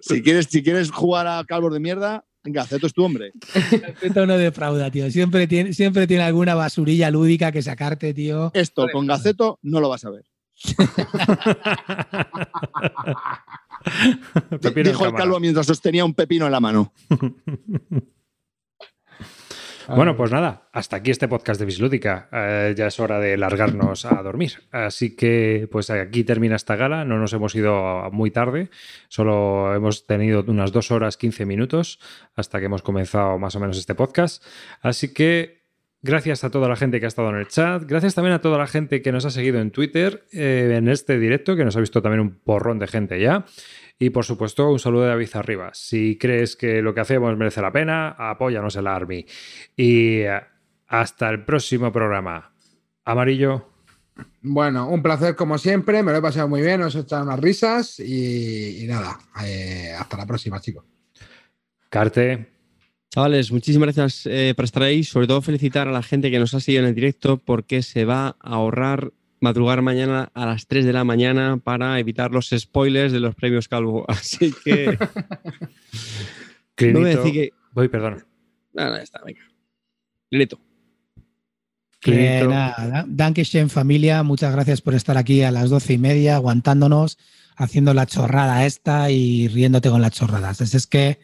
Si 0.00 0.22
quieres, 0.22 0.46
si 0.50 0.62
quieres 0.62 0.90
jugar 0.90 1.26
a 1.26 1.44
calvos 1.44 1.72
de 1.72 1.80
mierda, 1.80 2.24
Gaceto 2.44 2.86
es 2.86 2.92
tu 2.92 3.04
hombre. 3.04 3.32
Gaceto 3.70 4.26
no 4.26 4.36
defrauda, 4.36 4.90
tío. 4.90 5.10
Siempre 5.10 5.46
tiene, 5.46 5.72
siempre 5.72 6.06
tiene 6.06 6.24
alguna 6.24 6.54
basurilla 6.54 7.10
lúdica 7.10 7.52
que 7.52 7.62
sacarte, 7.62 8.12
tío. 8.14 8.50
Esto 8.54 8.86
con 8.92 9.06
Gaceto 9.06 9.58
no 9.62 9.80
lo 9.80 9.88
vas 9.88 10.04
a 10.04 10.10
ver. 10.10 10.24
Dijo 14.60 14.78
el 14.84 14.92
cámara. 14.92 15.16
calvo 15.16 15.40
mientras 15.40 15.66
sostenía 15.66 16.04
un 16.04 16.14
pepino 16.14 16.46
en 16.46 16.52
la 16.52 16.60
mano. 16.60 16.92
Bueno, 19.94 20.16
pues 20.16 20.30
nada, 20.30 20.68
hasta 20.72 20.96
aquí 20.96 21.10
este 21.10 21.28
podcast 21.28 21.60
de 21.60 21.66
Bislúdica. 21.66 22.28
Eh, 22.32 22.74
ya 22.76 22.86
es 22.86 22.98
hora 22.98 23.18
de 23.18 23.36
largarnos 23.36 24.06
a 24.06 24.22
dormir. 24.22 24.52
Así 24.70 25.14
que, 25.14 25.68
pues 25.70 25.90
aquí 25.90 26.24
termina 26.24 26.56
esta 26.56 26.76
gala. 26.76 27.04
No 27.04 27.18
nos 27.18 27.32
hemos 27.34 27.54
ido 27.54 28.10
muy 28.10 28.30
tarde, 28.30 28.70
solo 29.08 29.74
hemos 29.74 30.06
tenido 30.06 30.44
unas 30.46 30.72
dos 30.72 30.90
horas 30.90 31.16
15 31.16 31.44
minutos 31.44 32.00
hasta 32.34 32.58
que 32.58 32.66
hemos 32.66 32.82
comenzado 32.82 33.38
más 33.38 33.54
o 33.54 33.60
menos 33.60 33.76
este 33.76 33.94
podcast. 33.94 34.42
Así 34.80 35.12
que, 35.12 35.62
gracias 36.00 36.42
a 36.44 36.50
toda 36.50 36.68
la 36.68 36.76
gente 36.76 36.98
que 36.98 37.06
ha 37.06 37.08
estado 37.08 37.28
en 37.30 37.36
el 37.36 37.48
chat. 37.48 37.84
Gracias 37.84 38.14
también 38.14 38.34
a 38.34 38.40
toda 38.40 38.58
la 38.58 38.66
gente 38.66 39.02
que 39.02 39.12
nos 39.12 39.26
ha 39.26 39.30
seguido 39.30 39.60
en 39.60 39.70
Twitter 39.70 40.24
eh, 40.32 40.74
en 40.76 40.88
este 40.88 41.18
directo, 41.18 41.54
que 41.54 41.64
nos 41.64 41.76
ha 41.76 41.80
visto 41.80 42.00
también 42.00 42.20
un 42.20 42.30
porrón 42.30 42.78
de 42.78 42.86
gente 42.86 43.20
ya. 43.20 43.44
Y 43.98 44.10
por 44.10 44.24
supuesto, 44.24 44.70
un 44.70 44.78
saludo 44.78 45.02
de 45.02 45.08
David 45.08 45.28
Arribas. 45.34 45.78
Si 45.78 46.18
crees 46.18 46.56
que 46.56 46.82
lo 46.82 46.94
que 46.94 47.00
hacemos 47.00 47.36
merece 47.36 47.62
la 47.62 47.72
pena, 47.72 48.10
apóyanos 48.18 48.76
en 48.76 48.84
la 48.84 48.96
Army. 48.96 49.24
Y 49.76 50.20
eh, 50.20 50.40
hasta 50.88 51.30
el 51.30 51.44
próximo 51.44 51.92
programa. 51.92 52.52
Amarillo. 53.04 53.68
Bueno, 54.42 54.88
un 54.88 55.02
placer 55.02 55.36
como 55.36 55.56
siempre, 55.58 56.02
me 56.02 56.12
lo 56.12 56.18
he 56.18 56.22
pasado 56.22 56.48
muy 56.48 56.60
bien, 56.60 56.82
os 56.82 56.94
he 56.94 57.00
echado 57.00 57.24
unas 57.24 57.40
risas 57.40 57.98
y, 57.98 58.84
y 58.84 58.86
nada, 58.86 59.18
eh, 59.44 59.94
hasta 59.98 60.16
la 60.16 60.26
próxima, 60.26 60.60
chicos. 60.60 60.84
Carte. 61.88 62.52
Chavales, 63.10 63.52
muchísimas 63.52 63.94
gracias 63.94 64.26
eh, 64.26 64.54
por 64.56 64.64
estar 64.64 64.82
ahí. 64.82 65.04
Sobre 65.04 65.26
todo 65.26 65.42
felicitar 65.42 65.86
a 65.86 65.92
la 65.92 66.02
gente 66.02 66.30
que 66.30 66.38
nos 66.38 66.54
ha 66.54 66.60
seguido 66.60 66.82
en 66.82 66.88
el 66.88 66.94
directo 66.94 67.36
porque 67.36 67.82
se 67.82 68.06
va 68.06 68.28
a 68.40 68.54
ahorrar 68.54 69.12
madrugar 69.42 69.82
mañana 69.82 70.30
a 70.34 70.46
las 70.46 70.66
3 70.66 70.86
de 70.86 70.92
la 70.92 71.04
mañana 71.04 71.58
para 71.62 71.98
evitar 71.98 72.30
los 72.30 72.50
spoilers 72.56 73.12
de 73.12 73.20
los 73.20 73.34
premios 73.34 73.68
Calvo. 73.68 74.04
Así 74.08 74.54
que 74.64 74.86
no 74.86 74.98
Clinito. 76.76 77.00
voy 77.00 77.10
a 77.10 77.16
decir 77.16 77.32
que... 77.32 77.50
Voy, 77.72 77.88
perdón. 77.88 78.24
Nada, 78.72 79.02
está, 79.02 79.20
venga. 79.24 79.40
Clinito. 80.30 80.60
Clinito. 81.98 82.48
nada, 82.48 83.04
Dankeschön 83.06 83.68
familia, 83.68 84.22
muchas 84.22 84.52
gracias 84.52 84.80
por 84.80 84.94
estar 84.94 85.16
aquí 85.18 85.42
a 85.42 85.50
las 85.50 85.70
doce 85.70 85.94
y 85.94 85.98
media, 85.98 86.36
aguantándonos, 86.36 87.18
haciendo 87.56 87.94
la 87.94 88.06
chorrada 88.06 88.64
esta 88.64 89.10
y 89.10 89.48
riéndote 89.48 89.90
con 89.90 90.02
las 90.02 90.12
chorradas. 90.12 90.60
Es, 90.60 90.74
es 90.74 90.86
que 90.86 91.18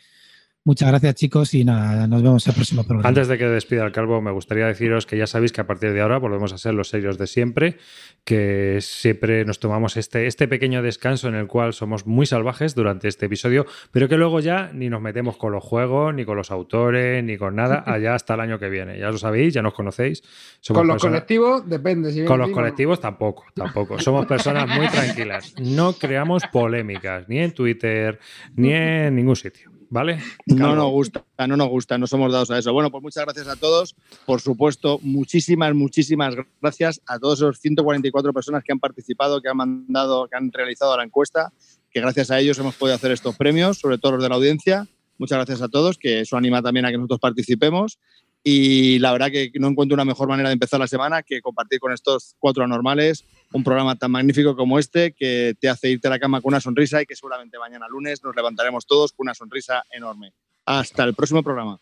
Muchas 0.69 0.91
gracias, 0.91 1.15
chicos, 1.15 1.55
y 1.55 1.65
nada, 1.65 2.07
nos 2.07 2.23
vemos 2.23 2.47
en 2.47 2.51
el 2.51 2.55
próximo 2.57 2.85
programa. 2.85 3.09
Antes 3.09 3.27
de 3.27 3.39
que 3.39 3.47
despida 3.47 3.87
el 3.87 3.91
calvo, 3.91 4.21
me 4.21 4.31
gustaría 4.31 4.67
deciros 4.67 5.07
que 5.07 5.17
ya 5.17 5.27
sabéis 5.27 5.51
que 5.51 5.63
a 5.63 5.67
partir 5.67 5.95
de 5.95 6.03
ahora 6.03 6.19
volvemos 6.19 6.53
a 6.53 6.59
ser 6.59 6.75
los 6.75 6.91
serios 6.91 7.17
de 7.17 7.27
siempre, 7.27 7.79
que 8.23 8.77
siempre 8.83 9.47
nos 9.47 9.61
tomamos 9.61 9.97
este, 9.97 10.27
este 10.27 10.47
pequeño 10.47 10.83
descanso 10.83 11.27
en 11.29 11.37
el 11.37 11.47
cual 11.47 11.73
somos 11.73 12.07
muy 12.07 12.27
salvajes 12.27 12.75
durante 12.75 13.09
este 13.09 13.25
episodio, 13.25 13.65
pero 13.93 14.11
que 14.11 14.19
luego 14.19 14.41
ya 14.41 14.71
ni 14.75 14.91
nos 14.91 15.01
metemos 15.01 15.39
con 15.39 15.53
los 15.53 15.65
juegos, 15.65 16.15
ni 16.15 16.27
con 16.27 16.37
los 16.37 16.51
autores, 16.51 17.25
ni 17.25 17.39
con 17.39 17.57
nada, 17.57 17.83
allá 17.87 18.15
hasta 18.15 18.35
el 18.35 18.41
año 18.41 18.59
que 18.59 18.69
viene. 18.69 18.99
Ya 18.99 19.11
lo 19.11 19.17
sabéis, 19.17 19.55
ya 19.55 19.63
nos 19.63 19.73
conocéis. 19.73 20.23
Somos 20.61 20.81
Con 20.83 20.87
los 20.87 20.97
personas- 20.97 21.21
colectivos 21.21 21.67
depende. 21.67 22.13
Si 22.13 22.27
Con 22.27 22.41
los 22.41 22.51
colectivos 22.51 23.01
tampoco, 23.01 23.47
tampoco. 23.55 23.99
Somos 24.01 24.27
personas 24.27 24.69
muy 24.69 24.87
tranquilas. 24.89 25.55
No 25.59 25.95
creamos 25.95 26.43
polémicas, 26.53 27.27
ni 27.27 27.39
en 27.39 27.53
Twitter, 27.53 28.19
ni 28.55 28.75
en 28.75 29.17
ningún 29.17 29.35
sitio. 29.35 29.78
¿Vale? 29.91 30.19
No 30.47 30.75
nos 30.75 30.91
gusta, 30.91 31.25
no 31.47 31.57
nos 31.57 31.69
gusta, 31.69 31.97
no 31.97 32.07
somos 32.07 32.31
dados 32.31 32.51
a 32.51 32.59
eso. 32.59 32.73
Bueno, 32.73 32.91
pues 32.91 33.03
muchas 33.03 33.25
gracias 33.25 33.49
a 33.49 33.57
todos. 33.57 33.97
Por 34.27 34.41
supuesto, 34.41 34.99
muchísimas, 35.03 35.75
muchísimas 35.75 36.35
gracias 36.61 37.01
a 37.07 37.19
todos 37.19 37.39
esos 37.39 37.59
144 37.59 38.33
personas 38.35 38.63
que 38.65 38.73
han 38.73 38.81
participado, 38.81 39.41
que 39.41 39.49
han 39.49 39.57
mandado, 39.57 40.29
que 40.29 40.37
han 40.37 40.53
realizado 40.53 40.95
la 40.97 41.05
encuesta, 41.05 41.53
que 41.91 42.01
gracias 42.01 42.31
a 42.31 42.39
ellos 42.39 42.59
hemos 42.59 42.75
podido 42.75 42.97
hacer 42.97 43.13
estos 43.13 43.37
premios, 43.37 43.79
sobre 43.79 43.97
todo 43.97 44.13
los 44.13 44.23
de 44.23 44.29
la 44.29 44.35
audiencia. 44.35 44.87
Muchas 45.17 45.39
gracias 45.39 45.63
a 45.63 45.69
todos, 45.69 45.97
que 45.97 46.21
eso 46.21 46.37
anima 46.37 46.61
también 46.61 46.85
a 46.85 46.91
que 46.91 46.99
nosotros 46.99 47.21
participemos. 47.21 47.99
Y 48.45 48.99
la 49.01 49.13
verdad 49.13 49.31
que 49.31 49.51
no 49.55 49.69
encuentro 49.69 49.95
una 49.95 50.05
mejor 50.05 50.29
manera 50.29 50.49
de 50.51 50.53
empezar 50.53 50.79
la 50.79 50.87
semana 50.87 51.23
que 51.23 51.41
compartir 51.41 51.81
con 51.81 51.93
estos 51.93 52.37
cuatro 52.39 52.63
anormales 52.63 53.25
un 53.53 53.65
programa 53.65 53.97
tan 53.97 54.11
magnífico 54.11 54.57
como 54.57 54.79
este 54.79 55.13
que 55.13 55.55
te 55.59 55.69
hace 55.69 55.91
irte 55.91 56.09
a 56.09 56.11
la 56.11 56.19
cama 56.19 56.41
con 56.41 56.51
una 56.51 56.61
sonrisa 56.61 57.01
y 57.03 57.07
que 57.07 57.17
seguramente 57.17 57.59
mañana 57.59 57.87
lunes 57.89 58.23
nos 58.23 58.37
levantaremos 58.37 58.87
todos 58.87 59.13
con 59.13 59.25
una 59.25 59.35
sonrisa 59.35 59.83
enorme. 59.91 60.33
Hasta 60.67 61.05
el 61.05 61.15
próximo 61.15 61.43
programa. 61.43 61.81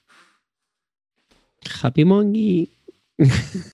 Happy 1.82 2.04
Monkey. 2.04 2.70